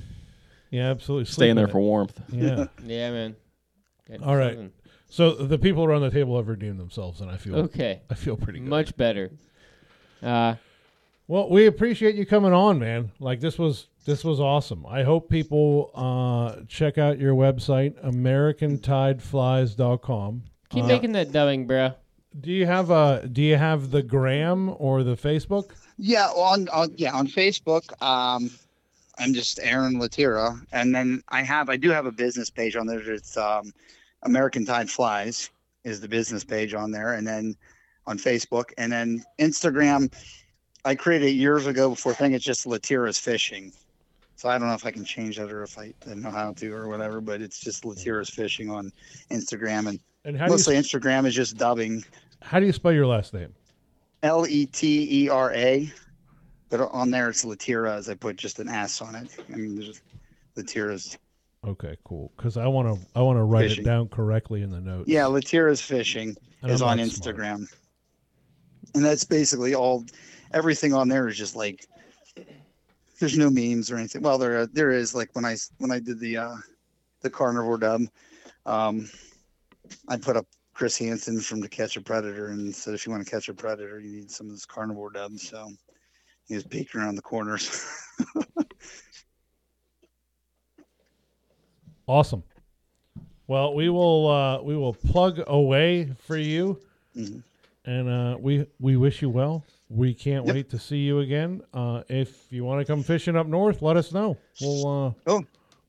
Yeah, 0.75 0.89
absolutely. 0.91 1.25
Stay 1.25 1.49
in 1.49 1.57
there 1.57 1.67
for 1.67 1.79
warmth. 1.79 2.19
Yeah. 2.31 2.65
Yeah, 2.85 3.11
man. 3.11 3.35
Got 4.09 4.21
All 4.23 4.35
right. 4.35 4.51
something. 4.53 4.71
So 5.09 5.31
the 5.33 5.57
people 5.57 5.83
around 5.85 6.01
the 6.01 6.11
table 6.11 6.35
have 6.37 6.47
redeemed 6.47 6.79
themselves, 6.79 7.21
and 7.21 7.31
I 7.31 7.37
feel 7.37 7.55
Okay. 7.55 8.01
I 8.09 8.13
feel 8.15 8.35
pretty 8.37 8.59
good. 8.59 8.69
Much 8.69 8.95
better. 8.97 9.31
Uh, 10.21 10.55
Well, 11.27 11.49
we 11.49 11.65
appreciate 11.65 12.15
you 12.15 12.25
coming 12.25 12.53
on, 12.53 12.77
man. 12.79 13.11
Like 13.19 13.39
this 13.39 13.57
was 13.57 13.87
this 14.05 14.23
was 14.23 14.39
awesome. 14.39 14.85
I 14.85 15.01
hope 15.03 15.29
people 15.29 15.89
uh, 15.95 16.61
check 16.67 16.97
out 16.99 17.17
your 17.19 17.33
website, 17.33 17.95
AmericanTiedFlies.com. 18.05 20.43
keep 20.69 20.83
Uh, 20.83 20.87
making 20.87 21.11
that 21.13 21.31
dubbing, 21.31 21.65
bro. 21.67 21.91
Do 22.39 22.51
you 22.51 22.65
have 22.65 22.89
a 22.91 23.27
Do 23.31 23.41
you 23.41 23.55
have 23.57 23.91
the 23.91 24.03
gram 24.03 24.75
or 24.77 25.03
the 25.03 25.15
Facebook? 25.15 25.71
Yeah, 25.97 26.25
on, 26.27 26.67
on 26.69 26.93
yeah 26.97 27.13
on 27.15 27.27
Facebook. 27.27 27.89
Um, 28.03 28.51
I'm 29.17 29.33
just 29.33 29.59
Aaron 29.61 29.95
Letera, 29.95 30.59
and 30.71 30.93
then 30.93 31.23
I 31.29 31.41
have 31.41 31.69
I 31.69 31.77
do 31.77 31.89
have 31.91 32.05
a 32.05 32.11
business 32.11 32.49
page 32.49 32.75
on 32.75 32.87
there. 32.87 32.99
It's 32.99 33.37
um, 33.37 33.73
American 34.23 34.65
Tied 34.65 34.89
Flies 34.89 35.49
is 35.83 36.01
the 36.01 36.07
business 36.07 36.43
page 36.43 36.73
on 36.73 36.91
there, 36.91 37.13
and 37.13 37.25
then 37.25 37.55
on 38.07 38.17
Facebook, 38.17 38.71
and 38.77 38.91
then 38.91 39.23
Instagram. 39.39 40.13
I 40.83 40.93
created 40.93 41.29
it 41.29 41.31
years 41.31 41.65
ago 41.65 41.89
before 41.89 42.13
thing. 42.13 42.33
It's 42.33 42.45
just 42.45 42.65
Letera's 42.65 43.17
Fishing. 43.17 43.71
So 44.35 44.49
I 44.49 44.57
don't 44.57 44.67
know 44.67 44.73
if 44.73 44.85
I 44.85 44.91
can 44.91 45.05
change 45.05 45.37
that 45.37 45.51
or 45.51 45.63
if 45.63 45.79
I 45.79 45.93
know 46.13 46.29
how 46.29 46.51
to 46.51 46.71
or 46.73 46.87
whatever, 46.87 47.21
but 47.21 47.41
it's 47.41 47.59
just 47.59 47.83
Letera's 47.83 48.29
Fishing 48.29 48.69
on 48.69 48.91
Instagram, 49.31 49.87
and 49.87 49.99
And 50.25 50.37
how 50.37 50.47
mostly 50.47 50.75
you 50.75 50.81
Instagram 50.81 51.25
is 51.25 51.33
just 51.33 51.57
dubbing. 51.57 52.03
how 52.41 52.59
do 52.59 52.65
you 52.65 52.73
spell 52.73 52.91
your 52.91 53.07
last 53.07 53.33
name? 53.33 53.53
L 54.23 54.45
E 54.47 54.65
T 54.65 55.07
E 55.25 55.29
R 55.29 55.53
A. 55.53 55.91
But 56.77 56.89
on 56.91 57.09
there 57.11 57.29
it's 57.29 57.45
Letera 57.45 57.95
as 57.95 58.09
I 58.09 58.15
put 58.15 58.35
just 58.35 58.59
an 58.59 58.67
S 58.67 59.01
on 59.01 59.15
it. 59.15 59.29
I 59.51 59.55
mean 59.55 59.75
there's 59.75 60.01
Letera's 60.57 61.17
Okay, 61.65 61.97
cool. 62.03 62.31
Because 62.37 62.57
I 62.57 62.67
want 62.67 62.93
to 62.93 63.07
I 63.15 63.21
want 63.21 63.37
to 63.37 63.43
write 63.43 63.69
Fishing. 63.69 63.83
it 63.83 63.85
down 63.87 64.07
correctly 64.09 64.61
in 64.61 64.69
the 64.71 64.81
notes. 64.81 65.07
yeah, 65.09 65.23
Letera's 65.23 65.81
fishing 65.81 66.35
And 66.61 66.71
is 66.71 66.81
on 66.81 66.97
not 66.97 67.07
smart. 67.07 67.37
Instagram. 67.37 67.65
And 68.93 69.03
that's 69.03 69.23
basically 69.23 69.73
all 69.73 70.05
everything 70.53 70.93
on 70.93 71.07
there 71.07 71.27
is 71.27 71.37
just 71.37 71.55
like 71.55 71.85
there's 73.19 73.37
no 73.37 73.49
memes 73.49 73.89
or 73.89 73.97
anything. 73.97 74.21
Well 74.21 74.37
there 74.37 74.65
there 74.67 74.91
is 74.91 75.15
like 75.15 75.29
when 75.33 75.45
I 75.45 75.55
when 75.77 75.91
I 75.91 75.99
did 75.99 76.19
the 76.19 76.37
uh 76.37 76.55
the 77.21 77.29
carnivore 77.29 77.77
dub, 77.77 78.01
um 78.65 79.09
I 80.09 80.17
put 80.17 80.35
up 80.35 80.45
Chris 80.73 80.97
Hansen 80.97 81.39
from 81.39 81.61
To 81.61 81.69
Catch 81.69 81.95
a 81.95 82.01
Predator 82.01 82.47
and 82.47 82.75
said 82.75 82.93
if 82.93 83.05
you 83.05 83.11
want 83.13 83.23
to 83.25 83.31
catch 83.31 83.47
a 83.49 83.53
predator 83.53 83.99
you 84.01 84.11
need 84.11 84.29
some 84.29 84.47
of 84.47 84.51
this 84.53 84.65
carnivore 84.65 85.09
dub. 85.11 85.39
So 85.39 85.69
he 86.47 86.55
was 86.55 86.63
peeking 86.63 87.01
around 87.01 87.15
the 87.15 87.21
corners. 87.21 87.85
Awesome. 92.07 92.43
Well, 93.47 93.73
we 93.73 93.89
will 93.89 94.27
uh, 94.27 94.61
we 94.61 94.75
will 94.75 94.93
plug 94.93 95.41
away 95.47 96.13
for 96.19 96.37
you, 96.37 96.79
Mhm. 97.17 97.41
and 97.85 98.09
uh, 98.09 98.37
we 98.39 98.67
we 98.79 98.95
wish 98.97 99.21
you 99.21 99.29
well. 99.29 99.63
We 99.89 100.13
can't 100.13 100.45
Yep. 100.45 100.55
wait 100.55 100.69
to 100.69 100.79
see 100.79 100.97
you 100.99 101.19
again. 101.19 101.61
Uh, 101.73 102.03
if 102.07 102.51
you 102.51 102.63
want 102.63 102.81
to 102.81 102.85
come 102.85 103.03
fishing 103.03 103.35
up 103.35 103.47
north, 103.47 103.81
let 103.81 103.97
us 103.97 104.11
know. 104.11 104.37
We'll 104.61 104.87
uh, 105.07 105.13
Oh. 105.27 105.43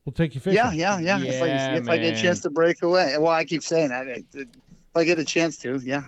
we'll 0.05 0.13
take 0.13 0.33
you 0.35 0.41
fishing. 0.41 0.55
Yeah, 0.57 0.71
yeah, 0.71 0.97
yeah. 0.99 1.19
if 1.21 1.41
I, 1.41 1.75
if 1.75 1.87
I 1.89 1.97
get 1.97 2.17
a 2.17 2.21
chance 2.21 2.39
to 2.41 2.49
break 2.49 2.81
away, 2.83 3.15
well, 3.19 3.31
I 3.31 3.45
keep 3.45 3.61
saying 3.63 3.89
that. 3.89 4.07
If 4.07 4.23
if 4.33 4.47
I 4.95 5.03
get 5.03 5.19
a 5.19 5.25
chance 5.25 5.57
to, 5.59 5.77
yeah. 5.83 6.03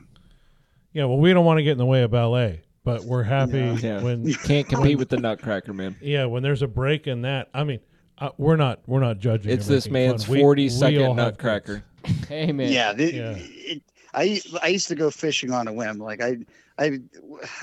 Yeah, 0.94 1.06
Well, 1.06 1.20
we 1.20 1.34
don't 1.34 1.46
want 1.46 1.60
to 1.60 1.64
get 1.64 1.74
in 1.74 1.78
the 1.78 1.86
way 1.86 2.02
of 2.02 2.10
ballet, 2.10 2.62
but 2.98 3.03
we're 3.03 3.24
happy 3.24 3.53
No. 3.61 3.74
Yeah. 3.74 4.02
when 4.02 4.26
you 4.26 4.36
Can't 4.36 4.68
compete 4.68 4.98
with 4.98 5.10
the 5.10 5.18
Nutcracker, 5.18 5.74
man. 5.74 5.95
yeah 6.02 6.26
when 6.26 6.44
there's 6.44 6.61
a 6.61 6.68
break 6.68 7.07
in 7.07 7.22
that. 7.24 7.49
I 7.53 7.64
mean, 7.64 7.80
uh, 8.18 8.30
we're 8.38 8.56
not 8.57 8.80
we're 8.88 8.99
not 8.99 9.20
judging. 9.20 9.52
It's 9.52 9.68
this 9.68 9.90
making 9.90 10.10
man's 10.11 10.26
fun. 10.26 10.38
40 10.40 10.64
we 10.64 10.70
second 10.70 11.02
all 11.03 11.07
have 11.14 11.16
Nutcracker. 11.16 11.84
Hey, 12.28 12.52
man. 12.52 12.72
Yeah, 12.72 12.94
the- 12.94 13.14
Yeah. 13.14 13.34
it- 13.38 13.84
I 14.14 14.41
I 14.64 14.68
used 14.70 14.88
to 14.88 14.95
go 14.95 15.11
fishing 15.11 15.52
on 15.52 15.68
a 15.68 15.74
whim. 15.74 15.99
Like 15.99 16.22
I 16.22 16.38
I 16.80 16.99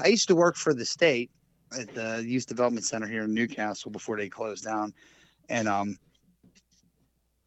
I 0.03 0.07
used 0.07 0.28
to 0.28 0.36
work 0.36 0.55
for 0.57 0.73
the 0.74 0.85
state 0.85 1.31
at 1.77 1.93
the 1.93 2.23
Youth 2.24 2.47
Development 2.47 2.85
Center 2.86 3.09
here 3.09 3.24
in 3.24 3.35
New 3.35 3.48
Castle 3.48 3.90
before 3.90 4.16
they 4.16 4.28
closed 4.28 4.62
down, 4.65 4.94
and 5.48 5.66
um, 5.66 5.98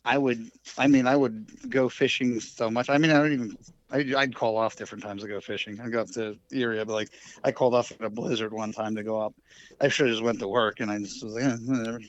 I 0.03 0.17
would 0.17 0.51
I 0.77 0.87
mean 0.87 1.07
I 1.07 1.15
would 1.15 1.47
go 1.69 1.87
fishing 1.87 2.41
so 2.41 2.69
much. 2.69 2.89
I 2.89 2.97
mean 2.97 3.11
I 3.11 3.19
don't 3.19 3.31
even. 3.31 3.57
I'd, 3.91 4.13
I'd 4.13 4.35
call 4.35 4.57
off 4.57 4.75
different 4.75 5.03
times 5.03 5.23
to 5.23 5.27
go 5.27 5.39
fishing. 5.39 5.79
I'd 5.79 5.91
go 5.91 6.01
up 6.01 6.11
to 6.11 6.37
Erie, 6.51 6.83
but 6.85 6.93
like 6.93 7.09
I 7.43 7.51
called 7.51 7.73
off 7.73 7.91
at 7.91 8.01
a 8.01 8.09
blizzard 8.09 8.53
one 8.53 8.71
time 8.71 8.95
to 8.95 9.03
go 9.03 9.19
up. 9.19 9.33
I 9.81 9.87
should 9.87 10.07
have 10.07 10.15
just 10.15 10.23
went 10.23 10.39
to 10.39 10.47
work, 10.47 10.79
and 10.79 10.91
I 10.91 10.99
just 10.99 11.23
was 11.23 11.33
like, 11.33 11.43
eh, 11.43 11.57
whatever, 11.65 12.01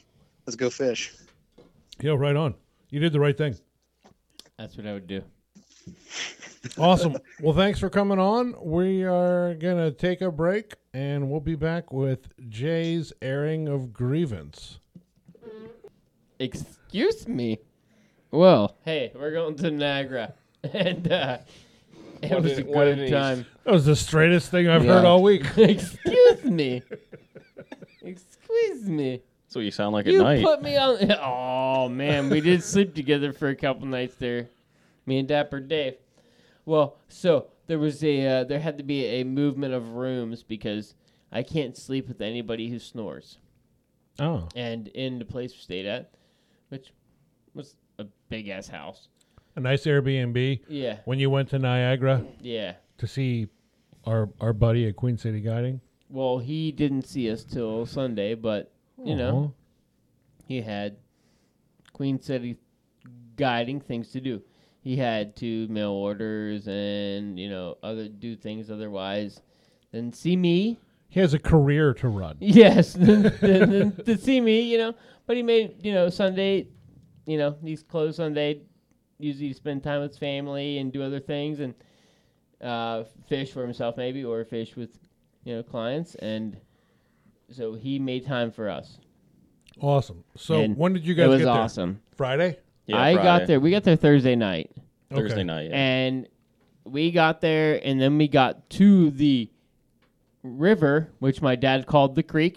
let's 0.47 0.57
go 0.57 0.71
fish. 0.71 1.15
Yeah, 2.01 2.13
right 2.17 2.37
on. 2.37 2.55
You 2.91 3.01
did 3.01 3.13
the 3.13 3.21
right 3.21 3.37
thing. 3.37 3.57
That's 4.59 4.77
what 4.77 4.87
I 4.87 4.93
would 4.93 5.07
do. 5.07 5.23
Awesome. 6.79 7.17
well, 7.41 7.55
thanks 7.55 7.79
for 7.79 7.89
coming 7.89 8.19
on. 8.19 8.55
We 8.63 9.05
are 9.05 9.55
going 9.55 9.79
to 9.79 9.91
take 9.91 10.21
a 10.21 10.31
break 10.31 10.75
and 10.93 11.31
we'll 11.31 11.41
be 11.41 11.55
back 11.55 11.93
with 11.93 12.29
Jay's 12.49 13.13
airing 13.23 13.69
of 13.69 13.93
grievance. 13.93 14.79
Excuse 16.39 17.29
me. 17.29 17.59
Well, 18.31 18.77
hey, 18.85 19.13
we're 19.15 19.33
going 19.33 19.57
to 19.57 19.71
Niagara, 19.71 20.35
and 20.73 21.11
uh, 21.11 21.39
it 22.23 22.31
What 22.31 22.43
was 22.43 22.59
an- 22.59 22.69
a 22.69 22.73
good 22.73 22.99
ease. 23.01 23.11
time. 23.11 23.47
That 23.65 23.73
was 23.73 23.85
the 23.87 23.97
straightest 23.97 24.51
thing 24.51 24.69
I've 24.69 24.85
Yeah. 24.85 24.95
heard 24.95 25.05
all 25.05 25.23
week. 25.23 25.45
Excuse 25.57 26.45
me. 26.45 26.83
Excuse 28.03 28.85
me. 28.89 29.23
That's 29.47 29.57
what 29.57 29.65
you 29.65 29.71
sound 29.71 29.93
like 29.95 30.07
at 30.07 30.13
You 30.13 30.23
night. 30.23 30.45
put 30.45 30.63
me 30.63 30.77
on. 30.77 31.11
Oh 31.23 31.89
man, 31.89 32.29
we 32.31 32.41
did 32.41 32.63
sleep 32.63 32.95
together 32.95 33.33
for 33.33 33.49
a 33.49 33.57
couple 33.57 33.87
nights 33.87 34.15
there, 34.17 34.49
me 35.07 35.19
and 35.19 35.27
Dapper 35.29 35.61
Dave. 35.61 35.95
Well, 36.67 36.97
so 37.09 37.47
there 37.67 37.79
was 37.79 38.05
a 38.05 38.27
uh, 38.27 38.45
there 38.45 38.61
had 38.61 38.77
to 38.79 38.85
be 38.85 39.05
a 39.07 39.25
movement 39.25 39.73
of 39.75 39.91
rooms 39.95 40.43
because 40.43 40.95
I 41.33 41.43
can't 41.43 41.77
sleep 41.77 42.07
with 42.07 42.21
anybody 42.21 42.69
who 42.69 42.79
snores. 42.79 43.39
Oh. 44.19 44.49
And 44.55 44.89
in 44.89 45.19
the 45.19 45.25
place 45.25 45.53
we 45.53 45.59
stayed 45.61 45.87
at, 45.87 46.11
which 46.69 46.93
was 47.55 47.77
a 47.99 48.05
big 48.29 48.49
ass 48.49 48.69
house. 48.69 49.09
A 49.57 49.61
nice 49.61 49.85
Airbnb. 49.85 50.61
Yeah, 50.69 50.99
When 51.05 51.19
you 51.19 51.29
went 51.31 51.49
to 51.51 51.59
Niagara 51.59 52.25
yeah. 52.41 52.75
to 52.99 53.07
see 53.07 53.49
our 54.05 54.31
our 54.41 54.53
buddy 54.53 54.87
at 54.89 54.97
Queen 54.97 55.19
City 55.19 55.41
Guiding. 55.41 55.81
Well, 56.09 56.39
he 56.39 56.73
didn't 56.73 57.03
see 57.07 57.31
us 57.31 57.45
till 57.45 57.87
Sunday, 57.87 58.35
but 58.35 58.73
you 59.05 59.17
know 59.17 59.55
he 60.47 60.61
had 60.61 60.97
Queen 61.93 62.21
City 62.21 62.57
guiding 63.37 63.81
things 63.81 64.11
to 64.13 64.21
do. 64.21 64.43
He 64.83 64.97
had 64.97 65.37
to 65.37 65.69
mail 65.69 65.91
orders 65.91 66.67
and 66.69 67.39
you 67.39 67.49
know 67.51 67.77
other 67.83 68.09
do 68.09 68.37
things 68.37 68.71
otherwise 68.71 69.41
than 69.93 70.13
see 70.13 70.37
me. 70.37 70.79
he 71.09 71.21
has 71.21 71.35
a 71.35 71.39
career 71.39 71.93
to 71.95 72.09
run. 72.09 72.37
Yes, 72.41 72.93
than, 72.95 73.23
than, 73.41 73.71
than 73.71 74.05
to 74.05 74.17
see 74.17 74.41
me, 74.41 74.61
you 74.63 74.79
know. 74.79 74.95
But 75.27 75.37
he 75.37 75.43
made 75.43 75.85
you 75.85 75.93
know 75.93 76.09
Sunday, 76.09 76.69
you 77.27 77.37
know 77.39 77.57
he's 77.63 77.83
closed 77.83 78.17
Sunday. 78.17 78.63
Usually 79.21 79.53
spend 79.53 79.83
time 79.83 80.01
with 80.01 80.11
his 80.13 80.19
family 80.19 80.79
and 80.79 80.93
do 80.93 81.03
other 81.03 81.21
things 81.21 81.61
and 81.61 81.75
uh, 82.61 83.05
fish 83.29 83.53
for 83.53 83.63
himself 83.63 83.97
maybe 83.97 84.25
or 84.25 84.45
fish 84.45 84.77
with 84.77 84.91
you 85.45 85.55
know 85.57 85.63
clients 85.63 86.15
and 86.17 86.59
so 87.51 87.75
he 87.75 87.99
made 87.99 88.25
time 88.27 88.51
for 88.51 88.69
us. 88.69 88.99
Awesome. 89.81 90.25
So 90.37 90.61
And 90.63 90.77
when 90.77 90.93
did 90.93 91.07
you 91.07 91.15
guys 91.15 91.25
it 91.27 91.29
was 91.29 91.39
get 91.41 91.45
there? 91.47 91.53
awesome. 91.55 92.01
Friday. 92.17 92.59
Yeah, 92.87 93.01
I 93.01 93.15
Friday, 93.15 93.25
got 93.27 93.47
there. 93.47 93.61
We 93.61 93.71
got 93.71 93.83
there 93.85 93.97
Thursday 93.97 94.37
night, 94.37 94.71
Thursday 95.11 95.35
Okay. 95.37 95.45
night. 95.45 95.71
Yeah. 95.71 95.77
and 95.77 96.29
we 96.85 97.11
got 97.11 97.41
there, 97.41 97.81
and 97.85 98.01
then 98.01 98.19
we 98.19 98.27
got 98.29 98.69
to 98.71 99.11
the 99.11 99.49
river, 100.43 101.11
which 101.19 101.41
my 101.43 101.55
dad 101.57 101.87
called 101.87 102.15
the 102.15 102.23
creek. 102.23 102.57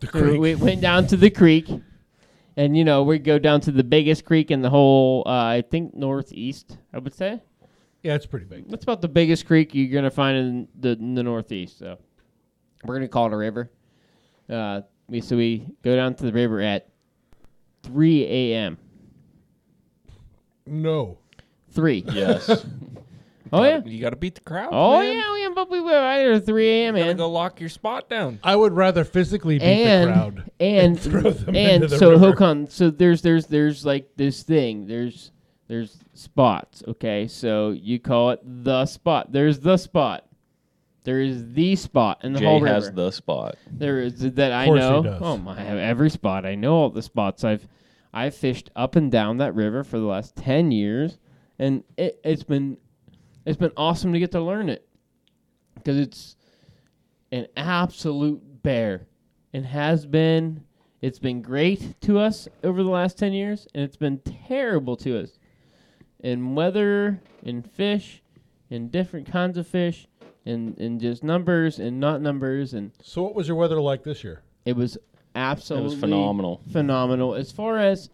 The 0.00 0.06
So 0.06 0.10
creek. 0.20 0.40
we 0.40 0.54
went 0.54 0.80
down 0.80 1.06
to 1.08 1.16
the 1.16 1.30
creek, 1.30 1.68
and 2.62 2.76
you 2.76 2.84
know 2.84 3.02
we 3.02 3.18
go 3.18 3.38
down 3.38 3.60
to 3.62 3.72
the 3.72 3.84
biggest 3.84 4.24
creek 4.24 4.50
in 4.50 4.62
the 4.62 4.70
whole. 4.70 5.24
Uh, 5.26 5.30
I 5.30 5.64
think 5.68 5.94
northeast. 5.94 6.78
I 6.92 6.98
would 6.98 7.14
say 7.14 7.42
yeah, 8.02 8.14
it's 8.14 8.26
pretty 8.26 8.46
big. 8.46 8.68
that's 8.68 8.84
about 8.84 9.00
the 9.00 9.08
biggest 9.08 9.46
creek 9.46 9.74
you're 9.74 9.92
gonna 9.92 10.10
find 10.10 10.36
in 10.36 10.68
the 10.78 10.90
in 10.90 11.14
the 11.14 11.22
northeast. 11.22 11.78
So 11.78 11.98
we're 12.84 12.94
gonna 12.94 13.08
call 13.08 13.26
it 13.26 13.32
a 13.32 13.36
river. 13.36 13.70
Uh, 14.48 14.82
we 15.08 15.20
so 15.20 15.36
we 15.36 15.66
go 15.82 15.96
down 15.96 16.14
to 16.16 16.24
the 16.24 16.32
river 16.32 16.60
at 16.60 16.88
3 17.82 18.24
a.m. 18.24 18.78
No. 20.66 21.18
Three. 21.70 22.04
yes. 22.12 22.64
Oh 23.52 23.62
yeah. 23.64 23.82
You 23.84 24.00
got 24.00 24.10
to 24.10 24.16
beat 24.16 24.36
the 24.36 24.40
crowd. 24.40 24.70
Oh 24.72 25.00
man. 25.00 25.14
yeah, 25.14 25.32
we 25.32 25.54
but 25.54 25.70
we 25.70 25.80
were 25.80 25.92
right 25.92 26.18
there 26.18 26.32
at 26.32 26.46
3 26.46 26.68
a.m. 26.68 26.96
You 26.96 27.02
gotta 27.04 27.14
go 27.14 27.30
lock 27.30 27.60
your 27.60 27.68
spot 27.68 28.08
down. 28.08 28.40
I 28.42 28.56
would 28.56 28.72
rather 28.72 29.04
physically 29.04 29.58
beat 29.58 29.64
and 29.64 30.08
the 30.08 30.12
crowd. 30.14 30.50
and 30.60 31.00
throw 31.00 31.30
them 31.30 31.54
and 31.54 31.84
into 31.84 31.88
the 31.88 31.98
so 31.98 32.10
river. 32.12 32.32
Hokan, 32.32 32.70
so 32.70 32.90
there's 32.90 33.22
there's 33.22 33.46
there's 33.46 33.84
like 33.84 34.08
this 34.16 34.42
thing. 34.42 34.86
There's 34.86 35.30
there's 35.68 35.98
spots. 36.14 36.82
Okay, 36.88 37.26
so 37.28 37.70
you 37.70 37.98
call 37.98 38.30
it 38.30 38.40
the 38.44 38.86
spot. 38.86 39.32
There's 39.32 39.60
the 39.60 39.76
spot. 39.76 40.26
There 41.04 41.20
is 41.20 41.52
the 41.52 41.74
spot 41.76 42.20
in 42.24 42.32
the 42.32 42.38
Jay 42.38 42.44
whole 42.44 42.60
river. 42.60 42.74
has 42.74 42.92
the 42.92 43.10
spot. 43.10 43.56
there 43.70 44.00
is 44.00 44.20
that 44.20 44.52
I 44.52 44.66
course 44.66 44.82
he 44.82 44.88
know. 44.88 45.02
does. 45.02 45.20
Oh 45.20 45.36
my! 45.36 45.58
I 45.58 45.62
have 45.62 45.78
every 45.78 46.10
spot. 46.10 46.46
I 46.46 46.54
know 46.54 46.74
all 46.74 46.90
the 46.90 47.02
spots. 47.02 47.44
I've 47.44 47.66
I've 48.14 48.34
fished 48.34 48.70
up 48.76 48.96
and 48.96 49.10
down 49.10 49.38
that 49.38 49.54
river 49.54 49.84
for 49.84 49.98
the 49.98 50.06
last 50.06 50.36
ten 50.36 50.70
years, 50.70 51.18
and 51.58 51.82
it, 51.96 52.20
it's 52.24 52.44
been 52.44 52.76
it's 53.44 53.56
been 53.56 53.72
awesome 53.76 54.12
to 54.12 54.18
get 54.18 54.30
to 54.32 54.40
learn 54.40 54.68
it 54.68 54.86
because 55.74 55.98
it's 55.98 56.36
an 57.30 57.46
absolute 57.56 58.62
bear 58.62 59.06
and 59.52 59.64
has 59.66 60.06
been. 60.06 60.64
It's 61.00 61.18
been 61.18 61.42
great 61.42 62.00
to 62.02 62.18
us 62.20 62.46
over 62.62 62.82
the 62.84 62.88
last 62.90 63.18
ten 63.18 63.32
years, 63.32 63.66
and 63.74 63.82
it's 63.82 63.96
been 63.96 64.20
terrible 64.20 64.96
to 64.98 65.18
us 65.20 65.38
in 66.20 66.54
weather, 66.54 67.20
in 67.42 67.62
fish, 67.62 68.22
in 68.70 68.88
different 68.88 69.26
kinds 69.26 69.58
of 69.58 69.66
fish, 69.66 70.06
in 70.44 70.74
in 70.78 71.00
just 71.00 71.24
numbers 71.24 71.80
and 71.80 71.98
not 71.98 72.20
numbers, 72.22 72.72
and 72.74 72.92
So 73.02 73.22
what 73.22 73.34
was 73.34 73.48
your 73.48 73.56
weather 73.56 73.80
like 73.80 74.04
this 74.04 74.22
year? 74.22 74.42
it 74.64 74.76
was 74.76 74.94
It 74.94 75.02
absolutely 75.34 75.90
was 75.90 75.98
phenomenal. 75.98 76.62
phenomenal. 76.70 77.34
As 77.34 77.50
far 77.50 77.78
as 77.78 78.08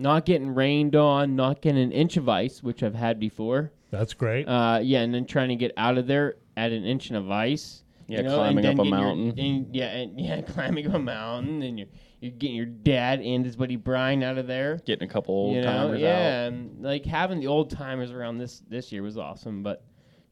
not 0.00 0.24
getting 0.24 0.54
rained 0.54 0.96
on, 0.96 1.36
not 1.36 1.60
getting 1.60 1.82
an 1.82 1.92
inch 1.92 2.16
of 2.16 2.28
ice, 2.28 2.62
which 2.62 2.82
I've 2.82 2.94
had 2.94 3.20
before. 3.20 3.70
That's 3.90 4.14
great. 4.14 4.46
Uh, 4.48 4.80
yeah, 4.82 5.00
and 5.00 5.14
then 5.14 5.26
trying 5.26 5.50
to 5.50 5.56
get 5.56 5.72
out 5.76 5.98
of 5.98 6.06
there 6.06 6.36
at 6.56 6.72
an 6.72 6.84
inch 6.84 7.10
of 7.10 7.30
ice. 7.30 7.82
Yeah, 8.08 8.18
you 8.18 8.22
know, 8.24 8.36
climbing 8.36 8.64
and 8.64 8.80
up 8.80 8.86
a 8.86 8.88
getting 8.88 8.98
your- 8.98 9.14
mountain. 9.14 9.38
and, 9.38 9.76
yeah, 9.76 9.86
and, 9.96 10.20
yeah, 10.26 10.40
climbing 10.42 10.86
up 10.88 10.94
a 10.94 10.98
mountain, 10.98 11.62
and 11.62 11.78
you're 11.78 11.88
you're 12.20 12.32
getting 12.32 12.56
your 12.56 12.66
dad 12.66 13.20
and 13.20 13.44
his 13.44 13.56
buddy 13.56 13.76
Brian 13.76 14.22
out 14.22 14.36
of 14.36 14.46
there. 14.46 14.76
Getting 14.84 15.08
a 15.08 15.10
couple 15.12 15.34
old 15.34 15.54
you 15.54 15.62
know, 15.62 15.66
timers 15.72 16.00
yeah, 16.00 16.44
out. 16.46 16.52
and 16.52 16.82
like 16.82 17.04
having 17.06 17.40
the 17.40 17.46
old 17.46 17.70
timers 17.70 18.10
around 18.10 18.38
this 18.38 18.62
this 18.68 18.90
year 18.92 19.02
was 19.02 19.16
awesome. 19.16 19.62
But 19.62 19.82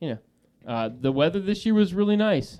you 0.01 0.11
know, 0.11 0.19
uh, 0.66 0.90
the 1.01 1.12
weather 1.12 1.40
this 1.40 1.65
year 1.65 1.74
was 1.74 1.95
really 1.95 2.16
nice. 2.16 2.59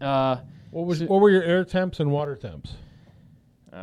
Uh, 0.00 0.36
what 0.70 0.86
was 0.86 0.98
so- 1.00 1.06
what 1.06 1.20
were 1.20 1.30
your 1.30 1.42
air 1.42 1.64
temps 1.64 1.98
and 2.00 2.10
water 2.10 2.36
temps? 2.36 2.74
Uh, 3.72 3.76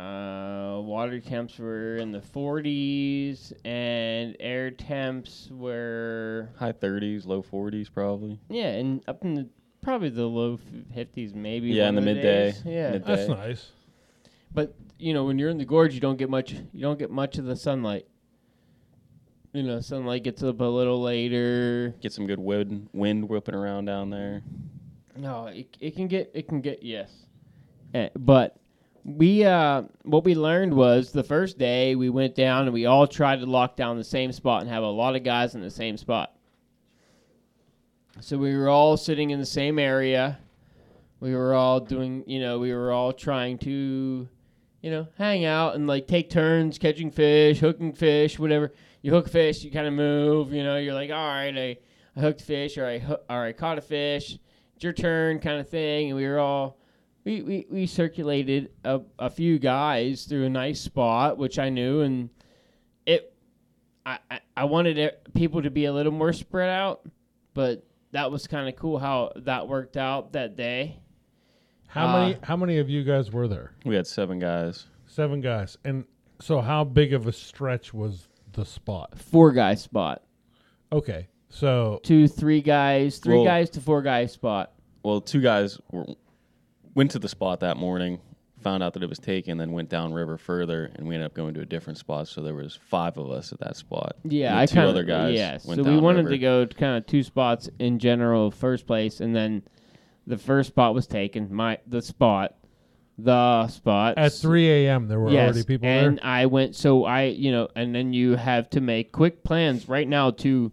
water 0.80 1.20
temps 1.20 1.58
were 1.58 1.96
in 1.96 2.12
the 2.12 2.20
40s, 2.20 3.52
and 3.64 4.36
air 4.40 4.70
temps 4.70 5.48
were 5.50 6.48
High 6.58 6.72
30s, 6.72 7.26
low 7.26 7.42
40s 7.42 7.92
probably. 7.92 8.38
yeah, 8.48 8.68
and 8.68 9.02
up 9.08 9.24
in 9.24 9.34
the 9.34 9.48
probably 9.82 10.08
the 10.08 10.26
low 10.26 10.58
50s, 10.96 11.34
maybe. 11.34 11.68
Yeah, 11.68 11.88
in 11.88 11.94
the 11.94 12.00
of 12.00 12.04
midday. 12.04 12.22
days. 12.52 12.62
Yeah, 12.64 12.90
Mid- 12.92 13.04
That's 13.04 13.28
nice. 13.28 13.70
but 14.52 14.74
you 14.98 15.12
know 15.14 15.24
when 15.24 15.38
you're 15.38 15.50
in 15.50 15.58
the 15.58 15.64
gorge, 15.64 15.94
you 15.94 16.00
don't 16.00 16.16
get 16.18 16.30
much. 16.30 16.52
You 16.52 16.80
don't 16.82 16.98
get 16.98 17.10
much 17.10 17.38
of 17.38 17.44
the 17.44 17.56
sunlight. 17.56 18.06
You 19.52 19.62
know, 19.62 19.80
sunlight 19.80 20.22
gets 20.24 20.42
up 20.42 20.60
a 20.60 20.64
little 20.64 21.00
later. 21.00 21.94
Get 22.02 22.12
some 22.12 22.26
good 22.26 22.38
wind 22.40 22.88
wind 22.92 23.28
whipping 23.28 23.54
around 23.54 23.86
down 23.86 24.10
there. 24.10 24.42
No, 25.16 25.46
it, 25.46 25.76
it 25.80 25.94
can 25.96 26.08
get 26.08 26.30
it 26.34 26.46
can 26.48 26.60
get 26.60 26.82
yes, 26.82 27.10
Eh, 27.94 28.10
but 28.16 28.56
we 29.06 29.44
uh 29.44 29.82
what 30.02 30.24
we 30.24 30.34
learned 30.34 30.74
was 30.74 31.12
the 31.12 31.22
first 31.22 31.58
day 31.58 31.94
we 31.94 32.10
went 32.10 32.34
down 32.34 32.64
and 32.64 32.72
we 32.72 32.86
all 32.86 33.06
tried 33.06 33.38
to 33.38 33.46
lock 33.46 33.76
down 33.76 33.96
the 33.96 34.02
same 34.04 34.32
spot 34.32 34.62
and 34.62 34.70
have 34.70 34.82
a 34.82 34.88
lot 34.88 35.14
of 35.14 35.22
guys 35.22 35.54
in 35.54 35.60
the 35.60 35.70
same 35.70 35.96
spot. 35.96 36.36
So 38.20 38.36
we 38.36 38.56
were 38.56 38.68
all 38.68 38.96
sitting 38.96 39.30
in 39.30 39.38
the 39.38 39.46
same 39.46 39.78
area. 39.78 40.38
We 41.20 41.34
were 41.34 41.54
all 41.54 41.78
doing, 41.78 42.24
you 42.26 42.40
know, 42.40 42.58
we 42.58 42.74
were 42.74 42.90
all 42.90 43.12
trying 43.12 43.58
to, 43.58 44.28
you 44.82 44.90
know, 44.90 45.06
hang 45.16 45.44
out 45.44 45.76
and 45.76 45.86
like 45.86 46.08
take 46.08 46.28
turns 46.28 46.76
catching 46.76 47.10
fish, 47.10 47.60
hooking 47.60 47.92
fish, 47.92 48.38
whatever. 48.38 48.72
You 49.02 49.12
hook 49.12 49.28
fish, 49.28 49.62
you 49.62 49.70
kind 49.70 49.86
of 49.86 49.92
move, 49.92 50.52
you 50.52 50.64
know, 50.64 50.78
you're 50.78 50.94
like, 50.94 51.10
all 51.10 51.28
right, 51.28 51.56
I, 51.56 51.78
I 52.16 52.20
hooked 52.20 52.40
fish 52.42 52.76
or 52.76 52.86
I, 52.86 52.98
hoo- 52.98 53.18
or 53.30 53.44
I 53.44 53.52
caught 53.52 53.78
a 53.78 53.82
fish 53.82 54.38
it's 54.76 54.84
your 54.84 54.92
turn 54.92 55.38
kind 55.38 55.58
of 55.58 55.68
thing 55.68 56.08
and 56.08 56.16
we 56.16 56.26
were 56.26 56.38
all 56.38 56.78
we, 57.26 57.42
we, 57.42 57.66
we 57.68 57.86
circulated 57.86 58.70
a, 58.84 59.00
a 59.18 59.28
few 59.28 59.58
guys 59.58 60.24
through 60.24 60.44
a 60.44 60.48
nice 60.50 60.80
spot 60.80 61.36
which 61.36 61.58
i 61.58 61.68
knew 61.68 62.00
and 62.02 62.30
it 63.04 63.34
i 64.06 64.18
i, 64.30 64.40
I 64.56 64.64
wanted 64.64 64.96
it, 64.96 65.26
people 65.34 65.60
to 65.62 65.70
be 65.70 65.84
a 65.86 65.92
little 65.92 66.12
more 66.12 66.32
spread 66.32 66.70
out 66.70 67.02
but 67.52 67.84
that 68.12 68.30
was 68.30 68.46
kind 68.46 68.68
of 68.68 68.76
cool 68.76 68.98
how 68.98 69.32
that 69.36 69.66
worked 69.68 69.96
out 69.96 70.32
that 70.32 70.56
day 70.56 71.00
How 71.88 72.06
Uh, 72.06 72.12
many 72.20 72.38
how 72.42 72.56
many 72.56 72.78
of 72.78 72.88
you 72.88 73.02
guys 73.04 73.30
were 73.32 73.48
there? 73.48 73.72
We 73.84 73.94
had 73.96 74.06
seven 74.06 74.38
guys. 74.38 74.86
Seven 75.06 75.40
guys. 75.40 75.76
And 75.84 76.04
so 76.40 76.60
how 76.60 76.84
big 76.84 77.12
of 77.12 77.26
a 77.26 77.32
stretch 77.32 77.92
was 77.92 78.28
the 78.52 78.64
spot? 78.64 79.18
four 79.18 79.52
guy 79.52 79.74
spot 79.74 80.22
Okay. 80.92 81.28
So 81.48 82.00
two 82.04 82.28
three 82.28 82.62
guys 82.62 83.18
three 83.18 83.36
Well- 83.36 83.44
guys 83.44 83.70
to 83.70 83.80
four 83.80 84.00
guy 84.02 84.26
spot 84.26 84.72
Well, 85.02 85.20
two 85.20 85.40
guys 85.42 85.78
were, 85.90 86.06
went 86.96 87.12
to 87.12 87.18
the 87.20 87.28
spot 87.28 87.60
that 87.60 87.76
morning, 87.76 88.18
found 88.62 88.82
out 88.82 88.94
that 88.94 89.02
it 89.02 89.08
was 89.08 89.18
taken, 89.18 89.58
then 89.58 89.70
went 89.70 89.88
downriver 89.90 90.38
further, 90.38 90.90
and 90.96 91.06
we 91.06 91.14
ended 91.14 91.26
up 91.26 91.34
going 91.34 91.54
to 91.54 91.60
a 91.60 91.66
different 91.66 91.98
spot. 91.98 92.26
So 92.26 92.40
there 92.42 92.54
was 92.54 92.74
five 92.74 93.16
of 93.18 93.30
us 93.30 93.52
at 93.52 93.60
that 93.60 93.76
spot. 93.76 94.16
Yeah, 94.24 94.50
And 94.50 94.58
I 94.58 94.66
two 94.66 94.74
kind 94.76 94.88
other 94.88 95.04
guys. 95.04 95.34
Yeah, 95.34 95.58
went 95.64 95.76
so 95.76 95.82
we 95.84 95.98
wanted 95.98 96.22
downriver. 96.22 96.30
to 96.30 96.38
go 96.38 96.66
kind 96.66 96.96
of 96.96 97.06
two 97.06 97.22
spots 97.22 97.68
in 97.78 97.98
general, 97.98 98.50
first 98.50 98.86
place, 98.86 99.20
and 99.20 99.36
then 99.36 99.62
the 100.26 100.38
first 100.38 100.68
spot 100.68 100.94
was 100.94 101.06
taken. 101.06 101.54
My 101.54 101.78
the 101.86 102.00
spot, 102.00 102.56
the 103.18 103.68
spot 103.68 104.14
at 104.16 104.32
3 104.32 104.86
a.m. 104.86 105.06
there 105.06 105.20
were 105.20 105.30
yes, 105.30 105.50
already 105.52 105.64
people 105.64 105.86
and 105.86 106.16
there. 106.18 106.26
I 106.26 106.46
went. 106.46 106.74
So 106.74 107.04
I, 107.04 107.24
you 107.24 107.52
know, 107.52 107.68
and 107.76 107.94
then 107.94 108.14
you 108.14 108.36
have 108.36 108.70
to 108.70 108.80
make 108.80 109.12
quick 109.12 109.44
plans 109.44 109.86
right 109.88 110.08
now 110.08 110.30
to 110.30 110.72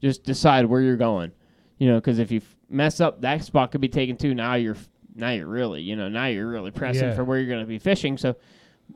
just 0.00 0.24
decide 0.24 0.64
where 0.66 0.80
you're 0.80 0.96
going. 0.96 1.32
You 1.76 1.88
know, 1.90 1.96
because 1.96 2.18
if 2.18 2.32
you 2.32 2.38
f- 2.38 2.56
mess 2.68 3.00
up, 3.00 3.20
that 3.20 3.44
spot 3.44 3.70
could 3.70 3.80
be 3.82 3.88
taken 3.88 4.16
too. 4.16 4.34
Now 4.34 4.54
you're 4.54 4.74
f- 4.74 4.88
now 5.18 5.30
you're 5.30 5.46
really, 5.46 5.82
you 5.82 5.96
know, 5.96 6.08
now 6.08 6.26
you're 6.26 6.48
really 6.48 6.70
pressing 6.70 7.08
Yeah. 7.08 7.14
for 7.14 7.24
where 7.24 7.38
you're 7.38 7.48
going 7.48 7.60
to 7.60 7.66
be 7.66 7.78
fishing. 7.78 8.16
So 8.16 8.36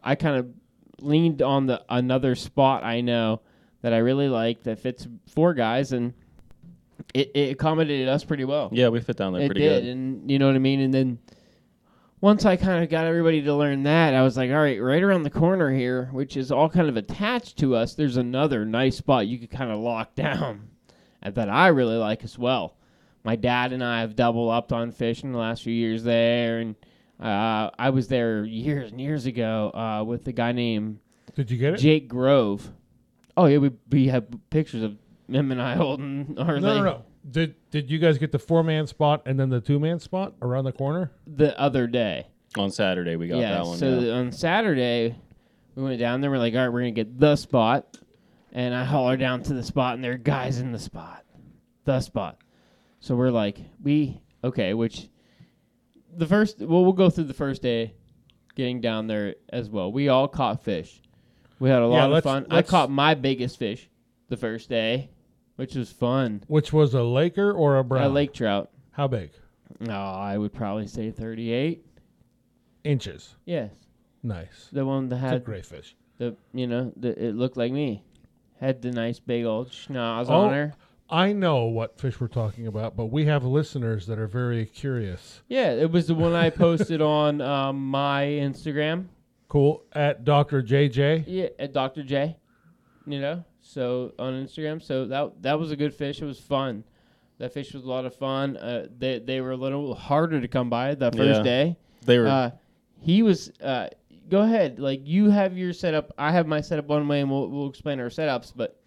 I 0.02 0.14
kind 0.14 0.36
of 0.36 0.48
leaned 1.00 1.42
on 1.42 1.66
the 1.66 1.82
another 1.88 2.34
spot 2.34 2.84
I 2.84 3.00
know 3.00 3.40
that 3.82 3.92
I 3.92 3.98
really 3.98 4.28
like 4.28 4.62
that 4.62 4.78
fits 4.78 5.06
four 5.34 5.52
guys, 5.54 5.92
and 5.92 6.14
it, 7.12 7.32
it 7.34 7.50
accommodated 7.52 8.08
us 8.08 8.22
pretty 8.24 8.44
well 8.44 8.68
Yeah, 8.72 8.88
we 8.88 9.00
fit 9.00 9.16
down 9.16 9.32
there 9.32 9.42
it 9.42 9.46
pretty 9.48 9.60
did, 9.62 9.82
good. 9.82 9.90
and 9.90 10.30
you 10.30 10.38
know 10.38 10.46
what 10.46 10.54
I 10.54 10.60
mean. 10.60 10.80
And 10.80 10.94
then 10.94 11.18
once 12.20 12.44
I 12.44 12.54
kind 12.56 12.84
of 12.84 12.88
got 12.90 13.06
everybody 13.06 13.42
to 13.42 13.54
learn 13.54 13.82
that, 13.82 14.14
I 14.14 14.22
was 14.22 14.36
like, 14.36 14.50
all 14.50 14.56
right, 14.58 14.80
right 14.80 15.02
around 15.02 15.24
the 15.24 15.30
corner 15.30 15.72
here, 15.72 16.08
which 16.12 16.36
is 16.36 16.52
all 16.52 16.68
kind 16.68 16.88
of 16.88 16.96
attached 16.96 17.58
to 17.58 17.74
us, 17.74 17.94
there's 17.94 18.16
another 18.16 18.64
nice 18.64 18.96
spot 18.96 19.26
you 19.26 19.38
could 19.38 19.50
kind 19.50 19.72
of 19.72 19.80
lock 19.80 20.14
down 20.14 20.68
and 21.20 21.34
that 21.34 21.48
I 21.50 21.68
really 21.68 21.96
like 21.96 22.22
as 22.22 22.38
well. 22.38 22.76
My 23.24 23.36
dad 23.36 23.72
and 23.72 23.84
I 23.84 24.00
have 24.00 24.16
double 24.16 24.50
upped 24.50 24.72
on 24.72 24.90
fishing 24.90 25.32
the 25.32 25.38
last 25.38 25.62
few 25.62 25.72
years 25.72 26.02
there, 26.02 26.58
and 26.58 26.74
uh, 27.20 27.70
I 27.78 27.90
was 27.90 28.08
there 28.08 28.44
years 28.44 28.90
and 28.90 29.00
years 29.00 29.26
ago 29.26 29.70
uh, 29.72 30.04
with 30.04 30.26
a 30.26 30.32
guy 30.32 30.52
named 30.52 30.98
Did 31.36 31.50
you 31.50 31.58
get 31.58 31.74
it? 31.74 31.76
Jake 31.78 32.08
Grove. 32.08 32.72
Oh 33.36 33.46
yeah, 33.46 33.58
we 33.58 33.70
we 33.90 34.08
have 34.08 34.26
pictures 34.50 34.82
of 34.82 34.96
him 35.28 35.52
and 35.52 35.62
I 35.62 35.76
holding 35.76 36.36
our 36.38 36.58
no, 36.58 36.74
thing 36.74 36.84
no, 36.84 36.84
no. 36.84 37.04
Did 37.30 37.54
Did 37.70 37.90
you 37.90 37.98
guys 37.98 38.18
get 38.18 38.32
the 38.32 38.38
four 38.38 38.64
man 38.64 38.86
spot 38.88 39.22
and 39.26 39.38
then 39.38 39.50
the 39.50 39.60
two 39.60 39.78
man 39.78 40.00
spot 40.00 40.34
around 40.42 40.64
the 40.64 40.72
corner? 40.72 41.12
the 41.26 41.58
other 41.58 41.86
day. 41.86 42.26
On 42.58 42.70
Saturday 42.70 43.16
we 43.16 43.28
got 43.28 43.38
yeah, 43.38 43.54
that 43.54 43.66
one. 43.66 43.78
so 43.78 44.00
yeah. 44.00 44.12
on 44.14 44.32
Saturday 44.32 45.16
we 45.74 45.82
went 45.82 45.98
down 46.00 46.20
there. 46.20 46.30
We're 46.30 46.38
like, 46.38 46.54
all 46.54 46.60
right, 46.60 46.68
we're 46.68 46.80
gonna 46.80 46.90
get 46.90 47.18
the 47.18 47.36
spot, 47.36 47.98
and 48.52 48.74
I 48.74 48.84
holler 48.84 49.16
down 49.16 49.42
to 49.44 49.54
the 49.54 49.62
spot, 49.62 49.94
and 49.94 50.04
there 50.04 50.12
are 50.12 50.18
guys 50.18 50.58
in 50.58 50.72
the 50.72 50.78
spot, 50.78 51.24
the 51.84 52.00
spot. 52.00 52.38
So 53.02 53.16
we're 53.16 53.30
like, 53.30 53.58
we 53.82 54.20
okay, 54.44 54.74
which 54.74 55.08
the 56.16 56.26
first 56.26 56.60
well, 56.60 56.84
we'll 56.84 56.92
go 56.92 57.10
through 57.10 57.24
the 57.24 57.34
first 57.34 57.60
day, 57.60 57.94
getting 58.54 58.80
down 58.80 59.08
there 59.08 59.34
as 59.48 59.68
well. 59.68 59.90
We 59.92 60.08
all 60.08 60.28
caught 60.28 60.62
fish. 60.62 61.02
We 61.58 61.68
had 61.68 61.82
a 61.82 61.86
lot 61.86 62.04
of 62.06 62.12
let's- 62.12 62.24
fun. 62.24 62.46
I 62.48 62.56
let's- 62.56 62.70
caught 62.70 62.90
my 62.90 63.14
biggest 63.14 63.58
fish 63.58 63.88
the 64.28 64.36
first 64.36 64.68
day, 64.68 65.10
which 65.56 65.74
was 65.74 65.90
fun. 65.90 66.44
Which 66.46 66.72
was 66.72 66.94
a 66.94 67.02
Laker 67.02 67.52
or 67.52 67.76
a 67.78 67.84
Brown? 67.84 68.04
A 68.04 68.08
lake 68.08 68.32
trout. 68.32 68.70
How 68.92 69.08
big? 69.08 69.32
No, 69.80 69.94
I 70.00 70.38
would 70.38 70.52
probably 70.52 70.86
say 70.86 71.10
thirty-eight. 71.10 71.84
Inches. 72.84 73.34
Yes, 73.44 73.72
Nice. 74.22 74.68
the 74.72 74.84
one 74.86 75.08
that 75.08 75.16
It's 75.16 75.24
a 75.24 75.28
had 75.28 75.44
great 75.44 75.66
fish. 75.66 75.96
the 76.18 76.36
you 76.54 76.66
know 76.68 76.92
the, 76.96 77.10
it 77.28 77.34
looked 77.34 77.56
like 77.56 77.72
me 77.72 78.04
had 78.60 78.80
the 78.82 78.90
nice 78.92 79.18
big 79.18 79.44
old 79.44 79.70
schnoz 79.70 80.26
Oh. 80.28 80.34
on 80.42 80.52
her 80.52 80.74
I 81.12 81.32
know 81.34 81.64
what 81.66 82.00
fish 82.00 82.18
we're 82.18 82.28
talking 82.28 82.66
about, 82.66 82.96
but 82.96 83.06
we 83.06 83.26
have 83.26 83.44
listeners 83.44 84.06
that 84.06 84.18
are 84.18 84.26
very 84.26 84.64
curious. 84.66 85.42
yeah 85.48 85.70
it 85.70 85.90
was 85.90 86.06
the 86.06 86.14
one 86.14 86.32
i 86.34 86.48
posted 86.50 87.02
on 87.20 87.40
um, 87.40 87.86
my 87.90 88.24
instagram 88.24 89.06
Cool. 89.48 89.82
At 89.92 90.24
Dr. 90.24 90.62
JJ. 90.62 91.24
yeah 91.26 91.48
at 91.58 91.72
dr 91.74 92.02
j 92.04 92.36
you 93.06 93.20
know 93.20 93.44
so 93.60 94.12
on 94.18 94.32
instagram 94.44 94.80
so 94.82 95.04
that 95.06 95.42
that 95.42 95.58
was 95.58 95.70
a 95.70 95.76
good 95.76 95.92
fish 95.94 96.22
it 96.22 96.24
was 96.24 96.40
fun 96.40 96.82
that 97.38 97.52
fish 97.52 97.74
was 97.74 97.84
a 97.84 97.88
lot 97.88 98.04
of 98.06 98.14
fun 98.14 98.56
uh, 98.56 98.86
they, 98.98 99.18
they 99.18 99.40
were 99.42 99.50
a 99.52 99.56
little 99.56 99.94
harder 99.94 100.40
to 100.40 100.48
come 100.48 100.70
by 100.70 100.94
the 100.94 101.10
first 101.12 101.38
Yeah. 101.38 101.42
day 101.42 101.76
they 102.06 102.18
were 102.18 102.26
uh, 102.28 102.50
he 103.00 103.22
was 103.22 103.52
uh, 103.62 103.88
go 104.30 104.40
ahead 104.42 104.78
like 104.78 105.06
you 105.06 105.28
have 105.30 105.58
your 105.58 105.72
setup 105.74 106.12
i 106.16 106.32
have 106.32 106.46
my 106.46 106.60
setup 106.62 106.86
one 106.86 107.06
way 107.06 107.20
and 107.20 107.30
we'll, 107.30 107.48
we'll 107.48 107.68
explain 107.68 108.00
our 108.00 108.08
setups 108.08 108.52
but 108.56 108.78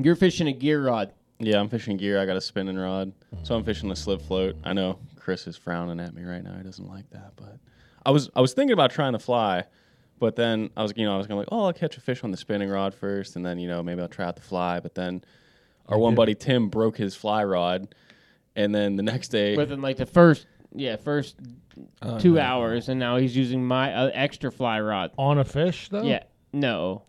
you're 0.00 0.16
fishing 0.16 0.48
a 0.48 0.52
gear 0.52 0.84
rod 0.84 1.12
Yeah, 1.38 1.60
I'm 1.60 1.68
fishing 1.68 1.96
gear. 1.96 2.20
I 2.20 2.26
got 2.26 2.36
a 2.36 2.40
spinning 2.40 2.76
rod, 2.76 3.12
so 3.42 3.54
I'm 3.54 3.64
fishing 3.64 3.90
a 3.90 3.96
slip 3.96 4.22
float. 4.22 4.56
I 4.64 4.72
know 4.72 4.98
Chris 5.16 5.46
is 5.46 5.56
frowning 5.56 6.00
at 6.00 6.14
me 6.14 6.22
right 6.22 6.42
now. 6.42 6.54
He 6.56 6.62
doesn't 6.62 6.88
like 6.88 7.08
that, 7.10 7.32
but 7.36 7.58
I 8.06 8.10
was 8.10 8.30
I 8.36 8.40
was 8.40 8.52
thinking 8.54 8.72
about 8.72 8.90
trying 8.90 9.12
to 9.12 9.18
fly, 9.18 9.64
but 10.18 10.36
then 10.36 10.70
I 10.76 10.82
was 10.82 10.92
you 10.96 11.04
know 11.06 11.14
I 11.14 11.18
was 11.18 11.26
gonna 11.26 11.40
like 11.40 11.48
oh 11.52 11.64
I'll 11.64 11.72
catch 11.72 11.96
a 11.96 12.00
fish 12.00 12.24
on 12.24 12.30
the 12.30 12.36
spinning 12.36 12.68
rod 12.68 12.94
first, 12.94 13.36
and 13.36 13.44
then 13.44 13.58
you 13.58 13.68
know 13.68 13.82
maybe 13.82 14.00
I'll 14.02 14.08
try 14.08 14.26
out 14.26 14.36
the 14.36 14.42
fly. 14.42 14.80
But 14.80 14.94
then 14.94 15.22
our 15.88 15.98
one 15.98 16.14
buddy 16.14 16.34
Tim 16.34 16.68
broke 16.68 16.96
his 16.96 17.14
fly 17.14 17.44
rod, 17.44 17.94
and 18.56 18.74
then 18.74 18.96
the 18.96 19.02
next 19.02 19.28
day 19.28 19.56
within 19.56 19.80
like 19.82 19.96
the 19.96 20.06
first 20.06 20.46
yeah 20.74 20.96
first 20.96 21.36
two 22.18 22.38
hours 22.38 22.88
and 22.88 22.98
now 22.98 23.16
he's 23.16 23.36
using 23.36 23.64
my 23.64 23.92
uh, 23.94 24.10
extra 24.12 24.50
fly 24.50 24.80
rod 24.80 25.10
On 25.16 25.38
a 25.38 25.44
fish, 25.44 25.88
though? 25.88 26.02
yeah 26.02 26.24
no 26.52 27.02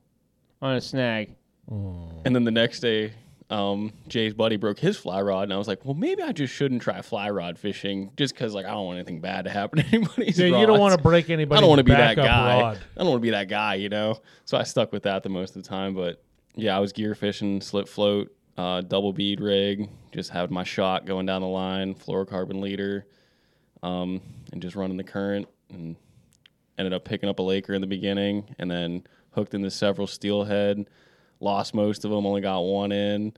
on 0.61 0.75
a 0.75 0.81
snag 0.81 1.35
And 1.67 2.35
then 2.35 2.43
the 2.43 2.51
next 2.51 2.79
day, 2.79 3.13
um, 3.49 3.93
Jay's 4.07 4.33
buddy 4.33 4.57
broke 4.57 4.79
his 4.79 4.97
fly 4.97 5.21
rod, 5.21 5.43
and 5.43 5.53
I 5.53 5.57
was 5.57 5.67
like, 5.67 5.85
"Well, 5.85 5.93
maybe 5.93 6.23
I 6.23 6.31
just 6.31 6.53
shouldn't 6.53 6.81
try 6.81 7.01
fly 7.01 7.29
rod 7.29 7.59
fishing, 7.59 8.11
just 8.17 8.33
because 8.33 8.53
like 8.53 8.65
I 8.65 8.71
don't 8.71 8.85
want 8.85 8.97
anything 8.97 9.21
bad 9.21 9.45
to 9.45 9.51
happen 9.51 9.83
to 9.83 9.85
anybody's 9.95 10.39
Yeah, 10.39 10.59
you 10.59 10.65
don't 10.65 10.79
want 10.79 10.95
to 10.95 11.01
break 11.01 11.29
anybody. 11.29 11.57
I 11.57 11.61
don't 11.61 11.69
want 11.69 11.79
to 11.79 11.83
be 11.83 11.91
that 11.91 12.15
guy. 12.15 12.61
Rod. 12.61 12.77
I 12.77 12.99
don't 12.99 13.09
want 13.09 13.19
to 13.19 13.25
be 13.25 13.31
that 13.31 13.47
guy, 13.47 13.75
you 13.75 13.89
know. 13.89 14.19
So 14.45 14.57
I 14.57 14.63
stuck 14.63 14.91
with 14.91 15.03
that 15.03 15.23
the 15.23 15.29
most 15.29 15.55
of 15.55 15.61
the 15.63 15.69
time. 15.69 15.93
But 15.93 16.23
yeah, 16.55 16.75
I 16.75 16.79
was 16.79 16.91
gear 16.91 17.13
fishing, 17.13 17.61
slip 17.61 17.87
float, 17.87 18.35
uh, 18.57 18.81
double 18.81 19.13
bead 19.13 19.41
rig, 19.41 19.89
just 20.11 20.31
had 20.31 20.49
my 20.49 20.63
shot 20.63 21.05
going 21.05 21.27
down 21.27 21.41
the 21.41 21.47
line, 21.47 21.93
fluorocarbon 21.93 22.61
leader, 22.61 23.05
um, 23.83 24.21
and 24.51 24.61
just 24.61 24.75
running 24.75 24.97
the 24.97 25.03
current, 25.03 25.47
and 25.69 25.95
ended 26.79 26.93
up 26.93 27.05
picking 27.05 27.29
up 27.29 27.37
a 27.37 27.43
Laker 27.43 27.73
in 27.73 27.81
the 27.81 27.87
beginning, 27.87 28.55
and 28.57 28.71
then 28.71 29.03
hooked 29.31 29.53
into 29.53 29.69
several 29.69 30.07
steelhead. 30.07 30.87
Lost 31.39 31.73
most 31.73 32.05
of 32.05 32.11
them, 32.11 32.25
only 32.25 32.41
got 32.41 32.59
one 32.61 32.91
in. 32.91 33.33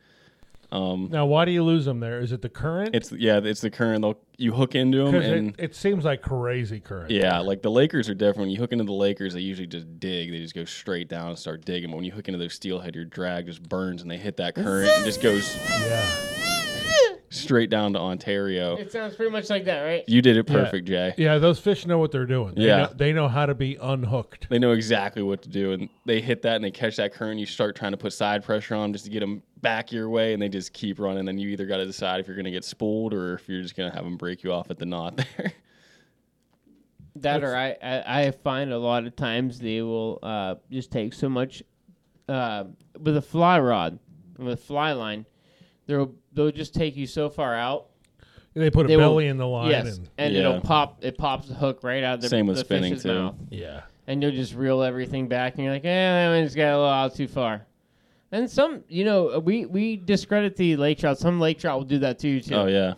Um, 0.70 1.08
Now, 1.12 1.26
why 1.26 1.46
do 1.46 1.52
you 1.52 1.64
lose 1.64 1.86
them 1.86 2.02
there? 2.02 2.20
Is 2.20 2.34
it 2.34 2.42
the 2.42 2.50
current? 2.50 2.94
it's 2.94 3.12
yeah, 3.14 3.40
it's 3.42 3.62
the 3.62 3.70
current. 3.70 4.02
They'll 4.02 4.20
you 4.38 4.52
hook 4.54 4.76
into 4.76 5.06
them, 5.06 5.16
and 5.16 5.50
it, 5.58 5.64
it 5.72 5.76
seems 5.76 6.04
like 6.04 6.22
crazy 6.22 6.80
current. 6.82 7.10
yeah, 7.10 7.40
like 7.40 7.62
the 7.62 7.72
Lakers 7.72 8.10
are 8.10 8.14
different. 8.14 8.40
When 8.42 8.50
you 8.50 8.58
hook 8.58 8.74
into 8.74 8.84
the 8.84 8.92
Lakers, 8.92 9.34
they 9.34 9.40
usually 9.40 9.68
just 9.68 10.00
dig. 10.00 10.30
They 10.30 10.40
just 10.40 10.54
go 10.54 10.66
straight 10.66 11.08
down 11.08 11.30
and 11.30 11.40
start 11.40 11.64
digging. 11.64 11.90
But 11.90 11.96
when 11.96 12.06
you 12.06 12.12
hook 12.12 12.28
into 12.28 12.38
those 12.38 12.54
steelhead, 12.54 12.96
your 12.96 13.06
drag 13.06 13.46
just 13.46 13.64
burns 13.64 14.02
and 14.02 14.12
they 14.12 14.18
hit 14.18 14.38
that 14.38 14.56
current 14.56 14.90
and 14.90 15.06
just 15.06 15.22
goes 15.22 15.56
Yeah. 15.56 16.37
Straight 17.40 17.70
down 17.70 17.94
to 17.94 18.00
Ontario. 18.00 18.76
it 18.78 18.92
sounds 18.92 19.16
pretty 19.16 19.32
much 19.32 19.50
like 19.50 19.66
that 19.66 19.82
right 19.82 20.04
You 20.08 20.22
did 20.22 20.38
it 20.38 20.46
perfect, 20.46 20.88
Jay. 20.88 21.14
Yeah, 21.18 21.38
those 21.38 21.60
fish 21.60 21.86
know 21.86 21.98
what 22.00 22.12
they're 22.12 22.26
doing. 22.26 22.56
They 22.56 22.66
Yeah. 22.68 22.78
Know, 22.78 22.94
they 22.96 23.14
know 23.14 23.28
how 23.28 23.46
to 23.46 23.56
be 23.56 23.78
unhooked. 23.82 24.48
They 24.50 24.60
know 24.60 24.72
exactly 24.72 25.22
what 25.24 25.42
to 25.44 25.50
do, 25.50 25.72
and 25.74 25.90
they 26.06 26.22
hit 26.22 26.42
that 26.44 26.56
and 26.56 26.64
they 26.64 26.72
catch 26.72 26.96
that 26.98 27.14
current. 27.14 27.40
You 27.40 27.46
start 27.46 27.76
trying 27.76 27.92
to 27.92 27.98
put 27.98 28.14
side 28.14 28.44
pressure 28.44 28.76
on 28.76 28.86
'em 28.86 28.94
just 28.94 29.06
to 29.06 29.12
get 29.12 29.22
them 29.22 29.42
back 29.62 29.92
your 29.92 30.10
way, 30.10 30.34
and 30.34 30.42
they 30.42 30.50
just 30.50 30.74
keep 30.74 31.00
running. 31.00 31.26
Then 31.26 31.38
you 31.38 31.50
either 31.50 31.66
got 31.66 31.78
to 31.78 31.86
decide 31.86 32.20
if 32.20 32.28
you're 32.28 32.36
going 32.36 32.46
to 32.46 32.52
get 32.52 32.64
spooled 32.66 33.14
or 33.14 33.34
if 33.36 33.48
you're 33.50 33.62
just 33.62 33.76
going 33.76 33.90
to 33.90 33.96
have 33.96 34.06
them 34.06 34.18
break 34.18 34.44
you 34.44 34.52
off 34.54 34.70
at 34.70 34.78
the 34.78 34.86
knot 34.86 35.18
there. 35.38 35.54
that 37.18 37.44
or 37.44 37.56
I, 37.56 37.76
I 37.82 38.26
i 38.28 38.32
find 38.32 38.72
a 38.72 38.78
lot 38.78 39.06
of 39.08 39.16
times 39.16 39.60
they 39.60 39.82
will 39.82 40.20
uh 40.22 40.56
just 40.72 40.92
take 40.92 41.14
so 41.14 41.28
much 41.28 41.64
uh 42.30 42.66
with 43.00 43.18
a 43.18 43.22
fly 43.24 43.60
rod 43.60 43.98
with 44.38 44.54
a 44.54 44.58
fly 44.58 44.92
line 44.92 45.26
they'll 45.88 46.14
they'll 46.34 46.52
just 46.52 46.74
take 46.76 46.96
you 46.96 47.08
so 47.08 47.30
far 47.30 47.56
out 47.56 47.88
They 48.54 48.70
put 48.70 48.86
a 48.86 48.88
They 48.88 48.98
will- 48.98 49.10
belly 49.12 49.28
in 49.28 49.38
the 49.38 49.48
line. 49.48 49.72
yes 49.72 49.98
And, 49.98 50.10
and 50.20 50.34
Yeah. 50.34 50.40
it'll 50.42 50.62
pop 50.62 51.04
it 51.04 51.18
pops 51.18 51.48
the 51.48 51.56
hook 51.56 51.80
right 51.84 52.04
out 52.04 52.16
of 52.16 52.22
the, 52.22 52.30
Same 52.30 52.46
with 52.48 52.58
the 52.58 52.64
spinning, 52.66 52.92
fish's 52.94 53.04
too. 53.04 53.14
mouth. 53.14 53.36
yeah. 53.50 53.82
and 54.08 54.22
you'll 54.22 54.32
just 54.32 54.54
reel 54.56 54.84
everything 54.84 55.28
back, 55.28 55.56
and 55.56 55.64
you're 55.66 55.74
like, 55.74 55.84
eh, 55.84 55.88
that 55.90 56.30
one's 56.30 56.56
got 56.56 56.70
a 56.70 56.78
little 56.78 56.86
out 56.86 57.14
too 57.16 57.28
far. 57.28 57.66
And 58.32 58.50
some, 58.50 58.84
you 58.88 59.04
know, 59.06 59.40
we 59.40 59.66
we 59.66 59.96
discredit 59.98 60.56
the 60.58 60.76
lake 60.78 60.98
trout. 61.00 61.18
Some 61.18 61.40
lake 61.40 61.60
trout 61.60 61.78
will 61.80 61.86
do 61.86 62.00
that 62.00 62.18
too. 62.20 62.40
too. 62.42 62.56
oh 62.56 62.68
yeah, 62.68 62.94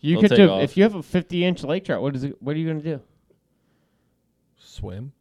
you 0.00 0.14
they'll 0.14 0.22
could 0.22 0.30
take 0.30 0.36
do, 0.38 0.50
off. 0.50 0.62
if 0.62 0.76
you 0.76 0.82
have 0.84 0.94
a 0.94 1.02
50 1.02 1.44
inch 1.44 1.62
lake 1.64 1.84
trout. 1.84 2.00
What 2.02 2.14
is 2.16 2.24
it? 2.24 2.40
What 2.42 2.54
are 2.54 2.58
you 2.60 2.66
gonna 2.68 2.80
do? 2.82 3.00
Swim. 4.58 5.12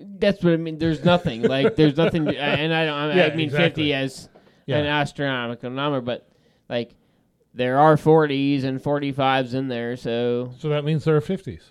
That's 0.00 0.42
what 0.42 0.52
I 0.52 0.56
mean. 0.56 0.78
There's 0.78 1.04
nothing 1.04 1.42
like 1.42 1.76
there's 1.76 1.96
nothing, 1.96 2.28
and 2.36 2.74
I 2.74 2.84
don't. 2.84 2.94
I, 2.94 3.14
Yeah, 3.16 3.24
I 3.32 3.36
mean 3.36 3.46
exactly. 3.46 3.84
50 3.90 3.94
as 3.94 4.28
Yeah. 4.66 4.78
an 4.78 4.86
astronomical 4.86 5.70
number, 5.70 6.00
but 6.00 6.28
like 6.68 6.94
there 7.54 7.78
are 7.78 7.96
40s 7.96 8.64
and 8.64 8.82
45s 8.82 9.54
in 9.54 9.68
there, 9.68 9.96
so 9.96 10.52
So 10.58 10.68
that 10.70 10.84
means 10.84 11.04
there 11.04 11.16
are 11.16 11.20
50s. 11.20 11.70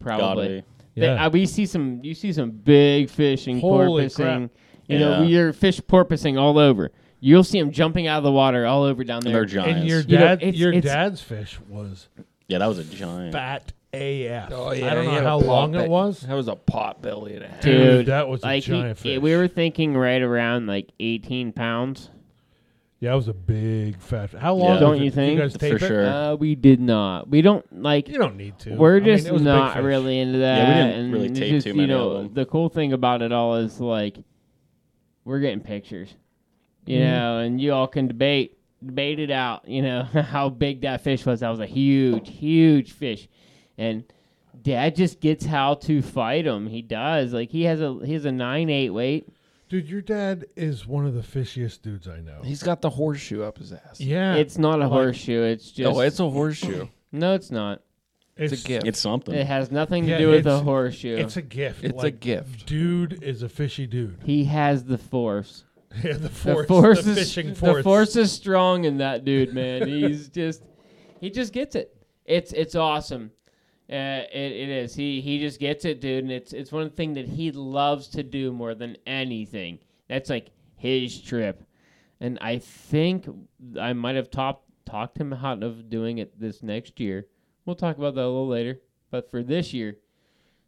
probably. 0.00 0.48
be. 0.48 0.64
They- 1.00 1.06
Yeah. 1.06 1.26
uh, 1.26 1.30
we 1.30 1.46
see 1.46 1.64
some. 1.64 2.00
You 2.02 2.12
see 2.14 2.32
some 2.32 2.50
big 2.50 3.08
fishing 3.08 3.60
Holy 3.60 4.04
porpoising. 4.06 4.14
crap. 4.16 4.50
You 4.88 4.98
know, 4.98 5.22
Yeah. 5.22 5.26
you're 5.28 5.52
fish 5.54 5.80
porpoising 5.80 6.38
all 6.38 6.58
over. 6.58 6.90
You'll 7.20 7.44
see 7.44 7.58
them 7.60 7.70
jumping 7.70 8.08
out 8.08 8.18
of 8.18 8.24
the 8.24 8.32
water 8.32 8.66
all 8.66 8.82
over 8.82 9.04
down 9.04 9.18
And 9.18 9.26
there. 9.26 9.32
they're 9.34 9.44
giants. 9.46 9.80
and 9.80 9.88
your 9.88 10.00
You 10.00 10.18
know, 10.18 10.24
dad, 10.24 10.42
it's- 10.42 10.56
your 10.56 10.72
it's- 10.72 10.92
dad's 10.92 11.22
fish 11.22 11.58
was 11.70 12.08
yeah, 12.48 12.58
that 12.58 12.66
was 12.66 12.78
a 12.78 12.84
giant. 12.84 13.32
fat 13.32 13.72
AF. 13.94 14.50
Oh 14.52 14.72
yeah, 14.72 14.90
I 14.90 14.94
don't 14.94 15.04
know 15.06 15.22
how 15.22 15.38
long 15.38 15.74
it 15.76 15.88
was. 15.88 16.20
That 16.22 16.34
was 16.34 16.48
a 16.48 16.56
pot 16.56 17.00
belly 17.00 17.36
and 17.36 17.44
a 17.44 17.48
half. 17.48 17.60
Dude, 17.62 18.06
that 18.06 18.28
was 18.28 18.42
a 18.42 18.46
like 18.46 18.64
he- 18.64 18.72
giant 18.72 18.88
yeah, 18.88 19.14
fish. 19.14 19.18
we 19.22 19.34
were 19.36 19.48
thinking 19.48 19.96
right 19.96 20.20
around 20.20 20.66
like 20.66 20.90
18 21.00 21.52
pounds. 21.52 22.10
Yeah, 23.02 23.14
it 23.14 23.16
was 23.16 23.26
a 23.26 23.34
big 23.34 23.98
fat. 23.98 24.30
How 24.30 24.54
long? 24.54 24.74
Yeah. 24.74 24.78
Don't 24.80 24.94
it? 24.98 25.02
you 25.02 25.10
think? 25.10 25.32
You 25.36 25.40
guys 25.40 25.56
For 25.56 25.74
it? 25.74 25.80
sure. 25.80 26.06
Uh, 26.06 26.34
we 26.36 26.54
did 26.54 26.78
not. 26.80 27.28
We 27.28 27.42
don't 27.42 27.82
like. 27.82 28.08
You 28.08 28.16
don't 28.16 28.36
need 28.36 28.60
to. 28.60 28.76
We're 28.76 28.98
I 28.98 29.00
mean, 29.00 29.16
just 29.16 29.26
it 29.26 29.32
was 29.32 29.42
a 29.42 29.44
big 29.46 29.54
not 29.54 29.82
really 29.82 30.20
into 30.20 30.38
that. 30.38 30.56
Yeah, 30.56 30.68
we 30.68 30.74
didn't 30.92 31.00
and 31.06 31.12
really 31.12 31.26
it's 31.26 31.38
tape 31.40 31.50
just, 31.50 31.64
too 31.64 31.70
you 31.70 31.76
many 31.78 31.88
know, 31.88 32.10
of 32.10 32.22
them. 32.26 32.34
The 32.34 32.46
cool 32.46 32.68
thing 32.68 32.92
about 32.92 33.20
it 33.22 33.32
all 33.32 33.56
is 33.56 33.80
like 33.80 34.18
we're 35.24 35.40
getting 35.40 35.58
pictures, 35.58 36.14
you 36.86 37.00
Mhm. 37.00 37.02
know, 37.10 37.38
and 37.38 37.60
you 37.60 37.72
all 37.72 37.88
can 37.88 38.06
debate 38.06 38.56
debate 38.86 39.18
it 39.18 39.32
out. 39.32 39.66
You 39.66 39.82
know 39.82 40.02
how 40.12 40.48
big 40.48 40.82
that 40.82 41.00
fish 41.00 41.26
was. 41.26 41.40
That 41.40 41.48
was 41.50 41.58
a 41.58 41.66
huge, 41.66 42.28
huge 42.30 42.92
fish, 42.92 43.26
and 43.76 44.04
Dad 44.62 44.94
just 44.94 45.18
gets 45.20 45.44
how 45.44 45.74
to 45.74 46.02
fight 46.02 46.46
him. 46.46 46.68
He 46.68 46.82
does. 46.82 47.32
Like 47.32 47.50
he 47.50 47.64
has 47.64 47.80
a 47.80 47.98
he 48.04 48.12
has 48.12 48.26
a 48.26 48.30
nine 48.30 48.70
eight 48.70 48.90
weight. 48.90 49.26
Dude, 49.72 49.88
your 49.88 50.02
dad 50.02 50.44
is 50.54 50.86
one 50.86 51.06
of 51.06 51.14
the 51.14 51.22
fishiest 51.22 51.80
dudes 51.80 52.06
I 52.06 52.20
know. 52.20 52.42
He's 52.44 52.62
got 52.62 52.82
the 52.82 52.90
horseshoe 52.90 53.42
up 53.42 53.56
his 53.56 53.72
ass. 53.72 53.98
yeah. 54.02 54.34
It's 54.34 54.58
not 54.58 54.80
a 54.80 54.82
Like- 54.82 54.90
horseshoe. 54.90 55.44
It's 55.44 55.70
just 55.70 55.96
oh, 55.96 56.00
it's 56.00 56.20
a 56.20 56.28
horseshoe. 56.28 56.88
no, 57.10 57.32
it's 57.34 57.50
not. 57.50 57.80
It's 58.36 58.52
a 58.52 58.68
gift. 58.68 58.86
It's 58.86 59.00
something. 59.00 59.34
It 59.34 59.46
has 59.46 59.70
nothing 59.70 60.04
to 60.04 60.10
Yeah, 60.10 60.18
do 60.18 60.28
with 60.28 60.46
a 60.46 60.50
it's- 60.50 60.62
horseshoe. 60.62 61.16
It's 61.16 61.38
a 61.38 61.42
gift. 61.42 61.84
It's 61.84 61.94
a 61.94 61.96
like, 61.96 62.20
gift. 62.20 62.66
Dude 62.66 63.22
is 63.22 63.42
a 63.42 63.48
fishy 63.48 63.86
dude. 63.86 64.18
he 64.26 64.44
has 64.44 64.84
the 64.84 64.98
force. 64.98 65.64
Yeah, 66.04 66.12
the 66.12 66.18
The 66.20 66.28
force. 66.28 66.66
force, 66.68 67.04
the 67.04 67.10
is 67.12 67.18
fishing 67.34 67.54
force. 67.54 67.76
the 67.78 67.82
force 67.82 68.16
is 68.16 68.30
strong 68.30 68.84
in 68.84 68.98
that 68.98 69.24
dude, 69.24 69.54
man. 69.54 69.88
He's 69.88 70.28
just 70.40 70.62
he 71.18 71.30
just 71.30 71.54
gets 71.54 71.76
it. 71.76 71.96
It's 72.26 72.52
it's 72.52 72.74
awesome. 72.74 73.30
Uh, 73.92 74.24
it, 74.32 74.52
it 74.52 74.68
is. 74.70 74.94
He 74.94 75.20
he 75.20 75.38
just 75.38 75.60
gets 75.60 75.84
it, 75.84 76.00
dude, 76.00 76.24
and 76.24 76.32
it's 76.32 76.52
it's 76.52 76.72
one 76.72 76.90
thing 76.90 77.12
that 77.14 77.26
he 77.26 77.52
loves 77.52 78.08
to 78.08 78.22
do 78.22 78.52
more 78.52 78.74
than 78.74 78.96
anything. 79.06 79.78
That's 80.08 80.30
like 80.30 80.50
his 80.76 81.20
trip, 81.20 81.62
and 82.20 82.38
I 82.40 82.58
think 82.58 83.26
I 83.78 83.92
might 83.92 84.16
have 84.16 84.30
top, 84.30 84.64
talked 84.86 85.18
him 85.18 85.32
out 85.32 85.62
of 85.62 85.90
doing 85.90 86.18
it 86.18 86.40
this 86.40 86.62
next 86.62 86.98
year. 87.00 87.26
We'll 87.66 87.76
talk 87.76 87.98
about 87.98 88.14
that 88.14 88.22
a 88.22 88.26
little 88.26 88.48
later. 88.48 88.80
But 89.10 89.30
for 89.30 89.42
this 89.42 89.74
year, 89.74 89.98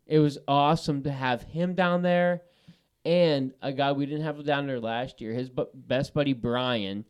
it 0.06 0.18
was 0.18 0.38
awesome 0.46 1.02
to 1.04 1.10
have 1.10 1.42
him 1.44 1.74
down 1.74 2.02
there 2.02 2.42
and 3.04 3.52
a 3.60 3.72
guy 3.72 3.92
we 3.92 4.06
didn't 4.06 4.24
have 4.24 4.44
down 4.44 4.66
there 4.66 4.80
last 4.80 5.20
year, 5.20 5.32
his 5.32 5.50
bu- 5.50 5.66
best 5.74 6.14
buddy 6.14 6.32
Brian, 6.32 7.04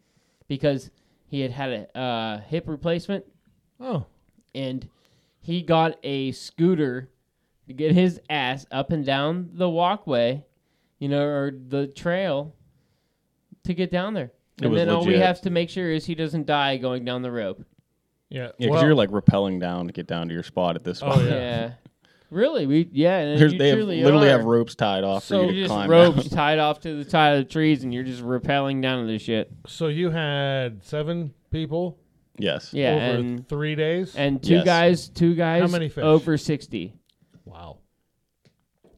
because 0.48 0.90
he 1.26 1.40
had 1.40 1.52
had 1.52 1.88
a 1.94 1.98
uh, 1.98 2.40
hip 2.40 2.64
replacement 2.66 3.24
Oh, 3.80 4.06
and 4.54 4.88
he 5.44 5.60
got 5.60 5.98
a 6.02 6.32
scooter 6.32 7.10
to 7.66 7.72
get 7.74 7.92
his 7.92 8.18
ass 8.30 8.64
up 8.70 8.92
and 8.92 9.04
down 9.04 9.50
the 9.52 9.68
walkway, 9.68 10.42
you 10.98 11.08
know, 11.08 11.22
or 11.22 11.50
the 11.68 11.86
trail 11.86 12.54
to 13.64 13.74
get 13.74 13.90
down 13.90 14.14
there. 14.14 14.32
It 14.58 14.64
and 14.64 14.72
was 14.72 14.80
then 14.80 14.88
all 14.88 15.00
we 15.04 15.12
legit. 15.12 15.26
have 15.26 15.40
to 15.42 15.50
make 15.50 15.68
sure 15.68 15.90
is 15.90 16.06
he 16.06 16.14
doesn't 16.14 16.46
die 16.46 16.76
going 16.78 17.04
down 17.04 17.20
the 17.22 17.30
rope. 17.30 17.62
yeah. 18.30 18.44
Yeah, 18.44 18.50
because 18.58 18.70
well, 18.70 18.84
you're 18.84 18.94
like 18.94 19.10
rappelling 19.10 19.60
down 19.60 19.86
to 19.86 19.92
get 19.92 20.06
down 20.06 20.28
to 20.28 20.34
your 20.34 20.42
spot 20.42 20.76
at 20.76 20.84
this 20.84 21.02
Oh, 21.02 21.10
spot. 21.12 21.24
yeah. 21.24 21.30
Yeah. 21.30 21.70
Really? 22.30 22.66
We 22.66 22.88
yeah, 22.90 23.18
and 23.18 23.38
There's, 23.40 23.52
you 23.52 23.58
they 23.58 23.68
have, 23.68 23.76
truly 23.78 24.02
literally 24.02 24.28
are. 24.28 24.38
have 24.38 24.44
ropes 24.44 24.74
tied 24.74 25.04
off 25.04 25.24
So 25.24 25.40
for 25.40 25.42
you 25.44 25.48
you 25.50 25.54
to 25.54 25.60
just 25.62 25.70
climb 25.72 25.90
ropes 25.90 26.24
down. 26.24 26.36
tied 26.36 26.58
off 26.58 26.80
to 26.80 27.04
the 27.04 27.08
side 27.08 27.34
of 27.38 27.44
the 27.46 27.52
trees, 27.52 27.84
and 27.84 27.92
you're 27.94 28.02
just 28.02 28.22
rappelling 28.22 28.80
down 28.82 29.06
to 29.06 29.12
the 29.12 29.18
shit. 29.18 29.52
so 29.66 29.86
you 29.88 30.10
had 30.10 30.82
seven 30.84 31.32
people 31.52 31.98
yes. 32.38 32.72
Yeah, 32.72 32.94
over 32.94 33.18
and 33.18 33.48
three 33.48 33.74
days. 33.74 34.14
and 34.16 34.42
two 34.42 34.54
Yes. 34.56 34.64
guys, 34.64 35.08
two 35.08 35.34
guys, 35.34 35.62
How 35.62 35.68
many 35.68 35.88
fish? 35.88 36.04
over 36.04 36.36
sixty. 36.36 36.94
wow. 37.44 37.78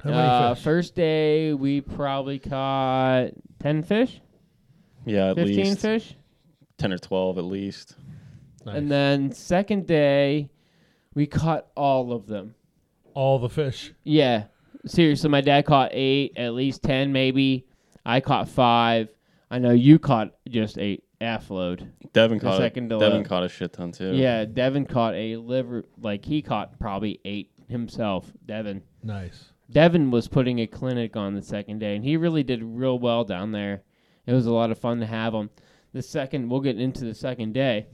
How 0.02 0.10
many 0.10 0.22
Uh, 0.22 0.54
fish? 0.54 0.64
First 0.64 0.94
day, 0.94 1.52
we 1.54 1.80
probably 1.80 2.38
caught 2.38 3.30
ten 3.58 3.82
fish, 3.82 4.20
Yeah, 5.04 5.30
at 5.30 5.36
fifteen 5.36 5.56
least 5.66 5.80
fish, 5.80 6.14
ten 6.78 6.92
or 6.92 6.98
twelve 6.98 7.38
at 7.38 7.44
least. 7.44 7.96
Nice. 8.64 8.76
and 8.76 8.90
then 8.90 9.32
second 9.32 9.86
day, 9.86 10.50
we 11.14 11.26
caught 11.26 11.66
all 11.76 12.12
of 12.12 12.26
them. 12.26 12.54
all 13.14 13.38
the 13.38 13.48
fish. 13.48 13.92
Yeah, 14.04 14.44
seriously, 14.86 15.30
my 15.30 15.40
dad 15.40 15.64
caught 15.64 15.90
eight, 15.92 16.32
at 16.36 16.52
least 16.54 16.82
ten, 16.82 17.12
maybe. 17.12 17.66
I 18.04 18.20
caught 18.20 18.48
five. 18.48 19.08
I 19.50 19.58
know 19.58 19.70
you 19.72 19.98
caught 19.98 20.34
just 20.48 20.76
a 20.78 21.00
F 21.20 21.50
load. 21.50 21.92
Devin 22.12 22.40
caught 22.40 22.58
second 22.58 22.92
a, 22.92 22.96
to 22.96 23.00
Devin 23.00 23.18
left. 23.18 23.28
caught 23.28 23.44
a 23.44 23.48
shit 23.48 23.72
ton 23.72 23.92
too. 23.92 24.14
Yeah, 24.14 24.44
Devin 24.44 24.86
caught 24.86 25.14
a 25.14 25.36
liver. 25.36 25.84
Like 26.00 26.24
he 26.24 26.42
caught 26.42 26.78
probably 26.78 27.20
eight 27.24 27.50
himself. 27.68 28.32
Devin. 28.44 28.82
Nice. 29.02 29.52
Devin 29.70 30.10
was 30.10 30.28
putting 30.28 30.60
a 30.60 30.66
clinic 30.66 31.16
on 31.16 31.34
the 31.34 31.42
second 31.42 31.80
day, 31.80 31.96
and 31.96 32.04
he 32.04 32.16
really 32.16 32.42
did 32.42 32.62
real 32.62 32.98
well 32.98 33.24
down 33.24 33.52
there. 33.52 33.82
It 34.26 34.32
was 34.32 34.46
a 34.46 34.52
lot 34.52 34.70
of 34.70 34.78
fun 34.78 35.00
to 35.00 35.06
have 35.06 35.34
him. 35.34 35.50
The 35.92 36.02
second, 36.02 36.48
we'll 36.48 36.60
get 36.60 36.78
into 36.78 37.04
the 37.04 37.14
second 37.14 37.54
day. 37.54 37.86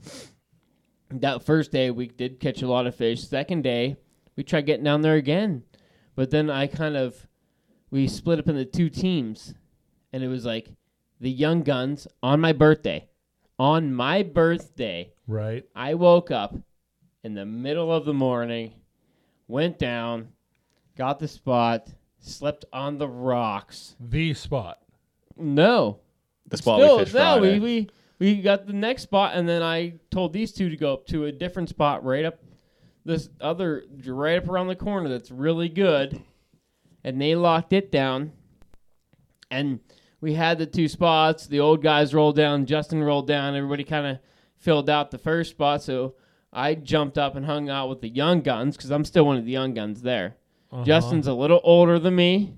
That 1.09 1.43
first 1.43 1.71
day, 1.71 1.89
we 1.91 2.07
did 2.07 2.39
catch 2.39 2.61
a 2.61 2.67
lot 2.67 2.87
of 2.87 2.95
fish. 2.95 3.27
Second 3.27 3.63
day, 3.63 3.97
we 4.35 4.43
tried 4.43 4.65
getting 4.65 4.83
down 4.83 5.01
there 5.01 5.15
again, 5.15 5.63
but 6.15 6.31
then 6.31 6.49
I 6.49 6.67
kind 6.67 6.97
of, 6.97 7.27
we 7.91 8.07
split 8.07 8.39
up 8.39 8.49
into 8.49 8.65
two 8.65 8.89
teams, 8.89 9.53
and 10.11 10.23
it 10.23 10.27
was 10.27 10.45
like 10.45 10.69
the 11.19 11.29
young 11.29 11.61
guns 11.61 12.07
on 12.21 12.41
my 12.41 12.51
birthday. 12.51 13.07
On 13.59 13.93
my 13.93 14.23
birthday, 14.23 15.13
Right. 15.27 15.65
I 15.75 15.93
woke 15.93 16.31
up 16.31 16.55
in 17.23 17.33
the 17.33 17.45
middle 17.45 17.91
of 17.93 18.05
the 18.05 18.13
morning, 18.13 18.73
went 19.47 19.79
down, 19.79 20.29
got 20.97 21.19
the 21.19 21.27
spot, 21.27 21.87
slept 22.19 22.65
on 22.73 22.97
the 22.97 23.07
rocks. 23.07 23.95
The 23.99 24.33
spot. 24.33 24.79
No, 25.37 25.99
the 26.47 26.57
spot 26.57 26.79
still 26.79 26.97
we 26.97 27.03
fished 27.03 27.15
no. 27.15 27.39
Friday. 27.39 27.59
We, 27.59 27.89
we 28.19 28.35
we 28.35 28.41
got 28.41 28.67
the 28.67 28.73
next 28.73 29.03
spot, 29.03 29.35
and 29.35 29.47
then 29.47 29.63
I 29.63 29.93
told 30.11 30.33
these 30.33 30.51
two 30.51 30.69
to 30.69 30.77
go 30.77 30.93
up 30.93 31.07
to 31.07 31.25
a 31.25 31.31
different 31.31 31.69
spot 31.69 32.03
right 32.03 32.25
up 32.25 32.39
this 33.05 33.29
other 33.41 33.83
right 34.05 34.37
up 34.37 34.47
around 34.47 34.67
the 34.67 34.75
corner 34.75 35.09
that's 35.09 35.31
really 35.31 35.69
good, 35.69 36.21
and 37.03 37.21
they 37.21 37.35
locked 37.35 37.73
it 37.73 37.91
down, 37.91 38.31
and 39.49 39.79
we 40.23 40.33
had 40.33 40.57
the 40.57 40.65
two 40.65 40.87
spots. 40.87 41.47
The 41.47 41.59
old 41.59 41.83
guys 41.83 42.13
rolled 42.13 42.37
down, 42.37 42.65
Justin 42.65 43.03
rolled 43.03 43.27
down. 43.27 43.55
Everybody 43.55 43.83
kind 43.83 44.07
of 44.07 44.19
filled 44.55 44.89
out 44.89 45.11
the 45.11 45.17
first 45.17 45.51
spot, 45.51 45.83
so 45.83 46.15
I 46.53 46.75
jumped 46.75 47.17
up 47.17 47.35
and 47.35 47.45
hung 47.45 47.69
out 47.69 47.89
with 47.89 47.99
the 47.99 48.07
young 48.07 48.39
guns 48.39 48.77
because 48.77 48.89
I'm 48.89 49.03
still 49.03 49.25
one 49.25 49.35
of 49.35 49.43
the 49.43 49.51
young 49.51 49.73
guns 49.73 50.01
there. 50.01 50.37
Uh-huh. 50.71 50.85
Justin's 50.85 51.27
a 51.27 51.33
little 51.33 51.59
older 51.65 51.99
than 51.99 52.15
me, 52.15 52.53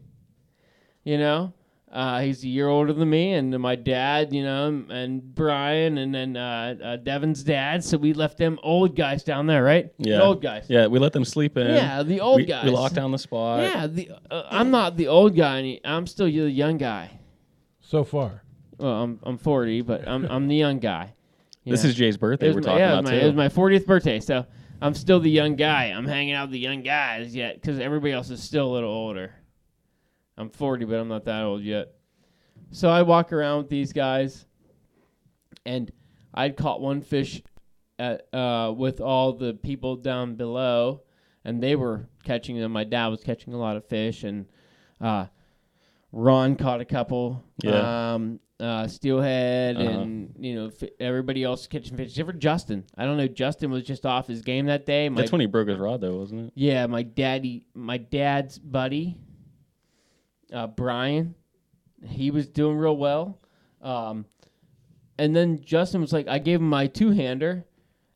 you 1.04 1.18
know. 1.18 1.54
Uh, 1.92 2.20
he's 2.20 2.44
a 2.44 2.48
year 2.48 2.68
older 2.68 2.94
than 2.94 3.10
me, 3.10 3.34
and 3.34 3.58
my 3.58 3.76
dad, 3.76 4.32
you 4.32 4.44
know, 4.44 4.84
and 4.90 5.34
Brian, 5.34 5.98
and 5.98 6.14
then 6.14 6.38
uh, 6.38 6.76
uh, 6.84 6.96
Devin's 6.98 7.42
dad. 7.42 7.84
So 7.84 7.98
we 7.98 8.14
left 8.14 8.38
them 8.38 8.60
old 8.62 8.96
guys 8.96 9.24
down 9.24 9.48
there, 9.48 9.64
right? 9.64 9.92
Yeah. 9.98 10.18
the 10.18 10.24
old 10.24 10.42
guys. 10.42 10.66
yeah, 10.70 10.86
we 10.86 11.00
let 11.00 11.14
them 11.14 11.26
sleep 11.26 11.58
in. 11.58 11.68
Yeah, 11.68 12.04
the 12.04 12.20
old 12.22 12.42
we, 12.42 12.46
guys. 12.46 12.66
We 12.66 12.72
locked 12.72 12.96
down 12.96 13.12
the 13.12 13.18
spot. 13.18 13.62
Yeah, 13.62 13.88
the 13.88 14.12
uh, 14.30 14.44
I'm 14.52 14.70
not 14.70 14.98
the 14.98 15.08
old 15.08 15.36
guy. 15.36 15.80
I'm 15.84 16.06
still 16.06 16.28
the 16.28 16.32
young 16.32 16.78
guy. 16.78 17.22
So 17.88 18.03
far. 18.03 18.41
Well, 18.78 18.91
I'm 19.03 19.20
I'm 19.24 19.38
40, 19.38 19.82
but 19.82 20.07
I'm 20.07 20.26
I'm 20.26 20.48
the 20.48 20.56
young 20.56 20.80
guy. 20.80 21.14
you 21.64 21.72
This 21.72 21.84
know. 21.84 21.90
is 21.90 21.95
Jay's 21.95 22.18
birthday. 22.18 22.49
We're 22.49 22.56
my- 22.56 22.62
talking 22.62 22.80
yeah, 22.80 22.90
it 22.90 22.94
about 22.94 23.03
my, 23.06 23.12
too. 23.12 23.18
It 23.18 23.26
was 23.26 23.36
my 23.36 23.48
40th 23.49 23.86
birthday, 23.86 24.20
so 24.20 24.45
I'm 24.82 24.94
still 24.95 25.20
the 25.20 25.30
young 25.30 25.56
guy. 25.56 25.86
I'm 25.86 26.06
hanging 26.07 26.34
out 26.34 26.48
with 26.48 26.53
the 26.53 26.60
young 26.60 26.82
guys 26.82 27.36
yet 27.36 27.56
because 27.62 27.80
everybody 27.80 28.12
else 28.12 28.30
is 28.32 28.41
still 28.41 28.72
a 28.72 28.74
little 28.74 28.90
older. 28.90 29.34
I'm 30.38 30.49
40, 30.49 30.86
but 30.86 30.95
I'm 30.99 31.07
not 31.07 31.26
that 31.26 31.44
old 31.44 31.62
yet. 31.62 31.94
So 32.72 32.90
I 32.90 33.03
walk 33.03 33.32
around 33.32 33.60
with 33.60 33.70
these 33.70 33.94
guys, 33.94 34.45
and 35.66 35.91
I'd 36.34 36.57
caught 36.57 36.82
one 36.82 37.02
fish 37.02 37.41
at, 37.99 38.28
uh, 38.34 38.74
with 38.76 38.99
all 38.99 39.32
the 39.34 39.53
people 39.53 39.95
down 39.95 40.36
below, 40.36 41.03
and 41.45 41.62
they 41.64 41.76
were 41.76 42.10
catching 42.24 42.60
them. 42.60 42.74
My 42.74 42.84
dad 42.84 43.07
was 43.07 43.24
catching 43.24 43.53
a 43.53 43.57
lot 43.57 43.78
of 43.78 43.86
fish, 43.86 44.24
and 44.24 44.48
uh, 44.99 45.28
Ron 46.18 46.56
caught 46.56 46.80
a 46.80 46.86
couple. 46.86 47.44
Yeah. 47.62 48.14
Um, 48.14 48.40
uh, 48.58 48.88
steelhead 48.88 49.76
Uh-huh. 49.76 49.90
and 49.90 50.34
you 50.40 50.56
know 50.56 50.70
fi- 50.70 50.90
everybody 50.98 51.44
else 51.44 51.68
catching 51.68 51.98
fish. 51.98 52.12
Except 52.12 52.26
for 52.30 52.34
Justin, 52.38 52.86
I 52.98 53.04
don't 53.04 53.18
know. 53.18 53.28
Justin 53.28 53.70
was 53.70 53.84
just 53.84 54.06
off 54.06 54.28
his 54.28 54.42
game 54.42 54.68
that 54.68 54.86
day. 54.86 55.10
My 55.10 55.18
That's 55.22 55.32
when 55.34 55.42
he 55.42 55.48
broke 55.48 55.68
his 55.68 55.78
rod, 55.78 56.00
though, 56.00 56.16
wasn't 56.16 56.48
it? 56.48 56.54
yeah, 56.56 56.86
my 56.88 57.04
daddy, 57.04 57.66
my 57.74 57.98
dad's 57.98 58.58
buddy, 58.58 59.18
uh, 60.54 60.68
Brian, 60.68 61.36
he 62.06 62.32
was 62.32 62.48
doing 62.48 62.78
real 62.78 62.96
well. 62.96 63.40
Um, 63.82 64.26
and 65.18 65.36
then 65.36 65.60
Justin 65.62 66.00
was 66.00 66.14
like, 66.14 66.30
I 66.30 66.40
gave 66.40 66.60
him 66.62 66.70
my 66.70 66.88
two 66.88 67.12
hander, 67.12 67.66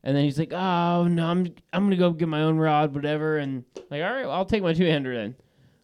and 0.05 0.15
then 0.15 0.23
he's 0.23 0.39
like, 0.39 0.53
Oh 0.53 1.05
no, 1.09 1.25
I'm 1.27 1.53
I'm 1.73 1.83
gonna 1.83 1.97
go 1.97 2.11
get 2.11 2.29
my 2.29 2.43
own 2.43 2.57
rod, 2.57 2.95
whatever. 2.95 3.37
And 3.37 3.65
like, 3.89 4.01
all 4.01 4.09
right, 4.13 4.25
well, 4.25 4.31
I'll 4.35 4.45
take 4.45 4.63
my 4.63 4.71
two 4.73 4.85
hander 4.85 5.13
then. 5.13 5.35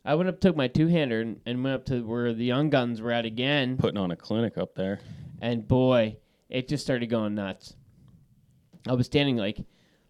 I 0.06 0.14
went 0.14 0.30
up, 0.30 0.40
took 0.40 0.56
my 0.56 0.68
two 0.68 0.88
hander, 0.88 1.22
and, 1.22 1.42
and 1.46 1.64
went 1.64 1.76
up 1.76 1.86
to 1.86 2.06
where 2.06 2.32
the 2.34 2.46
young 2.46 2.70
guns 2.70 3.02
were 3.02 3.12
at 3.12 3.26
again. 3.26 3.78
Putting 3.78 3.98
on 3.98 4.12
a 4.12 4.16
clinic 4.16 4.58
up 4.58 4.76
there. 4.76 5.00
And 5.42 5.68
boy, 5.68 6.18
it 6.48 6.68
just 6.68 6.84
started 6.84 7.08
going 7.10 7.34
nuts. 7.34 7.76
I 8.88 8.94
was 8.94 9.08
standing 9.08 9.36
like 9.36 9.66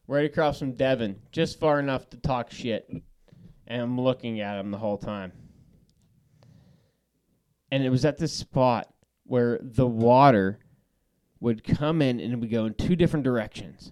right 0.07 0.26
across 0.26 0.59
from 0.59 0.73
Devin, 0.73 1.22
just 1.31 1.59
far 1.59 1.80
enough 1.80 2.09
to 2.09 2.17
talk 2.17 2.51
shit. 2.51 2.89
And 3.67 3.81
I'm 3.81 3.99
looking 3.99 4.41
at 4.41 4.59
him 4.59 4.69
the 4.69 4.77
whole 4.77 4.97
time. 4.97 5.31
And 7.72 7.84
it 7.84 7.89
was 7.89 8.05
at 8.05 8.17
this 8.17 8.34
spot 8.34 8.93
where 9.23 9.59
the 9.61 9.88
water 9.88 10.59
would 11.39 11.63
come 11.63 12.01
in 12.01 12.19
and 12.19 12.34
it 12.34 12.39
would 12.39 12.51
go 12.51 12.65
in 12.65 12.73
two 12.73 12.95
different 12.95 13.23
directions. 13.23 13.91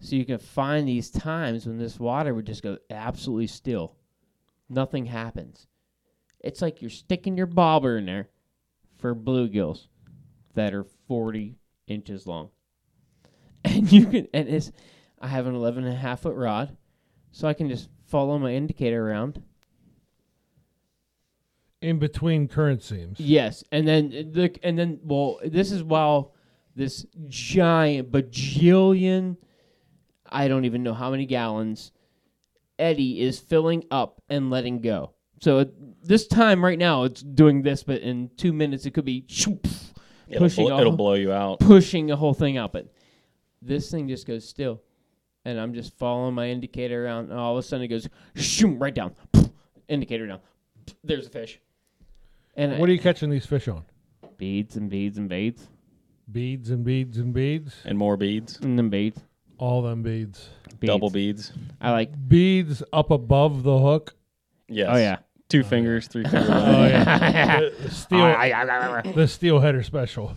So 0.00 0.16
you 0.16 0.24
can 0.24 0.38
find 0.38 0.86
these 0.86 1.10
times 1.10 1.66
when 1.66 1.78
this 1.78 1.98
water 1.98 2.34
would 2.34 2.46
just 2.46 2.62
go 2.62 2.78
absolutely 2.90 3.46
still. 3.46 3.95
Nothing 4.68 5.06
happens. 5.06 5.66
It's 6.40 6.62
like 6.62 6.80
you're 6.80 6.90
sticking 6.90 7.36
your 7.36 7.46
bobber 7.46 7.98
in 7.98 8.06
there 8.06 8.28
for 8.98 9.14
bluegills 9.14 9.86
that 10.54 10.74
are 10.74 10.84
40 11.08 11.58
inches 11.86 12.26
long. 12.26 12.50
And 13.64 13.90
you 13.90 14.06
can, 14.06 14.28
and 14.32 14.48
it's, 14.48 14.70
I 15.20 15.26
have 15.26 15.48
an 15.48 15.56
11 15.56 15.84
and 15.84 15.92
a 15.92 15.96
half 15.96 16.20
foot 16.20 16.36
rod, 16.36 16.76
so 17.32 17.48
I 17.48 17.52
can 17.52 17.68
just 17.68 17.88
follow 18.06 18.38
my 18.38 18.52
indicator 18.52 19.08
around. 19.10 19.42
In 21.82 21.98
between 21.98 22.46
current 22.46 22.80
seams. 22.80 23.18
Yes, 23.18 23.64
and 23.72 23.88
then 23.88 24.06
uh, 24.06 24.22
the 24.32 24.56
and 24.62 24.78
then 24.78 25.00
well, 25.02 25.40
this 25.44 25.72
is 25.72 25.82
while 25.82 26.32
this 26.76 27.06
giant 27.28 28.12
bajillion 28.12 29.36
I 30.30 30.48
don't 30.48 30.64
even 30.64 30.82
know 30.82 30.94
how 30.94 31.10
many 31.10 31.26
gallons 31.26 31.92
eddy 32.78 33.20
is 33.20 33.38
filling 33.38 33.84
up 33.90 34.22
and 34.28 34.50
letting 34.50 34.80
go. 34.80 35.12
So 35.40 35.60
at 35.60 35.70
this 36.02 36.26
time 36.26 36.64
right 36.64 36.78
now, 36.78 37.04
it's 37.04 37.22
doing 37.22 37.62
this, 37.62 37.82
but 37.82 38.00
in 38.02 38.30
two 38.36 38.52
minutes 38.52 38.86
it 38.86 38.92
could 38.94 39.04
be 39.04 39.24
shoop, 39.28 39.66
It'll, 40.28 40.40
pushing 40.44 40.64
blo- 40.66 40.74
all- 40.74 40.80
it'll 40.80 40.96
blow 40.96 41.14
you 41.14 41.32
out. 41.32 41.60
pushing 41.60 42.06
the 42.06 42.16
whole 42.16 42.34
thing 42.34 42.56
out. 42.56 42.72
But 42.72 42.92
this 43.60 43.90
thing 43.90 44.08
just 44.08 44.26
goes 44.26 44.48
still, 44.48 44.82
and 45.44 45.60
I'm 45.60 45.74
just 45.74 45.96
following 45.98 46.34
my 46.34 46.48
indicator 46.48 47.04
around. 47.04 47.30
And 47.30 47.38
all 47.38 47.52
of 47.52 47.58
a 47.58 47.62
sudden 47.62 47.84
it 47.84 47.88
goes 47.88 48.08
shoom 48.34 48.78
right 48.80 48.94
down, 48.94 49.14
indicator 49.88 50.26
down. 50.26 50.40
There's 51.04 51.26
a 51.26 51.30
fish. 51.30 51.60
And 52.56 52.78
What 52.78 52.88
are 52.88 52.92
you 52.92 52.98
catching 53.00 53.28
these 53.30 53.44
fish 53.46 53.68
on? 53.68 53.84
beads 54.38 54.76
and 54.76 54.88
beads 54.90 55.16
and 55.18 55.28
beads 55.28 55.68
Beads 56.32 56.70
and 56.70 56.84
beads 56.84 57.18
and 57.18 57.32
beads. 57.32 57.74
And 57.84 57.96
more 57.98 58.16
beads, 58.16 58.58
and 58.60 58.76
then 58.78 58.88
beads. 58.90 59.20
All 59.58 59.82
them 59.82 60.02
beads. 60.02 60.48
beads. 60.80 60.92
double 60.92 61.10
beads. 61.10 61.52
I 61.80 61.90
like. 61.92 62.10
Beads 62.28 62.82
up 62.92 63.10
above 63.10 63.62
the 63.62 63.78
hook. 63.78 64.14
Yes. 64.68 64.88
Oh 64.90 64.96
yeah. 64.96 65.18
Two 65.48 65.62
fingers, 65.62 66.08
three 66.08 66.24
fingers. 66.28 66.48
Oh 66.50 66.86
yeah. 66.86 67.60
the, 67.60 67.74
the 67.84 67.90
steel. 67.90 69.12
the 69.14 69.28
steel 69.28 69.60
header 69.60 69.82
special. 69.82 70.36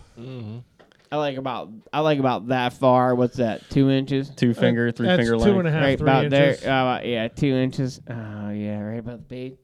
I 1.12 1.16
like 1.16 1.36
about 1.36 1.70
I 1.92 2.00
like 2.00 2.20
about 2.20 2.48
that 2.48 2.72
far. 2.72 3.14
What's 3.16 3.36
that? 3.38 3.68
Two 3.68 3.90
inches. 3.90 4.30
Two 4.30 4.54
finger, 4.54 4.92
three 4.92 5.08
That's 5.08 5.18
finger 5.18 5.32
two 5.32 5.38
length. 5.38 5.58
and 5.58 5.68
a 5.68 5.70
half, 5.72 5.82
right 5.82 5.98
three 5.98 6.08
about 6.08 6.24
inches. 6.26 6.60
there. 6.60 6.72
Uh, 6.72 7.00
yeah, 7.02 7.28
two 7.28 7.52
inches. 7.54 8.00
Oh 8.08 8.50
yeah, 8.50 8.80
right 8.80 9.00
about 9.00 9.18
the 9.18 9.24
bead. 9.34 9.58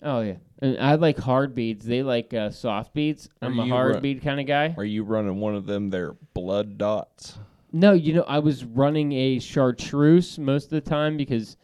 Oh 0.00 0.20
yeah, 0.20 0.36
and 0.62 0.78
I 0.80 0.94
like 0.94 1.18
hard 1.18 1.54
beads. 1.54 1.84
They 1.84 2.02
like 2.02 2.32
uh, 2.32 2.48
soft 2.50 2.94
beads. 2.94 3.28
I'm 3.42 3.58
Are 3.60 3.62
a 3.62 3.66
you 3.66 3.72
hard 3.72 3.94
ru- 3.96 4.00
bead 4.00 4.22
kind 4.22 4.40
of 4.40 4.46
guy. 4.46 4.74
Are 4.78 4.84
you 4.84 5.02
running 5.04 5.40
one 5.40 5.54
of 5.54 5.66
them 5.66 5.90
there 5.90 6.14
blood 6.32 6.78
dots? 6.78 7.36
No, 7.72 7.92
you 7.92 8.14
know 8.14 8.22
I 8.22 8.38
was 8.38 8.64
running 8.64 9.12
a 9.12 9.38
chartreuse 9.38 10.38
most 10.38 10.64
of 10.64 10.70
the 10.70 10.80
time 10.80 11.16
because 11.16 11.56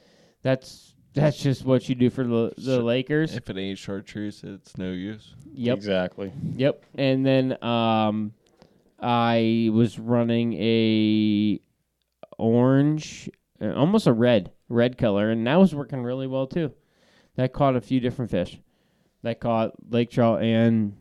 that's 0.42 0.94
that's 1.14 1.38
just 1.38 1.64
what 1.64 1.88
you 1.88 1.94
do 1.94 2.10
for 2.10 2.24
the 2.24 2.52
the 2.58 2.80
Lakers. 2.82 3.34
If 3.34 3.48
it 3.48 3.56
ain't 3.56 3.78
chartreuse, 3.78 4.42
it's 4.44 4.76
no 4.76 4.90
use. 4.92 5.34
Yep, 5.52 5.76
Exactly. 5.76 6.32
yep. 6.56 6.84
And 6.96 7.24
then 7.24 7.62
um, 7.64 8.32
I 9.00 9.70
was 9.72 9.98
running 9.98 10.54
a 10.54 11.60
orange, 12.38 13.30
uh, 13.60 13.72
almost 13.72 14.06
a 14.06 14.12
red, 14.12 14.50
red 14.68 14.98
color, 14.98 15.30
and 15.30 15.46
that 15.46 15.56
was 15.56 15.74
working 15.74 16.02
really 16.02 16.26
well 16.26 16.46
too. 16.46 16.72
That 17.36 17.52
caught 17.52 17.76
a 17.76 17.80
few 17.80 18.00
different 18.00 18.30
fish. 18.30 18.58
That 19.22 19.40
caught 19.40 19.72
lake 19.90 20.10
trout 20.10 20.42
and 20.42 20.96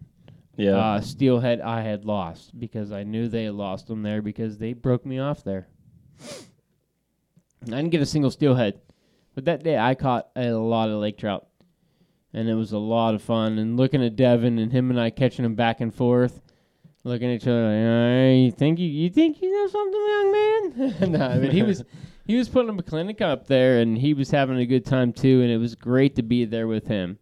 Yeah. 0.56 0.78
uh, 0.78 1.02
steelhead. 1.02 1.62
I 1.62 1.82
had 1.82 2.06
lost 2.06 2.58
because 2.58 2.92
I 2.92 3.04
knew 3.04 3.28
they 3.28 3.46
had 3.46 3.56
lost 3.56 3.88
them 3.88 4.04
there 4.04 4.22
because 4.22 4.58
they 4.58 4.74
broke 4.74 5.06
me 5.06 5.20
off 5.20 5.44
there. 5.44 5.68
I 7.64 7.66
didn't 7.66 7.90
get 7.90 8.02
a 8.02 8.06
single 8.06 8.32
steelhead, 8.32 8.80
but 9.36 9.46
that 9.46 9.64
day 9.64 9.78
I 9.78 9.96
caught 9.96 10.30
a 10.36 10.52
lot 10.52 10.90
of 10.90 11.00
lake 11.00 11.18
trout, 11.18 11.48
and 12.34 12.50
it 12.50 12.56
was 12.56 12.72
a 12.74 12.78
lot 12.78 13.16
of 13.16 13.22
fun. 13.22 13.58
And 13.58 13.78
looking 13.78 14.04
at 14.04 14.16
Devin 14.16 14.60
and 14.60 14.72
him 14.72 14.90
and 14.90 15.00
I 15.00 15.10
catching 15.10 15.44
them 15.44 15.56
back 15.56 15.80
and 15.82 15.94
forth, 15.94 16.42
looking 17.04 17.32
at 17.32 17.36
each 17.36 17.48
other 17.48 17.64
like, 17.64 18.30
"Uh, 18.30 18.34
"You 18.34 18.52
think 18.52 18.80
you 18.80 18.88
you 18.88 19.10
think 19.10 19.42
you 19.42 19.52
know 19.52 19.68
something, 19.68 20.02
young 20.08 20.32
man?" 20.32 21.12
no, 21.12 21.42
but 21.42 21.54
he 21.54 21.64
was 21.64 21.84
he 22.26 22.36
was 22.36 22.50
putting 22.50 22.70
up 22.70 22.80
a 22.80 22.84
clinic 22.84 23.22
up 23.22 23.48
there, 23.48 23.80
and 23.80 23.98
he 23.98 24.14
was 24.14 24.30
having 24.32 24.58
a 24.58 24.66
good 24.66 24.86
time 24.86 25.14
too, 25.14 25.42
and 25.42 25.50
it 25.50 25.58
was 25.58 25.74
great 25.76 26.16
to 26.18 26.24
be 26.24 26.46
there 26.46 26.68
with 26.68 26.88
him. 26.88 27.18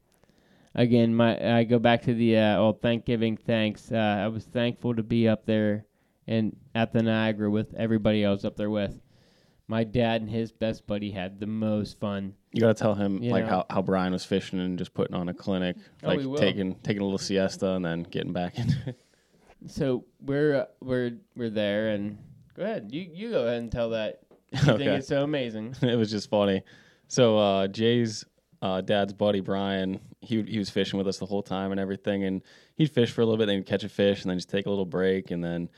Again, 0.73 1.14
my 1.14 1.57
I 1.60 1.64
go 1.64 1.80
back 1.80 2.03
to 2.03 2.14
the 2.14 2.38
uh, 2.38 2.61
well 2.61 2.73
Thanksgiving. 2.73 3.38
Thanks, 3.38 3.91
uh, 3.91 3.95
I 3.95 4.27
was 4.27 4.45
thankful 4.45 4.95
to 4.95 5.03
be 5.03 5.27
up 5.27 5.45
there 5.45 5.85
and 6.27 6.56
at 6.73 6.93
the 6.93 7.03
Niagara 7.03 7.49
with 7.52 7.73
everybody 7.76 8.26
I 8.26 8.31
was 8.31 8.45
up 8.45 8.56
there 8.56 8.69
with. 8.69 9.02
My 9.68 9.84
dad 9.85 10.22
and 10.22 10.30
his 10.30 10.52
best 10.52 10.85
buddy 10.85 11.11
had 11.11 11.39
the 11.39 11.45
most 11.48 11.99
fun. 11.99 12.34
You 12.52 12.61
gotta 12.61 12.73
tell 12.73 12.93
him 12.95 13.22
You 13.23 13.31
like 13.31 13.45
know. 13.45 13.49
how, 13.49 13.65
how 13.69 13.81
Brian 13.81 14.11
was 14.14 14.26
fishing 14.26 14.60
and 14.60 14.77
just 14.77 14.93
putting 14.93 15.15
on 15.15 15.30
a 15.30 15.34
clinic, 15.34 15.77
Oh, 16.03 16.07
like 16.14 16.38
taking 16.38 16.76
taking 16.84 17.02
a 17.02 17.06
little 17.06 17.18
siesta 17.18 17.72
and 17.72 17.84
then 17.85 18.03
getting 18.03 18.34
back 18.34 18.57
into 18.57 18.76
it. 18.88 18.99
So 19.68 20.06
we're 20.19 20.61
uh, 20.61 20.65
we're 20.81 21.11
we're 21.35 21.52
there, 21.52 21.89
and 21.89 22.18
go 22.57 22.64
ahead. 22.64 22.88
You 22.91 23.07
you 23.14 23.30
go 23.30 23.45
ahead 23.45 23.60
and 23.61 23.72
tell 23.72 23.91
that. 23.91 24.22
You 24.52 24.57
think 24.77 24.81
it's 24.81 25.07
so 25.07 25.23
amazing. 25.23 25.76
it 25.84 25.95
was 25.98 26.10
just 26.10 26.31
funny. 26.31 26.64
So 27.07 27.38
uh, 27.38 27.68
Jay's 27.68 28.26
uh, 28.61 28.81
dad's 28.81 29.13
buddy 29.13 29.39
Brian, 29.39 29.99
he 30.21 30.41
he 30.43 30.59
was 30.59 30.69
fishing 30.69 30.97
with 30.97 31.07
us 31.07 31.17
the 31.17 31.25
whole 31.25 31.43
time 31.43 31.71
and 31.71 31.79
everything, 31.79 32.23
and 32.23 32.41
he'd 32.75 32.91
fish 32.91 33.11
for 33.11 33.21
a 33.21 33.25
little 33.25 33.38
bit, 33.38 33.47
then 33.47 33.57
he'd 33.57 33.65
catch 33.65 33.83
a 33.83 33.89
fish, 33.89 34.21
and 34.21 34.29
then 34.29 34.38
just 34.38 34.49
take 34.49 34.65
a 34.65 34.69
little 34.69 34.85
break, 34.85 35.31
and 35.31 35.43
then 35.43 35.69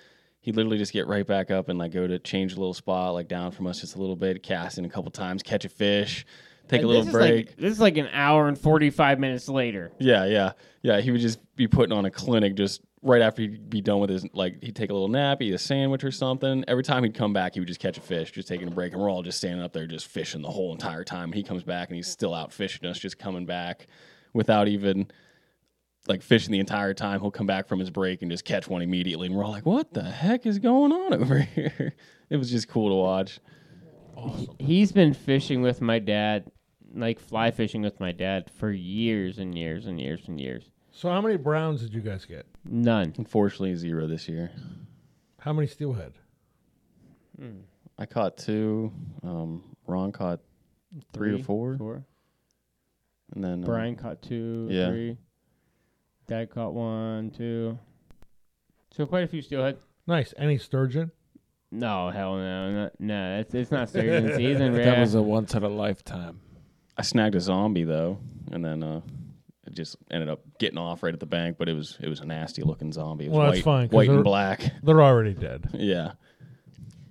he'd 0.42 0.56
literally 0.56 0.78
just 0.78 0.92
get 0.92 1.08
right 1.08 1.26
back 1.26 1.50
up 1.52 1.70
and 1.70 1.80
like 1.80 1.94
go 1.94 2.06
to 2.06 2.20
change 2.20 2.54
a 2.54 2.58
little 2.58 2.74
spot, 2.74 3.14
like 3.14 3.28
down 3.28 3.52
from 3.52 3.68
us 3.68 3.80
just 3.80 3.96
a 3.96 4.00
little 4.00 4.16
bit, 4.16 4.44
cast 4.44 4.78
in 4.78 4.86
a 4.86 4.90
couple 4.90 5.10
times, 5.12 5.42
catch 5.42 5.64
a 5.64 5.70
fish, 5.70 6.26
take 6.68 6.82
And 6.82 6.86
a 6.86 6.88
little 6.88 7.04
this 7.04 7.14
break. 7.14 7.48
Like, 7.48 7.58
this 7.58 7.72
is 7.72 7.80
like 7.80 7.98
an 7.98 8.10
hour 8.12 8.48
and 8.48 8.60
forty 8.60 8.90
five 8.90 9.20
minutes 9.20 9.48
later. 9.48 9.92
Yeah, 10.00 10.26
yeah, 10.26 10.52
yeah. 10.82 11.00
He 11.00 11.12
would 11.12 11.22
just 11.22 11.40
be 11.56 11.68
putting 11.68 11.96
on 11.96 12.06
a 12.06 12.12
clinic 12.12 12.56
just 12.56 12.82
right 13.04 13.22
after 13.22 13.42
he'd 13.42 13.70
be 13.70 13.82
done 13.82 14.00
with 14.00 14.10
his 14.10 14.26
like 14.34 14.64
he'd 14.64 14.76
take 14.76 14.90
a 14.90 14.94
little 14.94 15.10
nap, 15.10 15.42
eat 15.42 15.54
a 15.54 15.58
sandwich 15.58 16.04
or 16.04 16.12
something. 16.12 16.64
Every 16.68 16.84
time 16.84 17.04
he'd 17.04 17.14
come 17.14 17.34
back, 17.34 17.54
he 17.54 17.60
would 17.60 17.68
just 17.68 17.80
catch 17.80 17.98
a 17.98 18.02
fish, 18.02 18.32
just 18.32 18.48
taking 18.48 18.68
a 18.68 18.72
break, 18.72 18.94
and 18.94 19.02
we're 19.02 19.12
all 19.12 19.22
just 19.22 19.38
standing 19.38 19.62
up 19.64 19.74
there 19.74 19.86
just 19.86 20.08
fishing 20.08 20.42
the 20.42 20.50
whole 20.50 20.72
entire 20.72 21.04
time. 21.04 21.32
He 21.32 21.44
comes 21.44 21.64
back 21.64 21.90
and 21.90 21.96
he's 21.98 22.08
still 22.08 22.34
out 22.34 22.52
fishing 22.54 22.88
us, 22.88 22.98
just 22.98 23.20
coming 23.20 23.46
back 23.46 23.88
without 24.34 24.68
even 24.68 25.12
like 26.08 26.22
fishing 26.22 26.52
the 26.52 26.60
entire 26.60 26.94
time. 26.94 27.20
He'll 27.22 27.32
come 27.32 27.48
back 27.48 27.68
from 27.68 27.80
his 27.80 27.90
break 27.90 28.22
and 28.22 28.32
just 28.32 28.46
catch 28.46 28.68
one 28.68 28.82
immediately, 28.82 29.28
and 29.28 29.36
we're 29.36 29.44
all 29.44 29.52
like, 29.52 29.66
"What 29.66 29.94
the 29.94 30.04
heck 30.04 30.46
is 30.46 30.60
going 30.60 30.92
on 30.92 31.14
over 31.22 31.40
here?" 31.40 31.96
it 32.30 32.38
was 32.38 32.50
just 32.50 32.68
cool 32.70 32.90
to 32.90 32.96
watch. 32.96 33.40
He's 34.60 34.92
been 34.92 35.14
fishing 35.14 35.62
with 35.62 35.82
my 35.82 36.00
dad, 36.00 36.50
like 36.94 37.20
fly 37.20 37.52
fishing 37.52 37.82
with 37.82 38.00
my 38.00 38.14
dad 38.14 38.50
for 38.50 38.72
years 38.72 39.40
and 39.40 39.58
years 39.58 39.88
and 39.88 40.00
years 40.00 40.22
and 40.28 40.40
years. 40.40 40.70
So 40.96 41.10
how 41.10 41.20
many 41.22 41.38
browns 41.38 41.82
did 41.82 41.94
you 41.94 42.02
guys 42.02 42.24
get? 42.24 42.46
None. 42.64 43.14
Unfortunately, 43.18 43.76
zero 43.76 44.08
this 44.08 44.30
year. 44.30 44.52
How 45.40 45.52
many 45.52 45.68
steelhead? 45.68 46.14
I 47.98 48.06
caught 48.06 48.38
two. 48.38 48.94
Um, 49.24 49.64
Ron 49.88 50.12
caught 50.12 50.40
three, 51.12 51.34
or 51.34 51.44
four, 51.44 51.76
Four. 51.78 52.06
and 53.34 53.44
then 53.44 53.64
uh, 53.64 53.66
Brian 53.66 53.96
caught 53.96 54.22
two, 54.22 54.68
yeah. 54.70 54.88
three. 54.88 55.18
Dad 56.28 56.52
caught 56.52 56.74
one, 56.74 57.32
two. 57.32 57.78
So 58.96 59.06
quite 59.06 59.24
a 59.24 59.28
few 59.28 59.42
steelhead. 59.42 59.78
Nice. 60.08 60.34
Any 60.38 60.58
sturgeon? 60.58 61.12
No, 61.72 62.12
hell 62.12 62.36
no, 62.36 62.72
no, 62.72 62.90
no. 63.00 63.40
It's, 63.40 63.54
it's 63.56 63.72
not 63.72 63.90
sturgeon 63.90 64.34
season. 64.38 64.74
That 64.74 65.00
was 65.00 65.16
a 65.16 65.22
once 65.22 65.56
in 65.56 65.64
a 65.64 65.70
lifetime. 65.70 66.40
I 66.96 67.02
snagged 67.02 67.34
a 67.36 67.42
zombie 67.42 67.84
though, 67.84 68.20
and 68.52 68.64
then 68.64 68.84
uh, 68.84 68.98
it 68.98 69.04
just 69.74 69.96
ended 70.12 70.30
up 70.30 70.42
getting 70.60 70.78
off 70.78 71.04
right 71.04 71.14
at 71.14 71.20
the 71.20 71.26
bank. 71.26 71.58
But 71.60 71.68
it 71.70 71.74
was 71.74 71.98
it 72.02 72.08
was 72.08 72.20
a 72.22 72.26
nasty 72.26 72.62
looking 72.64 72.92
zombie. 72.94 73.26
It 73.26 73.30
was 73.30 73.38
Well, 73.38 73.48
white, 73.48 73.54
that's 73.56 73.64
fine, 73.66 73.88
'cause 73.90 73.96
white 73.96 74.08
they're- 74.08 74.16
and 74.16 74.24
black. 74.24 74.72
They're 74.84 75.02
already 75.02 75.34
dead. 75.34 75.70
yeah, 75.74 76.14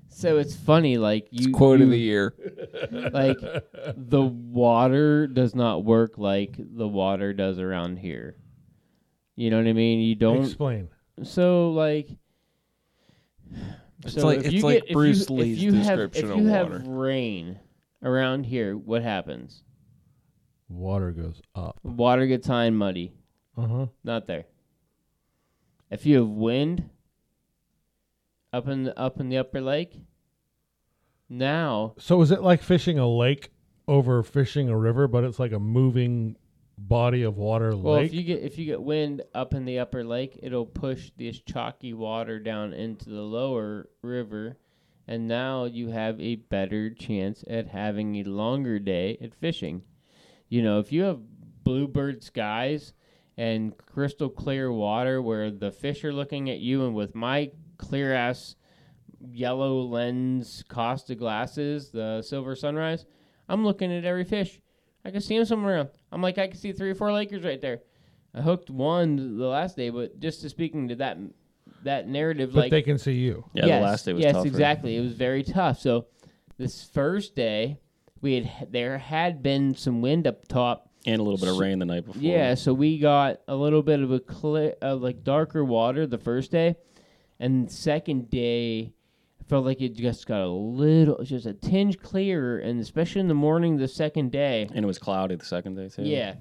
So 0.08 0.38
it's 0.38 0.54
funny, 0.54 0.98
like 0.98 1.28
you 1.30 1.52
Quote 1.52 1.78
you, 1.80 1.84
of 1.86 1.90
the 1.90 1.98
year. 1.98 2.34
like 3.12 3.38
the 3.96 4.22
water 4.22 5.26
does 5.26 5.54
not 5.54 5.84
work 5.84 6.18
like 6.18 6.54
the 6.58 6.88
water 6.88 7.32
does 7.32 7.58
around 7.58 7.98
here. 7.98 8.36
You 9.36 9.50
know 9.50 9.56
what 9.58 9.66
I 9.66 9.72
mean? 9.72 10.00
You 10.00 10.14
don't. 10.14 10.44
Explain. 10.44 10.88
So 11.22 11.70
like. 11.72 12.08
It's 14.04 14.14
so 14.14 14.26
like- 14.26 14.40
if 14.40 14.46
it's 14.46 14.54
you 14.54 14.62
like 14.62 14.80
get, 14.82 14.88
if 14.90 14.94
Bruce 14.94 15.30
you, 15.30 15.36
Lee's 15.36 15.56
if 15.58 15.62
you 15.62 15.72
have, 15.74 15.84
description 15.98 16.24
if 16.24 16.30
of 16.32 16.36
you 16.38 16.50
water. 16.50 16.78
have 16.78 16.86
rain 16.86 17.58
around 18.02 18.44
here, 18.44 18.76
what 18.76 19.02
happens? 19.02 19.62
Water 20.72 21.12
goes 21.12 21.40
up. 21.54 21.78
Water 21.82 22.26
gets 22.26 22.46
high 22.46 22.64
and 22.64 22.78
muddy. 22.78 23.12
Uh 23.56 23.66
huh. 23.66 23.86
Not 24.02 24.26
there. 24.26 24.46
If 25.90 26.06
you 26.06 26.18
have 26.18 26.28
wind 26.28 26.88
up 28.52 28.66
in 28.68 28.84
the, 28.84 28.98
up 28.98 29.20
in 29.20 29.28
the 29.28 29.38
upper 29.38 29.60
lake, 29.60 30.00
now 31.28 31.94
So 31.98 32.20
is 32.22 32.30
it 32.30 32.42
like 32.42 32.62
fishing 32.62 32.98
a 32.98 33.08
lake 33.08 33.50
over 33.86 34.22
fishing 34.22 34.68
a 34.68 34.76
river, 34.76 35.06
but 35.08 35.24
it's 35.24 35.38
like 35.38 35.52
a 35.52 35.58
moving 35.58 36.36
body 36.78 37.22
of 37.22 37.36
water 37.36 37.76
well 37.76 37.94
lake? 37.94 38.06
if 38.06 38.14
you 38.14 38.22
get 38.22 38.42
if 38.42 38.58
you 38.58 38.64
get 38.64 38.82
wind 38.82 39.22
up 39.34 39.52
in 39.54 39.64
the 39.64 39.78
upper 39.78 40.04
lake, 40.04 40.38
it'll 40.42 40.66
push 40.66 41.10
this 41.18 41.38
chalky 41.40 41.92
water 41.92 42.38
down 42.38 42.72
into 42.72 43.10
the 43.10 43.22
lower 43.22 43.88
river, 44.02 44.56
and 45.06 45.28
now 45.28 45.64
you 45.64 45.90
have 45.90 46.18
a 46.20 46.36
better 46.36 46.90
chance 46.90 47.44
at 47.48 47.68
having 47.68 48.16
a 48.16 48.24
longer 48.24 48.78
day 48.78 49.18
at 49.20 49.34
fishing. 49.34 49.82
You 50.52 50.60
know, 50.60 50.80
if 50.80 50.92
you 50.92 51.04
have 51.04 51.18
bluebird 51.64 52.22
skies 52.22 52.92
and 53.38 53.74
crystal 53.74 54.28
clear 54.28 54.70
water 54.70 55.22
where 55.22 55.50
the 55.50 55.72
fish 55.72 56.04
are 56.04 56.12
looking 56.12 56.50
at 56.50 56.58
you, 56.58 56.84
and 56.84 56.94
with 56.94 57.14
my 57.14 57.52
clear 57.78 58.12
ass 58.12 58.56
yellow 59.18 59.80
lens 59.80 60.62
Costa 60.68 61.14
glasses, 61.14 61.90
the 61.90 62.20
silver 62.20 62.54
sunrise, 62.54 63.06
I'm 63.48 63.64
looking 63.64 63.90
at 63.90 64.04
every 64.04 64.24
fish. 64.24 64.60
I 65.06 65.10
can 65.10 65.22
see 65.22 65.38
them 65.38 65.46
somewhere 65.46 65.76
around. 65.76 65.88
I'm 66.12 66.20
like, 66.20 66.36
I 66.36 66.48
can 66.48 66.58
see 66.58 66.72
three 66.72 66.90
or 66.90 66.94
four 66.94 67.14
Lakers 67.14 67.44
right 67.44 67.62
there. 67.62 67.80
I 68.34 68.42
hooked 68.42 68.68
one 68.68 69.38
the 69.38 69.46
last 69.46 69.74
day, 69.74 69.88
but 69.88 70.20
just 70.20 70.42
to 70.42 70.50
speaking 70.50 70.88
to 70.88 70.96
that 70.96 71.16
that 71.84 72.08
narrative, 72.08 72.52
but 72.52 72.64
like 72.64 72.70
they 72.70 72.82
can 72.82 72.98
see 72.98 73.14
you. 73.14 73.46
yeah. 73.54 73.64
yes, 73.64 73.78
the 73.78 73.86
last 73.86 74.04
day 74.04 74.12
was 74.12 74.22
yes, 74.22 74.34
tougher. 74.34 74.48
exactly. 74.48 74.98
It 74.98 75.00
was 75.00 75.14
very 75.14 75.44
tough. 75.44 75.80
So 75.80 76.08
This 76.58 76.84
first 76.84 77.34
day, 77.34 77.78
we 78.22 78.40
had 78.40 78.72
there 78.72 78.96
had 78.98 79.42
been 79.42 79.74
some 79.74 80.00
wind 80.00 80.26
up 80.26 80.48
top. 80.48 80.88
and 81.04 81.20
a 81.20 81.22
little 81.22 81.38
bit 81.38 81.48
of 81.48 81.58
rain 81.58 81.78
the 81.80 81.84
night 81.84 82.06
before. 82.06 82.22
Yeah, 82.22 82.54
so 82.54 82.72
we 82.72 82.98
got 82.98 83.40
a 83.48 83.54
little 83.56 83.82
bit 83.82 84.00
of 84.00 84.10
a 84.12 84.20
clear, 84.20 84.74
of 84.80 85.02
like 85.02 85.22
darker 85.24 85.64
water 85.64 86.06
the 86.06 86.18
first 86.18 86.50
day, 86.52 86.76
and 87.40 87.70
second 87.70 88.30
day, 88.30 88.94
felt 89.48 89.64
like 89.66 89.80
it 89.82 89.94
just 89.96 90.26
got 90.26 90.40
a 90.40 90.48
little, 90.48 91.22
just 91.24 91.44
a 91.46 91.52
tinge 91.52 91.98
clearer, 91.98 92.58
and 92.58 92.80
especially 92.80 93.20
in 93.20 93.28
the 93.28 93.34
morning 93.34 93.76
the 93.76 93.88
second 93.88 94.30
day. 94.32 94.68
and 94.72 94.84
it 94.84 94.86
was 94.86 94.98
cloudy 94.98 95.34
the 95.34 95.44
second 95.44 95.74
day 95.74 95.88
too. 95.88 96.02
Yeah, 96.04 96.34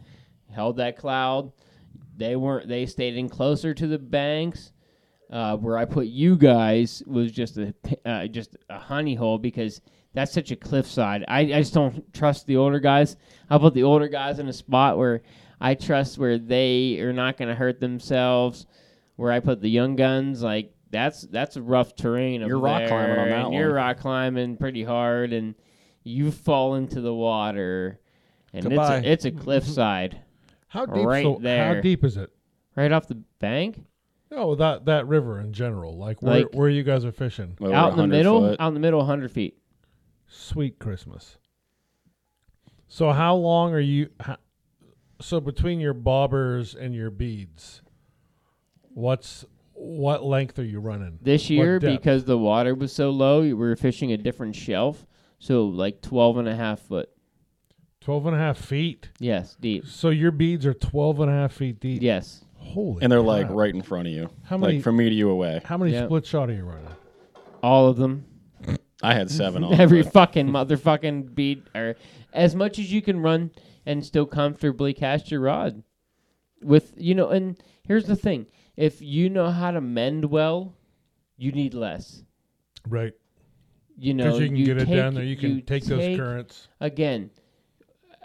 held 0.52 0.78
that 0.78 0.98
cloud. 0.98 1.52
They 2.16 2.36
weren't. 2.36 2.68
They 2.68 2.86
stayed 2.86 3.18
in 3.18 3.28
closer 3.30 3.74
to 3.74 3.88
the 3.88 3.98
banks. 4.00 4.72
Uh, 5.32 5.56
where 5.56 5.78
I 5.78 5.86
put 5.86 6.08
you 6.08 6.36
guys 6.36 7.02
was 7.08 7.32
just 7.32 7.58
a 7.58 7.74
uh, 8.06 8.28
just 8.28 8.58
a 8.70 8.78
honey 8.78 9.16
hole 9.16 9.38
because 9.40 9.80
that's 10.14 10.34
such 10.34 10.52
a 10.52 10.56
cliffside. 10.56 11.24
I, 11.28 11.40
I 11.40 11.60
just 11.62 11.74
don't 11.74 12.14
trust 12.14 12.46
the 12.48 12.58
older 12.58 12.80
guys. 12.80 13.16
I 13.50 13.58
put 13.58 13.74
the 13.74 13.84
older 13.84 14.08
guys 14.08 14.40
in 14.40 14.48
a 14.48 14.54
spot 14.54 14.98
where 14.98 15.22
I 15.60 15.76
trust 15.76 16.18
where 16.18 16.38
they 16.38 17.00
are 17.00 17.14
not 17.14 17.38
going 17.38 17.48
to 17.50 17.56
hurt 17.56 17.80
themselves. 17.80 18.66
Where 19.16 19.32
I 19.32 19.40
put 19.40 19.62
the 19.62 19.70
young 19.70 19.96
guns, 19.96 20.42
like 20.42 20.74
that's 20.90 21.22
that's 21.22 21.56
a 21.56 21.62
rough 21.62 21.96
terrain. 21.96 22.42
You're 22.42 22.58
rock 22.58 22.80
there, 22.80 22.88
climbing 22.88 23.20
on 23.20 23.30
that 23.30 23.46
and 23.46 23.54
You're 23.54 23.74
rock 23.74 24.00
climbing 24.00 24.58
pretty 24.58 24.84
hard, 24.84 25.32
and 25.32 25.54
you 26.04 26.32
fall 26.32 26.76
into 26.76 27.02
the 27.02 27.14
water, 27.14 28.00
and 28.52 28.64
Goodbye. 28.64 28.98
it's 28.98 29.06
a, 29.06 29.12
it's 29.12 29.26
a 29.26 29.32
cliffside 29.32 30.20
How 30.68 30.86
deep? 30.86 31.06
Right 31.06 31.24
so, 31.24 31.38
there. 31.40 31.76
How 31.76 31.82
deep 31.82 32.04
is 32.04 32.18
it? 32.18 32.32
right 32.76 32.92
off 32.92 33.08
the 33.08 33.22
bank. 33.40 33.84
No, 34.32 34.56
that 34.56 34.86
that 34.86 35.08
river 35.08 35.40
in 35.40 35.52
general, 35.54 35.98
like 35.98 36.22
where 36.22 36.40
Like- 36.40 36.54
where 36.54 36.70
you 36.70 36.84
guys 36.84 37.06
are 37.06 37.12
fishing. 37.12 37.58
Over 37.62 37.74
out 37.74 37.92
in 37.92 37.98
the 37.98 38.08
middle, 38.08 38.42
foot. 38.42 38.60
out 38.60 38.70
in 38.70 38.74
the 38.74 38.80
middle, 38.80 39.06
hundred 39.06 39.32
feet. 39.32 39.61
Sweet 40.34 40.80
Christmas. 40.80 41.38
So 42.88 43.12
how 43.12 43.36
long 43.36 43.74
are 43.74 43.80
you? 43.80 44.10
How, 44.20 44.38
so 45.20 45.40
between 45.42 45.80
your 45.82 45.94
bobbers 45.94 46.74
and 46.76 46.96
your 46.96 47.10
beads, 47.10 47.82
what's 48.94 49.44
what 49.74 50.24
length 50.24 50.58
are 50.58 50.64
you 50.64 50.80
running? 50.80 51.20
This 51.22 51.50
year, 51.50 51.80
because 51.80 52.24
the 52.24 52.38
water 52.38 52.74
was 52.74 52.94
so 52.94 53.10
low, 53.10 53.42
we 53.42 53.54
were 53.54 53.76
fishing 53.76 54.14
a 54.14 54.18
different 54.18 54.56
shelf, 54.56 55.06
so 55.38 55.66
like 55.66 56.02
12 56.02 56.38
and 56.38 56.48
a 56.48 56.56
half 56.56 56.80
foot. 56.80 57.10
12 58.00 58.28
and 58.28 58.36
a 58.36 58.40
half 58.40 58.58
feet. 58.58 59.10
Yes, 59.20 59.56
deep. 59.60 59.86
So 59.86 60.10
your 60.10 60.32
beads 60.32 60.66
are 60.66 60.74
12 60.74 61.20
and 61.20 61.30
a 61.30 61.34
half 61.34 61.54
feet 61.54 61.80
deep. 61.80 62.02
Yes, 62.02 62.44
Holy. 62.56 63.04
and 63.04 63.12
they're 63.12 63.22
like 63.22 63.48
right 63.50 63.74
in 63.76 63.82
front 63.82 64.08
of 64.08 64.14
you. 64.14 64.30
How 64.44 64.58
many- 64.58 64.76
Like 64.76 64.84
from 64.84 64.96
me 64.98 65.10
to 65.10 65.16
you 65.16 65.30
away. 65.30 65.62
How 65.66 65.78
many 65.78 65.92
Yeah. 65.92 66.06
split 66.06 66.26
shot 66.26 66.50
are 66.50 66.54
you 66.54 66.64
running? 66.64 66.88
all 67.64 67.88
of 67.88 67.98
them. 67.98 68.26
I 69.04 69.14
had 69.14 69.30
seven 69.32 69.64
on. 69.66 69.80
Every 69.80 70.04
but 70.04 70.14
fucking 70.14 70.48
motherfucking 70.48 71.34
beat, 71.36 71.64
or 71.76 71.96
as 72.34 72.56
much 72.56 72.80
as 72.80 72.92
you 72.92 73.02
can 73.02 73.20
run 73.22 73.52
and 73.86 74.06
still 74.06 74.26
comfortably 74.26 74.94
cast 74.94 75.32
your 75.32 75.42
rod. 75.42 75.84
With 76.62 76.94
you 76.98 77.16
know, 77.16 77.30
and 77.30 77.58
here's 77.88 78.06
the 78.06 78.16
thing: 78.16 78.46
if 78.78 79.02
you 79.02 79.30
know 79.30 79.50
how 79.50 79.72
to 79.72 79.82
mend 79.82 80.26
well, 80.26 80.76
you 81.38 81.52
need 81.52 81.74
less. 81.74 82.24
Right. 82.88 83.14
You 83.98 84.14
know, 84.16 84.26
Because 84.26 84.40
you 84.40 84.48
can 84.48 84.64
get 84.64 84.78
it 84.78 84.86
take- 84.86 84.96
down 84.96 85.14
there. 85.14 85.24
You 85.24 85.36
can 85.38 85.62
take 85.64 85.86
those 85.86 86.18
currents. 86.18 86.68
again, 86.80 87.30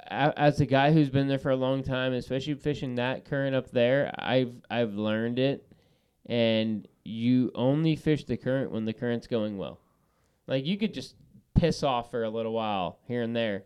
as 0.09 0.61
a 0.61 0.67
guy 0.67 0.93
who's 0.93 1.11
been 1.11 1.29
there 1.29 1.39
for 1.39 1.51
a 1.51 1.57
long 1.57 1.83
time, 1.83 2.13
especially 2.13 2.55
fishing 2.55 2.95
that 2.97 3.25
current 3.25 3.55
up 3.57 3.71
there, 3.71 4.13
I've 4.19 4.55
I've 4.71 4.95
learned 4.95 5.39
it, 5.39 5.67
and 6.27 6.87
you 7.05 7.51
only 7.55 7.97
fish 7.97 8.25
the 8.25 8.37
current 8.37 8.71
when 8.71 8.85
the 8.85 8.93
current's 8.93 9.27
going 9.27 9.57
well. 9.59 9.81
Like 10.47 10.67
you 10.67 10.77
could 10.79 10.95
just 10.95 11.15
piss 11.55 11.83
off 11.83 12.11
for 12.11 12.25
a 12.25 12.31
little 12.31 12.53
while 12.53 12.99
here 13.07 13.23
and 13.23 13.35
there, 13.35 13.65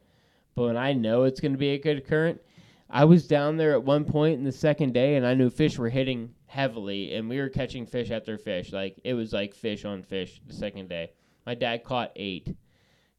but 0.55 0.65
when 0.65 0.77
I 0.77 0.93
know 0.93 1.25
it's 1.25 1.41
going 1.41 1.53
to 1.53 1.59
be 1.59 1.71
a 1.71 1.79
good 1.79 2.07
current, 2.07 2.41
I 2.89 3.05
was 3.05 3.29
down 3.29 3.57
there 3.57 3.73
at 3.73 3.85
one 3.85 4.05
point 4.05 4.39
in 4.39 4.45
the 4.45 4.53
second 4.53 4.95
day, 4.95 5.15
and 5.17 5.25
I 5.25 5.35
knew 5.35 5.49
fish 5.49 5.79
were 5.79 5.89
hitting 5.89 6.35
heavily, 6.47 7.15
and 7.15 7.29
we 7.29 7.39
were 7.39 7.49
catching 7.49 7.87
fish 7.87 8.11
after 8.11 8.37
fish. 8.37 8.73
Like 8.73 9.01
it 9.05 9.15
was 9.15 9.33
like 9.33 9.55
fish 9.55 9.85
on 9.85 10.03
fish 10.03 10.41
the 10.47 10.55
second 10.55 10.89
day. 10.89 11.13
My 11.47 11.55
dad 11.55 11.85
caught 11.85 12.13
eight, 12.17 12.57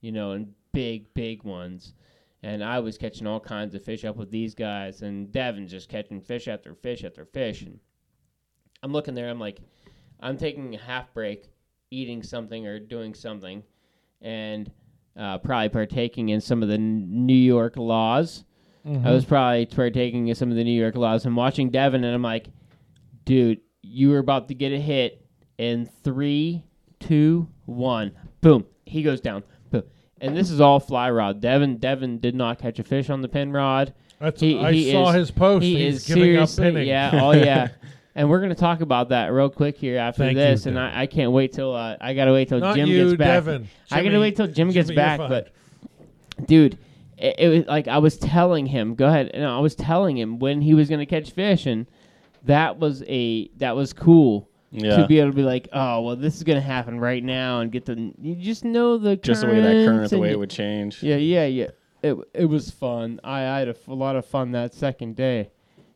you 0.01 0.11
know, 0.11 0.31
and 0.31 0.53
big, 0.73 1.13
big 1.13 1.43
ones. 1.43 1.93
And 2.43 2.63
I 2.63 2.79
was 2.79 2.97
catching 2.97 3.27
all 3.27 3.39
kinds 3.39 3.75
of 3.75 3.83
fish 3.83 4.03
up 4.03 4.15
with 4.17 4.31
these 4.31 4.55
guys, 4.55 5.03
and 5.03 5.31
Devin's 5.31 5.71
just 5.71 5.89
catching 5.89 6.21
fish 6.21 6.47
after 6.47 6.73
fish 6.73 7.03
after 7.03 7.23
fish. 7.23 7.61
And 7.61 7.79
I'm 8.83 8.91
looking 8.91 9.13
there, 9.13 9.29
I'm 9.29 9.39
like, 9.39 9.59
I'm 10.19 10.38
taking 10.38 10.75
a 10.75 10.79
half 10.79 11.13
break, 11.13 11.45
eating 11.91 12.23
something 12.23 12.65
or 12.65 12.80
doing 12.80 13.13
something, 13.13 13.61
and 14.22 14.72
uh, 15.18 15.38
probably 15.38 15.69
partaking 15.69 16.30
in 16.30 16.41
some 16.41 16.63
of 16.63 16.69
the 16.69 16.76
N- 16.76 17.26
New 17.26 17.34
York 17.35 17.76
laws. 17.77 18.45
Mm-hmm. 18.88 19.05
I 19.05 19.11
was 19.11 19.26
probably 19.26 19.65
partaking 19.68 20.30
in 20.30 20.35
some 20.35 20.49
of 20.49 20.55
the 20.57 20.63
New 20.63 20.80
York 20.80 20.95
laws 20.95 21.26
I'm 21.26 21.35
watching 21.35 21.69
Devin, 21.69 22.03
and 22.03 22.15
I'm 22.15 22.22
like, 22.23 22.47
dude, 23.26 23.59
you 23.84 24.09
were 24.09 24.18
about 24.19 24.47
to 24.47 24.55
get 24.55 24.72
a 24.72 24.80
hit 24.80 25.23
in 25.57 25.85
three, 26.03 26.63
two, 26.99 27.47
one. 27.65 28.13
Boom. 28.39 28.65
He 28.85 29.03
goes 29.03 29.22
down. 29.22 29.43
Boom. 29.69 29.84
And 30.19 30.35
this 30.35 30.49
is 30.49 30.59
all 30.61 30.80
fly 30.80 31.11
rod. 31.11 31.41
Devin 31.41 31.77
Devin 31.77 32.19
did 32.19 32.35
not 32.35 32.57
catch 32.59 32.80
a 32.80 32.84
fish 32.84 33.09
on 33.09 33.22
the 33.22 33.27
pin 33.27 33.51
rod. 33.51 33.93
That's 34.19 34.39
He- 34.41 34.59
I 34.59 34.72
he 34.72 34.91
saw 34.91 35.09
is- 35.09 35.15
his 35.15 35.31
post. 35.31 35.63
He 35.63 35.77
He's 35.84 35.95
is 35.95 36.05
giving 36.15 36.38
up 36.38 36.49
pinning. 36.55 36.88
yeah, 36.88 37.11
oh 37.22 37.31
yeah. 37.34 37.69
and 38.15 38.29
we're 38.29 38.41
gonna 38.41 38.55
talk 38.55 38.81
about 38.81 39.09
that 39.09 39.27
real 39.33 39.49
quick 39.49 39.77
here 39.77 39.97
after 39.97 40.23
Thank 40.23 40.38
you, 40.38 40.43
this, 40.43 40.65
and 40.65 40.79
I, 40.79 41.01
I 41.01 41.05
can't 41.07 41.31
wait 41.31 41.53
till 41.53 41.73
uh, 41.75 41.97
I 42.01 42.13
gotta 42.13 42.33
wait 42.33 42.49
till 42.49 42.59
Not 42.59 42.75
Jim 42.75 42.88
you, 42.89 43.05
gets 43.09 43.17
back. 43.17 43.27
Devin. 43.45 43.67
I 43.91 44.03
gotta 44.03 44.19
wait 44.19 44.35
till 44.35 44.47
Jim 44.47 44.69
gets 44.71 44.89
Jimmy, 44.89 45.01
you're 45.01 45.17
back, 45.17 45.29
but 45.29 45.51
dude, 46.47 46.77
it, 47.17 47.35
it 47.39 47.47
was 47.49 47.65
like 47.67 47.88
I 47.88 47.97
was 47.99 48.17
telling 48.17 48.65
him. 48.65 48.95
Go 48.95 49.07
ahead. 49.07 49.29
and 49.33 49.45
I 49.45 49.59
was 49.59 49.75
telling 49.75 50.17
him 50.17 50.39
when 50.39 50.61
he 50.61 50.73
was 50.73 50.89
gonna 50.89 51.05
catch 51.05 51.31
fish, 51.31 51.65
and 51.65 51.88
that 52.43 52.79
was 52.79 53.03
a 53.07 53.47
that 53.57 53.75
was 53.75 53.93
cool 53.93 54.49
Yeah. 54.71 54.97
to 54.97 55.07
be 55.07 55.19
able 55.19 55.31
to 55.31 55.35
be 55.35 55.43
like, 55.43 55.67
oh 55.73 56.01
well, 56.01 56.15
this 56.15 56.35
is 56.38 56.43
gonna 56.43 56.59
happen 56.61 56.99
right 56.99 57.23
now, 57.23 57.59
and 57.61 57.71
get 57.71 57.85
the 57.85 58.13
you 58.21 58.35
just 58.35 58.63
know 58.65 58.97
the 58.97 59.15
Just 59.15 59.41
the 59.41 59.47
way 59.47 59.61
that 59.61 59.85
current, 59.85 60.09
the 60.09 60.19
way 60.19 60.31
it 60.31 60.39
would 60.39 60.49
change. 60.49 61.01
yeah, 61.03 61.17
yeah, 61.17 61.45
yeah. 61.45 61.67
It 62.03 62.17
it 62.33 62.45
was 62.45 62.71
fun. 62.71 63.19
I, 63.23 63.41
I 63.41 63.59
had 63.59 63.67
a, 63.67 63.71
f- 63.71 63.88
a 63.88 63.93
lot 63.93 64.15
of 64.15 64.25
fun 64.25 64.51
that 64.53 64.73
second 64.73 65.15
day. 65.15 65.51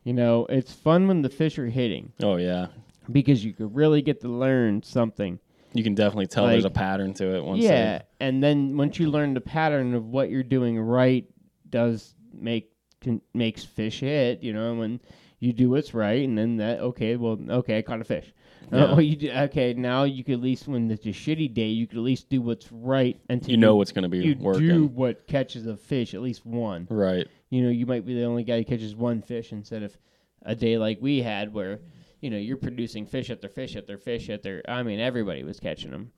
You 0.06 0.14
know, 0.14 0.46
it's 0.50 0.72
fun 0.72 1.08
when 1.10 1.22
the 1.24 1.30
fish 1.30 1.60
are 1.60 1.66
hitting 1.68 2.14
Oh 2.24 2.38
yeah. 2.38 2.68
because 3.12 3.44
you 3.44 3.52
could 3.54 3.76
really 3.76 4.02
get 4.02 4.22
to 4.22 4.30
learn 4.30 4.82
something. 4.84 5.40
You 5.74 5.84
can 5.84 5.94
definitely 5.96 6.28
tell 6.28 6.48
there's 6.48 6.64
a 6.64 6.68
Like- 6.68 6.76
pattern 6.76 7.14
to 7.16 7.36
it 7.36 7.44
once. 7.44 7.62
yeah, 7.62 8.04
and 8.22 8.42
then 8.42 8.78
once 8.78 8.98
you 9.00 9.10
learn 9.12 9.34
the 9.34 9.42
pattern 9.42 9.94
of 9.94 10.06
what 10.08 10.30
you're 10.30 10.44
doing 10.44 10.80
right, 10.80 11.26
does 11.70 12.14
make 12.34 12.72
can, 13.02 13.20
makes 13.34 13.66
fish 13.66 14.00
hit. 14.00 14.42
You 14.42 14.54
know, 14.54 14.76
when 14.76 15.02
you 15.40 15.52
do 15.52 15.72
what's 15.72 15.94
right, 15.94 16.26
and 16.26 16.38
then 16.38 16.58
that 16.58 16.80
okay, 16.80 17.16
well, 17.18 17.38
okay, 17.50 17.78
I 17.80 17.82
caught 17.82 18.00
a 18.00 18.06
fish. 18.06 18.32
Uh, 18.72 18.78
Yeah. 18.78 18.86
well, 18.92 19.02
you 19.10 19.16
do, 19.18 19.32
okay, 19.32 19.74
now 19.74 20.04
you 20.06 20.24
could 20.24 20.36
at 20.36 20.42
least 20.42 20.68
when 20.68 20.90
it's 20.90 21.06
a 21.06 21.10
shitty 21.10 21.54
day, 21.54 21.68
you 21.68 21.88
could 21.88 21.98
at 21.98 22.04
least 22.04 22.30
do 22.30 22.42
what's 22.42 22.72
right 22.72 23.20
until 23.30 23.52
You 23.52 23.58
know 23.58 23.76
what's 23.76 23.92
going 23.92 24.04
to 24.04 24.10
be 24.10 24.20
you 24.20 24.36
working. 24.40 24.68
do 24.68 24.86
what 24.86 25.28
catches 25.28 25.68
a 25.68 25.76
fish, 25.76 26.14
at 26.14 26.22
least 26.22 26.46
one. 26.46 26.88
Right. 26.90 27.28
You 27.50 27.62
know, 27.62 27.70
you 27.70 27.86
might 27.86 28.06
be 28.06 28.16
the 28.16 28.26
only 28.26 28.44
guy 28.44 28.58
who 28.58 28.66
catches 28.66 28.96
one 28.96 29.22
fish 29.22 29.52
instead 29.52 29.84
of 29.84 29.98
a 30.44 30.56
day 30.56 30.78
like 30.78 31.00
we 31.02 31.22
had 31.22 31.54
where, 31.54 31.80
you 32.22 32.30
know, 32.30 32.38
you're 32.38 32.58
producing 32.58 33.06
fish 33.06 33.30
after 33.30 33.50
fish 33.50 33.76
after 33.76 33.98
fish 33.98 34.30
after. 34.30 34.62
I 34.68 34.84
mean, 34.84 35.00
everybody 35.00 35.44
was 35.44 35.60
catching 35.60 35.92
them. 35.92 36.12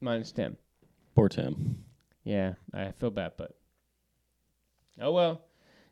Minus 0.00 0.32
Tim. 0.32 0.56
Poor 1.14 1.28
Tim. 1.28 1.84
Yeah, 2.24 2.54
I 2.72 2.92
feel 2.92 3.10
bad, 3.10 3.32
but 3.36 3.54
oh 5.00 5.12
well. 5.12 5.42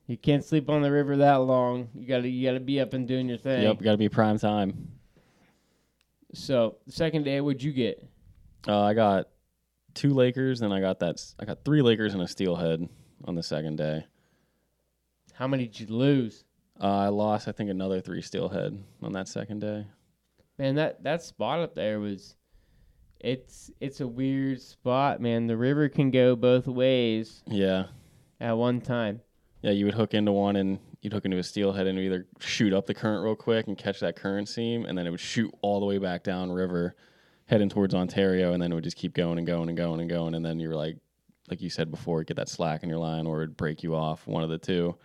You 0.07 0.17
can't 0.17 0.43
sleep 0.43 0.71
on 0.71 0.81
the 0.81 0.91
river 0.91 1.19
that 1.19 1.37
long. 1.37 1.89
You 1.95 2.07
gotta 2.07 2.29
you 2.29 2.49
gotta 2.49 2.61
be 2.61 2.81
up 2.81 2.95
and 2.95 3.07
doing 3.07 3.29
your 3.29 3.37
thing. 3.37 3.63
Yep. 3.63 3.83
Got 3.83 3.93
to 3.93 3.99
be 3.99 4.09
prime 4.09 4.39
time. 4.39 4.93
So 6.33 6.77
the 6.87 6.93
second 6.93 7.25
day, 7.25 7.41
what'd 7.43 7.63
you 7.63 7.73
get? 7.73 8.03
Uh, 8.67 8.81
I 8.81 8.95
got 8.95 9.29
two 9.95 10.15
Lakers, 10.15 10.63
and 10.63 10.73
I 10.73 10.81
got 10.81 11.01
that. 11.01 11.23
I 11.39 11.45
got 11.45 11.65
three 11.65 11.83
Lakers 11.83 12.15
and 12.15 12.23
a 12.23 12.29
steelhead 12.29 12.89
on 13.25 13.35
the 13.35 13.43
second 13.43 13.77
day. 13.77 14.07
How 15.35 15.47
many 15.47 15.67
did 15.67 15.81
you 15.81 15.87
lose? 15.95 16.45
Uh, 16.81 16.87
I 16.87 17.09
lost, 17.09 17.49
I 17.49 17.53
think, 17.53 17.71
another 17.71 18.01
three 18.01 18.23
steelhead 18.23 18.83
on 19.03 19.13
that 19.13 19.29
second 19.29 19.61
day. 19.61 19.87
Man, 20.59 20.75
that 20.77 21.03
that 21.05 21.23
spot 21.23 21.61
up 21.61 21.75
there 21.75 22.01
was 22.01 22.35
it's 23.21 23.71
it's 23.81 24.01
a 24.01 24.07
weird 24.09 24.61
spot, 24.61 25.21
man. 25.21 25.47
The 25.47 25.57
river 25.57 25.89
can 25.89 26.11
go 26.11 26.35
both 26.37 26.67
ways 26.67 27.43
Yeah. 27.47 27.87
at 28.41 28.53
one 28.57 28.81
time. 28.81 29.21
Yeah, 29.63 29.73
you 29.73 29.85
would 29.87 29.95
hook 29.95 30.15
into 30.15 30.31
one 30.33 30.55
and 30.57 30.79
you'd 31.01 31.13
hook 31.13 31.25
into 31.25 31.39
a 31.39 31.43
steelhead 31.43 31.87
and 31.89 31.99
either 31.99 32.27
shoot 32.41 32.73
up 32.73 32.87
the 32.87 32.95
current 32.95 33.25
real 33.25 33.35
quick 33.37 33.67
and 33.67 33.77
catch 33.77 34.01
that 34.01 34.15
current 34.17 34.49
seam, 34.49 34.85
and 34.85 34.97
then 34.97 35.07
it 35.07 35.11
would 35.11 35.21
shoot 35.21 35.53
all 35.63 35.81
the 35.81 35.87
way 35.87 35.99
back 35.99 36.23
down 36.25 36.51
river, 36.51 36.95
heading 37.47 37.69
towards 37.69 37.95
Ontario, 37.95 38.53
and 38.53 38.63
then 38.63 38.71
it 38.73 38.75
would 38.77 38.85
just 38.85 38.97
keep 38.97 39.15
going 39.15 39.39
and 39.39 39.47
going 39.47 39.69
and 39.69 39.77
going 39.77 40.01
and 40.01 40.09
going, 40.11 40.35
and 40.35 40.45
then 40.45 40.59
you're 40.61 40.75
like, 40.77 40.97
like 41.51 41.61
you 41.61 41.71
said 41.71 41.91
before, 41.91 42.23
get 42.25 42.37
that 42.37 42.49
slack 42.49 42.83
in 42.83 42.89
your 42.89 42.99
line 42.99 43.27
or 43.27 43.43
it'd 43.43 43.57
break 43.57 43.83
you 43.83 43.95
off, 43.95 44.27
one 44.27 44.43
of 44.43 44.51
the 44.51 44.59
two. 44.59 44.97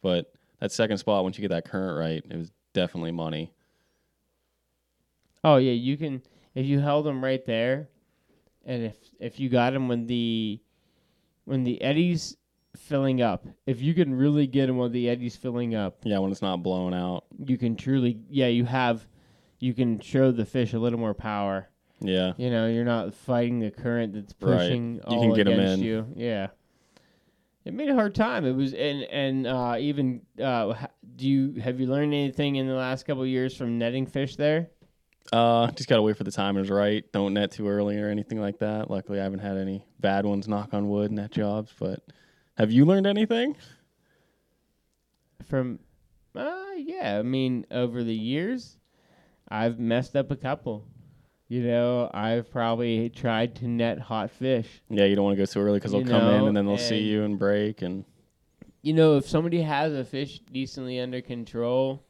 But 0.00 0.32
that 0.60 0.72
second 0.72 0.98
spot, 0.98 1.22
once 1.24 1.36
you 1.38 1.42
get 1.42 1.54
that 1.54 1.64
current 1.64 1.98
right, 1.98 2.22
it 2.28 2.36
was 2.36 2.50
definitely 2.72 3.12
money. 3.12 3.52
Oh 5.44 5.56
yeah, 5.56 5.72
you 5.72 5.96
can 5.96 6.22
if 6.54 6.66
you 6.66 6.78
held 6.80 7.06
them 7.06 7.22
right 7.22 7.44
there, 7.44 7.88
and 8.64 8.84
if 8.84 8.96
if 9.18 9.40
you 9.40 9.48
got 9.48 9.72
them 9.72 9.88
when 9.88 10.06
the 10.06 10.60
when 11.44 11.64
the 11.64 11.80
eddies 11.82 12.36
filling 12.76 13.20
up, 13.20 13.46
if 13.66 13.80
you 13.80 13.92
can 13.94 14.14
really 14.14 14.46
get 14.46 14.66
them 14.66 14.76
when 14.78 14.92
the 14.92 15.08
eddies 15.08 15.36
filling 15.36 15.74
up, 15.74 15.98
Yeah, 16.04 16.18
when 16.18 16.30
it's 16.30 16.42
not 16.42 16.62
blown 16.62 16.94
out. 16.94 17.24
you 17.44 17.58
can 17.58 17.76
truly 17.76 18.20
yeah 18.30 18.46
you 18.46 18.64
have 18.64 19.06
you 19.58 19.74
can 19.74 20.00
show 20.00 20.30
the 20.32 20.44
fish 20.46 20.72
a 20.72 20.78
little 20.78 20.98
more 20.98 21.14
power. 21.14 21.68
Yeah. 22.02 22.32
You 22.36 22.50
know, 22.50 22.66
you're 22.66 22.84
not 22.84 23.14
fighting 23.14 23.60
the 23.60 23.70
current 23.70 24.12
that's 24.14 24.34
Right. 24.40 24.58
pushing 24.58 24.94
You 24.96 25.00
all 25.06 25.20
can 25.22 25.34
get 25.34 25.48
against 25.48 25.74
in. 25.74 25.86
you. 25.86 26.06
Yeah. 26.16 26.48
It 27.64 27.74
made 27.74 27.88
a 27.88 27.94
hard 27.94 28.14
time. 28.14 28.44
It 28.44 28.52
was 28.56 28.74
and 28.74 29.02
and 29.04 29.46
uh, 29.46 29.76
even 29.78 30.22
uh, 30.42 30.74
do 31.14 31.28
you 31.28 31.60
have 31.60 31.78
you 31.78 31.86
learned 31.86 32.12
anything 32.12 32.56
in 32.56 32.66
the 32.66 32.74
last 32.74 33.06
couple 33.06 33.22
of 33.22 33.28
years 33.28 33.56
from 33.56 33.78
netting 33.78 34.06
fish 34.06 34.34
there? 34.36 34.70
Uh, 35.32 35.70
just 35.70 35.88
gotta 35.88 36.02
wait 36.02 36.16
for 36.16 36.24
the 36.24 36.32
timers 36.32 36.68
right. 36.70 37.04
Don't 37.12 37.34
net 37.34 37.52
too 37.52 37.68
early 37.68 37.96
or 38.00 38.08
anything 38.08 38.40
like 38.40 38.58
that. 38.58 38.90
Luckily, 38.90 39.20
I 39.20 39.22
haven't 39.22 39.38
had 39.38 39.56
any 39.56 39.86
bad 40.00 40.26
ones. 40.26 40.48
Knock 40.48 40.74
on 40.74 40.88
wood, 40.88 41.12
net 41.12 41.30
jobs. 41.30 41.72
But 41.78 42.00
have 42.58 42.72
you 42.72 42.84
learned 42.84 43.06
anything? 43.06 43.56
From 45.48 45.78
uh 46.34 46.56
yeah, 46.76 47.18
I 47.18 47.22
mean 47.22 47.66
over 47.70 48.02
the 48.02 48.14
years 48.14 48.78
I've 49.48 49.78
messed 49.78 50.16
up 50.16 50.30
a 50.32 50.36
couple. 50.36 50.86
You 51.52 51.60
know, 51.64 52.10
I've 52.14 52.50
probably 52.50 53.10
tried 53.10 53.56
to 53.56 53.68
net 53.68 53.98
hot 53.98 54.30
fish. 54.30 54.66
Yeah, 54.88 55.04
you 55.04 55.14
don't 55.14 55.26
want 55.26 55.36
to 55.36 55.42
go 55.42 55.44
too 55.44 55.60
early 55.60 55.74
because 55.80 55.92
they'll 55.92 56.00
You 56.00 56.06
come 56.08 56.34
in 56.34 56.46
and 56.46 56.56
then 56.56 56.64
they'll 56.64 56.78
see 56.78 57.00
you 57.00 57.24
and 57.24 57.38
break. 57.38 57.82
And 57.82 58.06
You 58.80 58.94
know, 58.94 59.18
if 59.18 59.28
somebody 59.28 59.60
has 59.60 59.92
a 59.92 60.02
fish 60.02 60.40
decently 60.50 60.98
under 60.98 61.20
control, 61.20 62.02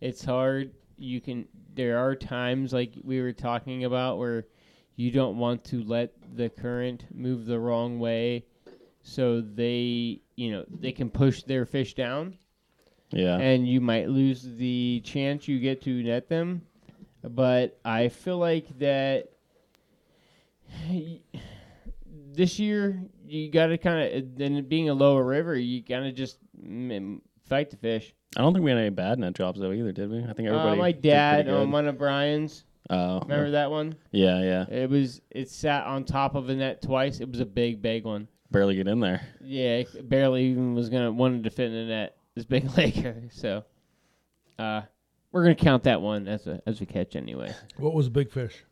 it's 0.00 0.24
hard. 0.24 0.70
You 0.96 1.20
can 1.20 1.46
there 1.74 1.98
are 1.98 2.16
times 2.16 2.72
like 2.72 2.94
we 3.04 3.20
were 3.20 3.34
talking 3.34 3.84
about 3.84 4.16
where 4.16 4.46
you 4.96 5.10
don't 5.10 5.36
want 5.36 5.62
to 5.64 5.84
let 5.84 6.14
the 6.34 6.48
current 6.48 7.04
move 7.14 7.44
the 7.44 7.60
wrong 7.60 7.98
way 7.98 8.46
so 9.02 9.42
they, 9.42 10.22
you 10.36 10.52
know, 10.52 10.64
they 10.80 10.92
can 10.92 11.10
push 11.10 11.42
their 11.42 11.66
fish 11.66 11.92
down. 11.92 12.38
yeah, 13.10 13.36
and 13.36 13.68
you 13.68 13.82
might 13.82 14.08
lose 14.08 14.42
the 14.56 15.02
chance 15.04 15.46
you 15.46 15.60
get 15.60 15.82
to 15.82 16.02
net 16.02 16.30
them. 16.30 16.62
But 17.22 17.78
I 17.84 18.08
feel 18.08 18.38
like 18.38 18.78
that 18.78 19.30
this 22.32 22.58
year 22.58 23.02
you 23.26 23.50
got 23.50 23.66
to 23.66 23.78
kind 23.78 24.12
of, 24.12 24.36
then 24.36 24.64
being 24.64 24.88
a 24.88 24.94
lower 24.94 25.24
river, 25.24 25.56
you 25.56 25.82
kind 25.82 26.06
of 26.06 26.14
just 26.14 26.38
fight 27.48 27.70
the 27.70 27.76
fish. 27.76 28.12
I 28.36 28.42
don't 28.42 28.52
think 28.52 28.64
we 28.64 28.70
had 28.70 28.78
any 28.78 28.90
bad 28.90 29.18
net 29.18 29.34
jobs 29.34 29.60
though 29.60 29.72
either, 29.72 29.92
did 29.92 30.10
we? 30.10 30.18
I 30.18 30.32
think 30.32 30.48
everybody. 30.48 30.72
Uh, 30.72 30.76
my 30.76 30.92
dad 30.92 31.48
on 31.48 31.70
one 31.70 31.86
of 31.88 31.98
Brian's, 31.98 32.64
Oh, 32.88 33.20
remember 33.20 33.52
that 33.52 33.70
one? 33.70 33.94
yeah, 34.10 34.40
yeah. 34.42 34.64
It 34.68 34.90
was 34.90 35.20
it 35.30 35.48
sat 35.48 35.84
on 35.86 36.04
top 36.04 36.34
of 36.34 36.48
a 36.48 36.54
net 36.54 36.82
twice. 36.82 37.20
It 37.20 37.30
was 37.30 37.40
a 37.40 37.46
big, 37.46 37.80
big 37.82 38.04
one. 38.04 38.26
Barely 38.50 38.74
get 38.74 38.88
in 38.88 38.98
there. 38.98 39.20
Yeah, 39.40 39.78
it 39.78 40.08
barely 40.08 40.46
even 40.46 40.74
was 40.74 40.88
gonna 40.88 41.12
wanted 41.12 41.44
to 41.44 41.50
fit 41.50 41.66
in 41.66 41.72
the 41.72 41.84
net. 41.84 42.16
This 42.34 42.44
big 42.44 42.68
Laker, 42.76 43.22
so 43.30 43.64
uh, 44.58 44.82
we're 45.32 45.42
gonna 45.42 45.54
count 45.54 45.84
that 45.84 46.00
one 46.02 46.28
as 46.28 46.46
a 46.46 46.60
as 46.66 46.80
a 46.80 46.86
catch 46.86 47.16
anyway. 47.16 47.54
What 47.76 47.94
was 47.94 48.06
the 48.06 48.10
big 48.10 48.30
fish? 48.30 48.64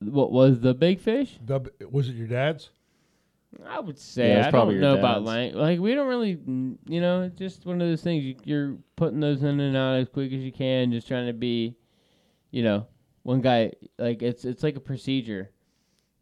What 0.00 0.30
was 0.30 0.60
the 0.60 0.74
big 0.74 1.00
fish? 1.00 1.38
The, 1.44 1.60
was 1.90 2.08
it 2.08 2.12
your 2.16 2.28
dad's? 2.28 2.70
I 3.66 3.80
would 3.80 3.98
say 3.98 4.34
Yeah, 4.34 4.46
I 4.46 4.50
probably 4.50 4.74
don't 4.74 4.82
your 4.82 4.92
know 4.92 4.98
about 4.98 5.14
dad's. 5.24 5.26
lang- 5.26 5.54
like 5.54 5.80
we 5.80 5.94
don't 5.94 6.06
really 6.06 6.38
you 6.86 7.00
know 7.00 7.22
it's 7.22 7.38
just 7.38 7.64
one 7.66 7.80
of 7.80 7.88
those 7.88 8.02
things 8.02 8.22
you, 8.22 8.36
you're 8.44 8.76
putting 8.96 9.20
those 9.20 9.42
in 9.42 9.58
and 9.58 9.76
out 9.76 9.94
as 9.96 10.08
quick 10.08 10.32
as 10.32 10.40
you 10.40 10.52
can, 10.52 10.92
just 10.92 11.08
trying 11.08 11.26
to 11.26 11.32
be, 11.32 11.74
you 12.50 12.62
know, 12.62 12.86
one 13.22 13.40
guy 13.40 13.72
like 13.98 14.22
it's 14.22 14.44
it's 14.44 14.62
like 14.62 14.76
a 14.76 14.80
procedure. 14.80 15.50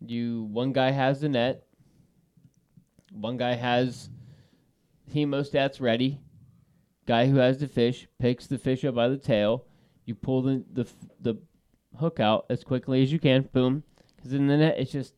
You 0.00 0.44
one 0.44 0.72
guy 0.72 0.90
has 0.90 1.20
the 1.20 1.28
net, 1.28 1.64
one 3.12 3.36
guy 3.36 3.54
has 3.54 4.08
hemostats 5.12 5.80
ready. 5.80 6.20
Guy 7.06 7.26
who 7.26 7.36
has 7.36 7.58
the 7.58 7.68
fish 7.68 8.08
picks 8.18 8.46
the 8.46 8.58
fish 8.58 8.84
up 8.84 8.94
by 8.94 9.08
the 9.08 9.16
tail. 9.16 9.64
You 10.04 10.14
pull 10.14 10.42
the 10.42 10.64
the 10.72 10.88
the 11.20 11.36
hook 11.98 12.20
out 12.20 12.46
as 12.50 12.64
quickly 12.64 13.02
as 13.02 13.12
you 13.12 13.18
can. 13.18 13.48
Boom, 13.52 13.82
because 14.16 14.32
in 14.32 14.46
the 14.46 14.56
net 14.56 14.76
it's 14.78 14.90
just 14.92 15.14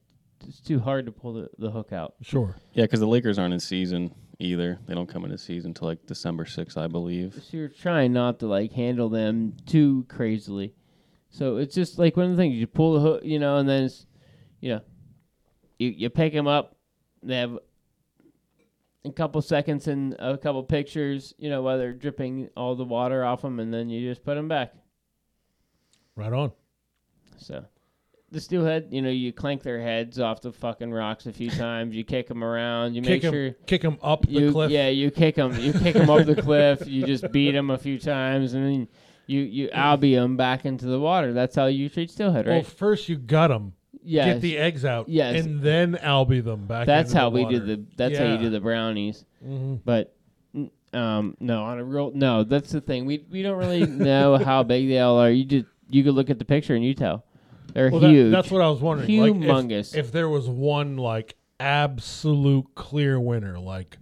it's 0.46 0.60
too 0.60 0.78
hard 0.78 1.06
to 1.06 1.12
pull 1.12 1.34
the, 1.34 1.48
the 1.58 1.70
hook 1.70 1.92
out. 1.92 2.14
Sure. 2.22 2.54
Yeah, 2.72 2.84
because 2.84 3.00
the 3.00 3.06
Lakers 3.06 3.38
aren't 3.38 3.54
in 3.54 3.60
season 3.60 4.14
either. 4.38 4.78
They 4.86 4.94
don't 4.94 5.08
come 5.08 5.24
into 5.24 5.38
season 5.38 5.70
until 5.70 5.88
like 5.88 6.06
December 6.06 6.44
6th, 6.44 6.76
I 6.76 6.86
believe. 6.86 7.34
So 7.34 7.56
you're 7.56 7.68
trying 7.68 8.12
not 8.12 8.38
to 8.40 8.46
like 8.46 8.72
handle 8.72 9.08
them 9.08 9.54
too 9.66 10.06
crazily. 10.08 10.74
So 11.30 11.56
it's 11.56 11.74
just 11.74 11.98
like 11.98 12.16
one 12.16 12.26
of 12.26 12.36
the 12.36 12.36
things 12.36 12.54
you 12.54 12.66
pull 12.66 12.94
the 12.94 13.00
hook, 13.00 13.22
you 13.24 13.38
know, 13.38 13.56
and 13.56 13.68
then 13.68 13.84
it's, 13.84 14.06
you 14.60 14.70
know, 14.70 14.80
you 15.78 15.88
you 15.90 16.10
pick 16.10 16.32
them 16.32 16.46
up. 16.46 16.76
They 17.22 17.36
have 17.36 17.58
a 19.04 19.12
couple 19.12 19.40
seconds 19.42 19.86
and 19.88 20.14
a 20.18 20.36
couple 20.36 20.62
pictures, 20.64 21.34
you 21.38 21.48
know, 21.50 21.62
while 21.62 21.78
they're 21.78 21.92
dripping 21.92 22.48
all 22.56 22.74
the 22.74 22.84
water 22.84 23.24
off 23.24 23.42
them, 23.42 23.60
and 23.60 23.72
then 23.72 23.88
you 23.88 24.08
just 24.08 24.24
put 24.24 24.34
them 24.34 24.48
back. 24.48 24.74
Right 26.16 26.32
on. 26.32 26.52
So 27.38 27.64
the 28.30 28.40
steelhead, 28.40 28.88
you 28.90 29.00
know, 29.00 29.08
you 29.10 29.32
clank 29.32 29.62
their 29.62 29.80
heads 29.80 30.18
off 30.18 30.40
the 30.40 30.52
fucking 30.52 30.92
rocks 30.92 31.26
a 31.26 31.32
few 31.32 31.50
times. 31.50 31.94
You 31.94 32.04
kick 32.04 32.26
them 32.26 32.42
around. 32.42 32.94
You 32.94 33.02
Kick 33.02 33.22
make 33.22 33.32
sure. 33.32 33.46
him, 33.46 33.54
kick 33.66 33.82
them 33.82 33.98
up 34.02 34.22
the 34.26 34.32
you, 34.32 34.52
cliff. 34.52 34.70
Yeah, 34.70 34.88
you 34.88 35.10
kick 35.10 35.36
them. 35.36 35.58
You 35.58 35.72
kick 35.72 35.94
them 35.94 36.10
up 36.10 36.26
the 36.26 36.34
cliff. 36.42 36.86
You 36.86 37.06
just 37.06 37.30
beat 37.32 37.52
them 37.52 37.70
a 37.70 37.78
few 37.78 37.98
times, 37.98 38.54
and 38.54 38.64
then 38.66 38.88
you 39.26 39.40
you 39.42 39.68
albie 39.74 40.14
them 40.16 40.36
back 40.36 40.64
into 40.66 40.86
the 40.86 40.98
water. 40.98 41.32
That's 41.32 41.54
how 41.54 41.66
you 41.66 41.88
treat 41.88 42.10
steelhead, 42.10 42.46
Well, 42.46 42.56
right? 42.56 42.66
first 42.66 43.08
you 43.08 43.16
gut 43.16 43.50
them, 43.50 43.74
yes. 44.08 44.26
get 44.34 44.40
the 44.40 44.58
eggs 44.58 44.84
out, 44.84 45.08
Yes. 45.08 45.44
and 45.44 45.60
then 45.60 45.94
albie 46.02 46.42
them 46.44 46.66
back. 46.66 46.86
that's 46.86 47.10
into 47.10 47.20
how 47.20 47.30
the 47.30 47.34
we 47.34 47.44
water. 47.44 47.58
did 47.60 47.66
the. 47.66 47.84
That's 47.96 48.18
how 48.18 48.24
you 48.24 48.32
Yeah. 48.32 48.36
do 48.40 48.50
the 48.50 48.60
brownies. 48.60 49.24
hmm 49.42 49.76
But 49.84 50.14
um, 50.92 51.36
no, 51.40 51.62
on 51.64 51.78
a 51.78 51.84
real 51.84 52.10
no. 52.14 52.44
That's 52.44 52.70
the 52.72 52.80
thing. 52.80 53.04
We 53.04 53.24
we 53.30 53.42
don't 53.42 53.58
really 53.58 53.86
know 53.86 54.36
how 54.38 54.62
big 54.62 54.88
they 54.88 54.98
all 54.98 55.18
are. 55.20 55.30
You 55.30 55.44
just 55.44 55.66
you 55.90 56.02
could 56.04 56.14
look 56.14 56.30
at 56.30 56.38
the 56.38 56.44
picture 56.44 56.74
and 56.74 56.84
you 56.84 56.94
tell. 56.94 57.24
They're 57.74 57.90
Well, 57.90 58.00
that- 58.00 58.10
huge. 58.10 58.32
that's 58.32 58.50
what 58.50 58.62
I 58.62 58.68
was 58.70 58.80
wondering. 58.80 59.20
Like, 59.20 59.30
if- 59.30 59.36
Humongous. 59.36 59.94
if, 59.96 60.10
there 60.12 60.28
was 60.28 60.48
one 60.48 60.96
like 60.96 61.36
absolute 61.60 62.66
clear 62.74 63.20
winner, 63.20 63.58
like 63.58 63.98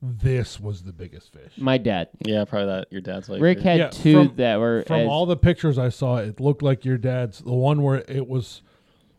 this 0.00 0.58
was 0.58 0.82
the 0.82 0.92
biggest 0.92 1.32
fish. 1.32 1.52
My 1.58 1.78
dad. 1.78 2.08
Yeah, 2.26 2.44
probably 2.44 2.66
that. 2.68 2.86
Your 2.90 3.00
dad's 3.02 3.28
like 3.28 3.40
Rick 3.40 3.60
had 3.60 3.78
Yeah, 3.78 3.88
two 3.90 4.26
from- 4.28 4.36
that 4.36 4.58
were 4.58 4.82
From 4.86 5.00
as- 5.02 5.08
all 5.08 5.26
the 5.26 5.36
pictures 5.36 5.78
I 5.78 5.90
saw, 5.90 6.16
it 6.16 6.40
looked 6.40 6.62
like 6.62 6.84
your 6.84 6.98
dad's. 6.98 7.38
The 7.40 7.52
one 7.52 7.82
where 7.82 8.02
it 8.08 8.26
was 8.26 8.62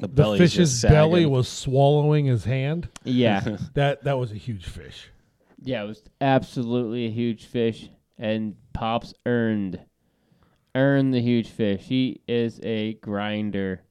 the, 0.03 0.07
the 0.09 0.21
belly's 0.21 0.39
fish's 0.39 0.69
just 0.69 0.81
sagging. 0.81 0.95
belly 0.95 1.25
was 1.25 1.47
swallowing 1.47 2.25
his 2.25 2.43
hand. 2.43 2.89
yeah. 3.03 3.57
That 3.73 4.03
that 4.03 4.17
was 4.17 4.31
a 4.31 4.35
huge 4.35 4.65
fish. 4.65 5.09
Yeah, 5.61 5.83
it 5.83 5.87
was 5.87 6.03
absolutely 6.19 7.05
a 7.05 7.09
huge 7.09 7.45
fish, 7.45 7.89
and 8.17 8.55
Pops 8.73 9.13
earned 9.25 9.79
earned 10.75 11.13
the 11.13 11.21
huge 11.21 11.47
fish. 11.49 11.83
He 11.83 12.21
is 12.27 12.59
a 12.63 12.95
grinder. 12.95 13.81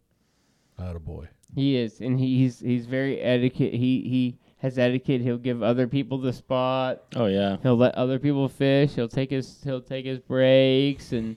Out 0.79 0.97
of 0.97 1.05
boy. 1.05 1.29
He 1.55 1.77
is, 1.77 2.01
and 2.01 2.19
he's 2.21 2.61
he's 2.61 2.87
very 2.87 3.21
etiquette. 3.21 3.73
He 3.75 4.03
he 4.03 4.39
has 4.59 4.79
etiquette. 4.79 5.21
He'll 5.23 5.39
give 5.39 5.63
other 5.63 5.87
people 5.87 6.19
the 6.19 6.33
spot. 6.33 7.05
Oh 7.17 7.27
yeah, 7.27 7.57
He'll 7.63 7.77
let 7.77 7.95
other 7.95 8.19
people 8.19 8.49
fish. 8.49 8.93
He'll 8.95 9.09
take 9.09 9.31
his 9.31 9.61
he'll 9.65 9.81
take 9.81 10.05
his 10.05 10.19
breaks, 10.19 11.13
and 11.13 11.37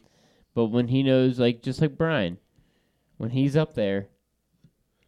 but 0.53 0.65
when 0.65 0.88
he 0.89 1.02
knows, 1.03 1.39
like 1.39 1.61
just 1.61 1.81
like 1.81 1.97
Brian, 1.97 2.38
when 3.18 3.30
he's 3.30 3.56
up 3.56 3.73
there, 3.73 4.07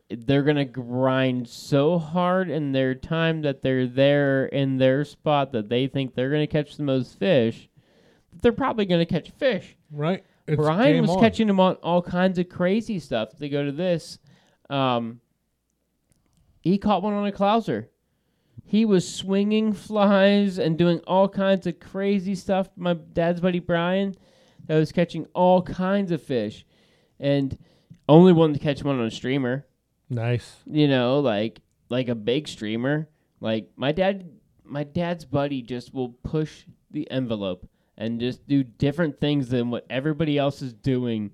they're 0.10 0.44
gonna 0.44 0.66
grind 0.66 1.48
so 1.48 1.98
hard 1.98 2.50
in 2.50 2.72
their 2.72 2.96
time 2.96 3.42
that 3.42 3.62
they're 3.62 3.88
there 3.88 4.46
in 4.46 4.78
their 4.78 5.04
spot 5.04 5.52
that 5.52 5.70
they 5.70 5.88
think 5.88 6.14
they're 6.16 6.32
gonna 6.32 6.48
catch 6.48 6.78
the 6.78 6.84
most 6.84 7.20
fish. 7.20 7.70
that 8.32 8.42
They're 8.42 8.52
probably 8.52 8.86
gonna 8.86 9.06
catch 9.06 9.32
fish. 9.32 9.76
Right. 9.92 10.24
It's 10.48 10.56
Brian 10.56 11.02
was 11.02 11.12
on. 11.12 11.20
catching 11.20 11.48
them 11.48 11.60
on 11.60 11.76
all 11.76 12.02
kinds 12.02 12.40
of 12.40 12.48
crazy 12.48 13.00
stuff. 13.00 13.38
They 13.38 13.50
go 13.50 13.66
to 13.66 13.72
this. 13.72 14.18
Um, 14.70 15.20
he 16.62 16.78
caught 16.78 17.04
one 17.04 17.14
on 17.14 17.28
a 17.28 17.32
clouser. 17.32 17.88
He 18.64 18.86
was 18.86 19.14
swinging 19.14 19.74
flies 19.74 20.58
and 20.58 20.78
doing 20.78 21.00
all 21.08 21.30
kinds 21.30 21.68
of 21.68 21.80
crazy 21.80 22.36
stuff. 22.36 22.70
My 22.76 22.94
dad's 22.94 23.40
buddy 23.40 23.60
Brian, 23.60 24.16
that 24.66 24.78
was 24.78 24.92
catching 24.92 25.26
all 25.34 25.62
kinds 25.62 26.12
of 26.12 26.22
fish, 26.22 26.66
and 27.20 27.58
only 28.10 28.34
one 28.34 28.54
to 28.54 28.60
catch 28.60 28.84
one 28.84 29.00
on 29.00 29.06
a 29.06 29.12
streamer. 29.12 29.67
Nice. 30.10 30.58
You 30.66 30.88
know, 30.88 31.20
like 31.20 31.62
like 31.90 32.08
a 32.08 32.16
big 32.16 32.48
streamer. 32.48 33.10
Like 33.40 33.70
my 33.76 33.92
dad, 33.92 34.30
my 34.64 34.84
dad's 34.84 35.26
buddy 35.26 35.62
just 35.62 35.94
will 35.94 36.10
push 36.10 36.66
the 36.92 37.10
envelope 37.12 37.68
and 37.98 38.20
just 38.20 38.48
do 38.48 38.64
different 38.64 39.20
things 39.20 39.50
than 39.50 39.70
what 39.70 39.86
everybody 39.90 40.38
else 40.38 40.62
is 40.62 40.74
doing, 40.74 41.32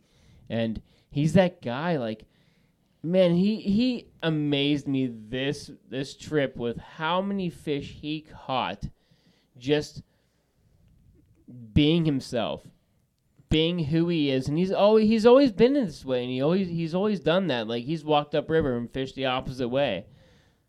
and 0.50 0.82
he's 1.10 1.34
that 1.34 1.62
guy. 1.62 1.98
Like, 1.98 2.26
man, 3.04 3.36
he 3.36 3.58
he 3.58 4.08
amazed 4.22 4.88
me 4.88 5.08
this 5.08 5.72
this 5.90 6.16
trip 6.16 6.56
with 6.58 6.78
how 6.78 7.22
many 7.22 7.50
fish 7.50 7.98
he 8.02 8.22
caught, 8.22 8.86
just 9.58 10.02
being 11.74 12.06
himself, 12.06 12.64
being 13.54 13.78
who 13.78 14.08
he 14.10 14.32
is, 14.32 14.48
and 14.48 14.58
he's 14.58 14.72
always 14.72 15.08
he's 15.08 15.28
always 15.28 15.52
been 15.52 15.74
this 15.74 16.04
way, 16.04 16.24
and 16.24 16.32
he 16.32 16.42
always 16.42 16.68
he's 16.68 16.96
always 16.96 17.20
done 17.20 17.48
that. 17.48 17.68
Like 17.68 17.84
he's 17.84 18.04
walked 18.04 18.34
up 18.34 18.50
river 18.50 18.76
and 18.76 18.92
fished 18.92 19.14
the 19.14 19.28
opposite 19.28 19.70
way, 19.70 20.08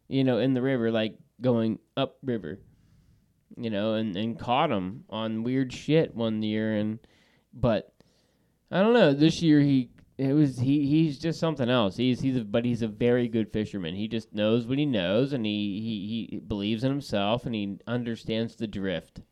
you 0.07 0.23
know, 0.23 0.39
in 0.39 0.53
the 0.53 0.61
river, 0.61 0.91
like 0.91 1.17
going 1.41 1.79
up 1.97 2.19
river, 2.23 2.61
you 3.57 3.71
know, 3.71 3.95
and 3.95 4.15
and 4.17 4.39
caught 4.39 4.71
him 4.71 5.05
on 5.09 5.45
weird 5.45 5.73
shit 5.73 6.15
one 6.15 6.43
year, 6.43 6.77
and 6.77 6.99
but 7.55 7.91
I 8.71 8.83
don't 8.83 8.93
know. 8.93 9.15
This 9.15 9.41
year 9.41 9.61
he 9.61 9.89
it 10.19 10.35
was 10.35 10.59
he 10.59 10.87
he's 10.87 11.19
just 11.19 11.41
something 11.41 11.71
else. 11.71 11.97
He's 11.97 12.21
he's 12.21 12.37
a, 12.37 12.45
but 12.45 12.67
he's 12.67 12.83
a 12.83 12.89
very 12.89 13.29
good 13.29 13.51
fisherman. 13.51 13.95
He 13.95 14.09
just 14.09 14.35
knows 14.35 14.67
what 14.67 14.77
he 14.77 14.85
knows, 14.85 15.33
and 15.33 15.47
he 15.47 15.81
he, 15.81 16.29
he 16.31 16.39
believes 16.39 16.85
in 16.85 16.91
himself, 16.91 17.47
and 17.47 17.55
he 17.55 17.79
understands 17.87 18.57
the 18.57 18.67
drift. 18.67 19.23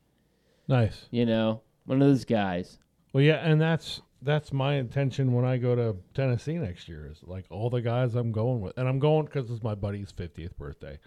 Nice. 0.69 1.07
You 1.11 1.27
know, 1.27 1.61
one 1.85 2.01
of 2.01 2.09
those 2.09 2.25
guys. 2.25 2.79
Well, 3.13 3.23
yeah, 3.23 3.37
and 3.37 3.61
that's 3.61 4.01
that's 4.23 4.53
my 4.53 4.75
intention 4.75 5.33
when 5.33 5.45
I 5.45 5.57
go 5.59 5.75
to 5.75 5.97
Tennessee 6.15 6.59
next 6.59 6.89
year. 6.89 7.07
Is 7.11 7.21
like 7.25 7.45
all 7.51 7.71
the 7.71 7.81
guys 7.83 8.15
I'm 8.15 8.33
going 8.33 8.61
with, 8.61 8.77
and 8.79 8.89
I'm 8.89 8.99
going 8.99 9.27
because 9.27 9.51
it's 9.51 9.63
my 9.63 9.75
buddy's 9.75 10.13
50th 10.13 10.57
birthday. 10.57 10.99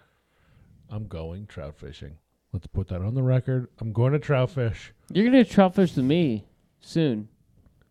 I'm 0.89 1.07
going 1.07 1.47
trout 1.47 1.75
fishing. 1.77 2.17
Let's 2.53 2.67
put 2.67 2.87
that 2.89 3.01
on 3.01 3.15
the 3.15 3.23
record. 3.23 3.67
I'm 3.79 3.91
going 3.91 4.13
to 4.13 4.19
trout 4.19 4.49
fish. 4.51 4.93
You're 5.11 5.25
gonna 5.25 5.43
trout 5.43 5.75
fish 5.75 5.95
with 5.95 6.05
me 6.05 6.45
soon. 6.79 7.27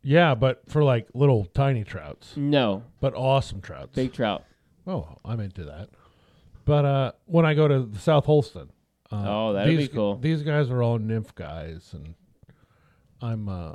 Yeah, 0.02 0.34
but 0.34 0.62
for 0.68 0.84
like 0.84 1.08
little 1.14 1.44
tiny 1.46 1.82
trouts, 1.84 2.36
No, 2.36 2.82
but 3.00 3.14
awesome 3.14 3.60
trouts. 3.62 3.94
big 3.94 4.12
trout. 4.12 4.44
Oh, 4.86 5.16
I'm 5.24 5.40
into 5.40 5.64
that. 5.64 5.88
But 6.66 6.84
uh, 6.84 7.12
when 7.24 7.46
I 7.46 7.54
go 7.54 7.66
to 7.68 7.80
the 7.80 7.98
South 7.98 8.26
Holston, 8.26 8.70
uh, 9.10 9.24
Oh, 9.26 9.52
that'd 9.54 9.70
be 9.70 9.76
these, 9.84 9.88
cool. 9.88 10.16
These 10.18 10.42
guys 10.42 10.68
are 10.70 10.82
all 10.82 10.98
nymph 10.98 11.34
guys, 11.34 11.90
and 11.94 12.14
I'm, 13.22 13.48
uh, 13.48 13.74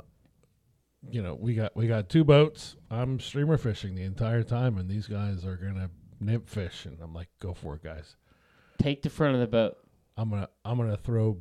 you 1.08 1.22
know, 1.22 1.34
we 1.34 1.54
got 1.54 1.74
we 1.76 1.86
got 1.86 2.08
two 2.08 2.24
boats. 2.24 2.76
I'm 2.90 3.20
streamer 3.20 3.56
fishing 3.56 3.94
the 3.94 4.02
entire 4.02 4.42
time, 4.42 4.76
and 4.78 4.88
these 4.88 5.06
guys 5.06 5.44
are 5.44 5.56
gonna 5.56 5.90
nymph 6.20 6.48
fish, 6.48 6.84
and 6.86 6.98
I'm 7.00 7.14
like, 7.14 7.28
go 7.40 7.54
for 7.54 7.76
it, 7.76 7.82
guys. 7.82 8.16
Take 8.78 9.02
the 9.02 9.10
front 9.10 9.34
of 9.34 9.40
the 9.40 9.46
boat. 9.46 9.76
I'm 10.16 10.30
gonna 10.30 10.48
I'm 10.64 10.76
gonna 10.78 10.96
throw. 10.96 11.38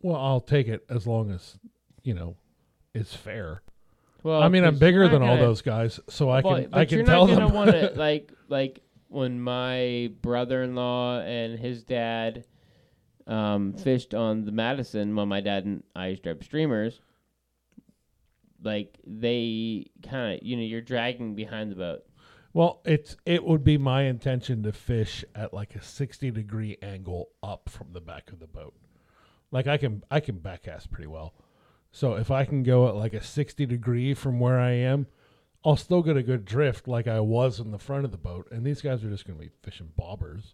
Well, 0.00 0.16
I'll 0.16 0.40
take 0.40 0.68
it 0.68 0.84
as 0.88 1.06
long 1.06 1.30
as 1.30 1.58
you 2.02 2.14
know 2.14 2.36
it's 2.94 3.14
fair. 3.14 3.62
Well, 4.22 4.40
I 4.40 4.48
mean, 4.48 4.62
I'm 4.64 4.78
bigger 4.78 5.08
than 5.08 5.22
all 5.22 5.34
gonna- 5.36 5.40
those 5.48 5.62
guys, 5.62 5.98
so 6.08 6.28
I 6.28 6.40
Well, 6.42 6.62
can 6.62 6.74
I 6.74 6.84
can 6.84 6.98
you're 6.98 7.06
tell 7.06 7.26
not 7.26 7.34
them. 7.34 7.48
gonna 7.48 7.54
want 7.54 7.70
to 7.72 7.92
like 7.96 8.32
like 8.48 8.80
when 9.08 9.40
my 9.40 10.10
brother-in-law 10.22 11.20
and 11.20 11.58
his 11.58 11.82
dad 11.82 12.44
um, 13.26 13.74
fished 13.74 14.14
on 14.14 14.44
the 14.44 14.52
Madison 14.52 15.14
when 15.16 15.28
my 15.28 15.40
dad 15.40 15.64
and 15.64 15.82
I 15.94 16.14
strip 16.14 16.42
streamers. 16.44 17.00
Like 18.62 18.98
they 19.06 19.90
kind 20.02 20.34
of, 20.34 20.46
you 20.46 20.56
know, 20.56 20.62
you're 20.62 20.80
dragging 20.80 21.34
behind 21.34 21.70
the 21.70 21.76
boat. 21.76 22.04
Well, 22.54 22.82
it's 22.84 23.16
it 23.24 23.44
would 23.44 23.64
be 23.64 23.78
my 23.78 24.02
intention 24.02 24.62
to 24.64 24.72
fish 24.72 25.24
at 25.34 25.54
like 25.54 25.74
a 25.74 25.82
sixty 25.82 26.30
degree 26.30 26.76
angle 26.82 27.30
up 27.42 27.68
from 27.68 27.92
the 27.92 28.00
back 28.00 28.30
of 28.30 28.40
the 28.40 28.46
boat. 28.46 28.74
Like 29.50 29.66
I 29.66 29.78
can 29.78 30.04
I 30.10 30.20
can 30.20 30.36
backcast 30.36 30.90
pretty 30.90 31.08
well. 31.08 31.34
So 31.90 32.14
if 32.14 32.30
I 32.30 32.44
can 32.44 32.62
go 32.62 32.88
at 32.88 32.96
like 32.96 33.14
a 33.14 33.22
sixty 33.22 33.66
degree 33.66 34.14
from 34.14 34.38
where 34.38 34.58
I 34.58 34.72
am, 34.72 35.06
I'll 35.64 35.76
still 35.76 36.02
get 36.02 36.16
a 36.16 36.22
good 36.22 36.44
drift 36.44 36.86
like 36.86 37.06
I 37.06 37.20
was 37.20 37.58
in 37.58 37.70
the 37.70 37.78
front 37.78 38.04
of 38.04 38.10
the 38.10 38.18
boat. 38.18 38.48
And 38.50 38.64
these 38.64 38.82
guys 38.82 39.02
are 39.04 39.10
just 39.10 39.26
gonna 39.26 39.38
be 39.38 39.50
fishing 39.62 39.90
bobbers. 39.98 40.52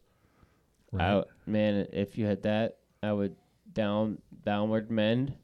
I, 0.98 1.24
man, 1.46 1.86
if 1.92 2.16
you 2.16 2.26
had 2.26 2.42
that, 2.44 2.78
I 3.02 3.12
would 3.12 3.36
down 3.72 4.18
downward 4.44 4.90
mend 4.90 5.34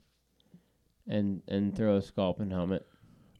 and 1.09 1.43
and 1.48 1.76
throw 1.76 1.97
a 1.97 2.02
sculpin 2.02 2.51
helmet 2.51 2.86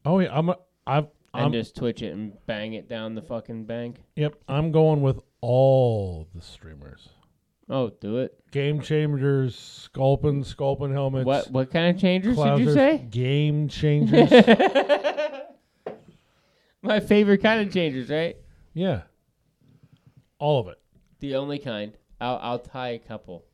Oh 0.07 0.19
yeah, 0.19 0.36
I'm 0.36 0.51
a, 0.51 0.57
I've 0.86 1.07
and 1.32 1.47
I'm 1.47 1.53
just 1.53 1.74
twitch 1.77 2.03
it 2.03 2.12
and 2.12 2.35
bang 2.47 2.74
it 2.74 2.89
down 2.89 3.15
the 3.15 3.23
fucking 3.23 3.65
bank. 3.65 4.03
yep, 4.16 4.35
I'm 4.47 4.70
going 4.70 5.01
with 5.03 5.20
all 5.41 6.28
the 6.35 6.43
streamers. 6.43 7.09
Oh, 7.70 7.91
do 8.01 8.19
it. 8.19 8.39
Game 8.51 8.82
changers, 8.82 9.59
sculpin, 9.59 10.45
sculpin 10.45 10.93
helmets. 10.93 11.24
What 11.24 11.51
what 11.51 11.70
kind 11.70 11.95
of 11.95 12.01
changers 12.01 12.36
did 12.36 12.59
you 12.59 12.66
Clousers, 12.66 12.74
say? 12.74 12.99
Game 13.11 13.69
changers. 13.69 14.31
My 16.82 17.01
favorite 17.01 17.39
kind 17.43 17.66
of 17.66 17.73
changers, 17.73 18.11
right? 18.11 18.36
yeah. 18.74 19.03
All 20.39 20.61
of 20.61 20.69
it. 20.69 20.78
The 21.20 21.36
only 21.36 21.59
kind. 21.59 21.97
I'll 22.20 22.39
I'll 22.43 22.59
tie 22.59 22.91
a 22.91 22.99
couple. 22.99 23.45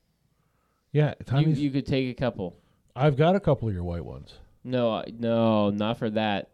Yeah, 0.93 1.15
You, 1.20 1.24
Tommy's, 1.24 1.61
you 1.61 1.70
could 1.70 1.87
take 1.87 2.11
a 2.11 2.15
couple. 2.19 2.57
I've 3.01 3.17
got 3.17 3.35
a 3.37 3.41
couple 3.41 3.69
of 3.69 3.75
your 3.75 3.85
white 3.85 4.05
ones. 4.05 4.35
No, 4.65 4.91
I- 4.95 5.13
no, 5.19 5.71
not 5.71 5.99
for 5.99 6.11
that. 6.11 6.51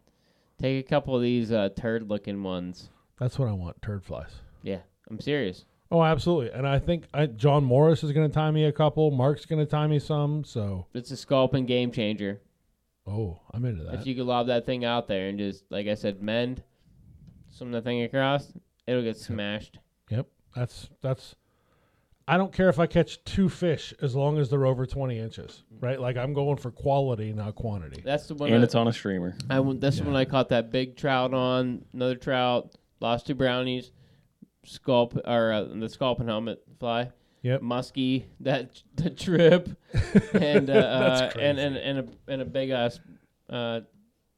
Take 0.59 0.83
a 0.85 0.87
couple 0.87 1.15
of 1.15 1.21
these 1.21 1.51
uh, 1.51 1.69
turd-looking 1.75 2.41
ones. 2.41 2.89
That's 3.19 3.37
what 3.37 3.47
I 3.47 3.51
want. 3.51 3.81
Turd 3.81 4.03
flies. 4.03 4.31
Yeah, 4.63 4.79
I'm 5.09 5.19
serious. 5.19 5.65
Oh, 5.91 6.03
absolutely. 6.03 6.51
And 6.51 6.67
I 6.67 6.79
think 6.79 7.05
I, 7.13 7.27
John 7.27 7.63
Morris 7.63 8.03
is 8.03 8.11
going 8.11 8.27
to 8.29 8.33
tie 8.33 8.51
me 8.51 8.65
a 8.65 8.71
couple. 8.71 9.11
Mark's 9.11 9.45
going 9.45 9.63
to 9.63 9.69
tie 9.69 9.87
me 9.87 9.99
some. 9.99 10.43
So, 10.43 10.87
It's 10.93 11.11
a 11.11 11.17
sculpin 11.17 11.65
game 11.65 11.91
changer. 11.91 12.41
oh, 13.07 13.39
I'm 13.53 13.63
into 13.65 13.83
that. 13.83 13.95
If 13.95 14.07
you 14.07 14.15
could 14.15 14.25
lob 14.25 14.47
that 14.47 14.65
thing 14.65 14.83
out 14.83 15.07
there 15.07 15.27
and 15.29 15.37
just, 15.37 15.63
like 15.69 15.87
I 15.87 15.93
said, 15.93 16.21
mend, 16.21 16.63
swim 17.51 17.71
the 17.71 17.81
thing 17.81 18.01
across, 18.03 18.51
it'll 18.85 19.03
get 19.03 19.17
smashed. 19.17 19.79
yep. 20.09 20.27
That's 20.55 20.89
that's. 21.01 21.35
I 22.29 22.35
don't 22.37 22.51
care 22.51 22.67
if 22.67 22.77
I 22.77 22.87
catch 22.87 23.23
two 23.23 23.47
fish 23.47 23.93
as 24.01 24.13
long 24.15 24.37
as 24.37 24.49
they're 24.49 24.65
over 24.65 24.85
20 24.85 25.17
inches, 25.17 25.63
right? 25.79 25.99
Like 25.99 26.17
I'm 26.17 26.33
going 26.33 26.57
for 26.57 26.71
quality, 26.71 27.31
not 27.31 27.55
quantity. 27.55 28.01
That's 28.03 28.27
the 28.27 28.33
one. 28.35 28.51
and 28.51 28.59
I- 28.61 28.63
it's 28.63 28.75
on 28.75 28.87
a 28.87 28.93
streamer. 28.93 29.37
I 29.49 29.59
went, 29.61 29.79
that's 29.79 30.01
when 30.01 30.15
I 30.15 30.25
caught 30.25 30.49
that 30.49 30.71
big 30.71 30.97
trout 30.97 31.33
on 31.33 31.85
another 31.93 32.15
trout, 32.15 32.75
lost 32.99 33.27
two 33.27 33.35
brownies, 33.35 33.91
sculp 34.65 35.17
or 35.25 35.53
uh, 35.53 35.63
the 35.63 35.87
sculpin 35.87 36.27
helmet 36.27 36.61
fly, 36.79 37.11
Yep. 37.43 37.61
muskie 37.61 38.25
that 38.41 38.81
the 38.95 39.09
trip, 39.09 39.69
and 40.33 40.69
uh, 40.69 40.73
uh, 40.73 41.31
and 41.39 41.57
and 41.59 41.77
and 41.77 41.99
a 41.99 42.07
and 42.31 42.41
a 42.41 42.45
big 42.45 42.71
ass 42.71 42.99
uh, 43.49 43.81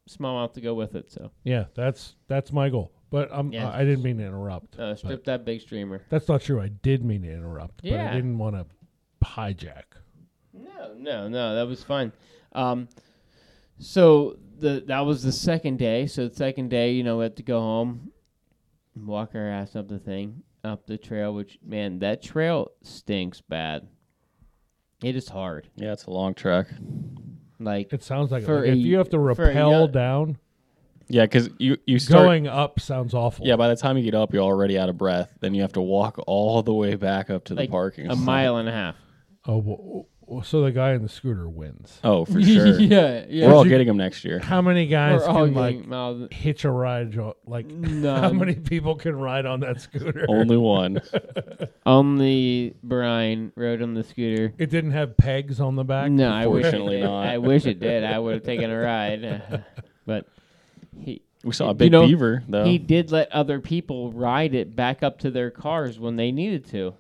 smallmouth 0.08 0.54
to 0.54 0.62
go 0.62 0.76
with 0.76 0.94
it. 0.96 1.12
So 1.12 1.32
Yeah, 1.44 1.66
that's 1.74 2.16
that's 2.28 2.52
my 2.52 2.70
goal. 2.70 2.92
But 3.12 3.32
um, 3.32 3.52
Yeah. 3.52 3.70
I 3.70 3.84
didn't 3.86 4.04
mean 4.04 4.18
to 4.20 4.26
interrupt. 4.26 4.78
uh, 4.78 4.96
strip 4.96 5.24
that 5.26 5.46
big 5.46 5.62
streamer. 5.62 6.04
that's 6.10 6.28
not 6.28 6.42
true. 6.42 6.62
I 6.62 6.68
did 6.68 7.04
mean 7.04 7.24
to 7.24 7.32
interrupt, 7.32 7.82
but 7.82 7.92
Yeah. 7.92 8.10
I 8.12 8.14
didn't 8.16 8.38
want 8.38 8.56
to 8.56 8.66
hijack. 9.26 9.84
No, 10.54 10.94
no, 10.98 11.28
no, 11.28 11.56
that 11.56 11.68
was 11.68 11.84
fine. 11.84 12.12
Um, 12.54 12.88
so 13.78 14.38
the 14.60 14.84
that 14.88 15.02
was 15.02 15.24
the 15.24 15.32
second 15.32 15.78
day. 15.80 16.06
So 16.08 16.28
the 16.28 16.36
second 16.36 16.70
day, 16.70 16.92
you 16.94 17.04
know, 17.04 17.18
we 17.18 17.24
had 17.24 17.38
to 17.38 17.44
go 17.44 17.60
home, 17.60 18.12
walk 18.96 19.32
our 19.36 19.48
ass 19.50 19.76
up 19.76 19.88
the 19.88 20.00
thing, 20.00 20.44
up 20.64 20.86
the 20.86 20.98
trail. 20.98 21.34
Which 21.34 21.60
man, 21.66 22.00
that 22.00 22.22
trail 22.22 22.72
stinks 22.84 23.42
bad. 23.42 23.88
It 25.04 25.16
is 25.16 25.30
hard. 25.30 25.70
Yeah, 25.78 25.94
it's 25.94 26.06
a 26.06 26.12
long 26.12 26.34
trek. 26.34 26.68
Like 27.62 27.92
It 27.94 28.04
sounds 28.04 28.32
like, 28.32 28.44
it. 28.44 28.46
For 28.46 28.60
Like 28.62 28.70
if 28.70 28.78
you 28.78 28.98
have 28.98 29.10
to 29.10 29.18
for 29.18 29.32
a 29.32 29.36
rappel 29.48 29.72
young- 29.72 29.92
down, 29.92 30.38
Yeah, 31.12 31.24
because 31.24 31.50
you 31.58 31.78
you 31.88 31.98
start. 32.00 32.24
going 32.26 32.48
up 32.48 32.80
sounds 32.80 33.14
awful. 33.14 33.46
yeah, 33.46 33.56
by 33.56 33.68
the 33.68 33.76
time 33.76 33.98
you 33.98 34.04
get 34.04 34.14
up, 34.16 34.32
you're 34.34 34.44
already 34.44 34.78
out 34.78 34.90
of 34.90 34.98
breath. 34.98 35.34
Then 35.40 35.54
you 35.56 35.62
have 35.64 35.74
to 35.74 35.82
walk 35.82 36.20
all 36.28 36.62
the 36.62 36.74
way 36.74 36.96
back 36.96 37.30
up 37.32 37.46
to 37.46 37.56
like 37.56 37.70
the 37.70 37.72
parking. 37.72 38.06
a 38.08 38.10
lot. 38.14 38.20
mile 38.20 38.58
and 38.58 38.70
a 38.70 38.72
half. 38.72 38.96
Oh, 39.46 39.58
well, 39.58 40.08
well, 40.28 40.44
so 40.44 40.62
the 40.62 40.72
guy 40.72 40.94
in 40.94 41.02
the 41.02 41.10
scooter 41.10 41.50
wins. 41.50 42.00
Oh, 42.04 42.26
for 42.26 42.40
sure. 42.44 42.80
yeah, 42.80 43.26
yeah. 43.28 43.48
We're 43.48 43.56
all 43.56 43.64
you- 43.66 43.72
getting 43.72 43.88
them 43.88 43.98
next 43.98 44.24
year. 44.24 44.38
How 44.38 44.62
many 44.62 44.86
guys 44.86 45.22
We're 45.22 45.28
all 45.30 45.46
can 45.46 45.56
like 45.56 45.76
getting 45.78 45.90
miles- 45.90 46.28
hitch 46.32 46.66
a 46.66 46.70
ride? 46.70 47.12
jo- 47.12 47.38
Like 47.48 47.72
how 47.72 47.78
None. 47.90 48.38
many 48.38 48.54
people 48.54 48.94
can 48.96 49.16
ride 49.16 49.48
on 49.48 49.62
that 49.62 49.82
scooter? 49.82 50.28
Only 50.30 50.58
one. 50.78 51.02
Only 51.86 52.76
Brian 52.84 53.52
rode 53.56 53.82
on 53.82 53.94
the 53.96 54.04
scooter. 54.04 54.54
It 54.58 54.70
didn't 54.70 54.92
have 54.92 55.18
pegs 55.18 55.60
on 55.60 55.76
the 55.76 55.84
back. 55.84 56.12
No, 56.12 56.32
I 56.32 56.46
wish 56.48 56.66
it 56.66 56.72
Fortunately 56.72 56.98
did. 56.98 57.04
not. 57.06 57.26
I 57.26 57.38
wish 57.40 57.66
it 57.66 57.80
did. 57.80 58.04
I 58.04 58.20
would 58.20 58.36
have 58.36 58.44
taken 58.44 58.70
a 58.70 58.78
ride, 58.80 59.64
but 60.06 60.26
he 60.26 60.39
We 61.44 61.54
saw 61.54 61.66
a 61.66 61.70
You 61.70 61.74
big 61.76 61.92
know, 61.92 62.06
beaver 62.06 62.44
though. 62.48 62.66
he 62.66 62.78
did 62.78 63.12
let 63.12 63.32
other 63.32 63.60
people 63.62 64.12
ride 64.12 64.54
it 64.54 64.76
back 64.76 65.04
up 65.04 65.20
to 65.20 65.32
their 65.32 65.50
cars 65.52 65.98
when 66.00 66.16
they 66.18 66.32
needed 66.32 66.66
to. 66.72 66.96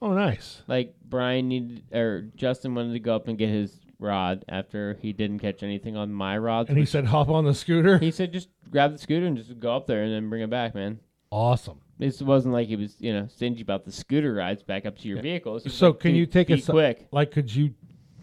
Oh, 0.00 0.14
nice. 0.14 0.62
Like 0.66 0.94
Brian 1.04 1.48
needed, 1.48 1.84
or 1.94 2.22
Justin 2.34 2.74
wanted 2.74 2.94
to 2.94 3.00
go 3.00 3.14
up 3.14 3.28
and 3.28 3.36
get 3.38 3.50
his 3.50 3.78
rod 3.98 4.44
after 4.48 4.94
he 5.00 5.12
didn't 5.12 5.38
catch 5.40 5.62
anything 5.62 5.96
on 5.96 6.12
my 6.12 6.36
rod. 6.38 6.68
And 6.70 6.78
he 6.78 6.86
said, 6.86 7.04
"Hop 7.04 7.28
on 7.28 7.44
the 7.44 7.54
scooter." 7.54 7.98
he 7.98 8.10
said 8.10 8.32
just 8.32 8.48
grab 8.70 8.92
the 8.92 8.98
scooter 8.98 9.26
and 9.26 9.36
just 9.36 9.60
go 9.60 9.76
up 9.76 9.86
there 9.86 10.02
and 10.02 10.12
then 10.12 10.28
bring 10.30 10.42
it 10.42 10.50
back, 10.50 10.74
man. 10.74 10.98
awesome. 11.30 11.78
This 11.98 12.20
wasn't 12.20 12.52
like 12.54 12.66
he 12.66 12.74
was, 12.76 12.96
you 12.98 13.12
know, 13.12 13.28
stingy 13.28 13.62
about 13.62 13.84
the 13.84 13.92
scooter 13.92 14.34
rides 14.34 14.62
back 14.64 14.86
up 14.86 14.98
to 14.98 15.08
your 15.08 15.22
vehicles. 15.22 15.62
He 15.62 15.70
So 15.70 15.90
like, 15.90 16.00
can 16.00 16.14
you 16.16 16.26
take 16.26 16.50
a 16.50 16.58
si- 16.58 16.72
quick? 16.72 17.06
Like, 17.12 17.30
could 17.30 17.54
you 17.54 17.74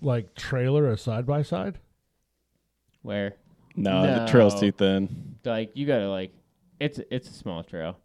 like 0.02 0.36
trailer 0.36 0.90
a 0.90 0.98
side 0.98 1.26
by 1.26 1.44
side? 1.44 1.78
Where 3.04 3.36
no, 3.80 4.26
the 4.26 4.32
trail's 4.32 4.60
too 4.60 4.72
thin. 4.72 5.38
like 5.46 5.72
you 5.74 5.86
gotta 5.88 6.10
like, 6.10 6.32
it's 6.80 7.00
it's 7.10 7.30
a 7.30 7.34
small 7.34 7.64
trail. 7.64 7.98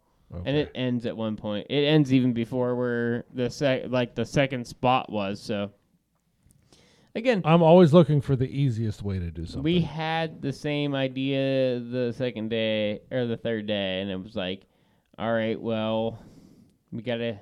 and 0.45 0.55
it 0.57 0.71
ends 0.75 1.05
at 1.05 1.15
one 1.15 1.35
point. 1.35 1.67
It 1.69 1.83
ends 1.85 2.13
even 2.13 2.33
before 2.33 2.75
where 2.75 3.25
the 3.33 3.49
sec 3.49 3.83
like 3.89 4.15
the 4.15 4.25
second 4.25 4.65
spot 4.65 5.11
was. 5.11 5.41
So, 5.41 5.71
again, 7.15 7.41
I'm 7.45 7.61
always 7.63 7.93
looking 7.93 8.21
for 8.21 8.35
the 8.35 8.47
easiest 8.47 9.01
way 9.03 9.19
to 9.19 9.31
do 9.31 9.45
something. 9.45 9.63
we 9.63 9.81
had 9.81 10.41
the 10.41 10.51
same 10.53 10.95
idea 10.95 11.79
the 11.79 12.13
second 12.15 12.49
day 12.49 13.01
or 13.11 13.25
the 13.25 13.37
third 13.37 13.67
day, 13.67 14.01
and 14.01 14.09
it 14.09 14.21
was 14.21 14.35
like, 14.35 14.63
all 15.17 15.31
right, 15.31 15.59
well, 15.59 16.19
we 16.91 17.01
gotta 17.01 17.39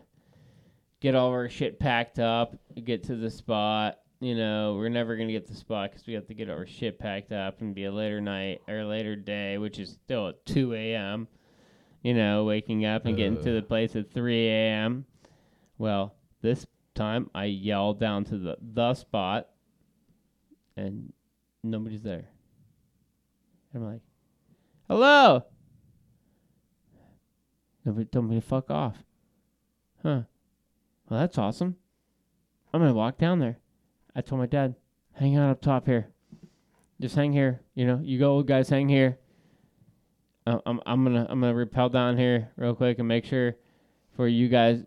get 1.00 1.16
all 1.16 1.30
our 1.30 1.50
shit 1.50 1.80
packed 1.80 2.20
up, 2.20 2.56
get 2.84 3.04
to 3.06 3.16
the 3.16 3.30
spot. 3.30 4.00
You 4.24 4.36
know, 4.36 4.76
we're 4.76 4.88
never 4.88 5.18
gonna 5.18 5.34
get 5.34 5.48
the 5.48 5.54
spot 5.54 5.92
because 5.92 6.08
we 6.08 6.14
have 6.14 6.28
to 6.28 6.34
get 6.34 6.50
our 6.50 6.66
shit 6.66 6.98
packed 6.98 7.34
up 7.34 7.60
and 7.60 7.76
be 7.76 7.84
a 7.84 7.92
later 7.92 8.22
night 8.22 8.62
or 8.70 8.80
a 8.80 8.88
later 8.88 9.18
day, 9.18 9.58
which 9.58 9.80
is 9.80 9.90
still 9.90 10.30
at 10.30 10.46
two 10.46 10.74
a.m. 10.74 11.28
You 12.04 12.14
know, 12.14 12.46
waking 12.46 12.86
up 12.86 13.06
and 13.06 13.18
getting 13.18 13.44
to 13.44 13.52
the 13.52 13.62
place 13.62 13.98
at 13.98 14.14
three 14.14 14.48
a.m. 14.48 15.04
Well, 15.78 16.16
this 16.42 16.66
time 16.96 17.30
I 17.36 17.46
yelled 17.46 18.00
down 18.00 18.24
to 18.26 18.38
the 18.38 18.56
the 18.62 18.94
spot, 18.94 19.50
and 20.78 21.12
nobody's 21.62 22.04
there. 22.04 22.30
I'm 23.76 23.84
like, 23.84 24.02
hello. 24.88 25.44
Nobody 27.84 28.06
told 28.06 28.30
me 28.30 28.36
to 28.36 28.42
fuck 28.42 28.72
off. 28.72 29.04
Huh. 30.02 30.22
Well, 31.10 31.20
that's 31.20 31.38
awesome. 31.38 31.76
I'm 32.74 32.80
going 32.80 32.90
to 32.90 32.96
walk 32.96 33.18
down 33.18 33.40
there. 33.40 33.58
I 34.16 34.22
told 34.22 34.40
my 34.40 34.46
dad, 34.46 34.76
hang 35.14 35.38
out 35.38 35.50
up 35.50 35.62
top 35.62 35.86
here. 35.86 36.10
Just 37.02 37.16
hang 37.16 37.34
here. 37.34 37.62
You 37.76 37.86
know, 37.86 38.00
you 38.04 38.20
go, 38.20 38.42
guys, 38.44 38.70
hang 38.70 38.88
here. 38.88 39.18
Uh, 40.46 40.60
I'm 40.66 40.82
I'm 40.86 41.04
gonna 41.04 41.26
I'm 41.30 41.40
gonna 41.40 41.56
rappel 41.56 41.90
down 41.90 42.18
here 42.18 42.50
real 42.58 42.76
quick 42.76 43.00
and 43.00 43.08
make 43.08 43.26
sure 43.26 43.56
for 44.16 44.28
you 44.28 44.50
guys 44.50 44.84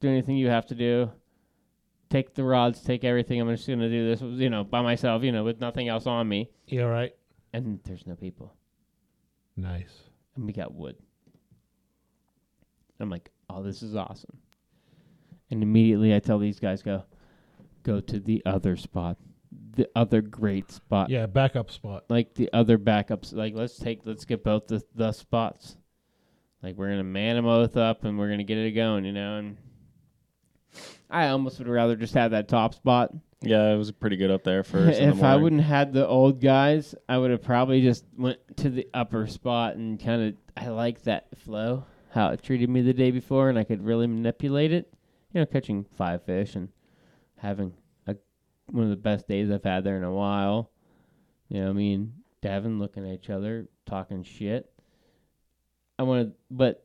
do 0.00 0.08
anything 0.08 0.36
you 0.36 0.48
have 0.48 0.66
to 0.66 0.74
do. 0.74 1.10
Take 2.08 2.34
the 2.34 2.44
rods, 2.44 2.80
take 2.82 3.02
everything. 3.04 3.40
I'm 3.40 3.48
just 3.54 3.66
gonna 3.66 3.88
do 3.88 4.08
this, 4.08 4.20
you 4.22 4.48
know, 4.48 4.62
by 4.64 4.82
myself, 4.82 5.22
you 5.24 5.32
know, 5.32 5.44
with 5.44 5.60
nothing 5.60 5.88
else 5.88 6.06
on 6.06 6.28
me. 6.28 6.50
yeah, 6.66 6.82
right. 6.82 7.12
And 7.52 7.80
there's 7.84 8.06
no 8.06 8.14
people. 8.14 8.54
Nice. 9.56 10.02
and 10.36 10.44
we 10.44 10.52
got 10.52 10.74
wood. 10.74 10.96
I'm 13.00 13.10
like, 13.10 13.30
oh, 13.50 13.62
this 13.62 13.82
is 13.82 13.96
awesome. 13.96 14.38
And 15.50 15.62
immediately 15.62 16.14
I 16.14 16.18
tell 16.18 16.38
these 16.38 16.60
guys, 16.60 16.82
go, 16.82 17.04
go 17.86 18.00
to 18.00 18.18
the 18.18 18.42
other 18.44 18.76
spot, 18.76 19.16
the 19.76 19.88
other 19.94 20.20
great 20.20 20.70
spot, 20.72 21.08
Yeah, 21.10 21.26
backup 21.26 21.70
spot. 21.70 22.04
like 22.08 22.34
the 22.34 22.50
other 22.52 22.78
backups. 22.78 23.32
Like, 23.32 23.54
let's 23.54 23.78
take, 23.78 24.00
let's 24.04 24.24
get 24.24 24.42
both 24.42 24.66
the 24.66 24.82
the 24.94 25.12
spots. 25.12 25.76
Like, 26.62 26.76
we're 26.76 26.88
gonna 26.90 27.04
man 27.04 27.36
them 27.36 27.44
both 27.44 27.76
up, 27.76 28.04
and 28.04 28.18
we're 28.18 28.30
gonna 28.30 28.42
get 28.44 28.58
it 28.58 28.72
going, 28.72 29.04
you 29.04 29.12
know. 29.12 29.36
And 29.38 29.56
I 31.08 31.28
almost 31.28 31.58
would 31.58 31.68
rather 31.68 31.94
just 31.96 32.14
have 32.14 32.32
that 32.32 32.48
top 32.48 32.74
spot. 32.74 33.14
Yeah, 33.42 33.72
it 33.72 33.76
was 33.76 33.92
pretty 33.92 34.16
good 34.16 34.30
up 34.30 34.42
there 34.44 34.62
first. 34.64 34.98
in 34.98 35.10
the 35.10 35.16
if 35.16 35.22
I 35.22 35.36
wouldn't 35.36 35.62
had 35.62 35.92
the 35.92 36.06
old 36.06 36.40
guys, 36.40 36.94
I 37.08 37.18
would 37.18 37.30
have 37.30 37.42
probably 37.42 37.82
just 37.82 38.04
went 38.16 38.38
to 38.58 38.70
the 38.70 38.88
upper 38.94 39.26
spot 39.26 39.76
and 39.76 40.00
kind 40.02 40.22
of. 40.22 40.34
I 40.56 40.68
like 40.68 41.02
that 41.02 41.26
flow, 41.38 41.84
how 42.10 42.28
it 42.30 42.42
treated 42.42 42.70
me 42.70 42.80
the 42.80 42.94
day 42.94 43.10
before, 43.10 43.50
and 43.50 43.58
I 43.58 43.64
could 43.64 43.84
really 43.84 44.06
manipulate 44.06 44.72
it. 44.72 44.92
You 45.34 45.40
know, 45.40 45.46
catching 45.46 45.84
five 45.96 46.22
fish 46.22 46.54
and 46.56 46.70
having 47.46 47.72
a 48.06 48.16
one 48.70 48.84
of 48.84 48.90
the 48.90 48.96
best 48.96 49.28
days 49.28 49.50
I've 49.50 49.64
had 49.64 49.84
there 49.84 49.96
in 49.96 50.04
a 50.04 50.12
while. 50.12 50.70
You 51.48 51.62
know, 51.62 51.70
I 51.70 51.72
mean, 51.72 52.12
Davin 52.42 52.78
looking 52.78 53.08
at 53.08 53.14
each 53.14 53.30
other, 53.30 53.68
talking 53.86 54.24
shit. 54.24 54.70
I 55.98 56.02
want 56.02 56.28
to, 56.28 56.34
but 56.50 56.84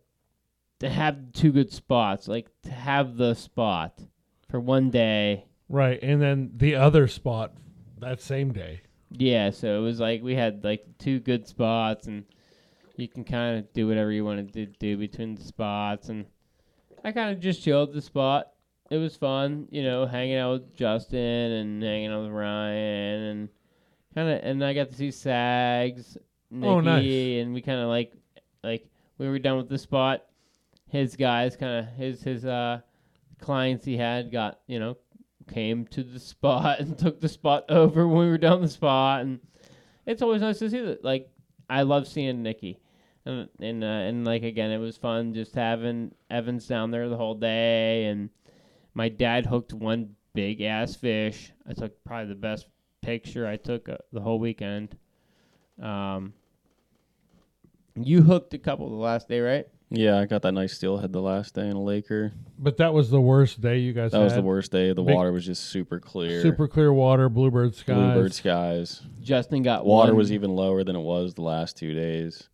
to 0.80 0.90
have 0.90 1.34
two 1.34 1.52
good 1.52 1.72
spots, 1.72 2.28
like 2.28 2.48
to 2.64 2.72
have 2.72 3.18
the 3.18 3.34
spot 3.34 4.00
for 4.50 4.60
one 4.60 4.90
day. 4.90 5.46
Right, 5.68 6.00
and 6.02 6.22
then 6.22 6.52
the 6.56 6.76
other 6.76 7.08
spot 7.08 7.54
that 8.00 8.22
same 8.22 8.54
day. 8.54 8.82
Yeah, 9.12 9.50
so 9.50 9.78
it 9.78 9.82
was 9.82 10.00
like 10.00 10.22
we 10.22 10.36
had 10.36 10.64
like 10.64 10.86
two 10.98 11.20
good 11.20 11.48
spots, 11.48 12.08
and 12.08 12.26
you 12.96 13.08
can 13.08 13.24
kind 13.24 13.60
of 13.60 13.74
do 13.74 13.88
whatever 13.88 14.12
you 14.12 14.24
want 14.24 14.54
to 14.54 14.66
do 14.66 14.98
between 14.98 15.36
the 15.36 15.44
spots. 15.44 16.10
And 16.10 16.26
I 17.04 17.12
kind 17.12 17.32
of 17.32 17.40
just 17.40 17.64
chilled 17.64 17.94
the 17.94 18.02
spot. 18.02 18.51
It 18.92 18.98
was 18.98 19.16
fun, 19.16 19.68
you 19.72 19.82
know, 19.84 20.06
hanging 20.06 20.36
out 20.36 20.52
with 20.52 20.76
Justin 20.76 21.18
and 21.20 21.82
hanging 21.82 22.12
out 22.12 22.24
with 22.24 22.32
Ryan, 22.32 23.22
and 23.22 23.50
kind 24.14 24.30
of. 24.30 24.40
And 24.44 24.64
I 24.64 24.74
got 24.74 24.90
to 24.90 24.96
see 24.96 25.10
Sags, 25.12 26.18
Nikki, 26.52 26.68
Oh, 26.68 26.80
nice. 26.82 27.06
and 27.42 27.54
we 27.54 27.62
kind 27.62 27.80
of 27.80 27.88
like, 27.88 28.14
like 28.64 28.86
we 29.18 29.28
were 29.30 29.40
done 29.40 29.58
with 29.58 29.70
the 29.70 29.78
spot. 29.78 30.26
His 30.90 31.16
guys, 31.16 31.56
kind 31.56 31.80
of 31.88 31.94
his 31.96 32.22
his 32.22 32.46
uh 32.46 32.82
clients 33.40 33.86
he 33.86 33.96
had 33.98 34.32
got 34.32 34.60
you 34.68 34.78
know 34.80 34.98
came 35.52 35.88
to 35.88 36.04
the 36.04 36.20
spot 36.32 36.80
and 36.80 36.98
took 36.98 37.20
the 37.22 37.30
spot 37.30 37.64
over 37.70 38.08
when 38.08 38.20
we 38.26 38.30
were 38.30 38.38
down 38.38 38.62
the 38.62 38.68
spot 38.70 39.22
and 39.22 39.40
it's 40.06 40.22
always 40.22 40.42
nice 40.42 40.60
to 40.60 40.70
see 40.70 40.80
that 40.80 41.04
like 41.04 41.28
I 41.70 41.82
love 41.84 42.08
seeing 42.08 42.44
Nikki 42.44 42.80
and 43.26 43.48
and 43.60 43.84
uh, 43.84 43.88
and 43.88 44.26
like 44.26 44.44
again 44.44 44.70
it 44.70 44.78
was 44.78 44.98
fun 44.98 45.34
just 45.34 45.56
having 45.56 46.14
Evans 46.30 46.68
down 46.68 46.92
there 46.92 47.10
the 47.10 47.18
whole 47.18 47.34
day 47.36 48.06
and 48.06 48.30
my 48.94 49.10
dad 49.10 49.46
hooked 49.46 49.74
one 49.74 50.16
big 50.34 50.62
ass 50.62 50.96
fish 50.96 51.52
I 51.68 51.74
took 51.74 52.04
probably 52.04 52.28
the 52.30 52.36
best 52.36 52.68
picture 53.02 53.46
I 53.48 53.58
took 53.58 53.90
uh, 53.90 53.98
the 54.14 54.22
whole 54.22 54.40
weekend 54.40 54.96
um 55.82 56.34
you 57.96 58.22
hooked 58.22 58.54
a 58.54 58.58
couple 58.58 58.90
the 58.90 58.96
last 58.96 59.28
day 59.28 59.40
right 59.40 59.68
yeah, 59.94 60.20
I 60.20 60.26
got 60.26 60.42
that 60.44 60.54
nice 60.54 60.72
steelhead 60.74 61.12
the 61.12 61.22
last 61.22 61.54
day 61.54 61.68
in 61.68 61.74
a 61.76 61.82
Laker. 61.82 62.32
But 62.58 62.78
that 62.78 62.94
was 62.94 63.10
the 63.10 63.20
worst 63.20 63.60
day 63.60 63.80
you 63.80 63.92
guys 63.92 64.12
That 64.12 64.20
had. 64.20 64.24
was 64.24 64.36
the 64.36 64.42
worst 64.42 64.72
day. 64.72 64.94
The 64.94 65.04
Big- 65.04 65.14
water 65.14 65.34
was 65.34 65.46
just 65.46 65.66
super 65.66 66.00
clear. 66.00 66.42
Super 66.42 66.70
clear 66.70 66.94
water, 66.94 67.28
bluebird 67.28 67.76
skies. 67.76 67.98
bluebird 67.98 68.34
skies. 68.34 69.02
Justin 69.22 69.64
got 69.64 69.86
Water 69.86 70.12
one. 70.14 70.18
was 70.18 70.32
even 70.32 70.52
lower 70.56 70.86
than 70.86 70.96
it 70.96 71.02
was 71.02 71.34
the 71.34 71.42
last 71.42 71.76
two 71.76 71.94
days. 71.94 72.48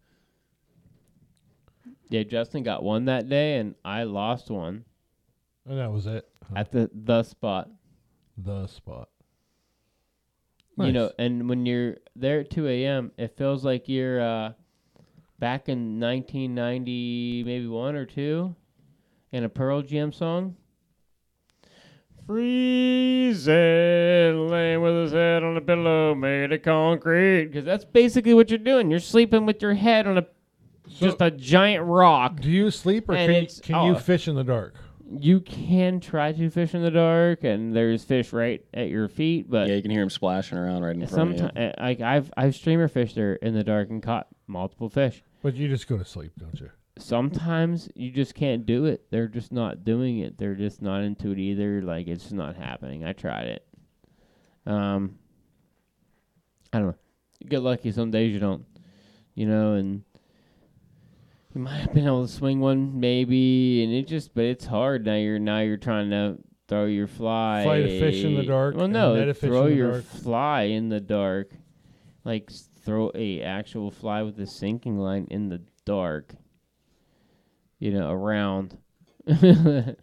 yeah 2.10 2.24
Justin 2.24 2.64
got 2.64 2.82
one 2.82 3.06
that 3.06 3.30
day 3.30 3.58
and 3.60 3.76
I 3.86 4.02
lost 4.04 4.50
one 4.50 4.86
And 5.68 5.80
that 5.80 5.92
was 5.92 6.08
it. 6.08 6.28
at 6.56 6.72
the 6.72 6.90
the 6.94 7.24
spot 7.24 7.70
the 8.38 8.68
spot. 8.68 9.10
You 10.80 10.92
know, 10.92 11.12
and 11.18 11.50
when 11.50 11.66
you're 11.66 11.98
there 12.16 12.42
at 12.42 12.52
2 12.52 12.68
a.m., 12.68 13.12
it 13.18 13.36
feels 13.36 13.66
like 13.66 13.90
you're 13.90 14.22
uh, 14.22 14.52
back 15.40 15.70
in 15.70 16.00
1990, 16.00 17.44
maybe 17.44 17.66
one 17.66 17.96
or 17.96 18.06
two, 18.06 18.56
in 19.32 19.44
a 19.44 19.50
Pearl 19.50 19.82
Jam 19.82 20.14
song. 20.14 20.56
Freezing, 22.28 23.48
laying 24.50 24.82
with 24.82 25.02
his 25.02 25.14
head 25.14 25.42
on 25.42 25.58
a 25.58 25.62
pillow 25.62 26.14
made 26.14 26.52
of 26.52 26.62
concrete. 26.62 27.46
Because 27.46 27.66
that's 27.66 27.86
basically 27.86 28.36
what 28.36 28.52
you're 28.52 28.60
doing. 28.60 28.92
You're 28.92 29.00
sleeping 29.00 29.48
with 29.48 29.64
your 29.64 29.74
head 29.74 30.06
on 30.06 30.20
a 30.20 30.28
just 30.88 31.22
a 31.22 31.32
giant 31.32 31.86
rock. 31.86 32.40
Do 32.40 32.52
you 32.52 32.70
sleep 32.70 33.10
or 33.10 33.16
can, 33.16 33.32
it's- 33.32 33.60
can 33.60 33.84
you 33.88 33.96
oh. 33.96 34.00
fish 34.00 34.28
in 34.28 34.36
the 34.36 34.44
dark? 34.44 34.76
You 35.10 35.40
can 35.40 36.00
try 36.00 36.34
to 36.34 36.50
fish 36.50 36.74
in 36.74 36.82
the 36.82 36.92
dark, 36.92 37.44
and 37.44 37.74
there's 37.74 38.04
fish 38.04 38.34
right 38.34 38.64
at 38.74 38.90
your 38.90 39.08
feet, 39.08 39.50
but 39.50 39.70
yeah, 39.70 39.76
you 39.76 39.82
can 39.82 39.92
hear 39.92 40.02
them 40.02 40.10
splashing 40.10 40.58
around 40.58 40.84
right 40.84 40.96
in 40.96 41.08
front 41.08 41.30
of 41.30 41.36
you. 41.36 41.40
Sometimes, 41.40 41.76
like 41.80 42.02
I've 42.02 42.32
I've 42.36 42.56
streamer 42.56 42.88
fished 42.88 43.16
there 43.16 43.36
in 43.36 43.54
the 43.54 43.64
dark 43.64 43.90
and 43.90 44.04
caught 44.04 44.28
multiple 44.48 44.90
fish. 44.90 45.24
But 45.42 45.56
you 45.56 45.70
just 45.70 45.88
go 45.88 45.98
to 45.98 46.04
sleep, 46.06 46.34
don't 46.38 46.60
you? 46.60 46.70
Sometimes 46.98 47.90
you 47.96 48.12
just 48.12 48.36
can't 48.36 48.66
do 48.66 48.86
it. 48.86 49.06
They're 49.12 49.28
just 49.28 49.52
not 49.52 49.86
doing 49.86 50.20
it. 50.20 50.38
They're 50.38 50.56
just 50.56 50.82
not 50.82 51.04
into 51.04 51.32
it 51.32 51.40
either. 51.40 51.82
Like 51.82 52.08
it's 52.08 52.24
just 52.24 52.36
not 52.36 52.56
happening. 52.56 53.06
I 53.06 53.14
tried 53.14 53.48
it. 53.48 53.68
Um, 54.66 55.20
I 56.74 56.80
don't 56.80 56.88
know. 56.88 56.96
You 57.40 57.50
get 57.50 57.62
lucky. 57.62 57.92
Some 57.92 58.12
days 58.12 58.34
you 58.34 58.40
don't. 58.40 58.66
You 59.36 59.46
know, 59.46 59.74
and 59.74 60.04
you 61.58 61.64
might 61.64 61.78
have 61.80 61.94
been 61.94 62.06
able 62.06 62.28
to 62.28 62.32
swing 62.32 62.60
one 62.60 63.00
maybe, 63.00 63.84
and 63.84 63.92
it 63.92 64.08
just 64.08 64.36
but 64.36 64.46
it's 64.46 64.66
hard 64.68 65.06
now. 65.08 65.16
You're 65.16 65.40
now 65.40 65.60
you're 65.62 65.78
trying 65.78 66.12
to 66.12 66.38
throw 66.68 66.86
your 66.86 67.08
fly. 67.08 67.64
Fight 67.66 67.84
a 67.86 68.00
fish 68.00 68.24
in 68.24 68.36
the 68.36 68.44
dark 68.44 68.76
Well, 68.76 68.88
no, 68.88 69.16
net 69.16 69.28
a 69.28 69.34
fish 69.34 69.50
throw 69.50 69.66
your 69.66 69.94
dark. 69.94 70.04
fly 70.04 70.62
in 70.64 70.90
the 70.90 71.00
dark. 71.00 71.50
Like 72.24 72.52
throw 72.84 73.12
a 73.16 73.42
actual 73.42 73.90
fly 73.90 74.22
with 74.22 74.40
a 74.40 74.46
sinking 74.46 75.00
line 75.00 75.26
in 75.32 75.50
the 75.50 75.64
dark. 75.84 76.36
You 77.80 77.92
know, 77.92 78.12
around 78.12 78.78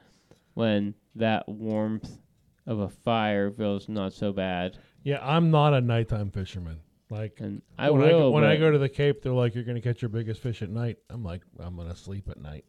when 0.55 0.95
that 1.15 1.49
warmth 1.49 2.19
of 2.67 2.81
a 2.81 2.89
fire 2.89 3.53
feels 3.53 3.89
not 3.89 4.13
so 4.13 4.33
bad. 4.33 4.77
Yeah, 5.05 5.21
I'm 5.23 5.53
not 5.53 5.73
a 5.73 5.81
nighttime 5.81 6.33
fisherman. 6.33 6.81
Like 7.11 7.39
And 7.41 7.63
I 7.79 7.91
when 7.91 8.01
will. 8.01 8.07
I 8.07 8.11
go, 8.11 8.31
when 8.31 8.45
I 8.45 8.57
go 8.57 8.71
to 8.71 8.79
the 8.79 8.89
Cape, 8.89 9.23
they're 9.23 9.33
like, 9.33 9.55
"You're 9.55 9.65
going 9.65 9.77
to 9.77 9.81
catch 9.81 10.01
your 10.01 10.09
biggest 10.09 10.41
fish 10.41 10.63
at 10.63 10.71
night." 10.71 10.99
I'm 11.11 11.23
like, 11.23 11.43
"I'm 11.59 11.77
going 11.77 11.89
to 11.89 11.97
sleep 11.97 12.29
at 12.29 12.41
night." 12.41 12.65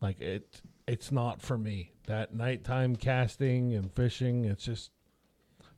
Like 0.00 0.20
it, 0.20 0.60
it's 0.86 1.10
not 1.10 1.42
for 1.42 1.58
me. 1.58 1.92
That 2.06 2.34
nighttime 2.34 2.94
casting 2.94 3.74
and 3.74 3.90
fishing, 3.92 4.44
it's 4.44 4.64
just, 4.64 4.90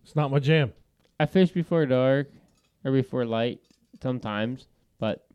it's 0.03 0.17
not 0.17 0.31
my 0.31 0.39
jam. 0.39 0.73
I 1.19 1.27
fish 1.27 1.51
before 1.51 1.87
dark 1.87 2.31
or 2.85 2.93
before 2.93 3.25
light 3.25 3.61
sometimes, 4.03 4.67
but 4.99 5.27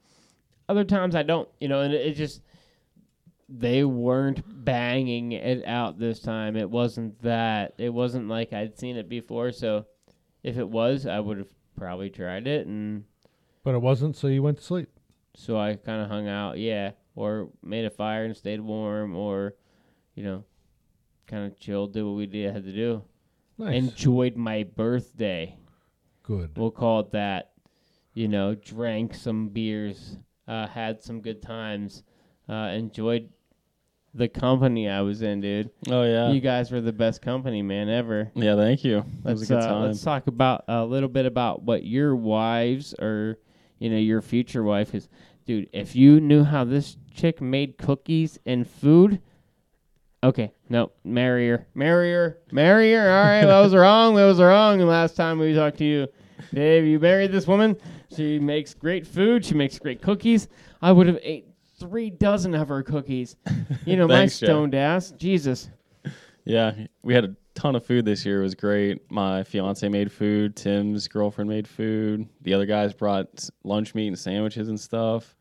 other 0.69 0.83
times 0.83 1.15
I 1.15 1.23
don't. 1.23 1.49
You 1.59 1.69
know, 1.69 1.81
and 1.81 1.93
it, 1.93 2.05
it 2.05 2.13
just 2.13 2.41
they 3.49 3.83
weren't 3.83 4.43
banging 4.63 5.31
it 5.33 5.65
out 5.65 5.99
this 5.99 6.19
time. 6.19 6.55
It 6.55 6.69
wasn't 6.69 7.21
that. 7.23 7.73
It 7.77 7.89
wasn't 7.89 8.27
like 8.29 8.53
I'd 8.53 8.77
seen 8.77 8.95
it 8.95 9.09
before. 9.09 9.51
So 9.51 9.85
if 10.43 10.57
it 10.57 10.69
was, 10.69 11.05
I 11.05 11.19
would 11.19 11.37
have 11.39 11.49
probably 11.77 12.09
tried 12.09 12.47
it, 12.47 12.67
and 12.67 13.03
But 13.63 13.75
it 13.75 13.81
wasn't, 13.81 14.15
so 14.15 14.27
you 14.27 14.43
went 14.43 14.57
to 14.57 14.63
sleep. 14.63 14.89
so 15.35 15.57
I 15.57 15.75
kind 15.75 16.01
of 16.01 16.09
hung 16.09 16.27
out. 16.27 16.57
Yeah, 16.57 16.91
or 17.15 17.49
made 17.63 17.85
a 17.85 17.89
fire 17.89 18.25
and 18.25 18.35
stayed 18.35 18.61
warm, 18.61 19.15
or 19.15 19.55
you 20.15 20.23
know, 20.23 20.43
kind 21.27 21.45
of 21.51 21.59
chilled, 21.59 21.93
did 21.93 22.03
what 22.03 22.15
we 22.15 22.25
did 22.25 22.53
had 22.53 22.63
to 22.65 22.73
do. 22.73 23.03
Nice. 23.57 23.75
Enjoyed 23.75 24.35
my 24.35 24.63
birthday. 24.63 25.57
Good. 26.23 26.57
We'll 26.57 26.71
call 26.71 27.01
it 27.01 27.11
that. 27.11 27.51
You 28.13 28.27
know, 28.27 28.55
drank 28.55 29.13
some 29.15 29.49
beers, 29.49 30.17
uh, 30.47 30.67
had 30.67 31.01
some 31.01 31.21
good 31.21 31.41
times, 31.41 32.03
uh, 32.49 32.71
enjoyed 32.75 33.29
the 34.13 34.27
company 34.27 34.89
I 34.89 35.01
was 35.01 35.21
in, 35.21 35.41
dude. 35.41 35.69
Oh 35.89 36.03
yeah. 36.03 36.31
You 36.31 36.41
guys 36.41 36.71
were 36.71 36.81
the 36.81 36.91
best 36.91 37.21
company, 37.21 37.61
man, 37.61 37.89
ever. 37.89 38.31
yeah. 38.35 38.55
Thank 38.55 38.83
you. 38.83 38.99
It 38.99 39.05
was 39.23 39.49
Let's 39.49 39.51
a 39.51 39.53
good 39.53 39.63
uh, 39.71 39.79
let's 39.79 40.01
talk 40.03 40.27
about 40.27 40.65
a 40.67 40.85
little 40.85 41.09
bit 41.09 41.25
about 41.25 41.63
what 41.63 41.83
your 41.83 42.15
wives 42.15 42.93
or 42.99 43.37
you 43.79 43.89
know 43.89 43.97
your 43.97 44.21
future 44.21 44.63
wife 44.63 44.93
is. 44.93 45.07
Dude, 45.45 45.69
if 45.73 45.95
you 45.95 46.19
knew 46.19 46.43
how 46.43 46.63
this 46.63 46.97
chick 47.13 47.41
made 47.41 47.77
cookies 47.77 48.37
and 48.45 48.67
food, 48.69 49.21
okay, 50.23 50.51
no, 50.69 50.91
marry 51.03 51.49
her, 51.49 51.67
marry 51.73 52.11
her, 52.11 52.37
marry 52.51 52.93
her. 52.93 53.09
All 53.09 53.23
right, 53.23 53.45
that 53.45 53.59
was 53.59 53.73
wrong. 53.83 54.15
That 54.15 54.25
was 54.25 54.39
wrong. 54.39 54.77
The 54.77 54.85
last 54.85 55.15
time 55.15 55.39
we 55.39 55.55
talked 55.55 55.77
to 55.79 55.85
you, 55.85 56.07
Dave, 56.53 56.85
you 56.85 56.99
married 56.99 57.31
this 57.31 57.47
woman. 57.47 57.75
She 58.15 58.39
makes 58.39 58.73
great 58.73 59.07
food. 59.07 59.45
She 59.45 59.53
makes 59.55 59.79
great 59.79 60.01
cookies. 60.01 60.47
I 60.81 60.91
would 60.91 61.07
have 61.07 61.19
ate 61.23 61.47
three 61.81 62.09
dozen 62.09 62.55
of 62.55 62.69
her 62.69 62.83
cookies. 62.83 63.35
You 63.85 63.95
know, 63.97 64.07
my 64.07 64.15
Thanks, 64.19 64.39
Jeff. 64.39 64.47
stoned 64.47 64.75
ass. 64.75 65.11
Jesus. 65.11 65.69
Yeah, 66.45 66.73
we 67.01 67.13
had 67.15 67.25
a 67.25 67.35
ton 67.55 67.75
of 67.75 67.83
food 67.85 68.05
this 68.05 68.25
year. 68.25 68.39
It 68.39 68.43
was 68.43 68.55
great. 68.55 69.09
My 69.11 69.43
fiance 69.43 69.87
made 69.89 70.11
food. 70.11 70.55
Tim's 70.55 71.07
girlfriend 71.07 71.49
made 71.49 71.67
food. 71.67 72.27
The 72.41 72.53
other 72.53 72.65
guys 72.67 72.93
brought 72.93 73.27
s- 73.37 73.49
lunch 73.63 73.95
meat 73.95 74.07
and 74.07 74.17
sandwiches 74.19 74.69
and 74.69 74.79
stuff. 74.79 75.35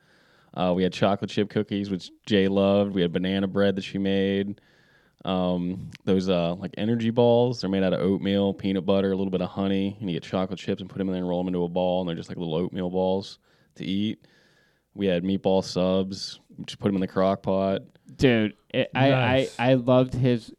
Uh, 0.54 0.72
we 0.74 0.82
had 0.82 0.92
chocolate 0.92 1.30
chip 1.30 1.50
cookies, 1.50 1.90
which 1.90 2.10
Jay 2.26 2.48
loved. 2.48 2.94
We 2.94 3.02
had 3.02 3.12
banana 3.12 3.46
bread 3.46 3.76
that 3.76 3.84
she 3.84 3.98
made. 3.98 4.60
Um, 5.24 5.90
those 6.04 6.28
uh, 6.30 6.54
like 6.54 6.72
energy 6.78 7.10
balls. 7.10 7.60
They're 7.60 7.68
made 7.70 7.82
out 7.82 7.92
of 7.92 8.00
oatmeal, 8.00 8.54
peanut 8.54 8.86
butter, 8.86 9.12
a 9.12 9.16
little 9.16 9.30
bit 9.30 9.42
of 9.42 9.50
honey, 9.50 9.96
and 10.00 10.08
you 10.08 10.16
get 10.16 10.22
chocolate 10.22 10.58
chips 10.58 10.80
and 10.80 10.88
put 10.88 10.98
them 10.98 11.08
in 11.08 11.12
there 11.12 11.20
and 11.22 11.28
roll 11.28 11.40
them 11.40 11.48
into 11.48 11.64
a 11.64 11.68
ball, 11.68 12.00
and 12.00 12.08
they're 12.08 12.16
just 12.16 12.28
like 12.30 12.38
little 12.38 12.54
oatmeal 12.54 12.88
balls 12.90 13.38
to 13.76 13.84
eat. 13.84 14.26
We 14.94 15.06
had 15.06 15.22
meatball 15.24 15.64
subs. 15.64 16.40
Just 16.66 16.78
put 16.78 16.88
them 16.88 16.96
in 16.96 17.00
the 17.00 17.06
crock 17.08 17.42
pot. 17.42 17.82
Dude, 18.16 18.54
it, 18.74 18.90
I, 18.94 19.12
I 19.12 19.48
I 19.58 19.74
loved 19.74 20.14
his 20.14 20.52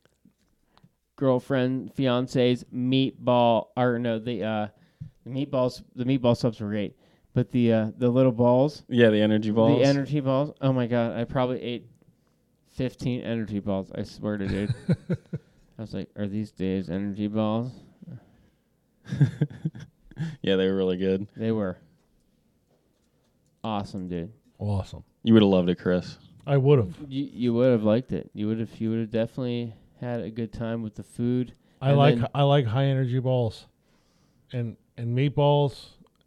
girlfriend, 1.15 1.93
fiance's 1.93 2.63
meatball 2.73 3.67
or 3.77 3.99
no 3.99 4.17
the 4.19 4.43
uh 4.43 4.67
the 5.25 5.29
meatballs 5.29 5.83
the 5.95 6.03
meatball 6.05 6.35
subs 6.35 6.59
were 6.59 6.69
great, 6.69 6.95
but 7.33 7.51
the 7.51 7.73
uh 7.73 7.91
the 7.97 8.09
little 8.09 8.31
balls, 8.31 8.83
Yeah, 8.87 9.09
the 9.09 9.21
energy 9.21 9.51
balls. 9.51 9.79
the 9.79 9.85
energy 9.87 10.19
balls. 10.21 10.53
Oh 10.61 10.73
my 10.73 10.87
god, 10.87 11.15
I 11.15 11.25
probably 11.25 11.61
ate 11.61 11.85
fifteen 12.69 13.21
energy 13.21 13.59
balls. 13.59 13.91
I 13.93 14.03
swear 14.03 14.37
to 14.37 14.47
dude. 14.47 14.73
I 15.77 15.81
was 15.81 15.93
like, 15.93 16.09
are 16.15 16.27
these 16.27 16.51
Dave's 16.51 16.89
energy 16.89 17.27
balls? 17.27 17.71
yeah, 20.41 20.55
they 20.55 20.67
were 20.67 20.75
really 20.75 20.97
good. 20.97 21.27
They 21.35 21.51
were 21.51 21.77
awesome, 23.63 24.07
dude. 24.07 24.31
Awesome. 24.59 25.03
You 25.23 25.33
would 25.33 25.41
have 25.43 25.49
loved 25.51 25.69
it, 25.69 25.75
Chris. 25.79 26.17
I 26.47 26.57
would 26.57 26.79
have. 26.79 26.95
You 27.07 27.29
you 27.31 27.53
would 27.53 27.71
have 27.71 27.83
liked 27.83 28.11
it. 28.11 28.29
You 28.33 28.47
would 28.47 28.59
have 28.59 28.79
you 28.79 28.89
would 28.89 28.99
have 28.99 29.11
definitely 29.11 29.73
had 29.99 30.21
a 30.21 30.29
good 30.31 30.51
time 30.51 30.81
with 30.81 30.95
the 30.95 31.03
food. 31.03 31.53
I 31.81 31.89
And 31.89 31.97
like 31.97 32.15
then- 32.15 32.27
I 32.33 32.43
like 32.43 32.65
high 32.65 32.85
energy 32.85 33.19
balls, 33.19 33.67
and 34.51 34.75
and 34.97 35.17
meatballs 35.17 35.75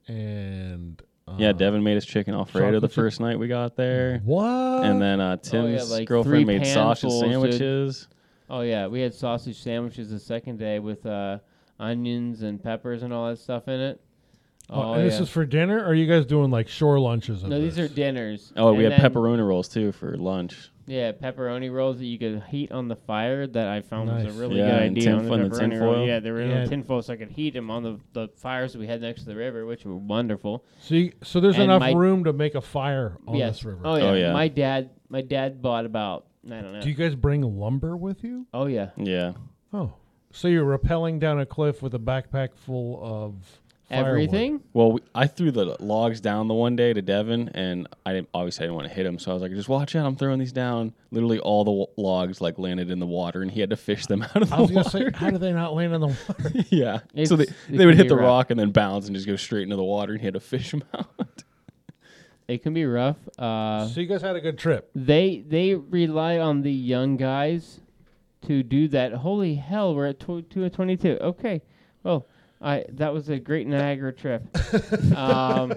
and 0.09 1.01
uh, 1.27 1.35
Yeah, 1.39 1.53
Devin 1.53 1.83
made 1.83 1.97
us 1.97 2.05
chicken 2.05 2.35
Alfredo 2.35 2.67
the 2.67 2.73
chocolate 2.77 2.91
chip- 2.91 2.95
first 2.97 3.21
night 3.21 3.39
we 3.39 3.49
got 3.49 3.77
there. 3.77 4.21
What? 4.25 4.85
And 4.85 5.01
then 5.01 5.21
uh, 5.21 5.37
Tim's 5.37 5.91
like 5.91 6.07
girlfriend 6.09 6.47
made 6.47 6.67
sausage 6.67 7.11
panfuls, 7.11 7.21
dude. 7.21 7.31
sandwiches. 7.31 8.09
Oh 8.51 8.61
yeah, 8.61 8.87
we 8.87 9.01
had 9.01 9.15
sausage 9.15 9.61
sandwiches 9.61 10.11
the 10.11 10.19
second 10.21 10.59
day 10.59 10.79
with 10.79 11.07
uh, 11.07 11.39
onions 11.81 12.43
and 12.43 12.63
peppers 12.63 13.03
and 13.03 13.13
all 13.13 13.29
that 13.29 13.39
stuff 13.39 13.69
in 13.69 13.81
it. 13.81 14.01
Oh, 14.71 14.81
Oh, 14.81 14.93
and 14.95 15.03
yeah. 15.03 15.09
this 15.11 15.21
is 15.21 15.29
for 15.31 15.45
dinner. 15.45 15.79
Or 15.79 15.87
are 15.89 15.95
you 15.95 16.07
guys 16.07 16.25
doing 16.27 16.51
like 16.51 16.69
shore 16.69 16.99
lunches? 16.99 17.43
Of 17.43 17.51
no, 17.51 17.61
these 17.61 17.77
this? 17.77 17.91
are 17.91 17.95
dinners. 17.95 18.53
Oh, 18.57 18.73
we 18.73 18.85
And 18.85 18.95
had 18.95 19.03
then- 19.03 19.13
pepperoni 19.13 19.47
rolls 19.47 19.69
too 19.69 19.93
for 19.93 20.17
lunch. 20.17 20.71
Yeah, 20.87 21.13
pepperoni 21.13 21.73
rolls 21.73 21.99
that 21.99 22.05
you 22.05 22.19
could 22.19 22.43
heat 22.51 22.71
on 22.71 22.89
the 22.89 22.97
fire. 22.97 23.47
That 23.47 23.69
I 23.69 23.81
found 23.81 24.11
was 24.11 24.25
a 24.27 24.39
really 24.39 24.59
Yeah, 24.59 24.71
good 24.81 24.83
and 24.83 24.97
idea. 24.99 25.13
on 25.15 25.19
tinfoil- 25.21 25.41
and 25.41 25.45
the 25.51 25.57
pepperoni 25.57 25.81
roll. 25.81 25.93
tinfoil. 25.95 26.07
Yeah, 26.07 26.21
they 26.21 26.31
were 26.31 26.41
in 26.43 26.51
Yeah. 26.51 26.63
a 26.65 26.67
tinfoil, 26.67 27.01
so 27.03 27.13
I 27.15 27.17
could 27.17 27.31
heat 27.31 27.55
them 27.55 27.71
on 27.71 27.83
the, 27.83 27.99
the 28.13 28.29
fires 28.37 28.77
we 28.77 28.87
had 28.87 29.01
next 29.01 29.23
to 29.23 29.29
the 29.29 29.37
river, 29.37 29.65
which 29.65 29.85
were 29.87 29.97
wonderful. 29.97 30.63
So, 30.81 30.95
you, 30.95 31.13
so 31.23 31.41
there's 31.41 31.55
And 31.55 31.65
enough 31.65 31.81
my- 31.81 31.93
room 31.93 32.25
to 32.25 32.33
make 32.35 32.55
a 32.55 32.61
fire 32.61 33.17
on 33.27 33.37
yes. 33.37 33.55
this 33.57 33.65
river. 33.65 33.81
Oh 33.85 33.97
yeah. 33.97 34.05
Oh, 34.11 34.15
yeah. 34.15 34.33
My 34.35 34.49
dad, 34.49 34.91
my 35.09 35.23
dad 35.23 35.63
bought 35.63 35.87
about 35.87 36.27
I 36.47 36.61
don't 36.61 36.75
know. 36.75 36.83
Do 36.83 36.89
you 36.91 36.95
guys 36.95 37.15
bring 37.15 37.41
lumber 37.41 37.97
with 37.97 38.23
you? 38.23 38.47
oh 38.53 38.67
yeah. 38.67 38.91
Yeah. 38.99 39.33
Oh, 39.73 39.95
so 40.33 40.49
you're 40.49 40.67
rappelling 40.79 41.19
down 41.19 41.41
a 41.41 41.47
cliff 41.47 41.81
with 41.83 41.95
a 41.95 41.99
backpack 41.99 42.55
full 42.57 43.01
of 43.03 43.35
firewood. 43.89 44.09
Everything. 44.09 44.61
Well, 44.73 44.93
we, 44.93 45.01
I 45.15 45.27
threw 45.27 45.51
the 45.51 45.77
logs 45.81 46.21
down 46.21 46.49
the 46.49 46.55
one 46.55 46.75
day 46.77 46.93
to 46.93 47.03
Devin, 47.03 47.51
and 47.55 47.87
I 48.07 48.13
didn't, 48.15 48.29
obviously 48.35 48.65
I 48.65 48.67
didn't 48.67 48.77
want 48.77 48.89
to 48.89 48.95
hit 48.95 49.05
him, 49.07 49.19
so 49.19 49.31
I 49.31 49.35
was 49.35 49.43
like, 49.43 49.53
"Just 49.53 49.69
watch 49.69 49.95
out! 49.97 50.07
I'm 50.07 50.17
throwing 50.17 50.39
these 50.39 50.53
down." 50.53 50.95
Literally, 51.11 51.39
all 51.39 51.65
the 51.65 51.71
w- 51.71 51.87
logs 51.97 52.41
like 52.41 52.59
landed 52.59 52.91
in 52.91 52.99
the 52.99 53.07
water, 53.07 53.43
and 53.43 53.51
he 53.51 53.61
had 53.61 53.71
to 53.71 53.77
fish 53.77 54.07
them 54.07 54.23
out 54.35 54.37
of 54.43 54.49
the 54.51 54.57
I 54.57 54.61
was 54.61 54.73
water. 54.73 54.99
gonna 54.99 55.11
say, 55.13 55.19
how 55.19 55.31
do 55.31 55.39
they 55.39 55.53
not 55.53 55.75
land 55.75 55.95
in 55.95 56.01
the 56.01 56.07
water? 56.09 56.51
yeah. 56.71 57.01
It's- 57.15 57.29
so 57.29 57.37
they, 57.37 57.47
they 57.69 57.87
would 57.87 57.97
hit 57.97 58.09
the 58.09 58.17
rough. 58.17 58.25
rock 58.27 58.51
and 58.51 58.59
then 58.59 58.71
bounce 58.71 59.07
and 59.07 59.15
just 59.15 59.27
go 59.27 59.37
straight 59.37 59.63
into 59.65 59.77
the 59.77 59.85
water, 59.85 60.13
and 60.13 60.21
he 60.21 60.27
had 60.27 60.35
to 60.35 60.41
fish 60.41 60.71
them 60.71 60.83
out. 60.95 61.43
It 62.47 62.63
can 62.63 62.75
be 62.75 62.85
rough. 62.85 63.17
Uh, 63.39 63.87
so 63.89 64.01
you 64.01 64.07
guys 64.07 64.21
had 64.21 64.37
a 64.37 64.41
good 64.41 64.59
trip. 64.59 64.91
they 64.95 65.43
they 65.47 65.75
rely 65.75 66.39
on 66.39 66.61
the 66.63 66.73
young 66.73 67.17
guys 67.17 67.81
to 68.47 68.63
do 68.63 68.87
that. 68.89 69.13
Holy 69.15 69.55
hell, 69.55 69.95
we're 69.95 70.07
at 70.09 70.21
tw- 70.21 70.49
two 70.51 70.65
of 70.65 70.73
twenty 70.73 70.97
two. 70.99 71.17
Okay, 71.23 71.63
well, 72.03 72.27
I 72.65 72.85
that 72.95 73.13
was 73.13 73.29
a 73.29 73.39
great 73.39 73.67
Niagara 73.67 74.13
trip. 74.13 74.43
um, 75.17 75.75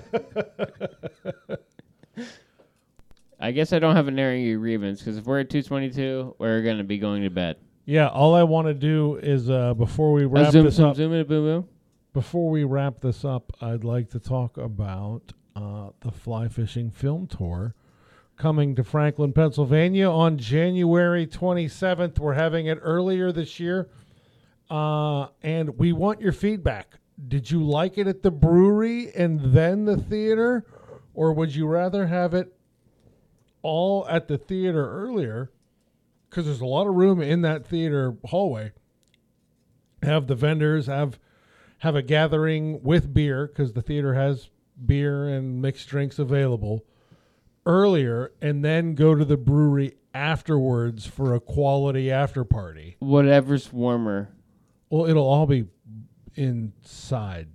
I 3.39 3.51
guess 3.51 3.73
I 3.73 3.79
don't 3.79 3.95
have 3.95 4.07
an 4.07 4.17
you 4.17 4.57
grievance 4.57 4.99
because 4.99 5.17
if 5.17 5.25
we're 5.25 5.41
at 5.41 5.49
two 5.49 5.61
twenty 5.61 5.91
two, 5.91 6.35
we're 6.39 6.61
gonna 6.61 6.83
be 6.85 6.97
going 6.97 7.23
to 7.23 7.29
bed. 7.29 7.57
Yeah, 7.85 8.07
all 8.07 8.35
I 8.35 8.43
want 8.43 8.67
to 8.67 8.73
do 8.73 9.17
is 9.17 9.49
uh, 9.49 9.73
before 9.73 10.11
we 10.13 10.25
Uh, 10.25 10.27
wrap 10.29 10.51
zoom, 10.51 10.65
this 10.65 10.75
zoom, 10.75 10.85
up, 10.89 10.95
zoom, 10.95 11.13
in 11.13 11.21
a 11.21 11.25
boom, 11.25 11.43
boom. 11.45 11.69
before 12.13 12.49
we 12.49 12.63
wrap 12.63 12.99
this 13.01 13.23
up, 13.23 13.51
I'd 13.61 13.83
like 13.83 14.09
to 14.11 14.19
talk 14.19 14.57
about 14.57 15.33
uh, 15.55 15.89
the 16.01 16.11
fly 16.11 16.47
fishing 16.47 16.89
film 16.91 17.27
tour 17.27 17.75
coming 18.37 18.75
to 18.75 18.83
Franklin, 18.83 19.33
Pennsylvania 19.33 20.09
on 20.09 20.37
January 20.37 21.25
27th. 21.25 22.19
We're 22.19 22.33
having 22.33 22.67
it 22.67 22.77
earlier 22.81 23.31
this 23.31 23.59
year, 23.59 23.89
uh, 24.69 25.27
and 25.41 25.77
we 25.77 25.93
want 25.93 26.21
your 26.21 26.31
feedback. 26.31 26.99
Did 27.27 27.49
you 27.49 27.63
like 27.63 27.97
it 27.97 28.07
at 28.07 28.21
the 28.21 28.31
brewery 28.31 29.11
and 29.15 29.53
then 29.53 29.85
the 29.85 29.97
theater, 29.97 30.65
or 31.13 31.33
would 31.33 31.55
you 31.55 31.67
rather 31.67 32.07
have 32.07 32.33
it 32.33 32.53
all 33.61 34.07
at 34.07 34.27
the 34.27 34.37
theater 34.37 34.89
earlier? 34.89 35.51
Because 36.29 36.45
there's 36.45 36.61
a 36.61 36.65
lot 36.65 36.87
of 36.87 36.95
room 36.95 37.21
in 37.21 37.41
that 37.41 37.65
theater 37.65 38.17
hallway. 38.25 38.71
Have 40.03 40.27
the 40.27 40.35
vendors 40.35 40.85
have 40.85 41.19
have 41.79 41.95
a 41.95 42.01
gathering 42.01 42.81
with 42.83 43.13
beer 43.13 43.47
because 43.47 43.73
the 43.73 43.81
theater 43.81 44.13
has 44.13 44.49
beer 44.85 45.27
and 45.27 45.61
mixed 45.61 45.87
drinks 45.87 46.19
available 46.19 46.85
earlier, 47.65 48.31
and 48.41 48.63
then 48.63 48.95
go 48.95 49.13
to 49.13 49.25
the 49.25 49.37
brewery 49.37 49.93
afterwards 50.13 51.05
for 51.05 51.35
a 51.35 51.39
quality 51.39 52.09
after 52.11 52.43
party. 52.43 52.95
Whatever's 52.99 53.73
warmer. 53.73 54.29
Well, 54.89 55.05
it'll 55.05 55.27
all 55.27 55.45
be 55.45 55.65
inside, 56.35 57.47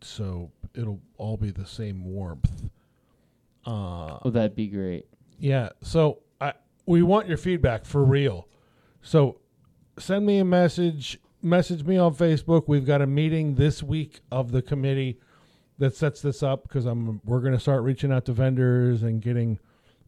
so 0.00 0.50
it'll 0.74 1.00
all 1.16 1.36
be 1.36 1.50
the 1.50 1.66
same 1.66 2.04
warmth. 2.04 2.64
Uh, 3.66 4.18
Oh, 4.24 4.30
that'd 4.30 4.56
be 4.56 4.68
great. 4.68 5.06
yeah. 5.38 5.70
So 5.82 6.20
I 6.40 6.54
we 6.86 7.02
want 7.02 7.28
your 7.28 7.36
feedback 7.36 7.84
for 7.84 8.02
real. 8.04 8.48
So 9.02 9.40
send 9.98 10.24
me 10.26 10.38
a 10.38 10.44
message. 10.44 11.18
Message 11.42 11.84
me 11.84 11.96
on 11.98 12.14
Facebook. 12.14 12.64
We've 12.66 12.86
got 12.86 13.02
a 13.02 13.06
meeting 13.06 13.54
this 13.56 13.82
week 13.82 14.20
of 14.32 14.50
the 14.52 14.62
committee 14.62 15.20
that 15.78 15.94
sets 15.94 16.20
this 16.22 16.42
up 16.42 16.62
because 16.64 16.86
I'm 16.86 17.20
we're 17.24 17.40
going 17.40 17.52
to 17.52 17.60
start 17.60 17.82
reaching 17.82 18.10
out 18.10 18.24
to 18.24 18.32
vendors 18.32 19.02
and 19.02 19.20
getting 19.22 19.58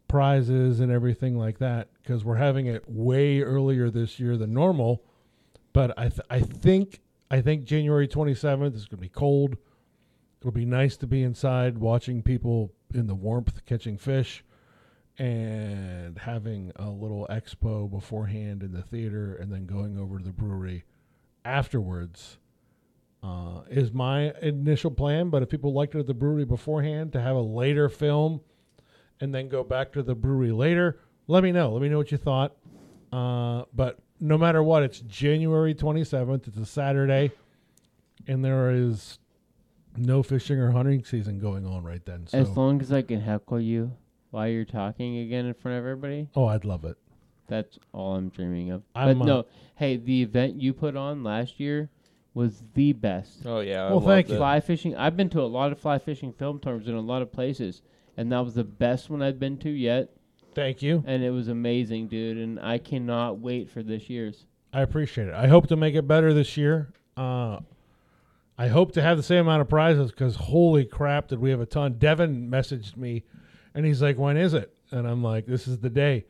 prizes 0.08 0.80
and 0.80 0.90
everything 0.90 1.36
like 1.38 1.58
that 1.58 1.88
because 2.02 2.24
we're 2.24 2.34
having 2.36 2.66
it 2.66 2.82
way 2.88 3.42
earlier 3.42 3.90
this 3.90 4.18
year 4.18 4.36
than 4.36 4.52
normal. 4.52 5.04
But 5.72 5.98
I 5.98 6.08
th- 6.08 6.26
I 6.28 6.40
think 6.40 7.00
I 7.30 7.40
think 7.40 7.64
January 7.64 8.08
27th 8.08 8.74
is 8.74 8.86
going 8.86 8.88
to 8.88 8.96
be 8.96 9.08
cold. 9.08 9.56
It'll 10.40 10.50
be 10.50 10.64
nice 10.64 10.96
to 10.98 11.06
be 11.06 11.22
inside 11.22 11.78
watching 11.78 12.22
people 12.22 12.72
in 12.92 13.06
the 13.06 13.14
warmth 13.14 13.64
catching 13.66 13.98
fish 13.98 14.42
and 15.18 16.18
having 16.18 16.72
a 16.76 16.88
little 16.88 17.26
expo 17.30 17.90
beforehand 17.90 18.62
in 18.62 18.72
the 18.72 18.82
theater 18.82 19.34
and 19.34 19.52
then 19.52 19.66
going 19.66 19.98
over 19.98 20.18
to 20.18 20.24
the 20.24 20.32
brewery 20.32 20.84
afterwards 21.44 22.38
uh, 23.22 23.60
is 23.68 23.92
my 23.92 24.32
initial 24.40 24.90
plan. 24.90 25.28
But 25.28 25.42
if 25.42 25.50
people 25.50 25.74
liked 25.74 25.94
it 25.94 26.00
at 26.00 26.06
the 26.06 26.14
brewery 26.14 26.46
beforehand 26.46 27.12
to 27.12 27.20
have 27.20 27.36
a 27.36 27.40
later 27.40 27.88
film 27.88 28.40
and 29.20 29.34
then 29.34 29.48
go 29.48 29.62
back 29.62 29.92
to 29.92 30.02
the 30.02 30.14
brewery 30.14 30.52
later, 30.52 31.00
let 31.26 31.42
me 31.42 31.52
know. 31.52 31.72
Let 31.72 31.82
me 31.82 31.90
know 31.90 31.98
what 31.98 32.10
you 32.10 32.18
thought. 32.18 32.56
Uh, 33.12 33.64
but 33.74 33.98
no 34.20 34.36
matter 34.38 34.62
what, 34.62 34.82
it's 34.82 35.00
January 35.00 35.74
27th. 35.74 36.46
It's 36.48 36.56
a 36.58 36.66
Saturday, 36.66 37.32
and 38.26 38.44
there 38.44 38.70
is 38.70 39.18
no 39.96 40.22
fishing 40.22 40.58
or 40.58 40.70
hunting 40.70 41.04
season 41.04 41.38
going 41.38 41.66
on 41.66 41.82
right 41.84 42.04
then. 42.04 42.26
So, 42.26 42.38
As 42.38 42.50
long 42.56 42.80
as 42.80 42.92
I 42.92 43.02
can 43.02 43.20
heckle 43.20 43.60
you 43.60 43.92
while 44.30 44.48
you're 44.48 44.64
talking 44.64 45.18
again 45.18 45.46
in 45.46 45.54
front 45.54 45.78
of 45.78 45.84
everybody, 45.84 46.28
oh, 46.36 46.46
I'd 46.46 46.64
love 46.64 46.84
it. 46.84 46.96
that's 47.48 47.78
all 47.92 48.14
I'm 48.14 48.28
dreaming 48.28 48.70
of. 48.70 48.82
I'm, 48.94 49.18
but 49.18 49.22
uh, 49.22 49.26
no, 49.26 49.46
hey, 49.76 49.96
the 49.96 50.22
event 50.22 50.60
you 50.60 50.72
put 50.72 50.96
on 50.96 51.24
last 51.24 51.58
year 51.58 51.88
was 52.34 52.62
the 52.74 52.92
best. 52.92 53.40
Oh 53.44 53.60
yeah. 53.60 53.86
I 53.86 53.90
Well, 53.90 54.00
thank 54.00 54.28
you. 54.28 54.36
Fly 54.36 54.60
fishing. 54.60 54.96
I've 54.96 55.16
been 55.16 55.30
to 55.30 55.40
a 55.40 55.42
lot 55.50 55.72
of 55.72 55.80
fly 55.80 55.98
fishing 55.98 56.32
film 56.32 56.60
tours 56.60 56.86
in 56.86 56.94
a 56.94 57.00
lot 57.00 57.22
of 57.22 57.32
places, 57.32 57.82
and 58.16 58.30
that 58.30 58.44
was 58.44 58.54
the 58.54 58.64
best 58.64 59.10
one 59.10 59.22
I've 59.22 59.40
been 59.40 59.56
to 59.58 59.70
yet. 59.70 60.10
Thank 60.54 60.82
you. 60.82 61.02
And 61.06 61.22
it 61.22 61.30
was 61.30 61.48
amazing, 61.48 62.08
dude. 62.08 62.38
And 62.38 62.60
I 62.60 62.78
cannot 62.78 63.38
wait 63.38 63.70
for 63.70 63.82
this 63.82 64.08
year's. 64.10 64.46
I 64.72 64.82
appreciate 64.82 65.28
it. 65.28 65.34
I 65.34 65.48
hope 65.48 65.66
to 65.68 65.76
make 65.76 65.94
it 65.94 66.06
better 66.06 66.32
this 66.32 66.56
year. 66.56 66.92
Uh, 67.16 67.58
I 68.58 68.68
hope 68.68 68.92
to 68.92 69.02
have 69.02 69.16
the 69.16 69.22
same 69.22 69.40
amount 69.40 69.62
of 69.62 69.68
prizes 69.68 70.10
because 70.10 70.36
holy 70.36 70.84
crap, 70.84 71.28
did 71.28 71.38
we 71.38 71.50
have 71.50 71.60
a 71.60 71.66
ton. 71.66 71.94
Devin 71.94 72.50
messaged 72.50 72.96
me 72.96 73.24
and 73.74 73.86
he's 73.86 74.02
like, 74.02 74.18
when 74.18 74.36
is 74.36 74.54
it? 74.54 74.74
And 74.90 75.06
I'm 75.06 75.22
like, 75.22 75.46
this 75.46 75.66
is 75.66 75.78
the 75.78 75.90
day. 75.90 76.26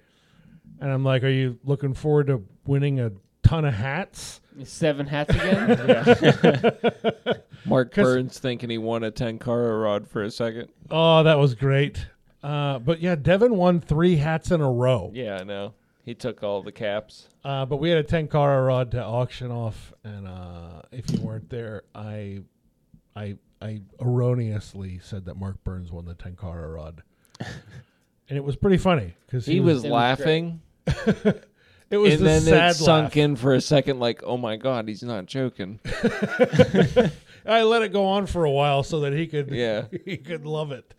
And 0.80 0.90
I'm 0.90 1.04
like, 1.04 1.24
are 1.24 1.28
you 1.28 1.58
looking 1.64 1.94
forward 1.94 2.28
to 2.28 2.44
winning 2.66 3.00
a 3.00 3.12
ton 3.42 3.64
of 3.64 3.74
hats? 3.74 4.40
Seven 4.64 5.06
hats 5.06 5.34
again. 5.34 6.72
Mark 7.64 7.94
Burns 7.94 8.38
thinking 8.38 8.70
he 8.70 8.78
won 8.78 9.04
a 9.04 9.10
Tenkara 9.10 9.82
rod 9.82 10.08
for 10.08 10.22
a 10.22 10.30
second. 10.30 10.68
Oh, 10.90 11.22
that 11.22 11.38
was 11.38 11.54
great. 11.54 12.06
Uh, 12.42 12.78
but 12.78 13.00
yeah, 13.00 13.14
Devin 13.16 13.56
won 13.56 13.80
three 13.80 14.16
hats 14.16 14.50
in 14.50 14.60
a 14.60 14.70
row. 14.70 15.10
Yeah, 15.14 15.38
I 15.40 15.44
know. 15.44 15.74
He 16.04 16.14
took 16.14 16.42
all 16.42 16.62
the 16.62 16.72
caps. 16.72 17.28
Uh, 17.44 17.66
but 17.66 17.76
we 17.76 17.90
had 17.90 17.98
a 17.98 18.02
Tenkara 18.04 18.66
rod 18.66 18.90
to 18.92 19.04
auction 19.04 19.50
off, 19.50 19.92
and 20.02 20.26
uh, 20.26 20.82
if 20.90 21.10
you 21.10 21.20
weren't 21.20 21.50
there, 21.50 21.82
I, 21.94 22.40
I, 23.14 23.36
I 23.60 23.82
erroneously 24.00 24.98
said 25.02 25.26
that 25.26 25.36
Mark 25.36 25.62
Burns 25.62 25.92
won 25.92 26.06
the 26.06 26.14
Tenkara 26.14 26.74
rod, 26.74 27.02
and 27.40 28.38
it 28.38 28.42
was 28.42 28.56
pretty 28.56 28.78
funny 28.78 29.14
because 29.26 29.44
He, 29.44 29.60
was, 29.60 29.82
was 29.82 29.84
laughing, 29.84 30.62
It 31.90 31.96
was 31.98 32.14
and 32.14 32.20
the 32.20 32.24
then 32.24 32.40
sad 32.42 32.70
it 32.70 32.74
sunk 32.74 33.04
laugh. 33.04 33.16
in 33.16 33.36
for 33.36 33.52
a 33.52 33.60
second. 33.60 33.98
Like, 33.98 34.22
oh 34.24 34.36
my 34.36 34.56
god, 34.56 34.86
he's 34.88 35.02
not 35.02 35.26
joking. 35.26 35.80
I 37.44 37.62
let 37.62 37.82
it 37.82 37.92
go 37.92 38.04
on 38.06 38.26
for 38.26 38.44
a 38.44 38.50
while 38.50 38.82
so 38.82 39.00
that 39.00 39.12
he 39.12 39.26
could, 39.26 39.50
Yeah. 39.50 39.86
he 40.04 40.16
could 40.16 40.46
love 40.46 40.72
it. 40.72 40.94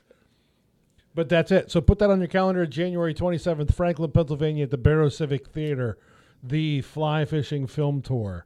But 1.13 1.29
that's 1.29 1.51
it. 1.51 1.69
So 1.71 1.81
put 1.81 1.99
that 1.99 2.09
on 2.09 2.19
your 2.19 2.27
calendar. 2.27 2.65
January 2.65 3.13
27th, 3.13 3.73
Franklin, 3.73 4.11
Pennsylvania, 4.11 4.63
at 4.63 4.71
the 4.71 4.77
Barrow 4.77 5.09
Civic 5.09 5.47
Theater, 5.47 5.97
the 6.41 6.81
fly 6.81 7.25
fishing 7.25 7.67
film 7.67 8.01
tour, 8.01 8.45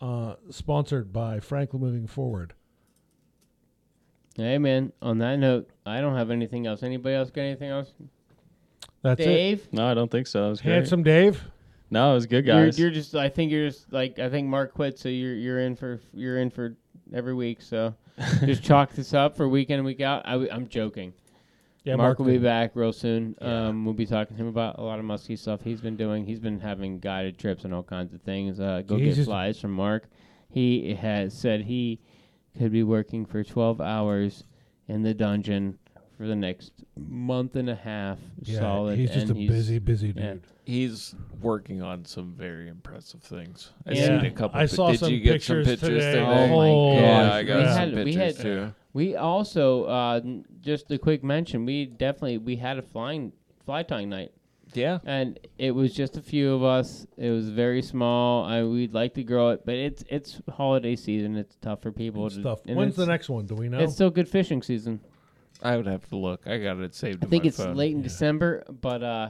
uh, 0.00 0.34
sponsored 0.50 1.12
by 1.12 1.38
Franklin 1.38 1.80
Moving 1.80 2.06
Forward. 2.06 2.54
hey, 4.36 4.58
man. 4.58 4.92
On 5.00 5.18
that 5.18 5.36
note, 5.36 5.70
I 5.86 6.00
don't 6.00 6.16
have 6.16 6.30
anything 6.30 6.66
else. 6.66 6.82
Anybody 6.82 7.14
else 7.14 7.30
got 7.30 7.42
anything 7.42 7.70
else? 7.70 7.92
That's 9.02 9.20
it. 9.20 9.24
Dave, 9.24 9.68
No, 9.72 9.86
I 9.86 9.94
don't 9.94 10.10
think 10.10 10.26
so. 10.26 10.44
That 10.44 10.48
was 10.50 10.60
great. 10.60 10.72
Handsome 10.72 11.02
Dave. 11.02 11.42
No, 11.90 12.12
it 12.12 12.14
was 12.14 12.26
good, 12.26 12.46
you're, 12.46 12.64
guys. 12.64 12.78
you're 12.78 12.90
just. 12.90 13.14
I 13.14 13.28
think 13.28 13.52
you're 13.52 13.68
just 13.68 13.92
like. 13.92 14.18
I 14.18 14.30
think 14.30 14.48
Mark 14.48 14.72
quit, 14.72 14.98
so 14.98 15.10
you're 15.10 15.34
you're 15.34 15.60
in 15.60 15.76
for 15.76 16.00
you're 16.14 16.38
in 16.38 16.48
for 16.48 16.74
every 17.12 17.34
week. 17.34 17.60
So 17.60 17.94
just 18.46 18.62
chalk 18.62 18.92
this 18.94 19.12
up 19.12 19.36
for 19.36 19.46
week 19.46 19.68
in 19.68 19.76
and 19.76 19.84
week 19.84 20.00
out. 20.00 20.22
I, 20.24 20.36
am 20.46 20.68
joking. 20.68 21.12
Yeah, 21.84 21.96
Mark, 21.96 22.18
will 22.18 22.26
be 22.26 22.38
back 22.38 22.72
real 22.74 22.92
soon. 22.92 23.34
Yeah. 23.40 23.66
Um, 23.68 23.84
we'll 23.84 23.94
be 23.94 24.06
talking 24.06 24.36
to 24.36 24.42
him 24.42 24.48
about 24.48 24.78
a 24.78 24.82
lot 24.82 24.98
of 25.00 25.04
musky 25.04 25.34
stuff 25.36 25.62
he's 25.62 25.80
been 25.80 25.96
doing. 25.96 26.24
He's 26.24 26.38
been 26.38 26.60
having 26.60 27.00
guided 27.00 27.38
trips 27.38 27.64
and 27.64 27.74
all 27.74 27.82
kinds 27.82 28.14
of 28.14 28.20
things. 28.22 28.60
Uh, 28.60 28.82
go 28.86 28.96
get 28.98 29.16
flies 29.24 29.58
from 29.60 29.72
Mark. 29.72 30.08
He 30.48 30.94
has 30.94 31.36
said 31.36 31.62
he 31.62 32.00
could 32.56 32.70
be 32.72 32.82
working 32.84 33.24
for 33.26 33.42
12 33.42 33.80
hours 33.80 34.44
in 34.86 35.02
the 35.02 35.12
dungeon 35.14 35.78
for 36.16 36.26
the 36.28 36.36
next 36.36 36.72
month 36.96 37.56
and 37.56 37.68
a 37.68 37.74
half. 37.74 38.18
Yeah, 38.42 38.60
solid. 38.60 38.98
he's 38.98 39.10
just 39.10 39.28
and 39.28 39.38
a 39.38 39.46
busy, 39.48 39.78
busy 39.80 40.12
dude. 40.12 40.22
yeah. 40.22 40.34
He's 40.64 41.16
working 41.40 41.82
on 41.82 42.04
some 42.04 42.34
very 42.38 42.68
impressive 42.68 43.22
things. 43.22 43.72
I 43.86 43.92
Yeah. 43.94 44.06
seen 44.20 44.26
a 44.26 44.30
couple. 44.30 44.60
I 44.60 44.66
saw 44.66 44.92
Did 44.92 45.00
some 45.00 45.12
you 45.12 45.18
get 45.20 45.32
pictures 45.32 45.66
some 45.66 45.72
pictures 45.72 45.88
today. 45.88 46.12
today? 46.12 46.20
Oh 46.24 46.46
my 46.48 46.68
Oh, 46.68 46.92
Yeah, 46.94 47.00
gosh. 47.24 47.32
I 47.32 47.42
got 47.42 47.56
We 47.58 47.64
some 47.64 47.74
had- 47.74 47.94
we 47.94 48.04
pictures 48.16 48.36
had- 48.36 48.42
too. 48.44 48.74
We 48.92 49.16
also 49.16 49.84
uh, 49.84 50.20
n- 50.22 50.44
just 50.60 50.90
a 50.90 50.98
quick 50.98 51.24
mention. 51.24 51.64
We 51.64 51.86
definitely 51.86 52.38
we 52.38 52.56
had 52.56 52.78
a 52.78 52.82
flying 52.82 53.32
fly 53.64 53.82
tying 53.82 54.08
night. 54.10 54.32
Yeah. 54.74 55.00
and 55.04 55.38
it 55.58 55.72
was 55.72 55.92
just 55.92 56.16
a 56.16 56.22
few 56.22 56.54
of 56.54 56.64
us. 56.64 57.06
It 57.18 57.28
was 57.28 57.50
very 57.50 57.82
small. 57.82 58.44
I 58.44 58.62
we'd 58.62 58.94
like 58.94 59.12
to 59.14 59.22
grow 59.22 59.50
it, 59.50 59.66
but 59.66 59.74
it's 59.74 60.02
it's 60.08 60.40
holiday 60.50 60.96
season. 60.96 61.36
It's 61.36 61.56
tough 61.60 61.82
for 61.82 61.92
people. 61.92 62.22
Good 62.28 62.36
to, 62.36 62.40
stuff. 62.40 62.60
and 62.66 62.76
When's 62.76 62.96
the 62.96 63.02
it's- 63.02 63.12
next 63.12 63.28
one? 63.28 63.44
Do 63.46 63.54
we 63.54 63.68
know? 63.68 63.78
It's 63.80 63.94
still 63.94 64.08
good 64.10 64.28
fishing 64.28 64.62
season. 64.62 65.00
I 65.62 65.76
would 65.76 65.86
have 65.86 66.08
to 66.08 66.16
look. 66.16 66.46
I 66.46 66.58
got 66.58 66.78
it 66.80 66.94
saved. 66.94 67.22
I 67.22 67.26
in 67.26 67.30
think 67.30 67.44
my 67.44 67.48
it's 67.48 67.56
phone. 67.58 67.76
late 67.76 67.94
in 67.94 68.00
December, 68.02 68.64
but 68.80 69.02
uh, 69.02 69.28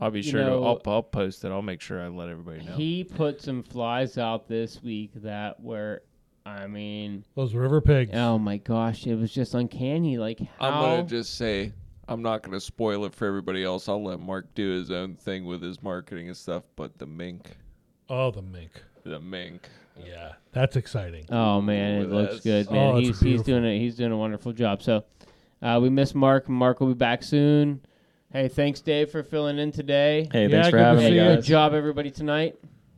I'll 0.00 0.10
be 0.12 0.20
you 0.20 0.30
sure 0.30 0.44
know- 0.44 0.60
to. 0.60 0.66
I'll, 0.66 0.94
I'll 0.94 1.02
post 1.02 1.44
it. 1.44 1.50
I'll 1.50 1.60
make 1.60 1.80
sure 1.80 2.00
I 2.00 2.06
let 2.08 2.28
everybody 2.28 2.64
know. 2.64 2.72
he 2.76 3.02
put 3.04 3.42
some 3.42 3.62
flies 3.64 4.16
out 4.16 4.46
this 4.48 4.80
week 4.82 5.10
that 5.16 5.60
were, 5.60 6.02
I 6.44 6.66
mean, 6.66 7.24
Those 7.36 7.54
river 7.54 7.80
pigs. 7.80 8.10
oh 8.14 8.38
my 8.38 8.56
gosh, 8.58 9.06
it 9.06 9.14
was 9.14 9.32
just 9.32 9.54
uncanny. 9.54 10.18
Like 10.18 10.40
how? 10.58 10.68
I'm 10.68 10.82
gonna 10.98 11.02
just 11.08 11.36
say 11.36 11.72
I'm 12.08 12.22
not 12.22 12.42
gonna 12.42 12.60
spoil 12.60 13.04
it 13.04 13.14
for 13.14 13.26
everybody 13.26 13.62
else. 13.64 13.88
I'll 13.88 14.02
let 14.02 14.20
Mark 14.20 14.52
do 14.54 14.70
his 14.70 14.90
own 14.90 15.14
thing 15.14 15.44
with 15.44 15.62
his 15.62 15.82
marketing 15.82 16.26
and 16.28 16.36
stuff. 16.36 16.64
But 16.76 16.98
the 16.98 17.06
mink, 17.06 17.56
Oh, 18.08 18.30
the 18.30 18.42
mink. 18.42 18.70
the 19.04 19.20
mink. 19.20 19.68
Yeah, 20.04 20.32
that's 20.52 20.76
exciting. 20.76 21.26
Oh 21.30 21.60
man, 21.60 22.00
it 22.02 22.04
Ooh, 22.06 22.08
looks 22.08 22.42
that's- 22.42 22.66
good, 22.66 22.70
man. 22.74 22.94
Oh, 22.94 22.98
it's 22.98 23.06
he's 23.08 23.20
he's 23.20 23.42
doing 23.42 23.64
it. 23.64 23.78
He's 23.78 23.94
doing 23.94 24.10
a 24.10 24.16
wonderful 24.16 24.52
job. 24.52 24.82
So, 24.82 25.04
uh, 25.60 25.78
we 25.82 25.90
miss 25.90 26.14
Mark. 26.14 26.48
Mark 26.48 26.80
will 26.80 26.88
be 26.88 26.94
back 26.94 27.22
soon. 27.22 27.80
Hey, 28.32 28.48
thanks, 28.48 28.80
Dave, 28.80 29.10
for 29.10 29.22
filling 29.22 29.58
in 29.58 29.70
today. 29.70 30.26
hey, 30.32 30.44
Yeah, 30.44 30.48
thanks 30.48 30.68
for 30.70 30.78
good 30.78 30.82
having 30.82 31.04
see 31.04 31.10
me, 31.10 31.16
you. 31.18 31.36
Good 31.36 31.44
job, 31.44 31.74
everybody, 31.74 32.10
tonight. 32.10 32.56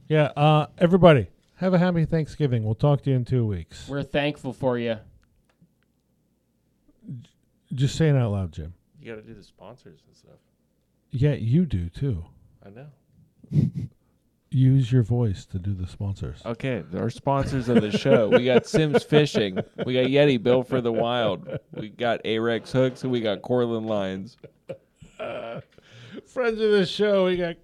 Yeah, 0.08 0.26
uh, 0.36 0.68
everybody, 0.78 1.26
have 1.64 1.72
a 1.72 1.78
happy 1.78 2.04
Thanksgiving. 2.04 2.62
We'll 2.62 2.74
talk 2.74 3.02
to 3.04 3.10
you 3.10 3.16
in 3.16 3.24
two 3.24 3.46
weeks. 3.46 3.88
We're 3.88 4.02
thankful 4.02 4.52
for 4.52 4.78
you. 4.78 4.98
Just 7.72 7.96
saying 7.96 8.16
out 8.18 8.32
loud, 8.32 8.52
Jim. 8.52 8.74
You 9.00 9.14
got 9.14 9.22
to 9.22 9.26
do 9.26 9.34
the 9.34 9.42
sponsors 9.42 10.00
and 10.06 10.14
stuff. 10.14 10.36
Yeah, 11.10 11.32
you 11.32 11.64
do 11.64 11.88
too. 11.88 12.26
I 12.64 12.68
know. 12.68 12.86
Use 14.50 14.92
your 14.92 15.02
voice 15.02 15.46
to 15.46 15.58
do 15.58 15.72
the 15.72 15.86
sponsors. 15.86 16.42
Okay, 16.44 16.84
our 16.94 17.10
sponsors 17.10 17.68
of 17.70 17.80
the 17.80 17.90
show. 17.90 18.28
We 18.28 18.44
got 18.44 18.66
Simms 18.68 19.02
Fishing. 19.02 19.58
We 19.86 19.94
got 19.94 20.06
Yeti 20.06 20.40
Bill 20.40 20.62
for 20.62 20.80
the 20.82 20.92
Wild. 20.92 21.58
We 21.72 21.88
got 21.88 22.22
Ahrex 22.24 22.70
Hooks, 22.70 23.02
and 23.02 23.10
we 23.10 23.20
got 23.20 23.40
Cortland 23.42 23.86
Lines. 23.86 24.36
Friends 26.26 26.60
of 26.60 26.70
the 26.70 26.86
show, 26.86 27.24
we 27.24 27.36
got 27.36 27.56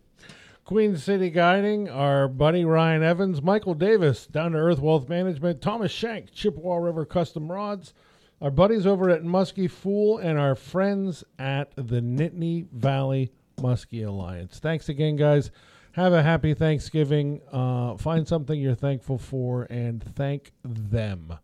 Queen 0.71 0.97
City 0.97 1.31
Guiding, 1.31 1.89
our 1.89 2.29
buddy 2.29 2.65
Ryan 2.65 3.03
Evans, 3.03 3.43
Michael 3.43 3.75
Davis, 3.75 4.29
Down 4.29 4.53
to 4.53 4.59
Earth 4.59 4.79
Wealth 4.79 5.09
Management, 5.09 5.61
Thomas 5.61 5.91
Shank, 5.91 6.31
Chippewa 6.31 6.77
River 6.77 7.05
Custom 7.05 7.51
Rods, 7.51 7.93
our 8.41 8.53
buddies 8.53 8.87
over 8.87 9.11
at 9.11 9.25
Muskie 9.25 9.69
Fool, 9.69 10.19
and 10.19 10.39
our 10.39 10.55
friends 10.55 11.25
at 11.41 11.73
the 11.75 12.01
Nittany 12.01 12.71
Valley 12.71 13.33
Muskie 13.59 14.07
Alliance. 14.07 14.61
Thanks 14.61 14.89
again, 14.89 15.17
guys. 15.17 15.51
Have 15.95 16.13
a 16.13 16.23
happy 16.23 16.55
Thanksgiving. 16.55 17.41
Uh, 17.51 17.97
find 17.97 18.29
something 18.29 18.57
you're 18.57 18.77
thankful 18.77 19.19
for 19.19 19.65
and 19.71 20.01
thank 20.15 20.53
them. 20.63 21.35